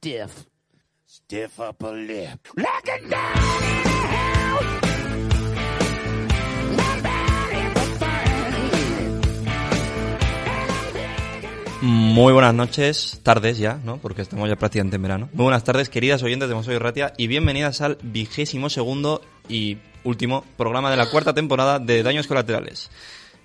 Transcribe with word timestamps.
stiff, 0.00 0.46
stiff 1.06 1.60
upper 1.60 1.92
lip. 1.92 2.48
Looking 2.56 3.10
down 3.10 3.36
in 3.62 3.82
the 3.82 3.90
house. 4.08 4.80
Muy 11.82 12.32
buenas 12.32 12.54
noches, 12.54 13.20
tardes 13.22 13.58
ya, 13.58 13.78
¿no? 13.84 13.98
Porque 13.98 14.22
estamos 14.22 14.48
ya 14.48 14.56
prácticamente 14.56 14.96
en 14.96 15.02
verano. 15.02 15.28
Muy 15.34 15.44
buenas 15.44 15.64
tardes, 15.64 15.90
queridas 15.90 16.22
oyentes 16.22 16.48
de 16.48 16.54
Mosoy 16.54 16.78
Ratia, 16.78 17.12
y 17.18 17.26
bienvenidas 17.26 17.82
al 17.82 17.98
vigésimo 18.02 18.70
segundo 18.70 19.20
y 19.50 19.78
último 20.04 20.44
programa 20.56 20.90
de 20.90 20.96
la 20.96 21.10
cuarta 21.10 21.34
temporada 21.34 21.78
de 21.78 22.02
Daños 22.02 22.26
Colaterales. 22.26 22.90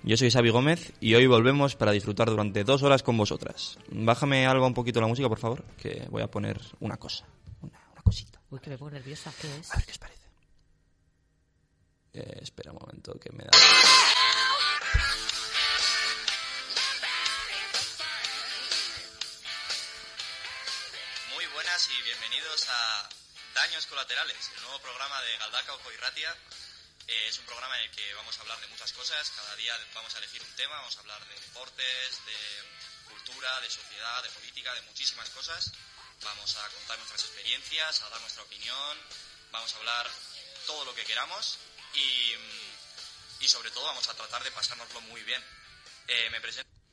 Yo 0.06 0.16
soy 0.16 0.30
Xavi 0.30 0.50
Gómez 0.50 0.92
y 1.00 1.16
hoy 1.16 1.26
volvemos 1.26 1.74
para 1.74 1.90
disfrutar 1.90 2.30
durante 2.30 2.62
dos 2.62 2.84
horas 2.84 3.02
con 3.02 3.16
vosotras. 3.16 3.76
Bájame 3.88 4.46
algo 4.46 4.64
un 4.64 4.72
poquito 4.72 5.00
la 5.00 5.08
música, 5.08 5.28
por 5.28 5.40
favor, 5.40 5.64
que 5.82 6.06
voy 6.10 6.22
a 6.22 6.30
poner 6.30 6.60
una 6.78 6.96
cosa, 6.96 7.26
una, 7.60 7.76
una 7.90 8.02
cosita. 8.02 8.40
Uy, 8.50 8.60
que 8.60 8.70
me 8.70 8.78
pongo 8.78 8.92
nerviosa. 8.92 9.32
¿Qué 9.40 9.48
es? 9.58 9.72
A 9.72 9.76
ver 9.76 9.84
qué 9.84 9.90
os 9.90 9.98
parece. 9.98 10.28
Eh, 12.12 12.38
espera 12.40 12.70
un 12.70 12.78
momento, 12.78 13.18
que 13.18 13.32
me 13.32 13.42
da... 13.42 13.50
Muy 21.34 21.46
buenas 21.52 21.90
y 21.90 22.04
bienvenidos 22.04 22.68
a 22.70 23.08
Daños 23.56 23.84
Colaterales, 23.86 24.52
el 24.54 24.62
nuevo 24.62 24.78
programa 24.78 25.20
de 25.22 25.38
Galdaca 25.38 25.74
Ojo 25.74 25.90
y 25.92 25.96
Ratia. 26.00 26.30
Eh, 27.08 27.28
es 27.28 27.38
un 27.38 27.46
programa 27.46 27.76
en 27.78 27.84
el 27.84 27.90
que 27.92 28.14
vamos 28.14 28.36
a 28.36 28.40
hablar 28.40 28.60
de 28.60 28.66
muchas 28.66 28.92
cosas, 28.92 29.30
cada 29.30 29.54
día 29.56 29.78
vamos 29.94 30.12
a 30.14 30.18
elegir 30.18 30.42
un 30.42 30.52
tema, 30.56 30.74
vamos 30.76 30.96
a 30.96 31.00
hablar 31.00 31.24
de 31.28 31.34
deportes, 31.38 32.26
de 32.26 32.36
cultura, 33.08 33.60
de 33.60 33.70
sociedad, 33.70 34.22
de 34.24 34.30
política, 34.30 34.74
de 34.74 34.82
muchísimas 34.82 35.30
cosas. 35.30 35.72
Vamos 36.22 36.56
a 36.56 36.68
contar 36.70 36.98
nuestras 36.98 37.22
experiencias, 37.22 38.02
a 38.02 38.08
dar 38.08 38.20
nuestra 38.20 38.42
opinión, 38.42 38.98
vamos 39.52 39.72
a 39.74 39.76
hablar 39.76 40.10
todo 40.66 40.84
lo 40.84 40.94
que 40.94 41.04
queramos 41.04 41.58
y, 41.94 42.34
y 43.38 43.48
sobre 43.48 43.70
todo 43.70 43.84
vamos 43.84 44.08
a 44.08 44.14
tratar 44.14 44.42
de 44.42 44.50
pasárnoslo 44.50 45.00
muy 45.02 45.22
bien. 45.22 45.44
Eh, 46.08 46.28
me 46.30 46.40
presento. 46.40 46.85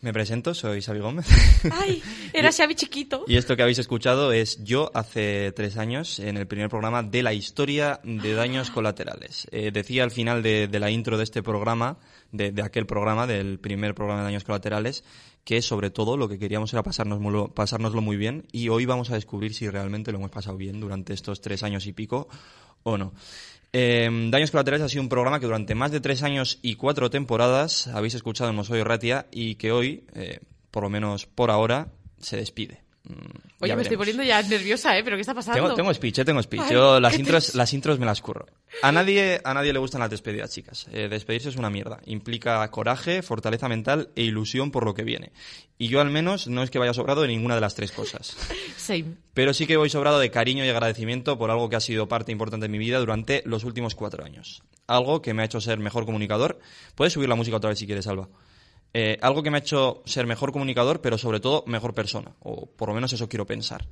Me 0.00 0.12
presento, 0.12 0.54
soy 0.54 0.80
Xavi 0.80 1.00
Gómez. 1.00 1.26
Ay, 1.72 2.00
era 2.32 2.52
Xavi 2.56 2.76
chiquito. 2.76 3.24
Y 3.26 3.36
esto 3.36 3.56
que 3.56 3.62
habéis 3.62 3.80
escuchado 3.80 4.30
es 4.30 4.62
yo 4.62 4.92
hace 4.94 5.50
tres 5.50 5.76
años 5.76 6.20
en 6.20 6.36
el 6.36 6.46
primer 6.46 6.68
programa 6.68 7.02
de 7.02 7.24
la 7.24 7.32
historia 7.32 7.98
de 8.04 8.32
daños 8.32 8.70
colaterales. 8.70 9.48
Eh, 9.50 9.72
decía 9.72 10.04
al 10.04 10.12
final 10.12 10.40
de, 10.44 10.68
de 10.68 10.78
la 10.78 10.92
intro 10.92 11.18
de 11.18 11.24
este 11.24 11.42
programa, 11.42 11.98
de, 12.30 12.52
de 12.52 12.62
aquel 12.62 12.86
programa, 12.86 13.26
del 13.26 13.58
primer 13.58 13.96
programa 13.96 14.20
de 14.20 14.26
daños 14.26 14.44
colaterales, 14.44 15.02
que 15.42 15.62
sobre 15.62 15.90
todo 15.90 16.16
lo 16.16 16.28
que 16.28 16.38
queríamos 16.38 16.72
era 16.72 16.84
pasárnoslo, 16.84 17.52
pasárnoslo 17.52 18.00
muy 18.00 18.16
bien 18.16 18.46
y 18.52 18.68
hoy 18.68 18.86
vamos 18.86 19.10
a 19.10 19.14
descubrir 19.14 19.52
si 19.52 19.68
realmente 19.68 20.12
lo 20.12 20.18
hemos 20.18 20.30
pasado 20.30 20.56
bien 20.56 20.78
durante 20.78 21.12
estos 21.12 21.40
tres 21.40 21.64
años 21.64 21.86
y 21.86 21.92
pico 21.92 22.28
o 22.84 22.98
no. 22.98 23.14
Eh, 23.72 24.08
Daños 24.30 24.50
Colaterales 24.50 24.84
ha 24.84 24.88
sido 24.88 25.02
un 25.02 25.08
programa 25.08 25.40
que 25.40 25.46
durante 25.46 25.74
más 25.74 25.90
de 25.90 26.00
tres 26.00 26.22
años 26.22 26.58
y 26.62 26.76
cuatro 26.76 27.10
temporadas 27.10 27.86
habéis 27.88 28.14
escuchado 28.14 28.50
en 28.50 28.56
Mosoyo 28.56 28.84
Ratia 28.84 29.26
y 29.30 29.56
que 29.56 29.72
hoy, 29.72 30.04
eh, 30.14 30.40
por 30.70 30.82
lo 30.82 30.90
menos 30.90 31.26
por 31.26 31.50
ahora, 31.50 31.88
se 32.18 32.36
despide. 32.36 32.87
Mm, 33.08 33.62
Oye, 33.64 33.74
me 33.74 33.82
estoy 33.82 33.96
poniendo 33.96 34.22
ya 34.22 34.42
nerviosa, 34.42 34.96
¿eh? 34.98 35.02
¿Pero 35.02 35.16
qué 35.16 35.22
está 35.22 35.34
pasando? 35.34 35.60
Tengo, 35.62 35.74
tengo 35.74 35.94
speech, 35.94 36.18
eh, 36.18 36.24
tengo 36.24 36.42
speech. 36.42 36.62
Ay, 36.66 36.74
Yo 36.74 37.00
las 37.00 37.18
intros, 37.18 37.44
triste. 37.44 37.58
las 37.58 37.72
intros 37.72 37.98
me 37.98 38.06
las 38.06 38.20
curro. 38.20 38.46
A 38.82 38.92
nadie, 38.92 39.40
a 39.42 39.54
nadie 39.54 39.72
le 39.72 39.78
gustan 39.78 40.00
las 40.00 40.10
despedidas, 40.10 40.50
chicas. 40.50 40.86
Eh, 40.92 41.08
despedirse 41.08 41.48
es 41.48 41.56
una 41.56 41.70
mierda. 41.70 42.00
Implica 42.04 42.70
coraje, 42.70 43.22
fortaleza 43.22 43.68
mental 43.68 44.10
e 44.14 44.22
ilusión 44.22 44.70
por 44.70 44.84
lo 44.84 44.94
que 44.94 45.04
viene. 45.04 45.32
Y 45.78 45.88
yo 45.88 46.00
al 46.00 46.10
menos 46.10 46.48
no 46.48 46.62
es 46.62 46.70
que 46.70 46.78
vaya 46.78 46.92
sobrado 46.92 47.22
de 47.22 47.28
ninguna 47.28 47.54
de 47.54 47.60
las 47.62 47.74
tres 47.74 47.92
cosas. 47.92 48.36
Same. 48.76 49.14
Pero 49.32 49.54
sí 49.54 49.66
que 49.66 49.76
voy 49.76 49.88
sobrado 49.88 50.18
de 50.18 50.30
cariño 50.30 50.64
y 50.64 50.68
agradecimiento 50.68 51.38
por 51.38 51.50
algo 51.50 51.68
que 51.68 51.76
ha 51.76 51.80
sido 51.80 52.08
parte 52.08 52.30
importante 52.32 52.64
de 52.64 52.68
mi 52.70 52.78
vida 52.78 52.98
durante 52.98 53.42
los 53.46 53.64
últimos 53.64 53.94
cuatro 53.94 54.24
años. 54.24 54.62
Algo 54.86 55.22
que 55.22 55.34
me 55.34 55.42
ha 55.42 55.46
hecho 55.46 55.60
ser 55.60 55.78
mejor 55.78 56.04
comunicador. 56.04 56.58
Puedes 56.94 57.12
subir 57.14 57.28
la 57.28 57.34
música 57.34 57.56
otra 57.56 57.70
vez 57.70 57.78
si 57.78 57.86
quieres, 57.86 58.06
Alba. 58.06 58.28
Eh, 58.94 59.18
algo 59.20 59.42
que 59.42 59.50
me 59.50 59.58
ha 59.58 59.60
hecho 59.60 60.02
ser 60.06 60.26
mejor 60.26 60.52
comunicador, 60.52 61.00
pero 61.00 61.18
sobre 61.18 61.40
todo 61.40 61.64
mejor 61.66 61.94
persona. 61.94 62.32
O 62.40 62.66
por 62.66 62.88
lo 62.88 62.94
menos 62.94 63.12
eso 63.12 63.28
quiero 63.28 63.46
pensar. 63.46 63.86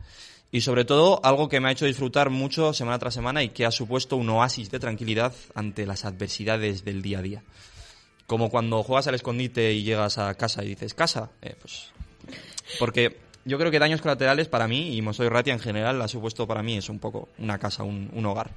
Y 0.50 0.62
sobre 0.62 0.84
todo 0.84 1.20
algo 1.24 1.48
que 1.48 1.60
me 1.60 1.68
ha 1.68 1.72
hecho 1.72 1.86
disfrutar 1.86 2.30
mucho 2.30 2.72
semana 2.72 2.98
tras 2.98 3.14
semana 3.14 3.42
y 3.42 3.50
que 3.50 3.66
ha 3.66 3.70
supuesto 3.70 4.16
un 4.16 4.28
oasis 4.30 4.70
de 4.70 4.78
tranquilidad 4.78 5.34
ante 5.54 5.86
las 5.86 6.04
adversidades 6.04 6.84
del 6.84 7.02
día 7.02 7.18
a 7.18 7.22
día. 7.22 7.42
Como 8.26 8.50
cuando 8.50 8.82
juegas 8.82 9.06
al 9.06 9.14
escondite 9.14 9.72
y 9.72 9.82
llegas 9.82 10.18
a 10.18 10.34
casa 10.34 10.64
y 10.64 10.68
dices, 10.68 10.94
¿casa? 10.94 11.30
Eh, 11.42 11.56
pues 11.60 11.92
porque 12.78 13.18
yo 13.44 13.58
creo 13.58 13.70
que 13.70 13.78
daños 13.78 14.00
colaterales 14.00 14.48
para 14.48 14.66
mí, 14.66 14.96
y 14.96 15.02
Mosoy 15.02 15.28
Ratia 15.28 15.52
en 15.52 15.60
general, 15.60 16.02
ha 16.02 16.08
supuesto 16.08 16.46
para 16.48 16.62
mí 16.62 16.76
es 16.76 16.88
un 16.88 16.98
poco 16.98 17.28
una 17.38 17.58
casa, 17.58 17.84
un 17.84 18.26
hogar. 18.26 18.50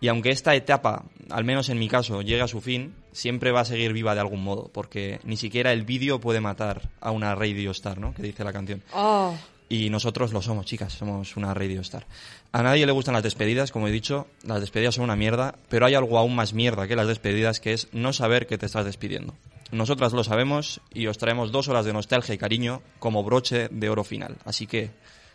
Y 0.00 0.08
aunque 0.08 0.30
esta 0.30 0.54
etapa, 0.54 1.04
al 1.30 1.44
menos 1.44 1.68
en 1.68 1.78
mi 1.78 1.88
caso, 1.88 2.20
llegue 2.22 2.42
a 2.42 2.48
su 2.48 2.60
fin, 2.60 2.94
siempre 3.12 3.50
va 3.50 3.60
a 3.60 3.64
seguir 3.64 3.92
viva 3.94 4.14
de 4.14 4.20
algún 4.20 4.42
modo, 4.44 4.70
porque 4.72 5.20
ni 5.24 5.36
siquiera 5.36 5.72
el 5.72 5.84
vídeo 5.84 6.20
puede 6.20 6.40
matar 6.40 6.90
a 7.00 7.10
una 7.12 7.34
radio 7.34 7.70
star, 7.70 7.98
¿no? 7.98 8.12
Que 8.14 8.22
dice 8.22 8.44
la 8.44 8.52
canción. 8.52 8.82
Oh, 8.92 9.34
Y 9.68 9.88
nosotros 9.90 10.32
lo 10.32 10.42
somos, 10.42 10.66
chicas, 10.66 10.92
somos 10.92 11.36
una 11.36 11.54
radio 11.54 11.80
star. 11.80 12.06
A 12.52 12.62
nadie 12.62 12.84
le 12.86 12.92
gustan 12.92 13.14
las 13.14 13.22
despedidas, 13.22 13.72
como 13.72 13.88
he 13.88 13.90
dicho, 13.90 14.26
las 14.44 14.60
despedidas 14.60 14.94
son 14.94 15.04
una 15.04 15.16
mierda, 15.16 15.54
pero 15.68 15.86
hay 15.86 15.94
algo 15.94 16.18
aún 16.18 16.36
más 16.36 16.52
mierda 16.52 16.86
que 16.86 16.94
las 16.94 17.08
despedidas, 17.08 17.58
que 17.58 17.72
es 17.72 17.88
no 17.92 18.12
saber 18.12 18.46
que 18.46 18.58
te 18.58 18.66
estás 18.66 18.84
despidiendo. 18.84 19.34
Nosotras 19.72 20.12
lo 20.12 20.22
sabemos 20.22 20.80
y 20.94 21.06
os 21.08 21.18
traemos 21.18 21.50
dos 21.50 21.66
horas 21.68 21.84
de 21.86 21.92
nostalgia 21.92 22.34
y 22.34 22.38
cariño 22.38 22.82
como 23.00 23.24
broche 23.24 23.68
de 23.70 23.88
oro 23.88 24.04
final. 24.04 24.36
Así 24.44 24.66
que, 24.68 24.90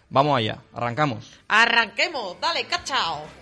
vamos 0.10 0.38
allá, 0.38 0.60
arrancamos. 0.72 1.30
arranquemos, 1.50 2.40
dale, 2.40 2.64
cachao. 2.66 3.41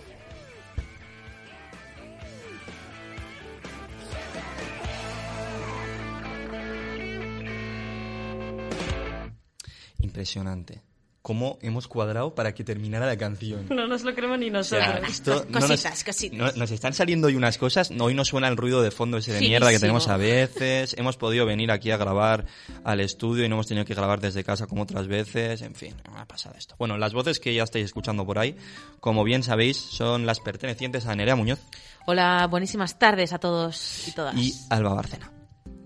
Impresionante. 10.02 10.82
¿Cómo 11.22 11.58
hemos 11.60 11.86
cuadrado 11.86 12.34
para 12.34 12.54
que 12.54 12.64
terminara 12.64 13.04
la 13.04 13.18
canción? 13.18 13.66
No 13.68 13.86
nos 13.86 14.04
lo 14.04 14.14
creemos 14.14 14.38
ni 14.38 14.48
O 14.48 14.52
nosotros. 14.52 14.86
sea, 14.88 15.06
esto 15.06 15.44
no 15.50 15.60
cositas, 15.60 15.84
nos, 15.92 16.04
cositas. 16.04 16.38
no- 16.38 16.52
nos 16.58 16.70
están 16.70 16.94
saliendo 16.94 17.26
hoy 17.28 17.34
unas 17.36 17.58
cosas. 17.58 17.90
no- 17.90 18.04
Hoy 18.04 18.14
no 18.14 18.24
suena 18.24 18.48
el 18.48 18.56
ruido 18.56 18.80
de 18.80 18.90
fondo 18.90 19.18
ese 19.18 19.34
de 19.34 19.40
mierda 19.40 19.70
que 19.70 19.78
tenemos 19.78 20.08
a 20.08 20.16
veces. 20.16 20.94
Hemos 20.96 21.18
podido 21.18 21.44
venir 21.44 21.70
aquí 21.72 21.90
a 21.90 21.98
grabar 21.98 22.46
al 22.84 23.00
estudio 23.00 23.44
y 23.44 23.50
no 23.50 23.56
hemos 23.56 23.66
tenido 23.66 23.84
que 23.84 23.94
grabar 23.94 24.18
desde 24.22 24.42
casa 24.44 24.66
como 24.66 24.84
otras 24.84 25.08
veces. 25.08 25.60
En 25.60 25.74
fin, 25.74 25.94
me 26.10 26.20
ha 26.20 26.24
pasado 26.24 26.54
esto. 26.56 26.74
Bueno, 26.78 26.96
las 26.96 27.12
voces 27.12 27.38
que 27.38 27.52
ya 27.52 27.64
estáis 27.64 27.84
escuchando 27.84 28.24
por 28.24 28.38
ahí, 28.38 28.56
como 29.00 29.22
bien 29.22 29.42
sabéis, 29.42 29.76
son 29.76 30.24
las 30.24 30.40
pertenecientes 30.40 31.04
a 31.04 31.14
Nerea 31.14 31.36
Muñoz 31.36 31.60
Hola, 32.06 32.46
buenísimas 32.50 32.98
tardes 32.98 33.34
a 33.34 33.38
todos 33.38 34.08
y 34.08 34.12
todas. 34.12 34.34
y 34.36 34.54
Alba 34.70 34.94
Bárcena, 34.94 35.30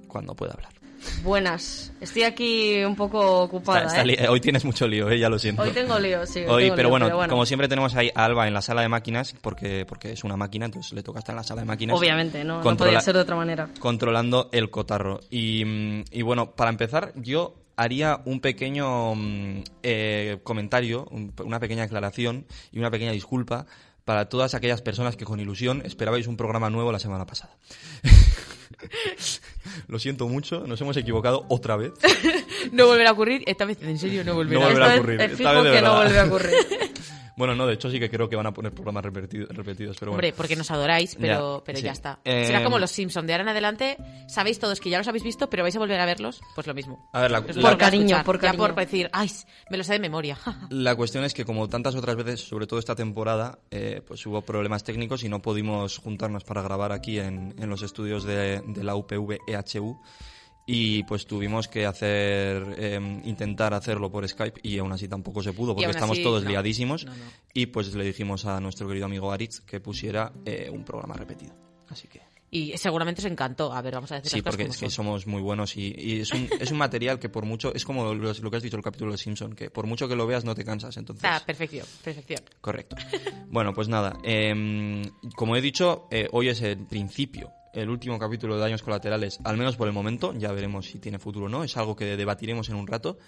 cuando 0.06 0.36
pueda 0.36 0.52
hablar. 0.52 0.73
Buenas. 1.22 1.92
Estoy 2.00 2.22
aquí 2.24 2.84
un 2.84 2.96
poco 2.96 3.42
ocupada. 3.42 3.86
Está- 3.86 4.02
está 4.02 4.24
¿eh? 4.24 4.28
hoy 4.28 4.40
tienes 4.40 4.64
mucho 4.64 4.86
lío, 4.86 5.08
eh, 5.10 5.18
ya 5.18 5.28
lo 5.28 5.38
siento. 5.38 5.62
Hoy 5.62 5.70
tengo 5.70 5.98
lío, 5.98 6.26
sí. 6.26 6.40
Hoy, 6.46 6.70
pero, 6.76 6.88
lío, 6.96 7.16
bueno, 7.16 7.28
como 7.28 7.46
siempre 7.46 7.66
tenemos 7.68 7.94
ahí 7.94 8.10
a 8.14 8.24
Alba 8.24 8.46
en 8.46 8.54
la 8.54 8.62
sala 8.62 8.82
de 8.82 8.88
máquinas, 8.88 9.34
porque, 9.40 9.86
porque 9.86 10.12
es 10.12 10.24
una 10.24 10.36
máquina, 10.36 10.66
entonces 10.66 10.92
le 10.92 11.02
toca 11.02 11.18
estar 11.20 11.32
en 11.32 11.38
la 11.38 11.44
sala 11.44 11.62
de 11.62 11.66
máquinas. 11.66 11.98
Obviamente, 11.98 12.44
no, 12.44 12.62
no 12.62 12.76
podía 12.76 13.00
ser 13.00 13.14
de 13.14 13.20
otra 13.20 13.36
manera. 13.36 13.68
controlando 13.78 14.48
el 14.52 14.70
cotarro. 14.70 15.20
Y, 15.30 15.64
y 16.10 16.22
bueno, 16.22 16.52
para 16.52 16.70
empezar, 16.70 17.12
yo 17.16 17.54
haría 17.76 18.20
un 18.24 18.40
pequeño 18.40 19.14
mm, 19.14 19.62
eh, 19.82 20.38
comentario, 20.44 21.06
un- 21.10 21.32
una 21.44 21.58
pequeña 21.58 21.84
aclaración 21.84 22.46
y 22.70 22.78
una 22.78 22.90
pequeña 22.90 23.12
disculpa 23.12 23.66
para 24.04 24.28
todas 24.28 24.54
aquellas 24.54 24.82
personas 24.82 25.16
que 25.16 25.24
con 25.24 25.40
ilusión 25.40 25.80
esperabais 25.84 26.26
un 26.26 26.36
programa 26.36 26.68
nuevo 26.70 26.92
la 26.92 26.98
semana 26.98 27.24
pasada. 27.26 27.56
Lo 29.88 29.98
siento 29.98 30.28
mucho, 30.28 30.66
nos 30.66 30.80
hemos 30.80 30.96
equivocado 30.96 31.46
otra 31.48 31.76
vez. 31.76 31.92
No 32.72 32.86
volverá 32.86 33.10
a 33.10 33.12
ocurrir. 33.12 33.42
Esta 33.46 33.66
vez, 33.66 33.76
en 33.82 33.98
serio, 33.98 34.24
no 34.24 34.34
volverá. 34.34 34.60
No 34.60 34.66
volverá 34.66 34.86
a 34.86 34.94
Esta 34.94 34.94
vez 34.94 35.00
ocurrir, 35.00 35.20
es 35.20 35.32
esta 35.32 35.52
vez 35.52 35.64
de 35.64 35.72
que 35.72 35.82
no 35.82 35.96
vuelve 35.96 36.18
a 36.18 36.24
ocurrir. 36.26 36.54
Bueno, 37.36 37.54
no, 37.54 37.66
de 37.66 37.74
hecho 37.74 37.90
sí 37.90 37.98
que 37.98 38.08
creo 38.08 38.28
que 38.28 38.36
van 38.36 38.46
a 38.46 38.52
poner 38.54 38.72
programas 38.72 39.04
repetido- 39.04 39.48
repetidos, 39.48 39.96
pero 39.98 40.12
bueno. 40.12 40.18
Hombre, 40.18 40.32
porque 40.36 40.54
nos 40.56 40.70
adoráis, 40.70 41.16
pero, 41.20 41.58
Ya, 41.58 41.64
pero 41.64 41.78
sí. 41.78 41.84
ya 41.84 41.92
está. 41.92 42.20
Eh, 42.24 42.46
Será 42.46 42.62
como 42.62 42.78
los 42.78 42.90
Simpsons. 42.90 43.26
De 43.26 43.32
ahora 43.32 43.42
en 43.42 43.48
adelante, 43.48 43.96
sabéis 44.28 44.58
todos 44.58 44.78
que 44.80 44.88
ya 44.90 44.98
los 44.98 45.08
habéis 45.08 45.24
visto, 45.24 45.50
pero 45.50 45.62
vais 45.64 45.74
a 45.74 45.78
volver 45.80 45.98
a 46.00 46.06
verlos, 46.06 46.40
pues 46.54 46.66
lo 46.66 46.74
mismo. 46.74 47.08
A 47.12 47.22
ver, 47.22 47.30
la, 47.32 47.40
Os 47.40 47.56
la- 47.56 47.76
cariño, 47.76 48.22
por 48.24 48.36
Ya 48.36 48.40
cariño. 48.52 48.58
por 48.62 48.74
decir, 48.76 49.10
ay, 49.12 49.30
me 49.70 49.76
lo 49.76 49.84
sé 49.84 49.94
de 49.94 49.98
memoria. 49.98 50.38
La 50.70 50.94
cuestión 50.94 51.24
es 51.24 51.34
que 51.34 51.44
como 51.44 51.68
tantas 51.68 51.94
otras 51.96 52.16
veces, 52.16 52.40
sobre 52.40 52.66
todo 52.66 52.78
esta 52.78 52.94
temporada, 52.94 53.58
eh, 53.70 54.00
pues 54.06 54.24
hubo 54.26 54.40
problemas 54.42 54.84
técnicos 54.84 55.24
y 55.24 55.28
no 55.28 55.42
pudimos 55.42 55.98
juntarnos 55.98 56.44
para 56.44 56.62
grabar 56.62 56.92
aquí 56.92 57.18
en, 57.18 57.54
en 57.58 57.68
los 57.68 57.82
estudios 57.82 58.24
de, 58.24 58.60
de 58.66 58.84
la 58.84 58.94
UPV 58.94 59.38
EHU 59.46 60.00
y 60.66 61.02
pues 61.04 61.26
tuvimos 61.26 61.68
que 61.68 61.84
hacer 61.86 62.74
eh, 62.78 63.20
intentar 63.24 63.74
hacerlo 63.74 64.10
por 64.10 64.26
Skype 64.28 64.60
y 64.62 64.78
aún 64.78 64.92
así 64.92 65.08
tampoco 65.08 65.42
se 65.42 65.52
pudo 65.52 65.74
porque 65.74 65.90
estamos 65.90 66.16
así, 66.16 66.22
todos 66.22 66.44
no. 66.44 66.50
liadísimos 66.50 67.04
No, 67.04 67.12
no. 67.12 67.18
y 67.52 67.66
pues 67.66 67.94
le 67.94 68.04
dijimos 68.04 68.46
a 68.46 68.60
nuestro 68.60 68.88
querido 68.88 69.06
amigo 69.06 69.30
Aritz 69.30 69.60
que 69.60 69.80
pusiera 69.80 70.32
eh, 70.44 70.70
un 70.72 70.84
programa 70.84 71.14
repetido. 71.14 71.54
Así 71.88 72.08
que 72.08 72.22
Y 72.50 72.76
seguramente 72.78 73.20
os 73.20 73.26
encantó. 73.26 73.72
A 73.74 73.82
ver, 73.82 73.94
vamos 73.94 74.10
a 74.12 74.14
decir 74.16 74.30
Sí, 74.30 74.42
porque 74.42 74.62
es 74.62 74.78
que 74.78 74.88
somos 74.88 75.26
muy 75.26 75.42
buenos 75.42 75.76
y, 75.76 75.94
y 75.98 76.20
es, 76.20 76.32
un, 76.32 76.48
es 76.58 76.70
un 76.70 76.78
material 76.78 77.18
que 77.18 77.28
por 77.28 77.44
mucho, 77.44 77.74
es 77.74 77.84
como 77.84 78.14
lo, 78.14 78.32
lo 78.32 78.50
que 78.50 78.56
has 78.56 78.62
dicho 78.62 78.76
el 78.76 78.82
capítulo 78.82 79.12
de 79.12 79.18
Simpson, 79.18 79.54
que 79.54 79.68
por 79.70 79.86
mucho 79.86 80.08
que 80.08 80.16
lo 80.16 80.26
veas 80.26 80.44
no 80.44 80.54
te 80.54 80.64
cansas, 80.64 80.96
entonces... 80.96 81.24
Ah, 81.28 81.42
perfección, 81.44 81.86
perfección. 82.02 82.40
Correcto. 82.62 82.96
Bueno, 83.48 83.74
pues 83.74 83.88
nada, 83.88 84.16
em, 84.22 85.02
como 85.36 85.56
he 85.56 85.60
dicho, 85.60 86.06
eh, 86.10 86.26
hoy 86.32 86.48
es 86.48 86.62
el 86.62 86.86
principio, 86.86 87.50
el 87.74 87.90
último 87.90 88.18
capítulo 88.18 88.54
de 88.54 88.60
Daños 88.60 88.82
Colaterales, 88.82 89.38
al 89.44 89.56
menos 89.56 89.76
por 89.76 89.86
el 89.88 89.94
momento, 89.94 90.32
ya 90.36 90.52
veremos 90.52 90.86
si 90.86 90.98
tiene 90.98 91.18
futuro 91.18 91.46
o 91.46 91.48
no, 91.48 91.64
es 91.64 91.76
algo 91.76 91.96
que 91.96 92.16
debatiremos 92.16 92.68
en 92.68 92.76
un 92.76 92.86
rato, 92.86 93.18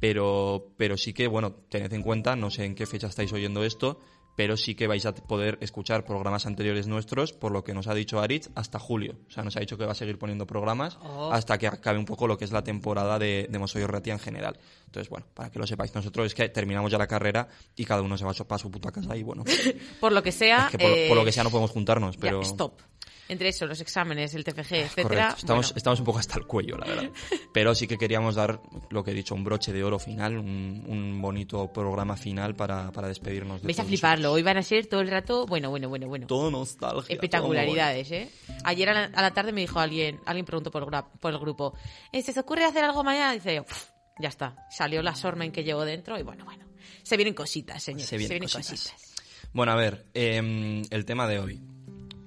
pero, 0.00 0.72
pero 0.76 0.96
sí 0.96 1.12
que, 1.12 1.26
bueno, 1.26 1.52
tened 1.68 1.92
en 1.92 2.02
cuenta, 2.02 2.36
no 2.36 2.50
sé 2.50 2.64
en 2.64 2.74
qué 2.74 2.86
fecha 2.86 3.06
estáis 3.06 3.32
oyendo 3.32 3.64
esto, 3.64 4.00
pero 4.36 4.58
sí 4.58 4.74
que 4.74 4.86
vais 4.86 5.06
a 5.06 5.14
poder 5.14 5.56
escuchar 5.62 6.04
programas 6.04 6.44
anteriores 6.44 6.86
nuestros, 6.86 7.32
por 7.32 7.52
lo 7.52 7.64
que 7.64 7.72
nos 7.72 7.86
ha 7.86 7.94
dicho 7.94 8.20
Aritz, 8.20 8.50
hasta 8.54 8.78
julio. 8.78 9.16
O 9.28 9.30
sea, 9.30 9.42
nos 9.42 9.56
ha 9.56 9.60
dicho 9.60 9.78
que 9.78 9.86
va 9.86 9.92
a 9.92 9.94
seguir 9.94 10.18
poniendo 10.18 10.46
programas 10.46 10.98
Oh. 11.00 11.32
hasta 11.32 11.56
que 11.56 11.66
acabe 11.66 11.98
un 11.98 12.04
poco 12.04 12.26
lo 12.26 12.36
que 12.36 12.44
es 12.44 12.52
la 12.52 12.62
temporada 12.62 13.18
de, 13.18 13.46
de 13.48 13.58
Mosoyo 13.58 13.86
Ratia 13.86 14.12
en 14.12 14.18
general. 14.18 14.58
Entonces, 14.84 15.08
bueno, 15.08 15.24
para 15.32 15.50
que 15.50 15.58
lo 15.58 15.66
sepáis, 15.66 15.94
nosotros 15.94 16.26
es 16.26 16.34
que 16.34 16.50
terminamos 16.50 16.92
ya 16.92 16.98
la 16.98 17.06
carrera 17.06 17.48
y 17.74 17.86
cada 17.86 18.02
uno 18.02 18.18
se 18.18 18.26
va 18.26 18.34
para 18.34 18.58
su 18.58 18.70
puta 18.70 18.92
casa 18.92 19.16
y 19.16 19.22
bueno, 19.22 19.42
Por 20.00 20.12
lo 20.12 20.22
que 20.22 20.32
sea. 20.32 20.68
que 20.70 20.76
por, 20.78 20.90
eh, 20.90 21.06
por 21.08 21.16
lo 21.16 21.24
que 21.24 21.32
sea 21.32 21.42
no 21.42 21.50
podemos 21.50 21.70
juntarnos, 21.70 22.16
ya, 22.16 22.20
pero... 22.20 22.42
stop. 22.42 22.82
Entre 23.28 23.48
eso, 23.48 23.66
los 23.66 23.80
exámenes, 23.80 24.34
el 24.34 24.44
TFG, 24.44 24.72
etcétera. 24.74 25.02
Correcto, 25.02 25.36
estamos, 25.38 25.66
bueno, 25.66 25.76
estamos 25.76 25.98
un 26.00 26.04
poco 26.06 26.18
hasta 26.20 26.38
el 26.38 26.46
cuello, 26.46 26.76
la 26.76 26.86
verdad. 26.86 27.10
Pero 27.52 27.74
sí 27.74 27.86
que 27.88 27.98
queríamos 27.98 28.34
dar, 28.36 28.60
lo 28.90 29.02
que 29.02 29.10
he 29.10 29.14
dicho, 29.14 29.34
un 29.34 29.42
broche 29.42 29.72
de 29.72 29.82
oro 29.82 29.98
final, 29.98 30.38
un, 30.38 30.84
un 30.86 31.20
bonito 31.20 31.72
programa 31.72 32.16
final 32.16 32.54
para, 32.54 32.92
para 32.92 33.08
despedirnos 33.08 33.62
de 33.62 33.66
Vais 33.66 33.80
a 33.80 33.84
fliparlo. 33.84 34.32
Hoy 34.32 34.42
van 34.42 34.58
a 34.58 34.62
ser 34.62 34.86
todo 34.86 35.00
el 35.00 35.08
rato. 35.08 35.46
Bueno, 35.46 35.70
bueno, 35.70 35.88
bueno, 35.88 36.06
bueno. 36.06 36.26
Todo 36.26 36.50
nostalgia. 36.50 37.12
Espectacularidades, 37.14 38.10
¿eh? 38.12 38.30
Ayer 38.64 38.88
a 38.90 38.94
la, 38.94 39.04
a 39.06 39.22
la 39.22 39.32
tarde 39.32 39.52
me 39.52 39.60
dijo 39.62 39.80
alguien, 39.80 40.20
alguien 40.24 40.46
preguntó 40.46 40.70
por, 40.70 40.86
por 41.20 41.32
el 41.32 41.38
grupo, 41.38 41.74
"Eh, 42.12 42.22
¿se 42.22 42.30
os 42.30 42.36
ocurre 42.38 42.64
hacer 42.64 42.84
algo 42.84 43.02
mañana? 43.02 43.32
Dice 43.32 43.56
yo, 43.56 43.64
"Pff, 43.64 43.86
ya 44.20 44.28
está. 44.28 44.56
Salió 44.70 45.02
la 45.02 45.14
sormen 45.14 45.50
que 45.50 45.64
llevo 45.64 45.84
dentro 45.84 46.18
y 46.18 46.22
bueno, 46.22 46.44
bueno. 46.44 46.64
Se 47.02 47.16
vienen 47.16 47.34
cositas, 47.34 47.82
señores. 47.82 48.06
Se 48.08 48.10
Se 48.10 48.18
vienen 48.18 48.42
cositas. 48.48 48.70
cositas. 48.70 49.14
Bueno, 49.52 49.72
a 49.72 49.76
ver, 49.76 50.06
em, 50.14 50.82
el 50.90 51.04
tema 51.04 51.26
de 51.26 51.38
hoy. 51.40 51.60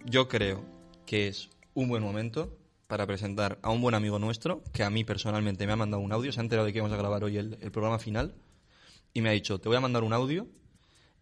Yo 0.05 0.27
creo 0.27 0.78
que 1.09 1.27
es 1.27 1.49
un 1.73 1.89
buen 1.89 2.03
momento 2.03 2.55
para 2.85 3.07
presentar 3.07 3.57
a 3.63 3.71
un 3.71 3.81
buen 3.81 3.95
amigo 3.95 4.19
nuestro 4.19 4.63
que 4.71 4.83
a 4.83 4.91
mí 4.91 5.03
personalmente 5.03 5.65
me 5.65 5.73
ha 5.73 5.75
mandado 5.75 6.03
un 6.03 6.11
audio. 6.11 6.31
Se 6.31 6.39
ha 6.39 6.43
enterado 6.43 6.67
de 6.67 6.71
que 6.71 6.81
vamos 6.81 6.93
a 6.93 6.97
grabar 6.97 7.23
hoy 7.23 7.37
el, 7.37 7.57
el 7.61 7.71
programa 7.71 7.97
final 7.97 8.35
y 9.11 9.21
me 9.21 9.29
ha 9.29 9.31
dicho, 9.31 9.59
te 9.59 9.69
voy 9.69 9.77
a 9.77 9.79
mandar 9.79 10.03
un 10.03 10.13
audio 10.13 10.45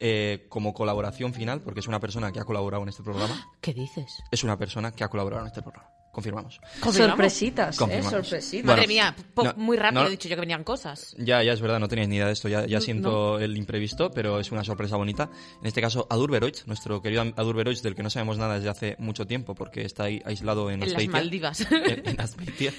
eh, 0.01 0.45
como 0.50 0.74
colaboración 0.74 1.34
final, 1.34 1.62
porque 1.62 1.80
es 1.80 1.88
una 1.88 2.01
persona 2.01 2.34
que 2.34 2.42
ha 2.42 2.44
colaborado 2.44 2.84
en 2.84 2.89
este 2.89 3.01
programa. 3.01 3.50
¿Qué 3.62 3.74
dices? 3.74 4.22
Es 4.30 4.44
una 4.44 4.57
persona 4.57 4.92
que 4.92 5.06
ha 5.06 5.07
colaborado 5.07 5.44
en 5.44 5.48
este 5.48 5.62
programa. 5.62 5.90
Confirmamos. 6.18 6.60
¿Confirmamos? 6.81 7.12
Sorpresitas, 7.12 7.75
¿eh? 7.75 7.78
Confirmamos. 7.78 8.12
Sorpresitas. 8.12 8.66
Bueno, 8.66 8.78
Madre 8.78 8.88
mía, 8.88 9.16
po- 9.36 9.44
no, 9.44 9.54
muy 9.56 9.78
rápido 9.78 10.02
no- 10.02 10.08
he 10.08 10.12
dicho 10.12 10.28
yo 10.28 10.36
que 10.36 10.40
venían 10.42 10.64
cosas. 10.64 11.16
Ya, 11.19 11.44
ya 11.44 11.54
es 11.54 11.62
verdad, 11.62 11.80
no 11.80 11.88
teníais 11.88 12.10
ni 12.10 12.16
idea 12.16 12.25
de 12.25 12.34
esto, 12.34 12.50
ya, 12.50 12.66
ya 12.66 12.78
No, 12.80 12.81
siento 12.81 13.40
el 13.40 13.56
imprevisto, 13.56 14.10
pero 14.10 14.40
es 14.40 14.52
una 14.52 14.64
sorpresa 14.64 14.96
bonita. 14.96 15.30
En 15.62 15.68
este 15.68 15.80
caso, 15.80 16.08
Adur 16.10 16.31
Beroich, 16.31 16.66
nuestro 16.66 17.04
querido 17.04 17.22
Adur 17.36 17.56
Beroich, 17.56 17.84
del 17.84 17.94
que 17.94 18.02
no 18.02 18.10
sabemos 18.10 18.40
nada 18.40 18.56
desde 18.56 18.69
hace 18.69 18.96
mucho 18.98 19.28
tiempo, 19.28 19.54
porque 19.54 19.84
está 19.84 20.06
ahí 20.06 20.19
aislado 20.25 20.72
en 20.72 20.81
En 20.81 20.92
las. 20.92 21.08
Maldivas. 21.08 21.62
en, 21.72 22.08
en 22.08 22.19
Azpeitia, 22.19 22.74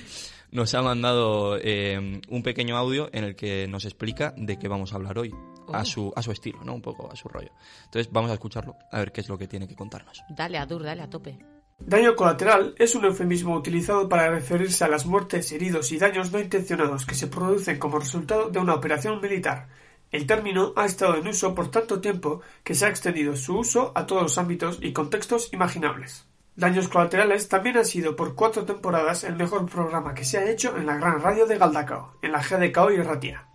nos 0.51 0.75
ha 0.75 0.83
mandado 0.83 1.59
eh, 1.63 2.21
un 2.29 2.43
pequeño 2.43 2.77
audio 2.77 3.09
en 3.13 3.23
el 3.23 3.37
que 3.37 3.69
nos 3.69 3.85
explica 3.85 4.35
de 4.37 4.59
qué 4.59 4.67
vamos 4.67 4.93
a 4.93 4.97
hablar 4.97 5.17
hoy, 5.17 5.31
a, 5.73 5.83
Oh. 5.83 5.85
su, 5.85 6.13
a 6.17 6.23
su 6.23 6.33
estilo, 6.33 6.65
¿no? 6.65 6.75
Un 6.75 6.83
poco 6.83 7.09
a 7.13 7.15
su 7.15 7.29
rollo. 7.29 7.53
Entonces, 7.85 8.11
vamos 8.11 8.31
a 8.33 8.35
escucharlo, 8.35 8.75
a 8.91 8.99
ver 8.99 9.13
qué 9.13 9.21
es 9.21 9.29
lo 9.29 9.39
que 9.39 9.47
tiene 9.47 9.69
que 9.69 9.77
contarnos. 9.77 10.23
dale, 10.31 10.59
Adur, 10.59 10.83
dale 10.83 11.03
a 11.03 11.09
tope. 11.11 11.39
Daño 11.79 12.17
colateral 12.17 12.75
es 12.77 12.95
un 12.95 13.05
eufemismo 13.07 13.55
utilizado 13.55 14.09
para 14.09 14.29
referirse 14.29 14.85
a 14.85 14.89
las 14.89 15.07
muertes, 15.07 15.53
heridos 15.53 15.91
y 15.93 15.99
daños 15.99 16.33
no 16.33 16.39
intencionados 16.39 17.07
que 17.07 17.15
se 17.15 17.29
producen 17.29 17.79
como 17.79 17.99
resultado 17.99 18.51
de 18.51 18.59
una 18.59 18.75
operación 18.75 19.21
militar. 19.23 19.69
El 20.11 20.27
término 20.27 20.73
ha 20.77 20.85
estado 20.85 21.17
en 21.17 21.29
uso 21.29 21.55
por 21.55 21.71
tanto 21.71 22.01
tiempo 22.01 22.43
que 22.65 22.75
se 22.75 22.85
ha 22.85 22.89
extendido 22.89 23.37
su 23.37 23.59
uso 23.59 23.93
a 23.95 24.07
todos 24.07 24.23
los 24.23 24.39
ámbitos 24.39 24.79
y 24.83 24.93
contextos 24.93 25.53
imaginables. 25.53 26.27
Daños 26.57 26.89
colaterales 26.89 27.49
también 27.49 27.79
ha 27.79 27.85
sido 27.85 28.17
por 28.17 28.35
cuatro 28.35 28.65
temporadas 28.65 29.23
el 29.25 29.37
mejor 29.37 29.65
programa 29.71 30.13
que 30.13 30.25
se 30.25 30.39
ha 30.39 30.51
hecho 30.51 30.77
en 30.77 30.87
la 30.87 30.97
gran 30.97 31.23
radio 31.23 31.47
de 31.47 31.57
Galdacao, 31.57 32.19
en 32.21 32.33
la 32.33 32.43
GDKO 32.43 32.91
y 32.91 33.01
Ratia. 33.01 33.47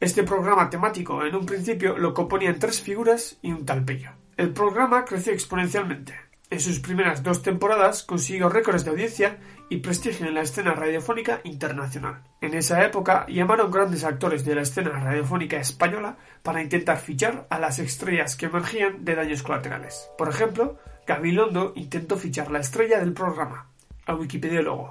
Este 0.00 0.22
programa 0.22 0.70
temático 0.70 1.24
en 1.24 1.36
un 1.36 1.46
principio 1.46 1.96
lo 1.98 2.14
componían 2.14 2.58
tres 2.58 2.80
figuras 2.80 3.38
y 3.42 3.52
un 3.52 3.66
talpello. 3.66 4.10
El 4.36 4.52
programa 4.52 5.04
creció 5.04 5.32
exponencialmente. 5.32 6.31
En 6.52 6.60
sus 6.60 6.80
primeras 6.80 7.22
dos 7.22 7.40
temporadas 7.40 8.02
consiguió 8.02 8.50
récords 8.50 8.84
de 8.84 8.90
audiencia 8.90 9.38
y 9.70 9.78
prestigio 9.78 10.26
en 10.26 10.34
la 10.34 10.42
escena 10.42 10.74
radiofónica 10.74 11.40
internacional. 11.44 12.24
En 12.42 12.52
esa 12.52 12.84
época 12.84 13.24
llamaron 13.26 13.70
grandes 13.70 14.04
actores 14.04 14.44
de 14.44 14.54
la 14.54 14.60
escena 14.60 14.90
radiofónica 14.90 15.56
española 15.56 16.18
para 16.42 16.60
intentar 16.62 16.98
fichar 16.98 17.46
a 17.48 17.58
las 17.58 17.78
estrellas 17.78 18.36
que 18.36 18.44
emergían 18.44 19.02
de 19.02 19.14
daños 19.14 19.42
colaterales. 19.42 20.10
Por 20.18 20.28
ejemplo, 20.28 20.76
Gabilondo 21.06 21.72
intentó 21.74 22.18
fichar 22.18 22.50
la 22.50 22.60
estrella 22.60 22.98
del 22.98 23.14
programa, 23.14 23.70
al 24.04 24.16
wikipediólogo, 24.16 24.90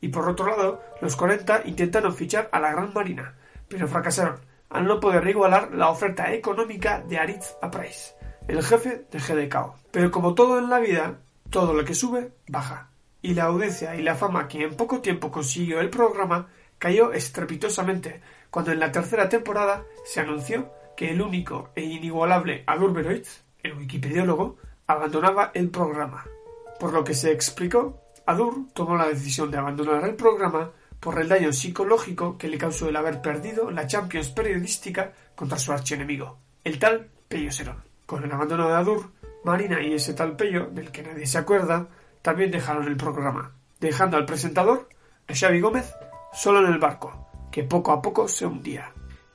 y 0.00 0.10
por 0.10 0.28
otro 0.28 0.46
lado, 0.46 0.80
los 1.00 1.16
40 1.16 1.62
intentaron 1.64 2.14
fichar 2.14 2.48
a 2.52 2.60
la 2.60 2.70
Gran 2.70 2.94
Marina, 2.94 3.34
pero 3.66 3.88
fracasaron 3.88 4.38
al 4.68 4.86
no 4.86 5.00
poder 5.00 5.26
igualar 5.26 5.74
la 5.74 5.90
oferta 5.90 6.32
económica 6.32 7.00
de 7.00 7.18
Aritz 7.18 7.56
Aprais, 7.60 8.14
el 8.50 8.64
jefe 8.64 9.06
de 9.10 9.18
GDKO. 9.18 9.76
Pero 9.90 10.10
como 10.10 10.34
todo 10.34 10.58
en 10.58 10.68
la 10.68 10.80
vida, 10.80 11.18
todo 11.50 11.72
lo 11.72 11.84
que 11.84 11.94
sube, 11.94 12.32
baja. 12.48 12.90
Y 13.22 13.34
la 13.34 13.44
audiencia 13.44 13.94
y 13.94 14.02
la 14.02 14.14
fama 14.14 14.48
que 14.48 14.62
en 14.62 14.76
poco 14.76 15.00
tiempo 15.00 15.30
consiguió 15.30 15.80
el 15.80 15.90
programa 15.90 16.48
cayó 16.78 17.12
estrepitosamente 17.12 18.20
cuando 18.50 18.72
en 18.72 18.80
la 18.80 18.90
tercera 18.90 19.28
temporada 19.28 19.84
se 20.04 20.20
anunció 20.20 20.72
que 20.96 21.10
el 21.10 21.22
único 21.22 21.70
e 21.76 21.82
inigualable 21.82 22.64
Adur 22.66 22.92
Beroitz, 22.92 23.42
el 23.62 23.74
wikipediólogo, 23.74 24.56
abandonaba 24.86 25.52
el 25.54 25.70
programa. 25.70 26.24
Por 26.80 26.92
lo 26.92 27.04
que 27.04 27.14
se 27.14 27.30
explicó, 27.30 28.00
Adur 28.26 28.66
tomó 28.72 28.96
la 28.96 29.08
decisión 29.08 29.50
de 29.50 29.58
abandonar 29.58 30.02
el 30.04 30.16
programa 30.16 30.72
por 30.98 31.20
el 31.20 31.28
daño 31.28 31.52
psicológico 31.52 32.36
que 32.36 32.48
le 32.48 32.58
causó 32.58 32.88
el 32.88 32.96
haber 32.96 33.22
perdido 33.22 33.70
la 33.70 33.86
Champions 33.86 34.30
periodística 34.30 35.12
contra 35.36 35.58
su 35.58 35.72
archienemigo, 35.72 36.38
el 36.64 36.78
tal 36.78 37.10
Pello. 37.28 37.89
Con 38.10 38.24
el 38.24 38.32
abandono 38.32 38.66
de 38.66 38.74
Adur, 38.74 39.12
Marina 39.44 39.80
y 39.80 39.92
ese 39.92 40.14
tal 40.14 40.34
Pello, 40.34 40.66
del 40.72 40.90
que 40.90 41.04
nadie 41.04 41.28
se 41.28 41.38
acuerda, 41.38 41.86
también 42.22 42.50
dejaron 42.50 42.88
el 42.88 42.96
programa, 42.96 43.52
dejando 43.78 44.16
al 44.16 44.26
presentador, 44.26 44.88
a 45.28 45.32
Xavi 45.32 45.60
Gómez, 45.60 45.94
solo 46.32 46.58
en 46.58 46.72
el 46.72 46.80
barco, 46.80 47.28
que 47.52 47.62
poco 47.62 47.92
a 47.92 48.02
poco 48.02 48.26
se 48.26 48.46
hundía. 48.46 48.92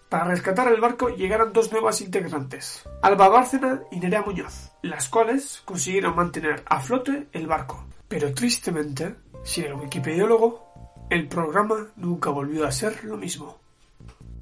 Para 0.10 0.26
rescatar 0.26 0.68
el 0.68 0.82
barco 0.82 1.08
llegaron 1.08 1.54
dos 1.54 1.72
nuevas 1.72 2.02
integrantes, 2.02 2.84
Alba 3.02 3.30
Bárcena 3.30 3.82
y 3.94 4.00
Nerea 4.02 4.24
Muñoz, 4.24 4.74
las 4.82 5.08
cuales 5.08 5.62
consiguieron 5.64 6.14
mantener 6.14 6.62
a 6.66 6.82
flote 6.82 7.30
el 7.32 7.48
barco. 7.48 7.86
Pero 8.10 8.34
tristemente, 8.34 9.16
sin 9.46 9.68
el 9.68 9.76
wikipediólogo, 9.76 11.06
el 11.10 11.30
programa 11.30 11.88
nunca 11.96 12.30
volvió 12.30 12.68
a 12.68 12.74
ser 12.74 13.06
lo 13.06 13.16
mismo. 13.16 13.58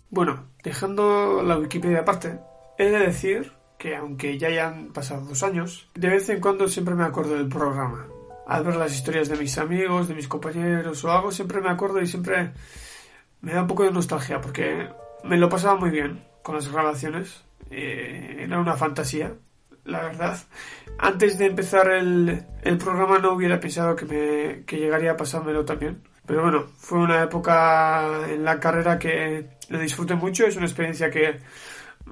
Bueno, 0.10 0.48
dejando 0.63 1.44
la 1.44 1.56
Wikipedia 1.60 2.00
aparte, 2.00 2.40
he 2.80 2.90
de 2.90 2.98
decir 2.98 3.62
que 3.84 3.98
aunque 3.98 4.38
ya 4.38 4.48
hayan 4.48 4.94
pasado 4.94 5.25
dos 5.25 5.44
años, 5.44 5.90
de 5.94 6.08
vez 6.08 6.30
en 6.30 6.40
cuando 6.40 6.70
siempre 6.70 6.96
me 6.96 7.04
acuerdo 7.04 7.36
del 7.36 7.50
programa. 7.50 8.08
Al 8.48 8.63
ver 8.63 8.78
las 8.78 8.96
historias 8.96 9.28
de 9.28 9.36
mis 9.36 9.58
amigos, 9.58 10.08
de 10.08 10.16
mis 10.16 10.30
compañeros 10.30 11.04
o 11.04 11.12
algo, 11.12 11.34
siempre 11.34 11.60
me 11.60 11.70
acuerdo 11.70 12.00
y 12.00 12.08
siempre 12.08 12.54
me 13.42 13.52
da 13.52 13.63
un 13.63 13.68
poco 13.68 13.84
de 13.84 13.92
nostalgia 13.92 14.40
porque 14.40 14.88
me 15.25 15.36
lo 15.36 15.50
pasaba 15.50 15.75
muy 15.75 15.90
bien 15.90 16.24
con 16.44 16.56
las 16.56 16.72
grabaciones. 16.72 17.44
Eh, 17.72 18.38
era 18.40 18.58
una 18.58 18.78
fantasía, 18.78 19.34
la 19.84 20.04
verdad. 20.04 20.40
Antes 20.98 21.38
de 21.38 21.48
empezar 21.48 21.92
el, 21.92 22.42
el 22.62 22.78
programa 22.78 23.20
no 23.20 23.34
hubiera 23.34 23.60
pensado 23.60 23.98
que, 23.98 24.06
me, 24.06 24.63
que 24.63 24.78
llegaría 24.78 25.12
a 25.12 25.18
pasármelo 25.18 25.66
también. 25.66 26.02
Pero 26.25 26.42
bueno, 26.42 26.68
fue 26.78 27.00
una 27.00 27.22
época 27.22 28.30
en 28.30 28.46
la 28.46 28.62
carrera 28.62 28.98
que 28.98 29.58
lo 29.68 29.78
disfruté 29.78 30.16
mucho, 30.16 30.46
es 30.46 30.56
una 30.56 30.68
experiencia 30.68 31.12
que 31.12 31.42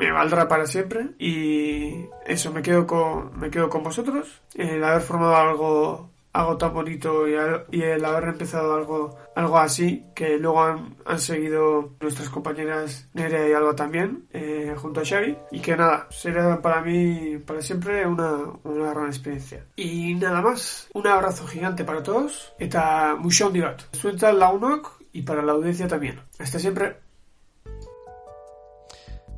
me 0.01 0.11
valdrá 0.11 0.47
para 0.47 0.65
siempre 0.65 1.11
y 1.19 2.07
eso, 2.25 2.51
me 2.51 2.63
quedo 2.63 2.87
con, 2.87 3.39
me 3.39 3.51
quedo 3.51 3.69
con 3.69 3.83
vosotros, 3.83 4.41
el 4.55 4.83
haber 4.83 5.01
formado 5.01 5.35
algo, 5.35 6.09
algo 6.33 6.57
tan 6.57 6.73
bonito 6.73 7.27
y, 7.27 7.81
el 7.81 8.03
haber 8.03 8.29
empezado 8.29 8.73
algo, 8.73 9.15
algo 9.35 9.59
así, 9.59 10.03
que 10.15 10.39
luego 10.39 10.63
han, 10.63 10.95
han 11.05 11.19
seguido 11.19 11.91
nuestras 12.01 12.29
compañeras 12.29 13.09
Nerea 13.13 13.47
y 13.47 13.53
Alba 13.53 13.75
también, 13.75 14.25
eh, 14.33 14.73
junto 14.75 15.01
a 15.01 15.05
Xavi, 15.05 15.37
y 15.51 15.59
que 15.59 15.77
nada, 15.77 16.07
será 16.09 16.59
para 16.63 16.81
mí, 16.81 17.37
para 17.37 17.61
siempre, 17.61 18.07
una, 18.07 18.39
una 18.63 18.89
gran 18.89 19.05
experiencia. 19.05 19.65
Y 19.75 20.15
nada 20.15 20.41
más, 20.41 20.89
un 20.95 21.05
abrazo 21.05 21.45
gigante 21.45 21.83
para 21.83 22.01
todos, 22.01 22.53
eta 22.57 23.15
mucho 23.19 23.45
handi 23.45 23.61
bat. 23.61 23.83
Zuentzat 23.95 24.33
lagunok 24.33 24.99
y 25.13 25.21
para 25.21 25.43
la 25.43 25.51
audiencia 25.51 25.87
también. 25.87 26.19
Hasta 26.39 26.57
siempre. 26.57 27.10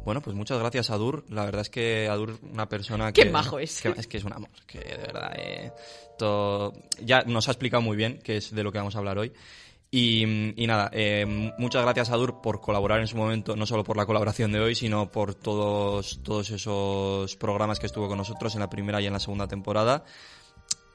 Bueno, 0.04 0.22
pues 0.22 0.36
muchas 0.36 0.60
gracias 0.60 0.90
Adur. 0.90 1.24
La 1.30 1.46
verdad 1.46 1.62
es 1.62 1.70
que 1.70 2.08
Adur, 2.10 2.38
una 2.52 2.68
persona 2.68 3.12
que... 3.14 3.24
Qué 3.24 3.30
majo 3.30 3.60
es. 3.60 3.82
que- 3.82 3.90
es 3.98 4.08
que 4.08 4.18
es 4.18 4.24
un 4.24 4.34
amor, 4.34 4.50
que 4.68 4.80
de 4.80 4.98
verdad... 4.98 5.32
eh, 5.38 5.72
todo- 6.18 6.74
ya 7.02 7.22
nos 7.24 7.48
ha 7.48 7.52
explicado 7.52 7.82
muy 7.82 7.96
bien 7.98 8.20
qué 8.24 8.38
es 8.38 8.54
de 8.54 8.64
lo 8.64 8.72
que 8.72 8.78
vamos 8.80 8.96
a 8.96 9.00
hablar 9.00 9.18
hoy. 9.18 9.32
Y, 9.96 10.24
y 10.62 10.66
nada, 10.66 10.90
eh, 10.92 11.54
muchas 11.60 11.84
gracias 11.84 12.10
Adur 12.10 12.42
por 12.42 12.60
colaborar 12.62 13.00
en 13.00 13.08
su 13.08 13.16
momento, 13.16 13.56
no 13.56 13.68
solo 13.68 13.84
por 13.84 13.96
la 13.96 14.08
colaboración 14.08 14.52
de 14.52 14.60
hoy, 14.60 14.74
sino 14.74 15.12
por 15.12 15.36
todos, 15.36 16.20
todos 16.24 16.50
esos 16.50 17.36
programas 17.36 17.80
que 17.80 17.86
estuvo 17.86 18.08
con 18.08 18.18
nosotros 18.18 18.56
en 18.56 18.62
la 18.62 18.70
primera 18.72 19.00
y 19.02 19.06
en 19.06 19.14
la 19.14 19.20
segunda 19.20 19.48
temporada. 19.48 20.04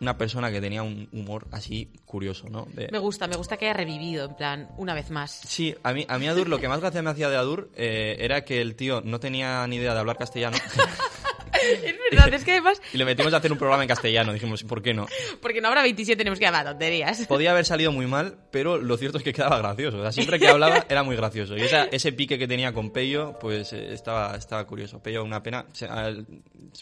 Una 0.00 0.16
persona 0.16 0.50
que 0.52 0.60
tenía 0.60 0.82
un 0.84 1.08
humor 1.12 1.46
así 1.50 1.88
curioso, 2.04 2.48
¿no? 2.48 2.66
De- 2.72 2.88
Me 2.92 2.98
gusta, 2.98 3.26
me 3.26 3.36
gusta 3.36 3.56
que 3.56 3.64
haya 3.66 3.74
revivido, 3.74 4.26
en 4.26 4.36
plan, 4.36 4.68
una 4.76 4.94
vez 4.94 5.10
más. 5.10 5.32
Sí, 5.44 5.74
a 5.82 5.92
mí, 5.92 6.06
a 6.08 6.18
mí 6.18 6.28
Adur, 6.28 6.48
lo 6.48 6.60
que 6.60 6.68
más 6.68 6.80
gracia 6.80 7.02
me 7.02 7.10
hacía 7.10 7.28
de 7.28 7.36
Adur 7.36 7.70
eh, 7.76 8.16
era 8.20 8.44
que 8.44 8.60
el 8.60 8.76
tío 8.76 9.00
no 9.04 9.18
tenía 9.18 9.66
ni 9.66 9.76
idea 9.76 9.94
de 9.94 10.00
hablar 10.00 10.16
castellano 10.16 10.56
Es 11.84 11.94
verdad, 12.10 12.32
es 12.34 12.44
que 12.44 12.52
además, 12.52 12.80
y 12.92 12.98
le 12.98 13.04
metimos 13.04 13.32
a 13.34 13.38
hacer 13.38 13.52
un 13.52 13.58
programa 13.58 13.82
en 13.82 13.88
castellano. 13.88 14.32
Dijimos, 14.32 14.62
¿por 14.64 14.82
qué 14.82 14.94
no? 14.94 15.06
porque 15.40 15.60
no 15.60 15.68
habrá 15.68 15.82
27, 15.82 16.16
tenemos 16.18 16.38
que 16.38 16.46
hablar 16.46 16.64
tonterías. 16.66 17.26
Podía 17.26 17.50
haber 17.52 17.64
salido 17.64 17.92
muy 17.92 18.06
mal, 18.06 18.36
pero 18.50 18.78
lo 18.78 18.96
cierto 18.96 19.18
es 19.18 19.24
que 19.24 19.32
quedaba 19.32 19.58
gracioso. 19.58 19.98
O 19.98 20.02
sea, 20.02 20.12
siempre 20.12 20.38
que 20.38 20.48
hablaba 20.48 20.86
era 20.88 21.02
muy 21.02 21.16
gracioso. 21.16 21.56
Y 21.56 21.62
esa- 21.62 21.84
ese 21.84 22.12
pique 22.12 22.38
que 22.38 22.48
tenía 22.48 22.72
con 22.72 22.90
Pello, 22.90 23.38
pues 23.40 23.72
eh, 23.72 23.92
estaba, 23.92 24.36
estaba 24.36 24.66
curioso. 24.66 25.02
Pello, 25.02 25.24
una 25.24 25.42
pena. 25.42 25.66
O 25.70 25.74
sea, 25.74 26.12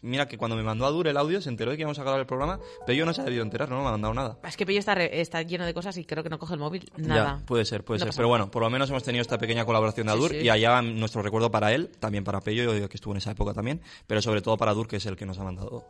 mira 0.02 0.26
que 0.28 0.36
cuando 0.38 0.56
me 0.56 0.62
mandó 0.62 0.86
Adur 0.86 1.08
el 1.08 1.16
audio, 1.16 1.40
se 1.40 1.48
enteró 1.48 1.70
de 1.70 1.76
que 1.76 1.82
íbamos 1.82 1.98
a 1.98 2.02
grabar 2.02 2.20
el 2.20 2.26
programa. 2.26 2.60
Pello 2.86 3.04
no 3.06 3.12
se 3.12 3.20
ha 3.20 3.24
debido 3.24 3.42
enterar, 3.42 3.68
no 3.68 3.76
me 3.82 3.88
ha 3.88 3.90
mandado 3.92 4.14
nada. 4.14 4.38
Es 4.46 4.56
que 4.56 4.66
Pello 4.66 4.78
está, 4.78 4.94
re- 4.94 5.20
está 5.20 5.42
lleno 5.42 5.64
de 5.66 5.74
cosas 5.74 5.96
y 5.96 6.04
creo 6.04 6.22
que 6.22 6.28
no 6.30 6.38
coge 6.38 6.54
el 6.54 6.60
móvil 6.60 6.90
nada. 6.96 7.38
Ya, 7.40 7.46
puede 7.46 7.64
ser, 7.64 7.84
puede 7.84 8.00
No 8.00 8.06
ser. 8.06 8.14
Pero 8.16 8.28
bueno, 8.28 8.50
por 8.50 8.62
lo 8.62 8.70
menos 8.70 8.90
hemos 8.90 9.02
tenido 9.02 9.22
esta 9.22 9.38
pequeña 9.38 9.64
colaboración 9.64 10.06
de 10.06 10.12
Sí, 10.12 10.18
Adur 10.18 10.30
sí. 10.30 10.36
y 10.38 10.48
allá 10.48 10.80
nuestro 10.82 11.22
recuerdo 11.22 11.50
para 11.50 11.72
él, 11.72 11.90
también 11.98 12.24
para 12.24 12.40
Pello, 12.40 12.72
que 12.88 12.96
estuvo 12.96 13.12
en 13.14 13.18
esa 13.18 13.30
época 13.32 13.52
también, 13.54 13.80
pero 14.06 14.22
sobre 14.22 14.42
todo 14.42 14.56
para 14.56 14.65
Adur, 14.68 14.88
que 14.88 14.96
es 14.96 15.06
el 15.06 15.16
que 15.16 15.26
nos 15.26 15.38
ha 15.38 15.44
mandado 15.44 15.88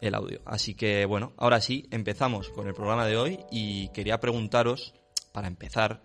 el 0.00 0.14
audio. 0.14 0.40
Así 0.44 0.74
que 0.74 1.04
bueno, 1.06 1.32
ahora 1.36 1.60
sí, 1.60 1.86
empezamos 1.90 2.50
con 2.50 2.66
el 2.66 2.74
programa 2.74 3.06
de 3.06 3.16
hoy 3.16 3.38
y 3.50 3.88
quería 3.88 4.20
preguntaros, 4.20 4.94
para 5.32 5.48
empezar, 5.48 6.02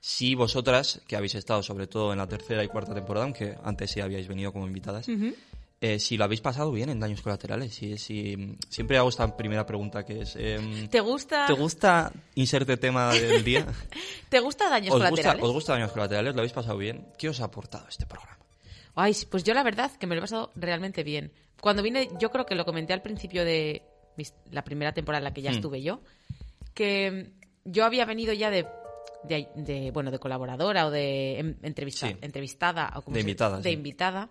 si 0.00 0.34
vosotras, 0.34 1.00
que 1.08 1.16
habéis 1.16 1.34
estado 1.34 1.62
sobre 1.62 1.86
todo 1.86 2.12
en 2.12 2.18
la 2.18 2.26
tercera 2.28 2.62
y 2.62 2.68
cuarta 2.68 2.94
temporada, 2.94 3.24
aunque 3.24 3.56
antes 3.64 3.90
sí 3.90 4.00
habíais 4.00 4.28
venido 4.28 4.52
como 4.52 4.66
invitadas, 4.66 5.06
eh, 5.80 5.98
si 5.98 6.16
lo 6.16 6.24
habéis 6.24 6.40
pasado 6.40 6.72
bien 6.72 6.88
en 6.88 7.00
daños 7.00 7.20
colaterales. 7.20 7.74
Si, 7.74 7.98
si- 7.98 8.56
siempre 8.70 8.96
hago 8.96 9.08
esta 9.10 9.36
primera 9.36 9.66
pregunta 9.66 10.04
que 10.06 10.22
es... 10.22 10.34
em, 10.36 10.88
¿Te 10.88 11.00
gusta, 11.00 11.46
¿Te 11.46 11.52
gusta 11.52 12.12
inserte 12.34 12.76
tema 12.78 13.12
del 13.12 13.44
día? 13.44 13.66
¿te 14.30 14.40
gusta 14.40 14.70
Daños 14.70 14.94
¿Os 14.94 15.00
gusta, 15.00 15.10
Colaterales? 15.10 15.44
¿Os 15.44 15.52
gusta 15.52 15.72
Daños 15.74 15.92
Colaterales? 15.92 16.34
¿Lo 16.34 16.40
habéis 16.40 16.52
pasado 16.54 16.78
bien? 16.78 17.06
¿Qué 17.18 17.28
os 17.28 17.40
ha 17.40 17.44
aportado 17.44 17.86
este 17.88 18.06
programa? 18.06 18.38
Ay, 18.96 19.14
pues 19.30 19.44
yo 19.44 19.54
la 19.54 19.62
verdad 19.62 19.92
que 19.92 20.06
me 20.08 20.14
lo 20.16 20.20
he 20.20 20.22
pasado 20.22 20.50
realmente 20.56 21.04
bien. 21.04 21.30
Cuando 21.60 21.82
vine, 21.82 22.08
yo 22.18 22.30
creo 22.30 22.44
que 22.46 22.54
lo 22.56 22.64
comenté 22.64 22.92
al 22.92 23.02
principio 23.02 23.44
de 23.44 23.82
mis- 24.16 24.34
la 24.50 24.64
primera 24.64 24.92
temporada 24.92 25.18
en 25.20 25.24
la 25.24 25.32
que 25.34 25.42
ya 25.42 25.50
Hmm. 25.52 25.54
estuve 25.56 25.82
yo, 25.82 26.00
que 26.74 27.32
yo 27.64 27.84
había 27.84 28.04
venido 28.04 28.32
ya 28.32 28.50
de, 28.50 28.66
de, 29.24 29.48
de, 29.54 29.90
bueno, 29.90 30.10
de 30.10 30.18
colaboradora 30.18 30.86
o 30.86 30.90
de 30.90 31.38
em- 31.38 31.56
entrevista, 31.62 32.08
Sí. 32.08 32.16
entrevistada 32.20 32.92
o 32.96 33.02
como 33.02 33.14
De 33.14 33.20
se- 33.22 33.28
invitada, 33.28 33.60
de 33.60 33.70
invitada. 33.70 34.28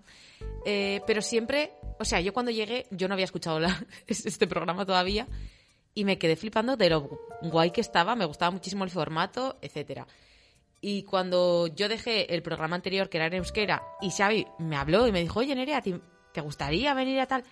Eh, 0.66 1.02
pero 1.06 1.22
siempre, 1.22 1.74
o 2.00 2.06
sea, 2.06 2.20
yo 2.22 2.34
cuando 2.34 2.52
llegué, 2.52 2.88
yo 2.92 3.08
no 3.08 3.14
había 3.14 3.26
escuchado 3.26 3.60
la- 3.60 3.68
este 4.08 4.48
programa 4.48 4.86
todavía 4.86 5.28
y 5.94 6.06
me 6.06 6.18
quedé 6.18 6.36
flipando 6.36 6.76
de 6.78 6.90
lo 6.90 7.10
guay 7.44 7.72
que 7.72 7.82
estaba, 7.82 8.16
me 8.16 8.26
gustaba 8.26 8.52
muchísimo 8.52 8.84
el 8.84 8.90
formato, 8.90 9.58
etcétera. 9.62 10.08
Y 10.82 11.04
cuando 11.04 11.68
yo 11.68 11.90
dejé 11.90 12.34
el 12.34 12.42
programa 12.44 12.76
anterior, 12.76 13.10
que 13.10 13.18
era 13.18 13.28
en 13.28 13.34
euskera, 13.36 13.84
y 14.02 14.12
Xavi 14.12 14.46
me 14.60 14.76
habló 14.76 15.08
y 15.08 15.12
me 15.12 15.22
dijo, 15.22 15.40
oye, 15.40 15.56
Nerea, 15.56 15.82
¿te, 15.82 16.00
gustaría 16.42 16.94
venir 16.94 17.20
a 17.20 17.26
tal? 17.26 17.44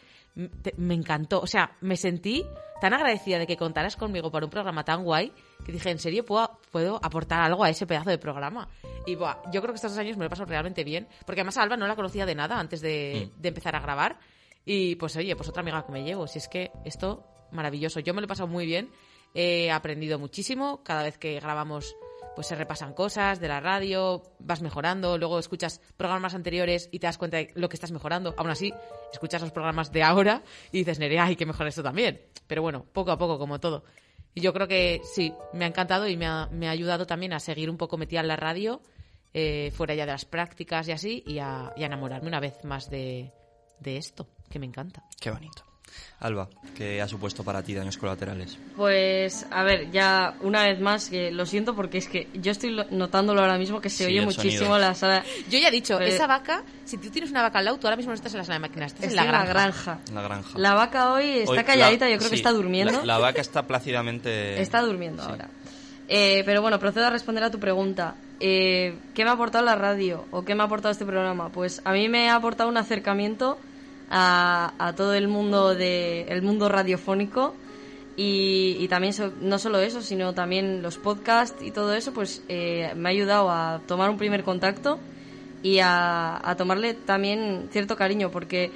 Me 0.78 0.94
encantó. 0.94 1.40
O 1.42 1.48
sea, 1.48 1.78
me 1.82 1.96
sentí 1.96 2.46
tan 2.82 2.94
agradecida 2.94 3.40
de 3.40 3.48
que 3.48 3.56
contaras 3.58 3.96
conmigo 3.96 4.30
para 4.30 4.46
un 4.46 4.52
programa 4.52 4.84
tan 4.84 5.04
guay 5.04 5.32
que 5.66 5.72
dije, 5.72 5.90
¿en 5.90 6.00
serio 6.00 6.26
puedo, 6.26 6.60
puedo 6.72 7.00
aportar 7.02 7.42
algo 7.42 7.64
a 7.64 7.70
ese 7.70 7.88
pedazo 7.88 8.10
de 8.10 8.18
programa? 8.18 8.68
Y 9.06 9.16
buah, 9.16 9.38
yo 9.52 9.62
creo 9.62 9.74
que 9.74 9.78
estos 9.78 9.92
dos 9.92 10.00
años 10.00 10.18
me 10.18 10.26
lo 10.26 10.30
paso 10.30 10.46
realmente 10.46 10.84
bien, 10.84 11.08
porque 11.26 11.42
además 11.42 11.58
a 11.58 11.64
Alba 11.64 11.78
no 11.78 11.88
la 11.88 11.96
conocía 11.96 12.26
de 12.26 12.36
nada 12.36 12.60
antes 12.60 12.82
de, 12.82 13.30
Mm. 13.38 13.42
de 13.42 13.48
empezar 13.50 13.76
a 13.76 13.80
grabar. 13.80 14.20
Y 14.66 14.96
pues 14.96 15.16
oye, 15.16 15.36
pues 15.36 15.50
otra 15.50 15.62
amiga 15.62 15.86
que 15.86 15.92
me 15.92 16.04
llevo. 16.04 16.28
Si 16.28 16.40
es 16.40 16.48
que 16.48 16.72
esto, 16.86 17.26
maravilloso. 17.52 18.00
Yo 18.00 18.14
me 18.14 18.22
lo 18.22 18.26
he 18.26 18.28
pasado 18.28 18.48
muy 18.48 18.66
bien. 18.66 18.90
He 19.34 19.72
aprendido 19.72 20.20
muchísimo. 20.20 20.84
Cada 20.84 21.04
vez 21.04 21.18
que 21.18 21.40
grabamos, 21.40 21.96
pues 22.36 22.48
se 22.48 22.56
repasan 22.56 22.94
cosas 22.94 23.40
de 23.40 23.48
la 23.48 23.60
radio, 23.60 24.24
vas 24.40 24.62
mejorando. 24.62 25.18
Luego 25.18 25.40
escuchas 25.40 25.82
programas 25.98 26.34
anteriores 26.34 26.90
y 26.92 27.00
te 27.00 27.08
das 27.08 27.18
cuenta 27.18 27.38
de 27.38 27.52
lo 27.56 27.70
que 27.70 27.76
estás 27.76 27.92
mejorando. 27.92 28.34
Aún 28.38 28.50
así, 28.50 28.74
escuchas 29.12 29.42
los 29.42 29.52
programas 29.52 29.92
de 29.92 30.04
ahora 30.04 30.44
y 30.72 30.80
dices, 30.80 31.00
Nerea, 31.00 31.26
hay 31.26 31.36
que 31.36 31.46
mejorar 31.46 31.68
esto 31.68 31.84
también. 31.84 32.22
Pero 32.48 32.62
bueno, 32.62 32.86
poco 32.92 33.12
a 33.12 33.18
poco, 33.18 33.38
como 33.38 33.60
todo. 33.60 33.84
Y 34.36 34.42
yo 34.42 34.54
creo 34.54 34.68
que 34.68 35.02
sí, 35.14 35.34
me 35.54 35.66
ha 35.66 35.68
encantado 35.68 36.08
y 36.08 36.18
me 36.18 36.26
ha, 36.26 36.48
me 36.52 36.68
ha 36.68 36.72
ayudado 36.72 37.06
también 37.06 37.34
a 37.34 37.40
seguir 37.40 37.70
un 37.70 37.78
poco 37.78 37.98
metida 37.98 38.22
en 38.22 38.28
la 38.28 38.36
radio, 38.36 38.82
eh, 39.34 39.72
fuera 39.76 39.94
ya 39.94 40.06
de 40.06 40.12
las 40.12 40.26
prácticas 40.26 40.88
y 40.88 40.92
así, 40.92 41.24
y 41.28 41.40
a, 41.40 41.72
y 41.76 41.84
a 41.84 41.86
enamorarme 41.86 42.28
una 42.28 42.40
vez 42.40 42.64
más 42.64 42.90
de, 42.90 43.32
de 43.80 43.98
esto, 43.98 44.28
que 44.50 44.58
me 44.58 44.66
encanta. 44.66 45.04
Qué 45.20 45.30
bonito. 45.30 45.73
Alba, 46.20 46.48
¿qué 46.76 47.02
ha 47.02 47.08
supuesto 47.08 47.44
para 47.44 47.62
ti 47.64 47.74
Daños 47.74 47.98
Colaterales? 47.98 48.58
Pues, 48.78 49.46
a 49.52 49.64
ver, 49.64 49.92
ya 49.92 50.36
una 50.42 50.64
vez 50.64 50.80
más, 50.80 51.10
que 51.10 51.32
lo 51.32 51.46
siento 51.46 51.76
porque 51.76 51.98
es 51.98 52.08
que 52.08 52.30
yo 52.34 52.52
estoy 52.52 52.70
lo- 52.72 52.86
notándolo 52.92 53.42
ahora 53.42 53.58
mismo 53.58 53.82
que 53.82 53.90
se 53.90 54.06
Sí, 54.06 54.12
oye 54.12 54.22
muchísimo 54.22 54.52
sonido. 54.68 54.78
la 54.78 54.96
sala. 54.96 55.24
Yo 55.50 55.60
ya 55.60 55.68
he 55.68 55.72
dicho, 55.72 55.98
Pero- 55.98 56.10
esa 56.10 56.26
vaca, 56.28 56.64
si 56.86 56.98
tú 56.98 57.10
tienes 57.10 57.30
una 57.32 57.42
vaca 57.42 57.60
al 57.60 57.66
lado, 57.66 57.78
tú 57.78 57.88
ahora 57.88 57.98
mismo 57.98 58.12
no 58.12 58.16
estás 58.16 58.32
en 58.34 58.38
la 58.38 58.46
sala 58.46 58.56
de 58.56 58.60
máquinas, 58.62 58.94
estás 58.94 59.10
en 59.10 59.16
la 59.18 59.26
granja. 59.26 59.48
granja. 59.54 60.00
La 60.14 60.22
granja. 60.22 60.58
La 60.60 60.74
vaca 60.76 61.12
hoy 61.14 61.30
está 61.40 61.52
Hoy- 61.52 61.64
calladita, 61.64 62.06
la- 62.06 62.12
yo 62.12 62.18
creo 62.20 62.30
que 62.30 62.36
está 62.38 62.52
durmiendo. 62.52 63.00
La, 63.00 63.06
la 63.06 63.18
vaca 63.18 63.42
está 63.42 63.64
plácidamente... 63.68 64.62
Está 64.62 64.82
durmiendo 64.82 65.24
Sí. 65.24 65.30
ahora. 65.30 65.50
Eh, 66.08 66.44
pero 66.46 66.62
bueno, 66.62 66.80
procedo 66.80 67.08
a 67.08 67.10
responder 67.10 67.44
a 67.44 67.52
tu 67.52 67.60
pregunta. 67.60 68.16
Eh, 68.40 68.98
¿Qué 69.14 69.24
me 69.24 69.30
ha 69.30 69.34
aportado 69.34 69.64
la 69.66 69.76
radio 69.76 70.26
o 70.32 70.44
qué 70.44 70.54
me 70.56 70.62
ha 70.64 70.66
aportado 70.66 70.92
este 70.92 71.06
programa? 71.06 71.50
Pues 71.50 71.82
a 71.86 71.92
mí 71.94 72.08
me 72.10 72.30
ha 72.30 72.36
aportado 72.36 72.70
un 72.70 72.78
acercamiento 72.78 73.58
a, 74.10 74.74
a 74.78 74.94
todo 74.96 75.14
el 75.14 75.28
mundo 75.28 75.74
de 75.76 76.24
el 76.30 76.42
mundo 76.42 76.70
radiofónico 76.70 77.54
y, 78.16 78.78
y 78.80 78.88
también 78.88 79.14
so- 79.14 79.32
no 79.42 79.58
solo 79.60 79.80
eso, 79.80 80.02
sino 80.02 80.34
también 80.34 80.82
los 80.82 80.98
podcasts 80.98 81.62
y 81.64 81.72
todo 81.72 81.94
eso, 81.96 82.14
pues 82.14 82.44
eh, 82.50 82.94
me 82.96 83.10
ha 83.10 83.12
ayudado 83.12 83.50
a 83.50 83.82
tomar 83.88 84.10
un 84.10 84.18
primer 84.18 84.44
contacto 84.44 85.00
y 85.64 85.80
a, 85.80 86.40
a 86.48 86.56
tomarle 86.56 86.94
también 86.94 87.70
cierto 87.72 87.96
cariño, 87.96 88.30
porque 88.30 88.70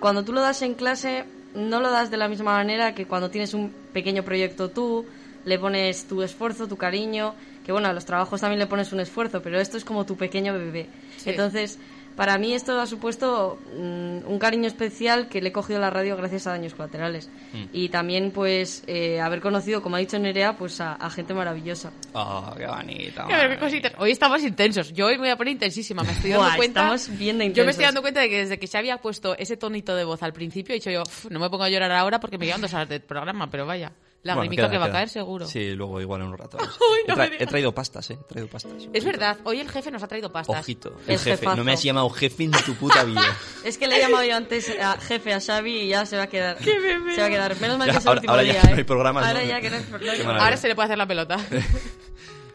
cuando 0.00 0.24
tú 0.24 0.32
lo 0.32 0.40
das 0.40 0.60
en 0.62 0.74
clase 0.74 1.24
no 1.54 1.80
lo 1.80 1.90
das 1.90 2.10
de 2.10 2.16
la 2.16 2.28
misma 2.28 2.52
manera 2.52 2.94
que 2.94 3.06
cuando 3.06 3.30
tienes 3.30 3.54
un 3.54 3.72
pequeño 3.92 4.22
proyecto 4.24 4.68
tú, 4.70 5.06
le 5.44 5.58
pones 5.58 6.04
tu 6.04 6.22
esfuerzo, 6.22 6.66
tu 6.66 6.76
cariño, 6.76 7.34
que 7.64 7.72
bueno, 7.72 7.88
a 7.88 7.92
los 7.92 8.04
trabajos 8.04 8.40
también 8.40 8.58
le 8.58 8.66
pones 8.66 8.92
un 8.92 9.00
esfuerzo, 9.00 9.42
pero 9.42 9.60
esto 9.60 9.76
es 9.76 9.84
como 9.84 10.04
tu 10.06 10.16
pequeño 10.16 10.52
bebé. 10.54 10.86
Sí. 11.18 11.30
Entonces, 11.30 11.78
para 12.16 12.38
mí 12.38 12.54
esto 12.54 12.80
ha 12.80 12.86
supuesto 12.86 13.58
mm, 13.76 14.26
un 14.30 14.38
cariño 14.38 14.66
especial 14.66 15.28
que 15.28 15.40
le 15.40 15.48
he 15.48 15.52
cogido 15.52 15.78
a 15.78 15.80
la 15.82 15.90
radio 15.90 16.16
gracias 16.16 16.46
a 16.46 16.50
daños 16.50 16.74
colaterales. 16.74 17.28
Mm. 17.52 17.64
Y 17.72 17.88
también, 17.88 18.30
pues, 18.30 18.84
eh, 18.86 19.20
haber 19.20 19.40
conocido, 19.40 19.82
como 19.82 19.96
ha 19.96 19.98
dicho 19.98 20.18
Nerea, 20.18 20.56
pues 20.56 20.80
a, 20.80 20.94
a 20.94 21.10
gente 21.10 21.34
maravillosa. 21.34 21.92
Oh, 22.12 22.54
qué 22.56 22.66
bonito. 22.66 23.22
Qué. 23.28 23.92
Hoy 23.98 24.10
estamos 24.10 24.42
intensos. 24.42 24.92
Yo 24.92 25.06
hoy 25.06 25.14
me 25.14 25.20
voy 25.20 25.30
a 25.30 25.36
poner 25.36 25.52
intensísima. 25.52 26.02
Me 26.02 26.12
estoy 26.12 26.30
dando 26.30 26.46
Buah, 26.46 26.56
cuenta. 26.56 26.80
estamos 26.94 27.18
bien 27.18 27.38
de 27.38 27.52
Yo 27.52 27.64
me 27.64 27.70
estoy 27.70 27.84
dando 27.86 28.02
cuenta 28.02 28.20
de 28.20 28.28
que 28.28 28.38
desde 28.38 28.58
que 28.58 28.66
se 28.66 28.78
había 28.78 28.98
puesto 28.98 29.36
ese 29.38 29.56
tonito 29.56 29.94
de 29.96 30.04
voz 30.04 30.22
al 30.22 30.32
principio, 30.32 30.72
he 30.74 30.78
dicho 30.78 30.90
yo, 30.90 31.02
"Uf, 31.02 31.26
no 31.30 31.40
me 31.40 31.48
pongo 31.50 31.64
a 31.64 31.68
llorar 31.70 31.92
ahora 31.92 32.20
porque 32.20 32.38
me 32.38 32.46
quedan 32.46 32.60
dos 32.60 32.72
horas 32.74 32.88
de 32.88 33.00
programa, 33.00 33.50
pero 33.50 33.66
vaya. 33.66 33.92
La 34.22 34.36
Bueno, 34.36 34.50
que 34.70 34.78
va 34.78 34.86
a 34.86 34.90
caer 34.92 35.08
seguro. 35.08 35.46
Sí, 35.46 35.72
luego 35.74 36.00
igual 36.00 36.20
en 36.20 36.28
un 36.28 36.38
rato. 36.38 36.56
No 37.08 37.14
he, 37.14 37.16
tra- 37.16 37.36
he 37.40 37.46
traído 37.46 37.74
pastas, 37.74 38.08
eh. 38.10 38.18
He 38.20 38.24
traído 38.24 38.48
pastas. 38.48 38.72
Es 38.92 39.04
verdad, 39.04 39.38
hoy 39.42 39.58
el 39.58 39.68
jefe 39.68 39.90
nos 39.90 40.00
ha 40.04 40.06
traído 40.06 40.30
pastas. 40.30 40.60
Ojito. 40.60 40.90
El 41.08 41.14
El 41.14 41.18
jefe. 41.18 41.36
jefazo. 41.38 41.56
No 41.56 41.64
me 41.64 41.72
has 41.72 41.82
llamado 41.82 42.08
jefe 42.10 42.44
en 42.44 42.52
tu 42.52 42.74
puta 42.76 43.02
vida. 43.02 43.36
Es 43.64 43.78
que 43.78 43.88
le 43.88 43.96
he 43.96 44.00
llamado 44.00 44.22
yo 44.24 44.36
antes 44.36 44.70
a 44.80 44.96
jefe 45.00 45.34
a 45.34 45.40
Xavi 45.40 45.80
y 45.80 45.88
ya 45.88 46.06
se 46.06 46.16
va 46.16 46.22
a 46.24 46.26
quedar. 46.28 46.58
Se 46.62 47.20
va 47.20 47.26
a 47.26 47.30
quedar. 47.30 47.60
Menos 47.60 47.78
mal 47.78 47.88
Ya, 47.88 47.94
que 47.94 47.98
es 47.98 48.04
el 48.04 48.08
ahora- 48.08 48.18
último 48.20 48.32
ahora 48.32 48.42
ya 48.44 48.52
día, 48.52 48.62
no 48.62 48.68
¿eh? 48.70 48.74
hay 48.78 48.84
programas, 48.84 49.26
Ahora 49.26 49.40
¿no? 49.42 49.48
ya 49.48 49.60
que 49.60 49.70
no 49.70 49.76
hay, 49.76 49.82
no 49.90 49.98
Qué. 49.98 50.22
Ahora 50.40 50.56
se 50.56 50.68
le 50.68 50.74
puede 50.76 50.86
hacer 50.86 50.98
la 50.98 51.06
pelota. 51.08 51.36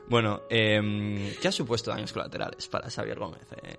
Bueno, 0.09 0.43
em, 0.49 1.33
¿qué 1.41 1.49
ha 1.49 1.51
supuesto 1.51 1.91
daños 1.91 2.13
colaterales 2.13 2.65
para 2.69 2.89
Xavier 2.89 3.19
Gómez? 3.19 3.41
eh? 3.61 3.75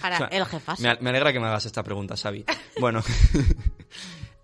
Para 0.00 0.28
el 0.28 0.46
jefazo. 0.46 0.80
Me 1.00 1.10
alegra 1.10 1.32
que 1.32 1.40
me 1.40 1.48
hagas 1.48 1.66
esta 1.66 1.82
pregunta, 1.82 2.16
Xavi. 2.16 2.44
Bueno, 2.78 3.02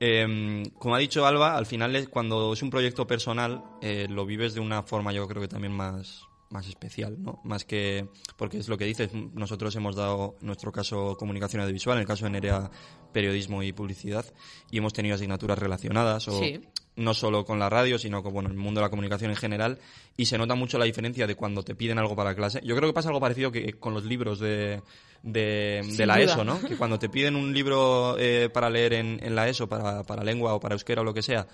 em, 0.01 0.65
como 0.79 0.95
ha 0.95 0.99
dicho 0.99 1.27
Alba, 1.27 1.57
al 1.57 1.67
final 1.67 1.95
es- 1.95 2.09
cuando 2.09 2.53
es 2.55 2.63
un 2.63 2.71
proyecto 2.71 3.07
personal, 3.07 3.63
eh, 3.83 4.07
lo 4.09 4.25
vives 4.27 4.55
de 4.55 4.61
una 4.61 4.83
forma 4.83 5.13
yo 5.13 5.29
creo 5.29 5.43
que 5.43 5.49
también 5.49 5.73
más, 5.73 6.23
más 6.51 6.67
especial, 6.67 7.23
¿no? 7.23 7.41
Más 7.45 7.65
que, 7.65 8.09
porque 8.37 8.59
es 8.59 8.69
lo 8.69 8.77
que 8.77 8.85
dices, 8.87 9.11
nosotros 9.15 9.77
hemos 9.77 9.95
dado, 9.95 10.37
en 10.41 10.47
nuestro 10.49 10.73
caso, 10.73 11.17
comunicación 11.17 11.63
audiovisual, 11.63 11.99
en 11.99 12.01
el 12.03 12.07
caso 12.09 12.25
de 12.25 12.31
Nerea, 12.33 12.71
periodismo 13.13 13.63
y 13.63 13.73
publicidad, 13.73 14.25
y 14.71 14.79
hemos 14.79 14.93
tenido 14.93 15.15
asignaturas 15.15 15.59
relacionadas, 15.59 16.27
o 16.29 16.39
Sí. 16.41 16.61
no 16.97 17.15
solo 17.15 17.45
con 17.45 17.59
la 17.61 17.69
radio, 17.71 17.99
sino 17.99 18.23
con 18.23 18.33
bueno, 18.33 18.49
el 18.49 18.57
mundo 18.57 18.81
de 18.81 18.87
la 18.87 18.91
comunicación 18.91 19.31
en 19.31 19.37
general, 19.37 19.79
y 20.17 20.27
se 20.27 20.39
nota 20.39 20.55
mucho 20.57 20.77
la 20.79 20.87
diferencia 20.87 21.27
de 21.27 21.37
cuando 21.37 21.63
te 21.63 21.75
piden 21.77 21.99
algo 21.99 22.17
para 22.17 22.35
clase. 22.35 22.61
Yo 22.65 22.75
creo 22.75 22.89
que 22.89 22.95
pasa 22.95 23.09
algo 23.11 23.21
parecido 23.21 23.53
que 23.53 23.75
con 23.75 23.95
los 23.95 24.05
libros 24.05 24.41
de, 24.41 24.83
de, 25.23 25.83
de 25.97 26.07
la 26.07 26.15
duda. 26.15 26.25
ESO, 26.25 26.45
¿no? 26.45 26.61
Que 26.61 26.77
cuando 26.77 26.99
te 26.99 27.09
piden 27.09 27.37
un 27.37 27.53
libro 27.53 28.17
eh, 28.19 28.49
para 28.53 28.71
leer 28.71 28.95
en, 28.95 29.21
en 29.23 29.35
la 29.35 29.49
ESO, 29.49 29.69
para, 29.69 30.03
para 30.05 30.25
lengua 30.25 30.55
o 30.55 30.61
para 30.61 30.75
euskera 30.75 31.03
o 31.03 31.05
lo 31.05 31.15
que 31.15 31.23
sea, 31.23 31.47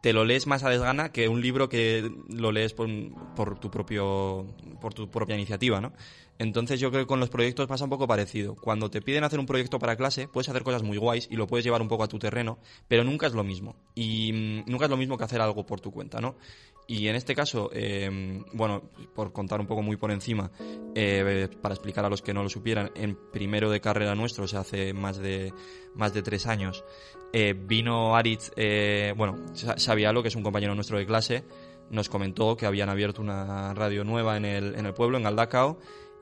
te 0.00 0.12
lo 0.12 0.24
lees 0.24 0.46
más 0.46 0.62
a 0.64 0.70
desgana 0.70 1.12
que 1.12 1.28
un 1.28 1.42
libro 1.42 1.68
que 1.68 2.10
lo 2.28 2.52
lees 2.52 2.72
por, 2.72 2.88
por 3.34 3.58
tu 3.58 3.70
propio 3.70 4.46
por 4.80 4.94
tu 4.94 5.10
propia 5.10 5.34
iniciativa, 5.34 5.80
¿no? 5.80 5.92
Entonces 6.38 6.80
yo 6.80 6.90
creo 6.90 7.02
que 7.02 7.06
con 7.06 7.20
los 7.20 7.28
proyectos 7.28 7.66
pasa 7.66 7.84
un 7.84 7.90
poco 7.90 8.08
parecido. 8.08 8.54
Cuando 8.54 8.90
te 8.90 9.02
piden 9.02 9.24
hacer 9.24 9.38
un 9.38 9.44
proyecto 9.44 9.78
para 9.78 9.94
clase, 9.96 10.26
puedes 10.26 10.48
hacer 10.48 10.62
cosas 10.62 10.82
muy 10.82 10.96
guays 10.96 11.28
y 11.30 11.36
lo 11.36 11.46
puedes 11.46 11.64
llevar 11.64 11.82
un 11.82 11.88
poco 11.88 12.04
a 12.04 12.08
tu 12.08 12.18
terreno, 12.18 12.58
pero 12.88 13.04
nunca 13.04 13.26
es 13.26 13.34
lo 13.34 13.44
mismo. 13.44 13.76
Y 13.94 14.32
mm, 14.32 14.70
nunca 14.70 14.86
es 14.86 14.90
lo 14.90 14.96
mismo 14.96 15.18
que 15.18 15.24
hacer 15.24 15.42
algo 15.42 15.66
por 15.66 15.82
tu 15.82 15.90
cuenta, 15.90 16.18
¿no? 16.18 16.36
Y 16.92 17.06
en 17.06 17.14
este 17.14 17.36
caso, 17.36 17.70
eh, 17.72 18.42
bueno, 18.52 18.82
por 19.14 19.32
contar 19.32 19.60
un 19.60 19.68
poco 19.68 19.80
muy 19.80 19.96
por 19.96 20.10
encima, 20.10 20.50
eh, 20.96 21.46
para 21.62 21.72
explicar 21.72 22.04
a 22.04 22.08
los 22.08 22.20
que 22.20 22.34
no 22.34 22.42
lo 22.42 22.48
supieran, 22.48 22.90
en 22.96 23.16
primero 23.30 23.70
de 23.70 23.80
carrera 23.80 24.16
nuestro, 24.16 24.42
o 24.44 24.48
sea, 24.48 24.60
hace 24.60 24.92
más 24.92 25.16
de, 25.18 25.52
más 25.94 26.12
de 26.12 26.22
tres 26.22 26.48
años, 26.48 26.84
eh, 27.32 27.54
vino 27.56 28.16
Aritz, 28.16 28.50
eh, 28.56 29.14
bueno, 29.16 29.36
Sa- 29.54 29.76
Xavialo, 29.78 30.20
que 30.22 30.28
es 30.30 30.34
un 30.34 30.42
compañero 30.42 30.74
nuestro 30.74 30.98
de 30.98 31.06
clase, 31.06 31.44
nos 31.90 32.08
comentó 32.08 32.56
que 32.56 32.66
habían 32.66 32.88
abierto 32.88 33.22
una 33.22 33.72
radio 33.72 34.02
nueva 34.02 34.36
en 34.36 34.44
el, 34.44 34.74
en 34.74 34.84
el 34.84 34.92
pueblo, 34.92 35.16
en 35.16 35.22
Galdacao, 35.22 35.78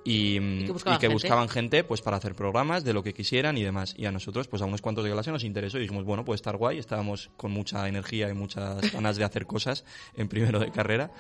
y, 0.08 0.64
que 0.64 0.72
buscaban 0.72 0.96
y 0.96 1.00
que 1.00 1.06
gente. 1.06 1.12
buscaban 1.14 1.48
gente 1.48 1.84
pues 1.84 2.00
para 2.00 2.16
hacer 2.16 2.34
programas 2.34 2.84
de 2.84 2.94
lo 2.94 3.02
que 3.02 3.12
quisieran 3.12 3.58
y 3.58 3.62
demás. 3.62 3.94
Y 3.96 4.06
a 4.06 4.12
nosotros, 4.12 4.48
pues 4.48 4.62
a 4.62 4.64
unos 4.64 4.80
cuantos 4.80 5.04
de 5.04 5.10
clase 5.10 5.30
nos 5.30 5.44
interesó 5.44 5.78
y 5.78 5.82
dijimos, 5.82 6.04
bueno, 6.04 6.24
puede 6.24 6.36
estar 6.36 6.56
guay. 6.56 6.78
Estábamos 6.78 7.30
con 7.36 7.50
mucha 7.50 7.86
energía 7.88 8.28
y 8.28 8.34
muchas 8.34 8.92
ganas 8.92 9.16
de 9.16 9.24
hacer 9.24 9.46
cosas 9.46 9.84
en 10.16 10.28
primero 10.28 10.58
de 10.58 10.70
carrera. 10.70 11.10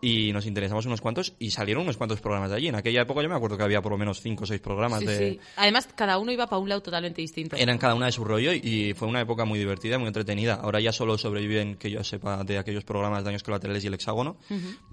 Y 0.00 0.32
nos 0.32 0.46
interesamos 0.46 0.86
unos 0.86 1.00
cuantos 1.00 1.34
y 1.38 1.50
salieron 1.50 1.82
unos 1.82 1.96
cuantos 1.96 2.20
programas 2.20 2.50
de 2.50 2.56
allí. 2.56 2.68
En 2.68 2.74
aquella 2.76 3.02
época 3.02 3.22
yo 3.22 3.28
me 3.28 3.34
acuerdo 3.34 3.56
que 3.56 3.64
había 3.64 3.82
por 3.82 3.92
lo 3.92 3.98
menos 3.98 4.20
cinco 4.20 4.44
o 4.44 4.46
seis 4.46 4.60
programas 4.60 5.00
Sí, 5.00 5.06
de... 5.06 5.18
sí. 5.18 5.40
Además, 5.56 5.88
cada 5.94 6.18
uno 6.18 6.30
iba 6.32 6.46
para 6.46 6.60
un 6.60 6.68
lado 6.68 6.82
totalmente 6.82 7.20
distinto. 7.20 7.56
Eran 7.56 7.78
cada 7.78 7.94
una 7.94 8.06
de 8.06 8.12
su 8.12 8.24
rollo 8.24 8.52
y- 8.52 8.94
fue 8.94 9.08
una 9.08 9.20
época 9.20 9.44
muy 9.44 9.58
divertida, 9.58 9.98
muy 9.98 10.08
entretenida. 10.08 10.54
Ahora 10.54 10.80
ya 10.80 10.92
solo 10.92 11.18
sobreviven, 11.18 11.76
que 11.76 11.90
yo 11.90 12.02
sepa, 12.04 12.42
de 12.44 12.58
aquellos 12.58 12.84
programas 12.84 13.20
de 13.20 13.24
Daños 13.26 13.42
Colaterales 13.42 13.82
y 13.84 13.88
El 13.88 13.94
Hexágono. 13.94 14.36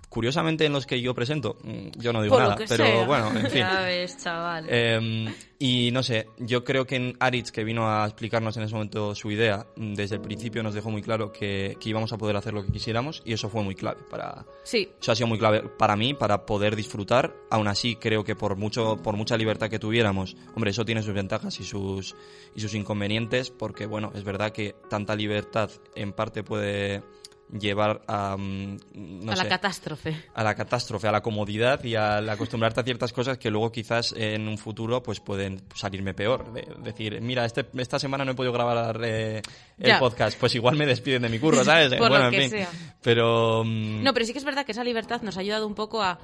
Curiosamente, 0.10 0.66
en 0.66 0.72
los 0.74 0.86
que 0.86 1.02
yo 1.02 1.14
presento, 1.14 1.58
mm, 1.64 2.00
yo 2.00 2.14
no 2.14 2.22
digo 2.22 2.36
Por 2.36 2.44
nada, 2.44 2.56
pero 2.68 2.86
sea. 2.86 3.06
bueno, 3.06 3.30
en 3.38 3.46
fin. 3.50 3.60
Ya 3.62 3.82
ves, 3.82 4.18
chaval. 4.24 4.66
Eh, 4.70 5.34
y 5.60 5.90
no 5.92 6.04
sé, 6.04 6.28
yo 6.38 6.64
creo 6.64 6.86
que 6.86 6.96
en 6.96 7.18
Aritz, 7.20 7.52
que 7.52 7.64
vino 7.64 7.90
a 7.90 8.06
explicarnos 8.06 8.56
en 8.58 8.64
ese 8.64 8.74
momento 8.76 9.14
su 9.16 9.32
idea, 9.32 9.66
mm, 9.76 9.94
desde 9.94 10.16
el 10.16 10.22
principio 10.22 10.64
nos 10.64 10.74
dejó 10.74 10.90
muy 10.92 11.02
claro 11.02 11.32
que, 11.34 11.76
que 11.80 11.90
íbamos 11.90 12.14
a 12.14 12.18
poder 12.18 12.36
hacer 12.38 12.54
lo 12.54 12.64
que 12.66 12.72
quisiéramos 12.72 13.24
y 13.26 13.34
eso 13.34 13.50
fue 13.50 13.64
muy 13.64 13.76
clave 13.76 14.02
para... 14.10 14.46
Sí, 14.64 14.90
Eso 15.02 15.12
ha 15.12 15.16
sido 15.16 15.28
muy 15.28 15.38
clave 15.38 15.64
para 15.78 15.96
mí, 15.96 16.14
para 16.14 16.46
poder 16.46 16.75
disfrutar. 16.75 17.36
Aún 17.50 17.68
así, 17.68 17.96
creo 17.96 18.24
que 18.24 18.36
por 18.36 18.56
mucho, 18.56 18.98
por 18.98 19.16
mucha 19.16 19.38
libertad 19.38 19.70
que 19.70 19.80
tuviéramos, 19.80 20.36
hombre, 20.56 20.72
eso 20.72 20.86
tiene 20.86 21.04
sus 21.04 21.14
ventajas 21.14 21.60
y 21.60 21.64
sus, 21.64 22.16
y 22.56 22.60
sus 22.60 22.74
inconvenientes, 22.74 23.52
porque 23.52 23.86
bueno, 23.86 24.12
es 24.16 24.24
verdad 24.24 24.52
que 24.52 24.75
tanta 24.90 25.16
libertad 25.16 25.70
en 25.96 26.14
parte 26.14 26.44
puede 26.44 27.04
llevar 27.52 28.02
a, 28.08 28.36
mm, 28.38 28.78
no 29.25 29.32
a 29.32 29.36
la 29.36 29.48
catástrofe. 29.48 30.16
a 30.34 30.44
la 30.44 30.56
catástrofe, 30.56 31.08
a 31.08 31.12
la 31.12 31.22
comodidad 31.22 31.84
y 31.84 31.96
al 31.96 32.28
acostumbrarte 32.30 32.80
a 32.80 32.84
ciertas 32.84 33.14
cosas 33.14 33.38
que 33.38 33.50
luego 33.52 33.72
quizás 33.72 34.14
en 34.18 34.48
un 34.48 34.58
futuro 34.58 35.02
pues 35.04 35.20
pueden 35.20 35.62
salirme 35.75 36.14
peor. 36.14 36.52
De, 36.54 36.68
decir, 36.84 37.22
mira, 37.22 37.46
este, 37.46 37.66
esta 37.78 38.00
semana 38.00 38.25
no 38.25 38.32
he 38.32 38.36
podido 38.36 38.52
grabar 38.54 39.00
eh, 39.04 39.42
el 39.78 39.88
Ya. 39.88 40.00
podcast, 40.00 40.40
pues 40.40 40.56
igual 40.56 40.75
me 40.75 40.86
despiden 40.86 41.22
de 41.22 41.30
mi 41.30 41.40
curro, 41.40 41.64
¿sabes? 41.64 41.90
Por 41.94 42.10
bueno, 42.10 42.30
lo 42.32 42.36
en 42.36 42.42
fin. 42.42 42.50
sea. 42.50 42.70
Pero... 43.02 43.64
mm, 43.64 44.04
No, 44.04 44.14
pero 44.14 44.25
sí 44.25 44.32
que 44.34 44.40
es 44.40 44.46
verdad 44.46 44.66
que 44.66 44.72
esa 44.72 44.84
libertad 44.84 45.22
nos 45.22 45.38
ha 45.38 45.42
ayudado 45.42 45.68
un 45.68 45.75
poco 45.75 46.02
a 46.02 46.20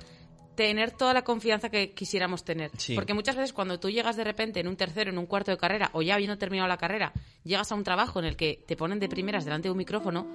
tener 0.56 0.92
toda 0.92 1.14
la 1.14 1.24
confianza 1.24 1.70
que 1.70 1.94
quisiéramos 1.94 2.44
tener. 2.44 2.72
Sí. 2.78 2.94
Porque 2.94 3.14
muchas 3.14 3.36
veces 3.36 3.54
cuando 3.54 3.80
tú 3.80 3.90
llegas 3.90 4.18
de 4.18 4.24
repente 4.24 4.60
en 4.60 4.68
un 4.68 4.76
tercero, 4.76 5.10
en 5.10 5.18
un 5.18 5.26
cuarto 5.26 5.50
de 5.52 5.58
carrera, 5.58 5.90
o 5.94 6.02
ya 6.02 6.16
habiendo 6.16 6.38
terminado 6.38 6.68
la 6.68 6.78
carrera, 6.78 7.14
llegas 7.44 7.72
a 7.72 7.76
un 7.76 7.84
trabajo 7.84 8.20
en 8.20 8.26
el 8.26 8.36
que 8.36 8.64
te 8.68 8.76
ponen 8.76 9.00
de 9.00 9.08
primeras 9.08 9.46
delante 9.46 9.70
de 9.70 9.72
un 9.72 9.78
micrófono, 9.78 10.28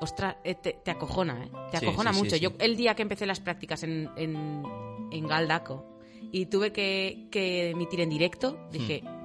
ostras, 0.00 0.36
eh, 0.44 0.54
te, 0.54 0.72
te 0.84 0.90
acojona, 0.90 1.44
¿eh? 1.44 1.50
Te 1.70 1.76
acojona 1.78 2.10
sí, 2.12 2.16
sí, 2.18 2.24
mucho. 2.24 2.36
sí. 2.36 2.40
Yo 2.42 2.52
el 2.58 2.76
día 2.76 2.94
que 2.94 3.02
empecé 3.02 3.26
las 3.26 3.40
prácticas 3.40 3.82
en, 3.82 4.10
en, 4.16 4.62
en 5.12 5.26
Galdaco 5.26 5.98
y 6.32 6.46
tuve 6.46 6.72
que, 6.72 7.28
que 7.30 7.70
emitir 7.70 8.00
en 8.00 8.10
directo, 8.10 8.68
dije... 8.72 9.02
Hmm. 9.04 9.20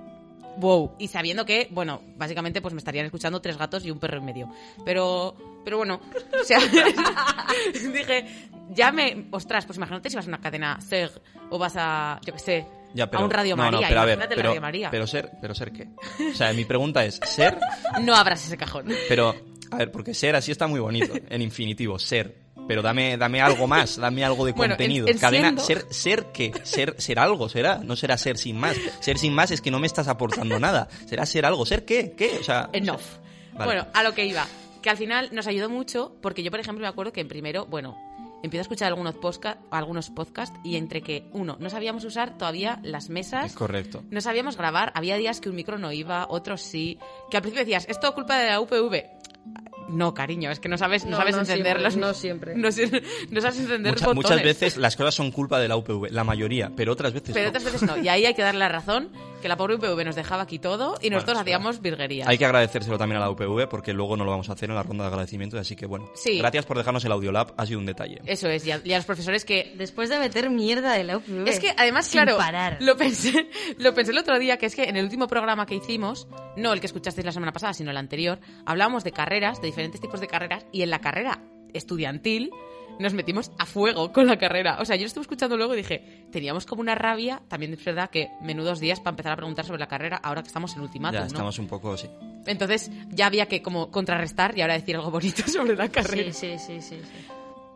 Wow, 0.58 0.94
y 1.00 1.10
sabiendo 1.10 1.46
que, 1.46 1.68
bueno, 1.72 2.02
básicamente 2.16 2.62
pues 2.62 2.74
me 2.74 2.78
estarían 2.78 3.06
escuchando 3.06 3.42
tres 3.42 3.58
gatos 3.58 3.84
y 3.86 3.92
un 3.92 4.00
perro 4.00 4.20
en 4.20 4.24
medio. 4.26 4.50
Pero, 4.86 5.36
pero 5.66 5.76
bueno, 5.76 6.00
o 6.42 6.44
sea, 6.46 6.60
dije, 7.74 8.26
ya 8.70 8.94
me, 8.94 9.26
ostras, 9.32 9.66
pues 9.66 9.76
imagínate 9.76 10.10
si 10.10 10.16
vas 10.16 10.24
a 10.26 10.30
una 10.30 10.40
cadena 10.40 10.80
SEG 10.80 11.12
o 11.50 11.58
vas 11.60 11.74
a, 11.78 12.22
yo 12.26 12.32
qué 12.32 12.40
sé, 12.40 12.68
Ya, 12.94 13.10
pero, 13.10 13.24
a 13.24 13.26
un 13.26 13.32
Radio 13.32 13.58
no, 13.58 13.66
no, 13.66 13.72
María, 13.74 13.88
pero 13.90 14.00
a 14.00 14.06
ver, 14.06 14.14
imagínate 14.14 14.36
pero, 14.38 14.50
Radio 14.50 14.62
María. 14.62 14.90
pero 14.92 15.08
ser, 15.08 15.32
pero 15.42 15.54
ser 15.54 15.74
qué. 15.74 15.90
O 16.32 16.34
sea, 16.34 16.54
mi 16.54 16.64
pregunta 16.64 17.04
es 17.04 17.20
ser, 17.26 17.60
No 18.02 18.16
abras 18.16 18.46
ese 18.46 18.56
cajón. 18.56 18.88
pero 19.10 19.36
a 19.72 19.78
ver, 19.78 19.92
porque 19.92 20.14
ser 20.14 20.36
así 20.36 20.52
está 20.52 20.68
muy 20.68 20.80
bonito, 20.80 21.14
en 21.30 21.42
infinitivo, 21.42 22.00
ser. 22.00 22.44
Pero 22.68 22.82
dame, 22.82 23.16
dame 23.18 23.42
algo 23.42 23.68
más, 23.68 23.98
dame 23.98 24.24
algo 24.26 24.44
de 24.46 24.54
Bueno, 24.54 24.74
contenido. 24.74 25.08
en 25.08 25.18
Cadena, 25.20 25.48
siendo- 25.50 25.64
ser, 25.64 25.86
ser 25.94 26.26
qué, 26.34 26.52
ser, 26.64 26.96
ser 27.00 27.20
algo 27.20 27.48
será, 27.48 27.78
no 27.84 27.96
será 27.96 28.18
ser 28.18 28.38
sin 28.38 28.58
más. 28.58 28.76
Ser 29.02 29.18
sin 29.20 29.34
más 29.34 29.52
es 29.52 29.62
que 29.62 29.70
no 29.70 29.80
me 29.80 29.86
estás 29.88 30.08
aportando 30.08 30.60
nada. 30.60 30.88
Será 31.06 31.26
ser 31.28 31.46
algo, 31.46 31.66
ser 31.66 31.86
qué, 31.86 32.14
qué, 32.18 32.38
o 32.40 32.44
sea. 32.44 32.70
Enough. 32.74 33.02
Vale. 33.54 33.66
Bueno, 33.66 33.88
a 33.94 34.02
lo 34.04 34.14
que 34.16 34.26
iba. 34.26 34.48
Que 34.82 34.90
al 34.90 34.98
final 34.98 35.30
nos 35.32 35.46
ayudó 35.48 35.70
mucho 35.70 36.16
porque 36.22 36.42
yo, 36.44 36.50
por 36.50 36.60
ejemplo, 36.60 36.82
me 36.84 36.88
acuerdo 36.88 37.12
que 37.14 37.22
en 37.22 37.28
primero, 37.28 37.66
bueno, 37.68 37.96
empiezo 38.42 38.62
a 38.62 38.64
escuchar 38.64 38.88
algunos, 38.88 39.16
posca- 39.16 39.58
algunos 39.70 40.10
podcasts 40.10 40.58
y 40.64 40.76
entre 40.78 41.02
que, 41.02 41.26
uno, 41.34 41.58
no 41.60 41.70
sabíamos 41.70 42.04
usar 42.04 42.36
todavía 42.38 42.80
las 42.84 43.10
mesas. 43.10 43.46
Es 43.48 43.54
correcto. 43.54 44.04
No 44.10 44.22
sabíamos 44.22 44.58
grabar, 44.58 44.92
había 44.96 45.18
días 45.18 45.40
que 45.40 45.50
un 45.50 45.56
micro 45.56 45.78
no 45.78 45.92
iba, 45.92 46.26
otros 46.30 46.62
sí. 46.62 46.98
Que 47.30 47.38
al 47.38 47.44
principio 47.44 47.64
decías, 47.66 47.86
¿es 47.90 48.00
todo 48.00 48.16
culpa 48.16 48.40
de 48.40 48.48
la 48.50 48.60
UPV? 48.60 49.04
No, 49.88 50.16
cariño, 50.16 50.50
es 50.50 50.60
que 50.60 50.68
no 50.68 50.78
sabes, 50.80 51.06
no, 51.06 51.12
No, 51.12 51.18
sabes 51.18 51.36
no 51.36 51.42
encender 51.42 51.78
siempre, 51.78 51.84
los... 51.84 51.96
no 51.98 52.14
siempre. 52.14 52.56
No, 52.56 52.64
no 52.64 53.42
sabes 53.42 53.60
encender 53.60 53.94
Mucha- 53.94 54.06
botones. 54.08 54.16
muchas 54.16 54.44
veces 54.44 54.78
las 54.78 54.96
cosas 54.96 55.14
son 55.14 55.32
culpa 55.32 55.60
de 55.60 55.68
la 55.68 55.76
UPV, 55.78 56.10
la 56.12 56.24
mayoría, 56.24 56.72
pero 56.76 56.92
otras 56.94 57.14
veces 57.14 57.32
Pero 57.34 57.46
no. 57.46 57.50
otras 57.50 57.64
veces 57.66 57.84
no. 57.84 57.98
Y 57.98 58.08
ahí 58.10 58.26
hay 58.26 58.34
que 58.34 58.42
darle 58.42 58.60
la 58.62 58.70
razón, 58.70 59.10
que 59.42 59.48
la 59.48 59.58
pobre 59.58 59.76
UPV 59.76 60.04
nos 60.04 60.16
dejaba 60.16 60.44
aquí 60.44 60.60
todo 60.60 60.96
y 61.02 61.10
nosotros 61.10 61.36
Bueno, 61.36 61.42
hacíamos 61.42 61.82
virguerías. 61.82 62.28
Hay 62.28 62.38
que 62.38 62.46
agradecérselo 62.46 62.98
también 62.98 63.22
a 63.22 63.26
la 63.26 63.30
UPV 63.30 63.68
porque 63.68 63.94
luego 63.94 64.18
no 64.18 64.24
lo 64.24 64.32
vamos 64.32 64.50
a 64.50 64.54
hacer 64.54 64.70
en 64.70 64.76
la 64.76 64.84
ronda 64.84 65.04
de 65.04 65.10
agradecimiento, 65.10 65.58
así 65.58 65.76
que 65.76 65.86
bueno. 65.86 66.10
Sí. 66.16 66.38
Gracias 66.38 66.66
por 66.66 66.78
dejarnos 66.78 67.04
el 67.06 67.12
Audiolab, 67.12 67.54
ha 67.58 67.66
sido 67.66 67.80
un 67.80 67.86
detalle. 67.86 68.22
Eso 68.26 68.48
es, 68.48 68.66
y 68.66 68.72
a, 68.72 68.82
y 68.84 68.94
a 68.94 68.98
los 68.98 69.06
profesores 69.06 69.46
que 69.46 69.74
Después 69.76 70.10
de 70.10 70.20
meter 70.20 70.50
mierda 70.50 70.94
de 70.94 71.04
la 71.04 71.18
UPV. 71.18 71.48
Es 71.48 71.60
que 71.60 71.74
además, 71.76 72.08
sin 72.08 72.22
claro, 72.22 72.38
parar. 72.38 72.78
lo 72.80 72.96
pensé, 72.98 73.50
lo 73.78 73.94
pensé 73.94 74.12
el 74.12 74.18
otro 74.18 74.40
día, 74.40 74.58
que 74.58 74.66
es 74.66 74.76
que 74.76 74.84
en 74.84 74.98
el 74.98 75.04
último 75.04 75.28
programa 75.28 75.66
que 75.66 75.76
hicimos, 75.76 76.28
no 76.56 76.74
el 76.74 76.80
que 76.80 76.88
escuchasteis 76.88 77.26
la 77.26 77.32
semana 77.32 77.52
pasada, 77.52 77.74
sino 77.74 77.92
el 77.92 77.98
anterior, 77.98 78.40
hablábamos 78.66 79.04
de 79.04 79.12
carreras, 79.12 79.62
de 79.62 79.68
diferentes 79.68 80.02
tipos 80.02 80.20
de 80.20 80.28
carreras, 80.28 80.66
y 80.72 80.82
en 80.82 80.90
la 80.90 81.00
carrera 81.00 81.42
estudiantil 81.74 82.52
nos 83.00 83.14
metimos 83.14 83.52
a 83.58 83.66
fuego 83.66 84.12
con 84.12 84.28
la 84.28 84.38
carrera. 84.38 84.78
O 84.80 84.86
sea, 84.86 84.96
yo 84.96 85.02
lo 85.02 85.08
estuve 85.08 85.24
escuchando 85.24 85.58
luego 85.58 85.74
y 85.74 85.78
dije, 85.78 86.28
teníamos 86.32 86.66
como 86.66 86.82
una 86.82 86.96
rabia, 86.96 87.42
también 87.48 87.74
es 87.74 87.84
verdad 87.84 88.10
que 88.10 88.30
menudos 88.42 88.80
días 88.80 89.00
para 89.00 89.12
empezar 89.12 89.34
a 89.34 89.36
preguntar 89.36 89.66
sobre 89.66 89.80
la 89.80 89.88
carrera 89.88 90.18
ahora 90.18 90.42
que 90.42 90.48
estamos 90.48 90.76
en 90.76 90.82
ultimátum, 90.82 91.16
ya 91.16 91.22
¿no? 91.22 91.28
estamos 91.28 91.60
un 91.60 91.68
poco, 91.68 91.98
sí. 91.98 92.10
Entonces 92.46 92.92
ya 93.10 93.28
había 93.28 93.48
que 93.48 93.62
como 93.62 93.92
contrarrestar 93.92 94.58
y 94.58 94.62
ahora 94.62 94.76
decir 94.76 94.96
algo 94.96 95.12
bonito 95.12 95.44
sobre 95.48 95.76
la 95.76 95.90
carrera. 95.90 96.32
Sí, 96.34 96.58
sí, 96.58 96.60
sí, 96.60 96.82
sí. 96.82 97.00
sí. 97.02 97.28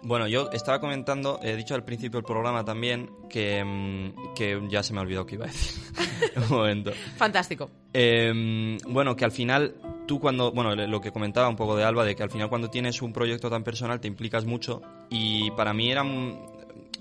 Bueno, 0.01 0.27
yo 0.27 0.49
estaba 0.53 0.79
comentando, 0.79 1.39
he 1.43 1.55
dicho 1.57 1.75
al 1.75 1.83
principio 1.83 2.19
del 2.19 2.25
programa 2.25 2.63
también 2.63 3.09
que, 3.29 3.63
mm, 3.63 4.33
que 4.33 4.61
ya 4.69 4.81
se 4.81 4.93
me 4.93 4.99
ha 4.99 5.01
olvidado 5.01 5.25
que 5.25 5.35
iba 5.35 5.45
a 5.45 5.47
decir. 5.49 5.81
un 6.49 6.49
momento. 6.57 6.91
Fantástico. 7.17 7.69
Eh, 7.93 8.77
bueno, 8.87 9.15
que 9.15 9.25
al 9.25 9.31
final 9.31 9.75
tú 10.07 10.19
cuando, 10.19 10.51
bueno, 10.53 10.73
lo 10.75 11.01
que 11.01 11.11
comentaba 11.11 11.49
un 11.49 11.55
poco 11.57 11.75
de 11.75 11.83
Alba, 11.83 12.05
de 12.05 12.15
que 12.15 12.23
al 12.23 12.31
final 12.31 12.47
cuando 12.49 12.69
tienes 12.69 13.01
un 13.01 13.11
proyecto 13.11 13.49
tan 13.49 13.63
personal 13.63 13.99
te 13.99 14.07
implicas 14.07 14.45
mucho 14.45 14.81
y 15.09 15.51
para 15.51 15.73
mí 15.73 15.91
era, 15.91 16.01
un- 16.03 16.39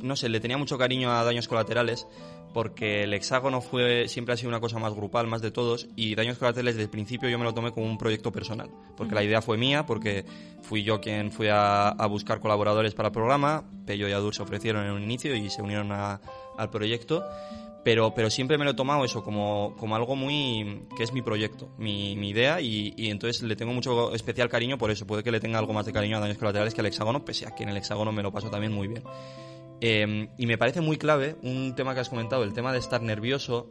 no 0.02 0.16
sé, 0.16 0.28
le 0.28 0.40
tenía 0.40 0.58
mucho 0.58 0.76
cariño 0.76 1.10
a 1.12 1.22
Daños 1.24 1.46
Colaterales 1.48 2.06
porque 2.54 3.04
el 3.04 3.14
hexágono 3.14 3.60
fue 3.60 4.08
siempre 4.08 4.34
ha 4.34 4.36
sido 4.36 4.48
una 4.48 4.60
cosa 4.60 4.78
más 4.78 4.94
grupal, 4.94 5.26
más 5.26 5.42
de 5.42 5.50
todos 5.50 5.86
y 5.96 6.14
Daños 6.14 6.38
Colaterales 6.38 6.74
desde 6.74 6.84
el 6.84 6.90
principio 6.90 7.28
yo 7.28 7.38
me 7.38 7.44
lo 7.44 7.54
tomé 7.54 7.72
como 7.72 7.86
un 7.86 7.98
proyecto 7.98 8.32
personal, 8.32 8.70
porque 8.96 9.14
la 9.14 9.22
idea 9.22 9.40
fue 9.42 9.56
mía, 9.56 9.84
porque 9.86 10.24
fui 10.62 10.82
yo 10.82 11.00
quien 11.00 11.30
fui 11.30 11.48
a, 11.48 11.88
a 11.88 12.06
buscar 12.06 12.40
colaboradores 12.40 12.94
para 12.94 13.08
el 13.08 13.12
programa, 13.12 13.64
Pello 13.86 14.08
y 14.08 14.12
Adur 14.12 14.34
se 14.34 14.42
ofrecieron 14.42 14.84
en 14.86 14.92
un 14.92 15.02
inicio 15.02 15.34
y 15.36 15.50
se 15.50 15.62
unieron 15.62 15.92
a- 15.92 16.20
al 16.56 16.70
proyecto 16.70 17.22
pero, 17.84 18.12
pero 18.12 18.28
siempre 18.28 18.58
me 18.58 18.64
lo 18.64 18.72
he 18.72 18.74
tomado 18.74 19.02
eso 19.04 19.22
como, 19.22 19.74
como 19.78 19.96
algo 19.96 20.14
muy 20.16 20.82
que 20.96 21.04
es 21.04 21.12
mi 21.12 21.22
proyecto, 21.22 21.70
mi, 21.78 22.16
mi 22.16 22.30
idea 22.30 22.60
y, 22.60 22.92
y 22.96 23.08
entonces 23.08 23.42
le 23.42 23.56
tengo 23.56 23.72
mucho 23.72 24.12
especial 24.14 24.48
cariño 24.50 24.76
por 24.76 24.90
eso. 24.90 25.06
Puede 25.06 25.22
que 25.22 25.30
le 25.30 25.40
tenga 25.40 25.58
algo 25.58 25.72
más 25.72 25.86
de 25.86 25.92
cariño 25.92 26.18
a 26.18 26.20
Daños 26.20 26.36
Colaterales 26.36 26.74
que 26.74 26.80
al 26.82 26.86
hexágono, 26.88 27.24
pese 27.24 27.46
a 27.46 27.54
que 27.54 27.62
en 27.62 27.70
el 27.70 27.76
hexágono 27.78 28.12
me 28.12 28.22
lo 28.22 28.30
paso 28.30 28.50
también 28.50 28.72
muy 28.72 28.88
bien. 28.88 29.04
Eh, 29.80 30.28
y 30.36 30.46
me 30.46 30.58
parece 30.58 30.80
muy 30.80 30.96
clave 30.96 31.36
un 31.42 31.74
tema 31.76 31.94
que 31.94 32.00
has 32.00 32.08
comentado, 32.08 32.42
el 32.44 32.52
tema 32.52 32.72
de 32.72 32.78
estar 32.78 33.00
nervioso 33.02 33.70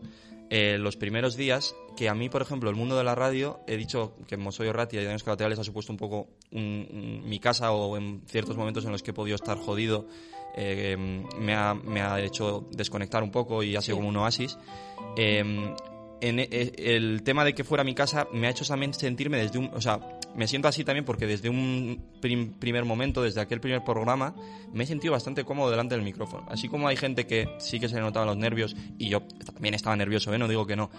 eh, 0.49 0.77
los 0.79 0.95
primeros 0.95 1.35
días, 1.35 1.75
que 1.97 2.07
a 2.07 2.13
mí, 2.15 2.29
por 2.29 2.41
ejemplo, 2.41 2.69
el 2.69 2.75
mundo 2.77 2.97
de 2.97 3.03
la 3.03 3.15
radio, 3.15 3.59
he 3.67 3.75
dicho 3.75 4.15
que 4.27 4.37
Mosoyo 4.37 4.71
Ratia 4.71 5.01
y 5.01 5.05
Daños 5.05 5.23
Colaterales 5.23 5.59
ha 5.59 5.63
supuesto 5.65 5.91
un 5.91 5.97
poco 5.97 6.29
un- 6.51 6.87
un- 6.89 7.29
mi 7.29 7.39
casa 7.39 7.71
o 7.73 7.97
en 7.97 8.21
ciertos 8.27 8.55
momentos 8.55 8.85
en 8.85 8.93
los 8.93 9.03
que 9.03 9.11
he 9.11 9.13
podido 9.13 9.35
estar 9.35 9.57
jodido, 9.57 10.07
eh, 10.55 10.95
me, 11.37 11.53
ha, 11.53 11.73
me 11.73 12.01
ha 12.01 12.21
hecho 12.21 12.65
desconectar 12.71 13.23
un 13.23 13.31
poco 13.31 13.61
y 13.61 13.75
ha 13.75 13.81
sido 13.81 13.97
como 13.97 14.07
un 14.07 14.15
oasis. 14.15 14.57
Eh, 15.17 15.39
en 16.21 16.39
e- 16.39 16.47
e- 16.49 16.95
el 16.95 17.21
tema 17.23 17.43
de 17.43 17.53
que 17.53 17.63
fuera 17.65 17.83
mi 17.83 17.93
casa 17.93 18.27
me 18.31 18.47
ha 18.47 18.49
hecho 18.51 18.63
también 18.65 18.93
sentirme 18.93 19.37
desde 19.37 19.59
un... 19.59 19.69
O 19.73 19.81
sea, 19.81 20.16
me 20.37 20.47
siento 20.47 20.67
así 20.69 20.83
también 20.85 21.03
porque 21.03 21.27
desde 21.27 21.49
un 21.49 22.01
prim- 22.21 22.53
primer 22.53 22.85
momento, 22.85 23.21
desde 23.23 23.41
aquel 23.41 23.59
primer 23.59 23.83
programa, 23.83 24.33
me 24.71 24.85
he 24.85 24.87
sentido 24.87 25.11
bastante 25.11 25.43
cómodo 25.43 25.69
delante 25.71 25.95
del 25.95 26.03
micrófono. 26.03 26.45
Así 26.49 26.69
como 26.69 26.87
hay 26.87 26.95
gente 26.95 27.27
que 27.27 27.49
sí 27.59 27.79
que 27.79 27.89
se 27.89 27.95
le 27.95 28.01
notaban 28.01 28.27
los 28.27 28.37
nervios, 28.37 28.75
y 28.97 29.09
yo 29.09 29.21
también 29.53 29.73
estaba 29.73 29.95
nervioso, 29.95 30.33
¿eh? 30.33 30.37
no 30.37 30.47
digo 30.47 30.65
que 30.65 30.75
no, 30.75 30.89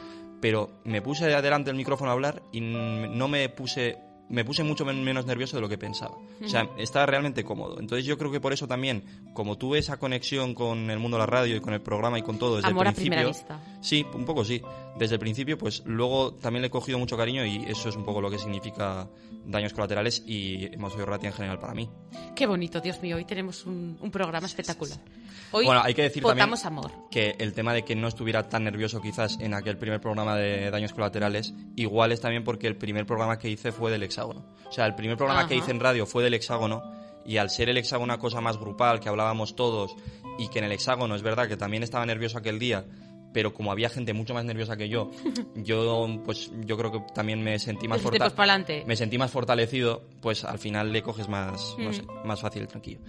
pero 0.41 0.81
me 0.85 1.01
puse 1.03 1.27
delante 1.27 1.71
del 1.71 1.77
micrófono 1.77 2.11
a 2.11 2.15
hablar 2.15 2.43
y 2.53 2.61
no 2.61 3.29
me 3.29 3.49
puse 3.49 3.97
me 4.31 4.45
puse 4.45 4.63
mucho 4.63 4.85
men- 4.85 5.03
menos 5.03 5.25
nervioso 5.25 5.57
de 5.57 5.63
lo 5.63 5.71
que 5.71 5.79
pensaba. 5.79 6.15
O 6.45 6.49
sea, 6.49 6.69
estaba 6.77 7.07
realmente 7.07 7.45
cómodo. 7.45 7.81
Entonces 7.81 8.05
yo 8.05 8.19
creo 8.19 8.31
que 8.31 8.41
por 8.43 8.53
eso 8.53 8.69
también, 8.69 9.03
como 9.33 9.57
tuve 9.57 9.79
esa 9.79 9.97
conexión 9.97 10.53
con 10.53 10.91
el 10.91 10.99
mundo 10.99 11.17
de 11.17 11.21
la 11.23 11.27
radio 11.27 11.57
y 11.57 11.61
con 11.61 11.73
el 11.73 11.81
programa 11.81 12.19
y 12.19 12.23
con 12.23 12.39
todo 12.39 12.57
desde 12.57 12.69
Amor 12.69 12.85
a 12.87 12.91
el 12.91 12.95
principio... 12.95 13.17
primera 13.23 13.29
vista. 13.31 13.59
Sí, 13.81 14.05
un 14.13 14.27
poco 14.27 14.45
sí. 14.45 14.61
Desde 14.99 15.15
el 15.15 15.21
principio, 15.21 15.57
pues 15.57 15.83
luego 15.87 16.35
también 16.35 16.63
le 16.63 16.67
he 16.69 16.71
cogido 16.71 16.99
mucho 16.99 17.17
cariño 17.17 17.45
y 17.45 17.65
eso 17.69 17.89
es 17.89 17.97
un 17.97 18.05
poco 18.05 18.21
lo 18.21 18.31
que 18.31 18.39
significa 18.39 19.09
daños 19.47 19.73
colaterales 19.73 20.23
y 20.27 20.67
hemos 20.75 20.93
oído 20.95 21.07
Ratia 21.07 21.29
en 21.29 21.35
general 21.35 21.59
para 21.61 21.73
mí. 21.73 21.89
Qué 22.35 22.47
bonito, 22.47 22.81
Dios 22.81 23.01
mío. 23.01 23.17
Hoy 23.17 23.25
tenemos 23.25 23.65
un, 23.65 23.97
un 24.01 24.11
programa 24.11 24.47
espectacular. 24.47 24.99
Hoy 25.53 25.65
Bueno, 25.65 25.81
hay 25.85 25.95
que 25.95 26.03
decir 26.03 26.23
también 26.23 26.53
amor. 26.65 26.91
que 27.11 27.37
el 27.39 27.55
tema 27.55 27.73
de 27.73 27.85
que 27.85 27.95
no 27.95 28.09
estuviera 28.09 28.49
tan 28.49 28.65
nervioso 28.65 29.01
quizás 29.01 29.39
en 29.41 29.55
aquel 29.55 29.79
primer 29.79 30.01
programa 30.01 30.37
de 30.37 30.71
daños 30.71 30.93
colaterales, 30.93 31.55
igual 31.77 32.13
es 32.13 32.21
también 32.21 32.45
porque 32.45 32.67
el 32.67 32.77
primer 32.77 33.07
programa 33.07 33.39
que 33.39 33.49
hice 33.49 33.73
fue 33.73 33.91
del 33.91 34.03
hexágono. 34.03 34.45
O 34.69 34.73
sea, 34.73 34.85
el 34.87 34.95
primer 34.95 35.17
programa 35.17 35.47
que 35.47 35.57
hice 35.57 35.71
en 35.71 35.81
radio 35.81 36.07
fue 36.07 36.25
del 36.25 36.35
hexágono 36.35 36.83
y 37.25 37.37
al 37.37 37.51
ser 37.51 37.69
el 37.69 37.77
hexágono 37.77 38.05
una 38.05 38.19
cosa 38.19 38.41
más 38.41 38.59
grupal, 38.59 39.01
que 39.01 39.09
hablábamos 39.09 39.55
todos 39.55 39.95
y 40.39 40.49
que 40.49 40.59
en 40.59 40.65
el 40.67 40.73
hexágono 40.73 41.15
es 41.15 41.23
verdad 41.23 41.49
que 41.49 41.57
también 41.57 41.83
estaba 41.83 42.05
nervioso 42.07 42.39
aquel 42.39 42.59
día, 42.59 42.85
pero 43.33 43.53
como 43.55 43.71
había 43.73 43.89
gente 43.89 44.13
mucho 44.15 44.35
más 44.35 44.45
nerviosa 44.45 44.77
que 44.77 44.89
yo, 44.89 45.11
yo 45.55 46.07
pues 46.25 46.51
yo 46.65 46.77
creo 46.77 46.93
que 46.93 47.01
también 47.15 47.43
me 47.43 47.59
sentí 47.59 47.89
más 47.89 47.99
Dijiste, 47.99 48.19
forta- 48.19 48.25
pues, 48.27 48.35
pa'lante. 48.37 48.85
me 48.87 48.97
sentí 48.97 49.19
más 49.19 49.31
fortalecido, 49.31 50.03
pues 50.21 50.45
al 50.45 50.59
final 50.59 50.93
le 50.93 51.03
coges 51.03 51.29
más, 51.29 51.75
no 51.79 51.91
Mm. 51.91 51.93
sé, 51.95 52.03
más 52.25 52.41
fácil 52.41 52.63
el 52.63 52.69
tranquillo. 52.69 53.01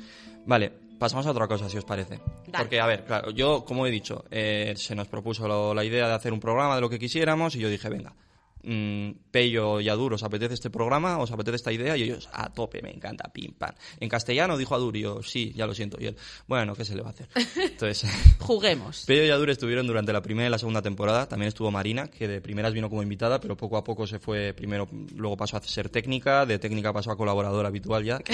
Vale, 0.46 0.72
pasamos 0.98 1.26
a 1.28 1.32
otra 1.32 1.48
cosa, 1.48 1.70
si 1.70 1.78
os 1.78 1.86
parece. 1.86 2.20
Dale. 2.48 2.64
Porque, 2.64 2.80
a 2.80 2.86
ver, 2.86 3.04
claro, 3.06 3.32
yo, 3.32 3.64
como 3.66 3.86
he 3.86 3.92
dicho, 3.92 4.26
eh, 4.32 4.74
se 4.76 4.96
nos 4.96 5.08
propuso 5.08 5.48
lo- 5.48 5.74
la 5.74 5.84
idea 5.84 6.08
de 6.08 6.14
hacer 6.14 6.34
un 6.34 6.40
programa 6.40 6.76
de 6.76 6.82
lo 6.82 6.90
que 6.90 6.98
quisiéramos 7.00 7.56
y 7.56 7.60
yo 7.60 7.70
dije, 7.70 7.90
venga, 7.90 8.16
mm, 8.64 9.12
Pello 9.32 9.80
y 9.82 9.90
Adur, 9.90 10.14
¿os 10.14 10.24
apetece 10.24 10.54
este 10.54 10.70
programa? 10.70 11.18
¿Os 11.20 11.32
apetece 11.32 11.56
esta 11.56 11.72
idea? 11.72 11.96
Y 11.98 12.04
ellos, 12.04 12.30
a 12.34 12.50
tope, 12.54 12.82
me 12.82 12.92
encanta, 12.92 13.30
pim, 13.32 13.54
pam. 13.54 13.74
En 14.00 14.10
castellano 14.10 14.58
dijo 14.58 14.76
Adur 14.76 14.96
y 14.98 15.02
yo, 15.02 15.22
sí, 15.24 15.54
ya 15.56 15.66
lo 15.68 15.74
siento. 15.74 15.98
Y 16.00 16.08
él, 16.08 16.16
bueno, 16.48 16.76
¿qué 16.76 16.86
se 16.86 16.96
le 16.96 17.02
va 17.02 17.10
a 17.10 17.12
hacer? 17.12 17.28
Entonces... 17.56 18.10
Juguemos. 18.40 19.04
Pello 19.06 19.26
y 19.26 19.30
Adur 19.30 19.50
estuvieron 19.50 19.86
durante 19.88 20.12
la 20.14 20.22
primera 20.22 20.48
y 20.48 20.52
la 20.52 20.58
segunda 20.58 20.82
temporada. 20.82 21.28
También 21.28 21.48
estuvo 21.50 21.70
Marina, 21.72 22.08
que 22.08 22.28
de 22.28 22.42
primeras 22.42 22.74
vino 22.74 22.90
como 22.90 23.04
invitada, 23.04 23.40
pero 23.40 23.56
poco 23.56 23.78
a 23.78 23.84
poco 23.84 24.08
se 24.08 24.20
fue 24.20 24.54
primero, 24.54 24.88
luego 25.16 25.38
pasó 25.38 25.58
a 25.58 25.62
ser 25.62 25.90
técnica, 25.90 26.46
de 26.46 26.58
técnica 26.60 26.92
pasó 26.94 27.12
a 27.12 27.18
colaboradora 27.18 27.68
habitual 27.70 28.04
ya. 28.04 28.20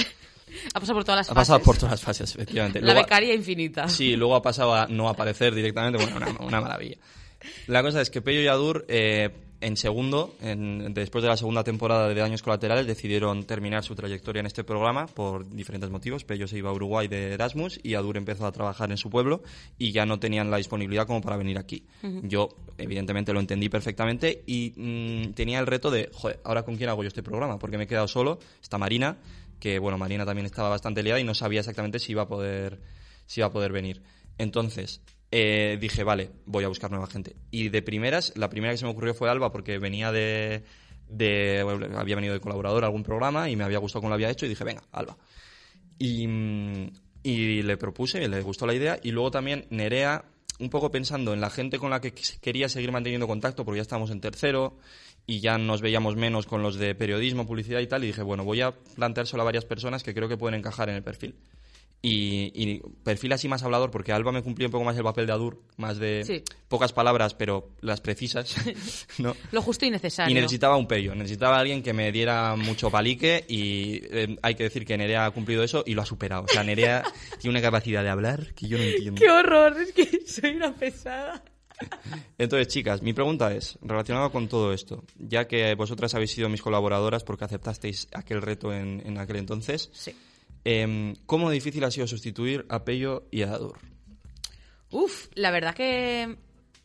Ha 0.76 0.80
pasado 0.80 0.94
por 0.94 1.04
todas 1.04 1.18
las 1.18 1.26
Ha 1.30 1.34
fases. 1.34 1.42
pasado 1.50 1.60
por 1.64 1.76
todas 1.76 1.92
las 1.92 2.02
fases, 2.02 2.36
efectivamente. 2.36 2.80
La 2.80 2.94
Luego- 2.94 3.02
becaria 3.02 3.34
infinita. 3.34 3.90
Sí, 3.90 4.16
luego 4.16 4.36
ha 4.36 4.42
pasado 4.44 4.76
a 4.76 4.86
no 4.88 5.10
aparecer 5.10 5.54
directamente. 5.56 5.98
Bueno, 5.98 6.16
una, 6.18 6.46
una 6.46 6.62
maravilla. 6.62 6.98
La 7.68 7.82
cosa 7.82 8.00
es 8.00 8.10
que 8.12 8.22
Pello 8.22 8.42
y 8.42 8.48
Adur, 8.48 8.86
eh, 8.88 9.32
en 9.66 9.78
segundo, 9.78 10.36
en- 10.42 10.94
después 10.94 11.24
de 11.24 11.30
la 11.30 11.38
segunda 11.38 11.64
temporada 11.64 12.08
de 12.08 12.14
Daños 12.16 12.44
Colaterales, 12.44 12.86
decidieron 12.86 13.46
terminar 13.46 13.84
su 13.84 13.96
trayectoria 13.96 14.42
en 14.42 14.46
este 14.46 14.64
programa 14.64 15.08
por 15.08 15.50
diferentes 15.50 15.90
motivos. 15.90 16.24
Pello 16.24 16.48
se 16.48 16.58
iba 16.58 16.70
a 16.70 16.74
Uruguay 16.74 17.08
de 17.08 17.34
Erasmus 17.34 17.80
y 17.82 17.96
Adur 17.96 18.18
empezó 18.18 18.46
a 18.46 18.52
trabajar 18.52 18.92
en 18.92 18.98
su 18.98 19.10
pueblo 19.10 19.42
y 19.80 19.92
ya 19.92 20.06
no 20.06 20.20
tenían 20.20 20.52
la 20.52 20.58
disponibilidad 20.58 21.08
como 21.08 21.22
para 21.22 21.36
venir 21.38 21.58
aquí. 21.58 21.84
Yo, 22.24 22.50
evidentemente, 22.78 23.34
lo 23.34 23.40
entendí 23.40 23.68
perfectamente 23.70 24.44
y 24.46 24.74
mm, 24.76 25.34
tenía 25.34 25.60
el 25.60 25.66
reto 25.66 25.90
de, 25.90 26.10
joder, 26.14 26.40
¿ahora 26.44 26.64
con 26.64 26.76
quién 26.78 26.90
hago 26.90 27.02
yo 27.02 27.08
este 27.08 27.24
programa? 27.24 27.58
Porque 27.58 27.78
me 27.78 27.86
he 27.86 27.88
quedado 27.88 28.08
solo. 28.08 28.38
Está 28.62 28.78
Marina, 28.78 29.18
que, 29.60 29.80
bueno, 29.80 29.98
Marina 29.98 30.26
también 30.26 30.46
estaba 30.46 30.70
bastante 30.70 31.02
liada 31.02 31.20
y 31.20 31.24
no 31.24 31.34
sabía 31.34 31.62
exactamente 31.62 31.98
si 31.98 32.12
iba 32.12 32.22
a 32.22 32.28
poder, 32.28 32.80
si 33.26 33.40
iba 33.40 33.48
a 33.48 33.52
poder 33.52 33.72
venir. 33.72 34.04
Entonces, 34.38 35.02
eh, 35.32 35.78
dije, 35.80 36.04
vale, 36.04 36.32
voy 36.46 36.64
a 36.64 36.68
buscar 36.68 36.92
nueva 36.92 37.08
gente. 37.08 37.36
Y 37.52 37.70
de 37.70 37.82
primeras, 37.82 38.34
la 38.36 38.50
primera 38.50 38.74
que 38.74 38.78
se 38.78 38.86
me 38.86 38.92
ocurrió 38.92 39.14
fue 39.14 39.30
Alba, 39.30 39.52
porque 39.52 39.80
venía 39.80 40.12
de, 40.12 40.64
había 41.96 42.16
venido 42.16 42.34
de 42.34 42.40
colaborador 42.40 42.84
a 42.84 42.88
algún 42.88 43.04
programa 43.04 43.50
y 43.50 43.56
me 43.56 43.64
había 43.64 43.80
gustado 43.80 44.02
cómo 44.02 44.10
lo 44.10 44.16
había 44.16 44.30
hecho 44.30 44.46
y 44.46 44.50
dije, 44.50 44.64
venga, 44.64 44.84
Alba. 44.92 45.18
Y, 45.98 46.28
mm, 46.28 46.92
y 47.24 47.64
le 47.64 47.78
propuse, 47.78 48.28
le 48.28 48.42
gustó 48.42 48.66
la 48.66 48.74
idea. 48.74 49.00
Y 49.02 49.12
luego 49.12 49.32
también 49.32 49.66
Nerea, 49.70 50.26
un 50.60 50.70
poco 50.70 50.92
pensando 50.92 51.34
en 51.34 51.42
la 51.42 51.50
gente 51.50 51.80
con 51.80 51.90
la 51.90 52.00
que 52.00 52.14
quería 52.42 52.70
seguir 52.70 52.92
manteniendo 52.92 53.28
contacto, 53.28 53.66
porque 53.66 53.78
ya 53.80 53.82
estábamos 53.82 54.12
en 54.12 54.22
tercero 54.22 54.78
y 55.28 55.40
ya 55.40 55.58
nos 55.58 55.82
veíamos 55.82 56.16
menos 56.16 56.46
con 56.46 56.62
los 56.62 56.76
de 56.76 56.94
periodismo, 56.94 57.48
publicidad 57.48 57.80
y 57.80 57.88
tal. 57.88 58.04
Y 58.04 58.08
dije, 58.08 58.22
bueno, 58.22 58.44
voy 58.44 58.62
a 58.62 58.72
planteárselo 58.72 59.42
a 59.42 59.46
varias 59.46 59.66
personas 59.66 60.04
que 60.04 60.14
creo 60.14 60.30
que 60.30 60.38
pueden 60.38 60.60
encajar 60.60 60.90
en 60.90 60.96
el 60.96 61.04
perfil. 61.04 61.36
Y, 62.08 62.52
y 62.54 62.82
perfil 63.04 63.34
así 63.34 63.48
más 63.48 63.64
hablador, 63.64 63.90
porque 63.90 64.12
Alba 64.12 64.32
me 64.32 64.44
cumplía 64.44 64.68
un 64.68 64.72
poco 64.72 64.84
más 64.84 64.96
el 64.96 65.04
papel 65.04 65.26
de 65.26 65.32
Adur, 65.34 65.62
más 65.78 65.98
de 65.98 66.24
Sí. 66.24 66.44
pocas 66.68 66.94
palabras, 66.94 67.34
pero 67.34 67.70
las 67.82 68.00
precisas, 68.02 68.56
¿no? 69.18 69.36
Lo 69.52 69.62
justo 69.62 69.86
y 69.86 69.90
necesario. 69.90 70.32
Y 70.32 70.36
necesitaba 70.36 70.78
un 70.78 70.88
pello, 70.88 71.16
necesitaba 71.16 71.58
alguien 71.60 71.82
que 71.82 71.94
me 71.94 72.12
diera 72.12 72.56
mucho 72.56 72.92
palique 72.92 73.44
y 73.48 74.02
eh, 74.12 74.38
hay 74.44 74.54
que 74.56 74.64
decir 74.64 74.86
que 74.86 74.98
Nerea 74.98 75.26
ha 75.26 75.32
cumplido 75.32 75.64
eso 75.64 75.84
y 75.86 75.96
lo 75.96 76.02
ha 76.04 76.06
superado. 76.06 76.44
O 76.44 76.48
sea, 76.48 76.64
Nerea 76.64 77.04
tiene 77.40 77.58
una 77.58 77.62
capacidad 77.62 78.04
de 78.04 78.10
hablar 78.10 78.54
que 78.54 78.68
yo 78.68 78.78
no 78.78 78.84
entiendo. 78.84 79.20
¡Qué 79.20 79.30
horror! 79.32 79.76
Es 79.82 79.92
que 79.94 80.22
soy 80.28 80.52
una 80.58 80.74
pesada. 80.76 81.44
Entonces, 82.38 82.68
chicas, 82.70 83.02
mi 83.02 83.14
pregunta 83.14 83.54
es, 83.54 83.78
relacionada 83.82 84.30
con 84.30 84.48
todo 84.48 84.74
esto, 84.74 85.04
ya 85.18 85.48
que 85.48 85.74
vosotras 85.76 86.14
habéis 86.16 86.32
sido 86.32 86.48
mis 86.50 86.62
colaboradoras 86.62 87.24
porque 87.24 87.46
aceptasteis 87.46 88.08
aquel 88.14 88.42
reto 88.42 88.74
en, 88.74 89.02
en 89.06 89.18
aquel 89.18 89.38
entonces, 89.38 89.90
Sí. 89.92 90.16
Em, 90.66 91.16
¿cómo 91.26 91.50
difícil 91.50 91.84
ha 91.86 91.92
sido 91.92 92.08
sustituir 92.08 92.66
a 92.70 92.84
Pello 92.84 93.28
y 93.32 93.44
a 93.44 93.54
Adur? 93.54 93.78
Uf, 94.92 95.28
la 95.36 95.52
verdad 95.52 95.74
que 95.74 96.38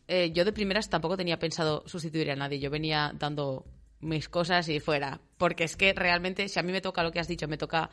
eh, 0.07 0.31
yo 0.33 0.45
de 0.45 0.51
primeras 0.53 0.89
tampoco 0.89 1.17
tenía 1.17 1.39
pensado 1.39 1.83
sustituir 1.87 2.31
a 2.31 2.35
nadie. 2.35 2.59
Yo 2.59 2.69
venía 2.69 3.13
dando 3.17 3.65
mis 3.99 4.27
cosas 4.29 4.67
y 4.69 4.79
fuera. 4.79 5.21
Porque 5.37 5.63
es 5.63 5.75
que 5.75 5.93
realmente, 5.93 6.47
si 6.49 6.59
a 6.59 6.63
mí 6.63 6.71
me 6.71 6.81
toca 6.81 7.03
lo 7.03 7.11
que 7.11 7.19
has 7.19 7.27
dicho, 7.27 7.47
me 7.47 7.57
toca 7.57 7.89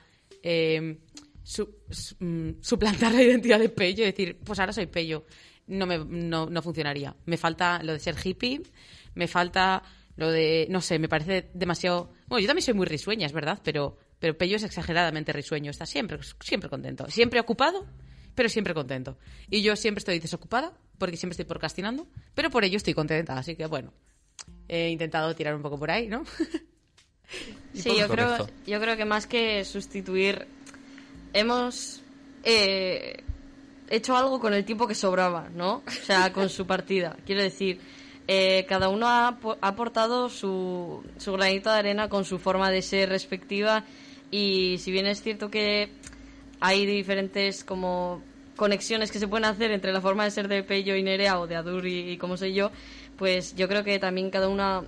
su- 1.43 1.75
mm, 2.19 2.51
suplantar 2.63 3.13
la 3.13 3.23
identidad 3.23 3.59
de 3.59 3.69
Pello 3.69 4.03
y 4.03 4.07
decir, 4.07 4.39
pues 4.45 4.59
ahora 4.59 4.73
soy 4.73 4.87
Pello. 4.87 5.25
No, 5.67 5.87
me, 5.87 5.99
no, 5.99 6.47
no 6.47 6.63
funcionaría. 6.63 7.15
Me 7.27 7.37
falta 7.37 7.83
lo 7.83 7.93
de 7.93 7.99
ser 7.99 8.17
hippie, 8.25 8.63
me 9.15 9.29
falta 9.29 9.83
lo 10.17 10.31
de, 10.31 10.67
no 10.71 10.81
sé, 10.81 10.99
me 10.99 11.09
parece 11.09 11.51
demasiado... 11.55 12.11
Bueno, 12.27 12.41
yo 12.41 12.47
también 12.49 12.65
soy 12.65 12.75
muy 12.75 12.87
risueña, 12.87 13.27
es 13.27 13.33
verdad, 13.33 13.61
pero, 13.63 13.99
pero 14.19 14.37
Pello 14.37 14.57
es 14.57 14.63
exageradamente 14.63 15.33
risueño. 15.33 15.71
Está 15.71 15.87
siempre, 15.87 16.19
siempre 16.41 16.69
contento. 16.69 17.09
Siempre 17.11 17.41
ocupado, 17.41 17.87
pero 18.35 18.49
siempre 18.49 18.75
contento. 18.75 19.19
Y 19.51 19.63
yo 19.63 19.77
siempre 19.77 20.01
estoy 20.01 20.19
desocupada, 20.19 20.73
porque 20.99 21.17
siempre 21.17 21.35
estoy 21.35 21.47
procrastinando, 21.47 22.07
pero 22.35 22.51
por 22.51 22.65
ello 22.65 22.77
estoy 22.77 22.95
contenta. 22.95 23.39
Así 23.39 23.57
que, 23.57 23.67
bueno, 23.67 23.93
he 24.69 24.89
intentado 24.91 25.35
tirar 25.35 25.55
un 25.55 25.63
poco 25.63 25.79
por 25.79 25.91
ahí, 25.91 26.09
¿no? 26.09 26.25
Sí, 27.75 27.91
yo 27.95 28.09
creo, 28.09 28.49
yo 28.67 28.81
creo 28.81 28.97
que 28.97 29.05
más 29.05 29.27
que 29.27 29.63
sustituir, 29.67 30.47
hemos 31.35 32.01
eh, 32.43 33.23
hecho 33.91 34.17
algo 34.17 34.41
con 34.41 34.55
el 34.55 34.65
tiempo 34.65 34.87
que 34.87 34.95
sobraba, 34.95 35.51
¿no? 35.51 35.83
O 35.87 35.91
sea, 35.91 36.33
con 36.33 36.49
su 36.49 36.67
partida. 36.67 37.17
Quiero 37.27 37.43
decir, 37.43 37.81
eh, 38.27 38.65
cada 38.69 38.89
uno 38.89 39.09
ha 39.09 39.39
aportado 39.61 40.29
su, 40.29 41.05
su 41.19 41.33
granito 41.33 41.71
de 41.71 41.79
arena 41.79 42.09
con 42.09 42.25
su 42.25 42.39
forma 42.39 42.71
de 42.71 42.83
ser 42.83 43.11
respectiva 43.11 43.85
y 44.31 44.79
si 44.79 44.91
bien 44.91 45.07
es 45.07 45.23
cierto 45.23 45.51
que 45.51 45.91
hay 46.61 46.87
diferentes 46.87 47.65
como 47.65 48.23
conexiones 48.57 49.11
que 49.13 49.19
se 49.19 49.29
pueden 49.29 49.45
hacer 49.45 49.71
entre 49.71 49.93
la 49.93 50.01
forma 50.01 50.25
de 50.25 50.31
ser 50.33 50.49
de 50.49 50.63
Pello 50.65 50.97
y 50.97 51.03
Nerea 51.03 51.39
o 51.39 51.47
de 51.47 51.57
Adur 51.57 51.87
y, 51.87 52.11
y 52.11 52.17
como 52.19 52.37
soy 52.37 52.55
yo, 52.55 52.71
pues 53.17 53.55
yo 53.55 53.69
creo 53.69 53.85
que 53.85 53.99
también 53.99 54.31
cada 54.31 54.49
una 54.49 54.83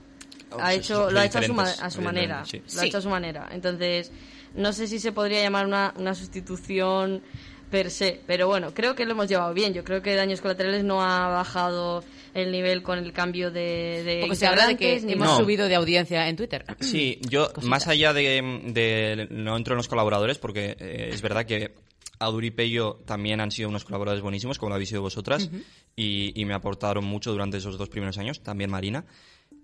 Oh, 0.53 0.59
ha 0.61 0.75
hecho, 0.75 1.13
lo 1.13 1.21
ha 1.21 1.25
hecho 1.27 1.39
a 1.39 1.43
su, 1.43 1.55
ma- 1.55 1.63
diferentes, 1.63 1.85
a 1.85 1.91
su 1.91 2.03
manera. 2.03 2.45
sí. 2.45 2.61
Lo 2.75 2.81
ha 2.81 2.85
hecho 2.87 2.99
a 2.99 3.01
su 3.03 3.09
manera. 3.09 3.49
Entonces, 3.53 4.11
no 4.57 4.73
sé 4.73 4.89
si 4.89 4.99
se 4.99 5.13
podría 5.13 5.41
llamar 5.43 5.65
una, 5.65 5.95
una 5.97 6.13
sustitución 6.13 7.23
per 7.71 7.89
se, 7.93 8.21
pero 8.27 8.49
bueno, 8.49 8.75
creo 8.75 8.97
que 8.97 9.05
lo 9.05 9.13
hemos 9.13 9.29
llevado 9.29 9.55
bien. 9.55 9.75
Yo 9.75 9.85
creo 9.85 10.03
que 10.03 10.17
Daños 10.17 10.41
Colaterales 10.41 10.83
no 10.83 11.03
ha 11.05 11.29
bajado 11.29 12.03
el 12.35 12.53
nivel 12.53 12.83
con 12.83 12.99
el 12.99 13.13
cambio 13.13 13.51
de, 13.51 14.03
de 14.05 14.21
Porque 14.21 14.37
se 14.37 14.47
habla 14.47 14.67
de 14.67 14.77
que 14.77 14.97
hemos 14.97 15.29
No. 15.29 15.37
subido 15.39 15.69
de 15.69 15.75
audiencia 15.75 16.29
en 16.29 16.37
Twitter. 16.37 16.65
Sí, 16.81 17.19
yo, 17.29 17.49
Cositas. 17.53 17.65
más 17.65 17.89
allá 17.89 18.13
de, 18.13 18.23
de- 18.67 19.29
No 19.31 19.57
entro 19.57 19.75
en 19.75 19.79
los 19.79 19.89
colaboradores 19.89 20.39
porque 20.39 20.77
eh, 20.79 21.11
es 21.13 21.23
verdad 21.23 21.45
que 21.47 21.75
Adur 22.19 22.45
y 22.45 22.51
Pello 22.51 23.01
también 23.07 23.41
han 23.41 23.51
sido 23.51 23.69
unos 23.71 23.85
colaboradores 23.85 24.23
buenísimos, 24.23 24.59
como 24.59 24.69
lo 24.71 24.75
habéis 24.75 24.91
sido 24.91 25.01
vosotras, 25.01 25.51
y, 25.97 26.39
y 26.39 26.45
me 26.45 26.53
aportaron 26.55 27.05
mucho 27.05 27.33
durante 27.33 27.57
esos 27.57 27.79
dos 27.79 27.89
primeros 27.89 28.19
años, 28.19 28.43
también 28.43 28.71
Marina. 28.71 29.07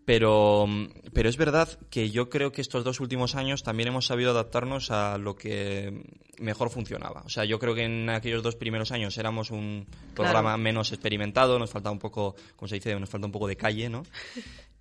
Pero, 0.06 0.66
pero 1.12 1.28
es 1.28 1.36
verdad 1.36 1.68
que 1.90 2.10
yo 2.10 2.30
creo 2.30 2.52
que 2.52 2.60
estos 2.60 2.84
dos 2.84 3.00
últimos 3.00 3.34
años 3.34 3.64
también 3.64 3.88
hemos 3.88 4.06
sabido 4.06 4.30
adaptarnos 4.30 4.92
a 4.92 5.18
lo 5.18 5.34
que 5.34 6.04
mejor 6.38 6.70
funcionaba. 6.70 7.22
O 7.26 7.28
sea, 7.28 7.44
yo 7.44 7.58
creo 7.58 7.74
que 7.74 7.82
en 7.82 8.08
aquellos 8.08 8.44
dos 8.44 8.54
primeros 8.54 8.92
años 8.92 9.18
éramos 9.18 9.50
un 9.50 9.88
programa 10.14 10.56
menos 10.56 10.92
experimentado, 10.92 11.58
nos 11.58 11.70
faltaba 11.70 11.92
un 11.92 11.98
poco, 11.98 12.36
como 12.54 12.68
se 12.68 12.76
dice, 12.76 12.94
nos 12.98 13.10
falta 13.10 13.26
un 13.26 13.32
poco 13.32 13.48
de 13.48 13.56
calle, 13.56 13.88
¿no? 13.88 14.04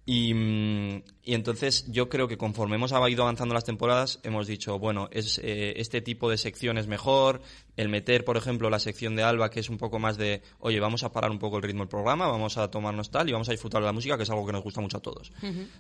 Y, 0.06 0.34
mm, 0.34 1.04
y 1.24 1.34
entonces 1.34 1.86
yo 1.92 2.10
creo 2.10 2.28
que 2.28 2.38
conforme 2.38 2.76
hemos 2.76 2.92
ido 3.10 3.24
avanzando 3.24 3.56
las 3.56 3.64
temporadas, 3.64 4.20
hemos 4.24 4.46
dicho, 4.46 4.78
bueno, 4.78 5.10
es, 5.12 5.40
eh, 5.44 5.74
este 5.78 6.02
tipo 6.02 6.30
de 6.30 6.38
sección 6.38 6.78
es 6.78 6.86
mejor, 6.86 7.42
el 7.76 7.90
meter, 7.90 8.24
por 8.24 8.38
ejemplo, 8.38 8.70
la 8.70 8.78
sección 8.78 9.16
de 9.16 9.24
Alba, 9.24 9.50
que 9.50 9.60
es 9.60 9.70
un 9.70 9.80
poco 9.80 9.98
más 9.98 10.18
de, 10.18 10.44
oye, 10.60 10.80
vamos 10.80 11.04
a 11.04 11.12
parar 11.12 11.32
un 11.32 11.40
poco 11.40 11.58
el 11.58 11.64
ritmo 11.64 11.82
del 11.82 11.90
programa, 11.90 12.28
vamos 12.28 12.58
a 12.58 12.70
tomarnos 12.70 13.10
tal 13.10 13.28
y 13.30 13.32
vamos 13.32 13.50
a 13.50 13.54
disfrutar 13.54 13.82
de 13.82 13.88
la 13.88 13.94
música, 13.94 14.16
que 14.16 14.24
es 14.24 14.30
algo 14.30 14.46
que 14.46 14.54
nos 14.54 14.64
gusta 14.64 14.80
mucho 14.80 14.98
a 14.98 15.02
todos. 15.02 15.32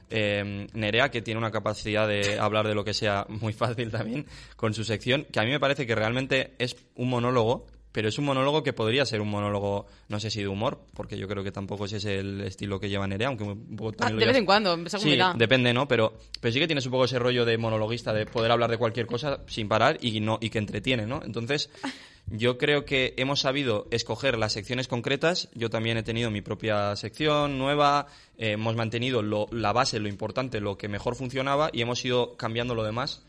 Eh, 0.09 0.67
Nerea, 0.73 1.11
que 1.11 1.21
tiene 1.21 1.37
una 1.37 1.51
capacidad 1.51 2.07
de 2.07 2.39
hablar 2.39 2.67
de 2.67 2.73
lo 2.73 2.83
que 2.83 2.95
sea 2.95 3.27
muy 3.29 3.53
fácil 3.53 3.91
también, 3.91 4.25
con 4.55 4.73
su 4.73 4.83
sección, 4.83 5.27
que 5.31 5.39
a 5.39 5.43
mí 5.43 5.51
me 5.51 5.59
parece 5.59 5.85
que 5.85 5.93
realmente 5.93 6.55
es 6.57 6.75
un 6.95 7.09
monólogo, 7.09 7.67
pero 7.95 8.09
es 8.09 8.19
un 8.19 8.25
monólogo 8.25 8.61
que 8.61 8.73
podría 8.73 9.05
ser 9.05 9.21
un 9.21 9.29
monólogo, 9.29 9.85
no 10.09 10.19
sé 10.19 10.29
si 10.29 10.41
de 10.41 10.49
humor, 10.49 10.81
porque 10.93 11.17
yo 11.17 11.29
creo 11.29 11.45
que 11.45 11.53
tampoco 11.53 11.85
ese 11.85 11.95
es 11.95 12.03
el 12.03 12.41
estilo 12.41 12.77
que 12.77 12.89
lleva 12.89 13.07
Nerea, 13.07 13.29
aunque 13.29 13.45
un 13.45 13.77
poco 13.77 13.91
Ah, 13.91 13.95
también 13.99 14.19
de 14.19 14.25
vez 14.25 14.35
en 14.35 14.45
cuando, 14.45 14.75
según 14.89 15.07
Sí, 15.07 15.17
depende, 15.37 15.73
¿no? 15.73 15.87
Pero, 15.87 16.11
pero 16.41 16.51
sí 16.51 16.59
que 16.59 16.67
tienes 16.67 16.85
un 16.85 16.91
poco 16.91 17.05
ese 17.05 17.19
rollo 17.19 17.45
de 17.45 17.57
monologuista, 17.57 18.11
de 18.11 18.25
poder 18.25 18.51
hablar 18.51 18.69
de 18.69 18.77
cualquier 18.77 19.05
cosa 19.05 19.39
sin 19.47 19.69
parar 19.69 19.97
y, 20.01 20.19
no, 20.19 20.39
y 20.41 20.49
que 20.49 20.57
entretiene, 20.57 21.05
¿no? 21.05 21.21
Entonces, 21.23 21.69
yo 22.27 22.57
creo 22.57 22.83
que 22.83 23.13
hemos 23.15 23.39
sabido 23.39 23.87
escoger 23.91 24.37
las 24.37 24.51
secciones 24.51 24.89
concretas. 24.89 25.47
Yo 25.53 25.69
también 25.69 25.95
he 25.95 26.03
tenido 26.03 26.29
mi 26.29 26.41
propia 26.41 26.97
sección 26.97 27.57
nueva. 27.57 28.07
Eh, 28.37 28.51
hemos 28.51 28.75
mantenido 28.75 29.21
lo- 29.21 29.47
la 29.51 29.71
base, 29.73 29.99
lo 29.99 30.07
importante, 30.09 30.59
lo 30.59 30.77
que 30.77 30.87
mejor 30.87 31.15
funcionaba 31.15 31.69
y 31.73 31.81
hemos 31.81 32.03
ido 32.05 32.35
cambiando 32.37 32.75
lo 32.75 32.83
demás 32.83 33.23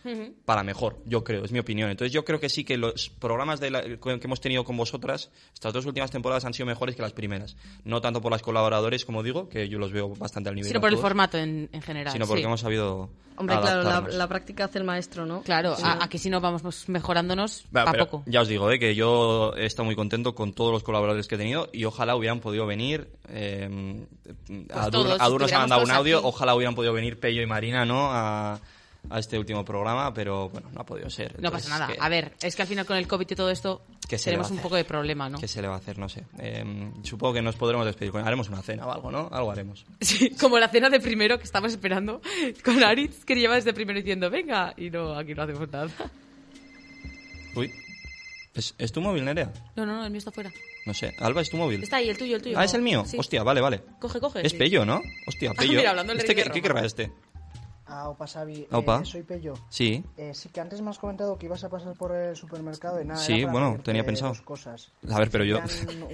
para 0.44 0.62
mejor, 0.62 0.98
yo 1.04 1.22
creo, 1.24 1.44
es 1.44 1.52
mi 1.52 1.58
opinión. 1.58 1.90
Entonces, 1.90 2.12
yo 2.12 2.24
creo 2.24 2.40
que 2.40 2.48
sí 2.48 2.64
que 2.64 2.76
los 2.76 3.08
programas 3.08 3.60
de 3.60 3.70
la- 3.70 3.82
que 3.82 4.20
hemos 4.24 4.40
tenido 4.40 4.64
con 4.64 4.76
vosotras, 4.76 5.30
estas 5.54 5.72
dos 5.72 5.86
últimas 5.86 6.10
temporadas 6.10 6.44
han 6.44 6.54
sido 6.54 6.66
mejores 6.66 6.96
que 6.96 7.02
las 7.02 7.12
primeras. 7.12 7.56
No 7.84 8.00
tanto 8.00 8.20
por 8.20 8.32
las 8.32 8.42
colaboradores, 8.42 9.04
como 9.04 9.22
digo, 9.22 9.48
que 9.48 9.68
yo 9.68 9.78
los 9.78 9.92
veo 9.92 10.08
bastante 10.16 10.48
al 10.48 10.54
nivel. 10.54 10.68
Sino 10.68 10.80
por 10.80 10.88
el 10.88 10.94
todos 10.94 11.02
formato 11.02 11.38
en, 11.38 11.68
en 11.72 11.82
general. 11.82 12.12
sino 12.12 12.26
porque 12.26 12.42
sí. 12.42 12.46
hemos 12.46 12.60
sabido 12.60 13.08
Hombre, 13.38 13.56
claro, 13.60 13.82
la, 13.82 14.00
la 14.00 14.26
práctica 14.28 14.64
hace 14.64 14.78
el 14.78 14.84
maestro, 14.84 15.26
¿no? 15.26 15.42
Claro, 15.42 15.76
Sí. 15.76 15.82
a- 15.84 16.02
aquí 16.02 16.16
si 16.18 16.30
no 16.30 16.40
vamos 16.40 16.88
mejorándonos 16.88 17.66
Va, 17.76 17.82
a 17.82 17.92
poco. 17.92 18.22
Ya 18.26 18.40
os 18.40 18.48
digo, 18.48 18.70
eh, 18.70 18.78
que 18.78 18.94
yo 18.94 19.52
he 19.56 19.66
estado 19.66 19.84
muy 19.84 19.94
contento 19.94 20.34
con 20.34 20.54
todos 20.54 20.72
los 20.72 20.82
colaboradores 20.82 21.28
que 21.28 21.34
he 21.34 21.38
tenido 21.38 21.68
y 21.72 21.84
ojalá 21.84 22.16
hubieran 22.16 22.40
podido 22.40 22.64
venir. 22.66 23.10
Eh, 23.28 24.06
a 24.72 24.88
Dur, 24.90 24.95
todos, 25.04 25.20
a 25.20 25.24
Dur 25.28 25.40
nos 25.40 25.52
ha 25.52 25.54
estuviéramos 25.54 25.60
mandado 25.70 25.82
un 25.84 25.90
audio, 25.90 26.18
aquí. 26.18 26.26
ojalá 26.28 26.54
hubieran 26.54 26.74
podido 26.74 26.92
venir 26.92 27.18
Pello 27.20 27.42
y 27.42 27.46
Marina, 27.46 27.84
¿no? 27.84 28.10
A, 28.12 28.60
a 29.08 29.18
este 29.20 29.38
último 29.38 29.64
programa, 29.64 30.12
pero 30.12 30.48
bueno, 30.48 30.68
no 30.72 30.80
ha 30.80 30.84
podido 30.84 31.08
ser. 31.10 31.40
No 31.40 31.50
pasa 31.52 31.68
nada. 31.68 31.86
¿qué- 31.86 31.96
A 32.00 32.08
ver, 32.08 32.34
es 32.42 32.56
que 32.56 32.62
al 32.62 32.68
final 32.68 32.84
con 32.86 32.96
el 32.96 33.06
COVID 33.06 33.30
y 33.30 33.34
todo 33.36 33.50
esto 33.50 33.82
¿Qué 34.08 34.18
se 34.18 34.30
le 34.30 34.36
va 34.36 34.42
tenemos 34.42 34.50
un 34.56 34.62
poco 34.62 34.74
de 34.76 34.84
problema, 34.84 35.28
¿no? 35.28 35.38
¿Qué 35.38 35.46
se 35.48 35.62
le 35.62 35.68
va 35.68 35.74
a 35.74 35.78
hacer? 35.78 35.96
No 35.98 36.08
sé. 36.08 36.24
Eh, 36.40 36.90
supongo 37.02 37.34
que 37.34 37.42
nos 37.42 37.54
podremos 37.56 37.86
despedir. 37.86 38.12
Haremos 38.16 38.48
una 38.48 38.62
cena 38.62 38.86
o 38.86 38.92
algo, 38.92 39.10
¿no? 39.12 39.28
Algo 39.32 39.50
haremos. 39.52 39.84
Sí, 40.00 40.30
como 40.30 40.58
la 40.58 40.68
cena 40.68 40.90
de 40.90 40.98
primero 41.00 41.38
que 41.38 41.44
estamos 41.44 41.70
esperando 41.72 42.20
con 42.64 42.82
Aritz, 42.82 43.24
que 43.24 43.34
lleva 43.36 43.54
desde 43.54 43.72
primero 43.72 43.98
diciendo, 43.98 44.28
venga, 44.30 44.74
y 44.76 44.90
no, 44.90 45.14
aquí 45.16 45.34
no 45.34 45.42
hacemos 45.42 45.68
nada. 45.70 45.88
Uy. 47.54 47.72
¿Es, 48.54 48.74
es 48.78 48.90
tu 48.92 49.00
móvil, 49.00 49.24
Nerea? 49.24 49.52
No, 49.76 49.84
no, 49.86 49.96
no, 49.98 50.04
el 50.04 50.10
mío 50.10 50.18
está 50.18 50.30
fuera. 50.32 50.50
No 50.86 50.94
sé. 50.94 51.14
Alba, 51.18 51.40
¿es 51.42 51.50
tu 51.50 51.56
móvil? 51.56 51.82
Está 51.82 51.96
ahí, 51.96 52.08
el 52.08 52.16
tuyo, 52.16 52.36
el 52.36 52.42
tuyo. 52.42 52.58
Ah, 52.58 52.64
es 52.64 52.72
el 52.74 52.82
mío. 52.82 53.04
Sí. 53.06 53.16
Hostia, 53.18 53.42
vale, 53.42 53.60
vale. 53.60 53.82
Coge, 54.00 54.20
coge. 54.20 54.46
Es 54.46 54.52
sí. 54.52 54.58
Pello, 54.58 54.84
¿no? 54.84 55.00
Hostia, 55.26 55.50
Ah, 55.50 55.54
Pello. 55.58 55.78
mira, 55.78 55.90
hablando 55.90 56.12
del 56.12 56.20
¿Este 56.20 56.34
qué, 56.34 56.44
qué 56.50 56.62
querrá 56.62 56.84
este? 56.84 57.12
Ah, 57.88 58.08
opa, 58.08 58.26
Xavi. 58.26 58.66
Opa. 58.72 59.00
Eh, 59.02 59.04
soy 59.04 59.22
Pello. 59.22 59.54
Sí. 59.68 60.02
Eh, 60.16 60.32
sí, 60.34 60.48
que 60.48 60.60
antes 60.60 60.80
me 60.80 60.90
has 60.90 60.98
comentado 60.98 61.38
que 61.38 61.46
ibas 61.46 61.62
a 61.62 61.68
pasar 61.68 61.94
por 61.94 62.14
el 62.16 62.34
supermercado 62.34 63.00
y 63.00 63.04
nada. 63.04 63.20
Sí, 63.20 63.44
bueno, 63.44 63.78
tenía 63.82 64.04
pensado. 64.04 64.30
dos 64.30 64.40
cosas. 64.42 64.90
A 65.08 65.18
ver, 65.20 65.30
pero 65.30 65.44
yo- 65.44 65.60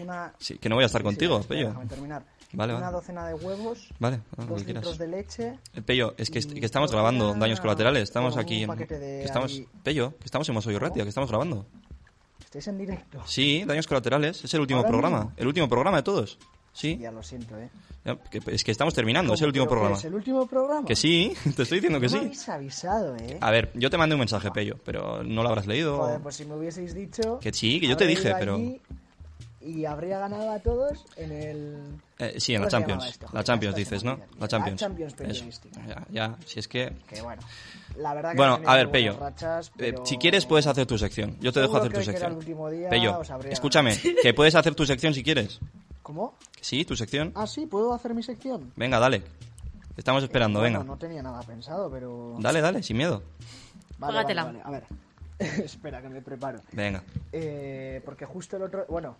Una... 0.00 0.34
Sí, 0.38 0.58
que 0.58 0.68
no 0.68 0.74
voy 0.74 0.82
a 0.84 0.86
estar 0.86 1.00
Sí, 1.00 1.04
contigo, 1.04 1.38
espera, 1.40 1.58
Pello. 1.60 1.68
Déjame 1.68 1.86
terminar. 1.86 2.24
Vale, 2.54 2.74
una 2.74 2.82
vale. 2.82 2.92
docena 2.96 3.26
de 3.26 3.32
huevos, 3.34 3.88
Vale, 3.98 4.20
lo 4.36 4.44
dos 4.44 4.58
que 4.58 4.64
quieras. 4.66 4.82
litros 4.84 4.98
de 4.98 5.08
leche. 5.08 5.58
Eh, 5.74 5.80
Pello, 5.80 6.14
es 6.18 6.28
que, 6.30 6.40
est- 6.40 6.52
que 6.52 6.66
estamos 6.66 6.92
grabando 6.92 7.32
daños 7.34 7.60
colaterales. 7.60 8.02
Estamos 8.02 8.36
aquí 8.36 8.62
en. 8.64 8.68
paquete 8.68 8.98
de 8.98 9.18
que 9.20 9.24
estamos, 9.24 9.62
Pello, 9.82 10.10
que 10.18 10.26
estamos 10.26 10.46
en 10.50 10.54
Mosoyo 10.56 10.78
Ratia, 10.78 11.02
que 11.04 11.08
estamos 11.08 11.30
grabando. 11.30 11.66
Estáis 12.52 12.68
en 12.68 12.76
directo. 12.76 13.22
Sí, 13.24 13.64
daños 13.66 13.86
colaterales. 13.86 14.44
Es 14.44 14.52
el 14.52 14.60
último 14.60 14.80
¿Ahora 14.80 14.90
programa. 14.90 15.16
mismo? 15.20 15.32
El 15.38 15.46
último 15.46 15.68
programa 15.70 15.96
de 15.96 16.02
todos. 16.02 16.38
Sí. 16.74 16.98
Ya 17.00 17.10
lo 17.10 17.22
siento, 17.22 17.56
¿eh? 17.56 17.70
Es 18.48 18.62
que 18.62 18.70
estamos 18.70 18.92
terminando. 18.92 19.32
Es 19.32 19.40
el 19.40 19.46
último 19.46 19.64
¿Pero 19.64 19.70
qué 19.70 19.74
programa. 19.80 19.96
¿Es 19.98 20.04
el 20.04 20.14
último 20.14 20.46
programa? 20.46 20.86
Que 20.86 20.94
sí, 20.94 21.32
te 21.56 21.62
estoy 21.62 21.78
diciendo 21.78 21.98
que 21.98 22.08
No 22.08 22.12
me 22.12 22.18
sí. 22.18 22.24
habéis 22.26 22.48
avisado, 22.50 23.16
¿eh? 23.16 23.38
A 23.40 23.50
ver, 23.50 23.70
yo 23.74 23.88
te 23.88 23.96
mandé 23.96 24.14
un 24.14 24.18
mensaje, 24.18 24.50
Pello, 24.50 24.76
pero 24.84 25.22
no 25.24 25.42
lo 25.42 25.48
habrás 25.48 25.66
leído. 25.66 25.96
Joder, 25.96 26.20
pues 26.20 26.36
si 26.36 26.44
me 26.44 26.54
hubieseis 26.54 26.92
dicho... 26.94 27.38
Que 27.38 27.54
sí, 27.54 27.80
que 27.80 27.88
yo 27.88 27.96
te 27.96 28.06
dije, 28.06 28.34
pero- 28.38 28.60
Y 29.62 29.86
habría 29.86 30.18
ganado 30.18 30.50
a 30.50 30.58
todos 30.58 31.06
en 31.16 31.32
el... 31.32 31.76
Eh, 32.22 32.38
sí, 32.40 32.54
en 32.54 32.62
la 32.62 32.68
¿Cómo 32.68 32.70
se 32.70 32.80
llamaba 32.80 33.00
Champions. 33.00 33.32
La 33.32 33.44
Champions 33.44 33.74
dices, 33.74 34.04
¿no? 34.04 34.18
La 34.38 34.48
Champions. 34.48 34.80
La 34.80 34.86
Champions 34.86 35.12
Eso. 35.12 35.24
periodística. 35.24 35.86
Ya, 35.86 36.06
ya, 36.10 36.36
si 36.46 36.60
es 36.60 36.68
que. 36.68 36.92
Que 37.08 37.20
bueno, 37.20 37.42
la 37.96 38.14
verdad 38.14 38.30
que 38.30 38.36
Bueno, 38.36 38.60
a 38.64 38.76
ver, 38.76 38.90
Pello. 38.90 39.18
eh, 39.78 39.94
si 40.04 40.18
quieres, 40.18 40.46
puedes 40.46 40.66
hacer 40.66 40.86
tu 40.86 40.96
sección. 40.98 41.36
Yo 41.40 41.52
te 41.52 41.60
dejo 41.60 41.76
hacer 41.76 41.92
tu 41.92 42.02
sección. 42.02 42.38
día 42.38 42.88
Pello, 42.88 43.20
habría 43.28 43.52
escúchame, 43.52 43.96
que 44.22 44.34
puedes 44.34 44.54
hacer 44.54 44.74
tu 44.74 44.86
sección 44.86 45.14
si 45.14 45.22
quieres. 45.22 45.60
¿Cómo? 46.02 46.34
Sí, 46.60 46.84
tu 46.84 46.94
sección. 46.96 47.32
Ah, 47.34 47.46
sí, 47.46 47.66
¿puedo 47.66 47.92
hacer 47.92 48.14
mi 48.14 48.22
sección? 48.22 48.72
Venga, 48.76 48.98
dale. 48.98 49.22
Estamos 49.96 50.22
esperando, 50.22 50.60
Bueno, 50.60 50.80
venga. 50.80 50.92
no 50.92 50.98
tenía 50.98 51.22
nada 51.22 51.42
pensado, 51.42 51.90
pero... 51.90 52.36
Dale, 52.38 52.60
dale, 52.60 52.82
sin 52.82 52.96
miedo. 52.96 53.22
Vale, 53.98 54.22
vale, 54.22 54.34
vale. 54.34 54.60
A 54.64 54.70
ver, 54.70 54.84
espera 55.64 56.00
que 56.00 56.08
me 56.08 56.22
preparo. 56.22 56.60
Venga. 56.72 57.02
Eh, 57.30 58.00
porque 58.04 58.24
justo 58.24 58.56
el 58.56 58.62
otro... 58.62 58.86
Bueno, 58.88 59.16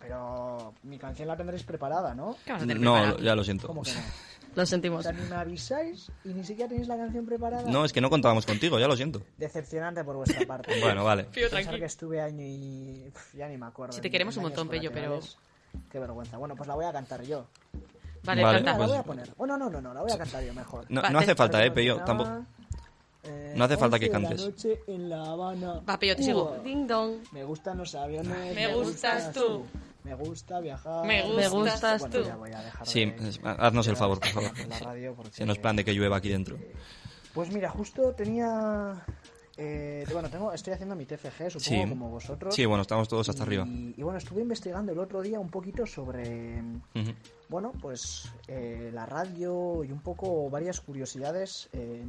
pero 0.00 0.74
mi 0.82 0.98
canción 0.98 1.28
la 1.28 1.36
tendréis 1.36 1.62
preparada, 1.62 2.14
¿no? 2.14 2.36
¿Qué 2.44 2.52
vas 2.52 2.62
a 2.62 2.66
tener 2.66 2.80
No, 2.80 3.18
ya 3.18 3.34
lo 3.34 3.44
siento. 3.44 3.66
¿Cómo 3.66 3.82
que 3.82 3.92
no? 3.92 4.00
Lo 4.56 4.64
O 4.64 4.66
sentimos. 4.66 5.04
sea, 5.04 5.12
ni 5.12 5.22
me 5.28 5.36
avisáis 5.36 6.10
y 6.24 6.30
ni 6.30 6.42
siquiera 6.42 6.68
tenéis 6.68 6.88
la 6.88 6.96
canción 6.96 7.24
preparada. 7.24 7.70
No, 7.70 7.84
es 7.84 7.92
que 7.92 8.00
no 8.00 8.10
contábamos 8.10 8.44
contigo, 8.46 8.80
ya 8.80 8.88
lo 8.88 8.96
siento. 8.96 9.22
Decepcionante 9.38 10.02
por 10.02 10.16
vuestra 10.16 10.44
parte. 10.44 10.72
Bueno, 10.82 11.04
vale. 11.04 11.24
Pío, 11.24 11.48
tranquilo. 11.48 11.78
que 11.78 11.84
estuve 11.84 12.20
año 12.20 12.42
y... 12.44 13.10
Pf, 13.12 13.36
ya 13.38 13.46
ni 13.48 13.56
me 13.56 13.66
acuerdo. 13.66 13.92
Si 13.92 14.00
te 14.00 14.10
queremos 14.10 14.36
un 14.38 14.42
montón, 14.44 14.68
Pello, 14.68 14.90
pero-. 14.90 15.20
Qué 15.92 16.00
vergüenza. 16.00 16.36
Bueno, 16.36 16.56
pues 16.56 16.66
la 16.66 16.74
voy 16.74 16.84
a 16.84 16.92
cantar 16.92 17.22
yo. 17.22 17.46
Vale, 18.24 18.42
Vale, 18.42 18.56
canta. 18.58 18.72
la 18.72 18.76
pues- 18.76 18.88
voy 18.88 18.98
a 18.98 19.02
poner. 19.04 19.30
Bueno, 19.36 19.56
no, 19.56 19.70
no, 19.70 19.80
no, 19.80 19.94
la 19.94 20.02
voy 20.02 20.10
a 20.10 20.18
cantar 20.18 20.42
yo 20.42 20.52
mejor. 20.52 20.84
No, 20.88 21.00
no 21.00 21.18
hace 21.20 21.36
falta, 21.36 21.64
eh, 21.64 21.70
Pello. 21.70 21.98
Tampoco. 22.04 22.44
eh, 23.22 23.54
No 23.56 23.64
hace 23.64 23.76
falta 23.76 24.00
que 24.00 24.06
11 24.06 24.16
de 24.18 24.22
la 24.22 24.28
cantes. 24.28 24.46
noche 24.46 24.80
en 24.88 25.08
La 25.08 25.22
Habana. 25.30 25.80
Va, 25.88 25.96
Pello, 25.96 26.16
te 26.16 26.24
sigo. 26.24 26.56
Ding 26.64 26.88
dong. 26.88 27.18
Me 27.30 27.44
gustan 27.44 27.78
los 27.78 27.94
aviones. 27.94 28.52
Me 28.56 28.74
gustas 28.74 29.32
tú. 29.32 29.64
Me 30.04 30.14
gusta 30.14 30.60
viajar. 30.60 31.06
Me 31.06 31.22
Me 31.34 31.48
gustas 31.48 32.00
Bueno, 32.00 32.18
tú. 32.18 32.24
ya 32.24 32.36
voy 32.36 32.52
a 32.52 32.62
dejar 32.62 32.86
Sí, 32.86 33.04
de- 33.06 33.40
haznos 33.44 33.86
el 33.88 33.96
favor, 33.96 34.18
por 34.20 34.28
favor. 34.28 34.54
de 34.54 34.66
la 34.66 34.78
radio 34.78 35.14
porque- 35.14 35.32
Si 35.32 35.44
no 35.44 35.52
es 35.52 35.58
plan 35.58 35.76
de 35.76 35.84
que 35.84 35.92
llueva 35.92 36.16
aquí 36.16 36.28
dentro. 36.28 36.58
Pues 37.34 37.52
mira, 37.52 37.70
justo 37.70 38.12
tenía... 38.14 39.04
eh, 39.56 40.04
bueno, 40.12 40.28
tengo, 40.30 40.52
estoy 40.52 40.72
haciendo 40.72 40.96
mi 40.96 41.04
TFG, 41.04 41.50
supongo, 41.50 41.60
Sí. 41.82 41.88
como 41.88 42.08
vosotros. 42.08 42.54
Sí, 42.54 42.64
bueno, 42.64 42.82
estamos 42.82 43.08
todos 43.08 43.28
hasta 43.28 43.42
y, 43.42 43.46
arriba. 43.46 43.66
Y 43.68 44.02
bueno, 44.02 44.18
estuve 44.18 44.40
investigando 44.42 44.90
el 44.92 44.98
otro 44.98 45.20
día 45.20 45.38
un 45.38 45.50
poquito 45.50 45.84
sobre, 45.86 46.62
bueno, 47.48 47.72
pues 47.80 48.32
eh, 48.48 48.90
la 48.92 49.04
radio 49.06 49.84
y 49.84 49.92
un 49.92 50.00
poco 50.00 50.48
varias 50.48 50.80
curiosidades 50.80 51.68
eh, 51.72 52.02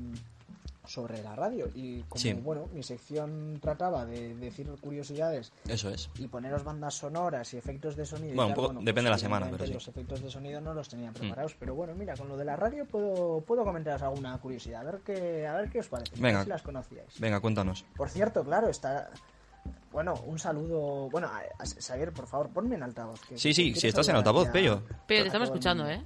sobre 0.86 1.22
la 1.22 1.36
radio. 1.36 1.70
Y 1.76 2.02
como, 2.04 2.20
Sí. 2.22 2.34
bueno, 2.34 2.68
mi 2.74 2.84
sección 2.84 3.60
trataba 3.62 4.06
de 4.06 4.36
decir 4.36 4.68
curiosidades 4.82 5.52
Eso 5.68 5.90
es. 5.90 6.10
y 6.18 6.28
poneros 6.28 6.64
bandas 6.64 6.96
sonoras 6.96 7.54
y 7.54 7.58
efectos 7.58 7.96
de 7.96 8.06
sonido. 8.06 8.36
Bueno, 8.36 8.70
un 8.80 8.86
depende 8.86 9.10
de 9.10 9.12
la 9.12 9.18
semana, 9.18 9.46
evidentemente 9.48 9.58
pero 9.58 9.66
sí. 9.66 9.72
Mm. 9.72 9.76
Los 9.76 9.88
efectos 9.88 10.22
de 10.22 10.30
sonido 10.32 10.62
no 10.62 10.74
los 10.74 10.90
tenía 10.90 11.12
preparados, 11.12 11.56
pero 11.60 11.76
bueno, 11.76 11.94
mira, 11.96 12.16
con 12.16 12.28
lo 12.28 12.38
de 12.38 12.46
la 12.46 12.56
radio 12.56 12.86
puedo, 12.86 13.42
puedo 13.42 13.64
comentaros 13.64 14.02
alguna 14.02 14.38
curiosidad, 14.40 14.82
a 14.82 14.92
ver 14.92 15.02
qué, 15.06 15.46
a 15.48 15.54
ver 15.56 15.70
qué 15.70 15.80
os 15.80 15.88
parece, 15.88 16.12
a 16.12 16.16
ver 16.16 16.22
Venga. 16.24 16.44
si 16.44 16.50
las 16.50 16.62
conocíais. 16.62 17.20
Venga, 17.20 17.40
cuéntanos. 17.40 17.86
Por 17.96 18.10
cierto, 18.10 18.44
claro, 18.44 18.70
está... 18.70 19.10
Bueno, 19.92 20.14
un 20.26 20.40
saludo... 20.40 21.10
Bueno, 21.10 21.30
Xavier, 21.80 22.14
por 22.14 22.26
favor, 22.26 22.50
ponme 22.50 22.76
en 22.76 22.84
altavoz. 22.84 23.20
que- 23.28 23.38
Sí, 23.38 23.54
sí, 23.54 23.76
si 23.76 23.88
estás 23.90 24.08
en 24.08 24.16
altavoz, 24.16 24.50
Pello. 24.50 24.82
Pero 25.06 25.20
a 25.20 25.24
te 25.24 25.28
estamos 25.28 25.50
escuchando. 25.50 25.88
¿eh? 25.88 26.02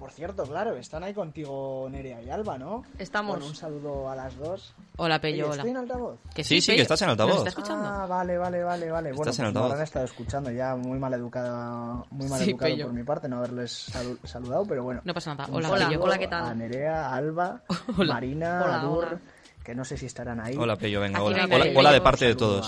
Por 0.00 0.10
cierto, 0.12 0.44
claro, 0.44 0.74
están 0.76 1.04
ahí 1.04 1.12
contigo 1.12 1.86
Nerea 1.90 2.22
y 2.22 2.30
Alba, 2.30 2.56
¿no? 2.58 2.82
Estamos. 2.98 3.32
Bueno, 3.36 3.46
un 3.46 3.54
saludo 3.54 4.08
a 4.10 4.16
las 4.16 4.34
dos. 4.38 4.74
Hola, 4.96 5.20
Pello, 5.20 5.44
Oye, 5.44 5.52
hola. 5.52 5.54
¿Estoy 5.56 5.70
en 5.70 5.76
altavoz? 5.76 6.18
Que 6.34 6.42
Sí, 6.42 6.60
sí, 6.62 6.74
que 6.74 6.82
estás 6.82 7.02
en 7.02 7.10
altavoz. 7.10 7.34
¿Nos 7.34 7.38
está 7.46 7.50
escuchando? 7.50 7.86
Ah, 7.86 8.06
vale, 8.06 8.38
vale, 8.38 8.64
vale, 8.64 8.90
vale. 8.90 9.10
Bueno, 9.12 9.30
Estás 9.30 9.38
en 9.38 9.44
pues 9.44 9.48
altavoz. 9.48 9.68
me 9.68 9.72
habrán 9.74 9.84
estado 9.84 10.04
escuchando 10.06 10.50
ya 10.50 10.74
muy 10.74 10.98
mal 10.98 11.12
educada, 11.12 12.02
muy 12.10 12.28
mal 12.28 12.40
Sí, 12.40 12.50
educado 12.50 12.72
Pello. 12.72 12.86
por 12.86 12.94
mi 12.94 13.04
parte 13.04 13.28
no 13.28 13.36
haberles 13.38 13.92
salu- 13.94 14.18
saludado, 14.24 14.64
pero 14.66 14.82
bueno. 14.84 15.02
No 15.04 15.12
pasa 15.14 15.34
nada. 15.34 15.48
Hola, 15.52 15.70
Hola, 15.70 15.88
Pello. 15.88 16.02
hola, 16.02 16.18
¿qué 16.18 16.28
tal? 16.28 16.44
A 16.46 16.54
Nerea, 16.54 17.06
a 17.06 17.14
Alba, 17.16 17.60
Hola. 17.98 18.14
Marina, 18.14 18.62
Hola, 18.64 18.80
a 18.80 18.84
Dur 18.84 19.04
hola. 19.04 19.20
que 19.62 19.74
no 19.74 19.84
sé 19.84 19.96
si 19.98 20.06
estarán 20.06 20.40
ahí. 20.40 20.56
Hola, 20.56 20.76
Pello, 20.76 21.00
venga, 21.00 21.22
hola. 21.22 21.46
no 21.46 21.56
Hola, 21.78 21.92
de 21.92 22.00
parte 22.00 22.24
de 22.24 22.34
todos. 22.34 22.66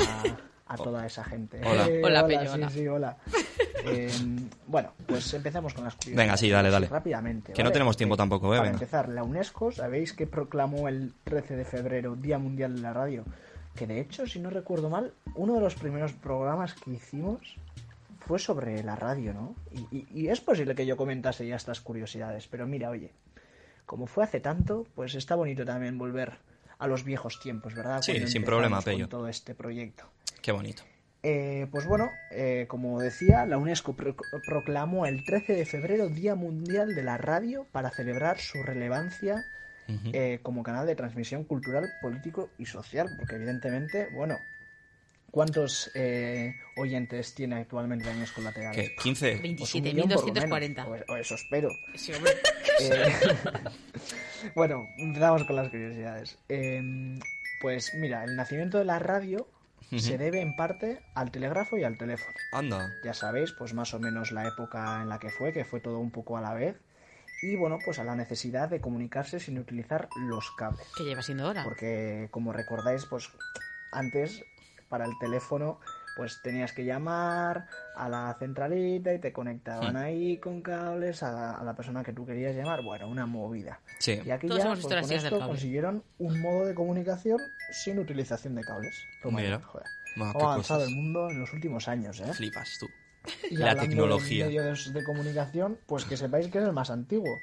A, 0.72 0.76
toda 0.76 1.06
esa 1.06 1.22
gente. 1.24 1.60
Hola. 1.64 1.86
Eh, 1.88 2.00
Hola, 2.04 2.24
hola. 2.24 2.70
sí, 2.70 2.86
hola. 2.88 3.16
Eh, 3.84 4.08
bueno, 4.68 4.92
pues 5.08 5.34
empezamos 5.34 5.74
con 5.74 5.82
las 5.82 5.94
curiosidades. 5.96 6.24
Venga, 6.24 6.36
sí, 6.36 6.48
dale, 6.48 6.70
dale. 6.70 6.86
Rápidamente. 6.86 7.52
Que 7.52 7.64
no 7.64 7.72
tenemos 7.72 7.96
tiempo 7.96 8.16
tampoco, 8.16 8.46
¿eh? 8.54 8.58
Para 8.58 8.62
Venga. 8.70 8.74
empezar, 8.74 9.08
la 9.08 9.24
UNESCO, 9.24 9.72
¿sabéis 9.72 10.12
que 10.12 10.28
proclamó 10.28 10.86
el 10.86 11.12
13 11.24 11.56
de 11.56 11.64
febrero 11.64 12.14
Día 12.14 12.38
Mundial 12.38 12.76
de 12.76 12.80
la 12.80 12.92
Radio? 12.92 13.24
Que 13.74 13.88
de 13.88 13.98
hecho, 13.98 14.24
si 14.28 14.38
no 14.38 14.50
recuerdo 14.50 14.88
mal, 14.88 15.12
uno 15.34 15.54
de 15.54 15.60
los 15.62 15.74
primeros 15.74 16.12
programas 16.12 16.74
que 16.74 16.92
hicimos 16.92 17.40
fue 18.20 18.38
sobre 18.38 18.84
la 18.84 18.94
radio, 18.94 19.34
¿no? 19.34 19.56
Y, 19.72 19.96
y- 19.96 20.06
y 20.14 20.28
es 20.28 20.40
posible 20.40 20.76
que 20.76 20.86
yo 20.86 20.96
comentase 20.96 21.44
ya 21.44 21.56
estas 21.56 21.80
curiosidades, 21.80 22.46
pero 22.46 22.68
mira, 22.68 22.88
oye, 22.88 23.10
como 23.84 24.06
fue 24.06 24.22
hace 24.22 24.38
tanto, 24.38 24.86
pues 24.94 25.16
está 25.16 25.34
bonito 25.34 25.64
también 25.64 25.98
volver 25.98 26.34
a 26.78 26.86
los 26.86 27.02
viejos 27.02 27.40
tiempos, 27.40 27.74
¿verdad? 27.74 28.00
Sí, 28.02 28.12
Cuando 28.12 28.28
sin 28.28 28.44
problema, 28.44 28.76
con 28.76 28.84
Pello. 28.84 29.08
todo 29.08 29.26
este 29.26 29.56
proyecto. 29.56 30.04
Qué 30.42 30.52
bonito. 30.52 30.82
Eh, 31.24 31.68
pues 31.70 31.86
bueno, 31.86 32.10
eh, 32.32 32.66
como 32.68 33.00
decía, 33.00 33.46
la 33.46 33.56
UNESCO 33.56 33.94
pro- 33.94 34.16
proclamó 34.44 35.06
el 35.06 35.22
13 35.24 35.54
de 35.54 35.64
febrero 35.64 36.08
Día 36.08 36.34
Mundial 36.34 36.94
de 36.96 37.04
la 37.04 37.16
Radio 37.16 37.64
para 37.70 37.90
celebrar 37.90 38.38
su 38.38 38.62
relevancia 38.62 39.44
eh, 40.12 40.40
como 40.42 40.62
canal 40.62 40.86
de 40.86 40.96
transmisión 40.96 41.44
cultural, 41.44 41.92
político 42.00 42.50
y 42.58 42.64
social, 42.66 43.08
porque 43.18 43.36
evidentemente, 43.36 44.08
bueno, 44.14 44.36
¿cuántos 45.30 45.90
eh, 45.94 46.54
oyentes 46.76 47.34
tiene 47.34 47.56
actualmente 47.56 48.06
la 48.06 48.12
UNESCO 48.12 48.40
lateral? 48.40 48.74
¿Qué? 48.74 48.96
¿15? 48.96 49.58
Pues 49.58 49.74
un 49.74 49.82
millón 49.82 50.08
por 50.08 50.26
lo 50.26 50.32
menos, 50.34 50.50
27.240. 50.50 50.86
o- 51.08 51.12
o 51.12 51.16
eso 51.16 51.34
espero. 51.36 51.68
Sí, 51.94 52.12
hombre. 52.14 52.32
Eh, 52.80 53.12
bueno, 54.54 54.88
empezamos 54.98 55.44
con 55.44 55.56
las 55.56 55.68
curiosidades. 55.68 56.38
Eh, 56.48 57.18
pues 57.60 57.92
mira, 57.94 58.24
el 58.24 58.34
nacimiento 58.34 58.78
de 58.78 58.84
la 58.86 58.98
radio 58.98 59.46
se 59.98 60.18
debe 60.18 60.40
en 60.40 60.56
parte 60.56 61.02
al 61.14 61.30
telégrafo 61.30 61.76
y 61.76 61.84
al 61.84 61.98
teléfono. 61.98 62.34
Anda. 62.52 62.90
Ya 63.04 63.14
sabéis, 63.14 63.52
pues 63.52 63.74
más 63.74 63.94
o 63.94 64.00
menos 64.00 64.32
la 64.32 64.46
época 64.46 65.02
en 65.02 65.08
la 65.08 65.18
que 65.18 65.30
fue, 65.30 65.52
que 65.52 65.64
fue 65.64 65.80
todo 65.80 65.98
un 65.98 66.10
poco 66.10 66.36
a 66.36 66.40
la 66.40 66.54
vez. 66.54 66.76
Y 67.42 67.56
bueno, 67.56 67.78
pues 67.84 67.98
a 67.98 68.04
la 68.04 68.14
necesidad 68.14 68.68
de 68.68 68.80
comunicarse 68.80 69.40
sin 69.40 69.58
utilizar 69.58 70.08
los 70.16 70.50
cables. 70.52 70.86
Que 70.96 71.04
lleva 71.04 71.22
siendo 71.22 71.48
hora. 71.48 71.64
Porque 71.64 72.28
como 72.30 72.52
recordáis, 72.52 73.04
pues 73.06 73.28
antes 73.90 74.44
para 74.88 75.06
el 75.06 75.18
teléfono 75.18 75.80
pues 76.16 76.40
tenías 76.42 76.72
que 76.72 76.84
llamar 76.84 77.66
a 77.96 78.08
la 78.08 78.36
centralita 78.38 79.12
y 79.14 79.18
te 79.18 79.32
conectaban 79.32 79.94
Hmm. 79.94 79.96
ahí 79.96 80.36
con 80.38 80.60
cables 80.62 81.22
a, 81.22 81.58
a 81.58 81.64
la 81.64 81.74
persona 81.74 82.02
que 82.04 82.12
tú 82.12 82.26
querías 82.26 82.54
llamar. 82.54 82.82
Bueno, 82.82 83.08
una 83.08 83.26
movida. 83.26 83.80
Sí. 83.98 84.20
Y 84.24 84.30
aquí 84.30 84.46
Todos 84.48 84.62
ya 84.62 84.68
pues, 84.74 84.82
con 84.86 85.12
esto 85.12 85.40
consiguieron 85.40 86.02
un 86.18 86.40
modo 86.40 86.66
de 86.66 86.74
comunicación 86.74 87.38
sin 87.72 87.98
utilización 87.98 88.54
de 88.54 88.62
cables. 88.62 88.94
Mira. 89.24 89.60
joder. 89.60 89.86
Ma, 90.16 90.26
ha 90.26 90.30
avanzado 90.30 90.80
cosas. 90.80 90.88
el 90.88 90.94
mundo 90.94 91.30
en 91.30 91.40
los 91.40 91.52
últimos 91.54 91.88
años, 91.88 92.20
¿eh? 92.20 92.32
Flipas 92.34 92.76
tú. 92.78 92.86
Y 93.50 93.56
La 93.56 93.74
tecnología. 93.76 94.46
De 94.46 94.50
medios 94.56 94.92
de 94.92 95.04
comunicación, 95.04 95.78
pues 95.86 96.04
que 96.04 96.16
sepáis 96.16 96.48
que 96.48 96.58
es 96.58 96.64
el 96.64 96.72
más 96.72 96.90
antiguo. 96.90 97.38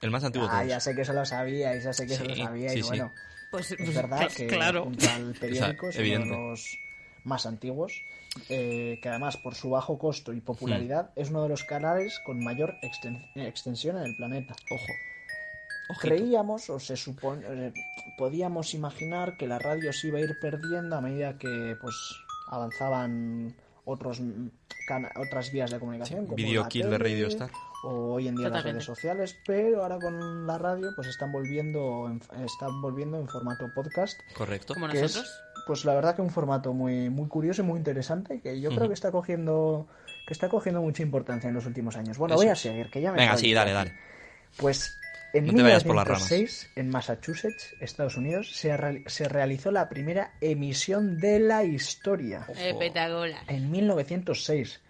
El 0.00 0.10
más 0.10 0.24
antiguo 0.24 0.48
Ah, 0.50 0.64
ya 0.64 0.80
sé 0.80 0.94
que 0.94 1.04
se 1.04 1.12
lo 1.12 1.24
sabíais, 1.24 1.84
ya 1.84 1.92
sé 1.92 2.06
que 2.06 2.14
se 2.14 2.24
lo 2.24 2.34
Sí, 2.34 2.42
sabíais. 2.42 2.72
sí, 2.72 2.82
sí. 2.82 2.88
bueno, 2.88 3.12
Pues, 3.50 3.72
es 3.72 3.94
verdad 3.94 4.22
cl- 4.22 4.34
que 4.36 4.46
claro. 4.46 4.84
junto 4.84 5.06
al 5.10 5.32
periódico 5.40 5.88
es 5.90 5.96
uno 5.96 6.02
de 6.04 6.08
evidente. 6.14 6.28
los 6.36 6.78
más 7.24 7.46
antiguos, 7.46 7.92
eh, 8.48 8.98
que 9.02 9.08
además 9.08 9.36
por 9.36 9.54
su 9.54 9.70
bajo 9.70 9.98
costo 9.98 10.32
y 10.32 10.40
popularidad 10.40 11.10
Hmm. 11.14 11.20
es 11.20 11.30
uno 11.30 11.42
de 11.42 11.48
los 11.50 11.64
canales 11.64 12.18
con 12.24 12.42
mayor 12.42 12.74
exten- 12.82 13.24
extensión 13.36 13.96
en 13.98 14.04
el 14.04 14.16
planeta. 14.16 14.54
Ojo. 14.70 14.92
Ojito. 15.90 16.14
Creíamos 16.14 16.70
o 16.70 16.78
se 16.80 16.96
supone, 16.96 17.44
eh, 17.48 17.72
podíamos 18.16 18.72
imaginar 18.72 19.36
que 19.36 19.46
la 19.46 19.58
radio 19.58 19.92
se 19.92 20.08
iba 20.08 20.18
a 20.18 20.22
ir 20.22 20.38
perdiendo 20.40 20.96
a 20.96 21.00
medida 21.00 21.36
que 21.38 21.76
pues 21.80 21.94
avanzaban 22.48 23.54
otros 23.84 24.20
otras 25.20 25.50
vías 25.52 25.70
de 25.70 25.78
comunicación 25.80 26.24
como 26.24 26.36
Video 26.36 26.62
la 26.62 26.68
kill 26.68 26.82
de 26.90 26.98
tele, 26.98 26.98
Radio 27.10 27.26
Star. 27.28 27.50
o 27.84 28.12
hoy 28.14 28.28
en 28.28 28.36
día 28.36 28.48
las 28.48 28.62
redes 28.62 28.84
sociales, 28.84 29.36
pero 29.46 29.82
ahora 29.82 29.98
con 29.98 30.46
la 30.46 30.56
radio 30.58 30.90
pues 30.94 31.08
están 31.08 31.32
volviendo 31.32 32.08
en, 32.08 32.20
están 32.44 32.80
volviendo 32.80 33.18
en 33.18 33.28
formato 33.28 33.68
podcast, 33.74 34.20
Correcto. 34.34 34.74
Como 34.74 34.86
es 34.88 35.00
nosotros. 35.02 35.40
Pues 35.66 35.84
la 35.84 35.94
verdad 35.94 36.16
que 36.16 36.22
un 36.22 36.30
formato 36.30 36.72
muy 36.72 37.10
muy 37.10 37.28
curioso 37.28 37.62
y 37.62 37.64
muy 37.64 37.78
interesante 37.78 38.40
que 38.40 38.60
yo 38.60 38.70
creo 38.70 38.88
que 38.88 38.94
está 38.94 39.10
cogiendo 39.10 39.86
que 40.26 40.32
está 40.32 40.48
cogiendo 40.48 40.80
mucha 40.80 41.02
importancia 41.02 41.48
en 41.48 41.54
los 41.54 41.66
últimos 41.66 41.96
años. 41.96 42.18
Bueno, 42.18 42.34
Eso 42.34 42.42
voy 42.42 42.50
a 42.50 42.56
seguir, 42.56 42.90
que 42.90 43.00
ya 43.00 43.10
me 43.12 43.18
Venga, 43.18 43.36
sí, 43.36 43.52
dale, 43.52 43.72
dale. 43.72 43.92
Pues 44.56 44.98
en 45.32 45.46
No 45.46 45.54
te 45.54 45.62
vayas 45.62 45.84
por 45.84 45.96
las 45.96 46.06
1906, 46.06 46.70
en 46.76 46.90
Massachusetts, 46.90 47.74
Estados 47.80 48.16
Unidos, 48.16 48.54
se, 48.54 48.76
se 49.06 49.28
realizó 49.28 49.70
la 49.70 49.88
primera 49.88 50.32
emisión 50.40 51.18
de 51.18 51.40
la 51.40 51.64
historia. 51.64 52.46
Espectacular. 52.48 53.42
En 53.48 53.70
1906. 53.70 54.80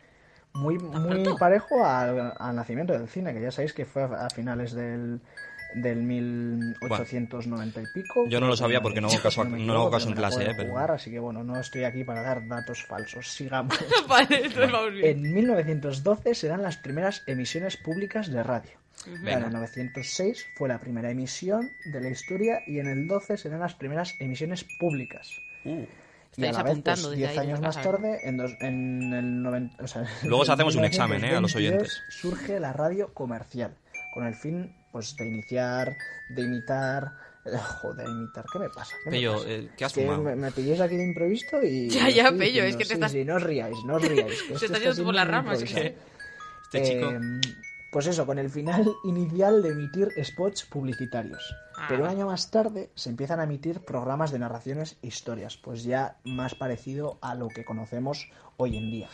Muy, 0.54 0.78
muy 0.78 1.24
parejo 1.38 1.82
al, 1.82 2.34
al 2.38 2.56
nacimiento 2.56 2.92
del 2.92 3.08
cine, 3.08 3.32
que 3.32 3.40
ya 3.40 3.50
sabéis 3.50 3.72
que 3.72 3.86
fue 3.86 4.02
a, 4.02 4.26
a 4.26 4.30
finales 4.30 4.72
del, 4.72 5.20
del 5.74 6.02
1890 6.02 7.80
y 7.80 7.84
pico. 7.94 8.26
Yo 8.28 8.40
no 8.40 8.46
lo 8.46 8.56
sabía 8.56 8.80
porque 8.80 9.00
no 9.00 9.08
hago 9.08 9.20
caso- 9.22 9.44
me 9.44 9.58
no 9.64 9.72
hago 9.74 9.90
caso 9.90 10.08
en 10.08 10.14
clase, 10.14 10.44
eh, 10.44 10.54
pero- 10.56 10.70
jugar, 10.70 10.90
así 10.92 11.10
que 11.10 11.18
bueno, 11.18 11.42
no 11.42 11.58
estoy 11.60 11.84
aquí 11.84 12.04
para 12.04 12.22
dar 12.22 12.46
datos 12.46 12.82
falsos. 12.84 13.28
Sigamos. 13.28 13.78
vale, 14.08 14.48
bien. 14.92 15.24
En 15.26 15.34
1912 15.34 16.34
serán 16.34 16.62
las 16.62 16.76
primeras 16.76 17.22
emisiones 17.26 17.76
públicas 17.76 18.30
de 18.30 18.42
radio. 18.42 18.70
En 19.06 19.26
el 19.42 19.52
906 19.52 20.46
fue 20.56 20.68
la 20.68 20.78
primera 20.78 21.10
emisión 21.10 21.68
de 21.92 22.00
la 22.00 22.08
historia 22.10 22.60
y 22.66 22.78
en 22.78 22.86
el 22.88 23.08
12 23.08 23.36
serán 23.36 23.60
las 23.60 23.74
primeras 23.74 24.14
emisiones 24.20 24.64
públicas. 24.78 25.28
Uh. 25.64 25.84
Y 26.36 26.46
a 26.46 26.52
la 26.52 26.62
vez, 26.62 26.70
apuntando 26.72 27.08
pues, 27.08 27.18
desde 27.18 27.28
10 27.28 27.30
ahí, 27.38 27.46
años 27.46 27.60
más 27.60 27.82
tarde, 27.82 28.20
en, 28.24 28.36
dos- 28.38 28.54
en 28.60 29.12
el 29.12 29.42
90, 29.42 29.84
o 29.84 29.86
sea, 29.86 30.04
Luego 30.22 30.42
os 30.42 30.48
hacemos 30.48 30.74
un 30.76 30.84
examen, 30.84 31.22
¿eh? 31.24 31.34
a 31.36 31.40
los 31.42 31.54
1922, 31.56 31.56
oyentes. 31.56 32.02
Surge 32.08 32.58
la 32.58 32.72
radio 32.72 33.12
comercial, 33.12 33.74
con 34.12 34.26
el 34.26 34.34
fin 34.34 34.74
pues 34.92 35.16
de 35.16 35.26
iniciar, 35.26 35.96
de 36.28 36.42
imitar... 36.42 37.12
eh, 37.46 37.50
Joder, 37.80 38.06
imitar, 38.08 38.44
¿qué 38.52 38.58
me 38.58 38.68
pasa? 38.68 38.94
¿Qué 39.04 39.10
me 39.10 39.16
Pello, 39.16 39.32
pasa? 39.34 39.48
eh, 39.50 39.68
¿qué 39.76 39.84
has 39.86 39.92
que 39.92 40.02
fumado? 40.02 40.22
me, 40.22 40.36
me 40.36 40.52
pilléis 40.52 40.80
aquí 40.80 40.96
de 40.96 41.04
imprevisto 41.04 41.62
y... 41.62 41.88
Ya, 41.90 42.08
ya, 42.10 42.24
Pello, 42.30 42.64
diciendo. 42.64 42.68
es 42.68 42.76
que 42.76 42.84
te 42.84 42.88
Sí, 42.88 42.94
estás- 42.94 43.12
sí, 43.12 43.24
no 43.24 43.36
os 43.36 43.42
riáis, 43.42 43.76
no 43.86 43.94
os 43.96 44.02
riáis. 44.02 44.42
que 44.42 44.54
estás 44.54 44.62
está 44.64 44.78
yendo 44.78 45.04
por 45.04 45.14
las 45.14 45.26
ramas, 45.28 45.60
improvisado. 45.62 45.82
¿qué? 45.82 45.96
Este 46.78 46.82
chico. 46.94 47.10
Eh, 47.10 47.40
pues 47.90 48.06
eso, 48.06 48.24
con 48.24 48.38
el 48.38 48.48
final 48.48 48.90
inicial 49.04 49.62
de 49.62 49.70
emitir 49.70 50.08
spots 50.24 50.64
publicitarios. 50.64 51.54
Ah. 51.76 51.86
Pero 51.90 52.04
un 52.04 52.08
año 52.08 52.26
más 52.26 52.50
tarde 52.50 52.90
se 52.94 53.10
empiezan 53.10 53.38
a 53.40 53.44
emitir 53.44 53.80
programas 53.80 54.30
de 54.30 54.38
narraciones 54.38 54.96
e 55.02 55.08
historias, 55.08 55.58
pues 55.58 55.84
ya 55.84 56.16
más 56.24 56.54
parecido 56.54 57.18
a 57.20 57.34
lo 57.34 57.48
que 57.48 57.64
conocemos 57.66 58.30
hoy 58.56 58.78
en 58.78 58.90
día. 58.90 59.08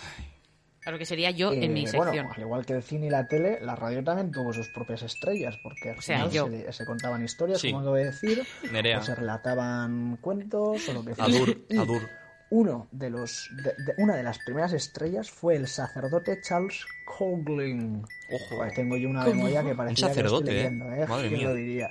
A 0.88 0.90
lo 0.90 0.98
que 0.98 1.04
sería 1.04 1.30
yo 1.30 1.52
Eh, 1.52 1.66
en 1.66 1.74
mi 1.74 1.82
sección. 1.86 2.06
Bueno, 2.06 2.32
al 2.34 2.40
igual 2.40 2.64
que 2.64 2.72
el 2.72 2.82
cine 2.82 3.08
y 3.08 3.10
la 3.10 3.26
tele, 3.28 3.58
la 3.60 3.76
radio 3.76 4.02
también 4.02 4.30
tuvo 4.30 4.54
sus 4.54 4.68
propias 4.70 5.02
estrellas, 5.02 5.54
porque 5.62 5.90
al 5.90 5.98
O 5.98 6.00
sea, 6.00 6.16
final 6.28 6.30
yo. 6.32 6.48
se, 6.48 6.72
se 6.72 6.86
contaban 6.86 7.22
historias, 7.22 7.60
Sí. 7.60 7.68
como 7.68 7.80
acabo 7.80 7.96
de 7.96 8.04
decir, 8.06 8.42
Nerea. 8.72 8.98
o 9.00 9.02
se 9.02 9.14
relataban 9.14 10.16
cuentos 10.22 10.88
o 10.88 10.92
lo 10.94 11.04
que 11.04 11.14
fuera. 11.14 11.30
Adur, 11.36 11.66
Y 11.68 11.76
Adur. 11.76 12.08
uno 12.48 12.88
de 12.90 13.10
los 13.10 13.50
de- 13.62 13.84
de- 13.84 14.02
una 14.02 14.16
de 14.16 14.22
las 14.22 14.38
primeras 14.38 14.72
estrellas 14.72 15.30
fue 15.30 15.56
el 15.56 15.66
sacerdote 15.68 16.40
Charles 16.40 16.86
Coughlin. 17.04 18.02
Ojo. 18.32 18.56
Joder, 18.56 18.72
tengo 18.72 18.96
yo 18.96 19.10
una 19.10 19.24
memoria 19.26 19.62
que 19.62 19.74
parecía 19.74 20.08
que 20.10 20.22
lo 20.22 20.30
sacerdote, 20.30 20.44
estoy 20.50 20.54
¿eh? 20.54 20.62
leyendo, 20.70 20.84
¿eh? 20.94 21.06
Madre 21.06 21.28
¿Quién 21.28 21.38
mía. 21.40 21.48
lo 21.50 21.54
diría? 21.54 21.90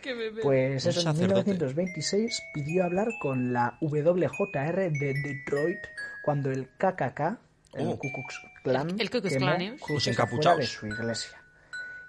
Que 0.00 0.14
Pues 0.42 0.84
Un 0.84 0.90
eso, 0.90 1.00
en 1.00 1.04
sacerdote. 1.04 1.50
1926 1.50 2.42
pidió 2.54 2.84
hablar 2.84 3.08
con 3.20 3.52
la 3.52 3.76
WJR 3.82 4.90
de 4.90 5.12
Detroit 5.22 5.78
cuando 6.24 6.50
el 6.50 6.68
KKK, 6.78 7.38
el 7.74 7.86
Oh. 7.88 7.98
Ku 7.98 8.10
Klux 8.12 8.40
Klan, 8.64 8.90
El- 8.90 9.00
el 9.00 9.10
Ku 9.10 9.20
Klux 9.20 9.32
quemó 9.34 9.46
Klan, 9.46 9.60
¿eh? 9.62 9.76
cruces 9.80 10.06
Los 10.16 10.18
encapuchados. 10.18 10.58
de 10.60 10.66
su 10.66 10.86
iglesia. 10.86 11.42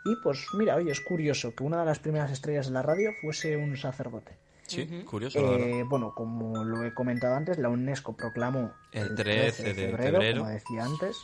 Y 0.06 0.16
pues 0.24 0.46
mira, 0.54 0.76
oye, 0.76 0.92
es 0.92 1.02
curioso 1.02 1.54
que 1.54 1.64
una 1.64 1.80
de 1.82 1.86
las 1.86 2.00
primeras 2.00 2.32
estrellas 2.32 2.68
de 2.68 2.74
la 2.74 2.82
radio 2.82 3.12
fuese 3.22 3.58
un 3.58 3.76
sacerdote. 3.78 4.38
Sí, 4.66 4.86
curioso, 5.04 5.42
la. 5.58 5.58
Eh, 5.66 5.84
bueno, 5.84 6.14
como 6.16 6.64
lo 6.64 6.84
he 6.86 6.94
comentado 6.94 7.36
antes, 7.36 7.58
la 7.58 7.70
UNESCO 7.70 8.16
proclamó 8.16 8.72
El 8.92 9.16
13 9.16 9.74
de 9.74 9.98
febrero. 9.98 10.42
como 10.42 10.52
decía 10.52 10.86
antes, 10.86 11.18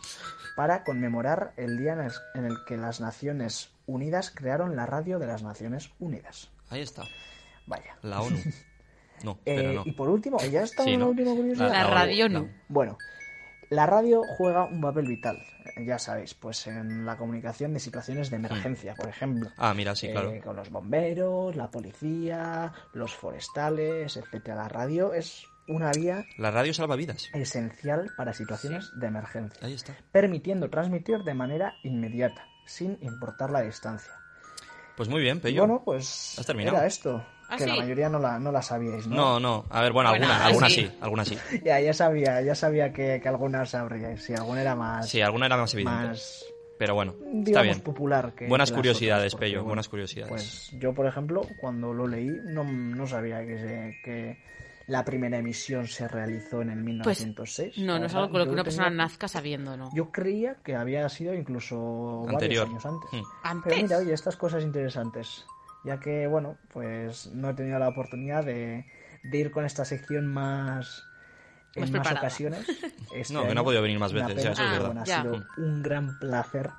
para 0.56 0.84
conmemorar 0.84 1.54
el 1.56 1.78
día 1.78 1.94
en 2.34 2.46
el, 2.46 2.56
que 2.66 2.76
las 2.76 3.00
Naciones 3.02 3.70
Unidas 3.86 4.32
crearon 4.32 4.76
la 4.76 4.88
radio 4.88 5.20
de 5.20 5.28
las 5.28 5.44
Naciones 5.44 5.92
Unidas. 6.00 6.50
Ahí 6.70 6.82
está. 6.82 7.04
Vaya. 7.68 7.96
La 8.02 8.22
ONU. 8.22 8.38
No, 9.24 9.40
Eh, 9.46 9.56
pero 9.56 9.72
no. 9.74 9.84
Y 9.86 9.94
por 9.94 10.10
último, 10.10 10.38
ya 10.52 10.64
está 10.64 10.84
Sí, 10.84 10.90
una 10.96 11.06
¿no? 11.06 11.12
última 11.12 11.32
curiosidad. 11.34 11.72
La 11.72 11.86
ONU, 11.86 11.96
radio 11.96 12.28
la- 12.28 12.40
no. 12.40 12.50
Bueno, 12.68 12.98
la 13.70 13.86
radio 13.86 14.22
juega 14.38 14.66
un 14.66 14.82
papel 14.82 15.08
vital, 15.08 15.38
ya 15.86 15.98
sabéis, 16.00 16.34
pues 16.34 16.68
en 16.68 17.06
la 17.06 17.18
comunicación 17.18 17.74
de 17.74 17.80
situaciones 17.80 18.30
de 18.30 18.38
emergencia, 18.38 18.96
por 18.96 19.10
ejemplo. 19.10 19.50
Ah, 19.58 19.74
mira, 19.74 19.96
sí, 19.96 20.10
claro. 20.12 20.32
Eh, 20.32 20.42
con 20.42 20.56
los 20.56 20.70
bomberos, 20.70 21.56
la 21.56 21.70
policía, 21.72 22.72
los 22.94 23.14
forestales, 23.16 24.18
etcétera. 24.18 24.56
La 24.56 24.68
radio 24.70 25.14
es 25.14 25.44
una 25.68 25.92
vía 25.92 26.24
La 26.38 26.52
radio 26.52 26.74
salva 26.74 26.96
vidas. 26.96 27.30
esencial 27.34 28.12
para 28.16 28.34
situaciones 28.34 28.92
de 29.00 29.08
emergencia, 29.08 29.66
Ahí 29.66 29.74
está. 29.74 29.96
permitiendo 30.12 30.70
transmitir 30.70 31.24
de 31.24 31.34
manera 31.34 31.74
inmediata, 31.84 32.48
sin 32.66 32.98
importar 33.02 33.50
la 33.50 33.62
distancia. 33.62 34.12
Pues 34.96 35.10
muy 35.10 35.22
bien, 35.22 35.40
Pello. 35.42 35.62
bueno, 35.68 35.82
pues 35.84 36.38
Has 36.40 36.46
terminado. 36.46 36.78
era 36.78 36.86
esto. 36.86 37.26
¿Ah, 37.50 37.58
que 37.58 37.66
la 37.68 37.74
sí? 37.74 37.80
mayoría 37.80 38.10
no 38.10 38.20
la, 38.20 38.40
no 38.40 38.52
la 38.52 38.62
sabíais, 38.62 39.08
¿no? 39.08 39.16
No, 39.16 39.40
no. 39.40 39.66
A 39.70 39.82
ver, 39.82 39.92
bueno, 39.94 40.10
Bueno, 40.10 40.26
alguna, 40.26 40.46
alguna 40.46 40.70
sí. 40.70 40.76
sí, 40.88 40.92
alguna 41.02 41.26
sí. 41.26 41.38
Ya, 41.64 41.80
ya 41.80 41.94
sabía, 41.94 42.42
ya 42.42 42.56
sabía 42.56 42.92
que, 42.92 43.20
que 43.22 43.28
algunas 43.30 43.70
sabríais. 43.70 44.24
Sí, 44.24 44.34
alguna 44.34 44.62
era 44.62 44.76
más, 44.76 45.08
Sí, 45.10 45.22
alguna 45.22 45.46
era 45.46 45.58
más 45.58 45.74
evidente. 45.74 46.08
más 46.08 46.46
Pero 46.78 46.96
bueno, 46.96 47.12
está 47.14 47.30
digamos, 47.32 47.64
bien. 47.68 47.82
popular 47.82 48.34
que 48.36 48.48
Buenas 48.48 48.70
que 48.72 48.76
curiosidades, 48.78 49.34
otras, 49.34 49.40
Pello, 49.40 49.58
bueno, 49.60 49.68
buenas 49.70 49.90
curiosidades. 49.90 50.30
Pues 50.32 50.72
yo, 50.80 50.94
por 50.94 51.06
ejemplo, 51.08 51.42
cuando 51.62 51.94
lo 51.94 52.08
leí, 52.08 52.30
no, 52.46 52.64
no 52.64 53.06
sabía 53.08 53.46
que, 53.46 53.58
se- 53.60 53.98
que 54.04 54.38
la 54.88 55.04
primera 55.06 55.38
emisión 55.38 55.88
se 55.88 56.08
realizó 56.08 56.62
en 56.62 56.70
el 56.70 56.76
Pues 57.02 57.20
1906. 57.26 57.78
no, 57.80 57.94
La 57.94 58.00
no 58.00 58.06
es 58.08 58.14
algo 58.16 58.30
con 58.30 58.40
lo 58.40 58.46
que 58.46 58.52
una 58.52 58.64
persona 58.64 58.88
tenía- 58.90 59.04
nazca 59.04 59.28
sabiendo, 59.28 59.78
¿no? 59.78 59.90
Yo 59.96 60.12
creía 60.12 60.56
que 60.64 60.76
había 60.76 61.08
sido 61.10 61.34
incluso 61.34 62.26
Anterior. 62.28 62.66
varios 62.68 62.86
años 62.86 63.02
antes. 63.04 63.10
Hmm. 63.14 63.24
Antes. 63.44 63.74
Pero 63.74 63.84
mira, 63.84 63.98
oye, 64.00 64.14
estas 64.14 64.36
cosas 64.36 64.62
interesantes. 64.64 65.46
Ya 65.86 66.00
que, 66.00 66.26
bueno, 66.28 66.58
pues 66.74 67.28
no 67.34 67.50
he 67.50 67.54
tenido 67.54 67.78
la 67.80 67.88
oportunidad 67.90 68.44
de, 68.44 68.86
de 69.24 69.38
ir 69.38 69.52
con 69.52 69.66
esta 69.66 69.86
sección 69.86 70.26
más. 70.28 71.04
En 71.76 71.92
Más 71.92 72.12
ocasiones. 72.12 72.66
Este 73.14 73.34
No, 73.34 73.46
que 73.48 73.54
no 73.54 73.62
ha 73.62 73.64
podido 73.64 73.82
venir 73.82 74.00
más 74.00 74.12
veces, 74.14 74.44
ya, 74.44 74.52
eso 74.52 74.64
es 74.64 74.72
verdad. 74.72 74.86
bueno, 74.88 75.02
ha 75.02 75.06
sido 75.06 75.46
un 75.58 75.84
gran 75.84 76.18
placer 76.20 76.70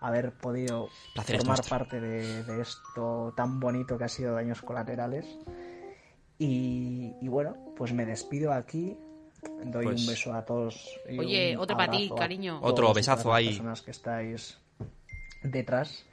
haber 0.00 0.32
podido 0.32 0.88
formar 1.14 1.46
nuestro. 1.46 1.68
parte 1.78 2.00
de, 2.00 2.42
de 2.44 2.60
esto 2.60 3.32
tan 3.36 3.60
bonito 3.60 3.96
que 3.96 4.04
ha 4.04 4.08
sido 4.08 4.34
Daños 4.34 4.60
Colaterales. 4.62 5.24
Y, 6.38 7.12
y 7.20 7.28
bueno, 7.28 7.56
pues 7.76 7.92
me 7.92 8.04
despido 8.04 8.52
aquí. 8.52 8.96
Doy 9.64 9.84
Pues- 9.84 10.00
un 10.02 10.06
beso 10.06 10.34
a 10.34 10.44
todos. 10.44 10.90
y 11.08 11.18
Oye, 11.18 11.56
otro 11.56 11.76
para 11.76 11.90
ti, 11.92 11.96
abrazo 12.06 12.14
a 12.14 12.18
cariño. 12.18 12.58
Otro 12.62 12.92
besazo 12.92 13.22
todas 13.24 13.40
las 13.42 13.48
ahí. 13.48 13.54
personas 13.54 13.82
que 13.82 13.90
estáis 13.90 14.58
detrás. 15.42 16.04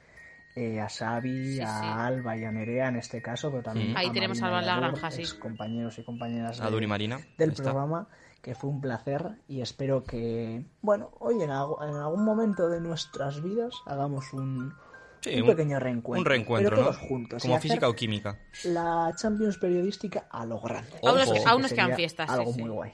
Eh, 0.56 0.80
a 0.80 0.88
Xavi, 0.88 1.54
Sí, 1.56 1.60
a 1.60 1.80
sí. 1.80 1.86
Alba 1.86 2.36
y 2.36 2.44
a 2.44 2.52
Nerea 2.52 2.88
en 2.88 2.96
este 2.96 3.20
caso, 3.20 3.50
pero 3.50 3.62
también 3.64 3.92
Mm. 3.92 3.96
Ahí 3.96 4.06
a 4.08 4.12
tenemos 4.12 4.40
Marina 4.40 4.56
a 4.56 4.58
Alba 4.58 4.58
en 4.58 4.64
y 4.64 4.66
la 4.82 4.88
granja, 5.00 5.10
sí. 5.10 5.22
excompañeros 5.22 5.98
y 5.98 6.04
compañeras 6.04 6.60
A 6.60 6.70
de- 6.70 6.86
Marina. 6.86 7.18
del 7.38 7.50
está. 7.50 7.62
programa, 7.64 8.06
que 8.40 8.54
fue 8.54 8.70
un 8.70 8.80
placer 8.80 9.32
y 9.48 9.62
espero 9.62 10.04
que, 10.04 10.64
bueno, 10.80 11.10
hoy 11.18 11.42
en, 11.42 11.50
algo- 11.50 11.82
en 11.82 11.96
algún 11.96 12.24
momento 12.24 12.68
de 12.68 12.80
nuestras 12.80 13.42
vidas 13.42 13.74
hagamos 13.86 14.32
un, 14.32 14.72
Sí, 15.22 15.40
un 15.40 15.46
pequeño 15.48 15.80
reencuentro. 15.80 16.20
Un 16.20 16.26
reencuentro, 16.26 16.70
pero 16.70 16.82
¿no? 16.82 16.90
todos 16.92 17.08
juntos. 17.08 17.44
y 17.44 17.48
Como 17.48 17.58
física 17.60 17.88
o 17.88 17.94
química. 17.94 18.38
La 18.64 19.10
Champions 19.16 19.56
periodística 19.58 20.26
a 20.30 20.44
lo 20.46 20.60
grande. 20.60 20.90
Aún 21.02 21.14
nos- 21.18 21.24
Eso 21.24 21.34
sí 21.36 21.42
aún 21.46 21.56
que 21.56 21.62
nos 21.62 21.72
quedan 21.72 21.96
fiestas, 21.96 22.30
Algo 22.30 22.52
sí. 22.52 22.60
muy 22.60 22.70
guay. 22.70 22.92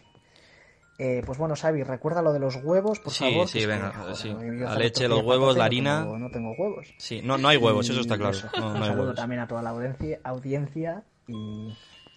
Eh, 1.02 1.22
pues 1.24 1.38
bueno, 1.38 1.56
Xavi, 1.56 1.82
recuerda 1.82 2.20
lo 2.20 2.30
de 2.30 2.40
los 2.40 2.56
huevos, 2.56 2.98
por 3.00 3.10
Sí, 3.10 3.24
favor. 3.30 3.48
sí, 3.48 3.58
es 3.60 3.64
que, 3.64 3.72
venga, 3.72 3.90
joder, 3.90 4.16
sí. 4.16 4.28
yo 4.28 4.36
La 4.66 4.74
leche, 4.74 5.08
los 5.08 5.22
huevos, 5.22 5.56
la 5.56 5.60
y 5.60 5.60
no 5.60 5.64
harina. 5.64 6.00
tengo- 6.02 6.18
No 6.18 6.30
tengo 6.30 6.52
huevos. 6.58 6.94
Sí, 6.98 7.22
no, 7.24 7.38
no 7.38 7.48
hay 7.48 7.56
huevos, 7.56 7.88
Y 7.88 7.92
eso 7.92 8.02
está 8.02 8.18
claro. 8.18 8.36
eso. 8.36 8.48
No, 8.58 8.66
Un 8.66 8.72
no 8.74 8.78
hay 8.80 8.84
saludo 8.84 9.02
huevos. 9.04 9.16
también 9.16 9.40
a 9.40 9.48
toda 9.48 9.62
la 9.62 9.70
audiencia, 9.70 10.20
audiencia 10.24 11.02
y 11.26 11.74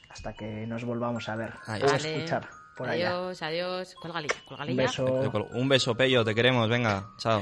hasta 0.10 0.34
que 0.34 0.68
nos 0.68 0.84
volvamos 0.84 1.30
a 1.30 1.36
ver 1.38 1.54
Ahí 1.66 1.82
o. 1.82 1.86
Vale. 1.86 2.16
escuchar 2.16 2.50
por 2.76 2.90
allá. 2.90 3.10
Adiós, 3.12 3.42
adiós. 3.42 3.96
Cuélgale 4.02 4.28
ya, 4.28 4.36
cuélgale 4.46 4.72
Un 4.72 4.78
beso. 4.78 5.06
Un 5.54 5.70
beso, 5.70 5.96
Pello, 5.96 6.26
te 6.26 6.36
queremos, 6.36 6.68
venga, 6.68 7.08
chao. 7.18 7.42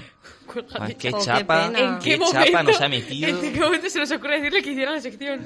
Ay, 0.79 0.93
qué 0.93 1.09
Oh, 1.11 1.17
qué 1.17 1.25
chapa. 1.25 1.71
¿En 1.75 1.97
qué 1.99 2.19
qué 2.19 2.25
chapa 2.31 2.61
nos 2.61 2.79
ha 2.81 2.87
metido. 2.87 3.29
¿En 3.29 3.51
qué 3.53 3.59
momento 3.59 3.89
se 3.89 3.97
nos 3.97 4.11
ocurre 4.11 4.35
decirle 4.37 4.61
que 4.61 4.71
hiciera 4.73 4.91
la 4.91 5.01
sección? 5.01 5.43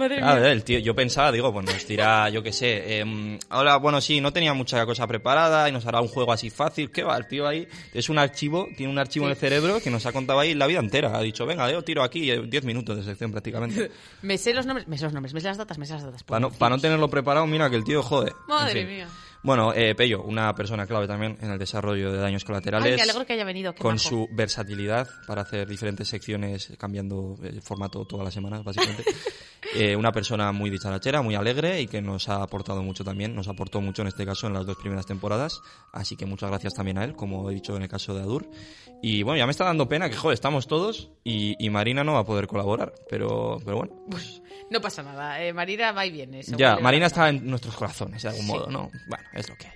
Madre 0.00 0.16
mía. 0.20 0.34
ver, 0.34 0.44
el 0.52 0.64
tío, 0.64 0.78
yo 0.80 0.94
pensaba, 0.94 1.30
digo, 1.30 1.52
pues 1.52 1.66
nos 1.66 1.86
dirá, 1.86 2.28
yo 2.30 2.42
qué 2.42 2.52
sé. 2.52 2.98
em, 3.00 3.38
ahora, 3.50 3.76
bueno, 3.76 4.00
sí, 4.00 4.20
no 4.20 4.32
tenía 4.32 4.54
mucha 4.54 4.84
cosa 4.86 5.06
preparada 5.06 5.68
y 5.68 5.72
nos 5.72 5.86
hará 5.86 6.00
un 6.00 6.08
juego 6.08 6.32
así 6.32 6.50
fácil. 6.50 6.90
¿Qué 6.90 7.02
va? 7.02 7.16
El 7.16 7.26
tío 7.26 7.46
ahí 7.46 7.68
es 7.94 8.08
un 8.08 8.18
archivo, 8.18 8.68
tiene 8.76 8.92
un 8.92 8.98
archivo 8.98 9.26
en 9.26 9.32
el 9.32 9.36
cerebro 9.36 9.80
que 9.80 9.90
nos 9.90 10.04
ha 10.06 10.12
contado 10.12 10.40
ahí 10.40 10.54
la 10.54 10.66
vida 10.66 10.80
entera. 10.80 11.16
Ha 11.16 11.20
dicho, 11.22 11.46
venga, 11.46 11.70
yo 11.70 11.82
tiro 11.82 12.02
aquí 12.02 12.30
eh, 12.30 12.42
10 12.46 12.64
minutos 12.64 12.96
de 12.96 13.04
sección 13.04 13.30
prácticamente. 13.30 13.90
Me 14.22 14.36
sé 14.38 14.52
los 14.54 14.66
nombres, 14.66 14.86
me 14.88 14.96
sé 14.98 15.04
los 15.04 15.12
nombres, 15.12 15.32
me 15.34 15.40
sé 15.40 15.48
las 15.48 15.56
datas, 15.58 15.78
me 15.78 15.86
sé 15.86 15.92
las 15.94 16.02
datas. 16.04 16.22
Para 16.24 16.40
no, 16.40 16.50
pa' 16.50 16.68
no 16.68 16.78
tenerlo 16.78 17.08
preparado, 17.08 17.46
mira 17.46 17.68
que 17.70 17.76
el 17.76 17.84
tío 17.84 18.02
jode. 18.02 18.30
En 18.30 18.36
Madre 18.48 18.80
fin. 18.80 18.88
mía. 18.88 19.08
Bueno, 19.42 19.72
eh, 19.74 19.94
Pello, 19.94 20.22
una 20.22 20.54
persona 20.54 20.86
clave 20.86 21.06
también 21.06 21.38
en 21.40 21.50
el 21.50 21.58
desarrollo 21.58 22.12
de 22.12 22.18
daños 22.18 22.44
colaterales. 22.44 22.92
Ay, 22.92 22.96
me 22.96 23.02
alegro 23.02 23.24
que 23.24 23.32
haya 23.32 23.44
venido. 23.44 23.74
qué 23.74 23.80
con 23.80 23.94
majo. 23.94 24.08
su 24.08 24.28
versatilidad 24.32 25.08
para 25.26 25.42
hacer 25.42 25.66
diferentes 25.66 26.08
secciones, 26.08 26.72
cambiando 26.78 27.36
el 27.42 27.62
formato 27.62 28.04
todas 28.04 28.24
las 28.24 28.34
semanas, 28.34 28.62
básicamente. 28.64 29.04
Eh, 29.74 29.94
una 29.94 30.10
persona 30.10 30.50
muy 30.50 30.68
dicharachera, 30.68 31.22
muy 31.22 31.36
alegre 31.36 31.80
y 31.80 31.86
que 31.86 32.02
nos 32.02 32.28
ha 32.28 32.42
aportado 32.42 32.82
mucho 32.82 33.04
también, 33.04 33.36
nos 33.36 33.46
aportó 33.46 33.80
mucho 33.80 34.02
en 34.02 34.08
este 34.08 34.26
caso 34.26 34.48
en 34.48 34.54
las 34.54 34.66
dos 34.66 34.76
primeras 34.76 35.06
temporadas, 35.06 35.60
así 35.92 36.16
que 36.16 36.26
muchas 36.26 36.50
gracias 36.50 36.74
también 36.74 36.98
a 36.98 37.04
él, 37.04 37.14
como 37.14 37.48
he 37.48 37.54
dicho 37.54 37.76
en 37.76 37.82
el 37.82 37.88
caso 37.88 38.14
de 38.14 38.22
Adur. 38.22 38.50
Y 39.02 39.22
bueno, 39.22 39.38
ya 39.38 39.46
me 39.46 39.52
está 39.52 39.64
dando 39.64 39.88
pena 39.88 40.08
que, 40.08 40.16
joder, 40.16 40.34
estamos 40.34 40.66
todos 40.66 41.10
y, 41.22 41.54
y 41.64 41.70
Marina 41.70 42.02
no 42.02 42.14
va 42.14 42.20
a 42.20 42.24
poder 42.24 42.48
colaborar, 42.48 42.94
pero, 43.08 43.58
pero 43.64 43.76
bueno, 43.76 43.92
pues 44.10 44.42
No 44.70 44.80
pasa 44.80 45.02
nada, 45.02 45.40
eh, 45.42 45.52
Marina 45.52 45.92
va 45.92 46.04
y 46.04 46.10
viene. 46.10 46.42
ya, 46.42 46.76
Marina 46.78 47.06
está 47.06 47.28
en 47.28 47.46
nuestros 47.48 47.76
corazones, 47.76 48.22
de 48.22 48.28
algún 48.28 48.46
modo, 48.46 48.66
¿no? 48.66 48.90
Bueno, 49.08 49.24
es 49.32 49.48
lo 49.48 49.56
que 49.56 49.66
hay. 49.68 49.74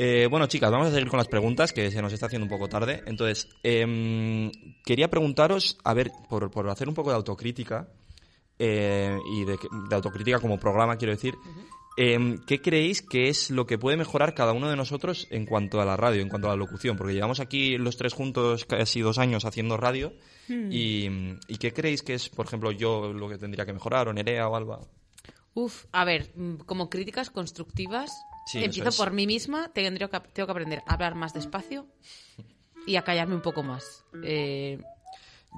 Eh, 0.00 0.28
bueno, 0.30 0.46
chicas, 0.46 0.70
vamos 0.70 0.86
a 0.86 0.90
seguir 0.92 1.08
con 1.08 1.18
las 1.18 1.26
preguntas, 1.26 1.72
que 1.72 1.90
se 1.90 2.00
nos 2.00 2.12
está 2.12 2.26
haciendo 2.26 2.44
un 2.44 2.50
poco 2.50 2.68
tarde. 2.68 3.02
Entonces, 3.06 3.48
em, 3.64 4.52
quería 4.84 5.10
preguntaros, 5.10 5.76
a 5.82 5.92
ver, 5.92 6.12
por, 6.28 6.52
por 6.52 6.68
hacer 6.70 6.88
un 6.88 6.94
poco 6.94 7.10
de 7.10 7.16
autocrítica, 7.16 7.88
eh, 8.60 9.18
y 9.32 9.44
de, 9.44 9.58
autocrítica 9.90 10.38
como 10.38 10.58
programa, 10.58 10.96
quiero 10.96 11.12
decir, 11.12 11.34
em, 11.96 12.38
¿qué 12.46 12.60
creéis 12.60 13.02
que 13.02 13.28
es 13.28 13.50
lo 13.50 13.66
que 13.66 13.76
puede 13.76 13.96
mejorar 13.96 14.34
cada 14.34 14.52
uno 14.52 14.68
de 14.68 14.76
nosotros 14.76 15.26
en 15.30 15.46
cuanto 15.46 15.80
a 15.80 15.84
la 15.84 15.96
radio, 15.96 16.22
en 16.22 16.28
cuanto 16.28 16.46
a 16.46 16.50
la 16.50 16.56
locución? 16.56 16.96
Porque 16.96 17.14
llevamos 17.14 17.40
aquí 17.40 17.76
los 17.76 17.96
tres 17.96 18.12
juntos 18.12 18.66
casi 18.66 19.00
dos 19.00 19.18
años 19.18 19.44
haciendo 19.44 19.76
radio, 19.76 20.12
y, 20.48 21.08
y 21.48 21.56
¿qué 21.58 21.72
creéis 21.72 22.02
que 22.02 22.14
es, 22.14 22.28
por 22.28 22.46
ejemplo, 22.46 22.70
yo 22.70 23.12
lo 23.12 23.28
que 23.28 23.36
tendría 23.36 23.66
que 23.66 23.72
mejorar, 23.72 24.06
o 24.08 24.12
Nerea 24.12 24.48
o 24.48 24.54
Alba? 24.56 24.80
Uf, 25.54 25.86
a 25.92 26.04
ver, 26.04 26.30
mm, 26.36 26.58
como 26.66 26.88
críticas 26.88 27.30
constructivas, 27.30 28.10
Sí, 28.50 28.64
empiezo 28.64 28.88
es. 28.88 28.96
por 28.96 29.12
mí 29.12 29.26
misma, 29.26 29.68
tendría 29.72 30.08
que, 30.08 30.20
tengo 30.32 30.46
que 30.46 30.52
aprender 30.52 30.82
a 30.86 30.94
hablar 30.94 31.14
más 31.14 31.32
despacio 31.34 31.86
y 32.86 32.96
a 32.96 33.02
callarme 33.02 33.34
un 33.34 33.42
poco 33.42 33.62
más. 33.62 34.04
Eh, 34.24 34.78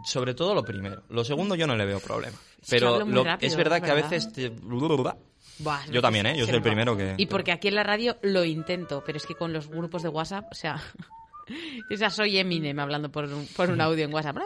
Sobre 0.04 0.34
todo 0.34 0.54
lo 0.54 0.64
primero. 0.64 1.02
Lo 1.08 1.24
segundo 1.24 1.54
yo 1.54 1.66
no 1.66 1.76
le 1.76 1.84
veo 1.84 2.00
problema. 2.00 2.36
Es 2.60 2.68
que 2.70 2.76
Pero 2.76 3.04
lo- 3.04 3.24
rápido, 3.24 3.46
es 3.48 3.56
verdad 3.56 3.78
es 3.78 3.84
que 3.84 3.90
a 3.90 3.94
veces 3.94 4.32
te... 4.32 4.50
Yo 5.90 6.00
también, 6.00 6.26
¿eh? 6.26 6.36
Yo 6.36 6.46
soy 6.46 6.56
el 6.56 6.62
primero 6.62 6.96
que... 6.96 7.14
Y 7.16 7.26
porque 7.26 7.52
aquí 7.52 7.68
en 7.68 7.74
la 7.74 7.82
radio 7.82 8.16
lo 8.22 8.44
intento, 8.44 9.02
pero 9.04 9.18
es 9.18 9.26
que 9.26 9.34
con 9.34 9.52
los 9.52 9.68
grupos 9.68 10.02
de 10.02 10.08
WhatsApp, 10.08 10.46
o 10.50 10.54
sea, 10.54 10.80
esa 11.90 12.10
soy 12.10 12.38
Eminem 12.38 12.78
hablando 12.78 13.10
por 13.10 13.24
un, 13.24 13.46
por 13.56 13.70
un 13.70 13.80
audio 13.80 14.04
en 14.04 14.12
WhatsApp. 14.12 14.38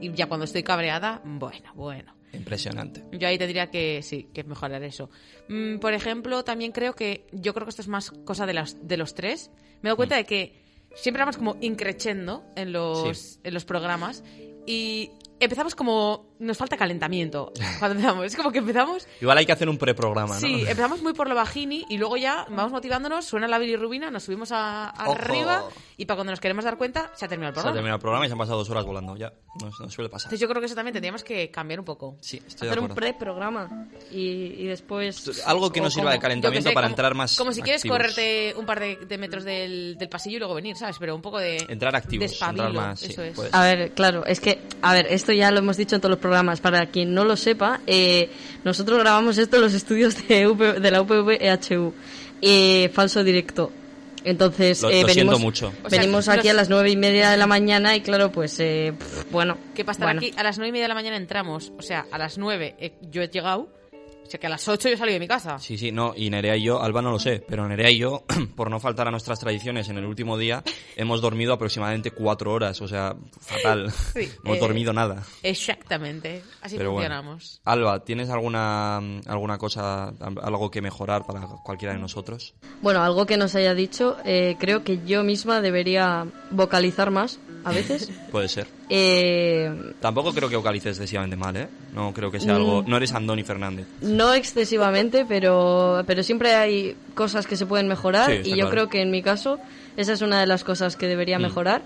Y 0.00 0.12
ya 0.12 0.26
cuando 0.26 0.44
estoy 0.44 0.62
cabreada, 0.62 1.20
bueno, 1.24 1.72
bueno. 1.74 2.14
Impresionante. 2.32 3.02
Yo 3.12 3.26
ahí 3.28 3.38
tendría 3.38 3.70
que, 3.70 4.02
sí, 4.02 4.28
que 4.32 4.44
mejorar 4.44 4.82
eso. 4.82 5.10
Mm, 5.48 5.78
por 5.78 5.92
ejemplo, 5.94 6.44
también 6.44 6.72
creo 6.72 6.94
que, 6.94 7.26
yo 7.32 7.52
creo 7.54 7.66
que 7.66 7.70
esto 7.70 7.82
es 7.82 7.88
más 7.88 8.10
cosa 8.10 8.46
de, 8.46 8.54
las, 8.54 8.76
de 8.86 8.96
los 8.96 9.14
tres. 9.14 9.50
Me 9.82 9.88
dado 9.88 9.96
cuenta 9.96 10.16
de 10.16 10.24
que 10.24 10.54
siempre 10.94 11.20
vamos 11.22 11.36
como 11.36 11.56
increchendo 11.60 12.44
en 12.56 12.72
los, 12.72 13.18
Sí. 13.18 13.40
en 13.44 13.54
los 13.54 13.64
programas 13.64 14.22
y 14.66 15.10
empezamos 15.40 15.74
como, 15.74 16.34
nos 16.38 16.56
falta 16.56 16.76
calentamiento 16.76 17.52
cuando 17.78 17.96
empezamos. 17.96 18.24
Es 18.26 18.36
como 18.36 18.52
que 18.52 18.58
empezamos, 18.58 19.06
Igual 19.20 19.38
hay 19.38 19.46
que 19.46 19.52
hacer 19.52 19.68
un 19.68 19.78
preprograma, 19.78 20.34
¿no? 20.34 20.40
sí, 20.40 20.60
empezamos 20.62 21.02
muy 21.02 21.12
por 21.14 21.28
lo 21.28 21.34
bajini 21.34 21.84
y 21.88 21.98
luego 21.98 22.16
ya 22.16 22.46
vamos 22.50 22.72
motivándonos, 22.72 23.24
suena 23.24 23.48
la 23.48 23.58
bilirrubina, 23.58 24.10
nos 24.10 24.22
subimos 24.24 24.52
a, 24.52 24.90
arriba 24.90 25.64
y 25.96 26.04
para 26.06 26.16
cuando 26.16 26.32
nos 26.32 26.40
queremos 26.40 26.64
dar 26.64 26.76
cuenta, 26.78 27.10
se 27.14 27.24
ha 27.24 27.28
terminado 27.28 27.50
el 27.50 27.54
Se 27.54 27.60
ha 27.60 27.62
programa. 27.62 27.74
terminado 27.76 27.96
el 27.96 28.00
programa 28.00 28.24
y 28.26 28.28
se 28.28 28.32
han 28.32 28.38
pasado 28.38 28.58
dos 28.58 28.70
horas 28.70 28.84
volando. 28.84 29.16
Ya, 29.16 29.32
no, 29.60 29.70
no 29.80 29.90
suele 29.90 30.08
pasar. 30.08 30.26
Entonces 30.28 30.40
yo 30.40 30.48
creo 30.48 30.60
que 30.60 30.66
eso 30.66 30.74
también 30.74 30.92
tendríamos 30.92 31.24
que 31.24 31.50
cambiar 31.50 31.80
un 31.80 31.84
poco. 31.86 32.16
Sí, 32.20 32.36
estoy 32.46 32.68
de 32.68 32.72
Hacer 32.72 32.82
un 32.84 32.94
pre-programa 32.94 33.88
y, 34.10 34.18
y 34.62 34.66
después... 34.66 35.42
Algo 35.46 35.70
que 35.72 35.80
nos 35.80 35.92
sirva 35.94 36.12
de 36.12 36.18
calentamiento 36.18 36.68
sé, 36.68 36.74
para 36.74 36.86
como- 36.86 36.92
entrar 36.92 37.14
más 37.14 37.36
Como 37.36 37.52
si 37.52 37.62
quieres 37.62 37.80
activos. 37.82 37.96
correrte 37.98 38.54
un 38.56 38.66
par 38.66 38.80
de, 38.80 38.96
de 38.96 39.18
metros 39.18 39.44
del, 39.44 39.96
del 39.98 40.08
pasillo 40.08 40.36
y 40.36 40.38
luego 40.38 40.54
venir, 40.54 40.76
¿sabes? 40.76 40.96
Pero 40.98 41.14
un 41.14 41.22
poco 41.22 41.38
de. 41.38 41.56
Entrar 41.68 41.94
activos, 41.96 42.40
entrar 42.40 42.72
más, 42.72 43.00
sí, 43.00 43.14
es. 43.18 43.38
A 43.52 43.62
ver, 43.62 43.92
claro, 43.92 44.24
es 44.26 44.40
que, 44.40 44.62
a 44.82 44.92
ver, 44.92 45.06
esto 45.10 45.29
ya 45.32 45.50
lo 45.50 45.58
hemos 45.58 45.76
dicho 45.76 45.94
en 45.96 46.00
todos 46.00 46.10
los 46.10 46.18
programas. 46.20 46.60
Para 46.60 46.86
quien 46.86 47.14
no 47.14 47.24
lo 47.24 47.36
sepa, 47.36 47.80
eh, 47.86 48.30
nosotros 48.64 48.98
grabamos 48.98 49.38
esto 49.38 49.56
en 49.56 49.62
los 49.62 49.74
estudios 49.74 50.16
de, 50.28 50.46
UP 50.48 50.58
de 50.60 50.90
la 50.90 51.00
UPV 51.02 51.38
EHU. 51.40 51.92
Eh, 52.42 52.90
falso 52.94 53.22
directo. 53.24 53.70
Entonces, 54.24 54.82
Lo- 54.82 54.90
eh, 54.90 55.02
lo 55.02 55.08
siento 55.08 55.32
venimos, 55.32 55.40
mucho. 55.40 55.72
O 55.82 55.88
sea, 55.90 55.98
venimos 56.00 56.26
los- 56.26 56.36
aquí 56.36 56.48
a 56.48 56.52
las 56.52 56.68
nueve 56.68 56.90
y 56.90 56.96
media 56.96 57.30
de 57.30 57.36
la 57.38 57.46
mañana 57.46 57.96
y 57.96 58.02
claro, 58.02 58.30
pues, 58.30 58.58
eh, 58.60 58.92
pff, 58.98 59.30
bueno. 59.30 59.56
Estar 59.74 59.96
bueno. 59.98 60.18
aquí 60.20 60.34
a 60.36 60.42
las 60.42 60.58
nueve 60.58 60.68
y 60.68 60.72
media 60.72 60.84
de 60.84 60.88
la 60.88 60.94
mañana 60.94 61.16
entramos. 61.16 61.72
O 61.78 61.82
sea, 61.82 62.04
a 62.12 62.18
las 62.18 62.36
nueve 62.36 62.74
eh, 62.78 62.92
yo 63.10 63.22
he 63.22 63.28
llegado. 63.28 63.68
O 64.30 64.32
sea, 64.32 64.38
que 64.38 64.46
a 64.46 64.50
las 64.50 64.68
ocho 64.68 64.88
yo 64.88 64.94
he 64.94 64.96
salido 64.96 65.14
de 65.14 65.18
mi 65.18 65.26
casa. 65.26 65.58
Sí, 65.58 65.76
sí, 65.76 65.90
no, 65.90 66.12
y 66.16 66.30
Nerea 66.30 66.56
y 66.56 66.62
yo, 66.62 66.80
Alba 66.80 67.02
no 67.02 67.10
lo 67.10 67.18
sé, 67.18 67.44
pero 67.48 67.66
Nerea 67.66 67.90
y 67.90 67.98
yo, 67.98 68.22
por 68.54 68.70
no 68.70 68.78
faltar 68.78 69.08
a 69.08 69.10
nuestras 69.10 69.40
tradiciones 69.40 69.88
en 69.88 69.98
el 69.98 70.04
último 70.04 70.38
día, 70.38 70.62
hemos 70.96 71.20
dormido 71.20 71.52
aproximadamente 71.52 72.12
cuatro 72.12 72.52
horas, 72.52 72.80
o 72.80 72.86
sea, 72.86 73.16
fatal. 73.40 73.90
Sí, 73.90 74.30
no 74.44 74.50
hemos 74.50 74.58
eh, 74.58 74.60
dormido 74.60 74.92
nada. 74.92 75.24
Exactamente. 75.42 76.44
Así 76.62 76.76
Pero 76.76 76.92
bueno. 76.92 77.08
funcionamos. 77.08 77.60
Alba, 77.64 78.04
¿tienes 78.04 78.30
alguna, 78.30 78.98
alguna 79.26 79.58
cosa, 79.58 80.14
algo 80.20 80.70
que 80.70 80.80
mejorar 80.80 81.26
para 81.26 81.40
cualquiera 81.64 81.94
de 81.94 81.98
nosotros? 82.00 82.54
Bueno, 82.82 83.02
algo 83.02 83.26
que 83.26 83.36
nos 83.36 83.56
haya 83.56 83.74
dicho, 83.74 84.16
eh, 84.24 84.54
creo 84.60 84.84
que 84.84 85.04
yo 85.04 85.24
misma 85.24 85.60
debería 85.60 86.24
vocalizar 86.52 87.10
más 87.10 87.40
a 87.64 87.72
veces. 87.72 88.12
Puede 88.30 88.46
ser. 88.48 88.79
Eh, 88.92 89.72
Tampoco 90.00 90.32
creo 90.34 90.48
que 90.48 90.56
vocalices 90.56 90.96
excesivamente 90.96 91.36
mal, 91.36 91.56
¿eh? 91.56 91.68
No 91.94 92.12
creo 92.12 92.30
que 92.30 92.40
sea 92.40 92.54
Mm. 92.54 92.56
algo... 92.56 92.84
No 92.86 92.96
eres 92.96 93.12
Andoni 93.12 93.44
Fernández. 93.44 93.86
no 94.02 94.34
excesivamente, 94.34 95.24
pero, 95.26 96.02
pero 96.06 96.22
siempre 96.24 96.54
hay 96.54 96.96
cosas 97.14 97.46
que 97.46 97.56
se 97.56 97.66
pueden 97.66 97.86
mejorar 97.88 98.30
Sí, 98.30 98.40
y 98.44 98.50
yo 98.50 98.54
claro. 98.56 98.70
creo 98.70 98.88
que 98.88 99.02
en 99.02 99.10
mi 99.12 99.22
caso 99.22 99.58
esa 99.96 100.12
es 100.12 100.22
una 100.22 100.40
de 100.40 100.46
las 100.46 100.64
cosas 100.64 100.96
que 100.96 101.06
debería 101.06 101.38
Mm. 101.38 101.42
mejorar. 101.42 101.82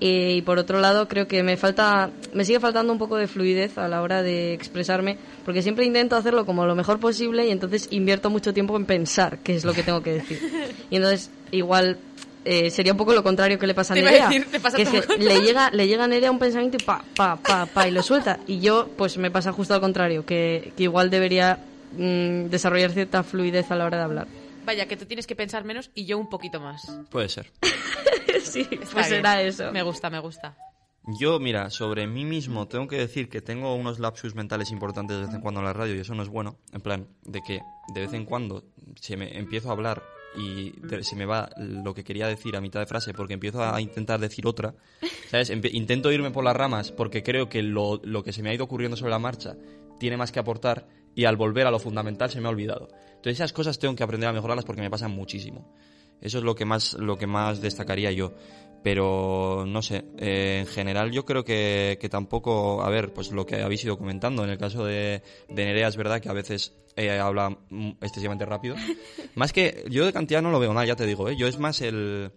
Eh, 0.00 0.34
y 0.38 0.42
por 0.42 0.58
otro 0.58 0.80
lado, 0.80 1.06
creo 1.08 1.28
que 1.28 1.42
me 1.44 1.56
falta, 1.56 2.10
me 2.34 2.44
sigue 2.44 2.58
faltando 2.60 2.92
un 2.92 2.98
poco 2.98 3.16
de 3.16 3.28
fluidez 3.28 3.78
a 3.78 3.86
la 3.88 4.02
hora 4.02 4.22
de 4.22 4.52
expresarme, 4.52 5.16
porque 5.44 5.62
siempre 5.62 5.86
intento 5.86 6.16
hacerlo 6.16 6.44
como 6.44 6.66
lo 6.66 6.74
mejor 6.74 6.98
posible 6.98 7.46
y 7.46 7.50
entonces 7.52 7.86
invierto 7.92 8.28
mucho 8.28 8.52
tiempo 8.52 8.76
en 8.76 8.86
pensar 8.86 9.38
qué 9.38 9.54
es 9.54 9.64
lo 9.64 9.72
que 9.72 9.82
tengo 9.84 10.02
que 10.02 10.12
decir. 10.14 10.40
Y 10.90 10.96
entonces, 10.96 11.30
igual, 11.52 11.96
eh, 12.44 12.70
sería 12.70 12.92
un 12.92 12.98
poco 12.98 13.12
lo 13.14 13.22
contrario 13.22 13.58
que 13.58 13.66
le 13.66 13.74
pasa 13.74 13.92
a 13.92 13.94
Te 13.94 14.00
iba 14.00 14.08
a 14.08 14.12
Nerea. 14.12 14.28
decir, 14.28 14.46
te 14.50 14.60
pasa 14.60 14.76
que 14.76 14.82
es 14.82 14.88
todo 14.90 15.00
que 15.00 15.06
lo 15.06 15.14
contrario. 15.14 15.40
le 15.40 15.46
llega, 15.46 15.70
le 15.70 15.86
llega 15.88 16.04
a 16.04 16.08
Nerea 16.08 16.30
un 16.30 16.38
pensamiento 16.38 16.76
y 16.80 16.84
pa, 16.84 17.04
pa, 17.16 17.36
pa, 17.36 17.66
pa, 17.66 17.88
y 17.88 17.90
lo 17.90 18.02
suelta. 18.02 18.38
Y 18.46 18.60
yo, 18.60 18.88
pues 18.96 19.16
me 19.18 19.30
pasa 19.30 19.52
justo 19.52 19.74
al 19.74 19.80
contrario, 19.80 20.24
que, 20.26 20.72
que 20.76 20.82
igual 20.84 21.10
debería 21.10 21.58
mm, 21.92 22.46
desarrollar 22.46 22.90
cierta 22.92 23.22
fluidez 23.22 23.70
a 23.70 23.76
la 23.76 23.84
hora 23.86 23.98
de 23.98 24.04
hablar. 24.04 24.28
Vaya, 24.66 24.86
que 24.86 24.96
tú 24.96 25.04
tienes 25.04 25.26
que 25.26 25.36
pensar 25.36 25.64
menos 25.64 25.90
y 25.94 26.06
yo 26.06 26.18
un 26.18 26.28
poquito 26.28 26.60
más. 26.60 26.82
Puede 27.10 27.28
ser. 27.28 27.50
sí, 28.42 28.60
Está 28.60 28.76
pues 28.78 28.94
bien. 28.94 29.04
será 29.04 29.42
eso. 29.42 29.70
Me 29.72 29.82
gusta, 29.82 30.10
me 30.10 30.18
gusta. 30.20 30.56
Yo, 31.20 31.38
mira, 31.38 31.68
sobre 31.68 32.06
mí 32.06 32.24
mismo 32.24 32.66
tengo 32.66 32.88
que 32.88 32.96
decir 32.96 33.28
que 33.28 33.42
tengo 33.42 33.74
unos 33.74 33.98
lapsus 33.98 34.34
mentales 34.34 34.70
importantes 34.70 35.18
de 35.18 35.26
vez 35.26 35.34
en 35.34 35.42
cuando 35.42 35.60
en 35.60 35.66
la 35.66 35.74
radio 35.74 35.94
y 35.94 35.98
eso 36.00 36.14
no 36.14 36.22
es 36.22 36.30
bueno. 36.30 36.56
En 36.72 36.80
plan, 36.80 37.06
de 37.24 37.42
que 37.42 37.60
de 37.92 38.00
vez 38.00 38.14
en 38.14 38.24
cuando 38.24 38.64
se 38.98 39.18
me 39.18 39.36
empiezo 39.38 39.68
a 39.68 39.72
hablar 39.72 40.02
y 40.36 40.72
se 41.02 41.16
me 41.16 41.26
va 41.26 41.50
lo 41.56 41.94
que 41.94 42.04
quería 42.04 42.26
decir 42.26 42.56
a 42.56 42.60
mitad 42.60 42.80
de 42.80 42.86
frase 42.86 43.14
porque 43.14 43.34
empiezo 43.34 43.62
a 43.62 43.80
intentar 43.80 44.20
decir 44.20 44.46
otra. 44.46 44.74
¿Sabes? 45.30 45.50
Intento 45.50 46.12
irme 46.12 46.30
por 46.30 46.44
las 46.44 46.56
ramas 46.56 46.92
porque 46.92 47.22
creo 47.22 47.48
que 47.48 47.62
lo, 47.62 48.00
lo 48.04 48.22
que 48.22 48.32
se 48.32 48.42
me 48.42 48.50
ha 48.50 48.54
ido 48.54 48.64
ocurriendo 48.64 48.96
sobre 48.96 49.12
la 49.12 49.18
marcha 49.18 49.56
tiene 49.98 50.16
más 50.16 50.32
que 50.32 50.40
aportar 50.40 50.86
y 51.14 51.24
al 51.24 51.36
volver 51.36 51.66
a 51.66 51.70
lo 51.70 51.78
fundamental 51.78 52.30
se 52.30 52.40
me 52.40 52.48
ha 52.48 52.50
olvidado. 52.50 52.88
Entonces 53.06 53.34
esas 53.34 53.52
cosas 53.52 53.78
tengo 53.78 53.94
que 53.94 54.02
aprender 54.02 54.28
a 54.28 54.32
mejorarlas 54.32 54.64
porque 54.64 54.82
me 54.82 54.90
pasan 54.90 55.12
muchísimo. 55.12 55.72
Eso 56.20 56.38
es 56.38 56.44
lo 56.44 56.54
que 56.54 56.64
más, 56.64 56.94
lo 56.94 57.16
que 57.16 57.26
más 57.26 57.60
destacaría 57.60 58.10
yo. 58.12 58.32
Pero 58.84 59.64
no 59.66 59.80
sé, 59.80 60.04
eh, 60.18 60.58
en 60.60 60.66
general 60.66 61.10
yo 61.10 61.24
creo 61.24 61.42
que, 61.42 61.96
que 61.98 62.10
tampoco, 62.10 62.82
a 62.82 62.90
ver, 62.90 63.14
pues 63.14 63.32
lo 63.32 63.46
que 63.46 63.62
habéis 63.62 63.82
ido 63.82 63.96
comentando, 63.96 64.44
en 64.44 64.50
el 64.50 64.58
caso 64.58 64.84
de, 64.84 65.22
de 65.48 65.64
Nerea 65.64 65.88
es 65.88 65.96
verdad 65.96 66.20
que 66.20 66.28
a 66.28 66.34
veces 66.34 66.74
eh, 66.94 67.18
habla 67.18 67.56
excesivamente 68.02 68.44
rápido. 68.44 68.76
más 69.36 69.54
que, 69.54 69.86
yo 69.88 70.04
de 70.04 70.12
cantidad 70.12 70.42
no 70.42 70.50
lo 70.50 70.60
veo 70.60 70.74
mal, 70.74 70.86
ya 70.86 70.96
te 70.96 71.06
digo, 71.06 71.30
¿eh? 71.30 71.34
yo 71.34 71.46
es 71.46 71.58
más 71.58 71.80
el, 71.80 72.30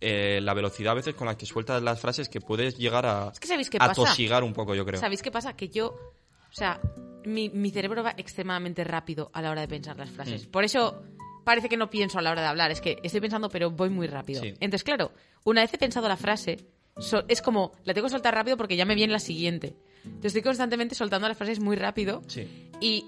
eh, 0.00 0.40
la 0.42 0.54
velocidad 0.54 0.90
a 0.90 0.96
veces 0.96 1.14
con 1.14 1.28
la 1.28 1.38
que 1.38 1.46
sueltas 1.46 1.80
las 1.80 2.00
frases 2.00 2.28
que 2.28 2.40
puedes 2.40 2.76
llegar 2.76 3.06
a, 3.06 3.30
Es 3.32 3.38
que 3.38 3.46
¿sabéis 3.46 3.70
qué 3.70 3.78
a 3.80 3.92
tosigar 3.92 4.42
un 4.42 4.52
poco, 4.52 4.74
yo 4.74 4.84
creo. 4.84 4.98
¿Sabéis 4.98 5.22
qué 5.22 5.30
pasa? 5.30 5.54
Que 5.54 5.68
yo, 5.68 5.86
o 5.86 6.52
sea, 6.52 6.80
mi, 7.24 7.48
mi 7.48 7.70
cerebro 7.70 8.02
va 8.02 8.14
extremadamente 8.16 8.82
rápido 8.82 9.30
a 9.32 9.40
la 9.40 9.52
hora 9.52 9.60
de 9.60 9.68
pensar 9.68 9.96
las 9.96 10.10
frases. 10.10 10.48
Mm. 10.48 10.50
Por 10.50 10.64
eso 10.64 11.04
parece 11.44 11.68
que 11.68 11.76
no 11.76 11.90
pienso 11.90 12.18
a 12.18 12.22
la 12.22 12.30
hora 12.30 12.42
de 12.42 12.48
hablar. 12.48 12.70
Es 12.70 12.80
que 12.80 12.98
estoy 13.02 13.20
pensando, 13.20 13.48
pero 13.48 13.70
voy 13.70 13.90
muy 13.90 14.06
rápido. 14.06 14.42
Sí. 14.42 14.48
Entonces, 14.60 14.84
claro, 14.84 15.12
una 15.44 15.60
vez 15.62 15.72
he 15.74 15.78
pensado 15.78 16.08
la 16.08 16.16
frase, 16.16 16.58
so- 16.98 17.24
es 17.28 17.42
como, 17.42 17.72
la 17.84 17.94
tengo 17.94 18.06
que 18.06 18.12
soltar 18.12 18.34
rápido 18.34 18.56
porque 18.56 18.76
ya 18.76 18.84
me 18.84 18.94
viene 18.94 19.12
la 19.12 19.18
siguiente. 19.18 19.76
Entonces 20.04 20.26
estoy 20.30 20.42
constantemente 20.42 20.94
soltando 20.94 21.28
las 21.28 21.36
frases 21.36 21.60
muy 21.60 21.76
rápido 21.76 22.22
Sí. 22.26 22.46
y 22.80 23.06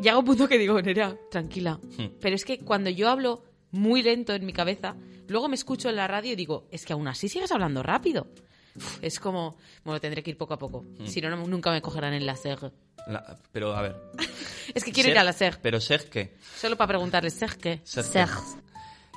llega 0.00 0.18
un 0.18 0.24
punto 0.24 0.48
que 0.48 0.58
digo, 0.58 0.80
Nerea, 0.82 1.16
tranquila. 1.30 1.78
Hmm. 1.98 2.06
Pero 2.20 2.34
es 2.34 2.44
que 2.44 2.58
cuando 2.58 2.90
yo 2.90 3.08
hablo 3.08 3.44
muy 3.70 4.02
lento 4.02 4.34
en 4.34 4.44
mi 4.44 4.52
cabeza, 4.52 4.96
luego 5.28 5.48
me 5.48 5.54
escucho 5.54 5.88
en 5.88 5.96
la 5.96 6.08
radio 6.08 6.32
y 6.32 6.36
digo, 6.36 6.66
es 6.70 6.84
que 6.84 6.92
aún 6.92 7.06
así 7.08 7.28
sigues 7.28 7.52
hablando 7.52 7.82
rápido. 7.82 8.26
Es 9.02 9.18
como, 9.20 9.56
bueno, 9.84 10.00
tendré 10.00 10.22
que 10.22 10.30
ir 10.30 10.36
poco 10.38 10.54
a 10.54 10.58
poco. 10.58 10.84
Hmm. 10.98 11.06
Si 11.06 11.20
no, 11.20 11.30
no, 11.30 11.46
nunca 11.46 11.70
me 11.70 11.80
cogerán 11.82 12.14
en 12.14 12.26
la 12.26 12.36
SEG. 12.36 12.70
La- 13.06 13.38
pero 13.52 13.74
a 13.74 13.82
ver. 13.82 13.96
Es 14.74 14.84
que 14.84 14.92
quiero 14.92 15.10
ir 15.10 15.18
a 15.18 15.24
la 15.24 15.32
SEG. 15.32 15.58
Pero 15.60 15.80
SEG 15.80 16.08
qué? 16.08 16.36
Solo 16.56 16.76
para 16.76 16.88
preguntarle, 16.88 17.30
¿SEG 17.30 17.56
qué? 17.58 17.80
SEG 17.84 18.04
qué? 18.04 18.10
Seg. 18.10 18.28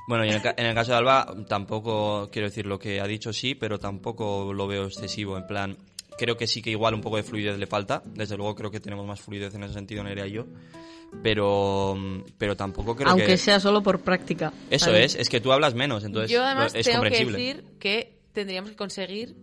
Bueno, 0.08 0.24
y 0.26 0.30
en 0.30 0.36
el, 0.36 0.42
ca- 0.42 0.54
en 0.58 0.66
el 0.68 0.76
caso 0.76 0.92
de 0.92 0.98
Alba, 0.98 1.34
tampoco 1.48 2.30
quiero 2.32 2.48
decir 2.48 2.66
lo 2.68 2.78
que 2.78 3.00
ha 3.02 3.08
dicho 3.08 3.34
sí, 3.34 3.56
pero 3.56 3.80
tampoco 3.80 4.54
lo 4.54 4.68
veo 4.68 4.86
excesivo. 4.86 5.36
En 5.38 5.48
plan, 5.48 5.78
creo 6.18 6.38
que 6.38 6.46
sí 6.48 6.62
que 6.62 6.70
igual 6.72 6.94
un 6.94 7.02
poco 7.02 7.18
de 7.18 7.24
fluidez 7.24 7.58
le 7.58 7.66
falta. 7.68 8.04
Desde 8.06 8.38
luego 8.38 8.54
creo 8.56 8.70
que 8.72 8.80
tenemos 8.80 9.06
más 9.08 9.20
fluidez 9.22 9.56
en 9.56 9.64
ese 9.64 9.74
sentido, 9.74 10.04
Nerea 10.04 10.28
y 10.28 10.32
yo. 10.32 10.46
Pero, 11.24 11.96
pero 12.38 12.56
tampoco 12.56 12.96
creo 12.96 13.10
Aunque 13.10 13.26
que. 13.28 13.38
sea 13.38 13.60
solo 13.60 13.82
por 13.82 14.02
práctica. 14.02 14.52
Eso 14.70 14.94
es, 14.94 15.16
es 15.16 15.30
que 15.30 15.40
tú 15.40 15.52
hablas 15.52 15.74
menos, 15.74 16.04
entonces 16.04 16.30
Yo 16.32 16.44
además 16.44 16.74
es 16.76 16.86
tengo 16.86 17.04
que 17.04 17.26
decir 17.26 17.64
que 17.80 18.20
tendríamos 18.34 18.72
que 18.72 18.76
conseguir, 18.76 19.36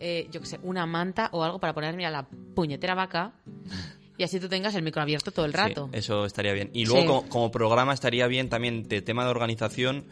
eh, 0.00 0.28
yo 0.30 0.40
qué 0.40 0.46
sé, 0.46 0.60
una 0.62 0.86
manta 0.86 1.28
o 1.32 1.42
algo 1.44 1.58
para 1.58 1.74
ponerme 1.74 2.06
a 2.06 2.10
la 2.10 2.26
puñetera 2.54 2.94
vaca 2.94 3.32
y 4.16 4.24
así 4.24 4.40
tú 4.40 4.48
tengas 4.48 4.74
el 4.74 4.82
micro 4.82 5.00
abierto 5.02 5.30
todo 5.30 5.46
el 5.46 5.52
Sí, 5.52 5.56
rato. 5.58 5.88
eso 5.92 6.24
estaría 6.26 6.52
bien. 6.52 6.70
Y 6.72 6.86
luego, 6.86 7.00
Sí. 7.00 7.06
como, 7.06 7.28
como 7.28 7.50
programa, 7.50 7.92
estaría 7.92 8.26
bien 8.26 8.48
también 8.48 8.88
de 8.88 9.00
tema 9.02 9.24
de 9.24 9.30
organización, 9.30 10.04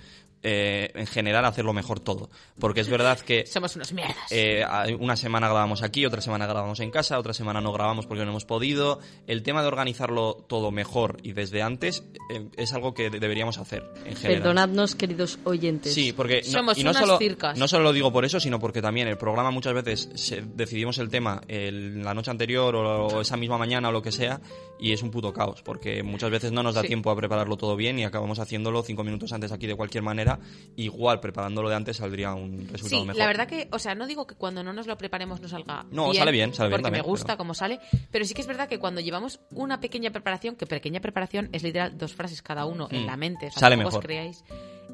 eh, 0.48 0.92
en 0.94 1.06
general, 1.08 1.44
hacerlo 1.44 1.72
mejor 1.72 1.98
todo. 1.98 2.30
Porque 2.60 2.80
es 2.80 2.88
verdad 2.88 3.18
que 3.18 3.44
Somos 3.56 3.74
unos 3.74 3.92
mierdas. 3.92 4.16
Eh, 4.30 4.64
una 5.00 5.16
semana 5.16 5.48
grabamos 5.48 5.82
aquí, 5.82 6.06
otra 6.06 6.20
semana 6.20 6.46
grabamos 6.46 6.78
en 6.80 6.92
casa, 6.92 7.18
otra 7.18 7.32
semana 7.34 7.60
no 7.60 7.72
grabamos 7.72 8.06
porque 8.06 8.24
no 8.24 8.30
hemos 8.30 8.44
podido. 8.44 9.00
El 9.26 9.42
tema 9.42 9.62
de 9.62 9.68
organizarlo 9.68 10.34
todo 10.48 10.70
mejor 10.70 11.18
y 11.24 11.32
desde 11.32 11.62
antes 11.62 12.04
eh, 12.30 12.46
es 12.56 12.72
algo 12.72 12.94
que 12.94 13.10
de- 13.10 13.18
deberíamos 13.18 13.58
hacer 13.58 13.82
en 14.04 14.14
general. 14.14 14.42
Perdonadnos, 14.42 14.94
queridos 14.94 15.38
oyentes. 15.42 15.92
Sí, 15.92 16.12
porque 16.12 16.42
no, 16.46 16.50
Somos 16.52 16.78
y 16.78 16.84
no 16.84 16.90
unas 16.90 17.02
solo, 17.02 17.18
circas. 17.18 17.58
no 17.58 17.66
solo 17.66 17.82
lo 17.84 17.92
digo 17.92 18.12
por 18.12 18.24
eso, 18.24 18.38
sino 18.38 18.60
porque 18.60 18.80
también 18.80 19.08
el 19.08 19.18
programa 19.18 19.50
muchas 19.50 19.74
veces 19.74 20.08
se- 20.14 20.42
decidimos 20.42 20.98
el 20.98 21.08
tema 21.10 21.40
el- 21.48 22.04
la 22.04 22.14
noche 22.14 22.30
anterior 22.30 22.74
o, 22.76 23.06
o 23.08 23.20
esa 23.20 23.36
misma 23.36 23.58
mañana 23.58 23.88
o 23.88 23.92
lo 23.92 24.02
que 24.02 24.12
sea 24.12 24.40
y 24.78 24.92
es 24.92 25.02
un 25.02 25.10
puto 25.10 25.32
caos 25.32 25.62
porque 25.62 26.02
muchas 26.02 26.30
veces 26.30 26.52
no 26.52 26.62
nos 26.62 26.74
da 26.74 26.82
Sí. 26.82 26.88
tiempo 26.88 27.10
a 27.10 27.16
prepararlo 27.16 27.56
todo 27.56 27.74
bien 27.76 27.98
y 27.98 28.04
acabamos 28.04 28.38
haciéndolo 28.38 28.82
cinco 28.82 29.02
minutos 29.02 29.32
antes 29.32 29.50
aquí 29.50 29.66
de 29.66 29.74
cualquier 29.74 30.02
manera. 30.04 30.35
Igual 30.76 31.20
preparándolo 31.20 31.68
de 31.70 31.74
antes 31.74 31.96
saldría 31.96 32.34
un 32.34 32.68
resultado 32.68 33.00
Sí, 33.02 33.06
mejor. 33.06 33.16
la 33.18 33.26
verdad 33.26 33.46
que, 33.48 33.68
o 33.72 33.78
sea, 33.78 33.94
no 33.94 34.06
digo 34.06 34.26
que 34.26 34.34
cuando 34.34 34.62
no 34.62 34.72
nos 34.72 34.86
lo 34.86 34.96
preparemos 34.98 35.40
no 35.40 35.48
salga 35.48 35.86
No, 35.90 36.12
sale 36.12 36.32
bien, 36.32 36.52
sale 36.52 36.68
bien 36.68 36.82
porque 36.82 36.90
me 36.96 37.02
gusta 37.02 37.28
pero- 37.28 37.38
como 37.38 37.54
sale, 37.54 37.80
pero 38.10 38.24
sí 38.24 38.34
que 38.34 38.42
es 38.42 38.46
verdad 38.46 38.68
que 38.68 38.78
cuando 38.78 39.00
llevamos 39.00 39.40
una 39.52 39.80
pequeña 39.80 40.10
preparación, 40.10 40.56
que 40.56 40.66
pequeña 40.66 41.00
preparación 41.00 41.48
es 41.52 41.62
literal 41.62 41.96
dos 41.96 42.14
frases 42.14 42.42
cada 42.42 42.66
uno 42.66 42.88
en 42.90 43.04
Mm, 43.04 43.06
la 43.06 43.16
mente, 43.16 43.46
o 43.46 43.50
sea, 43.50 43.60
sale 43.60 43.76
tampoco 43.76 43.88
os 43.88 43.94
mejor. 44.02 44.04
creáis, 44.06 44.44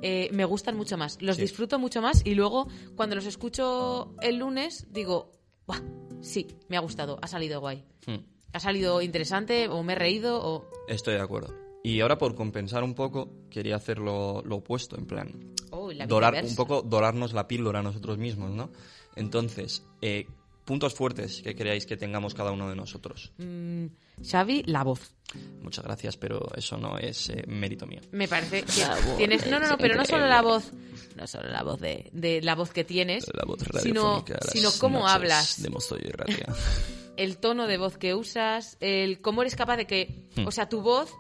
eh, 0.03 0.29
me 0.33 0.45
gustan 0.45 0.77
mucho 0.77 0.97
más, 0.97 1.21
los 1.21 1.37
Sí. 1.37 1.43
disfruto 1.43 1.79
mucho 1.79 2.01
más 2.01 2.23
y 2.25 2.35
luego 2.35 2.69
cuando 2.97 3.17
los 3.17 3.27
escucho 3.27 4.15
el 4.23 4.37
lunes 4.37 4.87
digo, 4.91 5.33
"Buah, 5.67 5.81
sí, 6.21 6.47
me 6.69 6.77
ha 6.77 6.81
gustado, 6.81 7.19
ha 7.23 7.27
salido 7.27 7.61
guay, 7.61 7.85
Hmm. 8.07 8.19
ha 8.53 8.61
salido 8.61 9.03
interesante 9.03 9.69
o 9.69 9.83
me 9.83 9.95
he 9.95 9.97
reído 9.97 10.41
o... 10.45 10.69
Estoy 10.89 11.15
de 11.15 11.21
acuerdo. 11.21 11.55
Y 11.85 12.01
ahora 12.01 12.19
por 12.19 12.35
compensar 12.35 12.85
un 12.85 12.95
poco, 12.95 13.49
quería 13.51 13.77
hacer 13.77 13.99
lo, 13.99 14.43
lo 14.43 14.57
opuesto, 14.57 14.97
en 14.97 15.07
plan, 15.07 15.53
Oh, 15.73 15.91
la 15.91 16.07
dorar, 16.07 16.45
un 16.45 16.55
poco 16.55 16.83
dorarnos 16.83 17.33
la 17.33 17.49
píldora 17.49 17.81
a 17.81 17.83
nosotros 17.83 18.19
mismos, 18.19 18.51
¿no? 18.51 18.71
Entonces, 19.17 19.83
eh, 20.03 20.27
puntos 20.67 20.95
fuertes 20.95 21.41
que 21.43 21.57
creáis 21.57 21.87
que 21.87 21.97
tengamos 21.97 22.35
cada 22.35 22.53
uno 22.53 22.69
de 22.69 22.77
nosotros. 22.77 23.33
Mm, 23.39 23.87
Xavi, 24.23 24.65
la 24.67 24.85
voz. 24.85 25.15
Muchas 25.63 25.83
gracias, 25.83 26.19
pero 26.19 26.47
eso 26.55 26.77
no 26.77 26.99
es 26.99 27.31
eh, 27.31 27.45
mérito 27.47 27.87
mío. 27.87 28.01
Me 28.11 28.29
parece 28.29 28.65
que 28.65 28.85
tienes. 29.17 29.47
No, 29.47 29.59
no, 29.59 29.67
no, 29.67 29.79
pero 29.79 29.97
no 29.97 30.05
solo 30.05 30.27
la 30.27 30.43
voz. 30.43 30.73
No 31.17 31.27
solo 31.27 31.49
la 31.49 31.63
voz 31.63 31.81
de, 31.81 32.11
de 32.13 32.43
la 32.43 32.55
voz 32.55 32.71
que 32.71 32.85
tienes. 32.85 33.25
La 33.33 33.47
voz 33.47 33.61
sino, 33.83 34.23
sino 34.53 34.71
cómo 34.79 35.09
hablas. 35.09 35.63
De. 35.63 35.71
El 37.17 37.39
tono 37.39 37.67
de 37.67 37.79
voz 37.79 37.97
que 37.97 38.15
usas. 38.15 38.77
El 38.81 39.23
cómo 39.23 39.41
eres 39.41 39.57
capaz 39.57 39.79
de 39.79 39.87
que. 39.87 40.29
Hmm. 40.37 40.47
O 40.47 40.51
sea, 40.51 40.69
tu 40.69 40.83
voz 40.83 41.11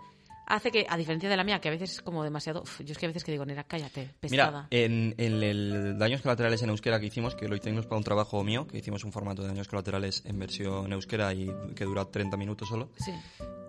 hace 0.46 0.70
que, 0.70 0.86
a 0.88 0.96
diferencia 0.96 1.28
de 1.28 1.36
la 1.36 1.44
mía, 1.44 1.60
que 1.60 1.68
a 1.68 1.70
veces 1.72 1.92
es 1.92 2.02
como 2.02 2.24
demasiado. 2.24 2.62
uf, 2.62 2.80
yo 2.80 2.92
es 2.92 2.98
que 2.98 3.06
a 3.06 3.08
veces 3.08 3.24
que 3.24 3.32
digo, 3.32 3.44
Nera, 3.44 3.64
cállate, 3.64 4.10
pesada. 4.20 4.66
Mira, 4.70 4.84
en, 4.84 5.14
en 5.18 5.42
el 5.42 5.98
Daños 5.98 6.22
Colaterales 6.22 6.62
en 6.62 6.70
Euskera 6.70 7.00
que 7.00 7.06
hicimos, 7.06 7.34
que 7.34 7.48
lo 7.48 7.56
hicimos 7.56 7.86
para 7.86 7.98
un 7.98 8.04
trabajo 8.04 8.42
mío, 8.44 8.66
que 8.66 8.78
hicimos 8.78 9.04
un 9.04 9.12
formato 9.12 9.42
de 9.42 9.48
Daños 9.48 9.68
Colaterales 9.68 10.22
en 10.26 10.38
versión 10.38 10.92
Euskera 10.92 11.32
y 11.34 11.50
que 11.74 11.84
dura 11.84 12.04
30 12.04 12.36
minutos 12.36 12.68
solo, 12.68 12.90
Sí. 12.98 13.12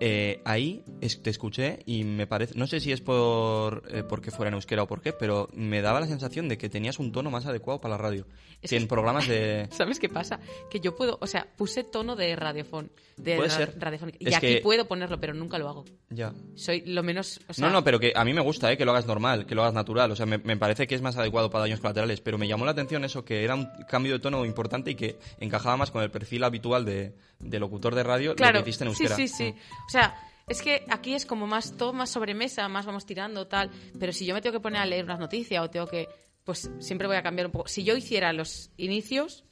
Eh, 0.05 0.41
ahí 0.43 0.83
es- 0.99 1.21
te 1.21 1.29
escuché 1.29 1.79
y 1.85 2.03
me 2.03 2.27
parece, 2.27 2.55
no 2.57 2.67
sé 2.67 2.81
si 2.81 2.91
es 2.91 2.99
por 2.99 3.83
eh, 3.89 4.03
porque 4.03 4.31
fuera 4.31 4.49
en 4.49 4.55
euskera 4.55 4.83
o 4.83 4.87
por 4.87 4.99
qué, 5.01 5.13
pero 5.13 5.47
me 5.53 5.81
daba 5.81 6.01
la 6.01 6.07
sensación 6.07 6.49
de 6.49 6.57
que 6.57 6.67
tenías 6.67 6.99
un 6.99 7.11
tono 7.13 7.29
más 7.31 7.45
adecuado 7.45 7.79
para 7.79 7.95
la 7.95 8.01
radio. 8.01 8.27
Es 8.61 8.71
que 8.71 8.75
en 8.77 8.87
programas 8.87 9.27
de... 9.29 9.67
¿Sabes 9.71 9.99
qué 9.99 10.09
pasa? 10.09 10.39
Que 10.69 10.81
yo 10.81 10.95
puedo, 10.95 11.17
o 11.21 11.27
sea, 11.27 11.47
puse 11.55 11.83
tono 11.85 12.15
de 12.17 12.35
radiofón, 12.35 12.91
de 13.15 13.35
Puede 13.37 13.49
ra- 13.49 13.55
ser. 13.55 13.75
radiofónica. 13.79 14.17
Y 14.19 14.27
Es 14.27 14.35
aquí 14.35 14.47
que- 14.55 14.61
puedo 14.61 14.87
ponerlo, 14.87 15.19
pero 15.21 15.33
nunca 15.33 15.57
lo 15.57 15.69
hago. 15.69 15.85
Ya. 16.09 16.33
Soy 16.63 16.81
lo 16.85 17.03
menos, 17.03 17.39
o 17.47 17.53
sea, 17.53 17.67
no, 17.67 17.73
no, 17.73 17.83
pero 17.83 17.99
que 17.99 18.13
a 18.15 18.23
mí 18.23 18.33
me 18.33 18.41
gusta, 18.41 18.71
eh, 18.71 18.77
que 18.77 18.85
lo 18.85 18.91
hagas 18.91 19.05
normal, 19.05 19.45
que 19.45 19.55
lo 19.55 19.61
hagas 19.61 19.73
natural. 19.73 20.11
O 20.11 20.15
sea, 20.15 20.25
me, 20.25 20.37
me 20.37 20.57
parece 20.57 20.87
que 20.87 20.95
es 20.95 21.01
más 21.01 21.17
adecuado 21.17 21.49
para 21.49 21.63
daños 21.63 21.79
colaterales. 21.79 22.21
Pero 22.21 22.37
me 22.37 22.47
llamó 22.47 22.65
la 22.65 22.71
atención 22.71 23.03
eso, 23.03 23.25
que 23.25 23.43
era 23.43 23.55
un 23.55 23.69
cambio 23.87 24.13
de 24.13 24.19
tono 24.19 24.45
importante 24.45 24.91
y 24.91 24.95
que 24.95 25.17
encajaba 25.39 25.77
más 25.77 25.91
con 25.91 26.03
el 26.03 26.11
perfil 26.11 26.43
habitual 26.43 26.85
de, 26.85 27.13
de 27.39 27.59
locutor 27.59 27.95
de 27.95 28.03
radio 28.03 28.35
claro, 28.35 28.59
lo 28.59 28.63
que 28.63 28.69
hiciste 28.69 28.85
en 28.85 28.95
sí, 28.95 29.03
euskera. 29.03 29.15
sí, 29.15 29.27
sí. 29.27 29.55
O 29.87 29.89
sea, 29.89 30.15
es 30.47 30.61
que 30.61 30.85
aquí 30.89 31.13
es 31.13 31.25
como 31.25 31.47
más 31.47 31.77
todo 31.77 31.93
más 31.93 32.09
sobremesa, 32.09 32.67
más 32.67 32.85
vamos 32.85 33.05
tirando 33.05 33.47
tal, 33.47 33.69
pero 33.99 34.11
si 34.11 34.25
yo 34.25 34.33
me 34.33 34.41
tengo 34.41 34.53
que 34.53 34.61
poner 34.61 34.81
a 34.81 34.85
leer 34.85 35.05
unas 35.05 35.19
noticias 35.19 35.63
o 35.63 35.69
tengo 35.69 35.87
que 35.87 36.07
pues 36.43 36.69
siempre 36.79 37.07
voy 37.07 37.15
a 37.15 37.23
cambiar 37.23 37.47
un 37.47 37.53
poco. 37.53 37.67
Si 37.67 37.83
yo 37.83 37.95
hiciera 37.95 38.33
los 38.33 38.71
inicios 38.77 39.45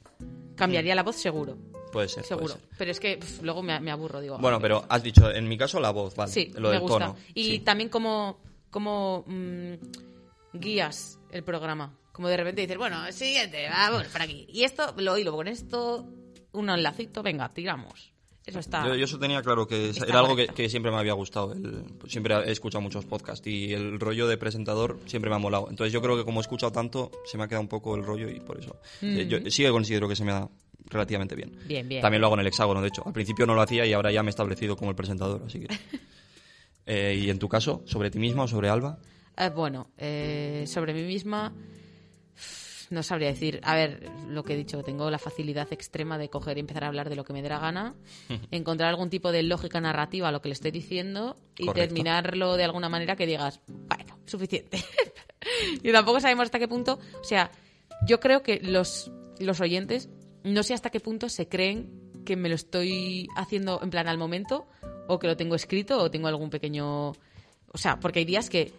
Cambiaría 0.56 0.94
la 0.94 1.02
voz 1.02 1.16
seguro. 1.16 1.56
Puede 1.92 2.08
ser. 2.08 2.22
puede 2.24 2.28
Seguro. 2.28 2.54
ser. 2.54 2.62
Pero 2.78 2.90
es 2.90 3.00
que 3.00 3.18
luego 3.42 3.62
me, 3.62 3.78
me 3.80 3.90
aburro, 3.90 4.20
digo. 4.20 4.38
Bueno, 4.38 4.56
"Ay, 4.56 4.62
pero 4.62 4.84
has 4.88 5.02
dicho, 5.02 5.30
en 5.30 5.46
mi 5.48 5.58
caso, 5.58 5.78
la 5.80 5.90
voz, 5.90 6.14
vale. 6.16 6.32
Sí, 6.32 6.50
lo 6.54 6.68
me 6.68 6.74
del 6.74 6.80
gusta. 6.80 6.98
tono. 7.06 7.16
Y 7.34 7.44
sí. 7.44 7.58
también 7.60 7.88
como, 7.90 8.40
como 8.70 9.24
mm, 9.26 9.74
guías 10.54 11.18
el 11.30 11.42
programa. 11.44 11.96
Como 12.12 12.28
de 12.28 12.36
repente 12.36 12.60
dices, 12.62 12.76
bueno, 12.78 13.10
siguiente, 13.12 13.68
vamos 13.68 14.04
por 14.08 14.22
aquí. 14.22 14.46
Y 14.50 14.64
esto 14.64 14.94
lo 14.98 15.16
hilo 15.18 15.32
con 15.34 15.48
esto, 15.48 16.06
un 16.52 16.70
enlacito, 16.70 17.22
venga, 17.22 17.48
tiramos. 17.52 18.11
Eso 18.44 18.58
está. 18.58 18.86
Yo, 18.86 18.94
yo 18.96 19.04
eso 19.04 19.18
tenía 19.18 19.40
claro 19.42 19.66
que 19.68 19.90
era 20.06 20.18
algo 20.18 20.34
que, 20.36 20.68
siempre 20.68 20.90
me 20.90 20.98
había 20.98 21.12
gustado. 21.12 21.52
el- 21.52 21.84
siempre 22.08 22.34
he 22.34 22.50
escuchado 22.50 22.80
muchos 22.82 23.04
podcasts 23.04 23.46
y 23.46 23.72
el 23.72 24.00
rollo 24.00 24.26
de 24.26 24.36
presentador 24.36 24.98
siempre 25.06 25.30
me 25.30 25.36
ha 25.36 25.38
molado. 25.38 25.68
Entonces 25.70 25.92
yo 25.92 26.02
creo 26.02 26.16
que 26.16 26.24
como 26.24 26.40
he 26.40 26.42
escuchado 26.42 26.72
tanto, 26.72 27.10
se 27.24 27.38
me 27.38 27.44
ha 27.44 27.48
quedado 27.48 27.62
un 27.62 27.68
poco 27.68 27.94
el 27.94 28.04
rollo 28.04 28.28
y 28.28 28.40
por 28.40 28.58
eso. 28.58 28.76
eh, 29.00 29.26
yo 29.28 29.38
sí 29.50 29.62
que 29.62 29.70
considero 29.70 30.08
que 30.08 30.16
se 30.16 30.24
me 30.24 30.32
da 30.32 30.48
relativamente 30.86 31.36
bien. 31.36 31.56
Bien, 31.66 31.88
bien. 31.88 32.02
También 32.02 32.20
lo 32.20 32.26
hago 32.26 32.34
en 32.34 32.40
el 32.40 32.46
hexágono, 32.48 32.82
de 32.82 32.88
hecho. 32.88 33.02
Al 33.06 33.12
principio 33.12 33.46
no 33.46 33.54
lo 33.54 33.62
hacía 33.62 33.86
y 33.86 33.92
ahora 33.92 34.10
ya 34.10 34.22
me 34.24 34.28
he 34.28 34.30
establecido 34.30 34.76
como 34.76 34.90
el 34.90 34.96
presentador, 34.96 35.42
así 35.46 35.60
que... 35.60 35.68
Eh, 36.84 37.16
¿Y 37.16 37.30
en 37.30 37.38
tu 37.38 37.48
caso? 37.48 37.82
¿Sobre 37.86 38.10
ti 38.10 38.18
misma 38.18 38.42
o 38.42 38.48
sobre 38.48 38.68
Alba? 38.68 38.98
Eh, 39.36 39.50
bueno, 39.54 39.90
eh, 39.98 40.64
sobre 40.66 40.92
mí 40.92 41.02
misma, 41.04 41.52
no 42.92 43.02
sabría 43.02 43.28
decir. 43.28 43.60
A 43.64 43.74
ver, 43.74 44.08
lo 44.28 44.44
que 44.44 44.54
he 44.54 44.56
dicho, 44.56 44.82
tengo 44.82 45.10
la 45.10 45.18
facilidad 45.18 45.72
extrema 45.72 46.18
de 46.18 46.28
coger 46.28 46.56
y 46.56 46.60
empezar 46.60 46.84
a 46.84 46.88
hablar 46.88 47.08
de 47.08 47.16
lo 47.16 47.24
que 47.24 47.32
me 47.32 47.42
dé 47.42 47.48
la 47.48 47.58
gana, 47.58 47.94
encontrar 48.50 48.90
algún 48.90 49.10
tipo 49.10 49.32
de 49.32 49.42
lógica 49.42 49.80
narrativa 49.80 50.28
a 50.28 50.32
lo 50.32 50.40
que 50.42 50.48
le 50.48 50.52
estoy 50.54 50.70
diciendo 50.70 51.36
y 51.56 51.66
Correcto. 51.66 51.88
terminarlo 51.88 52.56
de 52.56 52.64
alguna 52.64 52.88
manera 52.88 53.16
que 53.16 53.26
digas, 53.26 53.60
bueno, 53.66 54.18
suficiente. 54.26 54.78
y 55.82 55.90
tampoco 55.90 56.20
sabemos 56.20 56.44
hasta 56.44 56.58
qué 56.58 56.68
punto. 56.68 56.98
O 57.20 57.24
sea, 57.24 57.50
yo 58.06 58.20
creo 58.20 58.42
que 58.42 58.60
los, 58.60 59.10
los 59.38 59.60
oyentes, 59.60 60.08
no 60.44 60.62
sé 60.62 60.74
hasta 60.74 60.90
qué 60.90 61.00
punto 61.00 61.28
se 61.28 61.48
creen 61.48 61.90
que 62.24 62.36
me 62.36 62.48
lo 62.48 62.54
estoy 62.54 63.26
haciendo 63.36 63.80
en 63.82 63.90
plan 63.90 64.06
al 64.06 64.18
momento 64.18 64.66
o 65.08 65.18
que 65.18 65.26
lo 65.26 65.36
tengo 65.36 65.56
escrito 65.56 65.98
o 65.98 66.10
tengo 66.10 66.28
algún 66.28 66.50
pequeño 66.50 67.12
o 67.72 67.78
sea, 67.78 67.98
porque 67.98 68.20
hay 68.20 68.24
días 68.24 68.50
que 68.50 68.72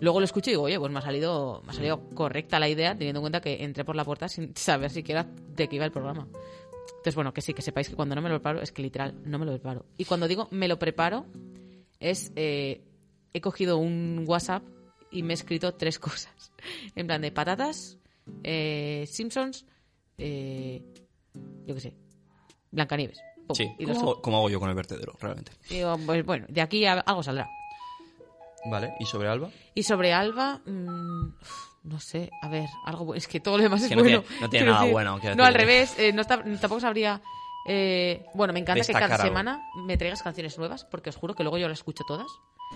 luego 0.00 0.20
lo 0.20 0.24
escucho 0.24 0.50
y 0.50 0.52
digo, 0.52 0.62
oye, 0.64 0.78
pues 0.78 0.90
me 0.92 0.98
ha 0.98 1.02
salido, 1.02 1.62
me 1.64 1.70
ha 1.70 1.74
salido 1.74 2.08
correcta 2.14 2.58
la 2.58 2.68
idea, 2.68 2.94
teniendo 2.96 3.18
en 3.20 3.22
cuenta 3.22 3.40
que 3.40 3.62
entré 3.64 3.84
por 3.84 3.96
la 3.96 4.04
puerta 4.04 4.28
sin 4.28 4.54
saber 4.56 4.90
siquiera 4.90 5.24
de 5.24 5.68
qué 5.68 5.76
iba 5.76 5.84
el 5.84 5.92
programa. 5.92 6.26
Entonces, 6.88 7.14
bueno, 7.14 7.32
que 7.32 7.40
sí, 7.42 7.52
que 7.54 7.62
sepáis 7.62 7.88
que 7.88 7.94
cuando 7.96 8.14
no 8.14 8.22
me 8.22 8.28
lo 8.28 8.36
preparo, 8.36 8.60
es 8.62 8.72
que 8.72 8.82
literal, 8.82 9.14
no 9.24 9.38
me 9.38 9.44
lo 9.46 9.52
preparo. 9.52 9.86
Y 9.96 10.04
cuando 10.04 10.28
digo 10.28 10.48
me 10.50 10.68
lo 10.68 10.78
preparo, 10.78 11.26
es, 12.00 12.32
eh, 12.36 12.82
he 13.32 13.40
cogido 13.40 13.78
un 13.78 14.24
WhatsApp 14.26 14.62
y 15.10 15.22
me 15.22 15.32
he 15.32 15.34
escrito 15.34 15.74
tres 15.74 15.98
cosas. 16.00 16.52
En 16.94 17.06
plan 17.06 17.20
de 17.22 17.30
patatas, 17.32 17.98
eh, 18.42 19.04
Simpsons, 19.08 19.66
eh, 20.18 20.82
yo 21.66 21.74
qué 21.74 21.80
sé, 21.80 21.94
Blancanieves. 22.70 23.20
Pum, 23.46 23.54
Sí, 23.54 23.70
y 23.78 23.86
subo. 23.86 24.20
como 24.20 24.38
hago 24.38 24.50
yo 24.50 24.58
con 24.58 24.68
el 24.68 24.74
vertedero, 24.74 25.12
realmente. 25.20 25.52
Digo, 25.68 25.96
pues 26.04 26.24
bueno, 26.26 26.46
de 26.48 26.60
aquí 26.60 26.84
algo 26.86 27.22
saldrá. 27.22 27.48
Vale, 28.70 28.94
¿y 29.00 29.06
sobre 29.06 29.28
Alba? 29.28 29.48
Y 29.74 29.82
sobre 29.82 30.12
Alba, 30.12 30.60
mm, 30.66 31.26
uf, 31.40 31.66
no 31.84 32.00
sé, 32.00 32.30
a 32.42 32.48
ver, 32.48 32.68
algo 32.84 33.14
es 33.14 33.28
que 33.28 33.40
todo 33.40 33.56
lo 33.58 33.62
demás 33.62 33.82
es 33.82 33.88
Que 33.88 33.96
no 33.96 34.02
bueno. 34.02 34.22
tiene- 34.22 34.40
no 34.40 34.50
tiene 34.50 34.66
nada 34.66 34.78
decir, 34.80 34.92
bueno 34.92 35.20
No, 35.36 35.44
al 35.44 35.54
revés, 35.54 35.94
eh, 35.98 36.12
no 36.12 36.22
está- 36.22 36.42
tampoco 36.42 36.80
sabría. 36.80 37.20
eh, 37.68 38.24
bueno, 38.34 38.52
me 38.52 38.60
encanta 38.60 38.84
que 38.84 38.92
cada 38.92 39.14
algo. 39.16 39.24
semana 39.26 39.60
me 39.86 39.96
traigas 39.96 40.22
canciones 40.22 40.56
nuevas, 40.58 40.84
porque 40.84 41.10
os 41.10 41.16
juro 41.16 41.34
que 41.34 41.42
luego 41.42 41.58
yo 41.58 41.68
las 41.68 41.78
escucho 41.78 42.04
todas. 42.06 42.26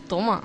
Toma. 0.08 0.42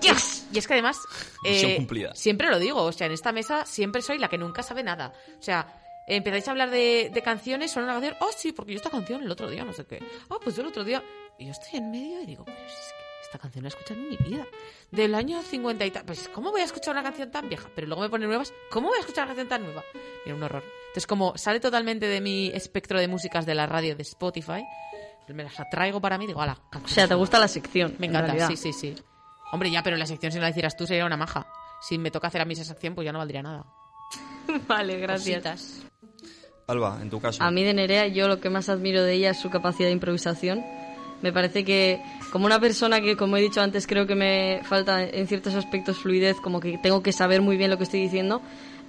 ¡Yes! 0.00 0.46
Y 0.52 0.58
es 0.58 0.66
que 0.68 0.74
además. 0.74 0.96
Misión 1.42 1.72
eh, 1.72 1.76
cumplida. 1.76 2.14
Siempre 2.14 2.48
lo 2.50 2.58
digo, 2.60 2.82
o 2.84 2.92
sea, 2.92 3.06
en 3.08 3.12
esta 3.12 3.32
mesa 3.32 3.66
siempre 3.66 4.00
soy 4.02 4.18
la 4.18 4.28
que 4.28 4.38
nunca 4.38 4.62
sabe 4.62 4.84
nada. 4.84 5.12
O 5.38 5.42
sea, 5.42 5.66
empezáis 6.06 6.46
a 6.46 6.52
hablar 6.52 6.70
de, 6.70 7.10
de 7.12 7.22
canciones, 7.22 7.72
son 7.72 7.82
una 7.84 7.94
canción. 7.94 8.14
Oh, 8.20 8.30
sí, 8.36 8.52
porque 8.52 8.72
yo 8.72 8.76
esta 8.76 8.90
canción 8.90 9.22
el 9.24 9.30
otro 9.32 9.50
día, 9.50 9.64
no 9.64 9.72
sé 9.72 9.84
qué. 9.86 9.98
Ah, 10.30 10.36
pues 10.42 10.54
yo 10.54 10.62
el 10.62 10.68
otro 10.68 10.84
día. 10.84 11.02
Y 11.40 11.46
yo 11.46 11.50
estoy 11.52 11.80
en 11.80 11.90
medio 11.90 12.22
y 12.22 12.26
digo, 12.26 12.44
pero 12.44 12.56
es 12.58 12.72
que 12.72 12.97
esta 13.28 13.38
canción 13.38 13.62
la 13.62 13.68
he 13.68 13.70
escuchado 13.70 14.00
en 14.00 14.08
mi 14.08 14.16
vida. 14.16 14.46
Del 14.90 15.14
año 15.14 15.42
50 15.42 15.84
y 15.86 15.90
tal. 15.90 16.04
Pues, 16.04 16.28
¿cómo 16.30 16.50
voy 16.50 16.62
a 16.62 16.64
escuchar 16.64 16.94
una 16.94 17.02
canción 17.02 17.30
tan 17.30 17.48
vieja? 17.48 17.68
Pero 17.74 17.86
luego 17.86 18.02
me 18.02 18.08
ponen 18.08 18.28
nuevas. 18.28 18.52
¿Cómo 18.70 18.88
voy 18.88 18.96
a 18.96 19.00
escuchar 19.00 19.24
una 19.24 19.34
canción 19.34 19.48
tan 19.48 19.62
nueva? 19.64 19.84
Mira, 20.24 20.34
un 20.36 20.42
horror. 20.42 20.64
Entonces, 20.88 21.06
como 21.06 21.36
sale 21.36 21.60
totalmente 21.60 22.06
de 22.06 22.20
mi 22.22 22.48
espectro 22.48 22.98
de 22.98 23.06
músicas 23.06 23.44
de 23.44 23.54
la 23.54 23.66
radio 23.66 23.94
de 23.94 24.02
Spotify, 24.02 24.64
me 25.28 25.44
las 25.44 25.60
atraigo 25.60 26.00
para 26.00 26.16
mí 26.16 26.24
y 26.24 26.28
digo, 26.28 26.40
ala, 26.40 26.58
O 26.82 26.88
sea, 26.88 27.06
te 27.06 27.14
gusta 27.14 27.38
la 27.38 27.48
sección. 27.48 27.96
me 27.98 28.06
en 28.06 28.12
encanta, 28.12 28.32
realidad. 28.32 28.48
sí, 28.48 28.56
sí, 28.56 28.72
sí. 28.72 28.94
Hombre, 29.52 29.70
ya, 29.70 29.82
pero 29.82 29.96
la 29.98 30.06
sección 30.06 30.32
si 30.32 30.38
no 30.38 30.42
la 30.44 30.50
hicieras 30.50 30.74
tú 30.76 30.86
sería 30.86 31.04
una 31.04 31.18
maja. 31.18 31.46
Si 31.82 31.98
me 31.98 32.10
toca 32.10 32.28
hacer 32.28 32.40
a 32.40 32.46
mí 32.46 32.54
esa 32.54 32.64
sección, 32.64 32.94
pues 32.94 33.04
ya 33.04 33.12
no 33.12 33.18
valdría 33.18 33.42
nada. 33.42 33.66
Vale, 34.66 34.98
gracias. 34.98 35.42
Cositas. 35.42 35.82
Alba, 36.66 36.98
en 37.02 37.10
tu 37.10 37.20
caso. 37.20 37.42
A 37.42 37.50
mí 37.50 37.62
de 37.64 37.74
Nerea, 37.74 38.06
yo 38.08 38.26
lo 38.28 38.40
que 38.40 38.48
más 38.50 38.68
admiro 38.70 39.02
de 39.02 39.12
ella 39.14 39.30
es 39.30 39.38
su 39.38 39.50
capacidad 39.50 39.88
de 39.88 39.92
improvisación. 39.92 40.64
Me 41.22 41.32
parece 41.32 41.64
que, 41.64 42.00
como 42.30 42.46
una 42.46 42.60
persona 42.60 43.00
que, 43.00 43.16
como 43.16 43.36
he 43.36 43.40
dicho 43.40 43.60
antes, 43.60 43.86
creo 43.86 44.06
que 44.06 44.14
me 44.14 44.60
falta 44.64 45.02
en 45.02 45.26
ciertos 45.26 45.54
aspectos 45.54 45.98
fluidez, 45.98 46.40
como 46.40 46.60
que 46.60 46.78
tengo 46.78 47.02
que 47.02 47.12
saber 47.12 47.40
muy 47.42 47.56
bien 47.56 47.70
lo 47.70 47.76
que 47.76 47.84
estoy 47.84 48.00
diciendo, 48.00 48.40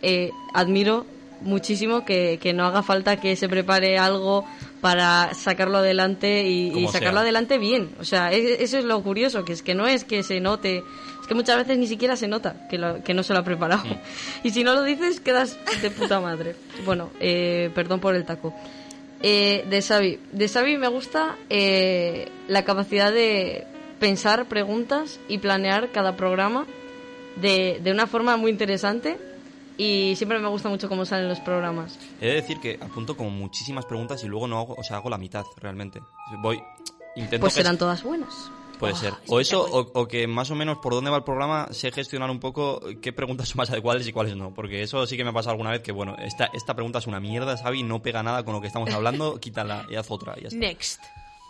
eh, 0.02 0.32
admiro 0.54 1.06
muchísimo 1.42 2.04
que, 2.06 2.38
que 2.42 2.52
no 2.54 2.66
haga 2.66 2.84
falta 2.84 3.16
que 3.18 3.36
se 3.38 3.48
prepare 3.48 3.98
algo 3.98 4.46
para 4.82 5.34
sacarlo 5.34 5.78
adelante 5.78 6.44
y, 6.48 6.70
sacarlo 6.88 7.20
sea. 7.20 7.22
adelante 7.22 7.58
bien. 7.58 7.90
O 8.00 8.04
sea, 8.04 8.32
e- 8.34 8.62
eso 8.62 8.78
es 8.78 8.84
lo 8.86 9.02
curioso, 9.02 9.46
que 9.46 9.54
es 9.54 9.64
que 9.64 9.74
no 9.74 9.88
es 9.88 10.04
que 10.04 10.22
se 10.22 10.40
note, 10.42 10.84
es 11.22 11.28
que 11.28 11.34
muchas 11.36 11.58
veces 11.58 11.78
ni 11.78 11.88
siquiera 11.88 12.16
se 12.18 12.28
nota 12.28 12.68
que, 12.70 12.78
lo- 12.78 13.02
que 13.04 13.14
no 13.14 13.24
se 13.24 13.34
lo 13.34 13.40
ha 13.40 13.44
preparado. 13.44 13.84
Y 14.44 14.52
si 14.52 14.64
no 14.64 14.74
lo 14.74 14.84
dices, 14.84 15.20
quedas 15.22 15.58
de 15.82 15.90
puta 15.92 16.20
madre. 16.20 16.56
Bueno, 16.86 17.10
eh, 17.22 17.72
perdón 17.74 18.00
por 18.02 18.16
el 18.16 18.26
taco. 18.26 18.54
Eh, 19.22 19.66
de 19.70 19.82
Xavi. 19.82 20.20
De 20.32 20.48
Xavi 20.48 20.78
me 20.78 20.88
gusta 20.88 21.38
eh, 21.50 22.30
la 22.48 22.64
capacidad 22.64 23.12
de 23.12 23.68
pensar 24.00 24.46
preguntas 24.46 25.20
y 25.28 25.40
planear 25.40 25.92
cada 25.92 26.16
programa 26.16 26.66
de, 27.36 27.80
de 27.84 27.92
una 27.92 28.08
forma 28.08 28.38
muy 28.38 28.52
interesante 28.52 29.18
y 29.78 30.14
siempre 30.18 30.40
me 30.40 30.48
gusta 30.50 30.70
mucho 30.70 30.90
cómo 30.90 31.06
salen 31.06 31.30
los 31.30 31.40
programas. 31.40 31.98
He 32.20 32.28
de 32.28 32.34
decir 32.36 32.60
que 32.60 32.78
apunto 32.82 33.16
como 33.16 33.30
muchísimas 33.30 33.86
preguntas 33.86 34.24
y 34.24 34.28
luego 34.28 34.48
no 34.48 34.60
hago, 34.60 34.76
o 34.78 34.84
sea, 34.84 34.98
hago 34.98 35.10
la 35.10 35.18
mitad 35.18 35.46
realmente. 35.58 36.02
Voy, 36.42 36.62
intento 37.16 37.42
Pues 37.42 37.54
serán 37.54 37.78
todas 37.78 38.04
buenas. 38.04 38.52
Puede 38.80 38.96
ser. 38.96 39.14
O 39.28 39.40
eso, 39.40 39.62
o, 39.62 39.92
o 39.94 40.08
que 40.08 40.26
más 40.26 40.50
o 40.52 40.56
menos 40.56 40.78
por 40.78 40.94
dónde 40.94 41.12
va 41.12 41.18
el 41.18 41.24
programa 41.24 41.68
sé 41.72 41.92
gestionar 41.92 42.30
un 42.32 42.40
poco 42.40 42.82
qué 43.02 43.12
preguntas 43.12 43.50
son 43.50 43.58
más 43.60 43.70
adecuadas 43.70 44.08
y 44.08 44.14
cuáles 44.14 44.36
no. 44.36 44.54
Porque 44.54 44.82
eso 44.82 45.06
sí 45.06 45.18
que 45.18 45.24
me 45.24 45.32
ha 45.32 45.34
pasado 45.34 45.52
alguna 45.52 45.72
vez 45.72 45.82
que, 45.82 45.92
bueno, 45.92 46.16
esta, 46.20 46.50
esta 46.54 46.74
pregunta 46.74 47.00
es 47.00 47.08
una 47.08 47.20
mierda, 47.20 47.58
Xavi, 47.58 47.84
no 47.84 48.02
pega 48.02 48.24
nada 48.24 48.44
con 48.44 48.54
lo 48.54 48.62
que 48.62 48.68
estamos 48.68 48.90
hablando, 48.92 49.36
quítala 49.42 49.86
y 49.90 49.96
haz 49.96 50.10
otra. 50.10 50.36
Y 50.38 50.42
ya 50.44 50.48
está. 50.48 50.60
Next. 50.60 51.02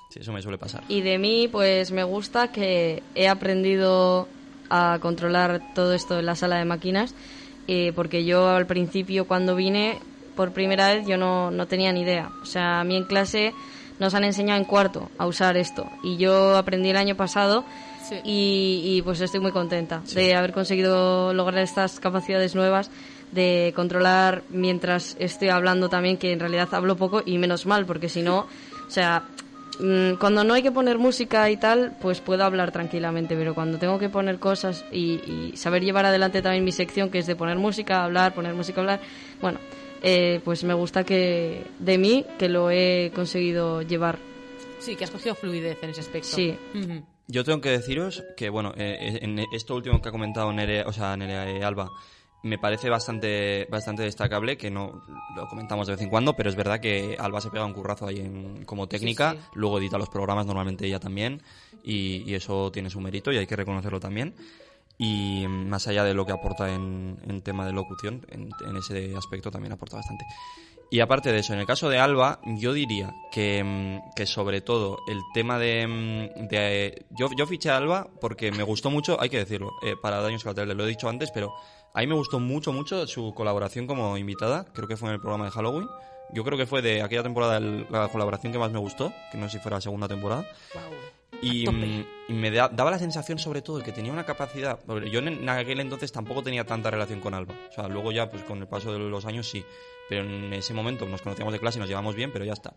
Sí, 0.09 0.19
eso 0.21 0.33
me 0.33 0.41
suele 0.41 0.57
pasar. 0.57 0.83
Y 0.87 1.01
de 1.01 1.19
mí, 1.19 1.47
pues 1.47 1.91
me 1.91 2.03
gusta 2.03 2.51
que 2.51 3.03
he 3.13 3.27
aprendido 3.27 4.27
a 4.69 4.97
controlar 5.01 5.73
todo 5.75 5.93
esto 5.93 6.17
en 6.17 6.25
la 6.25 6.35
sala 6.35 6.57
de 6.57 6.65
máquinas, 6.65 7.13
eh, 7.67 7.93
porque 7.95 8.25
yo 8.25 8.47
al 8.49 8.65
principio 8.65 9.27
cuando 9.27 9.55
vine 9.55 9.99
por 10.35 10.51
primera 10.51 10.93
vez 10.93 11.05
yo 11.05 11.17
no, 11.17 11.51
no 11.51 11.67
tenía 11.67 11.91
ni 11.91 12.01
idea. 12.01 12.31
O 12.41 12.45
sea, 12.45 12.79
a 12.79 12.83
mí 12.83 12.95
en 12.95 13.03
clase 13.03 13.53
nos 13.99 14.13
han 14.13 14.23
enseñado 14.23 14.59
en 14.59 14.65
cuarto 14.65 15.09
a 15.17 15.27
usar 15.27 15.57
esto 15.57 15.89
y 16.03 16.17
yo 16.17 16.57
aprendí 16.57 16.89
el 16.89 16.97
año 16.97 17.15
pasado 17.15 17.63
Sí. 18.09 18.15
y, 18.23 18.81
y, 18.85 19.01
pues 19.03 19.21
estoy 19.21 19.39
muy 19.39 19.51
contenta 19.51 20.01
de 20.15 20.33
haber 20.33 20.51
conseguido 20.51 21.31
lograr 21.31 21.61
estas 21.61 21.99
capacidades 21.99 22.55
nuevas 22.55 22.89
de 23.31 23.71
controlar 23.75 24.41
mientras 24.49 25.15
estoy 25.19 25.49
hablando 25.49 25.89
también, 25.89 26.17
que 26.17 26.31
en 26.31 26.39
realidad 26.39 26.69
hablo 26.71 26.95
poco 26.95 27.21
y 27.23 27.37
menos 27.37 27.67
mal, 27.67 27.85
porque 27.85 28.09
si 28.09 28.23
no, 28.23 28.47
o 28.87 28.89
sea, 28.89 29.25
mm, 29.79 30.13
cuando 30.19 30.43
no 30.43 30.55
hay 30.55 30.63
que 30.63 30.71
poner 30.71 30.97
música 30.97 31.51
y 31.51 31.57
tal, 31.57 31.97
pues 32.01 32.19
puedo 32.19 32.43
hablar 32.43 32.71
tranquilamente, 32.71 33.35
pero 33.35 33.53
cuando 33.53 33.77
tengo 33.77 33.99
que 33.99 34.09
poner 34.09 34.39
cosas 34.39 34.83
y, 34.91 35.51
y 35.51 35.53
saber 35.55 35.83
llevar 35.83 36.07
adelante 36.07 36.41
también 36.41 36.63
mi 36.63 36.71
sección, 36.71 37.11
que 37.11 37.19
es 37.19 37.27
de 37.27 37.35
poner 37.35 37.57
música, 37.57 38.03
hablar, 38.03 38.33
poner 38.33 38.55
música, 38.55 38.81
hablar, 38.81 39.01
bueno, 39.39 39.59
eh, 40.01 40.41
pues 40.43 40.63
me 40.63 40.73
gusta 40.73 41.03
que 41.03 41.63
de 41.79 41.97
mí 41.97 42.25
que 42.37 42.49
lo 42.49 42.71
he 42.71 43.11
conseguido 43.13 43.81
llevar. 43.81 44.19
Sí, 44.79 44.95
que 44.95 45.03
has 45.03 45.11
cogido 45.11 45.35
fluidez 45.35 45.77
en 45.81 45.89
ese 45.89 46.01
aspecto. 46.01 46.29
Sí. 46.29 46.57
Yo 47.27 47.43
tengo 47.43 47.61
que 47.61 47.69
deciros 47.69 48.23
que, 48.35 48.49
bueno, 48.49 48.73
eh, 48.75 49.19
en 49.21 49.39
esto 49.53 49.75
último 49.75 50.01
que 50.01 50.09
ha 50.09 50.11
comentado 50.11 50.51
Nerea, 50.51 50.87
o 50.87 50.93
sea, 50.93 51.15
Nerea 51.15 51.47
eh, 51.49 51.63
Alba, 51.63 51.89
me 52.41 52.57
parece 52.57 52.89
bastante, 52.89 53.67
bastante 53.69 54.03
destacable, 54.03 54.57
que 54.57 54.71
no 54.71 55.03
lo 55.35 55.47
comentamos 55.47 55.85
de 55.85 55.93
vez 55.93 56.01
en 56.01 56.09
cuando, 56.09 56.33
pero 56.35 56.49
es 56.49 56.55
verdad 56.55 56.79
que 56.79 57.15
Alba 57.19 57.41
se 57.41 57.51
pega 57.51 57.65
un 57.65 57.73
currazo 57.73 58.07
ahí 58.07 58.19
en, 58.19 58.63
como 58.65 58.87
técnica, 58.87 59.33
sí. 59.33 59.37
luego 59.55 59.77
edita 59.77 59.97
los 59.97 60.09
programas 60.09 60.45
normalmente 60.45 60.87
ella 60.87 60.99
también, 60.99 61.41
y, 61.83 62.23
y 62.25 62.33
eso 62.33 62.71
tiene 62.71 62.89
su 62.89 62.99
mérito 63.01 63.31
y 63.31 63.37
hay 63.37 63.45
que 63.45 63.57
reconocerlo 63.57 63.99
también. 63.99 64.33
Y 65.01 65.45
más 65.47 65.87
allá 65.87 66.03
de 66.03 66.13
lo 66.13 66.25
que 66.25 66.33
aporta 66.33 66.69
en, 66.73 67.17
en 67.25 67.41
tema 67.41 67.65
de 67.65 67.71
locución, 67.71 68.25
en, 68.29 68.49
en 68.67 68.75
ese 68.77 69.15
aspecto 69.15 69.49
también 69.49 69.71
aporta 69.71 69.95
bastante. 69.95 70.25
Y 70.91 70.99
aparte 71.01 71.31
de 71.31 71.39
eso, 71.39 71.53
en 71.53 71.59
el 71.59 71.65
caso 71.65 71.87
de 71.87 71.99
Alba, 71.99 72.39
yo 72.57 72.73
diría 72.73 73.13
que, 73.31 73.63
mm, 73.63 74.13
que 74.15 74.25
sobre 74.25 74.59
todo 74.61 74.97
el 75.07 75.19
tema 75.33 75.57
de... 75.57 75.87
mm, 75.87 76.47
de- 76.49 77.05
yo, 77.11 77.29
yo 77.37 77.45
fiché 77.47 77.69
a 77.69 77.77
Alba 77.77 78.07
porque 78.19 78.51
me 78.51 78.63
gustó 78.63 78.89
mucho, 78.91 79.21
hay 79.21 79.29
que 79.29 79.37
decirlo, 79.37 79.71
eh, 79.83 79.93
para 80.01 80.19
Daños 80.19 80.43
Colaterales, 80.43 80.75
lo 80.75 80.83
he 80.85 80.89
dicho 80.89 81.07
antes, 81.07 81.31
pero 81.31 81.53
a 81.93 82.01
mí 82.01 82.07
me 82.07 82.15
gustó 82.15 82.39
mucho, 82.39 82.73
mucho 82.73 83.07
su 83.07 83.33
colaboración 83.33 83.87
como 83.87 84.17
invitada, 84.17 84.65
creo 84.73 84.87
que 84.87 84.97
fue 84.97 85.09
en 85.09 85.13
el 85.15 85.21
programa 85.21 85.45
de 85.45 85.51
Halloween, 85.51 85.87
Yo 86.33 86.43
creo 86.43 86.57
que 86.57 86.65
fue 86.67 86.81
de 86.83 87.01
aquella 87.01 87.23
temporada 87.23 87.59
la 87.59 88.07
colaboración 88.09 88.51
que 88.53 88.59
más 88.59 88.71
me 88.71 88.77
gustó, 88.79 89.11
que 89.31 89.37
no 89.37 89.47
sé 89.49 89.57
si 89.57 89.63
fuera 89.63 89.77
la 89.77 89.81
segunda 89.81 90.07
temporada. 90.07 90.45
Y, 91.41 91.65
mm, 91.69 92.05
y 92.27 92.33
me 92.33 92.51
da- 92.51 92.67
daba 92.69 92.91
la 92.91 92.99
sensación, 92.99 93.39
sobre 93.39 93.61
todo, 93.61 93.77
de 93.77 93.83
que 93.83 93.91
tenía 93.91 94.11
una 94.11 94.25
capacidad. 94.25 94.79
Yo 95.11 95.19
en, 95.19 95.27
en 95.29 95.49
aquel 95.49 95.79
entonces 95.79 96.11
tampoco 96.11 96.43
tenía 96.43 96.65
tanta 96.65 96.91
relación 96.91 97.21
con 97.21 97.33
Alba. 97.33 97.55
O 97.69 97.73
sea, 97.73 97.87
luego 97.87 98.11
ya, 98.11 98.29
pues 98.29 98.43
con 98.43 98.59
el 98.59 98.67
paso 98.67 98.91
de 98.91 98.99
los 98.99 99.25
años 99.25 99.49
sí. 99.49 99.63
Pero 100.09 100.23
en 100.23 100.51
ese 100.53 100.73
momento 100.73 101.05
nos 101.05 101.21
conocíamos 101.21 101.53
de 101.53 101.59
clase 101.59 101.77
y 101.77 101.81
nos 101.81 101.89
llevamos 101.89 102.15
bien, 102.15 102.31
pero 102.33 102.43
ya 102.45 102.53
está. 102.53 102.73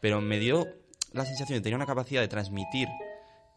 Pero 0.00 0.20
me 0.20 0.38
dio 0.38 0.66
la 1.12 1.24
sensación 1.24 1.56
de 1.56 1.60
que 1.60 1.64
tenía 1.64 1.76
una 1.76 1.86
capacidad 1.86 2.20
de 2.20 2.28
transmitir 2.28 2.88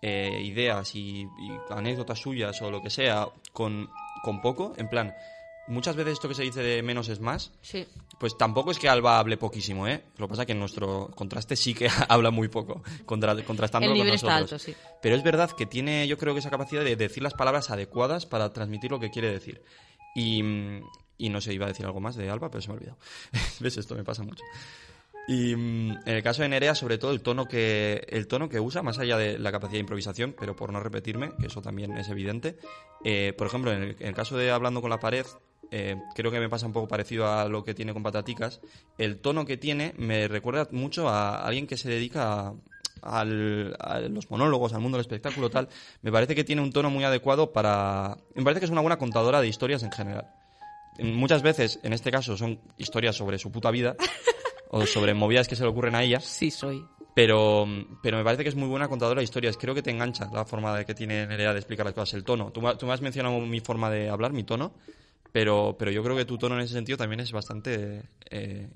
eh, 0.02 0.42
ideas 0.44 0.94
y, 0.96 1.22
y 1.24 1.28
anécdotas 1.70 2.20
suyas 2.20 2.62
o 2.62 2.72
lo 2.72 2.82
que 2.82 2.90
sea 2.90 3.28
con, 3.52 3.90
con 4.24 4.42
poco. 4.42 4.74
En 4.78 4.90
plan, 4.90 5.14
muchas 5.68 5.96
veces 5.96 6.14
esto 6.14 6.28
que 6.28 6.36
se 6.36 6.44
dice 6.44 6.62
de 6.62 6.82
menos 6.84 7.10
es 7.10 7.20
más. 7.20 7.52
Sí. 7.62 7.86
Pues 8.20 8.38
tampoco 8.38 8.72
es 8.72 8.80
que 8.80 8.90
Alba 8.90 9.20
hable 9.20 9.38
poquísimo, 9.38 9.88
¿eh? 9.88 10.04
Lo 10.18 10.28
que 10.28 10.30
pasa 10.32 10.42
es 10.44 10.46
que 10.48 10.52
en 10.54 10.60
nuestro 10.60 11.10
contraste 11.16 11.56
sí 11.56 11.74
que 11.74 11.88
habla 12.10 12.32
muy 12.32 12.48
poco, 12.48 12.82
contra, 13.06 13.36
contrastándolo 13.44 13.94
El 13.94 14.00
con 14.00 14.08
está 14.10 14.40
nosotros. 14.40 14.54
alto, 14.54 14.60
sí. 14.60 14.76
Pero 15.02 15.16
es 15.16 15.24
verdad 15.24 15.52
que 15.52 15.66
tiene, 15.66 16.08
yo 16.08 16.18
creo 16.18 16.34
que 16.34 16.40
esa 16.40 16.50
capacidad 16.50 16.84
de 16.84 16.96
decir 16.96 17.22
las 17.24 17.34
palabras 17.34 17.70
adecuadas 17.70 18.26
para 18.26 18.52
transmitir 18.54 18.92
lo 18.92 19.00
que 19.00 19.12
quiere 19.12 19.32
decir. 19.32 19.62
Y, 20.16 20.42
mm, 20.42 20.82
y 21.20 21.30
no 21.30 21.42
sé, 21.42 21.54
iba 21.54 21.66
a 21.66 21.70
decir 21.70 21.86
algo 21.86 22.00
más 22.00 22.16
de 22.16 22.30
Alba, 22.30 22.50
pero 22.50 22.62
se 22.62 22.70
me 22.70 22.74
ha 22.74 22.78
olvidado. 22.78 22.98
¿Ves? 23.60 23.78
Esto 23.78 23.96
me 23.96 24.04
pasa 24.04 24.24
mucho. 24.24 24.44
Y 25.28 25.56
mm, 25.56 25.92
en 26.06 26.16
el 26.16 26.24
caso 26.24 26.42
de 26.42 26.50
Nerea, 26.50 26.74
sobre 26.74 26.98
todo 26.98 27.12
el 27.12 27.22
tono 27.22 27.46
que 27.48 28.06
el 28.10 28.28
tono 28.28 28.48
que 28.48 28.60
usa, 28.62 28.82
más 28.82 28.98
allá 28.98 29.18
de 29.18 29.38
la 29.38 29.52
capacidad 29.52 29.74
de 29.74 29.80
improvisación, 29.82 30.34
pero 30.40 30.56
por 30.56 30.72
no 30.72 30.80
repetirme, 30.80 31.32
que 31.40 31.48
eso 31.48 31.62
también 31.62 31.98
es 31.98 32.08
evidente. 32.10 32.58
eh, 33.04 33.34
por 33.38 33.46
ejemplo, 33.48 33.74
en 33.74 33.84
el, 33.84 33.96
en 34.00 34.08
el 34.08 34.14
caso 34.16 34.38
de 34.38 34.50
Hablando 34.52 34.80
con 34.82 34.90
la 34.90 35.00
pared, 35.00 35.26
eh, 35.72 36.04
creo 36.14 36.32
que 36.32 36.40
me 36.40 36.50
pasa 36.50 36.66
un 36.66 36.74
poco 36.74 36.88
parecido 36.88 37.28
a 37.32 37.48
lo 37.48 37.64
que 37.64 37.74
tiene 37.74 37.94
con 37.94 38.04
Pataticas. 38.04 38.62
El 38.98 39.20
tono 39.20 39.46
que 39.46 39.58
tiene 39.58 39.94
me 39.98 40.28
recuerda 40.28 40.68
mucho 40.72 41.10
a 41.10 41.46
alguien 41.46 41.68
que 41.68 41.78
se 41.78 41.90
dedica 41.90 42.48
a, 43.02 43.20
al- 43.20 43.76
a 43.80 44.00
los 44.02 44.30
monólogos, 44.32 44.74
al 44.74 44.82
mundo 44.82 44.98
del 44.98 45.04
espectáculo, 45.04 45.50
tal. 45.50 45.68
Me 46.02 46.12
parece 46.12 46.36
que 46.36 46.44
tiene 46.44 46.62
un 46.62 46.72
tono 46.72 46.90
muy 46.90 47.04
adecuado 47.04 47.52
para. 47.54 48.18
Me 48.36 48.44
parece 48.44 48.60
que 48.62 48.66
es 48.66 48.72
una 48.72 48.82
buena 48.82 48.98
contadora 48.98 49.42
de 49.42 49.48
historias 49.48 49.84
en 49.84 49.92
general. 49.92 50.28
Muchas 51.00 51.44
veces, 51.44 51.80
en 51.84 51.94
este 51.94 52.10
caso, 52.10 52.36
son 52.38 52.60
historias 52.78 53.16
sobre 53.16 53.38
su 53.38 53.52
puta 53.52 53.70
vida 53.70 53.96
o 54.70 54.86
sobre 54.88 55.14
movidas 55.14 55.48
que 55.48 55.56
se 55.56 55.64
le 55.64 55.70
ocurren 55.70 55.94
a 55.94 56.04
ella, 56.04 56.20
Sí, 56.20 56.50
soy. 56.50 56.84
pero, 57.14 57.68
pero 58.02 58.18
me 58.18 58.24
parece 58.24 58.42
que 58.44 58.50
es 58.50 58.56
muy 58.56 58.68
buena 58.68 58.88
contadora 58.88 59.20
de 59.20 59.24
historias. 59.26 59.58
Creo 59.58 59.76
que 59.76 59.84
te 59.84 59.92
engancha 59.92 60.28
la 60.34 60.44
forma 60.46 60.76
de 60.76 60.86
que 60.86 60.96
tiene 60.96 61.28
Nerea 61.28 61.54
de 61.54 61.60
explicar 61.60 61.86
las 61.86 61.94
cosas, 61.94 62.16
el 62.16 62.24
tono. 62.24 62.52
Tú, 62.52 62.62
tú 62.80 62.88
me 62.88 62.94
has 62.94 63.02
mencionado 63.02 63.40
mi 63.42 63.60
forma 63.60 63.92
de 63.92 64.10
hablar, 64.10 64.34
mi 64.34 64.44
tono, 64.44 64.72
pero, 65.32 65.76
pero 65.78 65.92
yo 65.92 66.04
creo 66.04 66.16
que 66.16 66.26
tu 66.26 66.38
tono 66.38 66.56
en 66.56 66.62
ese 66.62 66.74
sentido 66.74 66.98
también 66.98 67.20
es 67.20 67.32
bastante, 67.32 68.04
eh, 68.30 68.68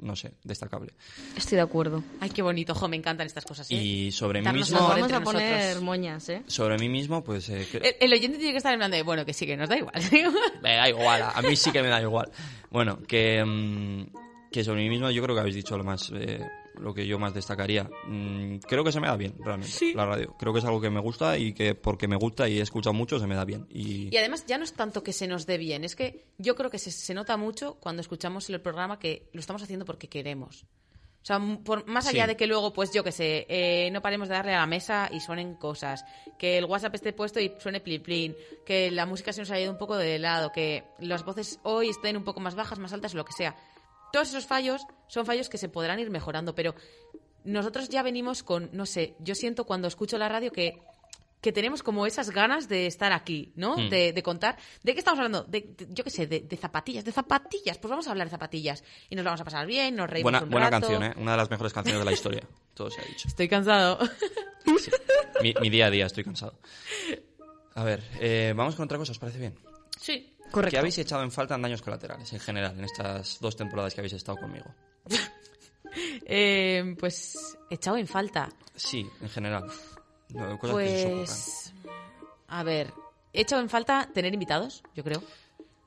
no 0.00 0.14
sé, 0.16 0.32
destacable. 0.44 0.92
Estoy 1.36 1.56
de 1.56 1.62
acuerdo. 1.62 2.02
Ay, 2.20 2.30
qué 2.30 2.42
bonito, 2.42 2.74
jo, 2.74 2.88
me 2.88 2.96
encantan 2.96 3.26
estas 3.26 3.44
cosas. 3.44 3.70
¿eh? 3.70 3.74
Y 3.74 4.12
sobre 4.12 4.40
mí 4.42 4.52
mismo... 4.52 4.78
Vamos 4.78 5.12
a 5.12 5.20
poner 5.22 5.60
nosotros. 5.64 5.82
moñas, 5.82 6.28
¿eh? 6.28 6.42
Sobre 6.46 6.78
mí 6.78 6.88
mismo, 6.88 7.24
pues... 7.24 7.48
eh, 7.48 7.66
que- 7.70 7.78
El, 7.78 7.94
el 8.00 8.12
oyente 8.12 8.38
tiene 8.38 8.52
que 8.52 8.58
estar 8.58 8.72
en 8.72 8.78
plan 8.80 8.90
de, 8.90 9.02
bueno, 9.02 9.24
que 9.24 9.32
sí, 9.32 9.46
que 9.46 9.56
nos 9.56 9.68
da 9.68 9.76
igual. 9.78 9.94
Me 10.62 10.74
da 10.76 10.88
igual, 10.88 11.22
a 11.22 11.30
a 11.30 11.42
mí 11.42 11.56
sí 11.56 11.70
que 11.72 11.82
me 11.82 11.88
da 11.88 12.00
igual. 12.00 12.30
Bueno, 12.70 12.98
que, 13.06 13.44
mm, 13.44 14.50
que 14.52 14.62
sobre 14.64 14.82
mí 14.82 14.88
mismo 14.90 15.10
yo 15.10 15.22
creo 15.22 15.34
que 15.34 15.40
habéis 15.40 15.56
dicho 15.56 15.76
lo 15.78 15.84
más, 15.84 16.10
eh, 16.14 16.40
lo 16.80 16.94
que 16.94 17.06
yo 17.06 17.18
más 17.18 17.34
destacaría. 17.34 17.88
Mm, 18.06 18.58
creo 18.58 18.84
que 18.84 18.92
se 18.92 19.00
me 19.00 19.06
da 19.08 19.16
bien, 19.16 19.34
realmente, 19.38 19.94
la 19.94 20.06
radio. 20.06 20.34
Creo 20.38 20.52
que 20.52 20.58
es 20.60 20.64
algo 20.64 20.80
que 20.80 20.90
me 20.90 21.00
gusta 21.00 21.36
y 21.38 21.52
que 21.52 21.74
porque 21.74 22.08
me 22.08 22.16
gusta 22.16 22.48
y 22.48 22.58
he 22.58 22.62
escuchado 22.62 22.94
mucho 22.94 23.18
se 23.18 23.26
me 23.26 23.34
da 23.34 23.44
bien. 23.44 23.66
Y, 23.70 24.08
Y 24.14 24.16
además 24.16 24.44
ya 24.46 24.58
no 24.58 24.64
es 24.64 24.72
tanto 24.74 25.02
que 25.02 25.12
se 25.12 25.26
nos 25.26 25.46
dé 25.46 25.58
bien, 25.58 25.84
es 25.84 25.96
que 25.96 26.24
yo 26.38 26.54
creo 26.54 26.70
que 26.70 26.78
se, 26.78 26.90
se 26.90 27.14
nota 27.14 27.36
mucho 27.36 27.74
cuando 27.80 28.00
escuchamos 28.02 28.48
el 28.50 28.60
programa 28.60 28.98
que 28.98 29.28
lo 29.32 29.40
estamos 29.40 29.62
haciendo 29.62 29.84
porque 29.84 30.08
queremos. 30.08 30.64
O 31.20 31.24
sea, 31.28 31.40
por, 31.64 31.86
más 31.86 32.06
allá 32.06 32.22
Sí. 32.22 32.28
de 32.28 32.36
que 32.36 32.46
luego, 32.46 32.72
pues 32.72 32.92
yo 32.92 33.02
que 33.04 33.12
sé, 33.12 33.44
eh, 33.50 33.90
no 33.90 34.00
paremos 34.00 34.28
de 34.28 34.34
darle 34.36 34.54
a 34.54 34.60
la 34.60 34.66
mesa 34.66 35.10
y 35.12 35.20
suenen 35.20 35.56
cosas, 35.56 36.04
que 36.38 36.56
el 36.56 36.64
WhatsApp 36.64 36.94
esté 36.94 37.12
puesto 37.12 37.38
y 37.40 37.52
suene 37.58 37.80
plin 37.80 38.02
plin, 38.02 38.36
que 38.64 38.90
la 38.92 39.04
música 39.04 39.32
se 39.32 39.40
nos 39.40 39.50
haya 39.50 39.64
ido 39.64 39.72
un 39.72 39.78
poco 39.78 39.96
de 39.96 40.18
lado, 40.20 40.52
que 40.52 40.84
las 41.00 41.24
voces 41.24 41.58
hoy 41.64 41.88
estén 41.90 42.16
un 42.16 42.24
poco 42.24 42.40
más 42.40 42.54
bajas, 42.54 42.78
más 42.78 42.92
altas, 42.92 43.12
lo 43.14 43.24
que 43.24 43.32
sea. 43.32 43.56
Todos 44.12 44.28
esos 44.28 44.46
fallos 44.46 44.82
son 45.08 45.26
fallos 45.26 45.48
que 45.48 45.58
se 45.58 45.68
podrán 45.68 45.98
ir 46.00 46.10
mejorando, 46.10 46.54
pero 46.54 46.74
nosotros 47.44 47.88
ya 47.88 48.02
venimos 48.02 48.42
con, 48.42 48.70
no 48.72 48.86
sé, 48.86 49.14
yo 49.20 49.34
siento 49.34 49.64
cuando 49.64 49.88
escucho 49.88 50.18
la 50.18 50.28
radio 50.28 50.52
que 50.52 50.80
que 51.40 51.52
tenemos 51.52 51.84
como 51.84 52.04
esas 52.04 52.30
ganas 52.30 52.68
de 52.68 52.88
estar 52.88 53.12
aquí, 53.12 53.52
¿no? 53.54 53.76
Hmm. 53.76 53.90
De, 53.90 54.12
de 54.12 54.22
contar. 54.24 54.58
¿De 54.82 54.92
qué 54.92 54.98
estamos 54.98 55.20
hablando? 55.20 55.44
De, 55.44 55.60
de- 55.60 55.86
yo 55.90 56.02
qué 56.02 56.10
sé, 56.10 56.26
de, 56.26 56.40
de 56.40 56.56
zapatillas, 56.56 57.04
de 57.04 57.12
zapatillas. 57.12 57.78
Pues 57.78 57.88
vamos 57.88 58.08
a 58.08 58.10
hablar 58.10 58.26
de 58.26 58.32
zapatillas. 58.32 58.82
Y 59.08 59.14
nos 59.14 59.24
vamos 59.24 59.40
a 59.40 59.44
pasar 59.44 59.64
bien, 59.64 59.94
nos 59.94 60.10
reímos 60.10 60.32
buena 60.32 60.42
un 60.42 60.50
buena 60.50 60.68
rato. 60.68 60.88
canción, 60.88 61.04
¿eh? 61.04 61.14
Una 61.16 61.30
de 61.30 61.36
las 61.36 61.48
mejores 61.48 61.72
canciones 61.72 62.00
de 62.00 62.04
la 62.04 62.10
historia. 62.12 62.42
Todo 62.74 62.90
se 62.90 63.00
ha 63.00 63.04
dicho. 63.04 63.28
Estoy 63.28 63.48
cansado. 63.48 64.00
Sí. 64.80 64.90
Mi, 65.40 65.54
mi 65.60 65.70
día 65.70 65.86
a 65.86 65.90
día 65.90 66.06
estoy 66.06 66.24
cansado. 66.24 66.58
A 67.76 67.84
ver, 67.84 68.02
eh, 68.18 68.52
vamos 68.56 68.74
con 68.74 68.86
otra 68.86 68.98
cosa, 68.98 69.12
¿os 69.12 69.18
parece 69.20 69.38
bien? 69.38 69.54
sí. 70.00 70.34
Correcto. 70.50 70.70
¿Qué 70.70 70.78
habéis 70.78 70.98
echado 70.98 71.22
en 71.22 71.30
falta 71.30 71.54
en 71.54 71.62
daños 71.62 71.82
colaterales, 71.82 72.32
en 72.32 72.40
general, 72.40 72.74
en 72.78 72.84
estas 72.84 73.38
dos 73.40 73.56
temporadas 73.56 73.94
que 73.94 74.00
habéis 74.00 74.14
estado 74.14 74.38
conmigo? 74.38 74.66
Eh, 76.30 76.94
pues 77.00 77.56
echado 77.70 77.96
en 77.96 78.06
falta. 78.06 78.50
Sí, 78.76 79.08
en 79.22 79.30
general. 79.30 79.64
No, 80.28 80.58
cosas 80.58 80.76
que 80.76 80.98
se. 80.98 81.08
Pues... 81.08 81.74
A 82.48 82.62
ver, 82.62 82.92
he 83.32 83.40
echado 83.40 83.62
en 83.62 83.70
falta 83.70 84.08
tener 84.12 84.34
invitados, 84.34 84.82
yo 84.94 85.02
creo. 85.02 85.22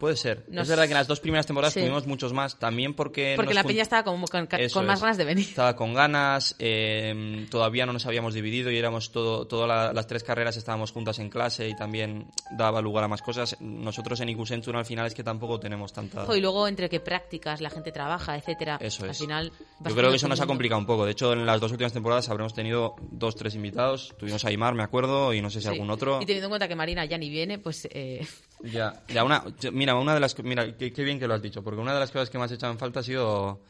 Puede 0.02 0.18
ser. 0.18 0.44
Nos- 0.50 0.64
Es 0.64 0.70
verdad 0.70 0.86
que 0.86 0.92
en 0.94 0.98
las 0.98 1.08
dos 1.08 1.20
primeras 1.20 1.46
temporadas 1.46 1.74
Sí. 1.76 1.80
tuvimos 1.80 2.08
muchos 2.08 2.34
más, 2.34 2.58
también 2.58 2.96
porque... 2.96 3.34
Porque 3.36 3.54
la 3.54 3.64
peña 3.64 3.84
estaba 3.84 4.04
como 4.04 4.26
con, 4.28 4.48
más 4.50 4.60
es. 4.60 4.74
ganas 4.74 5.18
de 5.18 5.26
venir. 5.26 5.48
Estaba 5.48 5.76
con 5.76 5.94
ganas, 5.94 6.56
eh, 6.58 7.46
todavía 7.52 7.86
no 7.86 7.94
nos 7.94 8.06
habíamos 8.08 8.34
dividido 8.34 8.72
y 8.72 8.78
éramos 8.78 9.12
todo, 9.12 9.46
todas 9.46 9.68
la- 9.68 9.94
las 9.94 10.08
tres 10.08 10.24
carreras 10.24 10.58
estábamos 10.58 10.92
juntas 10.92 11.20
en 11.20 11.30
clase 11.30 11.70
y 11.70 11.76
también 11.76 12.26
daba 12.58 12.82
lugar 12.82 13.04
a 13.04 13.08
más 13.08 13.22
cosas. 13.22 13.56
Nosotros 13.62 14.20
en 14.22 14.46
Centrum 14.46 14.76
al 14.78 14.86
final 14.86 15.06
es 15.06 15.14
que 15.14 15.24
tampoco 15.24 15.60
tenemos 15.60 15.94
tanta... 15.94 16.26
Jo, 16.26 16.36
Y 16.36 16.42
luego 16.42 16.68
entre 16.68 16.90
que 16.90 17.00
prácticas, 17.00 17.62
la 17.62 17.70
gente 17.70 17.92
trabaja, 17.92 18.36
etcétera. 18.36 18.78
Eso 18.82 19.04
Al 19.04 19.12
es. 19.12 19.20
final... 19.20 19.52
vas 19.80 19.92
Yo 19.94 19.96
creo 19.96 20.10
que 20.10 20.16
eso 20.16 20.28
nos 20.28 20.42
ha 20.42 20.48
complicado 20.48 20.80
un 20.80 20.88
poco. 20.88 21.06
De 21.06 21.12
hecho, 21.12 21.34
en 21.34 21.46
las 21.46 21.62
dos 21.62 21.72
últimas 21.72 21.94
temporadas 21.94 22.28
habremos 22.30 22.56
tenido 22.56 22.96
dos, 23.12 23.36
tres 23.36 23.54
invitados. 23.54 24.16
Tuvimos 24.18 24.44
a 24.46 24.48
Aymar, 24.48 24.74
me 24.74 24.82
acuerdo, 24.82 25.32
y 25.34 25.42
no 25.42 25.52
sé 25.52 25.60
si 25.60 25.68
Sí. 25.68 25.70
algún 25.74 25.92
otro. 25.92 26.20
Y 26.22 26.26
teniendo 26.26 26.48
en 26.48 26.50
cuenta 26.52 26.68
que 26.68 26.76
Marina 26.76 27.06
ya 27.06 27.20
ni 27.20 27.30
viene, 27.30 27.60
pues... 27.60 27.88
eh, 27.92 28.26
Ya, 28.64 28.94
ya 29.08 29.24
una, 29.24 29.44
yo- 29.60 29.72
mira, 29.92 30.02
una 30.02 30.14
de 30.14 30.20
las, 30.20 30.38
mira, 30.44 30.78
qué, 30.78 30.92
qué 30.94 31.04
bien 31.04 31.20
que 31.20 31.28
lo 31.28 31.34
has 31.34 31.42
dicho, 31.42 31.64
porque 31.64 31.82
una 31.82 31.94
de 31.94 32.00
las 32.00 32.12
cosas 32.12 32.30
que 32.30 32.38
más 32.38 32.52
he 32.52 32.56
echado 32.56 32.72
en 32.72 32.80
falta 32.80 33.02
ha 33.02 33.04
sido, 33.04 33.62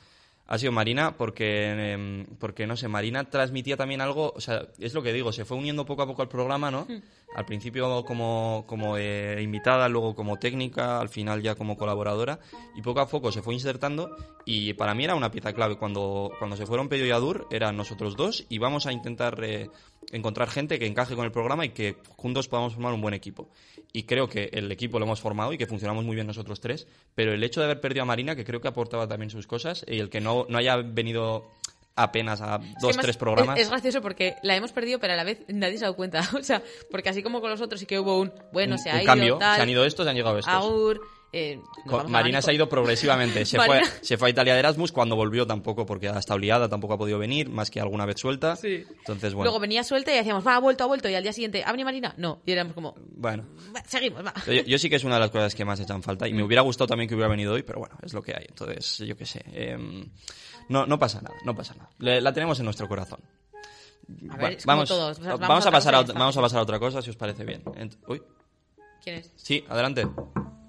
ha 0.48 0.58
sido 0.58 0.72
Marina, 0.72 1.16
porque, 1.18 1.94
em, 1.94 2.26
porque 2.38 2.68
no 2.68 2.76
sé, 2.76 2.88
Marina 2.88 3.30
transmitía 3.30 3.78
también 3.78 4.02
algo, 4.02 4.34
o 4.36 4.42
sea, 4.42 4.68
es 4.80 4.94
lo 4.94 5.02
que 5.02 5.14
digo, 5.14 5.32
se 5.32 5.46
fue 5.46 5.58
uniendo 5.58 5.86
poco 5.86 6.04
a 6.04 6.08
poco 6.08 6.22
al 6.22 6.28
programa, 6.28 6.70
¿no? 6.70 6.88
Al 7.34 7.46
principio 7.46 8.04
como, 8.04 8.66
como 8.68 8.98
eh, 8.98 9.42
invitada, 9.42 9.88
luego 9.88 10.14
como 10.14 10.38
técnica, 10.38 11.00
al 11.00 11.10
final 11.10 11.42
ya 11.42 11.56
como 11.56 11.78
colaboradora, 11.78 12.40
y 12.76 12.82
poco 12.82 13.00
a 13.00 13.08
poco 13.08 13.32
se 13.32 13.42
fue 13.42 13.54
insertando, 13.54 14.16
y 14.46 14.74
para 14.74 14.94
mí 14.94 15.06
era 15.06 15.16
una 15.16 15.32
pieza 15.32 15.54
clave. 15.54 15.78
Cuando, 15.78 16.32
cuando 16.38 16.58
se 16.58 16.66
fueron 16.66 16.90
Pedro 16.90 17.06
y 17.06 17.12
Adur, 17.12 17.48
eran 17.50 17.78
nosotros 17.78 18.18
dos, 18.18 18.46
y 18.50 18.58
vamos 18.58 18.86
a 18.86 18.92
intentar 18.92 19.42
eh, 19.44 19.70
encontrar 20.12 20.50
gente 20.50 20.78
que 20.78 20.86
encaje 20.86 21.16
con 21.16 21.26
el 21.26 21.32
programa 21.32 21.66
y 21.66 21.70
que 21.70 21.96
juntos 22.18 22.50
podamos 22.50 22.74
formar 22.74 22.94
un 22.94 23.02
buen 23.02 23.14
equipo. 23.14 23.50
Y 23.94 24.04
creo 24.04 24.30
que 24.30 24.50
el 24.54 24.72
equipo 24.72 25.00
lo 25.00 25.06
hemos 25.06 25.20
formado 25.20 25.52
y 25.54 25.58
que 25.58 25.68
funcionamos 25.68 26.06
muy 26.06 26.16
bien 26.16 26.28
nosotros 26.28 26.62
tres, 26.62 26.88
pero 27.14 27.34
el 27.34 27.44
hecho 27.44 27.60
de 27.60 27.66
haber 27.66 27.82
perdido 27.82 28.04
a 28.04 28.06
Marina, 28.06 28.36
que 28.36 28.46
creo 28.46 28.62
que 28.62 28.68
aportaba 28.70 29.08
también 29.08 29.30
sus 29.30 29.48
cosas, 29.48 29.84
y 29.88 30.00
el 30.00 30.10
que 30.10 30.22
no, 30.22 30.46
no 30.48 30.58
haya 30.58 30.78
venido 30.78 31.52
apenas 31.96 32.42
a 32.42 32.60
dos, 32.82 32.98
tres 32.98 33.18
programas. 33.18 33.58
Es, 33.58 33.66
es 33.66 33.70
gracioso 33.70 34.02
porque 34.02 34.36
la 34.44 34.56
hemos 34.56 34.72
perdido, 34.72 35.00
pero 35.00 35.14
a 35.14 35.16
la 35.16 35.24
vez 35.24 35.40
nadie 35.48 35.78
se 35.78 35.86
ha 35.86 35.88
dado 35.88 35.96
cuenta. 35.96 36.22
O 36.40 36.44
sea, 36.44 36.64
porque 36.90 37.10
así 37.10 37.22
como 37.22 37.42
con 37.42 37.50
los 37.50 37.62
otros 37.62 37.80
sí 37.80 37.86
que 37.86 38.00
hubo 38.00 38.20
un, 38.20 38.32
bueno, 38.52 38.76
un, 38.76 38.80
se 38.80 38.90
ha 38.90 38.96
un 38.96 39.02
ido, 39.02 39.08
cambio, 39.08 39.38
tal, 39.38 39.56
se 39.58 39.62
han 39.62 39.70
ido 39.70 39.86
estos, 39.86 40.06
se 40.06 40.10
han 40.10 40.16
llegado 40.16 40.38
estos. 40.38 40.54
Agur, 40.54 41.02
eh, 41.34 41.60
Marina 42.10 42.42
se 42.42 42.52
ha 42.52 42.54
ido 42.54 42.68
progresivamente. 42.68 43.46
Se, 43.52 43.58
fue, 43.58 43.82
se 44.02 44.18
fue 44.18 44.28
a 44.28 44.32
Italia 44.32 44.54
de 44.54 44.60
Erasmus 44.60 44.92
cuando 44.92 45.16
volvió 45.16 45.48
tampoco, 45.48 45.86
porque 45.86 46.10
ha 46.10 46.20
estado 46.20 46.40
liada, 46.40 46.68
tampoco 46.68 46.94
ha 46.96 46.98
podido 46.98 47.18
venir, 47.20 47.50
más 47.50 47.70
que 47.72 47.80
alguna 47.80 48.06
vez 48.06 48.20
suelta. 48.20 48.56
Sí. 48.56 48.84
Entonces, 49.00 49.34
bueno. 49.34 49.46
Luego 49.46 49.60
venía 49.60 49.84
suelta 49.84 50.12
y 50.14 50.18
decíamos, 50.18 50.46
va, 50.46 50.56
ha 50.56 50.60
vuelto, 50.60 50.84
ha 50.84 50.88
vuelto. 50.88 51.08
Y 51.10 51.16
al 51.16 51.24
día 51.24 51.34
siguiente, 51.34 51.64
¿ha 51.66 51.72
venido 51.72 51.86
Marina? 51.86 52.14
No. 52.18 52.42
Y 52.46 52.52
éramos 52.52 52.74
como, 52.74 52.96
bueno. 53.16 53.46
"Va, 53.76 53.82
seguimos, 53.88 54.26
va. 54.26 54.34
Yo, 54.46 54.62
yo 54.64 54.78
sí 54.78 54.90
que 54.90 54.98
es 54.98 55.04
una 55.04 55.16
de 55.16 55.22
las 55.22 55.32
cosas 55.32 55.56
que 55.56 55.64
más 55.64 55.80
echan 55.80 56.04
falta 56.04 56.28
y 56.28 56.34
me 56.34 56.44
hubiera 56.44 56.62
gustado 56.64 56.88
también 56.88 57.08
que 57.08 57.16
hubiera 57.16 57.30
venido 57.30 57.54
hoy, 57.54 57.64
pero 57.64 57.80
bueno, 57.80 57.96
es 58.04 58.14
lo 58.14 58.22
que 58.22 58.34
hay. 58.36 58.46
Entonces, 58.50 58.98
yo 59.00 59.16
qué 59.16 59.26
sé. 59.26 59.44
em, 59.54 60.10
no, 60.70 60.86
no 60.86 61.00
pasa 61.00 61.22
nada, 61.22 61.36
no 61.46 61.56
pasa 61.56 61.74
nada. 61.76 61.90
Le- 62.00 62.22
la 62.22 62.34
tenemos 62.34 62.60
en 62.60 62.66
nuestro 62.66 62.88
corazón. 62.88 63.20
A 64.30 64.36
ver, 64.36 64.40
Bueno, 64.40 64.58
vamos, 64.66 64.90
todos. 64.90 65.20
O 65.20 65.22
sea, 65.22 65.32
vamos, 65.34 65.48
vamos 65.48 65.66
a 65.66 65.72
pasar 65.72 65.96
a, 65.96 66.00
otra 66.02 66.14
vamos 66.14 66.36
a 66.36 66.40
está. 66.40 66.42
pasar 66.42 66.60
a 66.60 66.64
otra 66.64 66.80
cosa, 66.80 67.02
si 67.02 67.10
os 67.10 67.16
parece 67.16 67.46
bien. 67.46 67.64
Ent- 67.64 67.98
uy, 68.08 68.22
¿Quién 69.02 69.18
es? 69.18 69.32
sí, 69.38 69.64
adelante. 69.70 70.06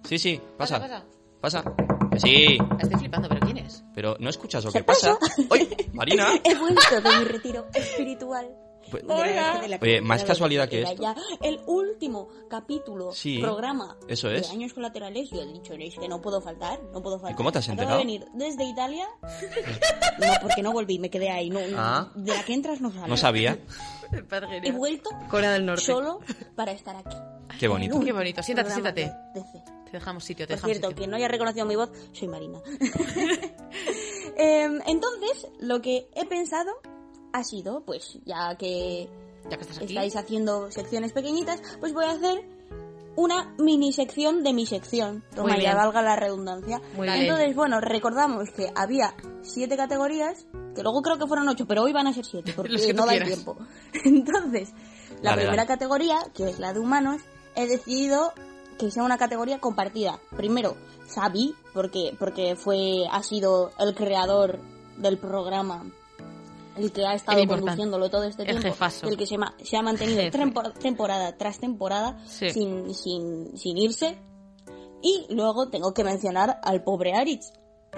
Sí, 0.05 0.19
sí, 0.19 0.41
pasa. 0.57 0.81
Pasa, 0.81 1.05
Pasa. 1.41 1.65
Que 2.13 2.21
sí, 2.21 2.59
Estoy 2.81 2.99
flipando, 3.01 3.29
pero 3.29 3.41
¿quién 3.41 3.59
es? 3.59 3.83
pero 3.95 4.17
¿no 4.21 4.29
escuchas 4.31 4.65
lo 4.65 4.71
que 4.71 4.85
pasa? 4.85 5.17
¡Uy! 5.51 5.69
¡Marina! 5.93 6.29
He 6.45 6.55
vuelto 6.55 7.01
de 7.01 7.19
mi 7.19 7.25
retiro 7.25 7.67
espiritual. 7.75 8.49
Pues- 8.91 9.07
De 9.07 9.09
la- 9.35 9.59
de 9.61 9.69
la 9.69 9.79
Oye, 9.81 10.01
más 10.03 10.21
de 10.21 10.27
casualidad 10.27 10.69
que 10.69 10.83
esto. 10.83 11.01
ya 11.03 11.15
el 11.41 11.61
último 11.67 12.29
capítulo, 12.51 13.13
Sí, 13.13 13.39
programa 13.39 13.97
eso 14.09 14.29
de 14.29 14.39
es. 14.39 14.51
Años 14.51 14.73
Colaterales. 14.75 15.31
Yo 15.31 15.41
he 15.41 15.47
dicho, 15.47 15.73
es 15.75 15.95
que 15.97 16.09
no 16.09 16.21
puedo 16.21 16.41
faltar, 16.43 16.79
no 16.93 17.01
puedo 17.03 17.19
faltar. 17.19 17.37
cómo 17.37 17.51
te 17.53 17.59
has 17.59 17.65
Acabo 17.69 17.81
enterado? 17.81 17.99
de 17.99 18.05
venir 18.05 18.27
desde 18.35 18.65
Italia. 18.65 19.07
no, 20.19 20.27
porque 20.43 20.63
no 20.63 20.73
volví, 20.73 20.99
me 20.99 21.09
quedé 21.11 21.31
ahí. 21.31 21.49
No, 21.49 21.61
Ah. 21.77 22.09
De 22.15 22.35
la 22.35 22.43
que 22.45 22.53
entras 22.53 22.81
no 22.81 22.91
sales. 22.93 23.09
No 23.09 23.17
sabía. 23.17 23.59
He 24.63 24.73
vuelto 24.73 25.09
Corea 25.31 25.53
del 25.53 25.65
Norte. 25.65 25.83
solo 25.85 26.21
para 26.55 26.73
estar 26.73 26.95
aquí. 26.97 27.17
Qué 27.59 27.69
bonito. 27.69 27.99
Qué 28.01 28.13
bonito. 28.13 28.43
Siéntate, 28.43 28.71
siéntate. 28.73 29.13
Te 29.93 29.99
dejamos 29.99 30.24
sitio, 30.24 30.47
te 30.47 30.55
Por 30.55 30.57
dejamos 30.57 30.72
cierto, 30.72 30.88
sitio. 30.88 30.99
quien 31.03 31.11
no 31.11 31.16
haya 31.16 31.28
reconocido 31.28 31.64
mi 31.66 31.76
voz, 31.76 31.90
soy 32.12 32.26
Marina. 32.28 32.59
Em, 34.36 34.80
entonces, 34.86 35.47
lo 35.61 35.80
que 35.82 36.09
he 36.14 36.24
pensado 36.26 36.70
ha 37.32 37.45
sido, 37.45 37.84
pues 37.84 38.18
ya 38.24 38.57
que 38.57 39.09
Ya 39.49 39.57
que 39.57 39.62
estás 39.62 39.76
aquí. 39.76 39.86
estáis 39.86 40.16
haciendo 40.16 40.70
secciones 40.70 41.12
pequeñitas, 41.12 41.61
pues 41.80 41.93
voy 41.93 42.07
a 42.07 42.12
hacer 42.12 42.43
una 43.14 43.55
mini 43.59 43.93
sección 43.93 44.43
de 44.43 44.55
mi 44.55 44.64
sección. 44.64 45.22
Toma, 45.34 45.59
ya 45.59 45.74
valga 45.74 46.01
la 46.01 46.16
redundancia. 46.16 46.80
Muy 46.97 47.07
bien. 47.09 47.22
Entonces, 47.22 47.55
bueno, 47.55 47.80
recordamos 47.80 48.51
que 48.57 48.72
había 48.74 49.14
siete 49.43 49.76
categorías, 49.76 50.47
que 50.74 50.82
luego 50.82 51.03
creo 51.03 51.18
que 51.18 51.26
fueron 51.26 51.47
ocho, 51.51 51.66
pero 51.66 51.82
hoy 51.82 51.93
van 51.93 52.07
a 52.07 52.14
ser 52.14 52.24
siete, 52.24 52.53
porque 52.57 52.72
Los 52.72 52.80
que 52.82 52.95
tú 52.95 53.01
no 53.01 53.05
da 53.07 53.12
quieras. 53.12 53.28
tiempo. 53.28 53.59
Entonces, 54.05 54.70
la 55.20 55.30
Dale, 55.32 55.43
primera 55.43 55.57
dale. 55.64 55.68
categoría, 55.68 56.18
que 56.34 56.45
es 56.49 56.59
la 56.59 56.72
de 56.72 56.80
humanos, 56.80 57.20
he 57.55 57.66
decidido 57.66 58.32
que 58.87 58.91
sea 58.91 59.03
una 59.05 59.18
categoría 59.18 59.59
compartida. 59.61 60.18
Primero, 60.37 60.76
Xavi, 61.14 61.55
porque, 61.72 62.14
porque 62.18 62.57
fue, 62.57 63.05
ha 63.11 63.22
sido 63.22 63.70
el 63.78 63.95
creador 63.95 64.59
del 64.97 65.18
programa, 65.18 65.85
el 66.76 66.91
que 66.93 67.07
ha 67.07 67.14
estado 67.14 67.39
El 67.39 67.49
conduciéndolo 67.49 68.11
todo 68.11 68.24
este 68.24 68.43
El 68.43 68.49
tiempo, 68.61 68.68
jefazo. 68.68 69.07
el 69.09 69.16
que 69.16 69.26
se, 69.26 69.39
ma- 69.39 69.55
se 69.62 69.76
ha 69.76 69.83
mantenido 69.83 70.22
tempor- 70.30 70.72
temporada 70.74 71.37
tras 71.37 71.59
temporada 71.59 72.18
Sí. 72.26 72.51
sin, 72.51 72.95
sin, 72.95 73.57
sin 73.57 73.78
irse. 73.78 74.18
Y 75.03 75.26
luego 75.35 75.68
tengo 75.68 75.93
que 75.95 76.05
mencionar 76.05 76.61
al 76.62 76.83
pobre 76.83 77.14
Aritz. 77.14 77.53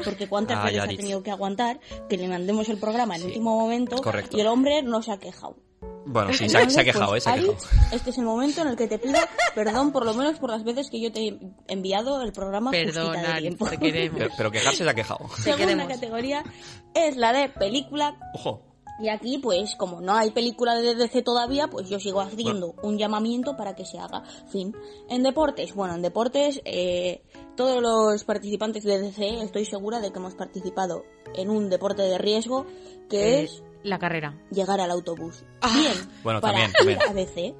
Porque 0.05 0.29
cuántas 0.29 0.65
veces 0.65 0.81
ha 0.83 0.87
tenido 0.89 1.23
que 1.23 1.31
aguantar 1.31 1.79
que 2.09 2.17
le 2.17 2.27
mandemos 2.27 2.69
el 2.69 2.79
programa 2.79 3.15
en 3.15 3.21
Sí, 3.21 3.27
el 3.27 3.31
último 3.33 3.59
momento 3.61 3.97
correcto. 4.03 4.37
y 4.37 4.41
el 4.41 4.49
hombre 4.49 4.83
no 4.83 5.03
se 5.03 5.13
ha 5.13 5.19
quejado. 5.19 5.57
Bueno, 6.07 6.33
sí, 6.33 6.39
se 6.39 6.45
ha, 6.45 6.49
se 6.49 6.57
ha 6.59 6.61
Entonces, 6.61 6.85
quejado, 6.85 7.11
pues, 7.11 7.27
eh, 7.27 7.31
se 7.31 7.31
ha 7.31 7.97
este 7.97 8.11
es 8.11 8.19
el 8.19 8.25
momento 8.25 8.63
en 8.63 8.69
el 8.69 8.77
que 8.77 8.87
te 8.87 8.99
pido 8.99 9.19
perdón 9.55 9.93
por 9.93 10.05
lo 10.05 10.15
menos 10.15 10.39
por 10.39 10.51
las 10.51 10.65
veces 10.65 10.91
que 10.91 11.01
yo 11.01 11.11
te 11.13 11.29
he 11.29 11.39
enviado 11.69 12.21
el 12.23 12.33
programa 12.33 12.71
Perdón, 12.71 13.17
te 13.71 13.79
queremos. 13.79 14.19
Pero, 14.19 14.31
pero 14.37 14.51
quejarse 14.51 14.85
se 14.85 14.91
ha 14.91 14.95
quejado. 14.95 15.29
Segunda 15.43 15.87
categoría 15.87 16.45
es 16.95 17.17
la 17.17 17.33
de 17.33 17.49
película 17.49 18.17
Ojo. 18.35 18.63
y 19.01 19.09
aquí, 19.09 19.39
pues, 19.39 19.75
como 19.77 20.01
no 20.01 20.15
hay 20.15 20.31
película 20.31 20.75
de 20.75 20.95
DC 20.95 21.23
todavía, 21.23 21.69
pues 21.69 21.89
yo 21.89 21.99
sigo 21.99 22.21
haciendo 22.21 22.75
un 22.83 22.99
llamamiento 22.99 23.57
para 23.57 23.75
que 23.75 23.85
se 23.85 23.99
haga. 23.99 24.23
Fin. 24.49 24.75
En 25.09 25.23
deportes, 25.23 25.75
bueno, 25.75 25.95
en 25.95 26.03
deportes, 26.03 26.61
eh, 26.65 27.23
todos 27.57 27.81
los 27.81 28.25
participantes 28.25 28.85
de 28.85 28.99
DC, 28.99 29.43
estoy 29.43 29.65
segura 29.65 30.01
de 30.01 30.13
que 30.13 30.19
hemos 30.19 30.35
participado 30.35 31.05
en 31.35 31.51
un 31.51 31.71
deporte 31.71 32.03
de 32.03 32.19
riesgo 32.19 32.67
que 33.09 33.41
Eh, 33.41 33.43
es 33.45 33.63
La 33.85 33.99
carrera. 34.01 34.35
llegar 34.51 34.81
al 34.81 34.91
autobús. 34.91 35.45
Bien 35.75 35.93
Bueno, 36.25 36.41
para 36.41 36.55
también, 36.55 36.71
ir 36.71 36.99
también. 36.99 36.99
a 37.09 37.13
DC. 37.15 37.55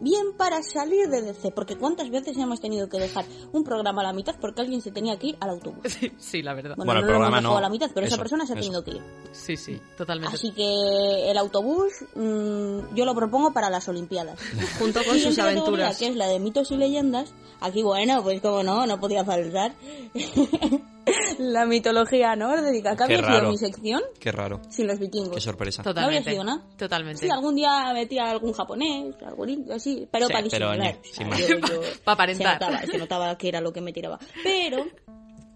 Bien 0.00 0.32
para 0.36 0.62
salir 0.62 1.08
de 1.08 1.22
DC, 1.22 1.50
porque 1.52 1.76
cuántas 1.76 2.08
veces 2.10 2.36
hemos 2.38 2.60
tenido 2.60 2.88
que 2.88 2.98
dejar 2.98 3.24
un 3.52 3.64
programa 3.64 4.00
a 4.00 4.04
la 4.04 4.12
mitad 4.12 4.34
porque 4.40 4.62
alguien 4.62 4.80
se 4.80 4.90
tenía 4.90 5.18
que 5.18 5.28
ir 5.28 5.36
al 5.40 5.50
autobús. 5.50 5.80
Sí, 5.86 6.10
sí, 6.18 6.42
la 6.42 6.54
verdad. 6.54 6.74
Bueno, 6.76 6.92
Bueno, 6.92 7.00
el 7.00 7.06
no 7.06 7.12
lo 7.12 7.16
hemos 7.16 7.20
programa 7.30 7.36
dejado 7.38 7.54
no. 7.54 7.58
a 7.58 7.60
la 7.62 7.68
mitad, 7.70 7.90
pero 7.94 8.06
Eso, 8.06 8.14
esa 8.14 8.22
persona 8.22 8.46
se 8.46 8.52
ha 8.52 8.56
eso. 8.56 8.62
tenido 8.64 8.82
que 8.84 8.90
ir. 8.92 9.02
Sí, 9.32 9.56
sí, 9.56 9.80
totalmente. 9.96 10.34
Así 10.34 10.52
que 10.52 11.30
el 11.30 11.36
autobús 11.38 11.92
mm, 12.14 12.94
yo 12.94 13.04
lo 13.04 13.14
propongo 13.14 13.52
para 13.52 13.68
las 13.70 13.88
Olimpiadas. 13.88 14.38
Junto 14.78 15.00
con 15.04 15.18
sus 15.18 15.38
aventuras. 15.38 15.98
que 15.98 16.08
es 16.08 16.16
la 16.16 16.26
de 16.28 16.38
mitos 16.40 16.70
y 16.70 16.76
leyendas. 16.76 17.32
Aquí, 17.60 17.82
bueno, 17.82 18.22
pues 18.22 18.40
como 18.40 18.62
no, 18.62 18.86
no 18.86 18.98
podía 18.98 19.22
faltar. 19.24 19.74
la 21.38 21.66
mitología 21.66 22.36
nórdica. 22.36 22.96
¿Qué 22.96 23.02
habría 23.02 23.22
sido 23.22 23.50
mi 23.50 23.58
sección 23.58 24.00
Qué 24.18 24.32
raro. 24.32 24.60
sin 24.68 24.86
los 24.86 24.98
vikingos? 24.98 25.34
Qué 25.34 25.40
sorpresa. 25.40 25.82
No 25.82 25.90
habría 25.90 26.02
Totalmente. 26.20 26.30
sido 26.30 26.44
nada. 26.44 26.62
Totalmente. 26.76 27.20
Sí, 27.26 27.30
algún 27.30 27.54
día 27.56 27.92
metía 27.92 28.30
algún 28.30 28.52
japonés, 28.52 29.14
algún 29.26 29.48
así, 29.72 30.08
pero 30.10 30.26
Sí, 30.26 30.32
para 30.32 30.48
pero 30.48 30.70
disimular. 30.70 30.78
ni- 31.02 31.10
O 31.10 31.12
sea, 31.12 31.14
sin 31.14 31.28
más. 31.28 31.38
yo- 31.40 31.58
yo- 31.58 31.80
Pa' 32.04 32.12
aparentar. 32.12 32.58
Se 32.58 32.64
notaba, 32.64 32.86
se 32.86 32.98
notaba 32.98 33.38
que 33.38 33.48
era 33.48 33.60
lo 33.60 33.72
que 33.72 33.80
me 33.80 33.92
tiraba. 33.92 34.18
Pero, 34.42 34.86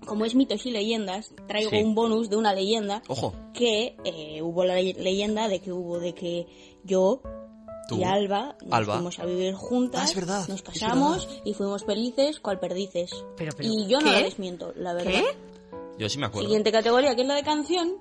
como 0.06 0.24
es 0.24 0.34
mitos 0.34 0.64
y 0.66 0.70
leyendas, 0.70 1.32
traigo 1.48 1.70
Sí. 1.70 1.76
un 1.82 1.94
bonus 1.94 2.28
de 2.30 2.36
una 2.36 2.52
leyenda 2.54 3.02
Ojo. 3.08 3.34
que 3.54 3.96
eh, 4.04 4.42
hubo 4.42 4.64
la 4.64 4.74
le- 4.76 4.94
leyenda 4.94 5.48
de 5.48 5.60
que 5.60 5.72
hubo 5.72 5.98
de 5.98 6.14
que 6.14 6.46
yo 6.84 7.22
Tú. 7.88 7.98
y 7.98 8.04
Alba 8.04 8.56
nos 8.62 8.72
Alba. 8.72 8.94
fuimos 8.94 9.18
a 9.18 9.26
vivir 9.26 9.54
juntas, 9.54 10.00
Ah, 10.02 10.04
es 10.04 10.14
verdad, 10.14 10.48
nos 10.48 10.56
es 10.58 10.62
casamos 10.62 11.28
y 11.44 11.52
fuimos 11.54 11.84
felices 11.84 12.40
cual 12.40 12.58
perdices. 12.60 13.10
Pero, 13.36 13.52
pero, 13.56 13.68
y 13.68 13.86
yo 13.88 14.00
no 14.00 14.10
la 14.12 14.20
desmiento, 14.22 14.72
la 14.76 14.92
verdad. 14.94 15.10
¿Qué? 15.12 15.24
Yo 15.98 16.08
sí 16.08 16.18
me 16.18 16.26
acuerdo. 16.26 16.48
Siguiente 16.48 16.72
categoría, 16.72 17.14
que 17.14 17.22
es 17.22 17.28
la 17.28 17.34
de 17.36 17.42
canción. 17.44 17.96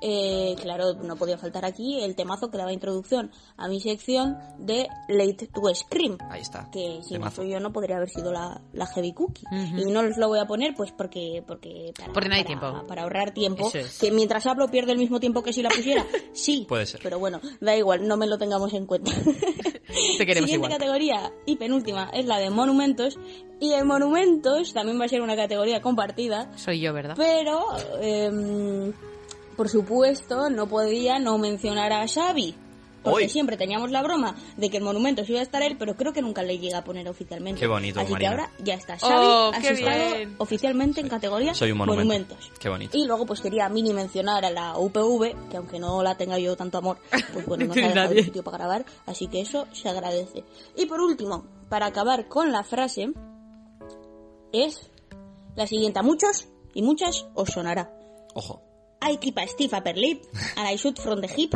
Eh, 0.00 0.54
claro, 0.60 0.94
no 0.94 1.16
podía 1.16 1.38
faltar 1.38 1.64
aquí 1.64 2.00
el 2.00 2.14
temazo 2.14 2.50
que 2.50 2.58
daba 2.58 2.72
introducción 2.72 3.30
a 3.56 3.66
mi 3.68 3.80
sección 3.80 4.38
de 4.58 4.86
Late 5.08 5.48
to 5.52 5.74
Scream. 5.74 6.18
Ahí 6.30 6.40
está. 6.42 6.70
Que 6.70 7.00
si 7.02 7.14
no 7.14 7.20
Temazo. 7.20 7.42
yo 7.44 7.58
no 7.60 7.72
podría 7.72 7.96
haber 7.96 8.08
sido 8.08 8.30
la, 8.32 8.60
la 8.72 8.86
Heavy 8.86 9.12
Cookie. 9.12 9.44
Y 9.76 9.84
no 9.90 10.00
os 10.00 10.16
lo 10.16 10.28
voy 10.28 10.38
a 10.38 10.46
poner 10.46 10.74
pues 10.76 10.92
porque... 10.92 11.42
Porque, 11.46 11.92
para, 11.98 12.12
Porque 12.12 12.28
no 12.28 12.34
hay 12.36 12.44
para- 12.44 12.60
tiempo. 12.60 12.86
Para 12.86 13.02
ahorrar 13.02 13.32
tiempo. 13.34 13.70
Es. 13.74 13.98
Que 13.98 14.10
mientras 14.12 14.46
hablo 14.46 14.68
pierde 14.68 14.92
el 14.92 14.98
mismo 14.98 15.18
tiempo 15.20 15.42
que 15.42 15.52
si 15.52 15.62
la 15.62 15.70
pusiera. 15.70 16.04
Sí. 16.32 16.64
Puede 16.68 16.86
ser. 16.86 17.00
Pero 17.02 17.18
bueno, 17.18 17.40
da 17.60 17.76
igual, 17.76 18.06
no 18.06 18.16
me 18.16 18.26
lo 18.28 18.38
tengamos 18.38 18.72
en 18.74 18.86
cuenta. 18.86 19.10
Te 20.18 20.26
queremos 20.26 20.48
Siguiente 20.50 20.54
igual. 20.54 20.70
categoría 20.72 21.32
y 21.46 21.56
penúltima 21.56 22.10
es 22.12 22.26
la 22.26 22.38
de 22.38 22.50
monumentos. 22.50 23.18
Y 23.60 23.72
en 23.72 23.86
monumentos 23.86 24.72
también 24.72 25.00
va 25.00 25.06
a 25.06 25.08
ser 25.08 25.22
una 25.22 25.34
categoría 25.34 25.80
compartida. 25.82 26.50
Soy 26.56 26.80
yo, 26.80 26.92
¿verdad? 26.92 27.14
Pero, 27.16 27.64
em, 28.00 28.92
por 29.58 29.68
supuesto, 29.68 30.48
no 30.50 30.68
podía 30.68 31.18
no 31.18 31.36
mencionar 31.36 31.92
a 31.92 32.06
Xavi. 32.06 32.54
Porque 33.02 33.24
Hoy. 33.24 33.28
siempre 33.28 33.56
teníamos 33.56 33.90
la 33.90 34.02
broma 34.02 34.36
de 34.56 34.70
que 34.70 34.76
en 34.78 34.82
Monumentos 34.84 35.28
iba 35.30 35.40
a 35.40 35.42
estar 35.42 35.62
él, 35.62 35.76
pero 35.78 35.96
creo 35.96 36.12
que 36.12 36.20
nunca 36.22 36.42
le 36.42 36.58
llega 36.58 36.78
a 36.78 36.84
poner 36.84 37.08
oficialmente. 37.08 37.60
Qué 37.60 37.66
bonito, 37.66 38.00
Así 38.00 38.12
Marina. 38.12 38.30
que 38.30 38.40
ahora 38.42 38.52
ya 38.62 38.74
está. 38.74 38.96
Xavi 38.98 39.14
Oh, 39.26 39.50
has 39.54 39.60
qué 39.62 39.70
estado 39.72 40.14
bien. 40.16 40.34
oficialmente 40.38 41.00
en 41.00 41.08
categoría 41.08 41.54
Soy 41.54 41.72
un 41.72 41.78
monumento. 41.78 42.06
Monumentos. 42.08 42.52
Qué 42.60 42.68
bonito. 42.68 42.96
Y 42.96 43.04
luego 43.06 43.26
pues 43.26 43.40
quería 43.40 43.68
mini 43.68 43.92
mencionar 43.92 44.44
a 44.44 44.50
la 44.50 44.78
UPV, 44.78 45.48
que 45.50 45.56
aunque 45.56 45.78
no 45.80 46.02
la 46.02 46.16
tenga 46.16 46.38
yo 46.38 46.56
tanto 46.56 46.78
amor, 46.78 46.98
pues 47.32 47.46
bueno, 47.46 47.66
No 47.66 47.72
ha 47.72 47.74
tiene 47.74 47.88
dejado 47.94 48.14
sitio 48.14 48.42
para 48.44 48.58
grabar, 48.58 48.84
así 49.06 49.26
que 49.28 49.40
eso 49.40 49.66
se 49.72 49.88
agradece. 49.88 50.44
Y 50.76 50.86
por 50.86 51.00
último, 51.00 51.46
para 51.68 51.86
acabar 51.86 52.26
con 52.28 52.52
la 52.52 52.62
frase, 52.64 53.10
es 54.52 54.90
la 55.56 55.66
siguiente. 55.66 55.98
A 55.98 56.02
muchos 56.02 56.48
y 56.74 56.82
muchas 56.82 57.26
os 57.34 57.48
sonará. 57.50 57.92
Ojo. 58.34 58.62
I 59.00 59.16
keep 59.16 59.36
a 59.38 59.46
stiff 59.46 59.72
upper 59.74 59.92
lip, 59.94 60.24
and 60.56 60.66
I 60.68 60.76
shoot 60.76 60.98
from 60.98 61.20
the 61.20 61.28
hip. 61.28 61.54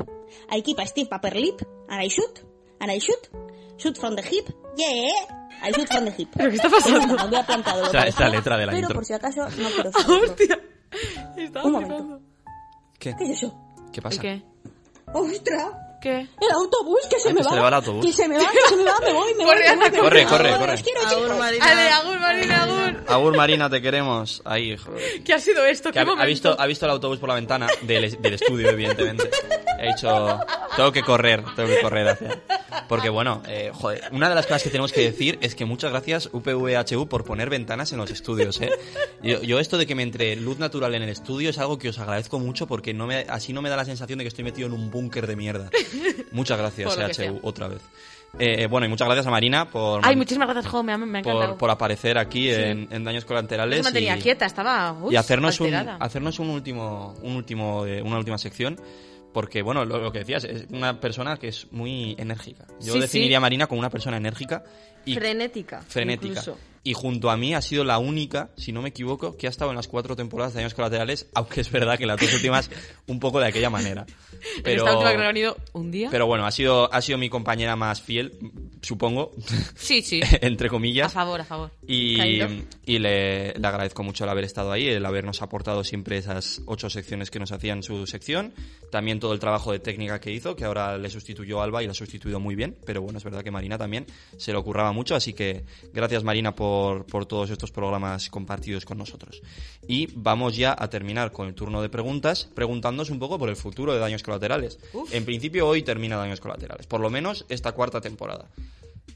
I 0.51 0.61
keep 0.63 0.79
a 0.79 0.87
stiff 0.87 1.09
upper 1.13 1.31
lip, 1.35 1.61
and 1.89 2.01
I 2.01 2.09
shoot, 2.09 2.41
and 2.81 2.91
I 2.91 2.99
shoot, 2.99 3.29
shoot 3.77 3.97
from 3.99 4.15
the 4.17 4.23
hip, 4.23 4.49
yeah, 4.77 5.11
I 5.63 5.73
shoot 5.73 5.89
from 5.89 6.05
the 6.05 6.13
hip. 6.13 6.29
¿Pero 6.37 6.51
qué 6.51 6.57
está 6.57 6.69
pasando? 6.71 7.15
Me 7.17 7.23
había 7.23 7.45
plantado 7.45 7.81
lo 7.83 7.87
Esta- 8.05 8.29
letra 8.29 8.57
de 8.57 8.67
la 8.67 8.73
Pero 8.73 8.83
intro. 8.87 8.95
por 8.95 9.05
si 9.05 9.13
acaso 9.13 9.43
no 9.49 9.69
quiero 9.71 9.93
saberlo. 9.93 10.23
¡Hostia! 10.25 10.59
Estaba 11.37 11.67
Un 11.67 11.73
momento. 11.73 12.21
¿Qué? 12.99 13.15
¿Qué 13.17 13.25
es 13.25 13.31
eso? 13.31 13.59
¿Qué 13.93 13.99
¿El 13.99 14.03
pasa? 14.03 14.21
qué? 14.21 14.43
¡Ostras! 15.13 15.73
¿Qué? 16.03 16.27
El 16.41 16.51
autobús 16.53 16.99
que 17.09 17.19
se 17.21 17.29
Ay, 17.29 17.35
me 17.35 17.41
que 17.41 17.45
va. 17.45 17.51
se 17.51 17.55
le 17.57 17.63
va 17.63 17.69
el 17.69 17.75
autobús. 17.75 18.05
Que 18.07 18.13
se 18.13 18.29
me 18.29 18.37
va, 18.37 18.51
que 18.51 18.59
se 18.69 18.77
me 18.77 18.85
va, 18.85 18.99
me 19.01 19.13
voy, 19.13 19.35
me 19.35 19.45
voy. 19.45 19.55
Corre, 19.55 19.61
me 19.61 19.63
voy, 19.63 19.73
anda, 19.73 19.85
me 19.85 19.91
voy. 19.91 20.01
corre, 20.01 20.25
corre, 20.27 20.51
corre. 20.59 20.73
Agur. 21.07 21.37
Marina. 21.39 21.65
¡Ale, 21.65 21.89
Agur, 21.91 22.19
Marina, 22.21 22.63
Agur! 22.65 23.05
Agur 23.07 23.37
Marina, 23.37 23.71
te 23.71 23.81
queremos. 23.81 24.43
Ahí, 24.45 24.77
joder. 24.77 25.23
¿Qué 25.23 25.33
ha 25.33 25.39
sido 25.39 25.65
esto? 25.65 25.91
Que 25.91 25.95
¿Qué 25.95 26.01
ha, 26.01 26.05
momento? 26.05 26.23
ha 26.23 26.27
visto, 26.27 26.57
ha 26.59 26.67
visto 26.67 26.87
el 26.87 26.91
autobús 26.93 27.19
por 27.19 27.29
la 27.29 27.37
ventana 27.37 27.69
del, 27.83 28.21
del 28.21 28.35
estudio, 28.35 28.71
evidentemente. 28.71 29.31
He 29.79 29.89
dicho, 29.89 30.41
tengo 30.77 30.91
que 30.93 31.03
correr, 31.03 31.45
tengo 31.57 31.69
que 31.69 31.81
correr 31.81 32.09
hacia. 32.09 32.41
Porque 32.89 33.09
bueno, 33.09 33.43
eh, 33.47 33.71
joder, 33.73 34.03
una 34.13 34.29
de 34.29 34.35
las 34.35 34.47
cosas 34.47 34.63
que 34.65 34.71
tenemos 34.71 34.93
que 34.93 35.01
decir 35.03 35.39
es 35.41 35.55
que 35.55 35.65
muchas 35.65 35.91
gracias 35.93 36.29
UPVHU 36.33 37.09
por 37.09 37.25
poner 37.25 37.49
ventanas 37.49 37.91
en 37.93 37.99
los 37.99 38.11
estudios, 38.11 38.61
¿eh? 38.61 38.71
Yo, 39.23 39.41
yo 39.43 39.59
esto 39.61 39.79
de 39.79 39.87
que 39.87 39.95
me 39.95 40.03
entre 40.03 40.37
luz 40.37 40.59
natural 40.59 40.95
en 40.95 41.03
el 41.03 41.09
estudio 41.09 41.49
es 41.51 41.59
algo 41.59 41.79
que 41.79 41.89
os 41.89 41.99
agradezco 41.99 42.39
mucho 42.39 42.67
porque 42.67 42.93
no 42.93 43.07
me, 43.07 43.21
así 43.29 43.53
no 43.53 43.63
me 43.63 43.71
da 43.71 43.77
la 43.77 43.85
sensación 43.85 44.19
de 44.19 44.25
que 44.25 44.29
estoy 44.29 44.45
metido 44.45 44.67
en 44.67 44.75
un 44.75 44.91
búnker 44.91 45.27
de 45.27 45.37
mierda. 45.37 45.71
Muchas 46.33 46.59
gracias, 46.59 46.89
Por 46.95 47.03
lo 47.03 47.09
que 47.09 47.15
sea. 47.15 47.33
HU, 47.33 47.41
otra 47.43 47.69
vez. 47.69 47.81
Eh, 48.39 48.67
bueno, 48.67 48.87
y 48.87 48.89
muchas 48.89 49.07
gracias 49.07 49.27
a 49.27 49.31
Marina 49.31 49.69
por, 49.69 50.01
Ay, 50.03 50.17
muchísimas 50.17 50.49
gracias, 50.49 50.73
Jo, 50.73 50.83
me 50.83 50.93
ha, 50.93 50.97
me 50.99 51.19
ha 51.19 51.23
por, 51.23 51.59
por 51.59 51.71
aparecer 51.71 52.17
aquí 52.17 52.51
en, 52.51 52.89
en 52.91 53.05
Daños 53.05 53.25
No 53.25 53.29
Colaterales. 53.29 53.77
se 53.79 53.83
mantenía 53.83 54.17
y- 54.17 54.23
quieta, 54.23 54.47
estaba 54.47 54.93
uy, 54.95 55.13
y 55.13 55.17
hacernos 55.17 55.61
un, 55.61 55.75
hacernos 55.75 56.39
un 56.39 56.49
último, 56.49 57.15
un 57.23 57.37
último, 57.37 57.85
eh, 57.85 58.01
una 58.01 58.17
última 58.19 58.39
sección. 58.39 58.81
Porque, 59.35 59.63
bueno, 59.63 59.85
lo, 59.87 59.99
lo 59.99 60.13
que 60.13 60.21
decías, 60.21 60.45
es 60.45 60.67
una 60.71 61.01
persona 61.01 61.39
que 61.39 61.49
es 61.49 61.67
muy 61.73 62.15
enérgica. 62.19 62.67
Yo 62.81 62.93
Sí, 62.95 63.01
definiría 63.01 63.31
sí. 63.31 63.35
a 63.37 63.41
Marina 63.41 63.67
como 63.67 63.79
una 63.79 63.89
persona 63.89 64.19
enérgica 64.19 64.63
y 65.07 65.15
Frenética. 65.15 65.81
frenética. 65.89 66.41
incluso. 66.41 66.59
Y 66.85 66.95
junto 66.95 67.31
a 67.31 67.37
mí 67.37 67.55
ha 67.55 67.63
sido 67.63 67.85
la 67.85 67.99
única, 67.99 68.51
si 68.57 68.73
no 68.73 68.83
me 68.83 68.89
equivoco, 68.89 69.37
que 69.37 69.47
ha 69.47 69.51
estado 69.51 69.71
en 69.71 69.77
las 69.77 69.87
cuatro 69.87 70.17
temporadas 70.17 70.53
de 70.53 70.61
Daños 70.61 70.75
Colaterales, 70.75 71.29
aunque 71.35 71.61
es 71.61 71.71
verdad 71.71 71.97
que 71.97 72.07
las 72.07 72.21
dos 72.21 72.33
últimas 72.35 72.71
un 73.07 73.21
poco 73.21 73.39
de 73.39 73.47
aquella 73.47 73.71
manera. 73.71 74.05
Pero, 74.65 74.85
esta 74.85 74.97
última 74.99 75.17
que 75.17 75.23
han 75.25 75.37
ido 75.37 75.57
un 75.73 75.91
día. 75.93 76.09
pero 76.11 76.27
bueno, 76.27 76.45
ha 76.45 76.51
sido, 76.51 76.93
ha 76.93 77.01
sido 77.01 77.19
mi 77.19 77.29
compañera 77.29 77.77
más 77.77 78.03
fiel, 78.03 78.37
supongo, 78.81 79.33
sí, 79.77 80.03
sí. 80.03 80.21
entre 80.41 80.67
A 80.67 80.71
comillas. 80.71 81.13
favor, 81.13 81.41
a 81.41 81.45
favor. 81.45 81.71
Y, 81.87 82.19
y 82.85 82.99
le, 82.99 83.55
le 83.55 83.67
agradezco 83.69 84.03
mucho 84.03 84.25
el 84.25 84.31
haber 84.31 84.45
estado 84.45 84.73
ahí, 84.73 84.89
el 84.89 85.07
habernos 85.07 85.41
aportado 85.43 85.85
siempre 85.85 86.19
esas 86.19 86.63
ocho 86.67 86.91
secciones 86.91 87.31
que 87.31 87.39
nos 87.39 87.53
hacían 87.53 87.85
su 87.85 88.07
sección. 88.09 88.53
También 88.91 89.21
todo 89.21 89.33
el 89.33 89.39
trabajo 89.39 89.71
de 89.71 89.79
técnica 89.79 90.21
que 90.21 90.33
hizo, 90.33 90.57
que 90.57 90.65
ahora 90.65 90.99
le 90.99 91.09
sustituyó 91.11 91.63
Alba 91.63 91.83
y 91.83 91.87
la 91.87 91.93
ha 91.93 91.95
sustituido 91.95 92.41
muy 92.41 92.57
bien. 92.57 92.77
Pero 92.85 93.03
bueno, 93.03 93.19
es 93.19 93.25
verdad 93.25 93.43
que 93.45 93.51
Marina 93.53 93.79
también 93.79 94.07
se 94.37 94.51
le 94.51 94.59
ocurraba 94.59 94.93
mucho. 94.93 95.15
Así 95.15 95.33
que 95.33 95.65
gracias 95.93 96.25
Marina 96.25 96.55
por, 96.55 96.72
por 97.09 97.27
todos 97.27 97.51
estos 97.51 97.71
programas 97.71 98.29
compartidos 98.29 98.85
con 98.85 98.99
nosotros. 98.99 99.43
Y 99.87 100.09
vamos 100.15 100.57
ya 100.57 100.75
a 100.79 100.89
terminar 100.89 101.33
con 101.33 101.49
el 101.49 101.55
turno 101.55 101.83
de 101.83 101.89
preguntas, 101.89 102.49
preguntándonos 102.55 103.11
un 103.11 103.19
poco 103.19 103.39
por 103.39 103.49
el 103.49 103.57
futuro 103.57 103.93
de 103.93 103.99
Daños 103.99 104.23
Colaterales. 104.23 104.79
En 105.13 105.25
principio 105.25 105.67
hoy 105.69 105.83
termina 105.83 106.17
Daños 106.17 106.41
Colaterales, 106.41 106.87
por 106.87 107.01
lo 107.01 107.11
menos 107.11 107.45
esta 107.49 107.73
cuarta 107.73 108.01
temporada. 108.01 108.49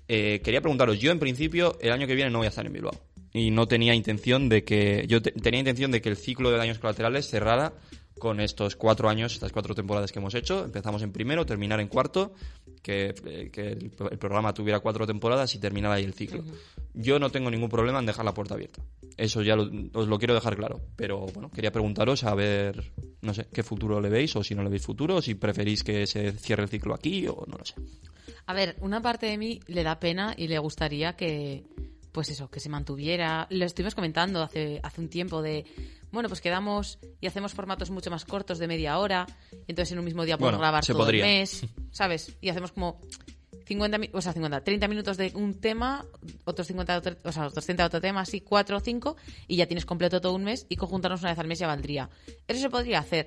Eh, 0.09 0.41
quería 0.45 0.61
preguntaros, 0.61 0.99
yo 1.01 1.11
en 1.11 1.19
principio 1.19 1.77
el 1.81 1.93
año 1.93 2.07
que 2.07 2.15
viene 2.15 2.31
no 2.31 2.39
voy 2.39 2.47
a 2.47 2.51
estar 2.51 2.67
en 2.67 2.73
Bilbao. 2.73 2.95
Y 3.33 3.51
no 3.51 3.67
tenía 3.69 3.95
intención 3.95 4.49
de 4.49 4.65
que. 4.65 5.05
Yo 5.09 5.21
te- 5.21 5.33
tenía 5.33 5.61
intención 5.61 5.91
de 5.91 6.01
que 6.01 6.09
el 6.09 6.17
ciclo 6.17 6.51
de 6.51 6.57
daños 6.57 6.79
colaterales 6.79 7.29
cerrara 7.29 7.75
con 8.19 8.41
estos 8.41 8.77
cuatro 8.77 9.09
años, 9.09 9.33
estas 9.35 9.53
cuatro 9.53 9.75
temporadas 9.75 10.11
que 10.13 10.19
hemos 10.19 10.35
hecho. 10.35 10.65
Empezamos 10.65 11.03
en 11.03 11.13
primero, 11.13 11.45
terminar 11.45 11.81
en 11.81 11.89
cuarto, 11.89 12.33
que, 12.83 13.15
eh, 13.27 13.51
que 13.53 13.69
el, 13.69 13.93
el 14.11 14.19
programa 14.19 14.55
tuviera 14.55 14.81
cuatro 14.81 15.07
temporadas 15.07 15.55
y 15.55 15.59
terminar 15.59 15.93
ahí 15.93 16.05
el 16.05 16.15
ciclo. 16.15 16.43
Yo 16.95 17.19
no 17.19 17.31
tengo 17.31 17.51
ningún 17.51 17.69
problema 17.69 17.99
en 17.99 18.07
dejar 18.07 18.25
la 18.25 18.33
puerta 18.33 18.55
abierta. 18.55 18.81
Eso 19.17 19.43
ya 19.43 19.55
lo- 19.57 19.71
os 19.93 20.09
lo 20.09 20.19
quiero 20.19 20.35
dejar 20.35 20.57
claro. 20.57 20.81
Pero 20.97 21.21
bueno, 21.27 21.51
quería 21.51 21.71
preguntaros 21.73 22.25
a 22.25 22.35
ver, 22.35 22.93
no 23.21 23.35
sé, 23.35 23.47
qué 23.53 23.63
futuro 23.63 24.01
le 24.01 24.09
veis 24.09 24.35
o 24.37 24.43
si 24.45 24.55
no 24.55 24.63
le 24.63 24.71
veis 24.71 24.83
futuro, 24.83 25.17
o 25.17 25.23
si 25.23 25.35
preferís 25.35 25.85
que 25.85 26.07
se 26.07 26.33
cierre 26.33 26.63
el 26.65 26.69
ciclo 26.69 26.95
aquí 26.95 27.27
o 27.29 27.45
no 27.47 27.57
lo 27.59 27.65
sé. 27.65 27.75
A 28.47 28.55
ver, 28.55 28.77
una 28.81 29.03
parte 29.03 29.27
de 29.27 29.37
mí 29.37 29.61
le 29.67 29.83
da 29.83 29.99
pena 29.99 30.33
y 30.37 30.47
le 30.49 30.59
gustaría 30.59 31.17
que, 31.17 31.65
pues 32.13 32.31
eso, 32.31 32.49
que 32.49 32.61
se 32.61 32.69
mantuviera. 32.69 33.47
Lo 33.51 33.65
estuvimos 33.67 33.95
comentando 33.95 34.41
hace, 34.43 34.81
hace 34.83 35.01
un 35.01 35.09
tiempo 35.09 35.43
de, 35.43 35.65
bueno, 36.17 36.29
pues 36.29 36.41
quedamos 36.41 36.99
y 37.21 37.27
hacemos 37.29 37.53
formatos 37.55 37.91
mucho 37.91 38.11
más 38.11 38.25
cortos 38.25 38.59
de 38.59 38.67
media 38.67 38.99
hora, 38.99 39.27
y 39.53 39.71
entonces 39.73 39.93
en 39.93 39.99
un 40.01 40.05
mismo 40.05 40.25
día 40.25 40.37
podemos 40.37 40.55
Bueno, 40.59 40.59
grabar 40.63 40.85
se 40.85 40.93
todo 40.93 41.05
podría. 41.05 41.25
el 41.25 41.39
mes, 41.41 41.65
¿sabes? 41.93 42.37
Y 42.41 42.49
hacemos 42.49 42.73
como 42.73 43.01
50, 43.67 43.99
mi- 43.99 44.11
o 44.13 44.21
sea, 44.21 44.33
50, 44.33 44.63
30 44.63 44.89
minutos 44.89 45.17
de 45.17 45.33
un 45.35 45.61
tema, 45.61 46.05
otros 46.45 46.67
50 46.69 46.93
de 46.93 46.99
otro, 46.99 47.17
o 47.29 47.33
sea, 47.33 47.47
otros 47.47 47.65
30 47.65 47.83
de 47.83 47.87
otro 47.87 48.01
tema, 48.01 48.21
así 48.21 48.41
4 48.41 48.77
o 48.77 48.81
5, 48.81 49.17
y 49.49 49.57
ya 49.57 49.67
tienes 49.67 49.85
completo 49.87 50.21
todo 50.21 50.35
un 50.35 50.45
mes 50.45 50.67
y 50.69 50.77
conjuntarnos 50.77 51.21
una 51.21 51.31
vez 51.31 51.39
al 51.39 51.47
mes 51.49 51.59
ya 51.59 51.67
valdría. 51.67 52.09
Eso 52.47 52.61
se 52.61 52.71
podría 52.71 52.99
hacer. 53.01 53.27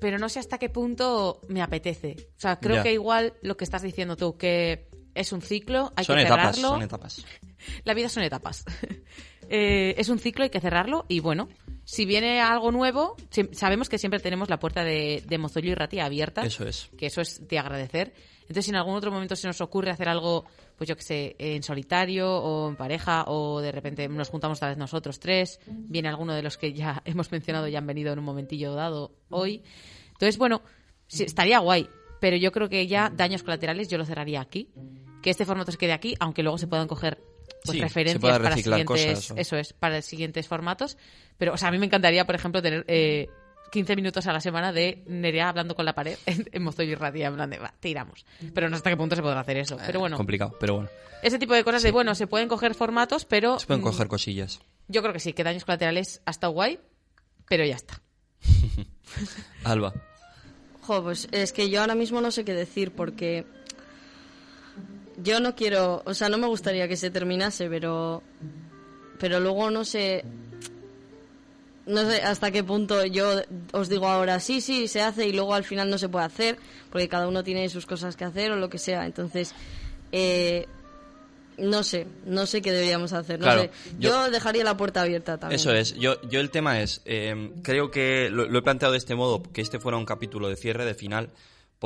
Pero 0.00 0.18
no 0.18 0.28
sé 0.28 0.40
hasta 0.40 0.58
qué 0.58 0.68
punto 0.68 1.40
me 1.48 1.62
apetece. 1.62 2.16
O 2.36 2.40
sea, 2.40 2.56
creo 2.60 2.76
Ya. 2.76 2.82
que 2.82 2.92
igual 2.92 3.32
lo 3.40 3.56
que 3.56 3.64
estás 3.64 3.80
diciendo 3.80 4.14
tú, 4.16 4.36
que 4.36 4.88
es 5.14 5.32
un 5.32 5.40
ciclo, 5.40 5.90
hay 5.96 6.04
son 6.04 6.16
que 6.16 6.22
etapas, 6.24 6.56
cerrarlo. 6.56 6.68
son 6.74 6.82
etapas. 6.82 7.24
La 7.84 7.94
vida 7.94 8.08
son 8.10 8.22
etapas. 8.22 8.64
Eh, 9.48 9.94
es 9.96 10.08
un 10.08 10.18
ciclo, 10.18 10.42
hay 10.42 10.50
que 10.50 10.60
cerrarlo 10.60 11.06
y 11.08 11.20
bueno, 11.20 11.48
si 11.86 12.04
viene 12.04 12.40
algo 12.40 12.72
nuevo, 12.72 13.14
sabemos 13.52 13.88
que 13.88 13.96
siempre 13.96 14.18
tenemos 14.18 14.50
la 14.50 14.58
puerta 14.58 14.82
de, 14.82 15.22
de 15.24 15.38
Mozoyo 15.38 15.70
y 15.70 15.74
Rati 15.76 16.00
abierta. 16.00 16.42
Eso 16.42 16.66
es. 16.66 16.90
Que 16.98 17.06
eso 17.06 17.20
es 17.20 17.46
de 17.46 17.60
agradecer. 17.60 18.12
Entonces, 18.40 18.64
si 18.64 18.70
en 18.72 18.76
algún 18.76 18.96
otro 18.96 19.12
momento 19.12 19.36
se 19.36 19.46
nos 19.46 19.60
ocurre 19.60 19.92
hacer 19.92 20.08
algo, 20.08 20.44
pues 20.76 20.88
yo 20.88 20.96
que 20.96 21.02
sé, 21.02 21.36
en 21.38 21.62
solitario 21.62 22.28
o 22.28 22.68
en 22.68 22.74
pareja 22.74 23.26
o 23.28 23.60
de 23.60 23.70
repente 23.70 24.08
nos 24.08 24.30
juntamos 24.30 24.58
tal 24.58 24.70
vez 24.70 24.78
nosotros 24.78 25.20
tres, 25.20 25.60
viene 25.64 26.08
alguno 26.08 26.34
de 26.34 26.42
los 26.42 26.58
que 26.58 26.72
ya 26.72 27.02
hemos 27.04 27.30
mencionado 27.30 27.68
y 27.68 27.76
han 27.76 27.86
venido 27.86 28.12
en 28.12 28.18
un 28.18 28.24
momentillo 28.24 28.74
dado 28.74 29.12
hoy. 29.30 29.62
Entonces, 30.08 30.38
bueno, 30.38 30.62
sí, 31.06 31.22
estaría 31.22 31.60
guay, 31.60 31.88
pero 32.20 32.36
yo 32.36 32.50
creo 32.50 32.68
que 32.68 32.84
ya 32.88 33.10
daños 33.14 33.44
colaterales 33.44 33.88
yo 33.88 33.96
lo 33.96 34.04
cerraría 34.04 34.40
aquí. 34.40 34.72
Que 35.22 35.30
este 35.30 35.44
formato 35.44 35.70
se 35.70 35.78
quede 35.78 35.92
aquí, 35.92 36.16
aunque 36.18 36.42
luego 36.42 36.58
se 36.58 36.66
puedan 36.66 36.88
coger 36.88 37.22
pues, 37.64 37.72
Sí, 37.72 37.78
se 37.78 37.84
referencias 37.84 38.20
pueda 38.20 38.36
para 38.38 38.50
reciclar 38.50 38.80
siguientes, 38.80 39.16
cosas, 39.16 39.38
eso 39.38 39.56
es, 39.56 39.72
para 39.72 40.02
siguientes 40.02 40.46
formatos. 40.48 40.96
Pero, 41.38 41.54
o 41.54 41.56
sea, 41.56 41.68
a 41.68 41.70
mí 41.70 41.78
me 41.78 41.86
encantaría, 41.86 42.24
por 42.26 42.34
ejemplo, 42.34 42.62
tener 42.62 42.84
eh, 42.88 43.28
15 43.72 43.96
minutos 43.96 44.26
a 44.26 44.32
la 44.32 44.40
semana 44.40 44.72
de 44.72 45.02
Nerea 45.06 45.48
hablando 45.48 45.74
con 45.74 45.84
la 45.84 45.94
pared 45.94 46.16
en, 46.26 46.48
en 46.52 46.62
Mozoyo 46.62 46.92
y 46.92 46.94
Ratia, 46.94 47.28
en 47.28 47.34
plan 47.34 47.50
de, 47.50 47.58
va, 47.58 47.74
tiramos. 47.80 48.24
Pero 48.54 48.68
no 48.68 48.76
sé 48.76 48.78
hasta 48.78 48.90
qué 48.90 48.96
punto 48.96 49.16
se 49.16 49.22
podrá 49.22 49.40
hacer 49.40 49.56
eso. 49.58 49.76
Pero 49.84 50.00
bueno, 50.00 50.16
Complicado, 50.16 50.56
pero 50.60 50.74
bueno. 50.74 50.88
ese 51.22 51.38
tipo 51.38 51.54
de 51.54 51.64
cosas 51.64 51.82
de, 51.82 51.90
bueno, 51.90 52.14
se 52.14 52.26
pueden 52.26 52.48
coger 52.48 52.74
formatos, 52.74 53.24
pero 53.24 53.58
Se 53.58 53.66
pueden 53.66 53.82
mm, 53.82 53.84
coger 53.84 54.08
cosillas. 54.08 54.60
yo 54.88 55.02
creo 55.02 55.12
que 55.12 55.20
sí, 55.20 55.32
que 55.32 55.44
daños 55.44 55.64
colaterales 55.64 56.22
hasta 56.24 56.46
guay, 56.46 56.78
pero 57.48 57.64
ya 57.64 57.76
está. 57.76 58.00
Alba. 59.64 59.92
Jo, 60.82 61.02
pues 61.02 61.28
es 61.32 61.52
que 61.52 61.68
yo 61.68 61.80
ahora 61.80 61.96
mismo 61.96 62.20
no 62.20 62.30
sé 62.30 62.44
qué 62.44 62.54
decir 62.54 62.92
porque 62.92 63.44
yo 65.22 65.40
no 65.40 65.54
quiero, 65.54 66.02
o 66.04 66.14
sea, 66.14 66.28
no 66.28 66.38
me 66.38 66.46
gustaría 66.46 66.88
que 66.88 66.96
se 66.96 67.10
terminase, 67.10 67.68
pero 67.68 68.22
pero 69.18 69.40
luego 69.40 69.70
no 69.70 69.84
sé 69.84 70.24
no 71.86 72.08
sé 72.10 72.20
hasta 72.22 72.50
qué 72.50 72.64
punto 72.64 73.04
yo 73.06 73.42
os 73.72 73.88
digo 73.88 74.08
ahora 74.08 74.40
sí, 74.40 74.60
sí, 74.60 74.88
se 74.88 75.00
hace 75.02 75.28
y 75.28 75.32
luego 75.32 75.54
al 75.54 75.62
final 75.64 75.88
no 75.88 75.98
se 75.98 76.08
puede 76.08 76.24
hacer 76.24 76.58
porque 76.90 77.08
cada 77.08 77.28
uno 77.28 77.44
tiene 77.44 77.68
sus 77.68 77.86
cosas 77.86 78.16
que 78.16 78.24
hacer 78.24 78.50
o 78.50 78.56
lo 78.56 78.68
que 78.68 78.78
sea. 78.78 79.06
Entonces, 79.06 79.54
eh, 80.10 80.66
no 81.58 81.84
sé, 81.84 82.06
no 82.26 82.44
sé 82.46 82.60
qué 82.60 82.72
deberíamos 82.72 83.12
hacer. 83.12 83.38
No 83.38 83.44
Claro, 83.44 83.62
sé. 83.62 83.70
yo- 84.00 84.10
Yo, 84.10 84.30
dejaría 84.30 84.64
la 84.64 84.76
puerta 84.76 85.02
abierta 85.02 85.38
también. 85.38 85.60
Eso 85.60 85.72
es. 85.72 85.94
Yo, 85.94 86.20
yo 86.28 86.40
el 86.40 86.50
tema 86.50 86.80
es, 86.82 87.02
eh, 87.04 87.52
creo 87.62 87.90
que 87.90 88.30
lo, 88.30 88.46
lo 88.46 88.58
he 88.58 88.62
planteado 88.62 88.92
de 88.92 88.98
este 88.98 89.14
modo, 89.14 89.42
que 89.42 89.60
este 89.60 89.78
fuera 89.78 89.96
un 89.96 90.04
capítulo 90.06 90.48
de 90.48 90.56
cierre, 90.56 90.84
de 90.84 90.94
final, 90.94 91.30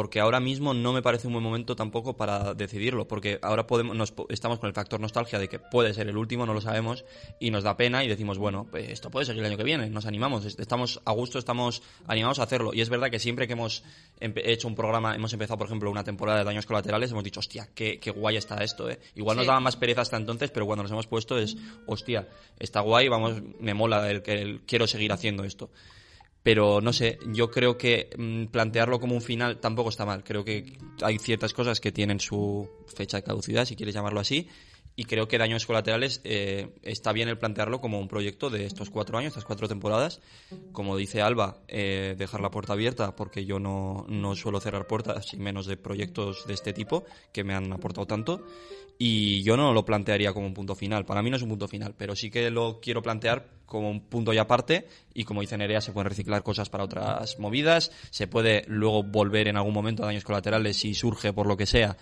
porque 0.00 0.18
ahora 0.18 0.40
mismo 0.40 0.72
no 0.72 0.94
me 0.94 1.02
parece 1.02 1.26
un 1.26 1.34
buen 1.34 1.44
momento 1.44 1.76
tampoco 1.76 2.16
para 2.16 2.54
decidirlo, 2.54 3.06
porque 3.06 3.38
ahora 3.42 3.66
podemos, 3.66 3.94
nos 3.94 4.14
estamos 4.30 4.58
con 4.58 4.68
el 4.68 4.72
factor 4.72 4.98
nostalgia 4.98 5.38
de 5.38 5.46
que 5.46 5.58
puede 5.58 5.92
ser 5.92 6.08
el 6.08 6.16
último, 6.16 6.46
no 6.46 6.54
lo 6.54 6.62
sabemos, 6.62 7.04
y 7.38 7.50
nos 7.50 7.64
da 7.64 7.76
pena 7.76 8.02
y 8.02 8.08
decimos, 8.08 8.38
bueno, 8.38 8.66
pues 8.70 8.88
esto 8.88 9.10
puede 9.10 9.26
ser 9.26 9.36
el 9.36 9.44
año 9.44 9.58
que 9.58 9.62
viene, 9.62 9.90
nos 9.90 10.06
animamos, 10.06 10.46
est- 10.46 10.58
estamos 10.58 11.02
a 11.04 11.12
gusto, 11.12 11.38
estamos 11.38 11.82
animados 12.06 12.38
a 12.38 12.44
hacerlo. 12.44 12.72
Y 12.72 12.80
es 12.80 12.88
verdad 12.88 13.10
que 13.10 13.18
siempre 13.18 13.46
que 13.46 13.52
hemos 13.52 13.84
hecho 14.20 14.68
un 14.68 14.74
programa, 14.74 15.14
hemos 15.14 15.34
empezado, 15.34 15.58
por 15.58 15.66
ejemplo, 15.66 15.90
una 15.90 16.02
temporada 16.02 16.38
de 16.38 16.44
daños 16.46 16.64
colaterales, 16.64 17.10
hemos 17.10 17.22
dicho, 17.24 17.40
hostia, 17.40 17.68
qué, 17.74 18.00
qué 18.00 18.10
guay 18.10 18.38
está 18.38 18.64
esto, 18.64 18.88
¿eh? 18.88 18.98
Igual 19.16 19.36
nos 19.36 19.44
daba 19.48 19.60
más 19.60 19.76
pereza 19.76 20.00
hasta 20.00 20.16
entonces, 20.16 20.50
pero 20.50 20.64
cuando 20.64 20.82
nos 20.84 20.92
hemos 20.92 21.06
puesto 21.08 21.36
es, 21.36 21.58
hostia, 21.86 22.26
está 22.58 22.80
guay, 22.80 23.08
vamos, 23.08 23.42
me 23.60 23.74
mola 23.74 24.10
el 24.10 24.22
que 24.22 24.40
el- 24.40 24.60
quiero 24.62 24.86
seguir 24.86 25.12
haciendo 25.12 25.44
esto. 25.44 25.68
Pero 26.42 26.80
no 26.80 26.92
sé, 26.92 27.18
yo 27.26 27.50
creo 27.50 27.76
que 27.76 28.10
mm, 28.16 28.46
plantearlo 28.46 28.98
como 28.98 29.14
un 29.14 29.20
final 29.20 29.58
tampoco 29.60 29.90
está 29.90 30.06
mal. 30.06 30.24
Creo 30.24 30.44
que 30.44 30.78
hay 31.02 31.18
ciertas 31.18 31.52
cosas 31.52 31.80
que 31.80 31.92
tienen 31.92 32.18
su 32.18 32.68
fecha 32.94 33.18
de 33.18 33.22
caducidad, 33.22 33.66
si 33.66 33.76
quieres 33.76 33.94
llamarlo 33.94 34.20
así. 34.20 34.48
Y 34.96 35.04
creo 35.04 35.28
que 35.28 35.38
Daños 35.38 35.66
Colaterales 35.66 36.20
eh, 36.24 36.74
está 36.82 37.12
bien 37.12 37.28
el 37.28 37.38
plantearlo 37.38 37.80
como 37.80 37.98
un 37.98 38.08
proyecto 38.08 38.50
de 38.50 38.66
estos 38.66 38.90
cuatro 38.90 39.16
años, 39.16 39.30
estas 39.30 39.44
cuatro 39.44 39.68
temporadas. 39.68 40.20
Como 40.72 40.96
dice 40.96 41.22
Alba, 41.22 41.62
eh, 41.68 42.14
dejar 42.18 42.40
la 42.40 42.50
puerta 42.50 42.72
abierta, 42.72 43.14
porque 43.14 43.44
yo 43.44 43.58
no, 43.58 44.04
no 44.08 44.34
suelo 44.34 44.60
cerrar 44.60 44.86
puertas, 44.86 45.32
y 45.32 45.38
menos 45.38 45.66
de 45.66 45.76
proyectos 45.76 46.46
de 46.46 46.54
este 46.54 46.72
tipo, 46.72 47.04
que 47.32 47.44
me 47.44 47.54
han 47.54 47.72
aportado 47.72 48.06
tanto. 48.06 48.44
Y 49.02 49.42
yo 49.44 49.56
no 49.56 49.72
lo 49.72 49.82
plantearía 49.82 50.34
como 50.34 50.46
un 50.46 50.52
punto 50.52 50.74
final. 50.74 51.06
Para 51.06 51.22
mí 51.22 51.30
no 51.30 51.36
es 51.36 51.42
un 51.42 51.48
punto 51.48 51.66
final, 51.66 51.94
pero 51.96 52.14
sí 52.14 52.30
que 52.30 52.50
lo 52.50 52.80
quiero 52.82 53.00
plantear 53.00 53.48
como 53.64 53.88
un 53.90 54.02
punto 54.02 54.34
y 54.34 54.36
aparte. 54.36 54.88
Y 55.14 55.24
como 55.24 55.40
dice 55.40 55.56
Nerea, 55.56 55.80
se 55.80 55.92
pueden 55.92 56.10
reciclar 56.10 56.42
cosas 56.42 56.68
para 56.68 56.84
otras 56.84 57.38
movidas. 57.38 57.92
Se 58.10 58.26
puede 58.26 58.62
luego 58.66 59.02
volver 59.02 59.48
en 59.48 59.56
algún 59.56 59.72
momento 59.72 60.02
a 60.02 60.06
daños 60.06 60.22
colaterales 60.22 60.76
si 60.76 60.92
surge 60.92 61.32
por 61.32 61.46
lo 61.46 61.56
que 61.56 61.64
sea, 61.64 61.96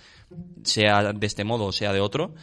sea 0.64 1.12
de 1.12 1.24
este 1.24 1.44
modo 1.44 1.66
o 1.66 1.72
sea 1.72 1.92
de 1.92 2.00
otro. 2.00 2.34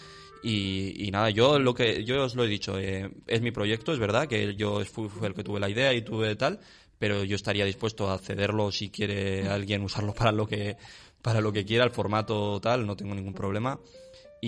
Y, 0.42 1.06
y 1.06 1.12
nada, 1.12 1.32
yo 1.32 1.60
lo 1.60 1.74
que 1.74 2.06
yo 2.06 2.24
os 2.24 2.36
lo 2.36 2.46
he 2.46 2.48
dicho, 2.48 2.80
eh, 2.80 3.12
es 3.28 3.42
mi 3.42 3.52
proyecto, 3.52 3.92
es 3.92 4.00
verdad 4.00 4.26
que 4.26 4.56
yo 4.56 4.86
fui, 4.86 5.10
fui 5.10 5.28
el 5.28 5.34
que 5.34 5.44
tuve 5.44 5.60
la 5.60 5.70
idea 5.70 5.94
y 5.94 6.02
tuve 6.02 6.34
tal, 6.38 6.62
pero 6.98 7.26
yo 7.26 7.36
estaría 7.36 7.66
dispuesto 7.66 8.10
a 8.10 8.20
cederlo 8.20 8.72
si 8.72 8.90
quiere 8.90 9.50
alguien 9.50 9.82
usarlo 9.84 10.14
para 10.18 10.32
lo 10.32 10.48
que 10.48 10.78
para 11.22 11.42
lo 11.42 11.52
que 11.52 11.66
quiera, 11.66 11.84
el 11.84 11.90
formato 11.90 12.62
tal, 12.62 12.86
no 12.86 12.96
tengo 12.96 13.16
ningún 13.16 13.34
problema. 13.34 13.80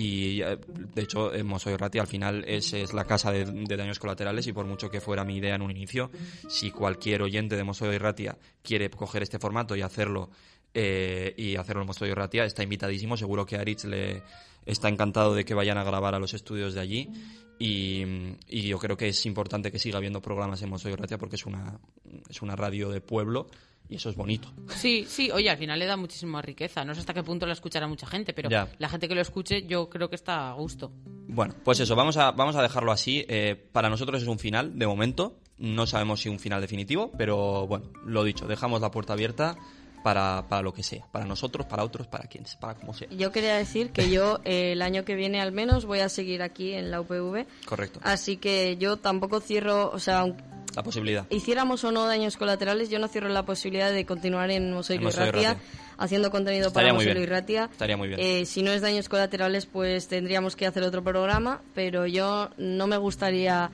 Y 0.00 0.42
eh, 0.42 0.56
de 0.94 1.02
hecho, 1.02 1.34
en 1.34 1.44
Mosoy 1.44 1.74
Rati 1.76 1.98
al 1.98 2.06
final 2.06 2.44
es, 2.46 2.72
es 2.72 2.92
la 2.92 3.04
casa 3.04 3.32
de, 3.32 3.44
de 3.44 3.76
daños 3.76 3.98
colaterales 3.98 4.46
y 4.46 4.52
por 4.52 4.64
mucho 4.64 4.88
que 4.88 5.00
fuera 5.00 5.24
mi 5.24 5.38
idea 5.38 5.56
en 5.56 5.62
un 5.62 5.72
inicio, 5.72 6.12
si 6.48 6.70
cualquier 6.70 7.20
oyente 7.20 7.56
de 7.56 7.64
Mosoy 7.64 7.98
Ratia 7.98 8.38
quiere 8.62 8.90
coger 8.90 9.24
este 9.24 9.40
formato 9.40 9.74
y 9.74 9.82
hacerlo 9.82 10.30
eh, 10.72 11.34
y 11.36 11.56
hacerlo 11.56 11.82
en 11.82 11.88
Mosoy 11.88 12.14
Ratia, 12.14 12.44
está 12.44 12.62
invitadísimo. 12.62 13.16
Seguro 13.16 13.44
que 13.44 13.56
Aritz 13.56 13.86
le 13.86 14.22
está 14.64 14.88
encantado 14.88 15.34
de 15.34 15.44
que 15.44 15.54
vayan 15.54 15.78
a 15.78 15.82
grabar 15.82 16.14
a 16.14 16.20
los 16.20 16.32
estudios 16.32 16.74
de 16.74 16.80
allí. 16.80 17.10
Y, 17.58 18.04
yo 18.46 18.78
creo 18.78 18.96
que 18.96 19.08
es 19.08 19.26
importante 19.26 19.72
que 19.72 19.80
siga 19.80 19.98
habiendo 19.98 20.22
programas 20.22 20.62
en 20.62 20.70
Mosoy 20.70 20.94
Ratia 20.94 21.18
porque 21.18 21.34
es 21.34 21.44
una, 21.44 21.80
es 22.28 22.40
una 22.40 22.54
radio 22.54 22.90
de 22.90 23.00
pueblo 23.00 23.48
y 23.88 23.96
eso 23.96 24.10
es 24.10 24.16
bonito. 24.16 24.52
Sí, 24.74 25.04
sí, 25.08 25.30
oye, 25.30 25.48
al 25.50 25.56
final 25.58 25.78
le 25.78 25.86
da 25.86 25.96
muchísima 25.96 26.42
riqueza. 26.42 26.84
No 26.84 26.94
sé 26.94 27.00
hasta 27.00 27.14
qué 27.14 27.22
punto 27.22 27.46
lo 27.46 27.52
escuchará 27.52 27.86
mucha 27.86 28.06
gente, 28.06 28.32
pero 28.32 28.50
Ya. 28.50 28.68
la 28.78 28.88
gente 28.88 29.08
que 29.08 29.14
lo 29.14 29.20
escuche 29.20 29.66
yo 29.66 29.88
creo 29.88 30.08
que 30.10 30.16
está 30.16 30.50
a 30.50 30.54
gusto. 30.54 30.92
Bueno, 31.28 31.54
pues 31.64 31.80
eso, 31.80 31.94
vamos 31.96 32.16
a, 32.16 32.30
vamos 32.32 32.56
a 32.56 32.62
dejarlo 32.62 32.92
así. 32.92 33.24
Eh, 33.28 33.56
para 33.72 33.88
nosotros 33.88 34.22
es 34.22 34.28
un 34.28 34.38
final, 34.38 34.78
de 34.78 34.86
momento. 34.86 35.38
No 35.58 35.86
sabemos 35.86 36.20
si 36.20 36.28
un 36.28 36.38
final 36.38 36.60
definitivo, 36.60 37.10
pero 37.18 37.66
bueno, 37.66 37.90
lo 38.04 38.22
dicho, 38.24 38.46
dejamos 38.46 38.80
la 38.80 38.90
puerta 38.90 39.14
abierta 39.14 39.56
para, 40.04 40.46
para 40.48 40.62
lo 40.62 40.72
que 40.72 40.82
sea. 40.84 41.06
Para 41.10 41.24
nosotros, 41.26 41.66
para 41.66 41.82
otros, 41.82 42.06
para 42.06 42.28
quien, 42.28 42.44
para 42.60 42.74
como 42.74 42.94
sea. 42.94 43.08
Yo 43.10 43.32
quería 43.32 43.56
decir 43.56 43.90
que 43.90 44.08
yo 44.10 44.38
eh, 44.44 44.72
el 44.72 44.82
año 44.82 45.04
que 45.04 45.16
viene 45.16 45.40
al 45.40 45.50
menos 45.52 45.84
voy 45.84 45.98
a 46.00 46.08
seguir 46.08 46.42
aquí 46.42 46.72
en 46.74 46.90
la 46.90 47.00
UPV. 47.00 47.46
Correcto. 47.66 48.00
Así 48.04 48.36
que 48.36 48.76
yo 48.78 48.98
tampoco 48.98 49.40
cierro, 49.40 49.90
o 49.90 49.98
sea, 49.98 50.20
aunque 50.20 50.44
La 50.76 50.82
posibilidad. 50.82 51.26
hiciéramos 51.30 51.82
o 51.84 51.90
no 51.92 52.06
daños 52.06 52.36
colaterales, 52.36 52.88
yo 52.90 52.98
no 52.98 53.08
cierro 53.08 53.28
la 53.28 53.44
posibilidad 53.44 53.90
de 53.92 54.04
continuar 54.06 54.50
en 54.50 54.72
Mosoilo 54.72 55.00
En 55.00 55.02
y 55.02 55.06
Mosoilo 55.06 55.28
y 55.28 55.32
Ratia, 55.32 55.48
Ratia. 55.54 55.68
haciendo 55.98 56.30
contenido 56.30 56.68
Estaría 56.68 56.88
para 56.90 56.94
muy 56.94 57.04
Mosoilo 57.04 57.20
y 57.20 57.26
bien. 57.26 57.30
Ratia. 57.40 57.68
Estaría 57.72 57.96
muy 57.96 58.08
bien. 58.08 58.20
Eh, 58.20 58.44
si 58.46 58.62
no 58.62 58.70
es 58.72 58.80
daños 58.82 59.08
colaterales, 59.08 59.66
pues 59.66 60.08
tendríamos 60.08 60.54
que 60.56 60.66
hacer 60.66 60.82
otro 60.82 61.02
programa, 61.02 61.62
pero 61.74 62.06
yo 62.06 62.50
no 62.58 62.86
me 62.86 62.96
gustaría 62.96 63.70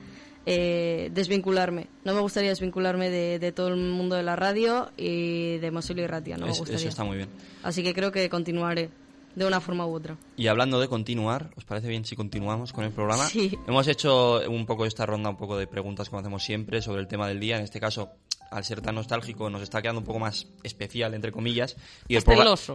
eh, 0.47 1.09
desvincularme. 1.13 1.87
No 2.03 2.13
me 2.13 2.21
gustaría 2.21 2.49
desvincularme 2.49 3.09
de, 3.09 3.39
de 3.39 3.51
todo 3.51 3.67
el 3.69 3.77
mundo 3.77 4.15
de 4.15 4.23
la 4.23 4.35
radio 4.35 4.91
y 4.97 5.57
de 5.57 5.71
Mosoilo 5.71 6.03
y 6.03 6.07
Ratia. 6.07 6.37
No 6.37 6.45
me 6.45 6.51
gustaría. 6.51 6.77
eso 6.77 6.89
está 6.89 7.03
muy 7.03 7.17
bien. 7.17 7.29
Así 7.63 7.83
que 7.83 7.93
creo 7.93 8.11
que 8.11 8.29
continuaré 8.29 8.89
de 9.35 9.45
una 9.45 9.59
forma 9.61 9.85
u 9.85 9.93
otra. 9.93 10.17
Y 10.37 10.47
hablando 10.47 10.79
de 10.79 10.87
continuar, 10.87 11.51
¿os 11.55 11.65
parece 11.65 11.87
bien 11.87 12.05
si 12.05 12.15
continuamos 12.15 12.73
con 12.73 12.83
el 12.83 12.91
programa? 12.91 13.25
Sí. 13.27 13.57
Hemos 13.67 13.87
hecho 13.87 14.41
un 14.49 14.65
poco 14.65 14.85
esta 14.85 15.05
ronda, 15.05 15.29
un 15.29 15.37
poco 15.37 15.57
de 15.57 15.67
preguntas 15.67 16.09
como 16.09 16.19
hacemos 16.21 16.43
siempre 16.43 16.81
sobre 16.81 17.01
el 17.01 17.07
tema 17.07 17.27
del 17.27 17.39
día. 17.39 17.57
En 17.57 17.63
este 17.63 17.79
caso, 17.79 18.11
al 18.51 18.63
ser 18.63 18.81
tan 18.81 18.95
nostálgico, 18.95 19.49
nos 19.49 19.61
está 19.61 19.81
quedando 19.81 19.99
un 19.99 20.05
poco 20.05 20.19
más 20.19 20.47
especial, 20.63 21.13
entre 21.13 21.31
comillas. 21.31 21.75
Y 22.07 22.15
el, 22.15 22.23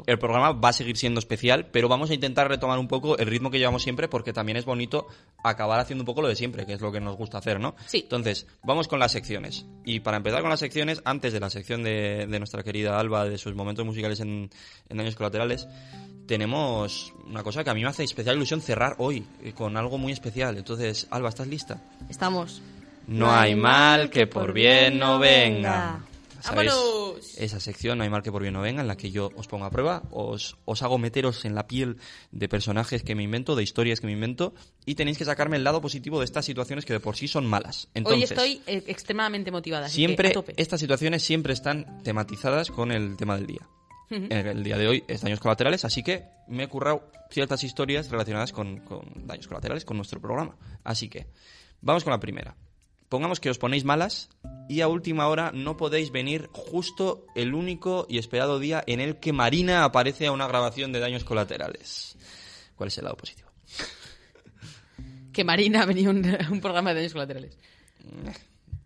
el 0.07 0.19
programa 0.19 0.53
va 0.53 0.69
a 0.71 0.73
seguir 0.73 0.97
siendo 0.97 1.19
especial, 1.19 1.67
pero 1.67 1.89
vamos 1.89 2.11
a 2.11 2.15
intentar 2.15 2.49
retomar 2.49 2.79
un 2.79 2.89
poco 2.89 3.17
el 3.19 3.27
ritmo 3.27 3.51
que 3.51 3.59
llevamos 3.59 3.83
siempre 3.83 4.09
porque 4.09 4.33
también 4.33 4.57
es 4.57 4.65
bonito 4.65 5.07
acabar 5.43 5.81
haciendo 5.81 6.03
un 6.03 6.07
poco 6.07 6.23
lo 6.23 6.29
de 6.29 6.37
siempre, 6.37 6.67
que 6.67 6.75
es 6.75 6.81
lo 6.81 6.93
que 6.93 7.01
nos 7.01 7.17
gusta 7.17 7.39
hacer, 7.39 7.61
¿no? 7.61 7.75
Sí. 7.87 8.01
Entonces, 8.03 8.47
vamos 8.63 8.89
con 8.89 8.99
las 8.99 9.13
secciones. 9.13 9.67
Y 9.85 10.01
para 10.01 10.19
empezar 10.19 10.41
con 10.43 10.51
las 10.51 10.61
secciones, 10.61 11.01
antes 11.05 11.33
de 11.33 11.41
la 11.41 11.51
sección 11.51 11.83
de, 11.83 12.27
de 12.29 12.39
nuestra 12.39 12.63
querida 12.63 12.99
Alba, 12.99 13.25
de 13.25 13.39
sus 13.39 13.55
momentos 13.55 13.85
musicales 13.87 14.21
en, 14.21 14.51
en 14.89 14.97
Daños 14.97 15.17
Colaterales, 15.17 15.67
tenemos 16.27 17.13
una 17.27 17.43
cosa 17.43 17.65
que 17.65 17.71
a 17.71 17.75
mí 17.75 17.83
me 17.83 17.89
hace 17.89 18.05
especial 18.05 18.37
ilusión 18.37 18.61
cerrar 18.61 18.97
hoy, 18.99 19.27
eh, 19.43 19.53
con 19.53 19.77
algo 19.77 19.99
muy 19.99 20.13
especial. 20.13 20.57
Entonces, 20.57 21.07
Alba, 21.11 21.29
¿estás 21.29 21.47
lista? 21.47 21.83
Estamos. 22.09 22.63
No 23.07 23.33
hay 23.33 23.55
mal 23.55 24.11
que 24.11 24.27
por 24.27 24.53
bien 24.53 24.99
no 24.99 25.19
venga. 25.19 26.01
¿Sabéis? 26.41 26.73
¡Vámonos! 26.73 27.37
Esa 27.37 27.61
sección, 27.61 27.99
No 27.99 28.05
hay 28.05 28.11
mal 28.11 28.23
que 28.23 28.33
por 28.33 28.43
bien 28.43 28.55
no 28.55 28.63
venga, 28.63 28.81
en 28.81 28.89
la 28.89 28.97
que 28.97 29.11
yo 29.11 29.31
os 29.37 29.47
pongo 29.47 29.65
a 29.67 29.71
prueba, 29.71 30.03
os, 30.11 30.57
os 30.65 30.83
hago 30.83 30.97
meteros 30.99 31.45
en 31.45 31.55
la 31.55 31.67
piel 31.67 31.99
de 32.33 32.49
personajes 32.49 33.03
que 33.03 33.15
me 33.15 33.23
invento, 33.23 33.57
de 33.57 33.63
historias 33.63 34.01
que 34.01 34.07
me 34.07 34.13
invento, 34.13 34.55
y 34.87 34.95
tenéis 34.95 35.19
que 35.19 35.25
sacarme 35.25 35.57
el 35.57 35.65
lado 35.65 35.81
positivo 35.81 36.21
de 36.21 36.25
estas 36.25 36.45
situaciones 36.45 36.85
que 36.85 36.95
de 36.95 37.01
por 37.01 37.17
sí 37.17 37.29
son 37.29 37.47
malas. 37.47 37.89
Hoy 38.05 38.23
estoy 38.23 38.63
eh, 38.67 38.85
extremadamente 38.87 39.51
motivada. 39.51 39.87
así 39.87 40.01
que 40.01 40.07
siempre 40.07 40.29
a 40.29 40.33
tope. 40.33 40.55
estas 40.57 40.81
situaciones 40.81 41.23
siempre 41.23 41.53
están 41.53 42.03
tematizadas 42.03 42.71
con 42.71 42.91
el 42.91 43.17
tema 43.17 43.37
del 43.37 43.47
día. 43.47 43.69
En 44.11 44.33
el 44.33 44.65
día 44.65 44.77
de 44.77 44.89
hoy 44.89 45.05
es 45.07 45.21
daños 45.21 45.39
colaterales, 45.39 45.85
así 45.85 46.03
que 46.03 46.25
me 46.49 46.65
he 46.65 46.69
currado 46.69 47.11
ciertas 47.31 47.63
historias 47.63 48.11
relacionadas 48.11 48.53
con, 48.53 48.81
con 48.81 49.05
daños 49.27 49.47
colaterales, 49.47 49.85
con 49.85 49.97
nuestro 49.97 50.21
programa. 50.21 50.57
Así 50.83 51.09
que, 51.09 51.29
vamos 51.81 52.03
con 52.03 52.11
la 52.11 52.19
primera. 52.19 52.57
Pongamos 53.09 53.41
que 53.41 53.51
os 53.51 53.59
ponéis 53.59 53.85
malas 53.85 54.29
y 54.69 54.81
a 54.81 54.89
última 54.89 55.29
hora 55.29 55.53
no 55.53 55.77
podéis 55.77 56.11
venir 56.11 56.49
justo 56.53 57.25
el 57.35 57.55
único 57.55 58.07
y 58.09 58.19
esperado 58.19 58.59
día 58.59 58.83
en 58.87 59.01
el 59.01 59.17
que 59.19 59.33
Marina 59.33 59.85
aparece 59.85 60.27
a 60.27 60.33
una 60.33 60.49
grabación 60.49 60.93
de 60.93 61.01
daños 61.01 61.25
colaterales. 61.25 62.17
¿Cuál 62.75 62.89
es 62.89 62.99
el 62.99 63.05
lado 63.05 63.17
positivo? 63.17 63.49
Que 65.33 65.45
Marina 65.45 65.83
ha 65.83 65.87
venido 65.87 66.11
un, 66.11 66.25
un 66.51 66.61
programa 66.61 66.91
de 66.91 66.97
daños 66.97 67.13
colaterales. 67.13 67.57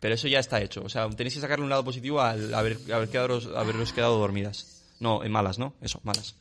Pero 0.01 0.15
eso 0.15 0.29
ya 0.29 0.39
está 0.39 0.61
hecho. 0.61 0.83
O 0.85 0.89
sea, 0.91 1.09
tenéis 1.09 1.35
que 1.35 1.41
sacarle 1.41 1.65
un 1.65 1.71
lado 1.71 1.85
positivo 1.85 2.21
al 2.21 2.53
haber, 2.53 2.77
haber 2.93 3.09
quedaros, 3.09 3.49
haberos 3.55 3.93
quedado 3.95 4.19
dormidas. 4.19 4.84
No, 5.01 5.23
en 5.25 5.33
malas, 5.33 5.59
¿no? 5.59 5.75
Eso, 5.81 6.01
malas. 6.05 6.37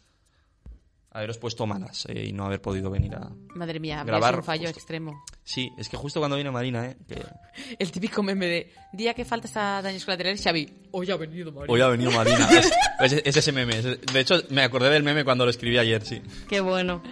Haberos 1.15 1.37
puesto 1.37 1.67
malas 1.67 2.07
eh, 2.09 2.25
y 2.25 2.33
no 2.33 2.45
haber 2.45 2.59
podido 2.59 2.89
venir 2.89 3.13
a... 3.13 3.29
Madre 3.53 3.79
mía, 3.79 3.99
habría 3.99 4.17
Grabar 4.17 4.37
un 4.37 4.43
fallo 4.43 4.63
justo. 4.63 4.79
extremo. 4.79 5.23
Sí, 5.43 5.69
es 5.77 5.87
que 5.87 5.95
justo 5.95 6.19
cuando 6.19 6.37
viene 6.37 6.49
Marina, 6.49 6.87
¿eh? 6.87 6.97
Que 7.07 7.23
El 7.79 7.91
típico 7.91 8.23
meme 8.23 8.47
de 8.47 8.73
día 8.93 9.13
que 9.13 9.23
faltas 9.23 9.55
a 9.55 9.81
daños 9.83 10.03
colaterales, 10.05 10.41
Xavi. 10.43 10.87
Hoy 10.91 11.11
ha 11.11 11.15
venido 11.17 11.51
Marina. 11.51 11.71
hoy 11.71 11.81
ha 11.81 11.87
venido 11.87 12.09
Marina. 12.11 12.49
es, 12.99 13.11
es- 13.13 13.21
es 13.25 13.37
ese 13.37 13.51
meme. 13.51 13.77
es- 13.77 14.01
de 14.01 14.19
hecho, 14.19 14.41
me 14.49 14.63
acordé 14.63 14.89
del 14.89 15.03
meme 15.03 15.23
cuando 15.23 15.43
lo 15.45 15.51
escribí 15.51 15.77
ayer, 15.77 16.03
sí. 16.03 16.19
Qué 16.49 16.61
bueno. 16.61 17.03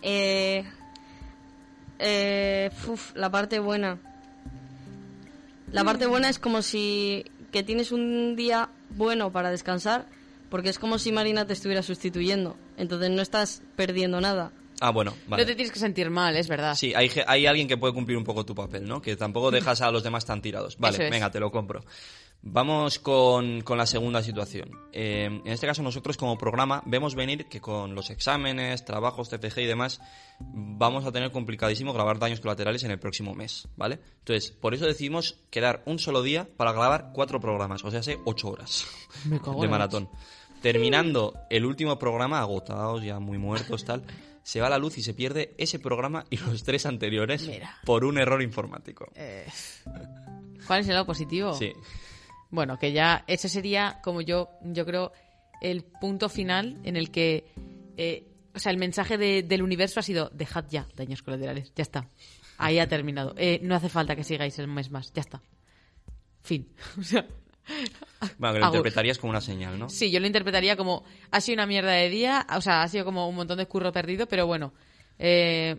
Eh, 0.00 0.64
eh, 1.98 2.70
uf, 2.88 3.14
la 3.14 3.30
parte 3.30 3.58
buena. 3.58 3.98
La 5.70 5.84
parte 5.84 6.06
buena 6.06 6.28
es 6.28 6.38
como 6.38 6.62
si 6.62 7.24
que 7.52 7.62
tienes 7.62 7.92
un 7.92 8.36
día 8.36 8.68
bueno 8.90 9.32
para 9.32 9.50
descansar, 9.50 10.06
porque 10.50 10.68
es 10.68 10.78
como 10.78 10.98
si 10.98 11.12
Marina 11.12 11.46
te 11.46 11.52
estuviera 11.52 11.82
sustituyendo. 11.82 12.56
Entonces 12.76 13.10
no 13.10 13.22
estás 13.22 13.62
perdiendo 13.76 14.20
nada. 14.20 14.52
Ah, 14.80 14.90
bueno, 14.90 15.12
No 15.26 15.30
vale. 15.30 15.46
te 15.46 15.54
tienes 15.54 15.72
que 15.72 15.78
sentir 15.78 16.10
mal, 16.10 16.36
es 16.36 16.48
verdad. 16.48 16.74
Sí, 16.74 16.92
hay, 16.94 17.08
ge- 17.08 17.24
hay 17.26 17.46
alguien 17.46 17.68
que 17.68 17.76
puede 17.76 17.94
cumplir 17.94 18.18
un 18.18 18.24
poco 18.24 18.44
tu 18.44 18.54
papel, 18.56 18.86
¿no? 18.86 19.00
Que 19.00 19.16
tampoco 19.16 19.50
dejas 19.52 19.80
a 19.80 19.90
los 19.90 20.02
demás 20.02 20.24
tan 20.26 20.42
tirados. 20.42 20.76
Vale, 20.78 21.04
es. 21.04 21.10
venga, 21.10 21.30
te 21.30 21.38
lo 21.40 21.50
compro. 21.52 21.84
Vamos 22.42 22.98
con, 22.98 23.62
con 23.62 23.78
la 23.78 23.86
segunda 23.86 24.22
situación. 24.22 24.70
Eh, 24.92 25.24
en 25.24 25.52
este 25.52 25.66
caso, 25.66 25.82
nosotros 25.82 26.18
como 26.18 26.36
programa 26.36 26.82
vemos 26.84 27.14
venir 27.14 27.46
que 27.46 27.60
con 27.60 27.94
los 27.94 28.10
exámenes, 28.10 28.84
trabajos, 28.84 29.30
TFG 29.30 29.60
y 29.60 29.66
demás, 29.66 30.00
vamos 30.40 31.06
a 31.06 31.12
tener 31.12 31.30
complicadísimo 31.30 31.94
grabar 31.94 32.18
daños 32.18 32.40
colaterales 32.40 32.84
en 32.84 32.90
el 32.90 32.98
próximo 32.98 33.34
mes, 33.34 33.68
¿vale? 33.76 33.98
Entonces, 34.18 34.50
por 34.50 34.74
eso 34.74 34.84
decidimos 34.84 35.38
quedar 35.50 35.82
un 35.86 35.98
solo 35.98 36.22
día 36.22 36.46
para 36.56 36.72
grabar 36.72 37.12
cuatro 37.14 37.40
programas, 37.40 37.82
o 37.82 37.90
sea, 37.90 38.00
hace 38.00 38.18
ocho 38.26 38.48
horas 38.48 38.86
Me 39.24 39.38
cago 39.38 39.56
en 39.56 39.60
de 39.62 39.68
maratón. 39.68 40.10
Terminando 40.60 41.34
el 41.50 41.64
último 41.64 41.98
programa, 41.98 42.40
agotados, 42.40 43.02
ya 43.02 43.20
muy 43.20 43.38
muertos, 43.38 43.84
tal, 43.84 44.02
se 44.42 44.60
va 44.60 44.68
la 44.68 44.78
luz 44.78 44.98
y 44.98 45.02
se 45.02 45.14
pierde 45.14 45.54
ese 45.58 45.78
programa 45.78 46.26
y 46.30 46.36
los 46.36 46.62
tres 46.62 46.86
anteriores 46.86 47.48
Mira. 47.48 47.78
por 47.84 48.04
un 48.04 48.18
error 48.18 48.42
informático. 48.42 49.10
Eh, 49.14 49.46
¿Cuál 50.66 50.80
es 50.80 50.88
el 50.88 50.94
lado 50.94 51.06
positivo? 51.06 51.54
Sí. 51.54 51.72
Bueno, 52.54 52.78
que 52.78 52.92
ya 52.92 53.24
ese 53.26 53.48
sería, 53.48 53.98
como 54.02 54.20
yo, 54.20 54.48
yo 54.62 54.86
creo, 54.86 55.12
el 55.60 55.82
punto 55.82 56.28
final 56.28 56.78
en 56.84 56.96
el 56.96 57.10
que, 57.10 57.44
eh, 57.96 58.28
o 58.54 58.58
sea, 58.60 58.70
el 58.70 58.78
mensaje 58.78 59.18
de- 59.18 59.42
del 59.42 59.62
universo 59.62 59.98
ha 59.98 60.04
sido, 60.04 60.30
dejad 60.32 60.64
ya 60.70 60.86
daños 60.94 61.22
colaterales, 61.22 61.72
ya 61.74 61.82
está. 61.82 62.08
Ahí 62.56 62.78
ha 62.78 62.86
terminado. 62.88 63.34
Eh, 63.36 63.58
no 63.62 63.74
hace 63.74 63.88
falta 63.88 64.14
que 64.14 64.22
sigáis 64.22 64.56
el 64.60 64.68
mes 64.68 64.88
más, 64.90 65.12
ya 65.12 65.20
está. 65.22 65.42
Fin. 66.42 66.68
O 66.98 67.02
sea, 67.02 67.26
Bueno, 68.38 68.54
que 68.54 68.60
lo 68.60 68.66
interpretarías 68.66 69.18
como 69.18 69.30
una 69.30 69.40
señal, 69.40 69.78
¿no? 69.78 69.88
sí, 69.88 70.10
yo 70.10 70.20
lo 70.20 70.26
interpretaría 70.26 70.76
como, 70.76 71.02
ha 71.30 71.40
sido 71.40 71.54
una 71.54 71.66
mierda 71.66 71.92
de 71.92 72.08
día, 72.10 72.46
o 72.56 72.60
sea, 72.60 72.82
ha 72.82 72.88
sido 72.88 73.04
como 73.06 73.26
un 73.28 73.34
montón 73.34 73.56
de 73.58 73.66
curro 73.66 73.90
perdido, 73.90 74.26
pero 74.28 74.46
bueno. 74.46 74.74
Eh, 75.18 75.76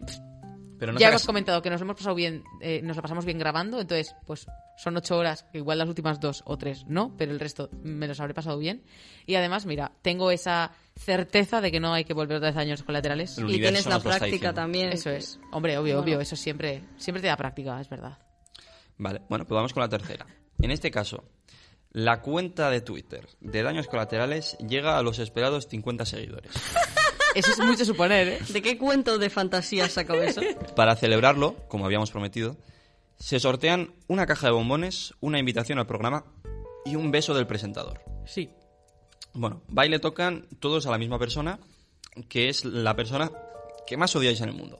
Pero 0.77 0.93
no 0.93 0.99
ya 0.99 1.09
hemos 1.09 1.25
comentado 1.25 1.61
que 1.61 1.69
nos 1.69 1.81
hemos 1.81 1.95
pasado 1.95 2.15
bien, 2.15 2.43
eh, 2.61 2.81
nos 2.83 2.95
lo 2.95 3.01
pasamos 3.01 3.25
bien 3.25 3.37
grabando, 3.39 3.79
entonces, 3.79 4.15
pues 4.25 4.45
son 4.77 4.97
ocho 4.97 5.17
horas, 5.17 5.43
que 5.51 5.59
igual 5.59 5.77
las 5.77 5.87
últimas 5.87 6.19
dos 6.19 6.43
o 6.45 6.57
tres 6.57 6.85
no, 6.87 7.15
pero 7.17 7.31
el 7.31 7.39
resto 7.39 7.69
me 7.83 8.07
los 8.07 8.19
habré 8.19 8.33
pasado 8.33 8.57
bien. 8.57 8.83
Y 9.25 9.35
además, 9.35 9.65
mira, 9.65 9.91
tengo 10.01 10.31
esa 10.31 10.71
certeza 10.95 11.61
de 11.61 11.71
que 11.71 11.79
no 11.79 11.93
hay 11.93 12.03
que 12.03 12.13
volver 12.13 12.37
otra 12.37 12.49
vez 12.49 12.57
a 12.57 12.59
daños 12.59 12.83
colaterales. 12.83 13.37
El 13.37 13.49
y 13.49 13.59
tienes 13.59 13.85
la 13.85 13.99
práctica 13.99 14.53
también. 14.53 14.89
Eso 14.91 15.09
es. 15.09 15.39
Hombre, 15.51 15.77
obvio, 15.77 15.95
Bueno. 15.95 16.01
obvio, 16.03 16.21
eso 16.21 16.35
siempre, 16.35 16.83
siempre 16.97 17.21
te 17.21 17.27
da 17.27 17.37
práctica, 17.37 17.79
es 17.79 17.89
verdad. 17.89 18.17
Vale, 18.97 19.21
bueno, 19.29 19.45
pues 19.45 19.55
vamos 19.55 19.73
con 19.73 19.81
la 19.81 19.89
tercera. 19.89 20.25
En 20.59 20.71
este 20.71 20.91
caso, 20.91 21.23
la 21.91 22.21
cuenta 22.21 22.69
de 22.69 22.81
Twitter 22.81 23.27
de 23.39 23.63
daños 23.63 23.87
colaterales 23.87 24.57
llega 24.57 24.97
a 24.97 25.01
los 25.01 25.19
esperados 25.19 25.67
50 25.67 26.05
seguidores. 26.05 26.51
Eso 27.35 27.51
es 27.51 27.59
mucho 27.59 27.83
suponer, 27.83 28.27
¿eh? 28.29 28.39
¿De 28.49 28.61
qué 28.61 28.77
cuento 28.77 29.17
de 29.17 29.29
fantasía 29.29 29.89
sacó 29.89 30.13
eso? 30.13 30.41
Para 30.75 30.95
celebrarlo, 30.95 31.57
como 31.67 31.85
habíamos 31.85 32.09
prometido, 32.09 32.55
se 33.19 33.41
sortean 33.41 33.93
una 34.07 34.25
caja 34.25 34.47
de 34.47 34.53
bombones, 34.53 35.13
una 35.19 35.37
invitación 35.37 35.77
al 35.77 35.85
programa 35.85 36.23
y 36.85 36.95
un 36.95 37.11
beso 37.11 37.33
del 37.33 37.45
presentador. 37.45 38.01
Sí. 38.25 38.49
Bueno, 39.33 39.63
va 39.77 39.85
y 39.85 39.89
le 39.89 39.99
tocan 39.99 40.47
todos 40.59 40.87
a 40.87 40.91
la 40.91 40.97
misma 40.97 41.19
persona, 41.19 41.59
que 42.29 42.47
es 42.47 42.63
la 42.63 42.95
persona 42.95 43.29
que 43.85 43.97
más 43.97 44.15
odiáis 44.15 44.39
en 44.39 44.49
el 44.49 44.55
mundo. 44.55 44.79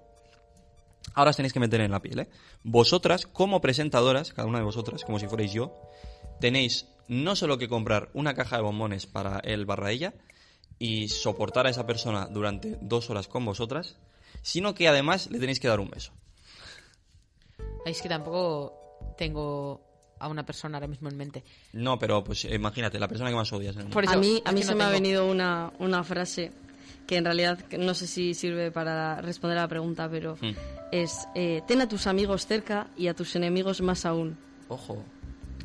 Ahora 1.14 1.32
os 1.32 1.36
tenéis 1.36 1.52
que 1.52 1.60
meter 1.60 1.82
en 1.82 1.92
la 1.92 2.02
piel, 2.02 2.20
¿eh? 2.20 2.30
Vosotras, 2.64 3.28
como 3.28 3.60
presentadoras, 3.60 4.32
cada 4.32 4.48
una 4.48 4.60
de 4.60 4.66
vosotras, 4.66 5.04
como 5.04 5.20
si 5.20 5.28
fuerais 5.28 5.52
yo, 5.52 5.78
tenéis 6.40 6.88
no 7.10 7.36
solo 7.36 7.58
que 7.58 7.68
comprar 7.68 8.10
una 8.14 8.34
caja 8.34 8.56
de 8.56 8.64
bombones 8.64 9.08
para 9.08 9.40
él 9.40 9.66
barra 9.66 9.92
ella 9.92 10.14
y 10.80 11.08
soportar 11.10 11.68
a 11.68 11.70
esa 11.70 11.86
persona 11.86 12.28
durante 12.28 12.78
dos 12.82 13.10
horas 13.10 13.28
con 13.28 13.46
vosotras, 13.46 13.96
sino 14.42 14.74
que 14.74 14.88
además 14.88 15.30
le 15.32 15.40
tenéis 15.40 15.60
que 15.60 15.68
dar 15.68 15.80
un 15.80 15.90
beso. 15.90 16.12
Es 17.86 18.02
que 18.02 18.10
tampoco 18.10 19.14
tengo 19.18 19.82
a 20.20 20.28
una 20.28 20.46
persona 20.46 20.78
ahora 20.78 20.88
mismo 20.88 21.10
en 21.10 21.18
mente. 21.18 21.44
No, 21.74 22.00
pero 22.00 22.24
pues 22.24 22.46
imagínate, 22.46 23.00
la 23.00 23.08
persona 23.08 23.30
que 23.30 23.36
más 23.36 23.52
odias. 23.54 23.76
Por 23.76 24.04
eso, 24.04 24.14
a 24.14 24.18
mí, 24.18 24.38
es 24.38 24.50
a 24.50 24.52
mí 24.52 24.64
se 24.64 24.72
no 24.72 24.78
me 24.78 24.84
ha 24.86 24.90
venido 24.90 25.30
una, 25.30 25.72
una 25.80 26.04
frase 26.04 26.52
que 27.06 27.18
en 27.18 27.26
realidad 27.26 27.60
no 27.78 27.94
sé 27.94 28.08
si 28.08 28.34
sirve 28.34 28.72
para 28.72 29.22
responder 29.22 29.58
a 29.60 29.62
la 29.62 29.68
pregunta, 29.68 30.10
pero 30.10 30.38
Mm. 30.42 30.52
es 30.92 31.28
eh, 31.36 31.62
ten 31.68 31.82
a 31.82 31.88
tus 31.88 32.08
amigos 32.08 32.48
cerca 32.48 32.88
y 32.98 33.08
a 33.08 33.14
tus 33.14 33.36
enemigos 33.36 33.82
más 33.82 34.06
aún. 34.06 34.38
Ojo. 34.68 35.04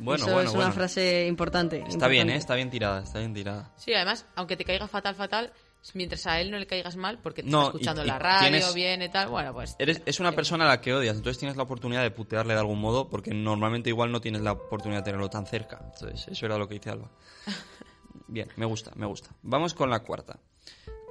Bueno, 0.03 0.23
Eso 0.25 0.33
bueno, 0.33 0.49
es 0.49 0.55
una 0.55 0.65
bueno. 0.65 0.73
frase 0.73 1.27
importante. 1.27 1.83
Está 1.87 2.07
bien. 2.07 2.29
¿eh? 2.29 2.35
Está 2.35 2.55
bien 2.55 2.69
tirada, 2.69 3.03
está 3.03 3.19
bien 3.19 3.33
tirada. 3.33 3.71
Sí, 3.77 3.93
además, 3.93 4.25
aunque 4.35 4.57
te 4.57 4.65
caiga 4.65 4.87
fatal, 4.87 5.15
fatal, 5.15 5.53
mientras 5.93 6.25
a 6.27 6.39
él 6.41 6.51
no 6.51 6.57
le 6.57 6.65
caigas 6.67 6.95
mal, 6.95 7.19
porque 7.21 7.43
te 7.43 7.49
No, 7.49 7.59
está 7.61 7.69
escuchando 7.69 8.01
y- 8.01 8.05
y 8.05 8.07
la 8.07 8.19
radio 8.19 8.49
tienes- 8.49 8.73
bien 8.73 9.01
y 9.01 9.09
tal, 9.09 9.29
bueno, 9.29 9.53
pues... 9.53 9.75
Eres, 9.79 10.01
es 10.05 10.19
una 10.19 10.31
persona 10.31 10.65
a 10.65 10.67
la 10.67 10.81
que 10.81 10.93
odias, 10.93 11.15
entonces 11.15 11.37
tienes 11.39 11.55
la 11.57 11.63
oportunidad 11.63 12.01
de 12.03 12.11
putearle 12.11 12.53
de 12.53 12.59
algún 12.59 12.79
modo, 12.79 13.09
porque 13.09 13.31
normalmente 13.33 13.89
igual 13.89 14.11
no 14.11 14.21
tienes 14.21 14.41
la 14.41 14.51
oportunidad 14.53 15.01
de 15.01 15.05
tenerlo 15.05 15.29
tan 15.29 15.45
cerca. 15.45 15.79
Entonces, 15.93 16.27
eso 16.27 16.45
era 16.45 16.57
lo 16.57 16.67
que 16.67 16.75
dice 16.75 16.89
Alba. 16.89 17.09
Bien, 18.27 18.47
me 18.55 18.65
gusta, 18.65 18.91
me 18.95 19.05
gusta. 19.05 19.29
Vamos 19.43 19.73
con 19.73 19.89
la 19.89 19.99
cuarta. 20.03 20.39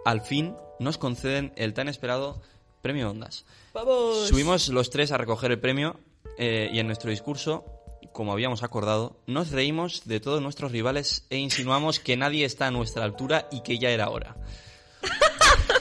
Al 0.04 0.20
fin 0.22 0.54
nos 0.78 0.98
conceden 0.98 1.52
el 1.56 1.74
tan 1.74 1.88
esperado 1.88 2.40
premio 2.82 3.10
Ondas. 3.10 3.44
¡Vamos! 3.74 4.28
Subimos 4.28 4.68
los 4.68 4.88
tres 4.90 5.12
a 5.12 5.18
recoger 5.18 5.50
el 5.52 5.60
premio 5.60 6.00
eh, 6.38 6.70
y 6.72 6.78
en 6.78 6.86
nuestro 6.86 7.10
discurso, 7.10 7.79
como 8.12 8.32
habíamos 8.32 8.62
acordado, 8.62 9.20
nos 9.26 9.50
reímos 9.50 10.06
de 10.06 10.20
todos 10.20 10.42
nuestros 10.42 10.72
rivales 10.72 11.26
e 11.30 11.36
insinuamos 11.36 12.00
que 12.00 12.16
nadie 12.16 12.44
está 12.44 12.66
a 12.66 12.70
nuestra 12.70 13.04
altura 13.04 13.48
y 13.50 13.62
que 13.62 13.78
ya 13.78 13.90
era 13.90 14.10
hora. 14.10 14.36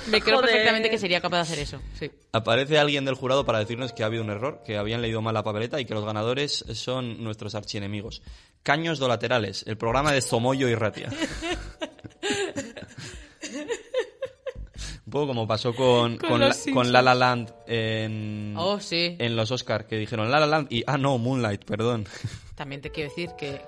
Me 0.08 0.22
creo 0.22 0.38
Joder. 0.38 0.50
perfectamente 0.52 0.90
que 0.90 0.98
sería 0.98 1.22
capaz 1.22 1.38
de 1.38 1.42
hacer 1.44 1.60
eso, 1.60 1.82
sí. 1.98 2.10
Aparece 2.32 2.80
alguien 2.80 3.06
del 3.06 3.16
jurado 3.16 3.46
para 3.46 3.60
decirnos 3.60 3.94
que 3.94 4.04
ha 4.04 4.08
habido 4.08 4.24
un 4.24 4.30
error, 4.30 4.62
que 4.66 4.78
habían 4.78 5.02
leído 5.02 5.22
mal 5.22 5.34
la 5.34 5.44
papeleta 5.44 5.80
y 5.80 5.86
que 5.86 5.94
los 5.94 6.06
ganadores 6.06 6.66
son 6.74 7.24
nuestros 7.24 7.54
archienemigos. 7.54 8.22
Caños 8.64 9.00
dolaterales, 9.00 9.64
el 9.68 9.78
programa 9.78 10.12
de 10.12 10.22
Somoyo 10.22 10.68
y 10.68 10.76
Ratia. 10.76 11.10
un 15.10 15.12
poco 15.12 15.26
como 15.28 15.48
pasó 15.48 15.74
con, 15.74 16.18
Con 16.18 16.40
la, 16.40 16.56
con 16.72 16.92
La 16.92 17.02
La 17.02 17.16
Land 17.16 17.52
en, 17.66 18.54
Oh, 18.56 18.80
sí. 18.80 19.16
en 19.18 19.36
los 19.36 19.50
Oscar, 19.50 19.88
que 19.88 19.98
dijeron 19.98 20.30
La 20.30 20.40
La 20.40 20.46
Land 20.46 20.68
y... 20.72 20.84
Ah, 20.86 21.00
no, 21.00 21.18
Moonlight, 21.18 21.66
perdón. 21.66 22.06
También 22.56 22.80
te 22.82 22.92
quiero 22.92 23.10
decir 23.10 23.32
que... 23.36 23.60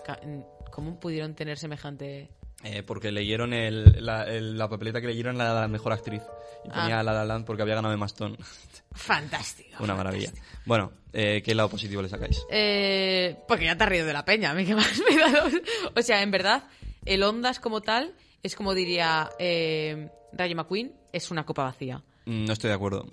¿Cómo 0.72 1.00
pudieron 1.00 1.34
tener 1.34 1.58
semejante...? 1.58 2.30
Eh, 2.64 2.84
porque 2.84 3.12
leyeron 3.12 3.54
el- 3.54 4.06
la, 4.06 4.24
el- 4.26 4.56
la 4.56 4.70
papeleta 4.70 5.02
que 5.02 5.08
leyeron 5.08 5.36
la, 5.36 5.52
la 5.52 5.68
mejor 5.68 5.94
actriz. 5.94 6.22
Y 6.64 6.70
ponía 6.70 7.00
Ah. 7.00 7.04
La 7.04 7.12
La 7.12 7.26
Land 7.26 7.44
porque 7.44 7.64
había 7.64 7.74
ganado 7.74 7.92
Emma 7.92 8.06
Stone. 8.06 8.38
Fantástico. 8.92 9.84
Una 9.84 9.96
maravilla. 9.96 10.32
Bueno, 10.66 10.92
eh, 11.12 11.42
¿qué 11.44 11.56
lado 11.56 11.70
positivo 11.70 12.04
le 12.04 12.10
sacáis? 12.10 12.40
Eh, 12.52 13.36
porque 13.48 13.66
ya 13.66 13.76
te 13.76 13.84
has 13.84 13.90
reído 13.90 14.06
de 14.06 14.14
la 14.14 14.26
peña, 14.26 14.52
a 14.52 14.54
mí 14.54 14.64
que 14.66 14.76
más 14.76 15.02
me 15.10 15.18
da 15.18 15.30
los- 15.30 15.54
O 15.96 16.02
sea, 16.04 16.22
en 16.22 16.30
verdad, 16.30 16.66
el 17.06 17.24
Ondas 17.24 17.60
como 17.60 17.82
tal 17.82 18.14
es 18.44 18.56
como 18.56 18.76
diría 18.76 19.30
eh, 19.40 20.10
Rayo 20.34 20.56
McQueen, 20.56 20.94
es 21.14 21.32
una 21.32 21.46
copa 21.46 21.64
vacía. 21.64 22.02
Mm, 22.26 22.46
No 22.46 22.54
estoy 22.54 22.70
de 22.70 22.76
acuerdo. 22.76 23.08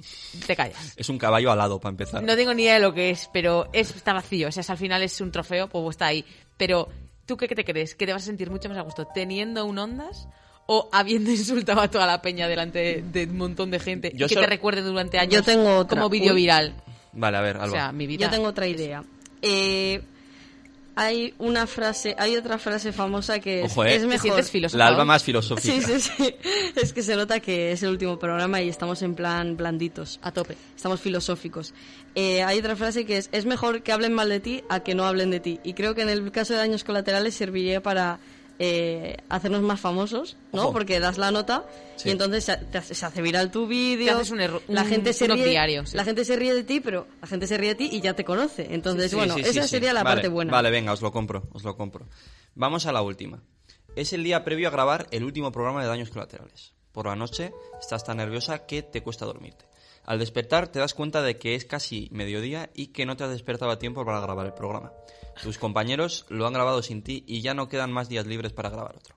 Te 0.47 0.55
callas. 0.57 0.93
Es 0.97 1.09
un 1.09 1.19
caballo 1.19 1.51
alado, 1.51 1.81
para 1.81 1.91
empezar. 1.91 2.23
No 2.23 2.37
tengo 2.37 2.53
ni 2.55 2.62
idea 2.65 2.75
de 2.75 2.81
lo 2.81 2.93
que 2.93 3.11
es, 3.11 3.29
pero 3.33 3.69
es, 3.73 3.95
está 3.95 4.12
vacío. 4.12 4.49
O 4.49 4.53
sea, 4.53 4.62
si 4.62 4.70
al 4.73 4.79
final 4.79 5.03
es 5.03 5.20
un 5.20 5.31
trofeo, 5.33 5.69
pues 5.69 5.91
está 5.91 6.07
ahí. 6.07 6.25
Pero, 6.57 6.89
¿tú 7.27 7.37
qué, 7.37 7.49
qué 7.49 7.55
te 7.55 7.65
crees? 7.65 7.95
¿Que 7.95 8.07
te 8.07 8.12
vas 8.12 8.23
a 8.23 8.27
sentir 8.27 8.51
mucho 8.51 8.69
más 8.69 8.77
a 8.79 8.83
gusto 8.83 9.07
teniendo 9.15 9.65
un 9.65 9.79
Ondas 9.79 10.29
o 10.66 10.89
habiendo 10.93 11.31
insultado 11.33 11.81
a 11.81 11.91
toda 11.91 12.07
la 12.07 12.20
peña 12.20 12.47
delante 12.49 13.03
de 13.03 13.25
un 13.25 13.39
montón 13.39 13.70
de 13.70 13.79
gente 13.81 14.12
Yo 14.15 14.27
y 14.27 14.29
que 14.29 14.35
solo- 14.35 14.47
te 14.47 14.51
recuerde 14.51 14.83
durante 14.83 15.19
años 15.19 15.35
Yo 15.35 15.43
tengo 15.43 15.77
otra. 15.79 15.97
como 15.99 16.11
vídeo 16.11 16.35
viral? 16.35 16.75
Vale, 17.15 17.37
a 17.39 17.41
ver, 17.41 17.57
Alba. 17.57 17.66
O 17.69 17.70
sea, 17.70 17.93
mi 17.93 18.07
vida... 18.07 18.27
Yo 18.27 18.31
tengo 18.31 18.49
otra 18.49 18.66
idea. 18.66 19.03
Eh, 19.41 20.03
hay 21.01 21.33
una 21.39 21.69
frase, 21.69 22.16
hay 22.19 22.37
otra 22.37 22.59
frase 22.59 22.93
famosa 22.93 23.39
que 23.39 23.62
es, 23.62 23.70
Ojo, 23.70 23.85
¿eh? 23.85 23.95
es 23.95 24.01
¿Te 24.03 24.09
mejor. 24.09 24.73
la 24.75 24.89
Alba 24.89 25.05
más 25.05 25.23
filosófica. 25.23 25.73
Sí, 25.73 25.81
sí, 25.81 26.01
sí. 26.01 26.35
Es 26.75 26.93
que 26.93 27.05
se 27.05 27.15
nota 27.15 27.39
que 27.39 27.70
es 27.70 27.85
el 27.85 27.91
último 27.91 28.19
programa 28.19 28.61
y 28.61 28.69
estamos 28.69 29.01
en 29.03 29.15
plan 29.15 29.57
blanditos. 29.57 30.19
A 30.23 30.33
tope. 30.33 30.57
Estamos 30.75 31.01
filosóficos. 31.01 31.73
Eh, 32.16 32.43
hay 32.43 32.59
otra 32.59 32.75
frase 32.75 33.07
que 33.07 33.16
es, 33.16 33.29
es 33.31 33.47
mejor 33.47 33.85
que 33.85 33.93
hablen 33.93 34.12
mal 34.12 34.29
de 34.29 34.41
ti 34.41 34.65
a 34.69 34.81
que 34.81 34.97
no 34.97 35.05
hablen 35.07 35.31
de 35.31 35.39
ti. 35.39 35.61
Y 35.62 35.75
creo 35.75 35.95
que 35.95 36.03
en 36.03 36.09
el 36.09 36.33
caso 36.33 36.55
de 36.55 36.59
daños 36.59 36.83
colaterales 36.83 37.33
serviría 37.37 37.81
para 37.81 38.19
eh, 38.59 39.17
hacernos 39.29 39.63
más 39.63 39.81
famosos, 39.81 40.37
¿no? 40.53 40.63
Ojo. 40.65 40.73
Porque 40.73 40.99
das 41.01 41.17
la 41.19 41.31
nota 41.31 41.65
Sí. 41.97 42.09
y 42.09 42.13
entonces 42.13 42.45
se, 42.45 42.57
te 42.57 42.79
hace, 42.79 42.95
se 42.95 43.07
hace 43.07 43.23
viral 43.23 43.51
tu 43.51 43.67
vídeo. 43.67 44.21
La 44.69 44.85
gente 44.85 45.13
se 45.13 45.27
ríe, 45.29 45.85
sí. 45.87 45.97
La 45.97 46.05
gente 46.05 46.25
se 46.25 46.37
ríe 46.37 46.55
de 46.55 46.65
ti, 46.65 46.81
pero 46.81 47.07
la 47.21 47.27
gente 47.27 47.47
se 47.47 47.57
ríe 47.57 47.71
de 47.71 47.75
ti 47.75 47.89
y 47.93 48.01
ya 48.01 48.15
te 48.15 48.25
conoce. 48.25 48.69
Entonces, 48.75 49.11
Sí, 49.11 49.17
bueno, 49.17 49.37
esa 49.37 49.63
sí. 49.65 49.69
sería 49.69 49.93
la 49.93 50.03
Vale, 50.03 50.17
parte 50.17 50.29
buena. 50.29 50.53
Vale, 50.53 50.71
venga, 50.71 50.93
os 50.93 51.03
lo 51.03 51.11
compro, 51.13 51.49
os 51.53 51.65
lo 51.65 51.77
compro. 51.77 52.07
Vamos 52.55 52.87
a 52.87 52.93
la 52.93 53.03
última. 53.03 53.43
Es 53.97 54.13
el 54.13 54.23
día 54.23 54.45
previo 54.45 54.69
a 54.69 54.71
grabar 54.71 55.07
el 55.11 55.25
último 55.25 55.51
programa 55.51 55.83
de 55.83 55.89
daños 55.89 56.11
colaterales. 56.11 56.73
Por 56.93 57.07
la 57.07 57.17
noche 57.17 57.53
estás 57.81 58.05
tan 58.05 58.17
nerviosa 58.19 58.67
que 58.67 58.83
te 58.83 59.03
cuesta 59.03 59.25
dormirte. 59.25 59.65
Al 60.09 60.19
despertar 60.19 60.69
te 60.69 60.79
das 60.79 60.95
cuenta 60.95 61.21
de 61.21 61.37
que 61.37 61.55
es 61.55 61.67
casi 61.67 62.09
mediodía 62.13 62.71
y 62.73 62.87
que 62.87 63.05
no 63.05 63.15
te 63.19 63.25
has 63.25 63.31
despertado 63.31 63.71
a 63.71 63.79
tiempo 63.79 64.07
para 64.07 64.21
grabar 64.21 64.47
el 64.47 64.55
programa. 64.55 64.91
Tus 65.43 65.59
compañeros 65.59 66.25
lo 66.31 66.47
han 66.47 66.55
grabado 66.55 66.83
sin 66.83 67.03
ti 67.03 67.25
y 67.27 67.43
ya 67.43 67.53
no 67.53 67.69
quedan 67.69 67.93
más 67.93 68.09
días 68.09 68.27
libres 68.27 68.55
para 68.55 68.71
grabar 68.71 68.97
otro. 68.97 69.15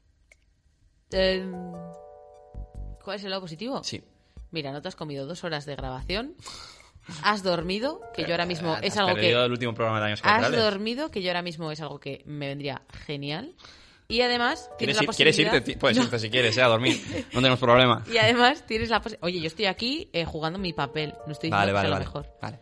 Eh, 1.11 1.49
¿Cuál 3.05 3.15
es 3.15 3.23
el 3.23 3.29
lado 3.29 3.41
positivo? 3.41 3.81
Sí. 3.85 4.03
Mira, 4.51 4.73
no 4.73 4.81
te 4.81 4.89
has 4.89 4.97
comido 4.97 5.25
dos 5.25 5.45
horas 5.45 5.65
de 5.65 5.77
grabación. 5.77 6.35
Has 7.23 7.41
dormido, 7.41 8.01
que 8.13 8.23
yo 8.23 8.31
ahora 8.31 8.45
mismo 8.45 8.75
Eh, 8.75 8.87
es 8.87 8.97
algo 8.97 9.15
que... 9.15 9.31
el 9.31 9.49
último 9.49 9.73
programa 9.73 9.99
de 9.99 10.03
daños 10.07 10.21
Has 10.25 10.51
dormido, 10.51 11.09
que 11.09 11.21
yo 11.21 11.29
ahora 11.29 11.41
mismo 11.41 11.71
es 11.71 11.79
algo 11.79 12.01
que 12.01 12.21
me 12.25 12.47
vendría 12.47 12.81
genial. 13.05 13.55
Y 14.11 14.21
además 14.21 14.69
tienes 14.77 14.97
¿Quieres, 14.97 14.97
la 14.97 15.01
ir- 15.03 15.15
¿Quieres 15.15 15.35
posibilidad... 15.35 15.55
irte? 15.67 15.77
Puedes 15.79 15.97
No. 15.97 16.03
irte 16.03 16.19
si 16.19 16.29
quieres, 16.29 16.57
eh, 16.57 16.61
a 16.61 16.67
dormir. 16.67 17.01
No 17.33 17.39
tenemos 17.39 17.59
problema. 17.59 18.03
Y 18.13 18.17
además 18.17 18.65
tienes 18.67 18.89
la 18.89 19.01
posibilidad... 19.01 19.25
Oye, 19.25 19.39
yo 19.39 19.47
estoy 19.47 19.65
aquí 19.65 20.09
eh, 20.13 20.25
jugando 20.25 20.59
mi 20.59 20.73
papel. 20.73 21.13
No 21.25 21.31
estoy 21.33 21.49
diciendo 21.49 21.57
Vale, 21.57 21.69
que 21.71 21.73
vale, 21.73 21.87
sea 21.87 21.93
vale. 21.93 22.05
lo 22.05 22.11
mejor. 22.11 22.37
Vale. 22.41 22.59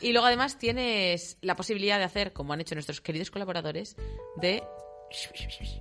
Y 0.00 0.12
luego 0.12 0.26
además 0.26 0.58
tienes 0.58 1.38
la 1.42 1.54
posibilidad 1.56 1.98
de 1.98 2.04
hacer, 2.04 2.32
como 2.32 2.52
han 2.52 2.60
hecho 2.60 2.74
nuestros 2.74 3.00
queridos 3.00 3.30
colaboradores, 3.30 3.96
de 4.36 4.62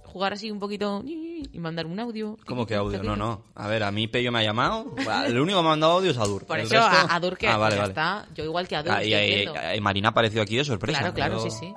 jugar 0.03 0.33
así 0.33 0.51
un 0.51 0.59
poquito 0.59 1.01
y 1.05 1.57
mandar 1.57 1.85
un 1.85 1.99
audio. 1.99 2.37
¿Cómo 2.45 2.65
que 2.67 2.75
audio? 2.75 3.01
No, 3.01 3.15
no. 3.15 3.45
A 3.55 3.67
ver, 3.67 3.81
a 3.83 3.91
mí 3.91 4.07
Pello 4.07 4.31
me 4.31 4.39
ha 4.39 4.43
llamado. 4.43 4.93
El 5.25 5.39
único 5.39 5.59
que 5.59 5.63
me 5.63 5.67
ha 5.67 5.71
mandado 5.71 5.93
audio 5.93 6.11
es 6.11 6.17
Adur. 6.17 6.45
Por 6.45 6.59
eso 6.59 6.75
resto- 6.75 7.09
a 7.09 7.15
Adur 7.15 7.37
que 7.37 7.47
Ah, 7.47 7.57
vale, 7.57 7.77
vale. 7.77 7.89
está. 7.89 8.27
Yo 8.35 8.43
igual 8.43 8.67
que 8.67 8.75
Adur. 8.75 8.91
Ah, 8.91 9.03
y, 9.03 9.13
y- 9.13 9.47
y 9.75 9.81
Marina 9.81 10.09
ha 10.09 10.11
aparecido 10.11 10.41
aquí 10.43 10.57
de 10.57 10.65
sorpresa. 10.65 10.99
Claro, 10.99 11.13
claro, 11.13 11.43
Yo- 11.43 11.49
sí, 11.49 11.57
sí. 11.59 11.73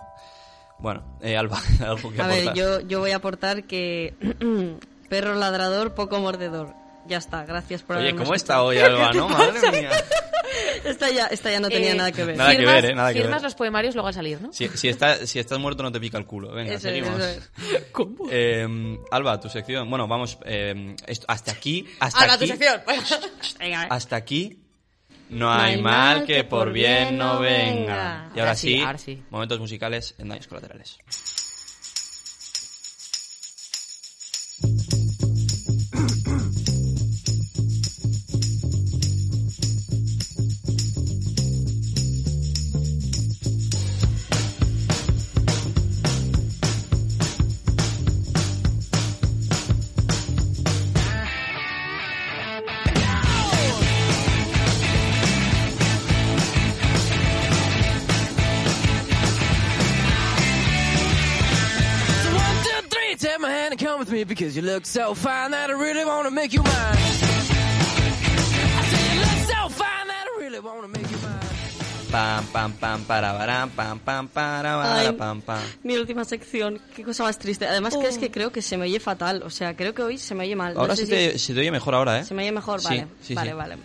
Bueno, 0.78 1.18
eh, 1.22 1.36
Alba, 1.36 1.60
algo 1.80 2.12
que 2.12 2.20
A 2.20 2.26
ver, 2.26 2.52
yo, 2.54 2.80
yo 2.80 3.00
voy 3.00 3.12
a 3.12 3.16
aportar 3.16 3.64
que 3.64 4.14
perro 5.08 5.34
ladrador, 5.34 5.94
poco 5.94 6.18
mordedor. 6.20 6.74
Ya 7.06 7.18
está, 7.18 7.44
gracias 7.44 7.82
por 7.82 7.96
Oye, 7.96 8.06
haberme 8.08 8.22
¿cómo 8.24 8.34
está 8.34 8.62
hoy 8.62 8.78
Alba, 8.78 9.12
no? 9.14 9.28
Madre 9.28 9.70
mía. 9.80 9.90
Esta 10.84 11.10
ya, 11.10 11.26
esta 11.26 11.50
ya 11.50 11.60
no 11.60 11.68
tenía 11.68 11.92
Eh, 11.92 11.96
nada 11.96 12.12
que 12.12 12.24
ver. 12.24 12.36
Nada 12.36 12.50
que 12.52 12.58
firmas, 12.58 12.74
ver, 12.74 12.84
eh, 12.90 12.94
nada 12.94 13.12
que 13.12 13.20
firmas 13.20 13.36
ver. 13.36 13.42
los 13.42 13.54
poemarios 13.54 13.94
luego 13.94 14.08
al 14.08 14.14
salir, 14.14 14.40
¿no? 14.40 14.52
Si, 14.52 14.68
si, 14.68 14.88
está- 14.88 15.26
si 15.26 15.38
estás 15.38 15.58
muerto 15.58 15.82
no 15.82 15.90
te 15.90 15.98
pica 15.98 16.18
el 16.18 16.26
culo. 16.26 16.52
Venga, 16.52 16.74
Eso 16.74 16.88
es, 16.88 16.94
seguimos. 16.94 17.18
eso 17.20 17.40
es. 17.76 17.84
¿Cómo? 17.92 18.26
Eh, 18.30 18.98
Alba, 19.10 19.40
tu 19.40 19.48
sección. 19.48 19.88
Bueno, 19.88 20.06
vamos. 20.06 20.38
eh, 20.44 20.94
esto- 21.06 21.24
hasta 21.28 21.52
aquí. 21.52 21.86
Hasta 22.00 22.24
aquí, 22.34 22.38
tu 22.40 22.46
sección. 22.52 22.80
Venga, 23.58 23.84
eh. 23.84 23.88
Hasta 23.90 24.16
aquí. 24.16 24.58
No 25.34 25.52
hay 25.52 25.80
mal 25.82 26.24
que 26.24 26.44
por 26.44 26.72
bien 26.72 27.18
no 27.18 27.40
venga. 27.40 28.30
Y 28.34 28.40
ahora, 28.40 28.54
sí. 28.54 28.82
momentos 29.30 29.58
musicales 29.58 30.14
en 30.18 30.28
daños 30.28 30.46
colaterales. 30.46 30.98
Because 64.26 64.56
you 64.56 64.62
look 64.62 64.84
so 64.86 65.14
fine 65.14 65.50
that 65.52 65.70
I 65.70 65.74
really 65.74 66.04
want 66.04 66.26
to 66.28 66.34
make 66.34 66.52
you 66.52 66.62
mine. 66.62 66.72
I 66.72 66.96
say 68.90 69.14
you 69.14 69.20
look 69.20 69.48
so 69.48 69.68
fine 69.70 70.06
that 70.08 70.26
I 70.26 70.28
really 70.40 70.58
want 70.60 70.82
to 70.82 70.88
make 70.88 71.08
you 71.10 71.18
mine. 71.18 71.32
Pam, 72.10 72.44
pam, 72.52 72.72
pam, 72.74 73.02
para, 73.04 73.32
barán, 73.32 73.70
pam, 73.70 73.98
pam, 73.98 74.28
para, 74.28 74.74
Ay. 74.80 75.06
bara, 75.06 75.12
pam, 75.18 75.40
pam. 75.42 75.60
Mi 75.82 75.96
última 75.96 76.24
sección, 76.24 76.80
qué 76.94 77.02
cosa 77.02 77.24
más 77.24 77.38
triste. 77.38 77.66
Además 77.66 77.96
que 77.96 78.06
es 78.06 78.18
que 78.18 78.30
creo 78.30 78.52
que 78.52 78.62
se 78.62 78.76
me 78.76 78.84
oye 78.84 79.00
fatal, 79.00 79.42
o 79.42 79.50
sea, 79.50 79.74
creo 79.74 79.94
que 79.94 80.02
hoy 80.02 80.18
se 80.18 80.34
me 80.36 80.44
oye 80.44 80.54
mal. 80.54 80.74
No 80.74 80.80
Ahora 80.80 80.94
sé 80.94 81.06
se 81.06 81.06
si 81.06 81.12
te, 81.32 81.38
se 81.38 81.54
te 81.54 81.60
oye 81.60 81.72
mejor 81.72 81.94
ahora, 81.96 82.20
¿eh? 82.20 82.24
¿Se 82.24 82.32
me 82.34 82.42
oye 82.42 82.52
mejor? 82.52 82.80
Sí, 82.80 82.86
Vale, 82.88 83.06
sí, 83.20 83.34
vale, 83.34 83.50
sí. 83.50 83.56
vale. 83.56 83.76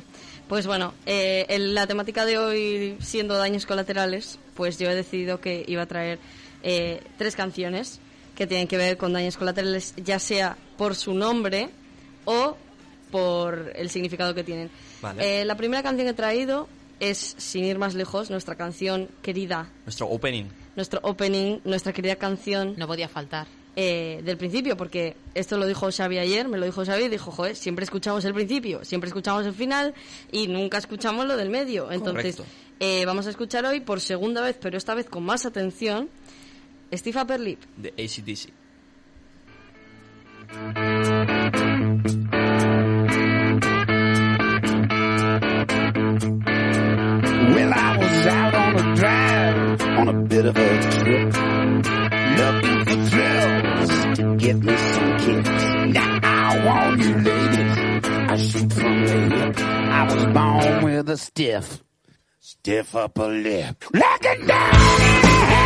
Pues 0.48 0.68
bueno, 0.68 0.94
eh, 1.08 1.46
el- 1.50 1.74
la 1.76 1.88
temática 1.88 2.24
de 2.26 2.38
hoy 2.38 2.98
siendo 3.02 3.36
daños 3.38 3.66
colaterales, 3.66 4.38
pues 4.56 4.78
yo 4.78 4.90
he 4.92 4.96
decidido 4.96 5.40
que 5.42 5.64
iba 5.68 5.82
a 5.84 5.88
traer 5.88 6.20
eh, 6.62 7.02
tres 7.18 7.36
canciones 7.36 8.00
que 8.40 8.48
tienen 8.48 8.68
que 8.68 8.78
ver 8.78 8.98
con 8.98 9.14
daños 9.14 9.38
colaterales, 9.38 9.94
ya 10.04 10.18
sea 10.18 10.58
por 10.78 10.96
su 10.96 11.14
nombre 11.14 11.70
o 12.26 12.58
por 13.12 13.72
el 13.76 13.90
significado 13.90 14.34
que 14.34 14.44
tienen. 14.44 14.72
Vale. 15.02 15.42
Eh, 15.42 15.46
la 15.46 15.56
primera 15.56 15.84
canción 15.84 16.06
que 16.08 16.12
he 16.12 16.16
traído 16.16 16.68
es, 17.00 17.36
sin 17.38 17.66
ir 17.66 17.78
más 17.78 17.96
lejos, 17.96 18.30
nuestra 18.30 18.56
canción 18.56 19.08
querida, 19.22 19.70
Nuestro 19.86 20.08
opening. 20.08 20.46
nuestro 20.76 21.00
opening, 21.04 21.60
nuestra 21.64 21.94
querida 21.94 22.16
canción 22.16 22.74
No 22.78 22.88
podía 22.88 23.08
faltar. 23.08 23.48
eh, 23.76 24.22
del 24.26 24.36
principio, 24.38 24.76
porque 24.76 25.16
esto 25.36 25.58
lo 25.58 25.66
dijo 25.66 25.90
Xavi 25.92 26.18
ayer, 26.18 26.48
me 26.50 26.58
lo 26.58 26.66
dijo 26.66 26.84
Xavi 26.86 27.04
y 27.06 27.10
dijo, 27.10 27.32
joder, 27.32 27.56
siempre 27.56 27.84
escuchamos 27.86 28.26
el 28.26 28.34
principio, 28.34 28.84
siempre 28.84 29.08
escuchamos 29.08 29.46
el 29.46 29.54
final 29.54 29.94
y 30.32 30.48
nunca 30.48 30.78
escuchamos 30.78 31.26
lo 31.28 31.38
del 31.38 31.50
medio. 31.50 31.90
Entonces, 31.92 32.42
eh, 32.82 33.06
vamos 33.06 33.28
a 33.28 33.30
escuchar 33.30 33.66
hoy 33.66 33.80
por 33.80 34.02
segunda 34.02 34.42
vez, 34.42 34.58
pero 34.60 34.78
esta 34.78 34.96
vez 34.96 35.06
con 35.10 35.24
más 35.24 35.46
atención, 35.46 36.10
Steve 36.96 37.18
Upper 37.18 37.38
De 37.38 37.92
ACDC. 37.98 38.50
Well, 47.54 47.74
I 47.74 47.98
was 47.98 48.28
out 48.28 48.56
on 48.56 48.76
a 48.76 48.96
drive 48.96 49.82
on 49.82 50.08
a 50.08 50.14
bit 50.14 50.46
of 50.46 50.58
a 50.58 50.82
trip, 50.92 51.34
looking 52.40 52.86
for 52.86 52.98
thrills 53.10 53.90
to 54.18 54.36
get 54.38 54.58
me 54.58 54.76
some 54.78 55.18
kicks. 55.20 55.50
Now 55.94 56.20
I 56.24 56.66
want 56.66 57.02
you 57.02 57.16
ladies, 57.16 57.78
I 58.04 58.38
shoot 58.38 58.74
from 58.74 59.06
the 59.06 59.36
hip. 59.36 59.60
I 59.60 60.04
was 60.14 60.26
born 60.34 60.84
with 60.84 61.10
a 61.10 61.18
stiff, 61.18 61.84
stiff 62.40 62.96
upper 62.96 63.28
lip. 63.28 63.84
Looking 63.94 64.48
down 64.48 64.76
in 64.76 65.50
the 65.50 65.59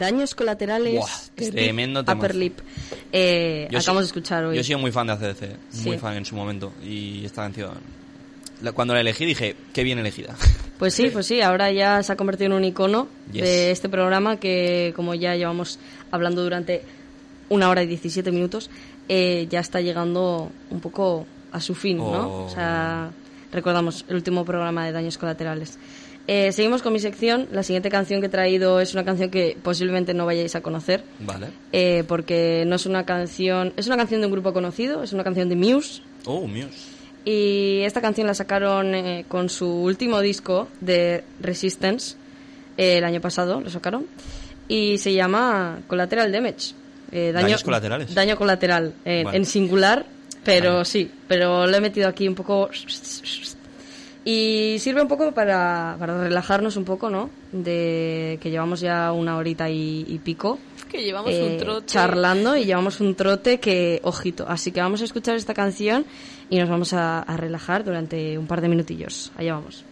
Daños 0.00 0.34
Colaterales, 0.34 0.94
Buah, 0.96 1.50
tremendo 1.52 2.02
temazo. 2.04 2.18
Upper 2.18 2.34
Lip. 2.34 2.58
Eh, 3.12 3.66
acabamos 3.68 4.02
de 4.02 4.06
sí- 4.06 4.06
escuchar 4.06 4.44
hoy. 4.46 4.54
Yo 4.56 4.62
he 4.62 4.64
sido 4.64 4.78
muy 4.80 4.90
fan 4.90 5.06
de 5.06 5.12
ACDC, 5.12 5.56
muy 5.84 5.92
Sí. 5.94 5.98
fan 5.98 6.16
en 6.16 6.24
su 6.24 6.34
momento. 6.34 6.72
Y 6.82 7.24
esta 7.24 7.42
canción. 7.42 7.74
Cuando 8.74 8.92
la 8.94 9.00
elegí 9.00 9.24
dije, 9.24 9.54
qué 9.72 9.84
bien 9.84 9.98
elegida. 9.98 10.34
Pues 10.80 10.94
sí, 10.94 11.10
pues 11.10 11.26
sí, 11.26 11.42
ahora 11.42 11.70
ya 11.70 12.02
se 12.02 12.10
ha 12.10 12.16
convertido 12.16 12.46
en 12.46 12.52
un 12.54 12.64
icono 12.64 13.06
Yes. 13.32 13.42
de 13.42 13.70
este 13.70 13.90
programa 13.90 14.38
que, 14.38 14.94
como 14.96 15.14
ya 15.14 15.36
llevamos 15.36 15.78
hablando 16.10 16.42
durante 16.42 16.80
una 17.50 17.68
hora 17.68 17.82
y 17.82 17.86
17 17.86 18.32
minutos, 18.32 18.70
eh, 19.06 19.46
ya 19.50 19.60
está 19.60 19.82
llegando 19.82 20.50
un 20.70 20.80
poco 20.80 21.26
a 21.52 21.60
su 21.60 21.74
fin, 21.74 21.98
¿no? 21.98 22.04
Oh. 22.04 22.44
O 22.46 22.48
sea, 22.48 23.10
recordamos 23.52 24.06
el 24.08 24.14
último 24.14 24.42
programa 24.46 24.86
de 24.86 24.92
Daños 24.92 25.18
Colaterales. 25.18 25.78
Eh, 26.32 26.52
seguimos 26.52 26.80
con 26.80 26.92
mi 26.92 27.00
sección. 27.00 27.48
La 27.50 27.64
siguiente 27.64 27.90
canción 27.90 28.20
que 28.20 28.28
he 28.28 28.30
traído 28.30 28.78
es 28.78 28.94
una 28.94 29.04
canción 29.04 29.30
que 29.30 29.56
posiblemente 29.60 30.14
no 30.14 30.26
vayáis 30.26 30.54
a 30.54 30.60
conocer, 30.60 31.02
Vale. 31.18 31.48
eh, 31.72 32.04
porque 32.06 32.62
no 32.68 32.76
es 32.76 32.86
una 32.86 33.04
canción, 33.04 33.72
es 33.76 33.88
una 33.88 33.96
canción 33.96 34.20
de 34.20 34.28
un 34.28 34.32
grupo 34.32 34.52
conocido, 34.52 35.02
es 35.02 35.12
una 35.12 35.24
canción 35.24 35.48
de 35.48 35.56
Muse. 35.56 36.02
Oh, 36.26 36.46
Muse. 36.46 36.68
Y 37.24 37.80
esta 37.80 38.00
canción 38.00 38.28
la 38.28 38.34
sacaron 38.34 38.94
eh, 38.94 39.24
con 39.26 39.48
su 39.48 39.66
último 39.68 40.20
disco 40.20 40.68
de 40.80 41.24
Resistance, 41.40 42.14
el 42.76 43.02
año 43.02 43.20
pasado 43.20 43.60
lo 43.60 43.68
sacaron, 43.68 44.06
y 44.68 44.98
se 44.98 45.12
llama 45.12 45.80
Collateral 45.88 46.30
Damage. 46.30 46.74
daño, 47.10 47.32
Daños 47.32 47.64
colaterales. 47.64 48.14
Daño 48.14 48.36
colateral, 48.36 48.94
Vale. 49.04 49.36
en 49.36 49.44
singular, 49.44 50.06
pero 50.44 50.74
Vale. 50.74 50.84
sí, 50.84 51.10
pero 51.26 51.66
lo 51.66 51.76
he 51.76 51.80
metido 51.80 52.06
aquí 52.06 52.28
un 52.28 52.36
poco... 52.36 52.70
Y 54.24 54.76
sirve 54.80 55.00
un 55.00 55.08
poco 55.08 55.32
para, 55.32 55.96
para 55.98 56.22
relajarnos 56.22 56.76
un 56.76 56.84
poco, 56.84 57.08
¿no? 57.08 57.30
De 57.52 58.38
que 58.42 58.50
llevamos 58.50 58.80
ya 58.80 59.12
una 59.12 59.36
horita 59.36 59.70
y, 59.70 60.04
y 60.06 60.18
pico. 60.18 60.58
Que 60.90 61.02
llevamos 61.02 61.32
eh, 61.32 61.42
un 61.42 61.56
trote. 61.58 61.86
charlando 61.86 62.56
y 62.56 62.64
llevamos 62.64 63.00
un 63.00 63.14
trote 63.14 63.60
que, 63.60 64.00
ojito. 64.04 64.44
Así 64.46 64.72
que 64.72 64.80
vamos 64.80 65.00
a 65.00 65.04
escuchar 65.04 65.36
esta 65.36 65.54
canción 65.54 66.04
y 66.50 66.58
nos 66.58 66.68
vamos 66.68 66.92
a, 66.92 67.20
a 67.20 67.36
relajar 67.36 67.84
durante 67.84 68.36
un 68.36 68.46
par 68.46 68.60
de 68.60 68.68
minutillos. 68.68 69.32
Allá 69.36 69.54
vamos. 69.54 69.84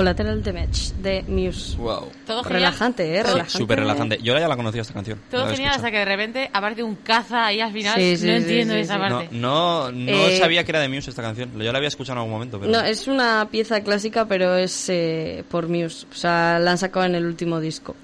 Collateral 0.00 0.42
Damage 0.42 0.92
de 1.02 1.24
Muse. 1.28 1.76
Wow. 1.76 2.08
Todo 2.26 2.42
genial. 2.42 2.60
Relajante, 2.62 3.14
¿eh? 3.16 3.22
Relajante. 3.22 3.50
Súper 3.50 3.80
relajante. 3.80 4.18
Yo 4.22 4.38
ya 4.38 4.48
la 4.48 4.56
conocía 4.56 4.80
esta 4.80 4.94
canción. 4.94 5.20
Todo 5.30 5.46
genial 5.48 5.74
hasta 5.74 5.90
que 5.90 5.98
de 5.98 6.04
repente 6.06 6.50
aparece 6.52 6.82
un 6.82 6.94
caza 6.96 7.46
ahí 7.46 7.60
al 7.60 7.72
final. 7.72 7.94
Sí, 8.00 8.16
sí, 8.16 8.26
no 8.26 8.32
sí, 8.32 8.38
entiendo 8.38 8.74
sí, 8.74 8.80
esa 8.80 8.94
sí. 8.94 9.00
parte. 9.00 9.28
No, 9.32 9.92
no, 9.92 9.98
no 9.98 10.10
Eh, 10.10 10.38
sabía 10.38 10.64
que 10.64 10.72
era 10.72 10.80
de 10.80 10.88
Muse 10.88 11.10
esta 11.10 11.22
canción. 11.22 11.52
Yo 11.58 11.70
la 11.70 11.76
había 11.78 11.88
escuchado 11.88 12.14
en 12.14 12.18
algún 12.20 12.32
momento, 12.32 12.58
pero... 12.58 12.72
No, 12.72 12.80
es 12.80 13.06
una 13.08 13.46
pieza 13.50 13.82
clásica, 13.82 14.26
pero 14.26 14.56
es 14.56 14.88
eh, 14.88 15.44
por 15.50 15.68
Muse. 15.68 16.06
O 16.10 16.14
sea, 16.14 16.58
la 16.58 16.70
han 16.72 16.78
sacado 16.78 17.04
en 17.04 17.14
el 17.14 17.26
último 17.26 17.60
disco. 17.60 17.94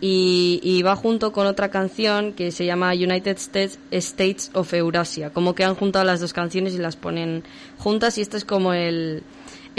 y, 0.00 0.60
y 0.62 0.82
va 0.82 0.94
junto 0.96 1.32
con 1.32 1.46
otra 1.46 1.68
canción 1.70 2.32
que 2.32 2.52
se 2.52 2.64
llama 2.64 2.92
United 2.92 3.36
States, 3.38 3.78
States 3.90 4.50
of 4.54 4.72
Eurasia. 4.72 5.30
Como 5.30 5.54
que 5.54 5.64
han 5.64 5.74
juntado 5.74 6.04
las 6.04 6.20
dos 6.20 6.32
canciones 6.32 6.74
y 6.74 6.78
las 6.78 6.96
ponen 6.96 7.42
juntas 7.78 8.18
y 8.18 8.20
este 8.20 8.36
es 8.36 8.44
como 8.44 8.72
el, 8.72 9.22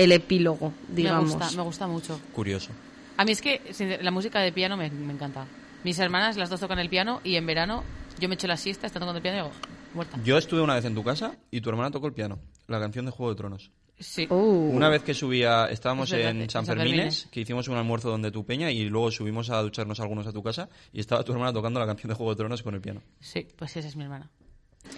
el 0.03 0.11
epílogo, 0.11 0.73
digamos. 0.90 1.30
Me 1.36 1.36
gusta, 1.40 1.57
me 1.57 1.64
gusta 1.64 1.88
mucho. 1.88 2.19
Curioso. 2.34 2.72
A 3.18 3.26
mí 3.26 3.32
es 3.32 3.41
que 3.41 3.61
la 4.02 4.11
música 4.11 4.40
de 4.40 4.52
piano 4.52 4.78
me, 4.78 4.90
me 4.90 5.14
encanta. 5.14 5.45
Mis 5.84 5.98
hermanas, 5.99 6.38
las 6.38 6.49
dos 6.49 6.60
tocan 6.60 6.80
el 6.80 6.90
piano 6.90 7.22
y 7.23 7.36
en 7.36 7.45
verano 7.45 7.84
yo 8.19 8.28
me 8.30 8.36
echo 8.36 8.48
la 8.48 8.57
siesta, 8.57 8.88
están 8.88 9.02
tocando 9.02 9.18
el 9.18 9.22
piano 9.23 9.38
y 9.38 9.41
digo, 9.41 9.52
muerta. 9.94 10.18
Yo 10.23 10.38
estuve 10.38 10.61
una 10.61 10.76
vez 10.76 10.86
en 10.86 10.95
tu 10.95 11.03
casa 11.03 11.36
y 11.49 11.61
tu 11.61 11.69
hermana 11.69 11.91
tocó 11.91 12.07
el 12.07 12.14
piano. 12.14 12.40
La 12.68 12.80
canción 12.80 13.06
de 13.06 13.11
Juego 13.11 13.32
de 13.32 13.38
Tronos. 13.38 13.72
Sí. 13.99 14.26
Uh, 14.32 14.72
Una 14.73 14.90
vez 14.90 15.03
que 15.03 15.14
subía, 15.14 15.65
estábamos 15.69 16.10
Es 16.11 16.18
verdad, 16.18 16.32
en 16.32 16.41
en 16.41 16.49
San 16.49 16.65
Fermines, 16.65 16.90
Fermines. 16.95 17.28
que 17.32 17.41
hicimos 17.41 17.68
un 17.68 17.78
almuerzo 17.78 18.10
donde 18.10 18.32
tu 18.32 18.44
peña 18.45 18.72
y 18.72 18.86
luego 18.86 19.11
subimos 19.11 19.52
a 19.52 19.61
ducharnos 19.61 19.99
algunos 19.99 20.26
a 20.26 20.32
tu 20.34 20.41
casa 20.41 20.69
y 20.91 20.99
estaba 20.99 21.23
tu 21.23 21.34
hermana 21.34 21.53
tocando 21.53 21.80
la 21.80 21.86
canción 21.86 22.10
de 22.10 22.15
Juego 22.15 22.32
de 22.32 22.38
Tronos 22.38 22.64
con 22.64 22.73
el 22.73 22.82
piano. 22.82 23.02
Sí, 23.19 23.48
pues 23.56 23.76
esa 23.78 23.88
es 23.88 23.95
mi 23.95 24.03
hermana. 24.03 24.28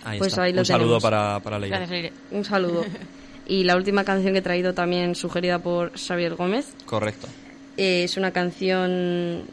Ahí 0.05 0.19
Pues 0.19 0.29
está. 0.31 0.43
ahí 0.43 0.53
lo 0.53 0.59
un 0.61 0.65
saludo 0.65 0.85
tenemos. 0.99 1.03
para, 1.03 1.39
para 1.41 1.59
Leire. 1.59 1.75
Gracias, 1.77 1.91
Leire. 1.91 2.13
Un 2.31 2.45
saludo. 2.45 2.85
y 3.47 3.63
la 3.63 3.75
última 3.75 4.03
canción 4.03 4.33
que 4.33 4.39
he 4.39 4.43
traído 4.43 4.73
también 4.73 5.15
sugerida 5.15 5.59
por 5.59 5.91
Xavier 5.97 6.35
Gómez. 6.35 6.73
Correcto. 6.85 7.27
Eh, 7.77 8.03
es 8.03 8.17
una 8.17 8.31
canción 8.31 9.43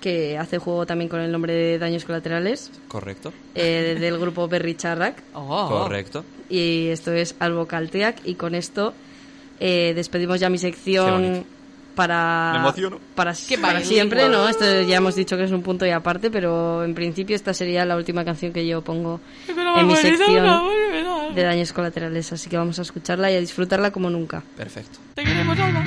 que 0.00 0.38
hace 0.38 0.58
juego 0.58 0.86
también 0.86 1.08
con 1.08 1.20
el 1.20 1.32
nombre 1.32 1.52
de 1.54 1.78
Daños 1.78 2.04
Colaterales, 2.04 2.70
Correcto. 2.88 3.32
eh, 3.54 3.96
del 3.98 4.18
grupo 4.18 4.46
Berry 4.48 4.74
Charrac. 4.76 5.22
Oh, 5.34 5.68
Correcto. 5.68 6.24
Y 6.48 6.88
esto 6.88 7.12
es 7.12 7.34
Albo 7.40 7.66
Calteac. 7.66 8.20
Y 8.24 8.34
con 8.36 8.54
esto 8.54 8.94
eh, 9.60 9.92
despedimos 9.94 10.40
ya 10.40 10.48
mi 10.50 10.58
sección. 10.58 11.44
Para, 11.98 12.50
Me 12.52 12.58
emociono. 12.60 13.00
para, 13.16 13.34
Qué 13.34 13.58
para 13.58 13.80
siempre, 13.80 14.28
¿no? 14.28 14.48
Esto 14.48 14.82
ya 14.82 14.98
hemos 14.98 15.16
dicho 15.16 15.36
que 15.36 15.42
es 15.42 15.50
un 15.50 15.64
punto 15.64 15.84
y 15.84 15.90
aparte, 15.90 16.30
pero 16.30 16.84
en 16.84 16.94
principio 16.94 17.34
esta 17.34 17.52
sería 17.52 17.84
la 17.84 17.96
última 17.96 18.24
canción 18.24 18.52
que 18.52 18.64
yo 18.64 18.82
pongo 18.82 19.20
en 19.48 19.84
mi 19.84 19.96
sección 19.96 20.62
de 21.34 21.42
Daños 21.42 21.72
Colaterales. 21.72 22.32
Así 22.32 22.48
que 22.48 22.56
vamos 22.56 22.78
a 22.78 22.82
escucharla 22.82 23.32
y 23.32 23.34
a 23.34 23.40
disfrutarla 23.40 23.90
como 23.90 24.10
nunca. 24.10 24.44
Perfecto. 24.56 25.00
Te 25.16 25.24
queremos, 25.24 25.58
Alba. 25.58 25.82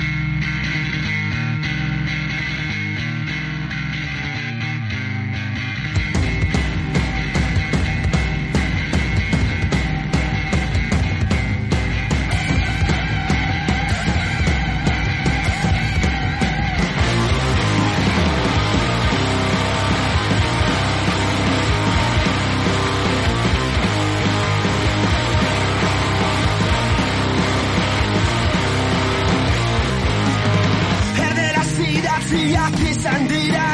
Izan 32.80 33.28
dira 33.28 33.68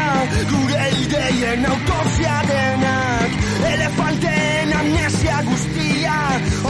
Gure 0.51 0.85
ideien 1.01 1.65
autopsia 1.65 2.37
denak 2.49 3.31
Elefanten 3.71 4.73
amnesia 4.79 5.37
guztia 5.49 6.17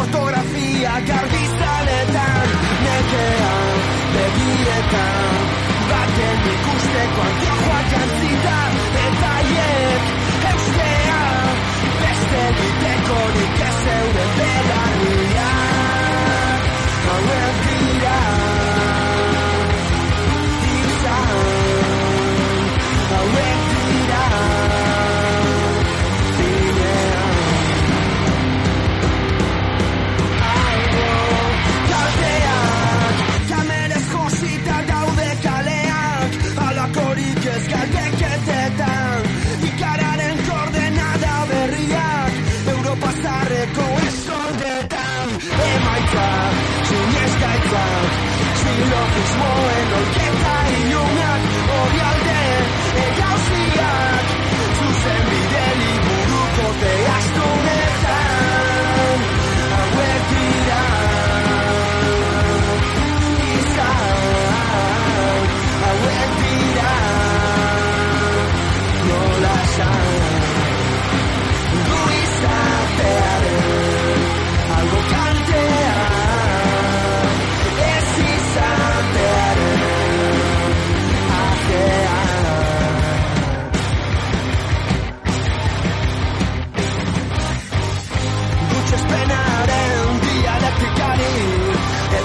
Ortografia 0.01 0.93
garbizaletan 1.09 2.55
Nekea 2.85 3.55
begietan 4.15 5.41
Baten 5.91 6.47
ikusteko 6.53 7.27
antojoak 7.29 7.91
jantzita 7.95 8.46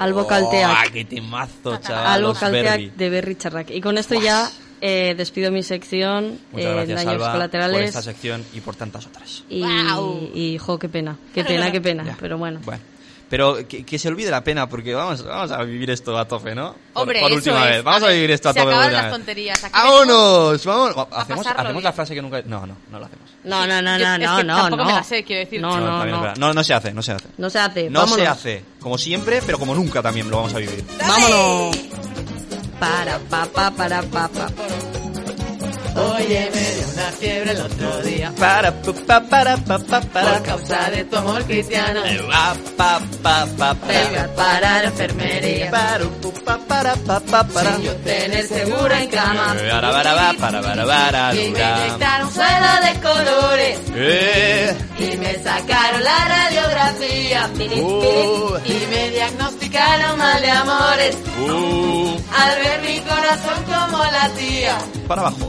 Albo 0.00 0.26
Calteac. 0.26 0.88
¡Oh, 0.88 0.92
qué 0.92 1.04
temazo, 1.04 1.76
chaval! 1.78 2.06
Albo 2.06 2.28
Los 2.28 2.38
Calteac 2.38 2.64
Verbi. 2.78 2.92
de 2.96 3.10
Berry 3.10 3.36
Charrac. 3.36 3.70
Y 3.70 3.80
con 3.80 3.98
esto 3.98 4.20
ya 4.20 4.50
eh, 4.80 5.14
despido 5.16 5.52
mi 5.52 5.62
sección 5.62 6.38
Muchas 6.52 6.66
eh, 6.70 6.74
gracias, 6.74 6.96
Daños 6.96 7.12
Alba, 7.12 7.24
por 7.26 7.32
Colaterales. 7.34 7.88
esta 7.88 8.02
sección 8.02 8.44
y 8.54 8.60
por 8.60 8.76
tantas 8.76 9.06
otras. 9.06 9.44
Y, 9.48 9.60
Guau. 9.60 10.30
y, 10.34 10.58
jo, 10.58 10.78
qué 10.78 10.88
pena, 10.88 11.16
qué 11.34 11.44
pena, 11.44 11.70
qué 11.70 11.80
pena. 11.80 12.04
Ya. 12.04 12.16
Pero 12.18 12.38
bueno. 12.38 12.60
Bueno, 12.64 12.82
pero 13.30 13.66
que, 13.66 13.84
que 13.86 13.98
se 13.98 14.08
olvide 14.08 14.28
la 14.30 14.42
pena, 14.44 14.68
porque 14.68 14.92
vamos, 14.92 15.24
vamos 15.24 15.50
a 15.52 15.62
vivir 15.62 15.88
esto 15.90 16.18
a 16.18 16.26
tope, 16.28 16.54
¿no? 16.54 16.74
Por- 16.92 17.02
Hombre, 17.02 17.20
por, 17.20 17.30
eso 17.30 17.36
última 17.36 17.64
es. 17.68 17.76
vez. 17.76 17.84
Vamos 17.84 18.02
a, 18.02 18.06
ver, 18.06 18.14
vivir 18.16 18.30
esto 18.32 18.48
a 18.48 18.52
se 18.52 18.58
tope. 18.60 18.72
acaban 18.72 18.92
las 18.92 19.02
vez. 19.04 19.12
tonterías. 19.12 19.62
¡Vámonos! 19.72 20.64
Vamos. 20.66 21.06
Hacemos, 21.12 21.46
hacemos 21.46 21.82
la 21.82 21.92
frase 21.92 22.14
que 22.14 22.20
nunca. 22.20 22.42
No, 22.44 22.66
no, 22.66 22.76
no 22.90 22.98
la 22.98 23.06
hacemos. 23.06 23.30
No, 23.44 23.66
no, 23.66 23.80
no, 23.80 23.98
Yo- 23.98 24.04
no, 24.04 24.14
es 24.16 24.20
no, 24.30 24.36
que 24.36 24.44
no. 24.44 24.56
tampoco 24.56 24.76
no. 24.82 24.84
me 24.84 24.92
la 24.92 25.02
sé, 25.04 25.24
quiero 25.24 25.40
decir. 25.40 25.60
No, 25.60 25.78
no, 25.80 26.04
no. 26.04 26.34
no, 26.34 26.52
no 26.52 26.64
se 26.64 26.74
hace, 26.74 26.92
no 26.92 27.02
se 27.02 27.12
hace. 27.12 27.28
No 27.38 27.48
se 27.48 27.58
hace. 27.60 27.88
No 27.88 28.00
vámonos. 28.00 28.20
se 28.24 28.26
hace. 28.28 28.64
Como 28.80 28.98
siempre, 28.98 29.40
pero 29.46 29.58
como 29.58 29.74
nunca 29.74 30.02
también 30.02 30.28
lo 30.28 30.36
vamos 30.38 30.52
a 30.54 30.58
vivir. 30.58 30.84
Vámonos. 31.06 31.76
Para, 32.80 33.18
pa, 33.20 33.46
pa, 33.46 33.70
para, 33.70 34.02
pa, 34.02 34.28
pa. 34.28 34.46
Oye, 35.96 36.50
me 36.54 36.60
dio 36.60 36.88
una 36.92 37.12
fiebre 37.18 37.50
el 37.52 37.60
otro 37.60 38.02
día 38.02 38.32
Para, 38.38 38.72
pa, 38.72 38.92
pa, 39.06 39.20
para, 39.20 39.56
pa, 39.56 39.78
pa, 39.78 40.00
para. 40.00 40.32
por 40.34 40.42
causa 40.42 40.90
de 40.90 41.04
tu 41.04 41.16
amor 41.16 41.44
cristiano. 41.44 42.04
Eh, 42.04 42.20
pa, 42.76 43.00
pa, 43.22 43.46
pa, 43.58 43.74
para. 43.74 44.34
para 44.34 44.82
la 44.82 44.84
enfermería. 44.84 45.70
Para, 45.70 46.04
pa, 46.44 46.58
para, 46.58 46.94
pa, 46.96 47.20
pa, 47.20 47.44
para. 47.44 47.74
Sin 47.76 47.82
yo 47.84 47.96
tener 47.96 48.46
seguro 48.46 48.94
en 48.94 49.08
cama. 49.08 49.54
Para, 49.70 49.80
para, 49.92 50.14
para, 50.14 50.36
para, 50.38 50.62
para, 50.62 50.86
para, 50.86 51.34
Y 51.34 51.50
me 51.50 51.58
inyectaron 51.60 52.32
suelo 52.32 52.66
de 52.84 53.00
colores. 53.00 53.78
Eh, 53.94 54.76
Y 54.98 55.16
me 55.16 55.34
sacaron 55.42 56.04
la 56.04 56.24
radiografía. 56.28 57.50
Uh. 57.82 58.56
Y 58.64 58.86
me 58.90 59.10
diagnosticaron 59.10 60.18
mal 60.18 60.40
de 60.42 60.50
amores. 60.50 61.16
uh, 61.48 62.16
Al 62.38 62.58
ver 62.62 62.80
mi 62.82 63.00
corazón 63.00 63.19
como 63.38 64.04
latía. 64.04 64.78
para 65.06 65.20
abajo. 65.22 65.48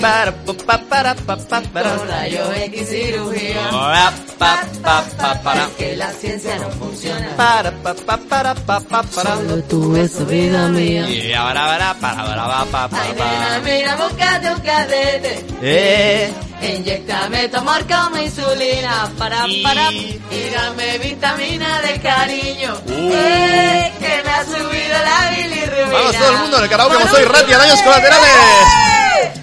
Para, 0.00 0.32
pa, 0.32 0.52
pa, 0.54 0.78
para, 0.78 1.14
pa, 1.14 1.36
pa, 1.36 1.60
para. 1.72 1.96
Con 1.96 2.08
rayo 2.08 2.52
X 2.52 2.88
cirugía. 2.88 3.70
Pa, 3.70 4.12
pa, 4.38 4.66
pa, 4.82 5.04
pa, 5.16 5.42
para. 5.42 5.68
Que 5.76 5.96
la 5.96 6.10
ciencia 6.12 6.58
no 6.58 6.70
funciona. 6.70 7.28
Para, 7.36 7.70
pa, 7.70 7.76
pa, 7.76 7.77
para, 7.94 8.54
pa, 8.54 8.80
pa, 8.80 9.02
para. 9.02 9.36
Solo 9.36 9.62
tú 9.64 9.96
eso, 9.96 10.24
vida 10.26 10.68
mía. 10.68 11.08
Y 11.08 11.32
ahora, 11.32 11.66
para, 11.66 11.94
para, 11.94 12.66
para, 12.70 13.02
Ay, 13.02 13.12
nena, 13.12 13.60
mira, 13.64 13.96
búscate 13.96 14.50
un 14.50 14.60
cadete. 14.60 15.46
Eh, 15.62 16.32
Inyectame 16.60 17.48
tu 17.48 17.58
amor 17.58 17.86
como 17.86 18.18
insulina. 18.18 19.10
Para, 19.16 19.44
para. 19.62 19.92
Y 19.92 20.20
dame 20.54 20.98
vitamina 20.98 21.80
de 21.82 22.00
cariño. 22.00 22.74
Uh. 22.86 23.10
Eh, 23.12 23.92
que 23.98 24.22
me 24.24 24.30
ha 24.30 24.44
subido 24.44 24.98
la 25.04 25.30
bilirrubina. 25.36 25.92
Vamos 25.92 26.16
todo 26.16 26.30
el 26.30 26.38
mundo 26.38 26.56
en 26.58 26.62
el 26.64 26.70
karaoke, 26.70 26.94
como 26.94 27.08
soy 27.08 27.24
Rati, 27.24 27.52
a 27.52 27.58
daños 27.58 27.82
colaterales. 27.82 28.30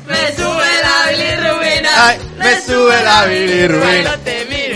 Me 0.08 0.36
sube 0.36 0.68
la 0.84 1.12
bilirrubina. 1.12 2.08
Ay, 2.08 2.18
me 2.38 2.62
sube 2.62 3.04
la 3.04 3.26
bilirrubina. 3.26 4.18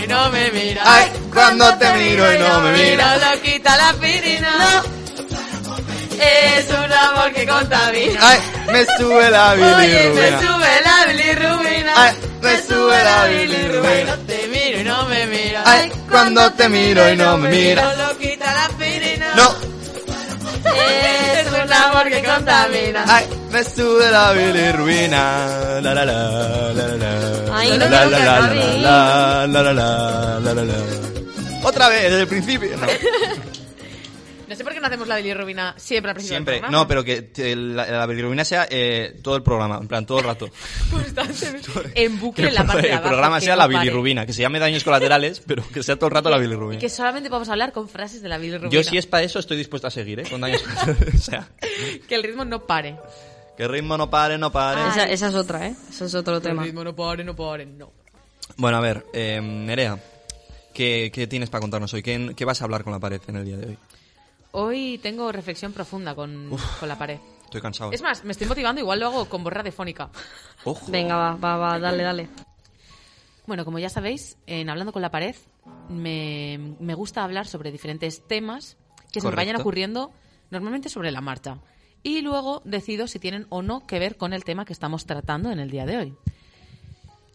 miro 0.00 0.02
y 0.02 0.06
no 0.08 0.30
me 0.30 0.50
miras. 0.50 0.86
Ay, 0.86 1.10
cuando 1.32 1.78
te 1.78 1.92
miro 1.94 2.34
y 2.34 2.38
no 2.38 2.60
me 2.60 2.72
miras. 2.72 3.20
Lo 3.20 3.42
quita 3.42 3.76
la 3.76 3.88
aspirina. 3.90 4.82
Es 6.18 6.66
un 6.68 6.92
amor 6.92 7.32
que 7.32 7.46
contamina. 7.46 8.20
Ay, 8.20 8.38
me 8.72 8.86
sube 8.98 9.30
la 9.30 9.52
Oye, 9.52 9.62
me 9.62 9.86
bilirrubina. 9.86 10.40
sube 10.40 10.68
la 10.84 11.06
bilirrubina. 11.12 11.92
Ay, 11.96 12.14
me 12.42 12.62
sube 12.62 13.04
la 13.04 13.24
bilirrubina. 13.26 14.16
Cuando 14.16 14.26
te 14.26 14.48
miro 14.48 14.80
y 14.80 14.84
no 14.84 15.04
me 15.06 15.26
miras. 15.26 15.66
Ay, 15.66 15.92
cuando 16.10 16.52
te 16.52 16.68
miro 16.68 17.10
y 17.12 17.16
no 17.16 17.38
me 17.38 17.48
miras. 17.50 17.98
Lo 17.98 18.18
quita 18.18 18.52
la 18.52 18.64
aspirina. 18.66 19.26
No, 19.34 19.54
Es 20.76 21.46
un 21.46 21.72
amor 21.72 22.08
que 22.08 22.22
contamina. 22.22 23.04
ay, 23.06 23.26
me 23.50 23.64
sube 23.64 24.10
la 24.10 24.32
bilirrubina. 24.32 25.80
La 25.82 25.94
la 25.94 26.04
la, 26.04 26.72
la 26.72 26.86
la 26.86 26.96
la. 26.96 27.58
Ay, 27.58 27.70
no 27.78 27.88
la 27.88 28.04
la 28.04 28.18
la 28.18 29.46
la 29.46 29.46
la 29.46 29.72
la 29.72 30.40
la 30.40 30.54
la 30.54 30.64
la. 30.64 30.74
Otra 31.62 31.88
vez, 31.88 32.02
desde 32.04 32.20
el 32.22 32.28
principio. 32.28 32.70
No. 34.50 34.56
Sé 34.56 34.64
por 34.64 34.74
qué 34.74 34.80
no 34.80 34.86
hacemos 34.88 35.08
la 35.08 35.16
bilirrubina 35.16 35.74
siempre 35.78 36.10
al 36.10 36.14
principio 36.14 36.36
Siempre, 36.36 36.54
del 36.54 36.60
programa. 36.62 36.82
no, 36.82 36.88
pero 36.88 37.04
que 37.04 37.22
te- 37.22 37.56
la, 37.56 37.86
la 37.86 38.06
bilirrubina 38.06 38.44
sea 38.44 38.66
eh, 38.70 39.18
todo 39.22 39.36
el 39.36 39.42
programa, 39.42 39.78
en 39.80 39.88
plan, 39.88 40.04
todo 40.04 40.18
el 40.18 40.24
rato. 40.24 40.48
Constantemente. 40.90 41.68
En 41.94 42.18
bucle 42.20 42.44
el, 42.44 42.48
en 42.50 42.54
la 42.54 42.66
parte 42.66 42.82
de 42.82 42.88
el 42.88 42.94
abajo. 42.94 43.08
programa 43.08 43.38
que 43.38 43.44
sea 43.46 43.54
no 43.54 43.58
la 43.58 43.64
pare. 43.68 43.78
bilirrubina, 43.78 44.26
que 44.26 44.32
se 44.32 44.42
llame 44.42 44.58
daños 44.58 44.84
colaterales, 44.84 45.40
pero 45.46 45.62
que 45.72 45.82
sea 45.82 45.96
todo 45.96 46.06
el 46.08 46.12
rato 46.14 46.30
la 46.30 46.38
Y 46.38 46.40
bilirrubina. 46.40 46.80
que 46.80 46.88
solamente 46.88 47.28
vamos 47.28 47.48
a 47.48 47.52
hablar 47.52 47.72
con 47.72 47.88
frases 47.88 48.22
de 48.22 48.28
la 48.28 48.38
bilirrubina. 48.38 48.70
Yo 48.72 48.82
si 48.82 48.98
es 48.98 49.06
para 49.06 49.22
eso 49.22 49.38
estoy 49.38 49.56
dispuesto 49.56 49.86
a 49.86 49.90
seguir, 49.90 50.20
¿eh? 50.20 50.24
Con 50.28 50.40
daños 50.40 50.62
colaterales. 50.62 51.14
O 51.14 51.18
sea, 51.18 51.48
Que 52.08 52.14
el 52.14 52.22
ritmo 52.22 52.44
no 52.44 52.66
pare. 52.66 52.96
que 53.56 53.62
el 53.64 53.68
ritmo 53.68 53.96
no 53.96 54.10
pare, 54.10 54.36
no 54.38 54.50
pare. 54.50 54.80
Esa, 54.88 55.04
esa 55.08 55.28
es 55.28 55.34
otra, 55.34 55.66
¿eh? 55.68 55.74
Ese 55.88 56.06
es 56.06 56.14
otro 56.14 56.40
Que 56.40 56.48
el 56.48 56.54
tema. 56.54 56.64
ritmo 56.64 56.82
no 56.84 56.94
pare, 56.96 57.24
no 57.24 57.36
pare, 57.36 57.66
no. 57.66 57.92
Bueno, 58.56 58.78
a 58.78 58.80
ver, 58.80 59.06
eh, 59.12 59.40
Nerea, 59.40 59.98
¿qué, 60.74 61.10
qué 61.14 61.26
tienes 61.26 61.50
para 61.50 61.60
contarnos 61.60 61.92
hoy? 61.94 62.02
¿Qué, 62.02 62.32
qué 62.36 62.44
vas 62.44 62.60
a 62.60 62.64
hablar 62.64 62.82
con 62.84 62.92
la 62.92 62.98
pared 62.98 63.20
en 63.28 63.36
el 63.36 63.44
día 63.44 63.56
de 63.56 63.66
hoy? 63.68 63.78
Hoy 64.52 64.98
tengo 64.98 65.30
reflexión 65.32 65.72
profunda 65.72 66.14
con, 66.14 66.50
con 66.78 66.88
la 66.88 66.98
pared. 66.98 67.18
Estoy 67.44 67.60
cansado. 67.60 67.92
Es 67.92 68.02
más, 68.02 68.24
me 68.24 68.32
estoy 68.32 68.46
motivando, 68.46 68.80
igual 68.80 69.00
lo 69.00 69.06
hago 69.06 69.24
con 69.26 69.42
voz 69.42 69.52
radiofónica. 69.52 70.10
Ojo. 70.64 70.90
Venga, 70.90 71.16
va, 71.16 71.34
va, 71.36 71.56
va, 71.56 71.78
dale, 71.78 72.02
dale. 72.02 72.28
Bueno, 73.46 73.64
como 73.64 73.78
ya 73.78 73.88
sabéis, 73.88 74.36
en 74.46 74.70
Hablando 74.70 74.92
con 74.92 75.02
la 75.02 75.10
pared 75.10 75.34
me, 75.88 76.76
me 76.78 76.94
gusta 76.94 77.24
hablar 77.24 77.46
sobre 77.46 77.72
diferentes 77.72 78.26
temas 78.26 78.76
que 79.12 79.20
se 79.20 79.28
me 79.28 79.34
vayan 79.34 79.56
ocurriendo 79.56 80.12
normalmente 80.50 80.88
sobre 80.88 81.10
la 81.10 81.20
marcha. 81.20 81.58
Y 82.02 82.22
luego 82.22 82.62
decido 82.64 83.06
si 83.06 83.18
tienen 83.18 83.46
o 83.50 83.62
no 83.62 83.86
que 83.86 83.98
ver 83.98 84.16
con 84.16 84.32
el 84.32 84.44
tema 84.44 84.64
que 84.64 84.72
estamos 84.72 85.04
tratando 85.04 85.50
en 85.50 85.58
el 85.58 85.70
día 85.70 85.86
de 85.86 85.96
hoy. 85.96 86.14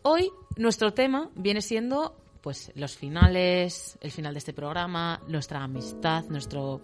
Hoy 0.03 0.31
nuestro 0.55 0.93
tema 0.93 1.29
viene 1.35 1.61
siendo 1.61 2.15
pues 2.45 2.71
los 2.75 2.95
finales, 2.95 3.97
el 4.01 4.11
final 4.11 4.35
de 4.35 4.37
este 4.37 4.53
programa, 4.53 5.19
nuestra 5.27 5.63
amistad, 5.63 6.25
nuestro 6.25 6.79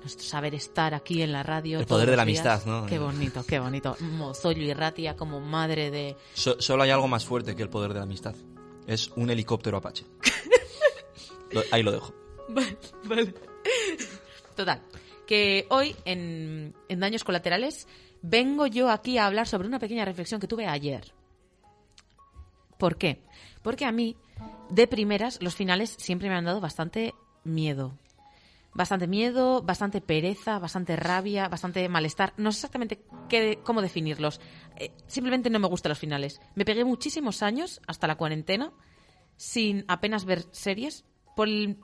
nuestro 0.00 0.26
saber 0.26 0.52
estar 0.56 0.94
aquí 0.94 1.22
en 1.22 1.30
la 1.30 1.44
radio. 1.44 1.78
El 1.78 1.86
poder 1.86 2.10
de 2.10 2.16
la 2.16 2.24
días. 2.24 2.44
amistad, 2.44 2.66
¿no? 2.68 2.86
Qué 2.86 2.98
bonito, 2.98 3.44
qué 3.46 3.60
bonito. 3.60 3.96
Mozoyo 4.00 4.62
y 4.62 4.72
Ratia 4.74 5.14
como 5.14 5.38
madre 5.38 5.92
de 5.92 6.16
So- 6.34 6.60
solo 6.60 6.82
hay 6.82 6.90
algo 6.90 7.06
más 7.06 7.24
fuerte 7.24 7.54
que 7.54 7.62
el 7.62 7.68
poder 7.70 7.92
de 7.92 8.00
la 8.00 8.02
amistad. 8.04 8.34
Es 8.88 9.12
un 9.14 9.30
helicóptero 9.30 9.76
Apache. 9.76 10.06
Lo- 11.52 11.62
ahí 11.70 11.84
lo 11.84 11.92
dejo. 11.92 12.12
Vale. 13.04 13.32
Total. 14.56 14.82
Que 15.24 15.66
hoy, 15.70 15.94
en, 16.04 16.74
en 16.88 16.98
Daños 16.98 17.22
Colaterales, 17.22 17.86
vengo 18.22 18.66
yo 18.66 18.90
aquí 18.90 19.18
a 19.18 19.26
hablar 19.26 19.46
sobre 19.46 19.68
una 19.68 19.78
pequeña 19.78 20.04
reflexión 20.04 20.40
que 20.40 20.48
tuve 20.48 20.66
ayer. 20.66 21.12
¿Por 22.78 22.96
qué? 22.96 23.22
Porque 23.62 23.84
a 23.84 23.92
mí, 23.92 24.16
de 24.70 24.86
primeras, 24.86 25.42
los 25.42 25.54
finales 25.54 25.96
siempre 25.98 26.28
me 26.28 26.36
han 26.36 26.44
dado 26.44 26.60
bastante 26.60 27.14
miedo. 27.44 27.98
Bastante 28.72 29.08
miedo, 29.08 29.62
bastante 29.62 30.00
pereza, 30.00 30.60
bastante 30.60 30.94
rabia, 30.94 31.48
bastante 31.48 31.88
malestar. 31.88 32.32
No 32.36 32.52
sé 32.52 32.58
exactamente 32.58 33.02
qué, 33.28 33.58
cómo 33.64 33.82
definirlos. 33.82 34.40
Eh, 34.76 34.92
simplemente 35.06 35.50
no 35.50 35.58
me 35.58 35.66
gustan 35.66 35.90
los 35.90 35.98
finales. 35.98 36.40
Me 36.54 36.64
pegué 36.64 36.84
muchísimos 36.84 37.42
años, 37.42 37.80
hasta 37.88 38.06
la 38.06 38.16
cuarentena, 38.16 38.72
sin 39.36 39.84
apenas 39.88 40.24
ver 40.24 40.44
series, 40.52 41.04
por 41.34 41.48
el, 41.48 41.78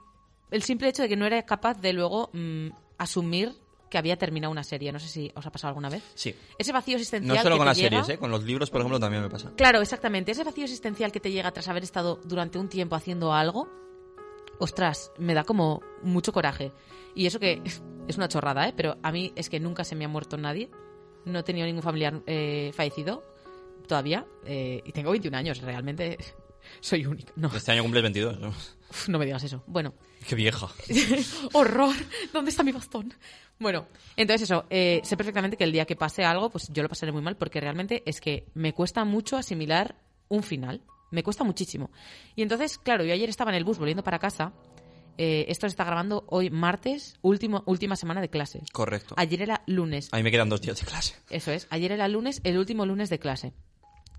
el 0.52 0.62
simple 0.62 0.88
hecho 0.88 1.02
de 1.02 1.08
que 1.08 1.16
no 1.16 1.26
era 1.26 1.42
capaz 1.42 1.80
de 1.80 1.92
luego 1.92 2.30
mm, 2.32 2.68
asumir 2.98 3.52
que 3.90 3.98
había 3.98 4.16
terminado 4.16 4.50
una 4.50 4.64
serie. 4.64 4.90
No 4.92 4.98
sé 4.98 5.08
si 5.08 5.30
os 5.34 5.46
ha 5.46 5.50
pasado 5.52 5.68
alguna 5.70 5.88
vez. 5.88 6.02
Sí. 6.14 6.34
Ese 6.58 6.72
vacío 6.72 6.96
existencial. 6.96 7.36
No 7.36 7.42
solo 7.42 7.54
que 7.54 7.58
con 7.58 7.64
te 7.66 7.68
las 7.70 7.76
llega- 7.78 7.90
series, 8.04 8.08
¿eh? 8.08 8.18
Con 8.18 8.30
los 8.30 8.42
libros, 8.44 8.70
por 8.70 8.80
ejemplo, 8.80 8.98
también 9.00 9.22
me 9.22 9.30
pasa. 9.30 9.52
Claro, 9.56 9.80
exactamente. 9.80 10.32
Ese 10.32 10.44
vacío 10.44 10.64
existencial 10.64 11.12
que 11.12 11.20
te 11.20 11.30
llega 11.30 11.50
tras 11.52 11.68
haber 11.68 11.84
estado 11.84 12.20
durante 12.24 12.58
un 12.58 12.68
tiempo 12.68 12.96
haciendo 12.96 13.32
algo, 13.32 13.68
ostras, 14.58 15.12
me 15.18 15.34
da 15.34 15.44
como 15.44 15.82
mucho 16.02 16.32
coraje. 16.32 16.72
Y 17.14 17.26
eso 17.26 17.38
que 17.38 17.62
es 18.08 18.16
una 18.16 18.28
chorrada, 18.28 18.68
¿eh? 18.68 18.74
Pero 18.76 18.96
a 19.02 19.12
mí 19.12 19.32
es 19.36 19.48
que 19.48 19.60
nunca 19.60 19.84
se 19.84 19.94
me 19.94 20.04
ha 20.04 20.08
muerto 20.08 20.36
nadie. 20.36 20.70
No 21.24 21.40
he 21.40 21.42
tenido 21.42 21.66
ningún 21.66 21.82
familiar 21.82 22.22
eh, 22.26 22.70
fallecido 22.74 23.22
todavía. 23.86 24.26
eh, 24.44 24.80
y 24.84 24.92
tengo 24.92 25.10
21 25.10 25.36
años, 25.36 25.60
realmente 25.60 26.18
soy 26.80 27.06
única. 27.06 27.32
No, 27.36 27.48
Este 27.55 27.72
año 27.72 27.82
cumples 27.82 28.02
22. 28.02 28.38
¿no? 28.40 28.48
uf, 28.48 29.09
no 29.09 29.18
me 29.18 29.24
digas 29.26 29.43
eso. 29.44 29.62
Bueno, 29.66 29.94
Qué 30.26 30.34
vieja. 30.34 30.68
¡Horror! 31.52 31.94
¿Dónde 32.32 32.51
está 32.51 32.62
mi 32.62 32.72
bastón? 32.72 33.14
Bueno, 33.59 33.86
entonces 34.16 34.43
eso, 34.51 34.66
eh, 34.70 35.01
sé 35.05 35.16
perfectamente 35.16 35.56
que 35.56 35.64
el 35.64 35.72
día 35.72 35.84
que 35.86 35.97
pase 35.97 36.24
algo, 36.24 36.51
pues 36.51 36.68
yo 36.72 36.82
lo 36.82 36.88
pasaré 36.88 37.12
muy 37.12 37.22
mal 37.22 37.36
porque 37.36 37.60
realmente 37.60 38.02
es 38.06 38.20
que 38.20 38.47
me 38.55 38.72
cuesta 38.72 39.05
mucho 39.05 39.36
asimilar 39.36 39.94
un 40.28 40.43
final. 40.43 40.82
Me 41.12 41.22
cuesta 41.22 41.44
muchísimo. 41.44 41.90
Y 42.34 42.43
entonces, 42.43 42.76
claro, 42.78 43.05
yo 43.05 43.12
ayer 43.14 43.28
estaba 43.28 43.51
en 43.52 43.56
el 43.56 43.64
bus 43.64 43.78
volviendo 43.78 44.02
para 44.02 44.18
casa. 44.18 44.52
eh, 45.18 45.47
esto 45.48 45.66
se 45.66 45.68
está 45.68 45.84
grabando 45.84 46.24
hoy 46.28 46.51
martes, 46.51 47.14
último, 47.22 47.62
última 47.66 47.94
semana 47.97 48.20
de 48.20 48.28
clase. 48.28 48.62
Correcto. 48.72 49.14
Ayer 49.16 49.43
era 49.43 49.62
lunes. 49.66 50.09
A 50.12 50.16
mí 50.16 50.22
me 50.24 50.30
quedan 50.32 50.48
dos 50.48 50.60
días 50.60 50.78
de 50.80 50.84
clase. 50.86 51.14
Eso 51.30 51.52
es. 51.52 51.68
Ayer 51.70 51.93
era 51.93 52.09
lunes, 52.09 52.40
el 52.44 52.59
último 52.59 52.84
lunes 52.84 53.09
de 53.09 53.18
clase. 53.20 53.55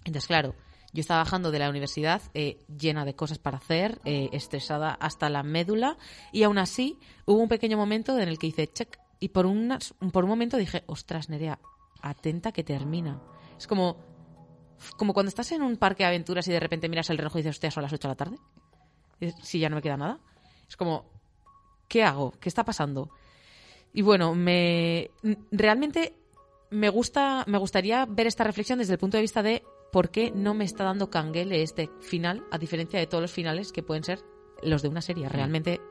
Entonces, 0.05 0.25
claro, 0.27 0.55
Yo 0.97 1.01
estaba 1.01 1.21
bajando 1.21 1.51
de 1.51 1.59
la 1.59 1.69
universidad 1.69 2.23
eh, 2.33 2.57
llena 2.75 3.05
de 3.05 3.13
cosas 3.13 3.37
para 3.37 3.57
hacer, 3.57 4.01
eh, 4.03 4.29
estresada 4.31 4.95
hasta 4.95 5.29
la 5.29 5.43
médula, 5.43 5.95
y 6.31 6.41
aún 6.41 6.57
así 6.57 6.97
hubo 7.27 7.37
un 7.37 7.47
pequeño 7.47 7.77
momento 7.77 8.17
en 8.17 8.27
el 8.27 8.39
que 8.39 8.47
hice 8.47 8.65
check, 8.65 8.97
y 9.19 9.29
por, 9.29 9.45
por 10.11 10.23
un 10.23 10.29
momento 10.29 10.57
dije, 10.57 10.83
ostras, 10.87 11.29
Nerea, 11.29 11.59
atenta 12.01 12.51
que 12.51 12.63
termina. 12.63 13.21
Es 13.59 13.67
como, 13.67 13.97
como 14.97 15.13
cuando 15.13 15.27
estás 15.27 15.51
en 15.51 15.61
un 15.61 15.77
parque 15.77 16.01
de 16.01 16.07
aventuras 16.07 16.47
y 16.47 16.51
de 16.51 16.59
repente 16.59 16.89
miras 16.89 17.11
el 17.11 17.19
reloj 17.19 17.35
y 17.35 17.39
dices, 17.41 17.57
hostia, 17.57 17.69
son 17.69 17.83
las 17.83 17.93
8 17.93 18.07
de 18.07 18.11
la 18.11 18.15
tarde. 18.15 18.37
Dices, 19.19 19.39
Sí, 19.43 19.59
ya 19.59 19.69
no 19.69 19.75
me 19.75 19.83
queda 19.83 19.97
nada. 19.97 20.19
Es 20.67 20.75
como, 20.75 21.05
¿qué 21.87 22.03
hago? 22.03 22.31
¿Qué 22.39 22.49
está 22.49 22.65
pasando? 22.65 23.11
Y 23.93 24.01
bueno, 24.01 24.33
me 24.33 25.11
realmente 25.51 26.15
me 26.71 26.89
gusta, 26.89 27.43
me 27.45 27.59
gustaría 27.59 28.07
ver 28.07 28.25
esta 28.25 28.43
reflexión 28.43 28.79
desde 28.79 28.93
el 28.93 28.99
punto 28.99 29.17
de 29.17 29.21
vista 29.21 29.43
de 29.43 29.63
por 29.97 30.11
qué 30.11 30.29
no 30.29 30.53
me 30.53 30.63
está 30.63 30.83
dando 30.83 31.09
canguele 31.09 31.63
este 31.63 31.89
final, 32.01 32.45
a 32.51 32.59
diferencia 32.59 32.99
de 32.99 33.07
todos 33.07 33.19
los 33.19 33.31
finales 33.31 33.71
que 33.71 33.81
pueden 33.81 34.03
ser 34.03 34.23
los 34.61 34.83
de 34.83 34.89
una 34.89 35.01
serie. 35.01 35.27
Realmente 35.27 35.81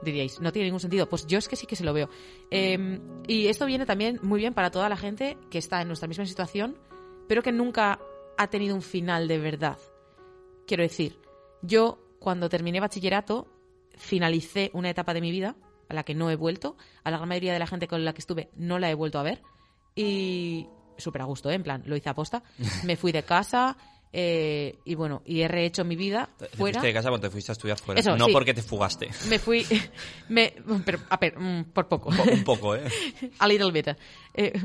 diríais, 0.00 0.40
no 0.40 0.52
tiene 0.52 0.66
ningún 0.66 0.78
sentido. 0.78 1.08
Pues 1.08 1.26
yo 1.26 1.38
es 1.38 1.48
que 1.48 1.56
sí 1.56 1.66
que 1.66 1.74
se 1.74 1.82
lo 1.82 1.92
veo. 1.92 2.08
Eh, 2.52 3.00
y 3.26 3.48
esto 3.48 3.66
viene 3.66 3.84
también 3.84 4.20
muy 4.22 4.38
bien 4.38 4.54
para 4.54 4.70
toda 4.70 4.88
la 4.88 4.96
gente 4.96 5.36
que 5.50 5.58
está 5.58 5.82
en 5.82 5.88
nuestra 5.88 6.06
misma 6.06 6.24
situación, 6.24 6.78
pero 7.26 7.42
que 7.42 7.50
nunca 7.50 7.98
ha 8.36 8.46
tenido 8.46 8.76
un 8.76 8.82
final 8.82 9.26
de 9.26 9.38
verdad. 9.38 9.78
Quiero 10.64 10.84
decir, 10.84 11.18
yo 11.60 11.98
cuando 12.20 12.48
terminé 12.48 12.78
bachillerato 12.78 13.48
finalicé 13.96 14.70
una 14.72 14.90
etapa 14.90 15.14
de 15.14 15.20
mi 15.20 15.32
vida 15.32 15.56
a 15.88 15.94
la 15.94 16.04
que 16.04 16.14
no 16.14 16.30
he 16.30 16.36
vuelto. 16.36 16.76
A 17.02 17.10
la 17.10 17.16
gran 17.16 17.28
mayoría 17.28 17.54
de 17.54 17.58
la 17.58 17.66
gente 17.66 17.88
con 17.88 18.04
la 18.04 18.12
que 18.12 18.20
estuve 18.20 18.50
no 18.54 18.78
la 18.78 18.88
he 18.88 18.94
vuelto 18.94 19.18
a 19.18 19.24
ver. 19.24 19.42
Y 19.96 20.68
súper 20.98 21.22
a 21.22 21.24
gusto, 21.24 21.50
¿eh? 21.50 21.54
en 21.54 21.62
plan, 21.62 21.82
lo 21.86 21.96
hice 21.96 22.08
a 22.08 22.14
posta. 22.14 22.42
Me 22.84 22.96
fui 22.96 23.12
de 23.12 23.22
casa 23.22 23.76
eh, 24.12 24.78
y 24.84 24.94
bueno, 24.94 25.22
y 25.26 25.42
he 25.42 25.48
rehecho 25.48 25.84
mi 25.84 25.94
vida 25.96 26.28
Te- 26.38 26.46
fuera. 26.48 26.80
fuiste 26.80 26.86
de 26.86 26.92
casa 26.94 27.08
cuando 27.10 27.26
te 27.28 27.30
fuiste 27.30 27.52
a 27.52 27.54
estudiar 27.54 27.78
fuera. 27.78 28.00
Eso, 28.00 28.16
no 28.16 28.26
sí. 28.26 28.32
porque 28.32 28.54
te 28.54 28.62
fugaste. 28.62 29.08
Me 29.28 29.38
fui. 29.38 29.66
Me, 30.28 30.54
pero, 30.84 30.98
a 31.10 31.16
ver, 31.18 31.38
mm, 31.38 31.64
por 31.72 31.88
poco. 31.88 32.10
Un 32.10 32.16
po- 32.16 32.30
un 32.30 32.44
poco, 32.44 32.74
¿eh? 32.76 32.82
a 33.38 33.46
little 33.48 33.70
bit. 33.70 33.88
Eh, 34.34 34.60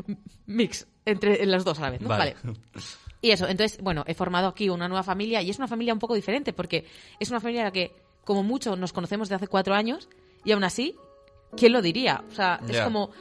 mix 0.46 0.88
entre 1.06 1.46
las 1.46 1.64
dos 1.66 1.78
a 1.80 1.82
la 1.84 1.90
vez, 1.92 2.02
¿no? 2.02 2.08
Vale. 2.10 2.36
Vale. 2.44 2.58
Y 3.22 3.32
eso, 3.32 3.48
entonces, 3.48 3.80
bueno, 3.82 4.04
he 4.08 4.14
formado 4.14 4.48
aquí 4.48 4.70
una 4.70 4.88
nueva 4.88 5.04
familia 5.04 5.42
y 5.42 5.50
es 5.50 5.58
una 5.58 5.68
familia 5.68 5.94
un 5.94 6.00
poco 6.00 6.14
diferente 6.16 6.52
porque 6.54 6.86
es 7.20 7.30
una 7.30 7.40
familia 7.40 7.62
en 7.62 7.66
la 7.66 7.72
que, 7.72 7.92
como 8.26 8.44
mucho, 8.44 8.76
nos 8.76 8.92
conocemos 8.94 9.30
de 9.30 9.36
hace 9.36 9.48
cuatro 9.48 9.74
años 9.76 10.10
y 10.46 10.52
aún 10.54 10.64
así, 10.66 10.96
¿quién 11.56 11.72
lo 11.74 11.82
diría? 11.82 12.24
O 12.32 12.34
sea, 12.36 12.60
es 12.66 12.72
Ya. 12.78 12.84
como. 12.86 13.12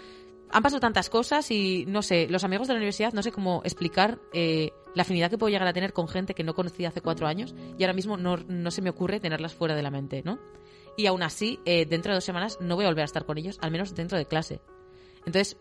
Han 0.53 0.63
pasado 0.63 0.81
tantas 0.81 1.09
cosas 1.09 1.51
y 1.51 1.85
no 1.89 2.03
sé, 2.03 2.27
los 2.29 2.45
amigos 2.45 2.69
de 2.69 2.75
la 2.75 2.79
universidad, 2.79 3.13
no 3.15 3.23
sé 3.23 3.33
cómo 3.33 3.63
explicar 3.65 4.19
eh, 4.35 4.71
la 4.95 5.03
afinidad 5.03 5.31
que 5.31 5.39
puedo 5.39 5.51
llegar 5.51 5.67
a 5.67 5.73
tener 5.73 5.93
con 5.95 6.09
gente 6.09 6.35
que 6.35 6.45
no 6.45 6.55
conocía 6.55 6.89
hace 6.89 7.01
cuatro 7.01 7.27
años 7.27 7.55
y 7.79 7.83
ahora 7.85 7.95
mismo 7.95 8.17
no, 8.19 8.37
no 8.37 8.71
se 8.71 8.83
me 8.83 8.91
ocurre 8.91 9.19
tenerlas 9.19 9.55
fuera 9.55 9.75
de 9.75 9.83
la 9.83 9.91
mente, 9.91 10.23
¿no? 10.25 10.39
Y 10.97 11.07
aún 11.07 11.23
así, 11.23 11.59
eh, 11.65 11.87
dentro 11.87 12.11
de 12.13 12.17
dos 12.17 12.25
semanas 12.25 12.59
no 12.61 12.77
voy 12.77 12.85
a 12.85 12.89
volver 12.89 13.03
a 13.03 13.07
estar 13.07 13.25
con 13.25 13.39
ellos, 13.39 13.59
al 13.63 13.71
menos 13.71 13.95
dentro 13.95 14.19
de 14.19 14.27
clase. 14.27 14.61
Entonces, 15.25 15.57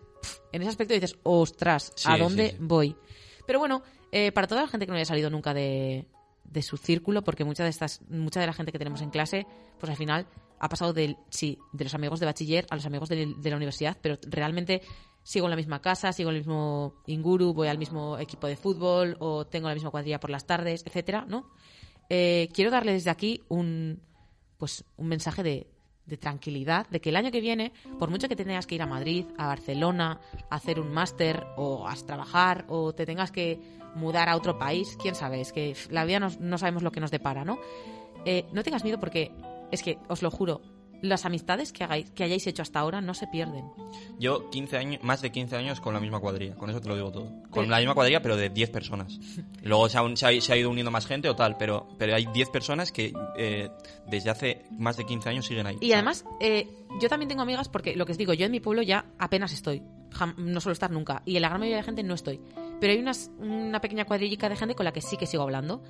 en 0.51 0.61
ese 0.61 0.69
aspecto 0.69 0.93
dices, 0.93 1.15
ostras, 1.23 1.93
¿a 2.05 2.15
Sí, 2.15 2.19
dónde 2.19 2.49
sí, 2.49 2.51
sí. 2.51 2.57
voy? 2.59 2.95
Pero 3.47 3.59
bueno, 3.59 3.83
eh, 4.11 4.33
para 4.33 4.47
toda 4.47 4.61
la 4.63 4.67
gente 4.67 4.85
que 4.85 4.91
no 4.91 4.97
haya 4.97 5.05
salido 5.05 5.29
nunca 5.29 5.53
de, 5.53 6.05
de 6.43 6.61
su 6.61 6.75
círculo, 6.75 7.23
porque 7.23 7.45
mucha 7.45 7.63
de 7.63 7.69
estas, 7.69 8.01
mucha 8.09 8.41
de 8.41 8.47
la 8.47 8.53
gente 8.53 8.73
que 8.73 8.77
tenemos 8.77 9.01
en 9.01 9.09
clase, 9.09 9.47
pues 9.79 9.89
al 9.89 9.95
final 9.95 10.27
ha 10.61 10.69
pasado 10.69 10.93
del, 10.93 11.17
sí, 11.29 11.57
de 11.73 11.83
los 11.85 11.93
amigos 11.95 12.19
de 12.19 12.27
bachiller 12.27 12.67
a 12.69 12.75
los 12.75 12.85
amigos 12.85 13.09
de, 13.09 13.25
la 13.43 13.55
universidad, 13.55 13.97
pero 13.99 14.17
realmente 14.27 14.81
sigo 15.23 15.47
en 15.47 15.49
la 15.49 15.55
misma 15.55 15.81
casa, 15.81 16.13
sigo 16.13 16.29
en 16.29 16.35
el 16.35 16.41
mismo 16.41 16.93
inguru, 17.07 17.53
voy 17.53 17.67
al 17.67 17.79
mismo 17.79 18.17
equipo 18.19 18.45
de 18.45 18.55
fútbol 18.55 19.17
o 19.19 19.45
tengo 19.47 19.67
la 19.67 19.73
misma 19.73 19.89
cuadrilla 19.89 20.19
por 20.19 20.29
las 20.29 20.45
tardes, 20.45 20.83
etcétera, 20.85 21.25
¿no? 21.27 21.49
Eh, 22.09 22.49
quiero 22.53 22.69
darle 22.69 22.93
desde 22.93 23.09
aquí 23.09 23.41
un, 23.49 24.01
pues, 24.59 24.83
un 24.97 25.07
mensaje 25.07 25.41
de, 25.41 25.67
de 26.05 26.17
tranquilidad, 26.17 26.87
de 26.89 27.01
que 27.01 27.09
el 27.09 27.15
año 27.15 27.31
que 27.31 27.41
viene, 27.41 27.71
por 27.97 28.11
mucho 28.11 28.29
que 28.29 28.35
te 28.35 28.45
tengas 28.45 28.67
que 28.67 28.75
ir 28.75 28.83
a 28.83 28.87
Madrid, 28.87 29.25
a 29.39 29.47
Barcelona, 29.47 30.19
a 30.49 30.55
hacer 30.55 30.79
un 30.79 30.91
máster 30.91 31.43
o 31.57 31.87
a 31.87 31.95
trabajar 31.95 32.65
o 32.69 32.93
te 32.93 33.07
tengas 33.07 33.31
que 33.31 33.59
mudar 33.95 34.29
a 34.29 34.35
otro 34.35 34.59
país, 34.59 34.95
quién 35.01 35.15
sabe, 35.15 35.41
es 35.41 35.51
que 35.51 35.75
la 35.89 36.05
vida 36.05 36.19
nos- 36.19 36.39
no 36.39 36.57
sabemos 36.59 36.83
lo 36.83 36.91
que 36.91 36.99
nos 36.99 37.09
depara, 37.11 37.45
¿no? 37.45 37.57
Eh, 38.25 38.45
no 38.53 38.61
tengas 38.63 38.83
miedo 38.83 38.99
porque 38.99 39.31
es 39.71 39.83
que, 39.83 39.97
os 40.07 40.21
lo 40.21 40.29
juro, 40.31 40.61
las 41.01 41.25
amistades 41.25 41.71
que, 41.71 41.83
hagáis, 41.83 42.09
que 42.11 42.23
hayáis 42.23 42.45
hecho 42.47 42.61
hasta 42.61 42.79
ahora 42.79 43.01
no 43.01 43.13
se 43.13 43.27
pierden. 43.27 43.65
Yo 44.19 44.49
15 44.49 44.77
años, 44.77 45.03
más 45.03 45.21
de 45.21 45.31
15 45.31 45.55
años 45.55 45.81
con 45.81 45.93
la 45.93 45.99
misma 45.99 46.19
cuadrilla, 46.19 46.55
con 46.55 46.69
eso 46.69 46.79
te 46.79 46.87
lo 46.89 46.95
digo 46.95 47.11
todo. 47.11 47.31
Con 47.49 47.69
la 47.69 47.77
misma 47.79 47.93
cuadrilla, 47.93 48.21
pero 48.21 48.35
de 48.37 48.49
10 48.49 48.69
personas. 48.69 49.19
Luego 49.63 49.89
se 49.89 49.97
ha, 49.97 50.41
se 50.41 50.53
ha- 50.53 50.57
ido 50.57 50.69
uniendo 50.69 50.91
más 50.91 51.05
gente 51.07 51.27
o 51.29 51.35
tal, 51.35 51.57
pero, 51.57 51.87
pero 51.97 52.15
hay 52.15 52.25
10 52.27 52.49
personas 52.49 52.91
que 52.91 53.13
eh, 53.37 53.69
desde 54.07 54.29
hace 54.29 54.65
más 54.77 54.97
de 54.97 55.05
15 55.05 55.29
años 55.29 55.45
siguen 55.45 55.67
ahí. 55.67 55.77
Y 55.81 55.93
además, 55.93 56.25
eh, 56.39 56.67
yo 57.01 57.09
también 57.09 57.29
tengo 57.29 57.41
amigas 57.41 57.67
porque, 57.69 57.95
lo 57.95 58.05
que 58.05 58.11
os 58.11 58.17
digo, 58.17 58.33
yo 58.33 58.45
en 58.45 58.51
mi 58.51 58.59
pueblo 58.59 58.81
ya 58.83 59.05
apenas 59.17 59.53
estoy. 59.53 59.81
Jam- 60.11 60.35
no 60.37 60.59
suelo 60.61 60.73
estar 60.73 60.91
nunca. 60.91 61.23
Y 61.25 61.35
en 61.37 61.41
la 61.41 61.47
gran 61.49 61.59
mayoría 61.61 61.77
de 61.77 61.83
gente 61.83 62.03
no 62.03 62.13
estoy. 62.13 62.39
Pero 62.79 62.93
hay 62.93 62.99
unas, 62.99 63.31
una 63.39 63.79
pequeña 63.81 64.05
cuadrillica 64.05 64.49
de 64.49 64.55
gente 64.55 64.75
con 64.75 64.83
la 64.83 64.91
que 64.91 65.01
sí 65.01 65.15
que 65.17 65.25
sigo 65.25 65.43
hablando. 65.43 65.83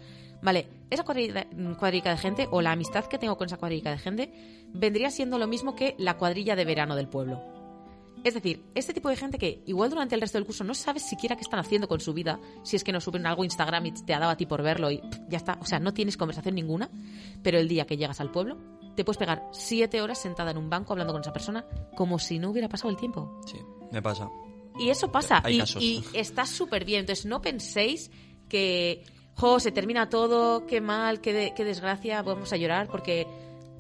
Vale, 0.44 0.68
esa 0.90 1.04
cuadrilla, 1.04 1.46
de 1.46 2.18
gente 2.18 2.48
o 2.50 2.62
la 2.62 2.72
amistad 2.72 3.06
que 3.06 3.20
tengo 3.20 3.38
con 3.38 3.46
esa 3.46 3.58
cuadrillica 3.58 3.92
de 3.92 3.98
gente 4.00 4.61
vendría 4.74 5.10
siendo 5.12 5.38
lo 5.38 5.48
mismo 5.48 5.76
que 5.76 5.96
la 5.98 6.18
cuadrilla 6.18 6.56
de 6.56 6.66
verano 6.66 6.96
del 6.96 7.08
pueblo. 7.08 7.42
Es 8.24 8.36
decir, 8.36 8.64
este 8.76 8.94
tipo 8.94 9.10
de 9.10 9.16
gente 9.16 9.40
que 9.40 9.64
igual 9.66 9.90
durante 9.90 10.14
el 10.14 10.22
resto 10.22 10.38
del 10.38 10.46
curso 10.46 10.64
no 10.64 10.76
sabes 10.76 11.02
siquiera 11.10 11.36
qué 11.36 11.42
están 11.42 11.60
haciendo 11.60 11.88
con 11.88 12.00
su 12.00 12.14
vida, 12.14 12.40
si 12.64 12.76
es 12.76 12.84
que 12.84 12.92
no 12.92 13.02
suben 13.02 13.26
algo 13.26 13.42
a 13.42 13.46
Instagram 13.46 13.86
y 13.88 13.92
te 13.94 14.14
ha 14.14 14.20
dado 14.20 14.32
a 14.32 14.38
ti 14.38 14.46
por 14.46 14.62
verlo 14.62 14.92
y 14.92 15.00
pff, 15.00 15.20
ya 15.28 15.38
está. 15.38 15.58
O 15.60 15.66
sea, 15.66 15.80
no 15.80 15.92
tienes 15.94 16.18
conversación 16.18 16.54
ninguna, 16.54 16.90
pero 17.42 17.58
el 17.58 17.68
día 17.68 17.86
que 17.88 17.98
llegas 17.98 18.22
al 18.22 18.30
pueblo, 18.30 18.58
te 18.96 19.04
puedes 19.04 19.18
pegar 19.18 19.48
siete 19.52 20.02
horas 20.04 20.20
sentada 20.22 20.52
en 20.52 20.58
un 20.58 20.70
banco 20.70 20.94
hablando 20.94 21.14
con 21.14 21.22
esa 21.24 21.34
persona 21.34 21.66
como 21.96 22.20
si 22.20 22.38
no 22.38 22.52
hubiera 22.52 22.70
pasado 22.70 22.92
el 22.92 22.98
tiempo. 22.98 23.42
Sí, 23.48 23.58
me 23.92 24.02
pasa. 24.04 24.30
Y 24.80 24.90
eso 24.90 25.12
pasa. 25.12 25.42
Hay 25.44 25.56
y, 25.56 25.60
casos. 25.60 25.82
y 25.82 26.04
está 26.14 26.46
súper 26.46 26.86
bien. 26.86 27.00
Entonces, 27.02 27.26
no 27.26 27.42
penséis 27.42 28.12
que, 28.50 29.04
jo, 29.36 29.60
se 29.60 29.72
termina 29.72 30.10
todo, 30.10 30.68
qué 30.68 30.80
mal, 30.80 31.22
qué, 31.22 31.34
de- 31.34 31.54
qué 31.56 31.64
desgracia, 31.66 32.22
vamos 32.22 32.54
a 32.54 32.58
llorar 32.58 32.88
porque 32.88 33.26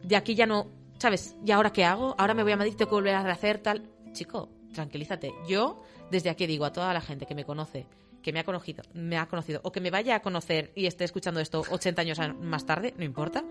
de 0.03 0.15
aquí 0.15 0.33
ya 0.33 0.47
no, 0.47 0.65
¿sabes? 1.01 1.35
¿Y 1.43 1.49
ahora 1.49 1.73
qué 1.73 1.83
hago? 1.83 2.13
Ahora 2.19 2.35
me 2.35 2.43
voy 2.43 2.51
a 2.51 2.57
Madrid, 2.57 2.75
tengo 2.77 2.89
que 2.89 2.95
volver 2.95 3.15
a 3.15 3.23
rehacer 3.23 3.57
tal. 3.57 3.89
Chico, 4.11 4.49
tranquilízate. 4.71 5.33
Yo, 5.47 5.81
desde 6.11 6.29
aquí 6.29 6.45
digo 6.45 6.63
a 6.63 6.71
toda 6.71 6.93
la 6.93 7.01
gente 7.01 7.25
que 7.25 7.33
me 7.33 7.43
conoce, 7.43 7.87
que 8.21 8.31
me 8.31 8.39
ha 8.39 8.43
conocido, 8.43 8.83
me 8.93 9.17
ha 9.17 9.27
conocido, 9.27 9.61
o 9.63 9.71
que 9.71 9.81
me 9.81 9.89
vaya 9.89 10.15
a 10.15 10.21
conocer 10.21 10.71
y 10.75 10.85
esté 10.85 11.03
escuchando 11.03 11.39
esto 11.39 11.63
80 11.71 12.03
años 12.03 12.19
más 12.39 12.67
tarde, 12.67 12.93
no 12.97 13.03
importa. 13.03 13.43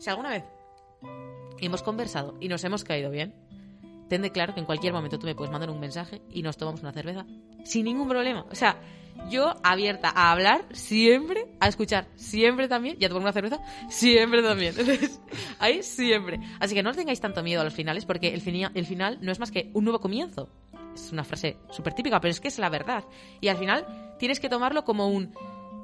Si 0.00 0.10
alguna 0.10 0.30
vez 0.30 0.42
hemos 1.60 1.84
conversado 1.84 2.34
y 2.40 2.48
nos 2.48 2.64
hemos 2.64 2.82
caído 2.82 3.12
bien, 3.12 3.36
ten 4.08 4.22
de 4.22 4.32
claro 4.32 4.54
que 4.54 4.60
en 4.60 4.66
cualquier 4.66 4.92
momento 4.92 5.16
tú 5.16 5.26
me 5.26 5.36
puedes 5.36 5.52
mandar 5.52 5.70
un 5.70 5.78
mensaje 5.78 6.22
y 6.32 6.42
nos 6.42 6.56
tomamos 6.56 6.80
una 6.80 6.92
cerveza 6.92 7.24
sin 7.64 7.84
ningún 7.84 8.08
problema. 8.08 8.46
O 8.50 8.56
sea, 8.56 8.80
yo 9.28 9.54
abierta 9.62 10.12
a 10.14 10.32
hablar 10.32 10.64
siempre, 10.72 11.46
a 11.60 11.68
escuchar 11.68 12.06
siempre 12.14 12.68
también, 12.68 12.96
y 13.00 13.04
a 13.04 13.08
tomar 13.08 13.22
una 13.22 13.32
cerveza 13.32 13.60
siempre 13.88 14.42
también. 14.42 14.74
Ahí 15.58 15.82
siempre. 15.82 16.40
Así 16.60 16.74
que 16.74 16.82
no 16.82 16.90
os 16.90 16.96
tengáis 16.96 17.20
tanto 17.20 17.42
miedo 17.42 17.60
a 17.60 17.64
los 17.64 17.74
finales 17.74 18.04
porque 18.04 18.34
el, 18.34 18.42
el 18.74 18.86
final 18.86 19.18
no 19.20 19.32
es 19.32 19.40
más 19.40 19.50
que 19.50 19.70
un 19.74 19.84
nuevo 19.84 20.00
comienzo. 20.00 20.48
Es 20.94 21.12
una 21.12 21.24
frase 21.24 21.56
súper 21.70 21.92
típica, 21.92 22.20
pero 22.20 22.30
es 22.30 22.40
que 22.40 22.48
es 22.48 22.58
la 22.58 22.70
verdad. 22.70 23.04
Y 23.40 23.48
al 23.48 23.58
final 23.58 24.16
tienes 24.18 24.40
que 24.40 24.48
tomarlo 24.48 24.84
como 24.84 25.08
un... 25.08 25.34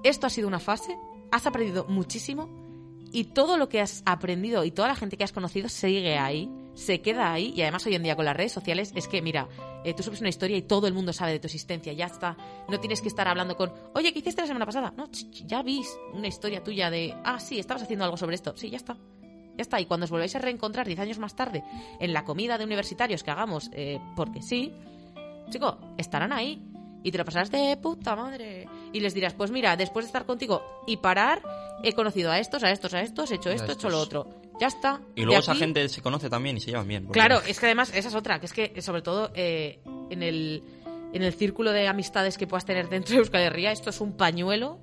Esto 0.04 0.26
ha 0.26 0.30
sido 0.30 0.48
una 0.48 0.58
fase, 0.58 0.96
has 1.30 1.46
aprendido 1.46 1.84
muchísimo 1.88 2.71
y 3.12 3.24
todo 3.24 3.56
lo 3.56 3.68
que 3.68 3.80
has 3.80 4.02
aprendido 4.06 4.64
y 4.64 4.70
toda 4.70 4.88
la 4.88 4.96
gente 4.96 5.16
que 5.16 5.24
has 5.24 5.32
conocido 5.32 5.68
sigue 5.68 6.18
ahí, 6.18 6.50
se 6.74 7.02
queda 7.02 7.32
ahí. 7.32 7.52
Y 7.54 7.62
además 7.62 7.84
hoy 7.86 7.94
en 7.94 8.02
día 8.02 8.16
con 8.16 8.24
las 8.24 8.36
redes 8.36 8.52
sociales 8.52 8.92
es 8.94 9.06
que, 9.06 9.20
mira, 9.20 9.48
eh, 9.84 9.94
tú 9.94 10.02
subes 10.02 10.20
una 10.20 10.30
historia 10.30 10.56
y 10.56 10.62
todo 10.62 10.86
el 10.86 10.94
mundo 10.94 11.12
sabe 11.12 11.32
de 11.32 11.38
tu 11.38 11.46
existencia, 11.46 11.92
ya 11.92 12.06
está. 12.06 12.36
No 12.68 12.80
tienes 12.80 13.02
que 13.02 13.08
estar 13.08 13.28
hablando 13.28 13.56
con, 13.56 13.72
oye, 13.94 14.12
¿qué 14.12 14.20
hiciste 14.20 14.40
la 14.40 14.46
semana 14.46 14.66
pasada? 14.66 14.92
No, 14.96 15.08
ya 15.46 15.62
viste 15.62 15.94
una 16.14 16.28
historia 16.28 16.64
tuya 16.64 16.90
de, 16.90 17.14
ah, 17.24 17.38
sí, 17.38 17.58
estabas 17.58 17.82
haciendo 17.82 18.04
algo 18.04 18.16
sobre 18.16 18.34
esto. 18.34 18.56
Sí, 18.56 18.70
ya 18.70 18.78
está. 18.78 18.96
Ya 19.56 19.62
está. 19.62 19.78
Y 19.80 19.84
cuando 19.84 20.04
os 20.04 20.10
volváis 20.10 20.34
a 20.34 20.38
reencontrar 20.38 20.86
10 20.86 20.98
años 21.00 21.18
más 21.18 21.36
tarde 21.36 21.62
en 22.00 22.12
la 22.12 22.24
comida 22.24 22.56
de 22.56 22.64
universitarios 22.64 23.22
que 23.22 23.30
hagamos, 23.30 23.70
eh, 23.74 24.00
porque 24.16 24.40
sí, 24.40 24.72
chico, 25.50 25.78
estarán 25.98 26.32
ahí. 26.32 26.62
Y 27.04 27.10
te 27.10 27.18
lo 27.18 27.24
pasarás 27.24 27.50
de 27.50 27.76
puta 27.76 28.14
madre. 28.14 28.68
Y 28.92 29.00
les 29.00 29.14
dirás, 29.14 29.32
pues 29.34 29.50
mira, 29.50 29.76
después 29.76 30.04
de 30.04 30.08
estar 30.08 30.26
contigo 30.26 30.62
y 30.86 30.98
parar, 30.98 31.42
he 31.82 31.92
conocido 31.94 32.30
a 32.30 32.38
estos, 32.38 32.62
a 32.62 32.70
estos, 32.70 32.92
a 32.94 33.00
estos, 33.00 33.30
he 33.30 33.36
hecho 33.36 33.50
esto, 33.50 33.72
he 33.72 33.74
hecho 33.74 33.88
lo 33.90 33.98
otro. 34.00 34.28
Ya 34.60 34.66
está. 34.68 35.00
Y 35.16 35.22
luego 35.24 35.40
esa 35.40 35.52
aquí- 35.52 35.60
gente 35.60 35.88
se 35.88 36.02
conoce 36.02 36.28
también 36.28 36.56
y 36.56 36.60
se 36.60 36.70
llevan 36.70 36.86
bien. 36.86 37.06
porque- 37.06 37.18
Claro, 37.18 37.40
es 37.46 37.58
que 37.58 37.66
además 37.66 37.90
esa 37.94 38.08
es 38.08 38.14
otra, 38.14 38.38
que 38.38 38.46
es 38.46 38.52
que 38.52 38.82
sobre 38.82 39.02
todo 39.02 39.30
eh, 39.34 39.80
en, 40.10 40.22
el, 40.22 40.62
en 41.12 41.22
el 41.22 41.32
círculo 41.32 41.72
de 41.72 41.88
amistades 41.88 42.36
que 42.38 42.46
puedas 42.46 42.64
tener 42.66 42.88
dentro 42.88 43.12
de 43.14 43.18
Euskal 43.20 43.42
Herria, 43.42 43.72
esto 43.72 43.90
es 43.90 44.00
un 44.00 44.12
pañuelo 44.16 44.78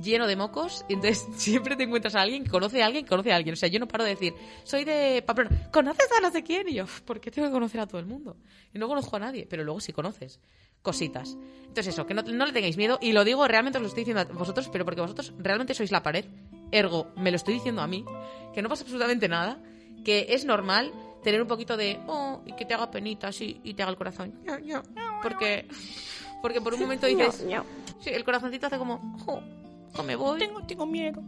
lleno 0.00 0.26
de 0.26 0.36
mocos 0.36 0.84
y 0.88 0.94
entonces 0.94 1.26
siempre 1.36 1.76
te 1.76 1.84
encuentras 1.84 2.14
a 2.14 2.22
alguien 2.22 2.44
que 2.44 2.50
conoce 2.50 2.82
a 2.82 2.86
alguien 2.86 3.04
que 3.04 3.08
conoce 3.08 3.32
a 3.32 3.36
alguien. 3.36 3.54
O 3.54 3.56
sea, 3.56 3.68
yo 3.68 3.78
no 3.78 3.88
paro 3.88 4.04
de 4.04 4.10
decir, 4.10 4.34
soy 4.64 4.84
de 4.84 5.22
Pamplona, 5.26 5.70
¿conoces 5.72 6.08
a 6.16 6.20
no 6.20 6.30
sé 6.30 6.42
quién? 6.42 6.68
Y 6.68 6.74
yo, 6.74 6.86
¿por 7.04 7.20
qué 7.20 7.30
tengo 7.30 7.48
que 7.48 7.52
conocer 7.52 7.80
a 7.80 7.86
todo 7.86 8.00
el 8.00 8.06
mundo? 8.06 8.36
Y 8.72 8.78
no 8.78 8.88
conozco 8.88 9.16
a 9.16 9.18
nadie, 9.18 9.46
pero 9.48 9.64
luego 9.64 9.80
sí 9.80 9.92
conoces 9.92 10.40
cositas. 10.82 11.36
Entonces 11.60 11.88
eso, 11.88 12.06
que 12.06 12.14
no, 12.14 12.22
no 12.22 12.46
le 12.46 12.52
tengáis 12.52 12.76
miedo 12.76 12.98
y 13.00 13.12
lo 13.12 13.24
digo, 13.24 13.46
realmente 13.48 13.78
os 13.78 13.82
lo 13.82 13.88
estoy 13.88 14.04
diciendo 14.04 14.20
a 14.20 14.24
vosotros, 14.36 14.68
pero 14.70 14.84
porque 14.84 15.00
vosotros 15.00 15.32
realmente 15.38 15.74
sois 15.74 15.90
la 15.90 16.02
pared. 16.02 16.24
Ergo, 16.70 17.12
me 17.16 17.30
lo 17.30 17.36
estoy 17.36 17.54
diciendo 17.54 17.82
a 17.82 17.86
mí, 17.86 18.04
que 18.54 18.62
no 18.62 18.68
pasa 18.68 18.82
absolutamente 18.82 19.28
nada, 19.28 19.62
que 20.04 20.26
es 20.30 20.44
normal 20.44 20.92
tener 21.22 21.40
un 21.40 21.48
poquito 21.48 21.76
de, 21.76 22.00
oh, 22.06 22.42
y 22.44 22.54
que 22.54 22.64
te 22.64 22.74
haga 22.74 22.90
penita 22.90 23.28
así 23.28 23.60
y 23.62 23.74
te 23.74 23.82
haga 23.82 23.90
el 23.90 23.96
corazón. 23.96 24.34
Porque, 25.22 25.66
porque 26.40 26.60
por 26.60 26.74
un 26.74 26.80
momento 26.80 27.06
dices, 27.08 27.44
sí, 28.00 28.10
el 28.10 28.24
corazoncito 28.24 28.66
hace 28.66 28.78
como, 28.78 29.16
oh, 29.26 29.40
no 29.96 30.02
me 30.02 30.16
voy. 30.16 30.38
Tengo, 30.38 30.62
tengo 30.66 30.86
miedo. 30.86 31.22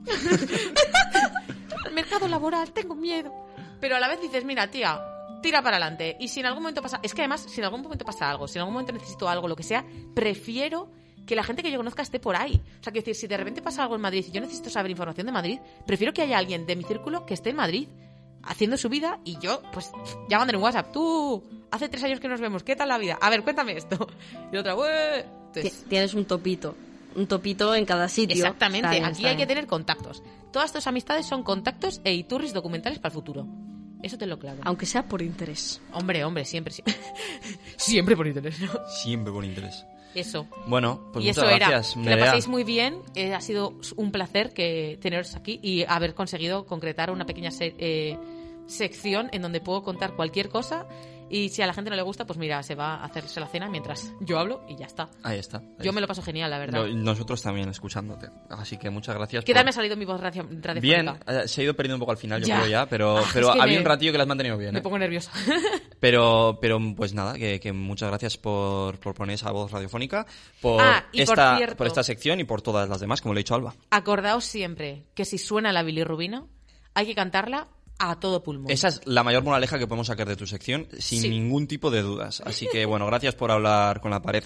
Al 1.85 1.93
mercado 1.95 2.29
laboral, 2.29 2.73
tengo 2.73 2.95
miedo. 2.95 3.33
Pero 3.81 3.97
a 3.97 4.01
la 4.01 4.09
vez 4.09 4.21
dices, 4.21 4.45
mira, 4.45 4.71
tía, 4.71 5.01
tira 5.43 5.63
para 5.63 5.77
adelante. 5.77 6.17
Y 6.21 6.29
si 6.29 6.41
en 6.41 6.47
algún 6.47 6.63
momento 6.63 6.81
pasa, 6.83 7.01
es 7.03 7.15
que 7.15 7.23
además, 7.23 7.45
si 7.49 7.61
en 7.61 7.65
algún 7.67 7.83
momento 7.83 8.05
pasa 8.05 8.31
algo, 8.31 8.49
si 8.49 8.59
en 8.59 8.61
algún 8.61 8.75
momento 8.75 8.93
necesito 8.93 9.29
algo, 9.29 9.49
lo 9.49 9.57
que 9.57 9.63
sea, 9.63 9.85
prefiero 10.15 10.89
que 11.27 11.35
la 11.37 11.43
gente 11.43 11.63
que 11.63 11.71
yo 11.71 11.79
conozca 11.79 12.03
esté 12.03 12.21
por 12.21 12.37
ahí. 12.37 12.55
O 12.81 12.83
sea, 12.83 12.93
quiero 12.93 13.05
decir, 13.07 13.15
si 13.15 13.27
de 13.27 13.37
repente 13.37 13.63
pasa 13.63 13.83
algo 13.83 13.95
en 13.95 14.01
Madrid 14.03 14.25
y 14.29 14.31
yo 14.31 14.41
necesito 14.41 14.71
saber 14.71 14.91
información 14.91 15.27
de 15.27 15.33
Madrid, 15.33 15.59
prefiero 15.87 16.13
que 16.13 16.23
haya 16.23 16.39
alguien 16.39 16.67
de 16.67 16.77
mi 16.77 16.85
círculo 16.85 17.25
que 17.27 17.35
esté 17.35 17.51
en 17.51 17.57
Madrid 17.57 17.89
haciendo 18.43 18.77
su 18.77 18.91
vida 18.91 19.21
y 19.25 19.39
yo, 19.39 19.63
pues, 19.73 19.91
ya 20.29 20.39
mandaré 20.39 20.59
un 20.59 20.65
WhatsApp. 20.65 20.93
Tú, 20.93 21.43
hace 21.71 21.89
tres 21.89 22.05
años 22.05 22.21
que 22.21 22.29
nos 22.29 22.41
vemos, 22.41 22.63
¿qué 22.63 22.77
tal 22.77 22.89
la 22.91 22.99
vida? 22.99 23.19
A 23.21 23.31
ver, 23.31 23.43
cuéntame 23.43 23.73
esto. 23.77 24.07
Y 24.53 24.57
otra. 24.59 24.73
Entonces, 24.73 25.83
Ti- 25.83 25.89
Tienes 25.89 26.13
un 26.15 26.25
topito. 26.27 26.75
Un 27.17 27.27
topito 27.27 27.75
en 27.75 27.85
cada 27.87 28.09
sitio. 28.09 28.37
Exactamente, 28.37 28.87
Está 28.89 28.91
bien, 28.91 29.05
aquí 29.05 29.27
hay 29.27 29.37
que 29.37 29.47
tener 29.47 29.67
contactos. 29.67 30.23
Todas 30.53 30.73
tus 30.73 30.87
amistades 30.87 31.27
son 31.27 31.43
contactos 31.43 32.01
e 32.05 32.13
iturris 32.15 32.53
documentales 32.53 32.99
para 32.99 33.11
el 33.13 33.15
futuro. 33.15 33.47
Eso 34.03 34.19
te 34.19 34.27
lo 34.27 34.39
claro. 34.39 34.61
Aunque 34.65 34.85
sea 34.87 35.07
por 35.09 35.23
interés. 35.23 35.81
Hombre, 35.93 36.25
hombre, 36.25 36.45
siempre, 36.45 36.73
siempre. 36.75 36.95
siempre 37.77 38.17
por 38.17 38.27
interés, 38.27 38.61
¿no? 38.61 38.69
Siempre 38.89 39.33
con 39.33 39.45
interés. 39.45 39.87
Eso. 40.15 40.47
Bueno, 40.67 41.09
pues 41.13 41.25
y 41.25 41.29
muchas 41.29 41.45
eso 41.45 41.57
gracias, 41.57 41.97
era. 41.97 42.05
Que 42.05 42.11
lo 42.21 42.27
paséis 42.27 42.49
muy 42.49 42.63
bien. 42.65 42.99
Eh, 43.15 43.35
ha 43.35 43.41
sido 43.41 43.75
un 43.97 44.13
placer 44.13 44.53
que 44.53 44.99
teneros 45.01 45.35
aquí 45.35 45.59
y 45.63 45.85
haber 45.89 46.15
conseguido 46.15 46.67
concretar 46.67 47.11
una 47.11 47.27
pequeña 47.27 47.51
se- 47.51 47.75
eh, 47.79 48.17
sección 48.67 49.29
en 49.33 49.43
donde 49.43 49.61
puedo 49.61 49.83
contar 49.83 50.15
cualquier 50.15 50.49
cosa. 50.51 50.87
Y 51.37 51.49
si 51.49 51.63
a 51.63 51.67
la 51.67 51.75
gente 51.75 51.91
no 51.91 51.97
le 51.97 52.03
gusta, 52.03 52.25
pues 52.27 52.39
mira, 52.39 52.63
se 52.63 52.77
va 52.77 52.95
a 52.95 53.05
hacerse 53.07 53.41
la 53.41 53.49
cena 53.49 53.69
mientras 53.69 54.13
yo 54.21 54.39
hablo 54.39 54.65
y 54.69 54.77
ya 54.77 54.87
está. 54.87 55.09
Ahí 55.25 55.41
está. 55.41 55.59
ahí 55.59 55.67
Yo 55.85 55.93
me 55.93 56.01
lo 56.01 56.07
paso 56.07 56.23
genial, 56.23 56.49
la 56.49 56.59
verdad. 56.59 56.87
Lo- 56.87 56.95
nosotros 56.95 57.43
también 57.43 57.69
escuchándote. 57.69 58.29
Así 58.51 58.77
que 58.77 58.89
muchas 58.89 59.17
gracias. 59.17 59.45
¿Qué 59.45 59.53
por- 59.53 59.57
tal 59.59 59.65
me 59.65 59.71
ha 59.71 59.73
salido 59.73 59.97
mi 59.97 60.05
voz 60.05 60.21
radiofónica? 60.21 60.75
Bien, 60.75 61.09
eh, 61.27 61.49
se 61.49 61.61
ha 61.61 61.65
ido 61.65 61.75
perdiendo 61.75 61.97
un 61.97 62.01
poco 62.01 62.13
al 62.13 62.19
final, 62.19 62.41
yo 62.41 62.47
Ya. 62.47 62.57
creo 62.59 62.69
ya, 62.71 62.87
pero, 62.87 63.19
Ah, 63.19 63.25
pero 63.35 63.51
había 63.51 63.65
me- 63.75 63.79
un 63.81 63.85
ratillo 63.85 64.13
que 64.13 64.19
las 64.19 64.25
has 64.27 64.29
mantenido 64.29 64.57
bien. 64.57 64.73
Me 64.75 64.79
¿eh? 64.79 64.83
pongo 64.83 64.97
nerviosa. 64.99 65.33
Pero, 66.01 66.59
pero 66.61 66.79
pues 66.95 67.15
nada, 67.15 67.35
que, 67.35 67.59
que 67.61 67.73
muchas 67.73 68.11
gracias 68.11 68.37
por, 68.37 68.99
por 69.01 69.15
poner 69.15 69.35
esa 69.37 69.51
voz 69.53 69.73
radiofónica, 69.73 70.27
por, 70.61 70.81
Ah, 70.83 71.07
y 71.13 71.25
por 71.25 71.39
esta, 71.39 71.57
cierto- 71.57 71.77
por 71.77 71.87
esta 71.87 72.03
sección 72.05 72.41
y 72.41 72.45
por 72.45 72.61
todas 72.61 72.89
las 72.89 73.01
demás, 73.01 73.23
como 73.23 73.33
le 73.33 73.41
he 73.41 73.43
dicho 73.43 73.55
Alba. 73.55 73.75
Acordaos 73.91 74.45
siempre 74.45 75.07
que 75.15 75.25
si 75.25 75.39
suena 75.39 75.73
la 75.73 75.83
bilirrubina, 75.83 76.45
hay 76.93 77.07
que 77.07 77.15
cantarla 77.15 77.69
a 77.99 78.19
todo 78.21 78.43
pulmón. 78.43 78.71
Esa 78.71 78.89
es 78.89 79.01
la 79.05 79.23
mayor 79.23 79.43
moraleja 79.45 79.79
que 79.79 79.87
podemos 79.87 80.07
sacar 80.09 80.29
de 80.29 80.37
tu 80.37 80.47
sección, 80.47 80.87
sin 80.99 81.23
Sí. 81.23 81.29
ningún 81.31 81.67
tipo 81.67 81.91
de 81.91 82.03
dudas. 82.03 82.43
Así 82.45 82.67
que, 82.71 82.85
bueno, 82.87 83.07
gracias 83.07 83.35
por 83.35 83.51
hablar 83.51 84.01
con 84.01 84.11
la 84.11 84.21
pared 84.23 84.45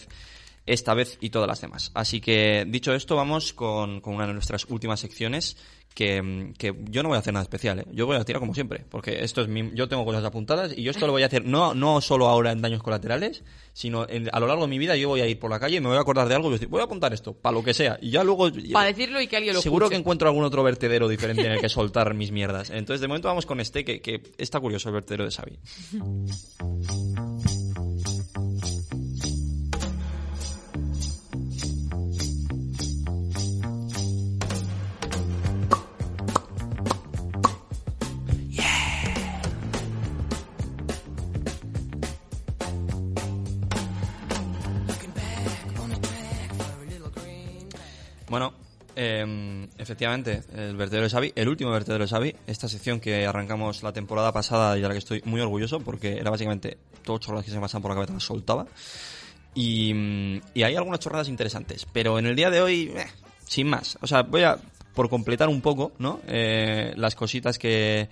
esta 0.67 0.93
vez 0.93 1.17
y 1.21 1.31
todas 1.31 1.49
las 1.49 1.61
demás. 1.63 1.91
Así 1.95 2.21
que, 2.21 2.67
dicho 2.69 2.93
esto, 2.93 3.17
vamos 3.17 3.53
con, 3.55 4.01
con 4.03 4.15
una 4.15 4.27
de 4.27 4.35
nuestras 4.35 4.67
últimas 4.67 5.01
secciones 5.01 5.57
que, 5.99 6.53
que 6.57 6.73
yo 6.91 7.03
no 7.03 7.09
voy 7.09 7.17
a 7.17 7.19
hacer 7.19 7.33
nada 7.35 7.43
especial, 7.43 7.81
¿eh? 7.81 7.85
Yo 7.91 8.07
voy 8.07 8.15
a 8.15 8.25
tirar 8.25 8.39
como 8.39 8.55
siempre, 8.55 8.85
porque 8.89 9.25
esto 9.25 9.41
es 9.43 9.49
mi, 9.49 9.73
yo 9.75 9.89
tengo 9.89 10.05
cosas 10.05 10.25
apuntadas 10.25 10.73
y 10.79 10.85
yo 10.85 10.93
esto 10.93 11.09
lo 11.09 11.13
voy 11.13 11.25
a 11.25 11.27
hacer 11.27 11.45
no, 11.45 11.75
no 11.75 12.01
solo 12.01 12.29
ahora 12.29 12.53
en 12.53 12.63
daños 12.63 12.85
colaterales, 12.85 13.43
sino 13.73 14.09
en- 14.09 14.31
a 14.33 14.39
lo 14.39 14.47
largo 14.47 14.63
de 14.63 14.69
mi 14.69 14.79
vida 14.79 14.95
yo 14.95 15.09
voy 15.09 15.23
a 15.23 15.27
ir 15.27 15.41
por 15.41 15.51
la 15.51 15.59
calle 15.59 15.79
y 15.79 15.81
me 15.81 15.89
voy 15.89 15.97
a 15.97 16.01
acordar 16.01 16.29
de 16.29 16.37
algo 16.37 16.47
y 16.47 16.51
voy 16.51 16.55
a 16.55 16.59
decir, 16.59 16.69
voy 16.69 16.81
a 16.83 16.85
apuntar 16.85 17.13
esto, 17.13 17.33
para 17.33 17.55
lo 17.55 17.65
que 17.65 17.75
sea. 17.75 17.99
Y 18.01 18.11
ya 18.11 18.23
luego... 18.23 18.49
Para 18.73 18.87
decirlo 18.87 19.21
y 19.21 19.27
que 19.27 19.39
alguien 19.39 19.55
lo 19.57 19.61
Seguro 19.61 19.89
que 19.91 19.97
encuentro 19.97 20.29
algún 20.29 20.45
otro 20.45 20.63
vertedero 20.63 21.09
diferente 21.09 21.45
en 21.45 21.51
el 21.51 21.61
que 21.61 21.69
soltar 21.69 22.15
mis 22.15 22.31
mierdas. 22.31 22.71
Entonces, 22.71 23.01
de 23.01 23.09
momento 23.09 23.27
vamos 23.27 23.45
con 23.45 23.59
este, 23.59 23.85
que, 23.85 24.01
que 24.01 24.23
está 24.39 24.61
curioso 24.61 24.91
el 24.91 24.95
vertedero 24.95 25.25
de 25.25 25.33
Xavi. 25.33 25.59
Bueno, 48.29 48.53
eh, 48.95 49.67
efectivamente, 49.79 50.43
el 50.55 50.77
vertedero 50.77 51.05
de 51.05 51.11
Xavi, 51.11 51.33
el 51.35 51.49
último 51.49 51.71
vertedero 51.71 52.05
de 52.05 52.11
Xavi, 52.11 52.35
esta 52.47 52.69
sección 52.69 53.01
que 53.01 53.27
arrancamos 53.27 53.83
la 53.83 53.93
temporada 53.93 54.33
pasada 54.33 54.77
y 54.77 54.81
de 54.83 54.89
la 54.89 54.93
que 54.93 54.99
estoy 54.99 55.23
muy 55.25 55.41
orgulloso 55.41 55.81
porque 55.81 56.19
era 56.19 56.31
básicamente 56.31 56.77
todo 57.05 57.19
chorradas 57.19 57.45
que 57.45 57.51
se 57.51 57.57
me 57.57 57.63
pasan 57.63 57.81
por 57.81 57.91
la 57.91 57.95
cabeza 57.97 58.13
las 58.15 58.25
soltaba. 58.25 58.67
Y, 59.55 59.93
hay 60.55 60.77
algunas 60.77 61.01
chorradas 61.01 61.29
interesantes, 61.29 61.87
pero 61.93 62.19
en 62.19 62.27
el 62.27 62.37
día 62.37 62.51
de 62.51 62.61
hoy, 62.61 62.93
eh, 62.95 63.07
sin 63.45 63.69
más. 63.69 63.99
O 64.03 64.07
sea, 64.07 64.23
voy 64.23 64.43
a, 64.43 64.59
por 64.95 65.09
completar 65.09 65.49
un 65.49 65.61
poco, 65.63 65.93
¿no? 65.99 66.21
Eh, 66.29 66.93
las 66.97 67.15
cositas 67.15 67.59
que, 67.59 68.09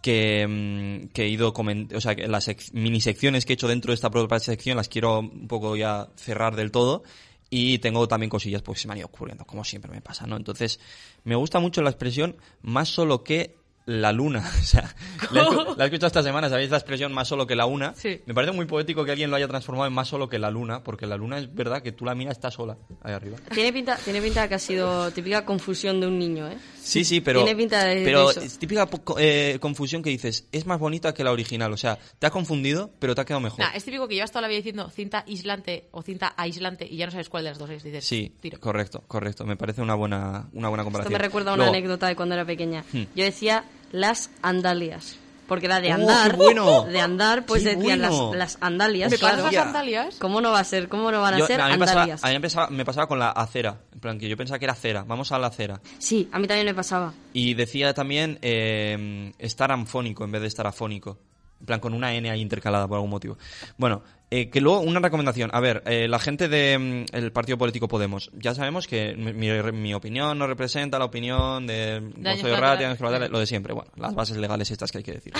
que, 0.00 1.08
que 1.12 1.22
he 1.24 1.28
ido 1.28 1.52
comentando, 1.52 1.98
o 1.98 2.00
sea, 2.00 2.14
que 2.14 2.28
las 2.28 2.48
sec- 2.48 2.72
mini 2.72 3.00
secciones 3.00 3.44
que 3.44 3.52
he 3.52 3.54
hecho 3.54 3.68
dentro 3.68 3.90
de 3.90 3.96
esta 3.96 4.10
propia 4.10 4.38
sección 4.38 4.76
las 4.76 4.88
quiero 4.88 5.18
un 5.18 5.48
poco 5.48 5.76
ya 5.76 6.08
cerrar 6.16 6.54
del 6.56 6.70
todo. 6.70 7.02
Y 7.50 7.78
tengo 7.78 8.06
también 8.06 8.30
cosillas 8.30 8.62
pues, 8.62 8.78
que 8.78 8.82
se 8.82 8.88
me 8.88 8.92
han 8.92 8.98
ido 8.98 9.08
ocurriendo, 9.08 9.44
como 9.44 9.64
siempre 9.64 9.90
me 9.90 10.00
pasa, 10.00 10.26
¿no? 10.26 10.36
Entonces, 10.36 10.78
me 11.24 11.34
gusta 11.34 11.58
mucho 11.58 11.82
la 11.82 11.90
expresión 11.90 12.36
más 12.62 12.88
solo 12.88 13.24
que 13.24 13.59
la 13.90 14.12
luna. 14.12 14.40
O 14.60 14.62
sea, 14.62 14.94
la, 15.32 15.40
he 15.40 15.44
escu- 15.44 15.76
la 15.76 15.84
he 15.84 15.86
escuchado 15.88 16.06
esta 16.06 16.22
semana, 16.22 16.48
¿sabéis 16.48 16.70
la 16.70 16.76
expresión 16.76 17.12
más 17.12 17.26
solo 17.28 17.46
que 17.46 17.56
la 17.56 17.66
una? 17.66 17.92
Sí. 17.94 18.20
Me 18.26 18.34
parece 18.34 18.52
muy 18.52 18.66
poético 18.66 19.04
que 19.04 19.10
alguien 19.12 19.30
lo 19.30 19.36
haya 19.36 19.48
transformado 19.48 19.86
en 19.88 19.92
más 19.92 20.06
solo 20.08 20.28
que 20.28 20.38
la 20.38 20.50
luna, 20.50 20.82
porque 20.84 21.06
la 21.06 21.16
luna 21.16 21.38
es 21.38 21.52
verdad 21.54 21.82
que 21.82 21.90
tú 21.92 22.04
la 22.04 22.14
miras 22.14 22.32
está 22.36 22.50
sola, 22.50 22.76
ahí 23.02 23.12
arriba. 23.12 23.38
Tiene 23.52 23.72
pinta, 23.72 23.96
tiene 23.96 24.20
pinta 24.22 24.48
que 24.48 24.54
ha 24.54 24.58
sido 24.58 25.10
típica 25.10 25.44
confusión 25.44 26.00
de 26.00 26.06
un 26.06 26.18
niño, 26.18 26.48
¿eh? 26.48 26.56
Sí, 26.80 27.04
sí, 27.04 27.20
pero, 27.20 27.42
Tiene 27.44 27.56
pinta 27.56 27.84
de- 27.84 27.96
de 27.96 28.04
pero 28.04 28.30
eso. 28.30 28.40
es 28.40 28.58
típica 28.58 28.88
eh, 29.18 29.58
confusión 29.60 30.02
que 30.02 30.10
dices, 30.10 30.46
es 30.52 30.66
más 30.66 30.78
bonita 30.78 31.12
que 31.12 31.24
la 31.24 31.32
original. 31.32 31.72
O 31.72 31.76
sea, 31.76 31.98
te 32.18 32.26
ha 32.26 32.30
confundido, 32.30 32.90
pero 32.98 33.14
te 33.14 33.20
ha 33.20 33.24
quedado 33.24 33.40
mejor. 33.40 33.58
Nah, 33.60 33.70
es 33.74 33.84
típico 33.84 34.06
que 34.08 34.14
llevas 34.14 34.30
toda 34.30 34.42
la 34.42 34.48
vida 34.48 34.58
diciendo 34.58 34.88
cinta 34.90 35.24
aislante 35.26 35.88
o 35.90 36.02
cinta 36.02 36.32
aislante 36.36 36.86
y 36.86 36.96
ya 36.96 37.06
no 37.06 37.12
sabes 37.12 37.28
cuál 37.28 37.44
de 37.44 37.50
las 37.50 37.58
dos 37.58 37.70
es. 37.70 37.82
Dices, 37.82 38.04
Sí, 38.06 38.32
tiro. 38.40 38.58
correcto, 38.60 39.02
correcto. 39.06 39.44
Me 39.44 39.56
parece 39.56 39.82
una 39.82 39.94
buena, 39.94 40.48
una 40.52 40.68
buena 40.68 40.82
Esto 40.82 40.84
comparación. 40.84 41.12
me 41.12 41.18
recuerda 41.18 41.50
a 41.50 41.54
una 41.54 41.64
Luego- 41.64 41.76
anécdota 41.76 42.06
de 42.08 42.16
cuando 42.16 42.34
era 42.34 42.44
pequeña. 42.44 42.84
Hmm. 42.92 43.02
Yo 43.14 43.24
decía 43.24 43.64
las 43.90 44.30
andalias. 44.42 45.16
Porque 45.48 45.66
era 45.66 45.80
de 45.80 45.90
¡Oh, 45.90 45.94
andar. 45.94 46.30
qué 46.30 46.36
bueno! 46.44 46.84
De 46.84 47.00
andar, 47.00 47.44
pues 47.44 47.64
¡Qué 47.64 47.74
decían 47.74 48.00
bueno! 48.00 48.30
las, 48.34 48.54
las 48.54 48.62
andalias. 48.62 49.10
¿Me 49.10 49.18
claro. 49.18 49.36
pasas 49.38 49.52
las 49.52 49.64
sandalias? 49.64 50.16
¿Cómo 50.20 50.40
no 50.40 50.52
va 50.52 50.60
a 50.60 50.64
ser? 50.64 50.88
¿Cómo 50.88 51.10
no 51.10 51.20
van 51.20 51.34
a 51.34 51.38
Yo- 51.38 51.46
ser 51.48 51.60
a 51.60 51.66
mí, 51.66 51.72
me 51.72 51.78
pasaba, 51.80 52.02
andalias? 52.02 52.24
a 52.24 52.28
mí 52.28 52.34
me 52.34 52.40
pasaba- 52.40 52.70
me 52.70 52.84
pasaba 52.84 53.06
con 53.08 53.18
la 53.18 53.30
acera. 53.30 53.80
En 53.92 53.98
plan, 53.98 54.18
que 54.18 54.28
yo 54.28 54.36
pensaba 54.36 54.60
que 54.60 54.64
era 54.66 54.74
acera. 54.74 55.02
Vamos 55.02 55.32
a 55.32 55.38
la 55.40 55.48
acera. 55.48 55.80
Sí, 55.98 56.28
a 56.30 56.38
mí 56.38 56.46
también 56.46 56.66
me 56.66 56.74
pasaba. 56.74 57.12
Y 57.32 57.54
decía 57.54 57.92
también 57.94 58.38
eh, 58.42 59.32
estar 59.40 59.72
anfónico 59.72 60.22
en 60.24 60.30
vez 60.30 60.42
de 60.42 60.46
estar 60.48 60.68
afónico. 60.68 61.18
En 61.58 61.66
plan, 61.66 61.80
con 61.80 61.94
una 61.94 62.14
N 62.14 62.30
ahí 62.30 62.40
intercalada 62.40 62.86
por 62.86 62.94
algún 62.98 63.10
motivo. 63.10 63.36
Bueno, 63.76 64.02
eh, 64.30 64.48
que 64.50 64.60
luego 64.60 64.80
una 64.80 65.00
recomendación. 65.00 65.50
A 65.52 65.60
ver, 65.60 65.82
eh, 65.86 66.06
la 66.08 66.18
gente 66.18 66.48
del 66.48 67.32
Partido 67.32 67.58
Político 67.58 67.88
Podemos, 67.88 68.30
ya 68.34 68.54
sabemos 68.54 68.86
que 68.86 69.14
mi, 69.16 69.32
mi- 69.32 69.72
mi 69.72 69.94
opinión 69.94 70.38
no 70.38 70.46
representa 70.46 70.98
la 70.98 71.04
opinión 71.06 71.66
de 71.66 72.00
Daños 72.00 72.12
Gozo 72.14 72.22
de 72.22 72.40
colaterales. 72.42 72.60
Rat, 72.60 72.80
daños 72.80 72.98
colaterales, 72.98 73.30
lo 73.30 73.38
de 73.40 73.46
siempre. 73.46 73.74
Bueno, 73.74 73.90
las 73.96 74.14
bases 74.14 74.36
legales 74.36 74.70
estas 74.70 74.92
que 74.92 74.98
hay 74.98 75.04
que 75.04 75.12
decir. 75.12 75.32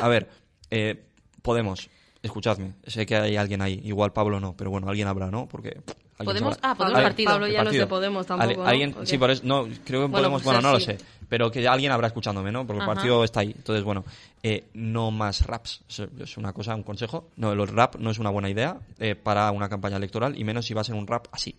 A 0.00 0.08
ver, 0.08 0.28
eh, 0.70 1.02
Podemos, 1.42 1.88
escuchadme. 2.26 2.74
Sé 2.86 3.06
que 3.06 3.16
hay 3.16 3.36
alguien 3.36 3.62
ahí. 3.62 3.80
Igual 3.84 4.12
Pablo 4.12 4.38
no, 4.40 4.54
pero 4.56 4.70
bueno, 4.70 4.88
alguien 4.88 5.08
habrá, 5.08 5.30
¿no? 5.30 5.48
Porque... 5.48 5.80
Podemos- 6.18 6.58
ah, 6.62 6.74
Podemos 6.74 7.02
partido. 7.02 7.30
Pablo 7.30 7.46
ya 7.46 7.62
no 7.62 7.68
es 7.70 7.74
de 7.74 7.80
partido. 7.80 7.88
Podemos 7.88 8.26
tampoco, 8.26 8.64
alguien- 8.64 8.94
sí, 9.04 9.18
por 9.18 9.30
eso, 9.30 9.42
no, 9.44 9.64
creo 9.64 9.74
que 9.84 9.96
Bueno, 9.96 10.10
Podemos, 10.12 10.42
pues 10.42 10.54
bueno, 10.56 10.60
no 10.62 10.72
lo 10.72 10.80
sé, 10.80 10.96
pero 11.28 11.50
que 11.50 11.68
alguien 11.68 11.92
habrá 11.92 12.06
escuchándome, 12.06 12.50
¿no? 12.50 12.66
Porque 12.66 12.80
el 12.80 12.86
partido 12.86 13.22
está 13.22 13.40
ahí. 13.40 13.52
Entonces, 13.54 13.84
bueno, 13.84 14.02
eh, 14.42 14.64
no 14.72 15.10
más 15.10 15.44
raps. 15.46 15.82
Es- 15.88 16.08
Es 16.18 16.36
una 16.38 16.54
cosa, 16.54 16.74
un 16.74 16.84
consejo. 16.84 17.28
No, 17.36 17.52
el 17.52 17.68
rap 17.68 17.96
no 17.96 18.10
es 18.10 18.18
una 18.18 18.30
buena 18.30 18.48
idea 18.48 18.78
eh, 18.98 19.14
para 19.14 19.50
una 19.50 19.68
campaña 19.68 19.98
electoral 19.98 20.38
y 20.38 20.44
menos 20.44 20.64
si 20.64 20.72
va 20.72 20.80
a 20.80 20.84
ser 20.84 20.94
un 20.94 21.06
rap 21.06 21.26
así. 21.32 21.54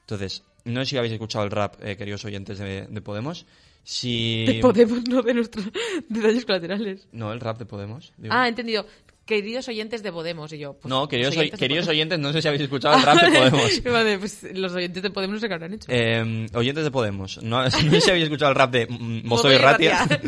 Entonces, 0.00 0.44
no 0.64 0.80
sé 0.80 0.86
si 0.86 0.96
habéis 0.96 1.12
escuchado 1.12 1.44
el 1.44 1.50
rap, 1.50 1.74
eh, 1.82 1.96
queridos 1.98 2.24
oyentes 2.24 2.58
de, 2.58 2.86
de 2.88 3.00
Podemos. 3.02 3.44
Si... 3.84 4.46
De 4.46 4.60
Podemos, 4.60 5.06
no 5.08 5.20
de 5.22 5.34
nuestros 5.34 5.66
de 6.08 6.20
daños 6.22 6.44
colaterales. 6.46 7.06
No, 7.12 7.32
el 7.34 7.40
rap 7.40 7.58
de 7.58 7.66
Podemos. 7.66 8.12
digo. 8.16 8.32
Ah, 8.34 8.48
entendido. 8.48 8.86
Queridos 9.30 9.66
oyentes 9.68 10.02
de 10.02 10.12
Podemos. 10.12 10.52
Y 10.52 10.58
yo, 10.58 10.74
pues, 10.74 10.90
No, 10.90 11.08
queridos, 11.08 11.34
oyentes 11.36 11.58
queridos 11.58 11.88
oyentes, 11.88 12.18
no 12.18 12.32
sé 12.32 12.42
si 12.42 12.48
habéis 12.48 12.62
escuchado 12.64 12.96
el 12.96 13.02
rap 13.02 13.18
de 13.22 13.30
Podemos. 13.38 13.82
Vale, 13.90 14.18
pues 14.18 14.42
los 14.52 14.72
oyentes 14.74 15.02
de 15.02 15.10
Podemos 15.10 15.34
no 15.34 15.40
sé 15.40 15.48
qué 15.48 15.54
habrán 15.54 15.72
hecho. 15.72 15.86
Eh, 15.88 16.46
oyentes 16.52 16.84
de 16.84 16.90
Podemos, 16.90 17.42
no, 17.42 17.62
no 17.64 17.70
sé 17.70 18.00
si 18.02 18.10
habéis 18.10 18.24
escuchado 18.24 18.50
el 18.50 18.56
rap 18.56 18.70
de 18.72 18.86
mm, 18.86 19.26
Mozoy 19.26 19.54
Mozoy 19.54 19.56
Ratia. 19.56 20.04
Ratia. 20.04 20.20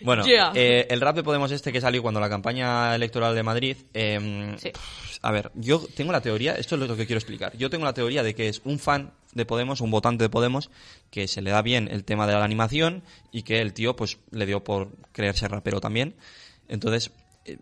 bueno, 0.00 0.24
Yeah. 0.24 0.52
eh, 0.54 0.86
el 0.88 1.00
rap 1.02 1.16
de 1.16 1.22
Podemos 1.22 1.50
este 1.52 1.72
que 1.72 1.80
salió 1.82 2.00
cuando 2.00 2.20
la 2.20 2.30
campaña 2.30 2.94
electoral 2.94 3.34
de 3.34 3.42
Madrid. 3.42 3.76
eh, 3.92 4.54
Sí. 4.58 4.70
A 5.22 5.32
ver, 5.32 5.50
yo 5.54 5.82
tengo 5.96 6.12
la 6.12 6.20
teoría, 6.20 6.54
esto 6.54 6.76
es 6.76 6.88
lo 6.88 6.96
que 6.96 7.04
quiero 7.06 7.18
explicar. 7.18 7.56
Yo 7.56 7.68
tengo 7.68 7.84
la 7.84 7.94
teoría 7.94 8.22
de 8.22 8.34
que 8.34 8.48
es 8.48 8.60
un 8.64 8.78
fan 8.78 9.12
de 9.34 9.44
Podemos, 9.44 9.80
un 9.80 9.90
votante 9.90 10.22
de 10.22 10.28
Podemos, 10.30 10.70
que 11.10 11.26
se 11.26 11.42
le 11.42 11.50
da 11.50 11.62
bien 11.62 11.88
el 11.90 12.04
tema 12.04 12.26
de 12.26 12.34
la 12.34 12.44
animación 12.44 13.02
y 13.32 13.42
que 13.42 13.60
el 13.60 13.72
tío 13.72 13.96
pues 13.96 14.18
le 14.30 14.46
dio 14.46 14.62
por 14.62 14.90
creerse 15.12 15.48
rapero 15.48 15.80
también. 15.80 16.14
Entonces 16.68 17.10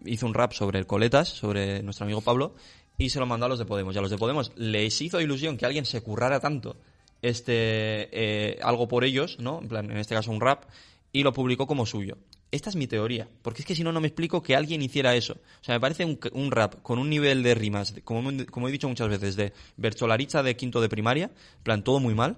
hizo 0.05 0.27
un 0.27 0.35
rap 0.35 0.53
sobre 0.53 0.79
el 0.79 0.87
Coletas, 0.87 1.29
sobre 1.29 1.83
nuestro 1.83 2.05
amigo 2.05 2.21
Pablo, 2.21 2.55
y 2.99 3.11
se 3.11 3.19
lo 3.19 3.27
mandó 3.27 3.47
a 3.47 3.49
los 3.49 3.59
de 3.59 3.65
Podemos. 3.65 3.95
Y 3.95 3.99
a 3.99 4.03
los 4.03 4.11
de 4.11 4.19
Podemos 4.19 4.53
les 4.57 5.01
hizo 5.01 5.21
ilusión 5.21 5.57
que 5.57 5.67
alguien 5.67 5.85
se 5.85 6.03
currara 6.03 6.41
tanto 6.41 6.77
este 7.23 8.09
eh, 8.13 8.59
algo 8.63 8.87
por 8.87 9.05
ellos, 9.05 9.39
¿no? 9.41 9.61
En 9.61 9.69
plan, 9.69 9.91
en 9.91 9.97
este 9.97 10.15
caso 10.15 10.31
un 10.31 10.41
rap, 10.41 10.65
y 11.13 11.23
lo 11.23 11.33
publicó 11.33 11.67
como 11.67 11.87
suyo. 11.87 12.19
Esta 12.51 12.71
es 12.71 12.77
mi 12.77 12.87
teoría, 12.87 13.29
porque 13.43 13.63
es 13.63 13.67
que 13.67 13.75
si 13.75 13.83
no, 13.83 13.91
no 13.91 14.01
me 14.01 14.07
explico 14.07 14.43
que 14.43 14.55
alguien 14.55 14.83
hiciera 14.83 15.17
eso. 15.17 15.33
O 15.33 15.65
sea, 15.65 15.75
me 15.75 15.81
parece 15.81 16.05
un, 16.05 16.21
un 16.33 16.51
rap 16.53 16.83
con 16.83 16.99
un 16.99 17.09
nivel 17.09 17.43
de 17.43 17.55
rimas, 17.55 17.95
como, 18.05 18.31
como 18.51 18.69
he 18.69 18.73
dicho 18.73 18.89
muchas 18.89 19.09
veces, 19.09 19.37
de 19.37 19.53
Bercholaricha 19.77 20.43
de 20.43 20.55
quinto 20.55 20.81
de 20.81 20.89
primaria, 20.89 21.25
en 21.25 21.63
plan, 21.63 21.83
todo 21.83 21.99
muy 21.99 22.15
mal, 22.15 22.37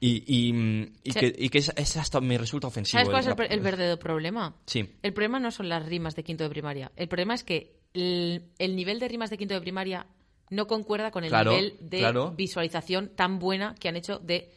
y, 0.00 0.24
y, 0.48 0.52
mm, 0.52 0.82
y 1.04 1.12
Sí. 1.12 1.18
que, 1.20 1.34
y 1.38 1.48
que 1.48 1.58
es, 1.58 1.72
es 1.76 1.96
hasta 1.96 2.20
me 2.20 2.36
resulta 2.38 2.66
ofensivo. 2.68 2.98
¿Sabes 3.02 3.08
cuál 3.08 3.20
es 3.44 3.50
el, 3.50 3.52
el 3.58 3.60
verdadero 3.64 3.98
problema? 3.98 4.56
Sí. 4.66 4.88
El 5.02 5.12
problema 5.12 5.40
no 5.40 5.50
son 5.50 5.68
las 5.68 5.86
rimas 5.86 6.14
de 6.16 6.22
quinto 6.24 6.44
de 6.44 6.50
primaria. 6.50 6.92
El 6.96 7.08
problema 7.08 7.34
es 7.34 7.44
que 7.44 7.76
el, 7.94 8.44
el 8.58 8.76
nivel 8.76 8.98
de 9.00 9.08
rimas 9.08 9.30
de 9.30 9.38
quinto 9.38 9.54
de 9.54 9.60
primaria 9.60 10.06
no 10.50 10.66
concuerda 10.66 11.10
con 11.10 11.24
el 11.24 11.30
Claro, 11.30 11.52
nivel 11.52 11.76
de 11.80 11.98
claro. 11.98 12.32
visualización 12.36 13.10
tan 13.16 13.38
buena 13.38 13.74
que 13.80 13.88
han 13.88 13.96
hecho 13.96 14.18
de 14.18 14.52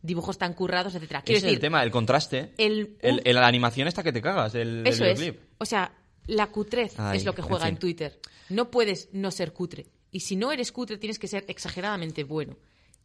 dibujos 0.00 0.38
tan 0.38 0.54
currados, 0.54 0.94
etcétera. 0.94 1.20
Ese 1.20 1.26
Quiero 1.26 1.36
es 1.38 1.42
decir, 1.42 1.56
el 1.56 1.60
tema, 1.60 1.82
el 1.82 1.90
contraste. 1.90 2.52
el- 2.58 2.96
El- 3.00 3.34
la 3.34 3.46
animación 3.46 3.88
esta 3.88 4.02
que 4.02 4.12
te 4.12 4.22
cagas, 4.22 4.54
el, 4.54 4.86
Eso 4.86 5.04
es. 5.04 5.34
O 5.58 5.64
sea, 5.64 5.92
la 6.26 6.46
cutrez 6.48 6.98
Ay, 6.98 7.18
es 7.18 7.24
lo 7.24 7.34
que 7.34 7.42
juega 7.42 7.64
en, 7.68 7.74
fin. 7.74 7.78
Twitter. 7.80 8.18
No 8.48 8.70
puedes 8.70 9.08
no 9.12 9.30
ser 9.30 9.52
cutre. 9.52 9.86
Y 10.10 10.20
si 10.20 10.36
no 10.36 10.52
eres 10.52 10.72
cutre, 10.72 10.96
tienes 10.98 11.18
que 11.18 11.26
ser 11.26 11.44
exageradamente 11.48 12.22
bueno. 12.24 12.56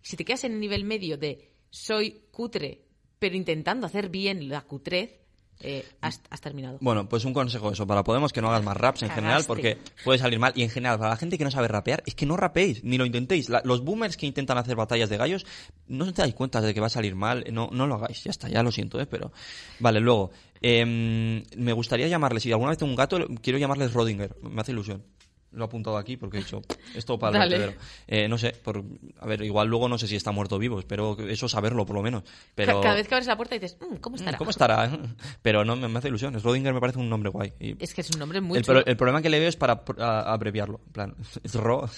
Si 0.02 0.16
te 0.16 0.24
quedas 0.24 0.44
en 0.44 0.54
el 0.54 0.60
nivel 0.60 0.84
medio 0.86 1.18
de 1.18 1.50
soy 1.70 2.22
cutre, 2.32 2.82
pero 3.20 3.36
intentando 3.36 3.86
hacer 3.88 4.10
bien 4.10 4.50
la 4.50 4.62
cutrez, 4.62 5.20
eh, 5.62 5.86
has, 6.00 6.22
has 6.30 6.40
terminado. 6.40 6.78
Bueno, 6.80 7.10
pues 7.10 7.26
un 7.26 7.34
consejo 7.34 7.70
eso, 7.70 7.86
para 7.86 8.02
Podemos 8.02 8.32
que 8.32 8.42
no 8.42 8.48
hagas 8.48 8.64
más 8.64 8.78
raps 8.78 9.04
en 9.04 9.10
general, 9.10 9.44
porque 9.46 9.78
puede 10.06 10.18
salir 10.18 10.40
mal. 10.40 10.54
Y 10.56 10.64
en 10.64 10.70
general, 10.70 10.98
para 10.98 11.10
la 11.10 11.18
gente 11.18 11.38
que 11.38 11.44
no 11.44 11.52
sabe 11.52 11.68
rapear, 11.68 12.02
es 12.06 12.16
que 12.16 12.26
no 12.26 12.38
rapeéis, 12.38 12.82
ni 12.86 12.98
lo 12.98 13.06
intentéis. 13.06 13.50
La- 13.50 13.62
los 13.66 13.84
boomers 13.84 14.16
que 14.16 14.26
intentan 14.26 14.58
hacer 14.58 14.78
batallas 14.78 15.10
de 15.10 15.18
gallos, 15.18 15.46
no 15.88 16.06
os 16.06 16.14
dais 16.14 16.34
cuenta 16.34 16.62
de 16.62 16.74
que 16.74 16.80
va 16.80 16.88
a 16.88 16.90
salir 16.90 17.14
mal, 17.14 17.44
no, 17.52 17.68
no 17.74 17.88
lo 17.88 17.96
hagáis, 17.96 18.24
ya 18.24 18.32
está, 18.32 18.48
ya 18.48 18.64
lo 18.64 18.72
siento, 18.72 19.02
¿eh? 19.02 19.06
Pero... 19.06 19.34
Vale, 19.80 20.00
luego, 20.00 20.32
em, 20.62 21.44
me 21.58 21.74
gustaría 21.74 22.08
llamarles, 22.08 22.44
si 22.44 22.52
alguna 22.54 22.70
vez 22.70 22.78
tengo 22.78 22.92
un 22.92 22.96
gato, 22.96 23.18
quiero 23.42 23.60
llamarles 23.60 23.92
Rodinger, 23.92 24.38
me 24.42 24.62
hace 24.62 24.72
ilusión. 24.72 25.04
Lo 25.52 25.64
he 25.64 25.66
apuntado 25.66 25.98
aquí 25.98 26.16
porque 26.16 26.38
he 26.38 26.42
dicho, 26.42 26.62
esto 26.96 27.18
para 27.18 27.44
el 27.44 27.50
vertedero. 27.50 27.74
Eh, 28.08 28.28
no 28.28 28.38
sé, 28.38 28.52
por, 28.52 28.84
a 29.20 29.26
ver, 29.26 29.42
igual 29.42 29.68
luego 29.68 29.90
no 29.90 29.98
sé 29.98 30.08
si 30.08 30.16
está 30.16 30.32
muerto 30.32 30.58
o 30.58 30.60
vivo, 30.60 30.78
espero 30.78 31.18
eso 31.28 31.50
saberlo 31.50 31.86
por 31.88 31.96
lo 31.96 32.04
menos. 32.04 32.24
Pero... 32.54 32.76
Ca- 32.76 32.82
Cada 32.84 32.96
vez 32.96 33.08
que 33.08 33.16
abres 33.16 33.26
la 33.28 33.36
puerta 33.36 33.56
dices, 33.56 33.76
"Mm, 33.82 33.96
¿cómo 33.96 34.16
estará? 34.16 34.38
¿Cómo 34.38 34.52
estará? 34.52 34.92
Pero 35.42 35.66
no, 35.66 35.76
me, 35.76 35.88
me 35.88 35.98
hace 35.98 36.08
ilusión. 36.10 36.40
Rodinger 36.40 36.72
me 36.74 36.80
parece 36.80 37.00
un 37.00 37.10
nombre 37.10 37.32
guay. 37.32 37.54
Y 37.60 37.84
Es 37.84 37.96
que 37.96 38.02
es 38.02 38.10
un 38.12 38.20
nombre 38.20 38.42
muy 38.42 38.60
el, 38.60 38.64
chulo. 38.64 38.86
el 38.86 38.96
problema 38.96 39.24
que 39.24 39.30
le 39.32 39.40
veo 39.40 39.50
es 39.50 39.56
para 39.56 39.84
a- 39.98 40.34
abreviarlo. 40.34 40.82
En 40.86 40.92
plan, 40.94 41.16
es 41.44 41.56
Ro, 41.56 41.90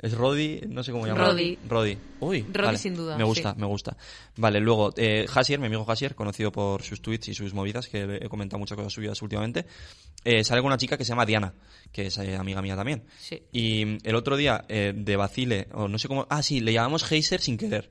es 0.00 0.12
Rodi, 0.14 0.62
no 0.68 0.82
sé 0.82 0.90
cómo 0.90 1.06
llamarlo. 1.06 1.30
Rodi. 1.32 1.58
Rodi. 1.68 1.98
Uy, 2.20 2.42
Rodi 2.52 2.66
vale. 2.66 2.78
sin 2.78 2.96
duda, 2.96 3.16
Me 3.16 3.22
gusta, 3.24 3.52
sí. 3.54 3.60
me 3.60 3.66
gusta. 3.66 3.96
Vale, 4.36 4.58
luego, 4.58 4.92
eh, 4.96 5.24
Hasier, 5.32 5.60
mi 5.60 5.66
amigo 5.66 5.88
Hasier, 5.88 6.16
conocido 6.16 6.50
por 6.50 6.82
sus 6.82 7.00
tweets 7.00 7.28
y 7.28 7.34
sus 7.34 7.54
movidas, 7.54 7.86
que 7.88 8.18
he 8.22 8.28
comentado 8.28 8.58
muchas 8.58 8.76
cosas 8.76 8.92
suyas 8.92 9.22
últimamente, 9.22 9.66
eh, 10.24 10.44
sale 10.44 10.60
con 10.60 10.68
una 10.68 10.78
chica 10.78 10.96
que 10.96 11.04
se 11.04 11.10
llama 11.10 11.26
Diana, 11.26 11.54
que 11.92 12.06
es 12.06 12.18
eh, 12.18 12.36
amiga 12.36 12.62
mía 12.62 12.76
también. 12.76 13.04
Sí. 13.18 13.42
Y 13.52 14.06
el 14.06 14.14
otro 14.14 14.36
día, 14.36 14.64
eh, 14.68 14.92
de 14.94 15.16
Bacile, 15.16 15.68
o 15.72 15.88
no 15.88 15.98
sé 15.98 16.08
cómo, 16.08 16.26
ah, 16.28 16.42
sí, 16.42 16.60
le 16.60 16.72
llamamos 16.72 17.10
Heiser 17.10 17.40
sin 17.40 17.56
querer. 17.56 17.90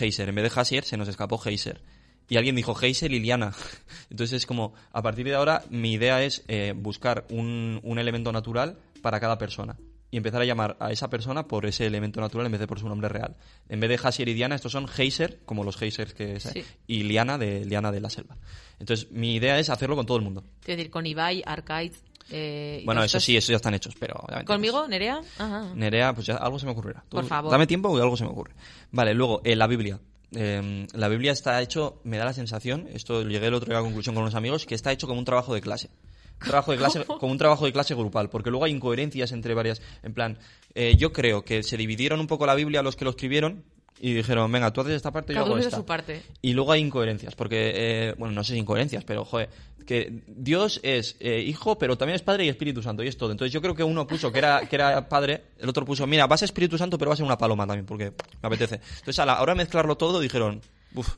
Heiser, 0.00 0.28
en 0.28 0.34
vez 0.34 0.52
de 0.52 0.60
Hasier 0.60 0.84
se 0.84 0.96
nos 0.96 1.08
escapó 1.08 1.40
Heiser. 1.44 1.82
Y 2.28 2.36
alguien 2.36 2.56
dijo 2.56 2.74
Heiser 2.80 3.10
Liliana. 3.10 3.52
Entonces 4.10 4.38
es 4.38 4.46
como, 4.46 4.74
a 4.92 5.02
partir 5.02 5.26
de 5.26 5.34
ahora, 5.34 5.64
mi 5.70 5.92
idea 5.92 6.22
es 6.22 6.44
eh, 6.48 6.72
buscar 6.74 7.26
un, 7.30 7.80
un 7.82 7.98
elemento 7.98 8.32
natural 8.32 8.78
para 9.02 9.20
cada 9.20 9.38
persona. 9.38 9.76
Y 10.14 10.16
empezar 10.18 10.40
a 10.40 10.44
llamar 10.44 10.76
a 10.78 10.92
esa 10.92 11.10
persona 11.10 11.48
por 11.48 11.66
ese 11.66 11.86
elemento 11.86 12.20
natural 12.20 12.46
en 12.46 12.52
vez 12.52 12.60
de 12.60 12.68
por 12.68 12.78
su 12.78 12.88
nombre 12.88 13.08
real. 13.08 13.34
En 13.68 13.80
vez 13.80 13.90
de 13.90 13.98
Hasier 14.00 14.28
y 14.28 14.34
Diana, 14.34 14.54
estos 14.54 14.70
son 14.70 14.86
Heiser, 14.96 15.40
como 15.44 15.64
los 15.64 15.82
Heisers 15.82 16.14
que 16.14 16.36
es, 16.36 16.44
Sí. 16.44 16.64
y 16.86 17.02
Liana 17.02 17.36
de 17.36 17.64
Liana 17.64 17.90
de 17.90 18.00
la 18.00 18.08
Selva. 18.10 18.36
Entonces, 18.78 19.10
mi 19.10 19.34
idea 19.34 19.58
es 19.58 19.70
hacerlo 19.70 19.96
con 19.96 20.06
todo 20.06 20.16
el 20.18 20.22
mundo. 20.22 20.44
Quiero 20.62 20.76
decir, 20.78 20.92
con 20.92 21.04
Ibai, 21.04 21.42
Arcade... 21.44 21.90
eh, 22.30 22.82
Bueno, 22.84 23.02
eso 23.02 23.18
sí, 23.18 23.36
eso 23.36 23.50
ya 23.50 23.56
están 23.56 23.74
hechos, 23.74 23.96
pero... 23.98 24.24
¿Conmigo, 24.46 24.86
Nerea? 24.86 25.20
Ajá. 25.36 25.72
Nerea, 25.74 26.14
pues 26.14 26.28
ya 26.28 26.36
algo 26.36 26.60
se 26.60 26.66
me 26.66 26.70
ocurrirá. 26.70 27.02
Tú 27.08 27.16
Por 27.16 27.24
favor. 27.26 27.50
Dame 27.50 27.66
tiempo 27.66 27.98
y 27.98 28.00
algo 28.00 28.16
se 28.16 28.22
me 28.22 28.30
ocurre. 28.30 28.52
Vale, 28.92 29.14
luego, 29.14 29.40
eh, 29.42 29.56
la 29.56 29.66
Biblia. 29.66 29.98
Eh, 30.30 30.86
la 30.92 31.08
Biblia 31.08 31.32
está 31.32 31.60
hecho, 31.60 32.00
me 32.04 32.18
da 32.18 32.24
la 32.24 32.32
sensación, 32.34 32.88
esto 32.92 33.22
llegué 33.22 33.48
el 33.48 33.54
otro 33.54 33.66
día 33.70 33.78
a 33.78 33.80
la 33.80 33.84
conclusión 33.84 34.14
con 34.14 34.22
unos 34.22 34.36
amigos, 34.36 34.64
que 34.64 34.76
está 34.76 34.92
hecho 34.92 35.08
como 35.08 35.18
un 35.18 35.24
trabajo 35.24 35.54
de 35.54 35.60
clase. 35.60 35.90
Trabajo 36.38 36.72
de 36.72 36.78
clase, 36.78 37.04
como 37.04 37.32
un 37.32 37.38
trabajo 37.38 37.64
de 37.64 37.72
clase 37.72 37.94
grupal, 37.94 38.28
porque 38.28 38.50
luego 38.50 38.64
hay 38.64 38.72
incoherencias 38.72 39.32
entre 39.32 39.54
varias. 39.54 39.80
En 40.02 40.12
plan, 40.12 40.38
eh, 40.74 40.94
yo 40.96 41.12
creo 41.12 41.44
que 41.44 41.62
se 41.62 41.76
dividieron 41.76 42.20
un 42.20 42.26
poco 42.26 42.46
la 42.46 42.54
Biblia 42.54 42.82
los 42.82 42.96
que 42.96 43.04
lo 43.04 43.10
escribieron 43.10 43.64
y 44.00 44.12
dijeron, 44.12 44.50
venga, 44.50 44.72
tú 44.72 44.80
haces 44.80 44.94
esta 44.94 45.12
parte 45.12 45.32
y 45.32 45.36
yo 45.36 45.42
hago 45.42 45.56
esta. 45.56 45.76
su 45.76 45.86
parte. 45.86 46.22
Y 46.42 46.52
luego 46.52 46.72
hay 46.72 46.80
incoherencias, 46.80 47.34
porque, 47.34 47.72
eh, 47.74 48.14
bueno, 48.18 48.34
no 48.34 48.44
sé 48.44 48.54
si 48.54 48.58
incoherencias, 48.58 49.04
pero, 49.04 49.24
joder, 49.24 49.48
que 49.86 50.22
Dios 50.26 50.80
es 50.82 51.16
eh, 51.20 51.40
hijo, 51.40 51.78
pero 51.78 51.96
también 51.96 52.16
es 52.16 52.22
padre 52.22 52.44
y 52.44 52.48
Espíritu 52.48 52.82
Santo, 52.82 53.02
y 53.02 53.08
es 53.08 53.16
todo. 53.16 53.30
Entonces 53.30 53.52
yo 53.52 53.62
creo 53.62 53.74
que 53.74 53.84
uno 53.84 54.06
puso 54.06 54.32
que 54.32 54.38
era, 54.38 54.66
que 54.68 54.76
era 54.76 55.08
padre, 55.08 55.44
el 55.58 55.68
otro 55.68 55.84
puso, 55.84 56.06
mira, 56.06 56.26
va 56.26 56.34
a 56.34 56.38
ser 56.38 56.46
Espíritu 56.46 56.76
Santo, 56.76 56.98
pero 56.98 57.10
va 57.10 57.14
a 57.14 57.16
ser 57.16 57.26
una 57.26 57.38
paloma 57.38 57.66
también, 57.66 57.86
porque 57.86 58.12
me 58.42 58.46
apetece. 58.46 58.80
Entonces 58.98 59.18
a 59.18 59.26
la 59.26 59.40
hora 59.40 59.52
de 59.52 59.58
mezclarlo 59.58 59.96
todo 59.96 60.20
dijeron, 60.20 60.60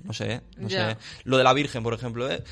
no 0.04 0.12
sé, 0.12 0.32
¿eh? 0.32 0.40
no 0.56 0.68
sé. 0.70 0.96
Lo 1.24 1.36
de 1.36 1.44
la 1.44 1.52
Virgen, 1.52 1.82
por 1.82 1.92
ejemplo, 1.94 2.30
¿eh? 2.30 2.42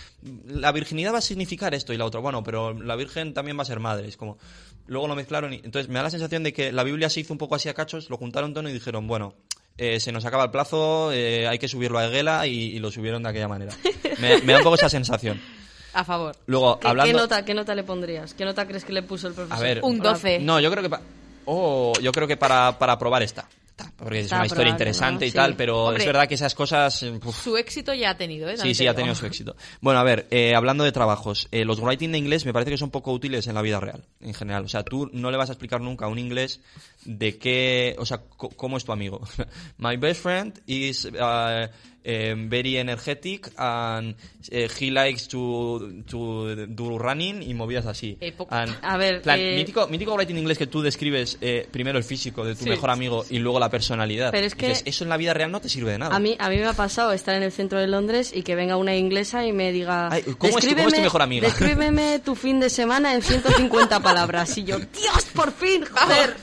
la 0.47 0.73
virginidad 0.73 1.13
va 1.15 1.19
a 1.19 1.23
significar 1.23 1.75
esto 1.75 1.93
y 1.93 1.97
la 1.97 2.05
otra, 2.05 2.21
bueno, 2.21 2.43
pero 2.45 2.73
la 2.73 2.97
Virgen 2.97 3.33
también 3.35 3.59
va 3.59 3.63
a 3.63 3.67
ser 3.67 3.81
madre, 3.81 4.09
es 4.09 4.17
como... 4.17 4.39
Luego 4.87 5.09
lo 5.09 5.15
mezclaron 5.15 5.53
y... 5.55 5.57
Entonces 5.65 5.89
me 5.89 5.95
da 5.95 6.03
la 6.03 6.11
sensación 6.11 6.43
de 6.43 6.53
que 6.53 6.71
la 6.73 6.83
Biblia 6.83 7.09
se 7.09 7.21
hizo 7.21 7.33
un 7.33 7.39
poco 7.39 7.55
así 7.55 7.69
a 7.69 7.75
cachos, 7.75 8.11
lo 8.11 8.17
juntaron 8.19 8.53
todo 8.53 8.69
y 8.69 8.73
dijeron, 8.73 9.07
bueno, 9.07 9.35
eh, 9.79 9.99
se 10.01 10.13
nos 10.13 10.25
acaba 10.27 10.45
el 10.45 10.51
plazo, 10.51 11.11
eh, 11.13 11.49
hay 11.49 11.59
que 11.59 11.69
subirlo 11.69 11.99
a 11.99 12.07
Eguela 12.07 12.47
y, 12.47 12.53
y 12.77 12.79
lo 12.79 12.91
subieron 12.91 13.23
de 13.23 13.31
aquella 13.31 13.49
manera. 13.49 13.73
Me, 14.21 14.43
me 14.43 14.53
da 14.53 14.59
un 14.59 14.65
poco 14.65 14.77
esa 14.77 14.89
sensación. 14.91 15.41
A 15.95 16.03
favor. 16.05 16.37
Luego, 16.47 16.79
¿Qué, 16.81 16.89
hablando... 16.89 17.13
qué 17.13 17.17
nota, 17.19 17.45
¿Qué 17.45 17.55
nota 17.55 17.75
le 17.75 17.85
pondrías? 17.85 18.35
¿Qué 18.35 18.45
nota 18.45 18.67
crees 18.67 18.85
que 18.85 18.93
le 18.93 19.03
puso 19.05 19.29
el 19.29 19.35
profesor? 19.35 19.57
A 19.59 19.61
ver, 19.63 19.81
Un 19.83 20.01
12. 20.01 20.41
No, 20.41 20.59
yo 20.61 20.71
creo 20.71 20.83
que... 20.83 20.91
pa- 20.91 21.01
Oh, 21.47 21.93
yo 22.03 22.11
creo 22.11 22.27
que 22.27 22.37
para, 22.37 22.79
para 22.79 22.99
probar 22.99 23.23
esta. 23.23 23.47
Está, 23.77 23.93
Porque 23.97 24.21
es 24.21 24.25
Está 24.27 24.37
una 24.37 24.47
historia 24.47 24.71
interesante 24.71 25.25
¿no? 25.25 25.27
y 25.27 25.31
Sí. 25.33 25.37
tal, 25.37 25.57
pero 25.57 25.87
Hombre. 25.87 26.01
es 26.03 26.07
verdad 26.07 26.29
que 26.29 26.35
esas 26.35 26.55
cosas... 26.55 27.03
eh, 27.03 27.11
uf, 27.25 27.43
Su 27.43 27.57
éxito 27.57 27.93
ya 27.93 28.11
ha 28.11 28.17
tenido, 28.17 28.49
¿eh? 28.49 28.57
Sí, 28.57 28.73
sí, 28.73 28.87
ha 28.87 28.95
tenido 28.95 29.17
su 29.17 29.27
éxito. 29.27 29.57
Bueno, 29.81 29.99
a 29.99 30.05
ver, 30.05 30.29
eh, 30.31 30.55
hablando 30.55 30.85
de 30.85 30.93
trabajos, 30.93 31.49
eh, 31.51 31.65
los 31.65 31.81
writing 31.81 32.13
de 32.13 32.19
inglés 32.19 32.47
me 32.47 32.53
parece 32.53 32.71
que 32.71 32.79
son 32.79 32.91
poco 32.93 33.13
útiles 33.13 33.49
en 33.49 33.55
la 33.57 33.63
vida 33.63 33.81
real, 33.81 34.05
en 34.21 34.33
general. 34.33 34.65
O 34.65 34.69
sea, 34.69 34.85
tú 34.85 35.11
no 35.13 35.33
le 35.33 35.37
vas 35.37 35.49
a 35.49 35.55
explicar 35.55 35.81
nunca 35.81 36.05
a 36.05 36.09
un 36.09 36.21
inglés 36.21 36.61
de 37.05 37.37
qué, 37.37 37.97
o 37.99 38.07
sea, 38.07 38.19
co- 38.19 38.51
cómo 38.51 38.77
es 38.77 38.85
tu 38.85 38.93
amigo. 38.93 39.21
My 39.79 39.97
best 39.97 40.23
friend 40.23 40.61
is 40.67 41.07
uh, 41.07 41.67
um, 42.07 42.49
very 42.49 42.77
energetic 42.77 43.51
and 43.57 44.15
eh, 44.51 44.69
he 44.81 44.91
likes 44.91 45.27
to, 45.29 45.89
to 46.07 46.67
do 46.67 46.99
running 46.99 47.43
y 47.43 47.55
movidas 47.55 47.87
así. 47.87 48.17
Eh, 48.21 48.35
And- 48.51 48.77
A 48.83 48.97
ver, 48.97 49.23
plan, 49.23 49.39
eh, 49.41 49.57
mítico, 49.57 49.87
mítico 49.89 50.15
writing 50.15 50.37
inglés 50.39 50.59
que 50.59 50.67
tú 50.67 50.83
describes 50.83 51.39
eh, 51.41 51.67
primero 51.71 51.99
el 51.99 52.05
físico 52.05 52.45
de 52.45 52.55
tu 52.55 52.65
Sí. 52.65 52.71
mejor 52.71 52.91
amigo 52.91 53.25
y 53.31 53.39
luego 53.39 53.59
la 53.59 53.71
personalidad. 53.71 54.31
Pero 54.31 54.47
es 54.47 54.55
que- 54.55 54.69
Dices, 54.69 54.83
eso 54.87 55.05
en 55.05 55.11
la 55.11 55.17
vida 55.17 55.35
real 55.35 55.51
no 55.51 55.61
te 55.61 55.69
sirve 55.69 55.93
de 55.93 55.99
nada. 55.99 56.15
A 56.15 56.19
mí, 56.19 56.37
a 56.39 56.49
mí 56.51 56.57
me 56.57 56.67
ha 56.67 56.73
pasado 56.75 57.13
estar 57.13 57.35
en 57.35 57.43
el 57.43 57.53
centro 57.53 57.79
de 57.79 57.87
Londres 57.87 58.33
y 58.35 58.43
que 58.43 58.55
venga 58.55 58.77
una 58.77 58.95
inglesa 58.97 59.47
y 59.47 59.53
me 59.53 59.73
diga... 59.73 60.09
Ay, 60.13 60.23
¿cómo 60.23 60.31
es 60.33 60.37
tu- 60.37 60.39
cómo 60.39 60.59
es 60.59 60.65
tu 60.65 60.71
"Descríbeme- 60.75 61.01
mejor 61.03 61.23
amiga?" 61.23 61.49
Descríbeme 61.49 62.19
tu 62.21 62.35
fin 62.35 62.61
de 62.61 62.71
semana 62.71 63.15
en 63.15 63.23
150 63.23 64.01
palabras. 64.01 64.57
Y 64.59 64.65
yo, 64.65 64.79
¡Dios, 64.79 65.25
por 65.35 65.53
fin, 65.53 65.85
joder! 65.91 66.37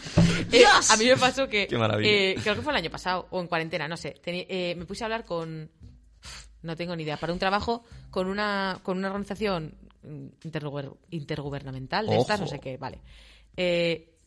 Eh, 0.51 0.57
¡Dios! 0.59 0.91
a 0.91 0.97
mí 0.97 1.05
me 1.05 1.15
pasó 1.17 1.47
que. 1.47 1.67
Qué 1.67 1.77
maravilla. 1.77 2.09
eh, 2.09 2.35
creo 2.41 2.55
que 2.55 2.61
fue 2.61 2.73
el 2.73 2.77
año 2.77 2.89
pasado, 2.89 3.27
o 3.31 3.39
en 3.39 3.47
cuarentena, 3.47 3.88
no 3.88 3.95
sé. 3.95 4.17
Eh, 4.25 4.75
me 4.77 4.85
puse 4.85 5.03
a 5.03 5.07
hablar 5.07 5.23
con. 5.25 5.51
No 6.64 6.76
tengo 6.76 6.95
ni 6.95 7.03
idea. 7.03 7.18
Para 7.18 7.34
un 7.34 7.40
trabajo 7.40 7.84
con 8.10 8.28
una, 8.28 8.80
con 8.84 8.98
una 8.98 9.07
organización 9.07 9.76
interguber- 10.44 10.95
intergubernamental 11.10 12.06
de 12.07 12.18
estas, 12.18 12.40
no 12.40 12.48
sé 12.48 12.60
qué, 12.60 12.78
vale. 12.78 12.99
Eh, 13.57 14.18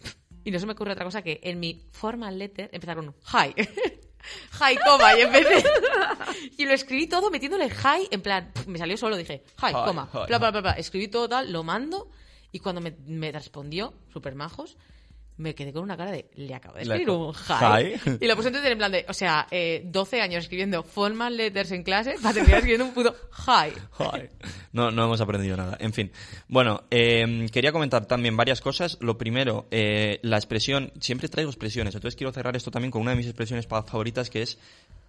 y 0.45 0.51
no 0.51 0.59
se 0.59 0.67
me 0.67 0.73
ocurre 0.73 0.93
otra 0.93 1.05
cosa 1.05 1.23
que 1.23 1.41
en 1.43 1.61
mi 1.61 1.87
formal 1.93 2.39
letter 2.39 2.69
empezar 2.73 2.97
con 2.97 3.07
hi. 3.33 3.55
hi, 4.61 4.77
coma, 4.85 5.17
y 5.19 5.23
empecé. 5.23 5.65
y 6.59 6.65
lo 6.67 6.75
escribí 6.75 7.07
todo 7.07 7.31
metiéndole 7.31 7.67
hi, 7.69 8.09
en 8.11 8.21
plan, 8.21 8.51
me 8.67 8.79
salió 8.79 8.97
solo, 8.97 9.17
dije 9.17 9.45
hi, 9.63 9.67
Hi, 9.69 9.73
coma, 9.73 10.09
hi, 10.13 10.19
bla, 10.27 10.39
bla, 10.39 10.51
bla, 10.51 10.61
bla. 10.61 10.73
Escribí 10.73 11.09
todo 11.09 11.29
tal, 11.29 11.53
lo 11.53 11.63
mando. 11.63 12.11
Y 12.53 12.59
cuando 12.61 12.81
me, 12.81 12.95
me 13.07 13.33
respondió, 13.33 13.95
súper 14.13 14.35
majos, 14.35 14.77
me 15.37 15.55
quedé 15.55 15.73
con 15.73 15.83
una 15.83 15.97
cara 15.97 16.13
de, 16.13 16.31
le 16.37 16.55
acabo 16.55 16.77
de 16.77 16.83
escribir 16.83 17.11
un 17.11 17.33
hi. 17.35 17.95
hi. 18.07 18.19
Y 18.21 18.27
lo 18.27 18.37
puse 18.37 18.49
en 18.49 18.55
Twitter 18.55 18.73
en 18.73 18.79
plan 18.79 18.93
de, 18.93 19.05
o 19.09 19.13
sea, 19.13 19.47
eh, 19.51 19.83
12 19.85 20.21
años 20.21 20.45
escribiendo 20.45 20.83
formal 20.85 21.37
letters 21.37 21.73
en 21.73 21.83
clase 21.83 22.15
para 22.23 22.35
terminar 22.35 22.59
escribiendo 22.59 22.85
un 22.85 22.95
puto 22.95 23.17
hi. 23.47 23.73
Joder. 23.91 24.31
No, 24.73 24.91
no 24.91 25.05
hemos 25.05 25.21
aprendido 25.21 25.57
nada. 25.57 25.77
En 25.81 25.93
fin. 25.93 26.13
Bueno, 26.49 26.85
eh, 26.91 27.47
quería 27.53 27.73
comentar 27.73 28.07
también 28.07 28.37
varias 28.37 28.61
cosas. 28.61 28.97
Lo 29.01 29.19
primero, 29.19 29.67
eh, 29.71 30.21
la 30.23 30.37
expresión. 30.37 30.93
Siempre 31.01 31.29
traigo 31.29 31.51
expresiones. 31.51 31.95
Entonces 31.95 32.17
quiero 32.17 32.33
cerrar 32.33 32.55
esto 32.55 32.71
también 32.71 32.91
con 32.93 33.03
una 33.03 33.11
de 33.13 33.17
mis 33.17 33.27
expresiones 33.27 33.67
favoritas 33.67 34.31
que 34.31 34.43
es. 34.43 34.59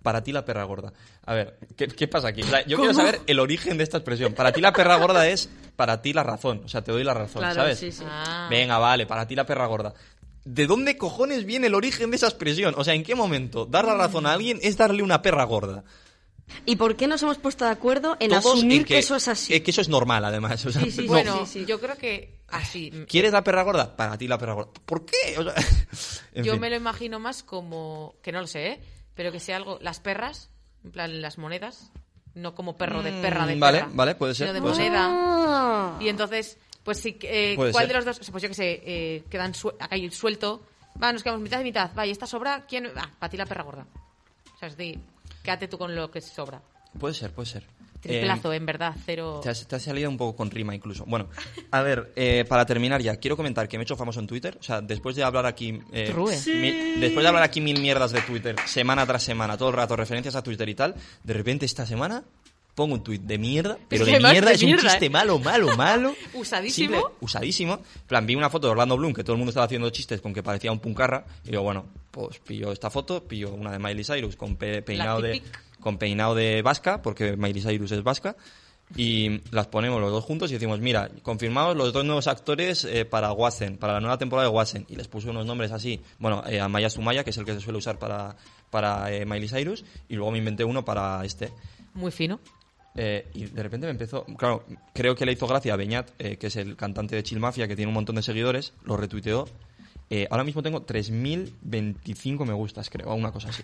Para 0.01 0.21
ti 0.23 0.31
la 0.31 0.45
perra 0.45 0.63
gorda. 0.65 0.93
A 1.25 1.33
ver, 1.33 1.57
¿qué, 1.75 1.87
qué 1.87 2.07
pasa 2.07 2.27
aquí? 2.27 2.43
O 2.43 2.45
sea, 2.45 2.63
yo 2.67 2.77
quiero 2.77 2.93
saber 2.93 3.21
el 3.25 3.39
origen 3.39 3.75
de 3.79 3.83
esta 3.83 3.97
expresión. 3.97 4.33
Para 4.33 4.51
ti 4.51 4.61
la 4.61 4.71
perra 4.71 4.97
gorda 4.97 5.27
es 5.27 5.49
para 5.75 5.99
ti 6.03 6.13
la 6.13 6.21
razón. 6.21 6.61
O 6.63 6.67
sea, 6.67 6.83
te 6.83 6.91
doy 6.91 7.03
la 7.03 7.15
razón, 7.15 7.41
Claro, 7.41 7.55
¿sabes? 7.55 7.79
sí, 7.79 7.91
sí. 7.91 8.03
Ah. 8.07 8.45
Venga, 8.47 8.77
vale, 8.77 9.07
para 9.07 9.27
ti 9.27 9.33
la 9.33 9.47
perra 9.47 9.65
gorda. 9.65 9.95
¿De 10.45 10.67
dónde 10.67 10.97
cojones 10.97 11.43
viene 11.45 11.67
el 11.67 11.75
origen 11.75 12.09
de 12.11 12.15
esa 12.17 12.27
expresión? 12.27 12.73
O 12.77 12.83
sea, 12.83 12.93
¿en 12.93 13.03
qué 13.03 13.15
momento 13.15 13.65
dar 13.65 13.83
la 13.85 13.95
razón 13.95 14.25
a 14.25 14.33
alguien 14.33 14.59
es 14.61 14.77
darle 14.77 15.03
una 15.03 15.21
perra 15.21 15.43
gorda? 15.43 15.83
¿Y 16.67 16.75
por 16.75 16.95
qué 16.95 17.07
nos 17.07 17.23
hemos 17.23 17.39
puesto 17.39 17.65
de 17.65 17.71
acuerdo 17.71 18.15
en 18.19 18.29
Todos 18.29 18.45
asumir 18.45 18.81
en 18.81 18.85
que, 18.85 18.99
eso 18.99 19.15
es 19.15 19.27
así? 19.27 19.53
eh, 19.55 19.63
que 19.63 19.71
eso 19.71 19.81
es 19.81 19.89
normal, 19.89 20.23
además. 20.23 20.63
O 20.65 20.71
sea, 20.71 20.83
Sí, 20.83 20.91
sí, 20.91 21.01
sí. 21.01 21.07
Bueno, 21.07 21.45
sí. 21.47 21.65
yo 21.65 21.79
creo 21.79 21.97
que 21.97 22.41
así. 22.49 22.91
¿Quieres 23.09 23.33
la 23.33 23.43
perra 23.43 23.63
gorda? 23.63 23.95
Para 23.95 24.15
ti 24.19 24.27
la 24.27 24.37
perra 24.37 24.53
gorda. 24.53 24.71
¿Por 24.85 25.03
qué? 25.05 25.35
O 25.39 25.43
sea, 25.43 25.55
en 26.33 26.43
yo 26.43 26.51
fin. 26.53 26.61
me 26.61 26.69
lo 26.69 26.75
imagino 26.75 27.19
más 27.19 27.41
como, 27.41 28.13
que 28.21 28.31
no 28.31 28.39
lo 28.41 28.47
sé, 28.47 28.67
¿eh? 28.67 28.79
pero 29.15 29.31
que 29.31 29.39
sea 29.39 29.57
algo, 29.57 29.79
las 29.81 29.99
perras, 29.99 30.51
en 30.83 30.91
plan 30.91 31.19
las 31.23 31.39
monedas, 31.39 31.91
no 32.35 32.53
como 32.53 32.77
perro 32.77 33.01
de 33.01 33.11
perra 33.13 33.47
de 33.47 33.55
Mm, 33.55 33.59
vale, 33.59 33.79
perra, 33.79 33.91
vale, 33.95 34.13
puede 34.15 34.35
ser, 34.35 34.45
sino 34.47 34.53
de 34.53 34.61
puede 34.61 34.75
ser. 34.75 34.83
moneda. 34.91 35.07
Ah. 35.09 35.97
Y 35.99 36.09
entonces, 36.09 36.59
pues 36.85 36.99
sí, 36.99 37.17
eh, 37.23 37.55
¿cuál 37.57 37.73
ser. 37.73 37.87
de 37.87 37.93
los 37.95 38.05
dos? 38.05 38.19
O 38.19 38.23
sea, 38.23 38.31
Pues 38.31 38.43
yo 38.43 38.47
que 38.49 38.55
sé, 38.55 38.81
eh, 38.85 39.23
quedan 39.29 39.51
suel- 39.53 39.75
ahí 39.89 40.09
suelto. 40.11 40.61
Va, 41.03 41.11
nos 41.11 41.23
quedamos 41.23 41.41
mitad 41.41 41.59
y 41.59 41.63
mitad. 41.65 41.91
Va, 41.97 42.05
y 42.07 42.11
esta 42.11 42.25
sobra, 42.25 42.65
¿quién? 42.65 42.87
Ah, 42.95 43.11
para 43.19 43.29
ti 43.29 43.35
la 43.35 43.45
perra 43.45 43.63
gorda. 43.63 43.85
O 44.55 44.57
sea, 44.57 44.69
es 44.69 44.77
de, 44.77 44.97
quédate 45.43 45.67
tú 45.67 45.77
con 45.77 45.93
lo 45.93 46.09
que 46.09 46.21
sobra. 46.21 46.61
Puede 46.97 47.13
ser, 47.13 47.33
puede 47.33 47.47
ser. 47.49 47.63
Triplazo, 47.99 48.53
Eh, 48.53 48.57
en 48.57 48.65
verdad, 48.67 48.93
cero. 49.03 49.39
te, 49.41 49.49
has, 49.49 49.65
te 49.67 49.75
has 49.75 49.81
salido 49.81 50.07
un 50.11 50.15
poco 50.15 50.35
con 50.37 50.51
rima 50.51 50.75
incluso. 50.75 51.05
Bueno, 51.05 51.27
a 51.71 51.81
ver, 51.81 52.13
eh, 52.15 52.45
para 52.47 52.63
terminar 52.65 53.01
ya, 53.01 53.15
quiero 53.17 53.35
comentar 53.35 53.67
que 53.67 53.77
me 53.77 53.81
he 53.81 53.85
hecho 53.85 53.95
famoso 53.97 54.19
en 54.19 54.27
Twitter. 54.27 54.55
O 54.59 54.63
sea, 54.63 54.79
después 54.79 55.15
de 55.15 55.23
hablar 55.23 55.47
aquí... 55.47 55.79
eh, 55.91 56.13
mil- 56.15 56.99
después 56.99 57.23
de 57.23 57.27
hablar 57.27 57.41
aquí 57.43 57.61
mil 57.61 57.81
mierdas 57.81 58.11
de 58.11 58.21
Twitter, 58.21 58.55
semana 58.67 59.07
tras 59.07 59.23
semana, 59.23 59.57
todo 59.57 59.69
el 59.69 59.75
rato, 59.75 59.95
referencias 59.95 60.35
a 60.35 60.43
Twitter 60.43 60.69
y 60.69 60.75
tal, 60.75 60.93
de 61.23 61.33
repente 61.33 61.65
esta 61.65 61.85
semana 61.87 62.23
pongo 62.75 62.95
un 62.95 63.03
tweet 63.03 63.19
de 63.19 63.37
mierda, 63.37 63.77
pero 63.87 64.03
de 64.05 64.19
mierda, 64.19 64.49
de 64.49 64.55
es 64.55 64.63
un 64.63 64.77
chiste 64.77 65.05
¿eh? 65.05 65.09
malo, 65.09 65.39
malo, 65.39 65.75
malo. 65.77 66.13
Usadísimo. 66.33 66.95
Simple, 66.97 67.13
usadísimo. 67.21 67.73
En 67.75 68.07
plan, 68.07 68.25
vi 68.25 68.35
una 68.35 68.49
foto 68.49 68.67
de 68.67 68.71
Orlando 68.71 68.97
Bloom 68.97 69.13
que 69.13 69.23
todo 69.23 69.33
el 69.33 69.37
mundo 69.37 69.49
estaba 69.51 69.65
haciendo 69.65 69.89
chistes 69.89 70.19
con 70.21 70.33
que 70.33 70.43
parecía 70.43 70.71
un 70.71 70.79
puncarra. 70.79 71.25
Y 71.45 71.51
digo, 71.51 71.63
bueno, 71.63 71.85
pues 72.11 72.39
pillo 72.39 72.71
esta 72.73 72.89
foto, 72.89 73.23
pillo 73.23 73.53
una 73.53 73.71
de 73.71 73.79
Miley 73.79 74.03
Cyrus 74.03 74.35
con 74.35 74.57
pe- 74.57 74.81
peinado 74.81 75.21
de, 75.21 75.41
con 75.79 75.97
peinado 75.97 76.35
de 76.35 76.61
vasca, 76.61 77.01
porque 77.01 77.37
Miley 77.37 77.61
Cyrus 77.61 77.91
es 77.93 78.03
vasca. 78.03 78.35
Y 78.95 79.41
las 79.51 79.65
ponemos 79.65 79.99
los 79.99 80.11
dos 80.11 80.23
juntos 80.23 80.51
y 80.51 80.53
decimos, 80.53 80.79
mira, 80.79 81.09
confirmamos 81.23 81.75
los 81.75 81.91
dos 81.91 82.05
nuevos 82.05 82.27
actores 82.27 82.83
eh, 82.85 83.03
para 83.03 83.31
Watson, 83.31 83.77
para 83.77 83.93
la 83.93 83.99
nueva 83.99 84.17
temporada 84.19 84.47
de 84.47 84.53
Watson. 84.53 84.85
Y 84.89 84.95
les 84.95 85.07
puse 85.07 85.29
unos 85.29 85.45
nombres 85.45 85.71
así. 85.71 86.01
Bueno, 86.19 86.43
eh, 86.45 86.59
a 86.59 86.67
Maya 86.67 86.89
Sumaya, 86.91 87.23
que 87.23 87.31
es 87.31 87.37
el 87.37 87.45
que 87.45 87.53
se 87.55 87.61
suele 87.61 87.79
usar 87.79 87.97
para, 87.97 88.35
para 88.69 89.11
eh, 89.11 89.25
Miley 89.25 89.49
Cyrus. 89.49 89.83
Y 90.07 90.15
luego 90.15 90.31
me 90.31 90.37
inventé 90.37 90.63
uno 90.65 90.85
para 90.85 91.25
este. 91.25 91.51
Muy 91.95 92.11
fino. 92.11 92.39
Eh, 92.95 93.27
y 93.33 93.45
de 93.45 93.61
repente 93.63 93.87
me 93.87 93.91
empezó. 93.91 94.23
Claro, 94.37 94.63
creo 94.93 95.15
que 95.15 95.25
le 95.25 95.33
hizo 95.33 95.45
gracia 95.47 95.73
a 95.73 95.75
Beñat, 95.77 96.11
eh, 96.19 96.37
que 96.37 96.47
es 96.47 96.55
el 96.55 96.75
cantante 96.77 97.15
de 97.15 97.23
Chill 97.23 97.39
Mafia, 97.39 97.67
que 97.67 97.75
tiene 97.75 97.89
un 97.89 97.93
montón 97.93 98.15
de 98.15 98.21
seguidores, 98.23 98.73
lo 98.83 98.95
retuiteó. 98.97 99.45
Eh, 100.09 100.27
ahora 100.29 100.43
mismo 100.43 100.61
tengo 100.61 100.85
3.025 100.85 102.45
me 102.45 102.53
gustas, 102.53 102.89
creo, 102.89 103.07
o 103.09 103.15
una 103.15 103.31
cosa 103.31 103.49
así. 103.49 103.63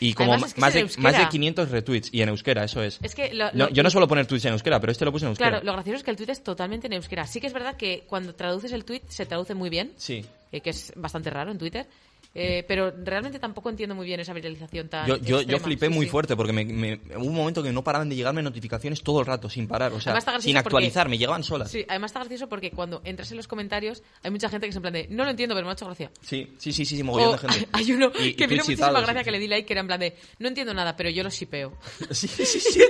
Y 0.00 0.14
como 0.14 0.32
Además, 0.32 0.50
es 0.50 0.54
que 0.54 0.60
más, 0.60 0.74
de, 0.74 0.82
más 0.82 0.92
de 0.94 1.00
euskera. 1.02 1.28
500 1.28 1.70
retweets, 1.70 2.08
y 2.12 2.22
en 2.22 2.28
euskera, 2.30 2.64
eso 2.64 2.82
es. 2.82 2.98
Es 3.02 3.14
que 3.14 3.32
lo- 3.34 3.52
No, 3.52 3.66
lo- 3.66 3.70
yo 3.70 3.82
no 3.82 3.90
suelo 3.90 4.08
poner 4.08 4.26
tweets 4.26 4.44
en 4.46 4.52
euskera, 4.52 4.80
pero 4.80 4.90
este 4.90 5.04
lo 5.04 5.12
puse 5.12 5.26
en 5.26 5.30
euskera. 5.30 5.50
Claro, 5.50 5.64
lo 5.64 5.72
gracioso 5.72 5.96
es 5.98 6.02
que 6.02 6.10
el 6.10 6.16
tweet 6.16 6.30
es 6.32 6.42
totalmente 6.42 6.86
en 6.88 6.94
euskera. 6.94 7.26
Sí 7.26 7.40
que 7.40 7.46
es 7.46 7.52
verdad 7.52 7.76
que 7.76 8.04
cuando 8.08 8.34
traduces 8.34 8.72
el 8.72 8.84
tweet 8.84 9.02
se 9.08 9.26
traduce 9.26 9.54
muy 9.54 9.70
bien, 9.70 9.92
Sí. 9.96 10.24
eh, 10.50 10.60
que 10.60 10.70
es 10.70 10.92
bastante 10.96 11.30
raro 11.30 11.52
en 11.52 11.58
Twitter. 11.58 11.86
Eh, 12.34 12.64
pero 12.66 12.92
realmente 13.04 13.38
tampoco 13.38 13.68
entiendo 13.68 13.94
muy 13.94 14.06
bien 14.06 14.18
esa 14.20 14.32
viralización 14.32 14.88
tan. 14.88 15.06
Yo, 15.06 15.16
yo, 15.18 15.22
yo 15.22 15.38
extrema. 15.40 15.64
flipé 15.64 15.86
Sí, 15.88 15.92
muy 15.92 16.06
sí. 16.06 16.10
fuerte 16.10 16.34
porque 16.36 16.52
me, 16.52 16.64
me- 16.64 17.00
hubo 17.16 17.26
un 17.26 17.34
momento 17.34 17.62
que 17.62 17.72
no 17.72 17.84
paraban 17.84 18.08
de 18.08 18.16
llegarme 18.16 18.42
notificaciones 18.42 19.02
todo 19.02 19.20
el 19.20 19.26
rato, 19.26 19.50
sin 19.50 19.68
parar. 19.68 19.92
O 19.92 20.00
sea, 20.00 20.18
sin 20.20 20.30
porque- 20.54 20.58
actualizar, 20.58 21.08
me 21.08 21.18
llegaban 21.18 21.44
solas. 21.44 21.70
Sí, 21.70 21.84
además 21.88 22.10
está 22.10 22.20
gracioso 22.20 22.48
porque 22.48 22.70
cuando 22.70 23.02
entras 23.04 23.30
en 23.30 23.36
los 23.36 23.46
comentarios 23.48 24.02
hay 24.22 24.30
mucha 24.30 24.48
gente 24.48 24.66
que 24.66 24.70
es 24.70 24.76
en 24.76 24.82
plan 24.82 24.94
de 24.94 25.06
no 25.10 25.24
lo 25.24 25.30
entiendo, 25.30 25.54
pero 25.54 25.66
me 25.66 25.70
ha 25.70 25.74
hecho 25.74 25.84
gracia. 25.86 26.10
Sí, 26.22 26.48
sí, 26.58 26.72
sí, 26.72 26.84
sí, 26.86 26.96
sí, 26.96 27.02
mogollón 27.02 27.28
O 27.28 27.32
de 27.32 27.38
gente. 27.38 27.68
hay 27.72 27.92
uno 27.92 28.10
Y- 28.18 28.32
que 28.34 28.46
me 28.46 28.54
dio 28.54 28.64
muchísima 28.64 28.90
gracia 28.92 29.18
sí, 29.18 29.24
que 29.24 29.30
le 29.30 29.38
di 29.38 29.48
like 29.48 29.66
que 29.66 29.72
era 29.74 29.80
en 29.82 29.86
plan 29.86 30.00
de 30.00 30.16
no 30.38 30.48
entiendo 30.48 30.72
nada, 30.74 30.96
pero 30.96 31.10
yo 31.10 31.22
lo 31.22 31.30
shipeo. 31.30 31.76
Sí, 32.12 32.28
sí, 32.28 32.46
sí. 32.46 32.80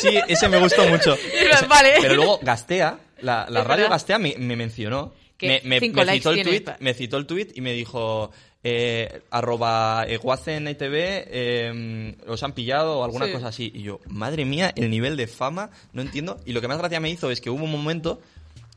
Sí, 0.00 0.18
ese 0.28 0.48
me 0.48 0.58
gustó 0.60 0.84
mucho. 0.86 1.14
Ese- 1.14 1.66
vale. 1.66 1.94
Pero 2.00 2.14
luego 2.16 2.38
Gastea, 2.42 2.98
la, 3.22 3.46
radio 3.46 3.64
verdad. 3.64 3.90
Gastea 3.90 4.18
me, 4.18 4.34
me 4.38 4.56
mencionó. 4.56 5.14
Me, 5.42 5.62
me- 5.64 5.80
citó 5.80 6.32
el 6.32 6.42
tweet, 6.42 6.64
me 6.80 6.92
citó 6.92 7.16
el 7.16 7.24
tweet 7.26 7.48
y 7.54 7.62
me 7.62 7.72
dijo 7.72 8.30
eh, 8.62 9.22
arroba 9.30 10.04
Guacen 10.22 10.68
ITV, 10.68 10.92
eh, 10.94 12.16
los 12.26 12.42
han 12.42 12.52
pillado 12.52 12.98
o 12.98 13.04
alguna 13.04 13.26
Sí. 13.26 13.32
cosa 13.32 13.48
así. 13.48 13.70
Y 13.74 13.82
yo, 13.82 14.00
madre 14.08 14.44
mía, 14.44 14.72
el 14.76 14.90
nivel 14.90 15.16
de 15.16 15.26
fama, 15.26 15.70
no 15.92 16.02
entiendo. 16.02 16.38
Y 16.44 16.52
lo 16.52 16.60
que 16.60 16.68
más 16.68 16.78
gracia 16.78 17.00
me 17.00 17.10
hizo 17.10 17.30
es 17.30 17.40
que 17.40 17.50
hubo 17.50 17.64
un 17.64 17.72
momento 17.72 18.20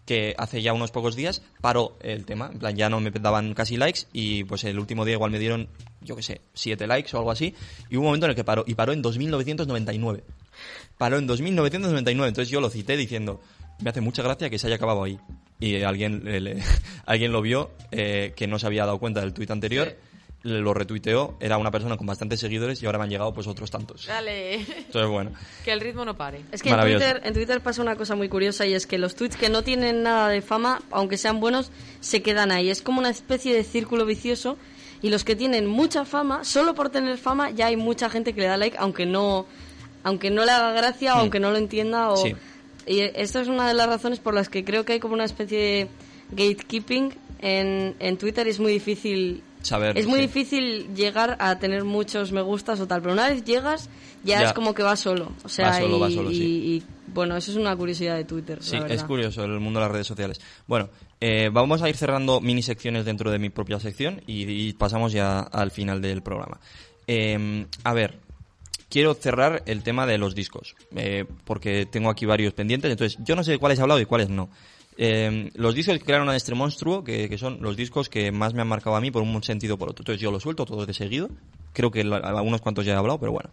que 0.05 0.35
hace 0.37 0.61
ya 0.61 0.73
unos 0.73 0.91
pocos 0.91 1.15
días 1.15 1.41
paró 1.61 1.97
el 2.01 2.25
tema. 2.25 2.49
En 2.51 2.59
plan, 2.59 2.75
ya 2.75 2.89
no 2.89 2.99
me 2.99 3.09
daban 3.11 3.53
casi 3.53 3.77
likes 3.77 4.01
y 4.11 4.43
pues 4.43 4.63
el 4.65 4.77
último 4.77 5.05
día 5.05 5.13
igual 5.15 5.31
me 5.31 5.39
dieron, 5.39 5.69
yo 6.01 6.15
qué 6.17 6.23
sé, 6.23 6.41
siete 6.53 6.87
likes 6.87 7.15
o 7.15 7.19
algo 7.19 7.31
así. 7.31 7.55
Y 7.89 7.95
hubo 7.95 8.01
un 8.01 8.07
momento 8.07 8.25
en 8.25 8.31
el 8.31 8.35
que 8.35 8.43
paró. 8.43 8.63
Y 8.67 8.75
paró 8.75 8.91
en 8.93 9.01
2999. 9.01 10.23
Paró 10.97 11.17
en 11.17 11.27
2999. 11.27 12.27
Entonces 12.27 12.49
yo 12.51 12.59
lo 12.61 12.69
cité 12.69 12.97
diciendo, 12.97 13.41
me 13.81 13.89
hace 13.89 14.01
mucha 14.01 14.23
gracia 14.23 14.49
que 14.49 14.59
se 14.59 14.67
haya 14.67 14.75
acabado 14.75 15.03
ahí. 15.03 15.17
Y 15.65 15.81
alguien, 15.83 16.21
le- 16.25 16.39
le- 16.41 16.63
alguien 17.05 17.31
lo 17.31 17.41
vio 17.41 17.71
eh, 17.91 18.33
que 18.35 18.47
no 18.47 18.59
se 18.59 18.67
había 18.67 18.85
dado 18.85 18.99
cuenta 18.99 19.21
del 19.21 19.33
tuit 19.33 19.49
anterior. 19.51 19.95
Lo 20.45 20.73
retuiteó, 20.73 21.37
era 21.39 21.57
una 21.57 21.71
persona 21.71 21.95
con 21.95 22.05
bastantes 22.05 22.41
seguidores 22.41 22.83
y 22.83 22.85
ahora 22.85 22.97
me 22.97 23.05
han 23.05 23.09
llegado 23.09 23.33
pues 23.33 23.47
otros 23.47 23.71
tantos. 23.71 24.07
Dale. 24.07 24.55
Entonces, 24.55 25.07
bueno. 25.09 25.31
que 25.63 25.71
el 25.71 25.79
ritmo 25.79 26.03
no 26.03 26.17
pare. 26.17 26.41
Es 26.51 26.61
que 26.61 26.69
en. 26.69 26.81
Twitter, 26.81 27.21
en 27.23 27.33
Twitter 27.33 27.61
pasa 27.61 27.81
una 27.81 27.95
cosa 27.95 28.15
muy 28.17 28.27
curiosa 28.27 28.65
y 28.65 28.73
es 28.73 28.85
que 28.85 28.97
los 28.97 29.15
tweets 29.15 29.37
que 29.37 29.47
no 29.47 29.61
tienen 29.63 30.03
nada 30.03 30.27
de 30.27 30.41
fama, 30.41 30.81
aunque 30.91 31.15
sean 31.17 31.39
buenos, 31.39 31.71
se 32.01 32.21
quedan 32.21 32.51
ahí. 32.51 32.69
Es 32.69 32.81
como 32.81 32.99
una 32.99 33.09
especie 33.09 33.55
de 33.55 33.63
círculo 33.63 34.05
vicioso 34.05 34.57
y 35.01 35.09
los 35.11 35.23
que 35.23 35.37
tienen 35.37 35.65
mucha 35.65 36.03
fama, 36.03 36.43
solo 36.43 36.75
por 36.75 36.89
tener 36.89 37.17
fama 37.17 37.49
ya 37.51 37.67
hay 37.67 37.77
mucha 37.77 38.09
gente 38.09 38.33
que 38.33 38.41
le 38.41 38.47
da 38.47 38.57
like 38.57 38.75
aunque 38.77 39.05
no 39.05 39.45
aunque 40.03 40.29
no 40.29 40.43
le 40.43 40.51
haga 40.51 40.73
gracia 40.73 41.13
o 41.13 41.17
Hmm. 41.17 41.19
aunque 41.21 41.39
no 41.39 41.51
lo 41.51 41.57
entienda 41.57 42.09
o 42.09 42.17
Sí. 42.17 42.35
Y 42.87 42.99
esto 42.99 43.39
es 43.39 43.47
una 43.47 43.67
de 43.67 43.73
las 43.73 43.87
razones 43.87 44.19
por 44.19 44.33
las 44.33 44.49
que 44.49 44.63
creo 44.63 44.85
que 44.85 44.93
hay 44.93 44.99
como 44.99 45.13
una 45.13 45.25
especie 45.25 45.57
de 45.59 45.87
gatekeeping 46.31 47.13
en, 47.39 47.95
en 47.99 48.17
Twitter 48.17 48.47
y 48.47 48.49
es 48.51 48.59
muy 48.59 48.71
difícil 48.71 49.43
Saber, 49.61 49.97
es 49.97 50.07
muy 50.07 50.19
sí. 50.19 50.27
difícil 50.27 50.93
llegar 50.93 51.37
a 51.39 51.57
tener 51.59 51.85
muchos 51.85 52.31
me 52.33 52.41
gustas 52.41 52.79
o 52.81 52.87
tal, 52.87 53.01
pero 53.01 53.13
una 53.13 53.29
vez 53.29 53.45
llegas 53.45 53.89
ya, 54.25 54.41
Ya. 54.41 54.47
es 54.47 54.53
como 54.53 54.73
que 54.73 54.83
va 54.83 54.95
solo. 54.97 55.31
O 55.45 55.49
sea, 55.49 55.67
Va 55.69 55.79
solo, 55.79 55.97
y, 55.97 55.99
va 56.01 56.09
solo, 56.11 56.31
y- 56.31 56.35
sí. 56.35 56.43
y, 56.43 56.83
bueno, 57.13 57.37
eso 57.37 57.51
es 57.51 57.57
una 57.57 57.75
curiosidad 57.75 58.15
de 58.17 58.25
Twitter. 58.25 58.57
Sí, 58.61 58.77
la 58.77 58.87
es 58.87 59.03
curioso 59.03 59.43
el 59.45 59.59
mundo 59.59 59.79
de 59.79 59.85
las 59.85 59.91
redes 59.91 60.07
sociales. 60.07 60.41
Bueno, 60.67 60.89
eh, 61.21 61.49
vamos 61.51 61.81
a 61.81 61.87
ir 61.89 61.95
cerrando 61.95 62.41
mini 62.41 62.61
secciones 62.61 63.05
dentro 63.05 63.31
de 63.31 63.39
mi 63.39 63.49
propia 63.49 63.79
sección 63.79 64.21
y, 64.27 64.43
y 64.49 64.73
pasamos 64.73 65.11
ya 65.13 65.39
al 65.39 65.71
final 65.71 66.01
del 66.01 66.21
programa. 66.23 66.59
Eh, 67.07 67.65
a 67.83 67.93
ver, 67.93 68.17
quiero 68.93 69.15
cerrar 69.15 69.63
el 69.65 69.81
tema 69.81 70.05
de 70.05 70.19
los 70.19 70.35
discos, 70.35 70.75
eh, 70.95 71.25
porque 71.45 71.87
tengo 71.87 72.11
aquí 72.11 72.27
varios 72.27 72.53
pendientes, 72.53 72.91
entonces 72.91 73.17
yo 73.25 73.35
no 73.35 73.43
sé 73.43 73.49
de 73.49 73.57
cuáles 73.57 73.79
he 73.79 73.81
hablado 73.81 73.99
y 73.99 74.05
cuáles 74.05 74.29
no. 74.29 74.51
Eh, 74.99 75.49
los 75.55 75.73
discos 75.73 75.97
que 75.97 76.05
crearon 76.05 76.29
a 76.29 76.35
este 76.35 76.53
monstruo, 76.53 77.03
que, 77.03 77.27
que 77.27 77.39
son 77.39 77.57
los 77.59 77.75
discos 77.75 78.07
que 78.07 78.31
más 78.31 78.53
me 78.53 78.61
han 78.61 78.67
marcado 78.67 78.95
a 78.95 79.01
mí 79.01 79.09
por 79.09 79.23
un 79.23 79.41
sentido 79.41 79.73
o 79.73 79.77
por 79.79 79.89
otro. 79.89 80.03
Entonces 80.03 80.21
yo 80.21 80.29
los 80.29 80.43
suelto 80.43 80.67
todos 80.67 80.85
de 80.85 80.93
seguido. 80.93 81.31
Creo 81.73 81.89
que 81.89 82.01
algunos 82.01 82.61
cuantos 82.61 82.85
ya 82.85 82.93
he 82.93 82.95
hablado, 82.95 83.19
pero 83.19 83.31
bueno. 83.31 83.49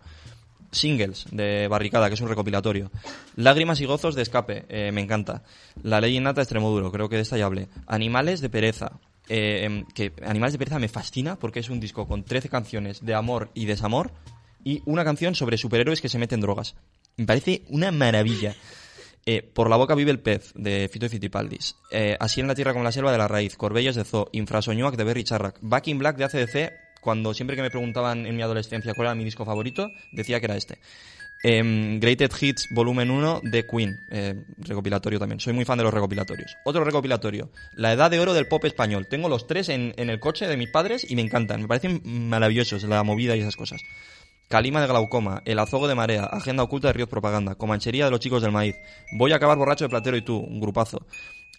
Singles 0.73 1.25
de 1.33 1.69
Barricada, 1.69 2.09
que 2.09 2.17
es 2.17 2.21
un 2.21 2.29
recopilatorio. 2.29 2.91
Lágrimas 3.37 3.81
y 3.81 3.87
gozos 3.87 4.15
de 4.15 4.21
escape, 4.21 4.67
eh, 4.69 4.93
me 4.93 5.01
encanta. 5.01 5.43
La 5.83 6.03
ley 6.03 6.19
innata 6.19 6.41
de 6.41 6.43
Extremoduro, 6.43 6.93
creo 6.93 7.09
que 7.09 7.17
de 7.17 7.23
esta 7.23 7.39
ya 7.39 7.47
hablé. 7.47 7.69
Animales 7.87 8.43
de 8.43 8.51
pereza, 8.51 9.01
eh, 9.31 9.65
em, 9.65 9.87
que 9.95 10.13
Animales 10.23 10.53
de 10.53 10.59
pereza 10.59 10.79
me 10.79 10.89
fascina 10.89 11.37
porque 11.37 11.61
es 11.61 11.71
un 11.71 11.81
disco 11.81 12.07
con 12.07 12.25
13 12.25 12.51
canciones 12.51 13.03
de 13.03 13.15
amor 13.15 13.51
y 13.55 13.65
desamor 13.65 14.13
y 14.65 14.83
una 14.87 15.05
canción 15.05 15.35
sobre 15.35 15.59
superhéroes 15.59 16.01
que 16.01 16.09
se 16.09 16.19
meten 16.19 16.41
drogas. 16.41 16.75
Me 17.17 17.27
parece 17.27 17.63
una 17.69 17.91
maravilla. 17.91 18.55
Eh, 19.27 19.43
por 19.43 19.69
la 19.69 19.77
boca 19.77 19.95
vive 19.95 20.11
el 20.11 20.21
pez, 20.21 20.53
de 20.55 20.89
Fito 20.91 21.07
y 21.07 21.11
Fitipaldis. 21.11 21.77
Eh, 21.91 22.17
Así 22.19 22.41
en 22.41 22.47
la 22.47 22.55
tierra 22.55 22.73
como 22.73 22.85
la 22.85 22.93
selva, 22.93 23.13
de 23.13 23.19
la 23.19 23.29
raíz. 23.29 23.57
Corbellas 23.57 23.97
de 23.97 24.05
Zoo. 24.05 24.29
Infrasoñuac, 24.33 24.97
de 24.97 25.05
Berry 25.05 25.25
Charrac. 25.25 25.59
Back 25.61 25.89
in 25.89 25.99
Black, 25.99 26.17
de 26.17 26.25
ACDC. 26.25 26.73
Cuando 27.01 27.35
siempre 27.35 27.57
que 27.57 27.63
me 27.63 27.71
preguntaban 27.71 28.27
en 28.27 28.37
mi 28.37 28.43
adolescencia 28.43 28.95
cuál 28.95 29.09
era 29.09 29.15
mi 29.15 29.25
disco 29.25 29.45
favorito, 29.45 29.91
decía 30.13 30.39
que 30.39 30.47
era 30.47 30.57
este. 30.57 30.79
Em, 31.43 31.99
Greatest 32.01 32.43
Hits 32.43 32.69
Volumen 32.71 33.11
1 33.11 33.41
de 33.43 33.67
Queen, 33.67 33.97
eh, 34.11 34.45
recopilatorio 34.59 35.19
también. 35.19 35.41
Soy 35.41 35.55
muy 35.55 35.65
fan 35.65 35.79
de 35.79 35.85
los 35.85 35.95
recopilatorios. 35.95 36.57
Otro 36.65 36.85
recopilatorio, 36.85 37.51
La 37.75 37.93
Edad 37.93 38.11
de 38.11 38.21
Oro 38.21 38.35
del 38.35 38.47
Pop 38.47 38.65
Español. 38.67 39.07
Tengo 39.09 39.31
los 39.31 39.47
tres 39.47 39.71
en, 39.71 39.95
en 39.97 40.11
el 40.11 40.21
coche 40.21 40.47
de 40.47 40.59
mis 40.59 40.69
padres 40.69 41.11
y 41.11 41.17
me 41.17 41.23
encantan. 41.23 41.63
Me 41.63 41.69
parecen 41.69 42.03
maravillosos 42.05 42.83
la 42.85 43.03
movida 43.03 43.37
y 43.37 43.41
esas 43.41 43.57
cosas. 43.57 43.81
Calima 44.51 44.81
de 44.81 44.89
Glaucoma, 44.89 45.43
El 45.45 45.61
Azogo 45.61 45.87
de 45.87 45.95
Marea, 45.95 46.25
Agenda 46.25 46.65
Oculta 46.65 46.89
de 46.89 46.95
Ríos 46.95 47.09
Propaganda, 47.09 47.55
Comanchería 47.55 48.07
de 48.07 48.11
los 48.11 48.19
Chicos 48.19 48.43
del 48.43 48.51
Maíz, 48.51 48.75
Voy 49.13 49.31
a 49.31 49.37
acabar 49.37 49.57
borracho 49.57 49.85
de 49.85 49.91
Platero 49.91 50.17
y 50.17 50.23
tú, 50.23 50.39
un 50.39 50.59
grupazo. 50.59 51.07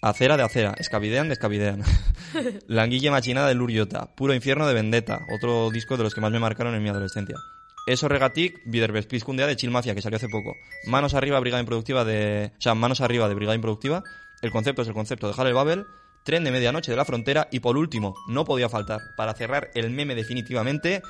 Acera 0.01 0.35
de 0.35 0.43
Acera, 0.43 0.75
Escabidean 0.77 1.29
de 1.29 1.35
Escabidean, 1.35 1.83
Languille 2.67 3.09
Machinada 3.09 3.47
de 3.47 3.55
Luriota, 3.55 4.13
Puro 4.13 4.33
Infierno 4.33 4.67
de 4.67 4.73
Vendetta, 4.73 5.21
otro 5.33 5.69
disco 5.69 5.95
de 5.95 6.03
los 6.03 6.13
que 6.13 6.19
más 6.19 6.33
me 6.33 6.39
marcaron 6.39 6.75
en 6.75 6.83
mi 6.83 6.89
adolescencia. 6.89 7.37
Eso 7.87 8.09
Regatic, 8.09 8.59
Vidervespizkundea 8.65 9.47
de 9.47 9.55
Chilmafia, 9.55 9.95
que 9.95 10.01
salió 10.01 10.17
hace 10.17 10.27
poco. 10.27 10.53
Manos 10.87 11.13
arriba, 11.13 11.39
Brigada 11.39 11.61
Improductiva 11.61 12.03
de... 12.03 12.51
O 12.57 12.61
sea, 12.61 12.75
Manos 12.75 12.99
arriba 12.99 13.29
de 13.29 13.35
Brigada 13.35 13.55
Improductiva. 13.55 14.03
El 14.41 14.51
concepto 14.51 14.81
es 14.81 14.89
el 14.89 14.93
concepto 14.93 15.29
de 15.29 15.33
Halle 15.33 15.53
Babel. 15.53 15.85
Tren 16.25 16.43
de 16.43 16.51
medianoche 16.51 16.91
de 16.91 16.97
la 16.97 17.05
frontera. 17.05 17.47
Y 17.51 17.61
por 17.61 17.77
último, 17.77 18.15
no 18.27 18.43
podía 18.43 18.67
faltar, 18.67 18.99
para 19.15 19.33
cerrar 19.33 19.71
el 19.75 19.89
meme 19.91 20.13
definitivamente, 20.13 21.01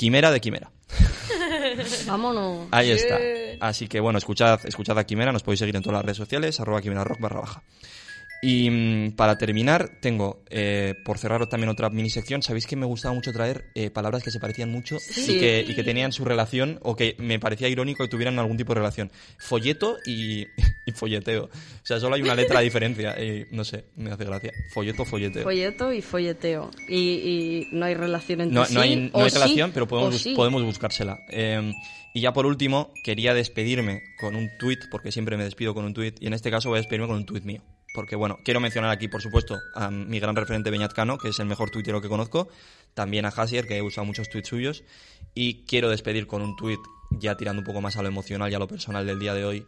Quimera 0.00 0.30
de 0.30 0.40
Quimera. 0.40 0.70
Vámonos. 2.06 2.68
Ahí 2.70 2.90
está. 2.90 3.18
Así 3.60 3.86
que 3.86 4.00
bueno, 4.00 4.18
escuchad, 4.18 4.58
escuchad 4.64 4.98
a 4.98 5.04
Quimera, 5.04 5.30
nos 5.30 5.42
podéis 5.42 5.58
seguir 5.58 5.76
en 5.76 5.82
todas 5.82 5.96
las 5.96 6.04
redes 6.06 6.16
sociales, 6.16 6.58
arroba 6.58 6.80
Quimera 6.80 7.04
Rock 7.04 7.20
barra 7.20 7.40
baja. 7.40 7.62
Y 8.42 8.70
mm, 8.70 9.12
para 9.16 9.36
terminar, 9.36 9.98
tengo, 10.00 10.42
eh, 10.48 10.94
por 11.04 11.18
cerrar 11.18 11.46
también 11.48 11.68
otra 11.68 11.90
mini 11.90 12.08
sección, 12.08 12.42
sabéis 12.42 12.66
que 12.66 12.74
me 12.76 12.86
gustaba 12.86 13.14
mucho 13.14 13.32
traer 13.32 13.66
eh, 13.74 13.90
palabras 13.90 14.22
que 14.22 14.30
se 14.30 14.40
parecían 14.40 14.70
mucho 14.70 14.98
Sí. 14.98 15.36
y, 15.36 15.38
que, 15.40 15.64
y 15.68 15.74
que 15.74 15.84
tenían 15.84 16.10
su 16.12 16.24
relación 16.24 16.78
o 16.82 16.96
que 16.96 17.16
me 17.18 17.38
parecía 17.38 17.68
irónico 17.68 18.02
que 18.04 18.08
tuvieran 18.08 18.38
algún 18.38 18.56
tipo 18.56 18.72
de 18.72 18.80
relación. 18.80 19.10
Folleto 19.38 19.98
y, 20.06 20.46
y 20.86 20.92
folleteo. 20.94 21.44
O 21.44 21.50
sea, 21.86 22.00
solo 22.00 22.14
hay 22.14 22.22
una 22.22 22.34
letra 22.34 22.60
de 22.60 22.64
diferencia. 22.64 23.22
y 23.22 23.46
no 23.50 23.62
sé, 23.64 23.84
me 23.96 24.10
hace 24.10 24.24
gracia. 24.24 24.52
Folleto, 24.72 25.04
folleteo. 25.04 25.42
Folleto 25.42 25.92
y 25.92 26.00
folleteo. 26.00 26.70
Y, 26.88 26.96
y 26.98 27.68
no 27.72 27.84
hay 27.84 27.94
relación 27.94 28.40
entre 28.40 28.54
No, 28.54 28.64
sí. 28.64 28.74
no 28.74 28.80
hay, 28.80 28.96
no 28.96 29.10
o 29.12 29.22
hay 29.24 29.30
sí, 29.30 29.34
relación, 29.36 29.70
pero 29.72 29.86
podemos, 29.86 30.16
sí. 30.18 30.34
podemos 30.34 30.62
buscársela. 30.62 31.18
Eh, 31.30 31.72
y 32.14 32.22
ya 32.22 32.32
por 32.32 32.46
último, 32.46 32.92
quería 33.04 33.34
despedirme 33.34 34.02
con 34.18 34.34
un 34.34 34.48
tuit, 34.58 34.80
porque 34.90 35.12
siempre 35.12 35.36
me 35.36 35.44
despido 35.44 35.74
con 35.74 35.84
un 35.84 35.94
tuit, 35.94 36.16
y 36.20 36.26
en 36.26 36.32
este 36.32 36.50
caso 36.50 36.68
voy 36.70 36.78
a 36.78 36.80
despedirme 36.80 37.06
con 37.06 37.16
un 37.16 37.26
tuit 37.26 37.44
mío. 37.44 37.62
Porque 37.92 38.14
bueno, 38.16 38.38
quiero 38.44 38.60
mencionar 38.60 38.90
aquí, 38.90 39.08
por 39.08 39.20
supuesto, 39.20 39.58
a 39.74 39.90
mi 39.90 40.20
gran 40.20 40.36
referente 40.36 40.70
Beñat 40.70 40.92
Cano, 40.92 41.18
que 41.18 41.28
es 41.28 41.38
el 41.40 41.46
mejor 41.46 41.70
tuitero 41.70 42.00
que 42.00 42.08
conozco, 42.08 42.48
también 42.94 43.26
a 43.26 43.28
Hasier, 43.28 43.66
que 43.66 43.76
he 43.76 43.82
usado 43.82 44.04
muchos 44.04 44.28
tuits 44.28 44.48
suyos, 44.48 44.84
y 45.34 45.64
quiero 45.64 45.88
despedir 45.88 46.26
con 46.26 46.42
un 46.42 46.56
tuit, 46.56 46.80
ya 47.10 47.36
tirando 47.36 47.60
un 47.60 47.66
poco 47.66 47.80
más 47.80 47.96
a 47.96 48.02
lo 48.02 48.08
emocional 48.08 48.50
y 48.50 48.54
a 48.54 48.58
lo 48.60 48.68
personal 48.68 49.06
del 49.06 49.18
día 49.18 49.34
de 49.34 49.44
hoy, 49.44 49.66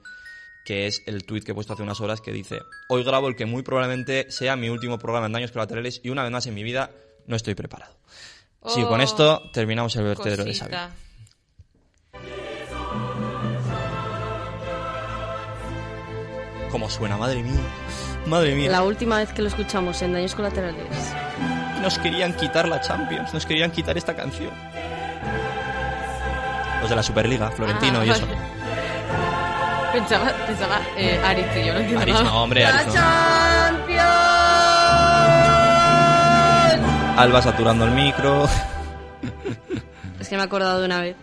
que 0.65 0.87
es 0.87 1.03
el 1.07 1.25
tuit 1.25 1.43
que 1.43 1.51
he 1.51 1.55
puesto 1.55 1.73
hace 1.73 1.83
unas 1.83 2.01
horas 2.01 2.21
que 2.21 2.33
dice, 2.33 2.61
hoy 2.89 3.03
grabo 3.03 3.27
el 3.29 3.35
que 3.35 3.47
muy 3.47 3.63
probablemente 3.63 4.31
sea 4.31 4.55
mi 4.55 4.69
último 4.69 4.99
programa 4.99 5.27
en 5.27 5.33
daños 5.33 5.51
colaterales 5.51 6.01
y 6.05 6.11
una 6.11 6.23
vez 6.23 6.31
más 6.31 6.47
en 6.47 6.55
mi 6.55 6.63
vida 6.63 6.93
no 7.27 7.35
estoy 7.35 7.57
preparado. 7.57 7.97
Sí, 8.67 8.81
con 8.83 9.01
Oh, 9.01 9.03
esto 9.03 9.43
terminamos 9.53 9.97
el 9.97 10.05
vertedero 10.05 10.45
de 10.45 10.55
Xavi. 10.55 10.77
¿Cómo 16.71 16.89
suena? 16.89 17.17
Madre 17.17 17.43
mía. 17.43 17.61
Madre 18.27 18.55
mía. 18.55 18.71
La 18.71 18.83
última 18.83 19.19
vez 19.19 19.33
que 19.33 19.43
lo 19.43 19.49
escuchamos 19.49 20.01
en 20.03 20.13
Daños 20.13 20.35
Colaterales. 20.35 20.87
Nos 21.81 21.99
querían 21.99 22.33
quitar 22.35 22.69
la 22.69 22.81
Champions, 22.81 23.35
nos 23.35 23.45
querían 23.45 23.71
quitar 23.73 23.97
esta 23.99 24.15
canción. 24.15 24.51
Los 26.81 26.91
de 26.91 26.97
la 26.97 27.03
Superliga, 27.03 27.51
Florentino 27.51 28.01
Ah, 28.01 28.07
y 28.07 28.11
eso. 28.11 28.27
Pensaba, 29.93 30.31
pensaba, 30.47 30.81
eh, 30.97 31.21
Aris, 31.25 31.47
que 31.49 31.67
yo 31.67 31.73
no 31.75 31.81
entiendo 31.81 32.01
Aris, 32.03 32.15
nada. 32.15 32.25
no, 32.31 32.43
hombre, 32.43 32.65
Aris, 32.65 32.87
no. 32.87 32.93
¡Champions! 32.95 34.03
Alba 37.19 37.43
saturando 37.43 37.85
el 37.85 37.91
micro. 37.93 38.49
Es 40.21 40.29
que 40.29 40.37
me 40.37 40.43
he 40.43 40.45
acordado 40.47 40.79
de 40.81 40.87
una 40.87 41.01
vez 41.01 41.17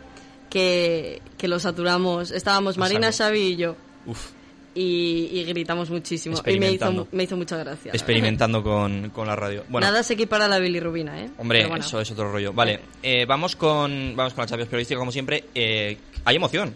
que, 0.50 1.22
que 1.38 1.48
lo 1.48 1.58
saturamos. 1.60 2.32
Estábamos 2.32 2.78
Marina. 2.78 3.12
Xavi 3.14 3.40
y 3.40 3.56
yo. 3.56 3.76
Uf, 4.06 4.32
Y, 4.76 5.30
y 5.34 5.44
gritamos 5.46 5.90
muchísimo. 5.90 6.38
Y 6.46 6.60
me 6.60 6.72
hizo, 6.72 7.08
me 7.12 7.24
hizo 7.24 7.36
mucha 7.36 7.58
gracia. 7.58 7.92
experimentando 7.92 8.62
con, 8.64 9.10
con 9.10 9.28
la 9.28 9.36
radio. 9.36 9.66
Bueno, 9.68 9.88
Nada 9.88 10.04
se 10.04 10.14
equipara 10.14 10.46
a 10.46 10.48
la 10.48 10.60
bilirrubina, 10.60 11.20
¿eh? 11.22 11.30
hombre, 11.38 11.66
bueno. 11.66 11.84
eso 11.84 12.00
es 12.00 12.12
otro 12.12 12.32
rollo. 12.32 12.54
Vale, 12.54 12.80
eh, 13.02 13.26
vamos 13.26 13.56
con 13.56 14.14
vamos 14.16 14.34
con 14.34 14.44
la 14.44 14.48
Champions 14.48 14.70
periodística 14.70 15.00
como 15.00 15.12
siempre. 15.12 15.46
Eh, 15.56 15.98
hay 16.24 16.36
emoción. 16.36 16.74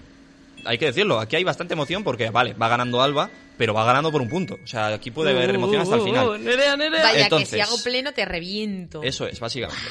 Hay 0.65 0.77
que 0.77 0.85
decirlo, 0.85 1.19
aquí 1.19 1.35
hay 1.35 1.43
bastante 1.43 1.73
emoción 1.73 2.03
porque, 2.03 2.29
vale, 2.29 2.53
va 2.53 2.69
ganando 2.69 3.01
Alba, 3.01 3.29
pero 3.57 3.73
va 3.73 3.83
ganando 3.85 4.11
por 4.11 4.21
un 4.21 4.29
punto. 4.29 4.57
O 4.63 4.67
sea, 4.67 4.87
aquí 4.87 5.11
puede 5.11 5.31
haber 5.31 5.51
Uh, 5.51 5.55
emoción 5.55 5.81
hasta 5.81 5.95
el 5.95 6.01
uh, 6.01 6.03
uh, 6.03 6.07
final. 6.07 6.43
Nerea, 6.43 6.77
Nerea. 6.77 7.03
Vaya, 7.03 7.23
Entonces- 7.25 7.49
que 7.49 7.55
si 7.57 7.61
hago 7.61 7.75
pleno 7.83 8.13
te 8.13 8.23
reviento. 8.25 9.03
Eso 9.03 9.27
es, 9.27 9.39
básicamente. 9.39 9.83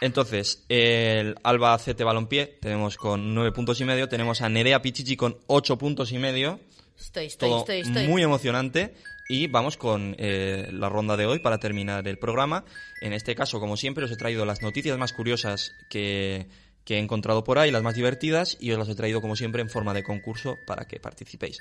Entonces, 0.00 0.64
el 0.68 1.34
Alba 1.42 1.78
CT 1.78 2.02
Balompié 2.04 2.46
tenemos 2.60 2.96
con 2.96 3.34
nueve 3.34 3.52
puntos 3.52 3.80
y 3.80 3.84
medio, 3.84 4.08
tenemos 4.08 4.40
a 4.42 4.48
Nerea 4.48 4.82
Pichichi 4.82 5.16
con 5.16 5.36
ocho 5.46 5.78
puntos 5.78 6.12
y 6.12 6.18
medio, 6.18 6.60
Estoy, 6.98 7.26
estoy, 7.26 7.48
todo 7.48 7.60
estoy, 7.60 7.80
estoy. 7.80 8.08
muy 8.08 8.22
emocionante. 8.22 8.94
Y 9.26 9.46
vamos 9.46 9.78
con 9.78 10.14
eh, 10.18 10.68
la 10.70 10.90
ronda 10.90 11.16
de 11.16 11.24
hoy 11.24 11.38
para 11.38 11.58
terminar 11.58 12.06
el 12.06 12.18
programa. 12.18 12.64
En 13.00 13.14
este 13.14 13.34
caso, 13.34 13.58
como 13.58 13.76
siempre, 13.76 14.04
os 14.04 14.10
he 14.12 14.16
traído 14.16 14.44
las 14.44 14.60
noticias 14.60 14.98
más 14.98 15.14
curiosas 15.14 15.72
que, 15.88 16.46
que 16.84 16.96
he 16.96 16.98
encontrado 16.98 17.42
por 17.42 17.58
ahí, 17.58 17.70
las 17.70 17.82
más 17.82 17.94
divertidas, 17.94 18.58
y 18.60 18.70
os 18.72 18.78
las 18.78 18.88
he 18.88 18.94
traído, 18.94 19.20
como 19.20 19.36
siempre, 19.36 19.62
en 19.62 19.70
forma 19.70 19.94
de 19.94 20.02
concurso 20.02 20.58
para 20.66 20.84
que 20.84 21.00
participéis. 21.00 21.58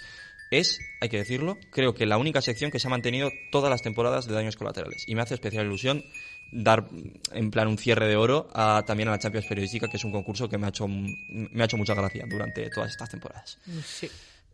Es, 0.51 0.79
hay 0.99 1.09
que 1.09 1.17
decirlo, 1.17 1.57
creo 1.71 1.95
que 1.95 2.05
la 2.05 2.17
única 2.17 2.41
sección 2.41 2.69
que 2.69 2.79
se 2.79 2.87
ha 2.87 2.89
mantenido 2.89 3.31
todas 3.51 3.69
las 3.71 3.81
temporadas 3.81 4.27
de 4.27 4.33
daños 4.33 4.57
colaterales. 4.57 5.05
Y 5.07 5.15
me 5.15 5.21
hace 5.21 5.33
especial 5.33 5.65
ilusión 5.65 6.03
dar, 6.51 6.85
en 7.31 7.49
plan, 7.49 7.67
un 7.67 7.77
cierre 7.77 8.07
de 8.07 8.17
oro 8.17 8.49
a, 8.53 8.83
también 8.85 9.07
a 9.07 9.11
la 9.11 9.19
Champions 9.19 9.47
Periodística, 9.47 9.87
que 9.87 9.97
es 9.97 10.03
un 10.03 10.11
concurso 10.11 10.49
que 10.49 10.57
me 10.57 10.65
ha 10.67 10.69
hecho, 10.69 10.87
me 10.87 11.61
ha 11.61 11.65
hecho 11.65 11.77
mucha 11.77 11.95
gracia 11.95 12.25
durante 12.29 12.69
todas 12.69 12.91
estas 12.91 13.09
temporadas. 13.09 13.57
Sí. 13.85 14.09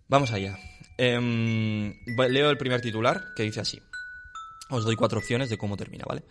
Vamos 0.10 0.32
allá. 0.32 0.58
Em, 0.98 1.94
leo 2.30 2.50
el 2.50 2.58
primer 2.58 2.82
titular 2.82 3.34
que 3.36 3.44
dice 3.44 3.62
así. 3.62 3.82
Os 4.70 4.84
doy 4.84 4.96
cuatro 4.96 5.20
opciones 5.20 5.50
de 5.50 5.58
cómo 5.58 5.78
termina, 5.78 6.04
¿vale? 6.08 6.24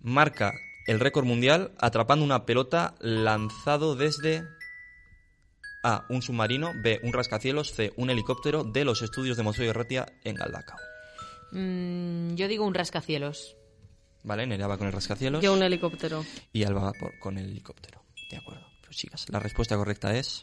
Marca 0.00 0.52
el 0.86 1.00
récord 1.00 1.24
mundial 1.24 1.72
atrapando 1.78 2.24
una 2.24 2.44
pelota 2.46 2.94
lanzado 3.00 3.96
desde 3.96 4.44
A. 5.82 6.04
Un 6.08 6.22
submarino. 6.22 6.72
B. 6.82 7.00
Un 7.02 7.12
rascacielos. 7.12 7.72
C. 7.72 7.92
Un 7.96 8.10
helicóptero 8.10 8.64
de 8.64 8.84
los 8.84 9.02
estudios 9.02 9.36
de 9.36 9.42
Museo 9.42 9.64
y 9.66 9.72
Ratia 9.72 10.06
en 10.24 10.34
Galdacao. 10.36 10.78
Mm, 11.52 12.34
yo 12.34 12.48
digo 12.48 12.64
un 12.66 12.74
rascacielos. 12.74 13.56
¿Vale? 14.22 14.46
Nerea 14.46 14.66
va 14.66 14.78
con 14.78 14.86
el 14.86 14.92
rascacielos. 14.92 15.42
Yo 15.42 15.52
un 15.52 15.62
helicóptero. 15.62 16.24
Y 16.52 16.64
Alba 16.64 16.84
va 16.84 16.92
por- 16.92 17.18
con 17.18 17.36
el 17.36 17.46
helicóptero. 17.50 18.02
De 18.30 18.38
acuerdo. 18.38 18.66
Pues 18.84 18.96
chicas, 18.96 19.26
la 19.28 19.38
respuesta 19.40 19.76
correcta 19.76 20.14
es... 20.16 20.40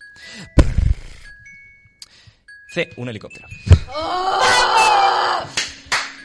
C. 2.72 2.89
Un 2.95 3.10
helicóptero. 3.10 3.48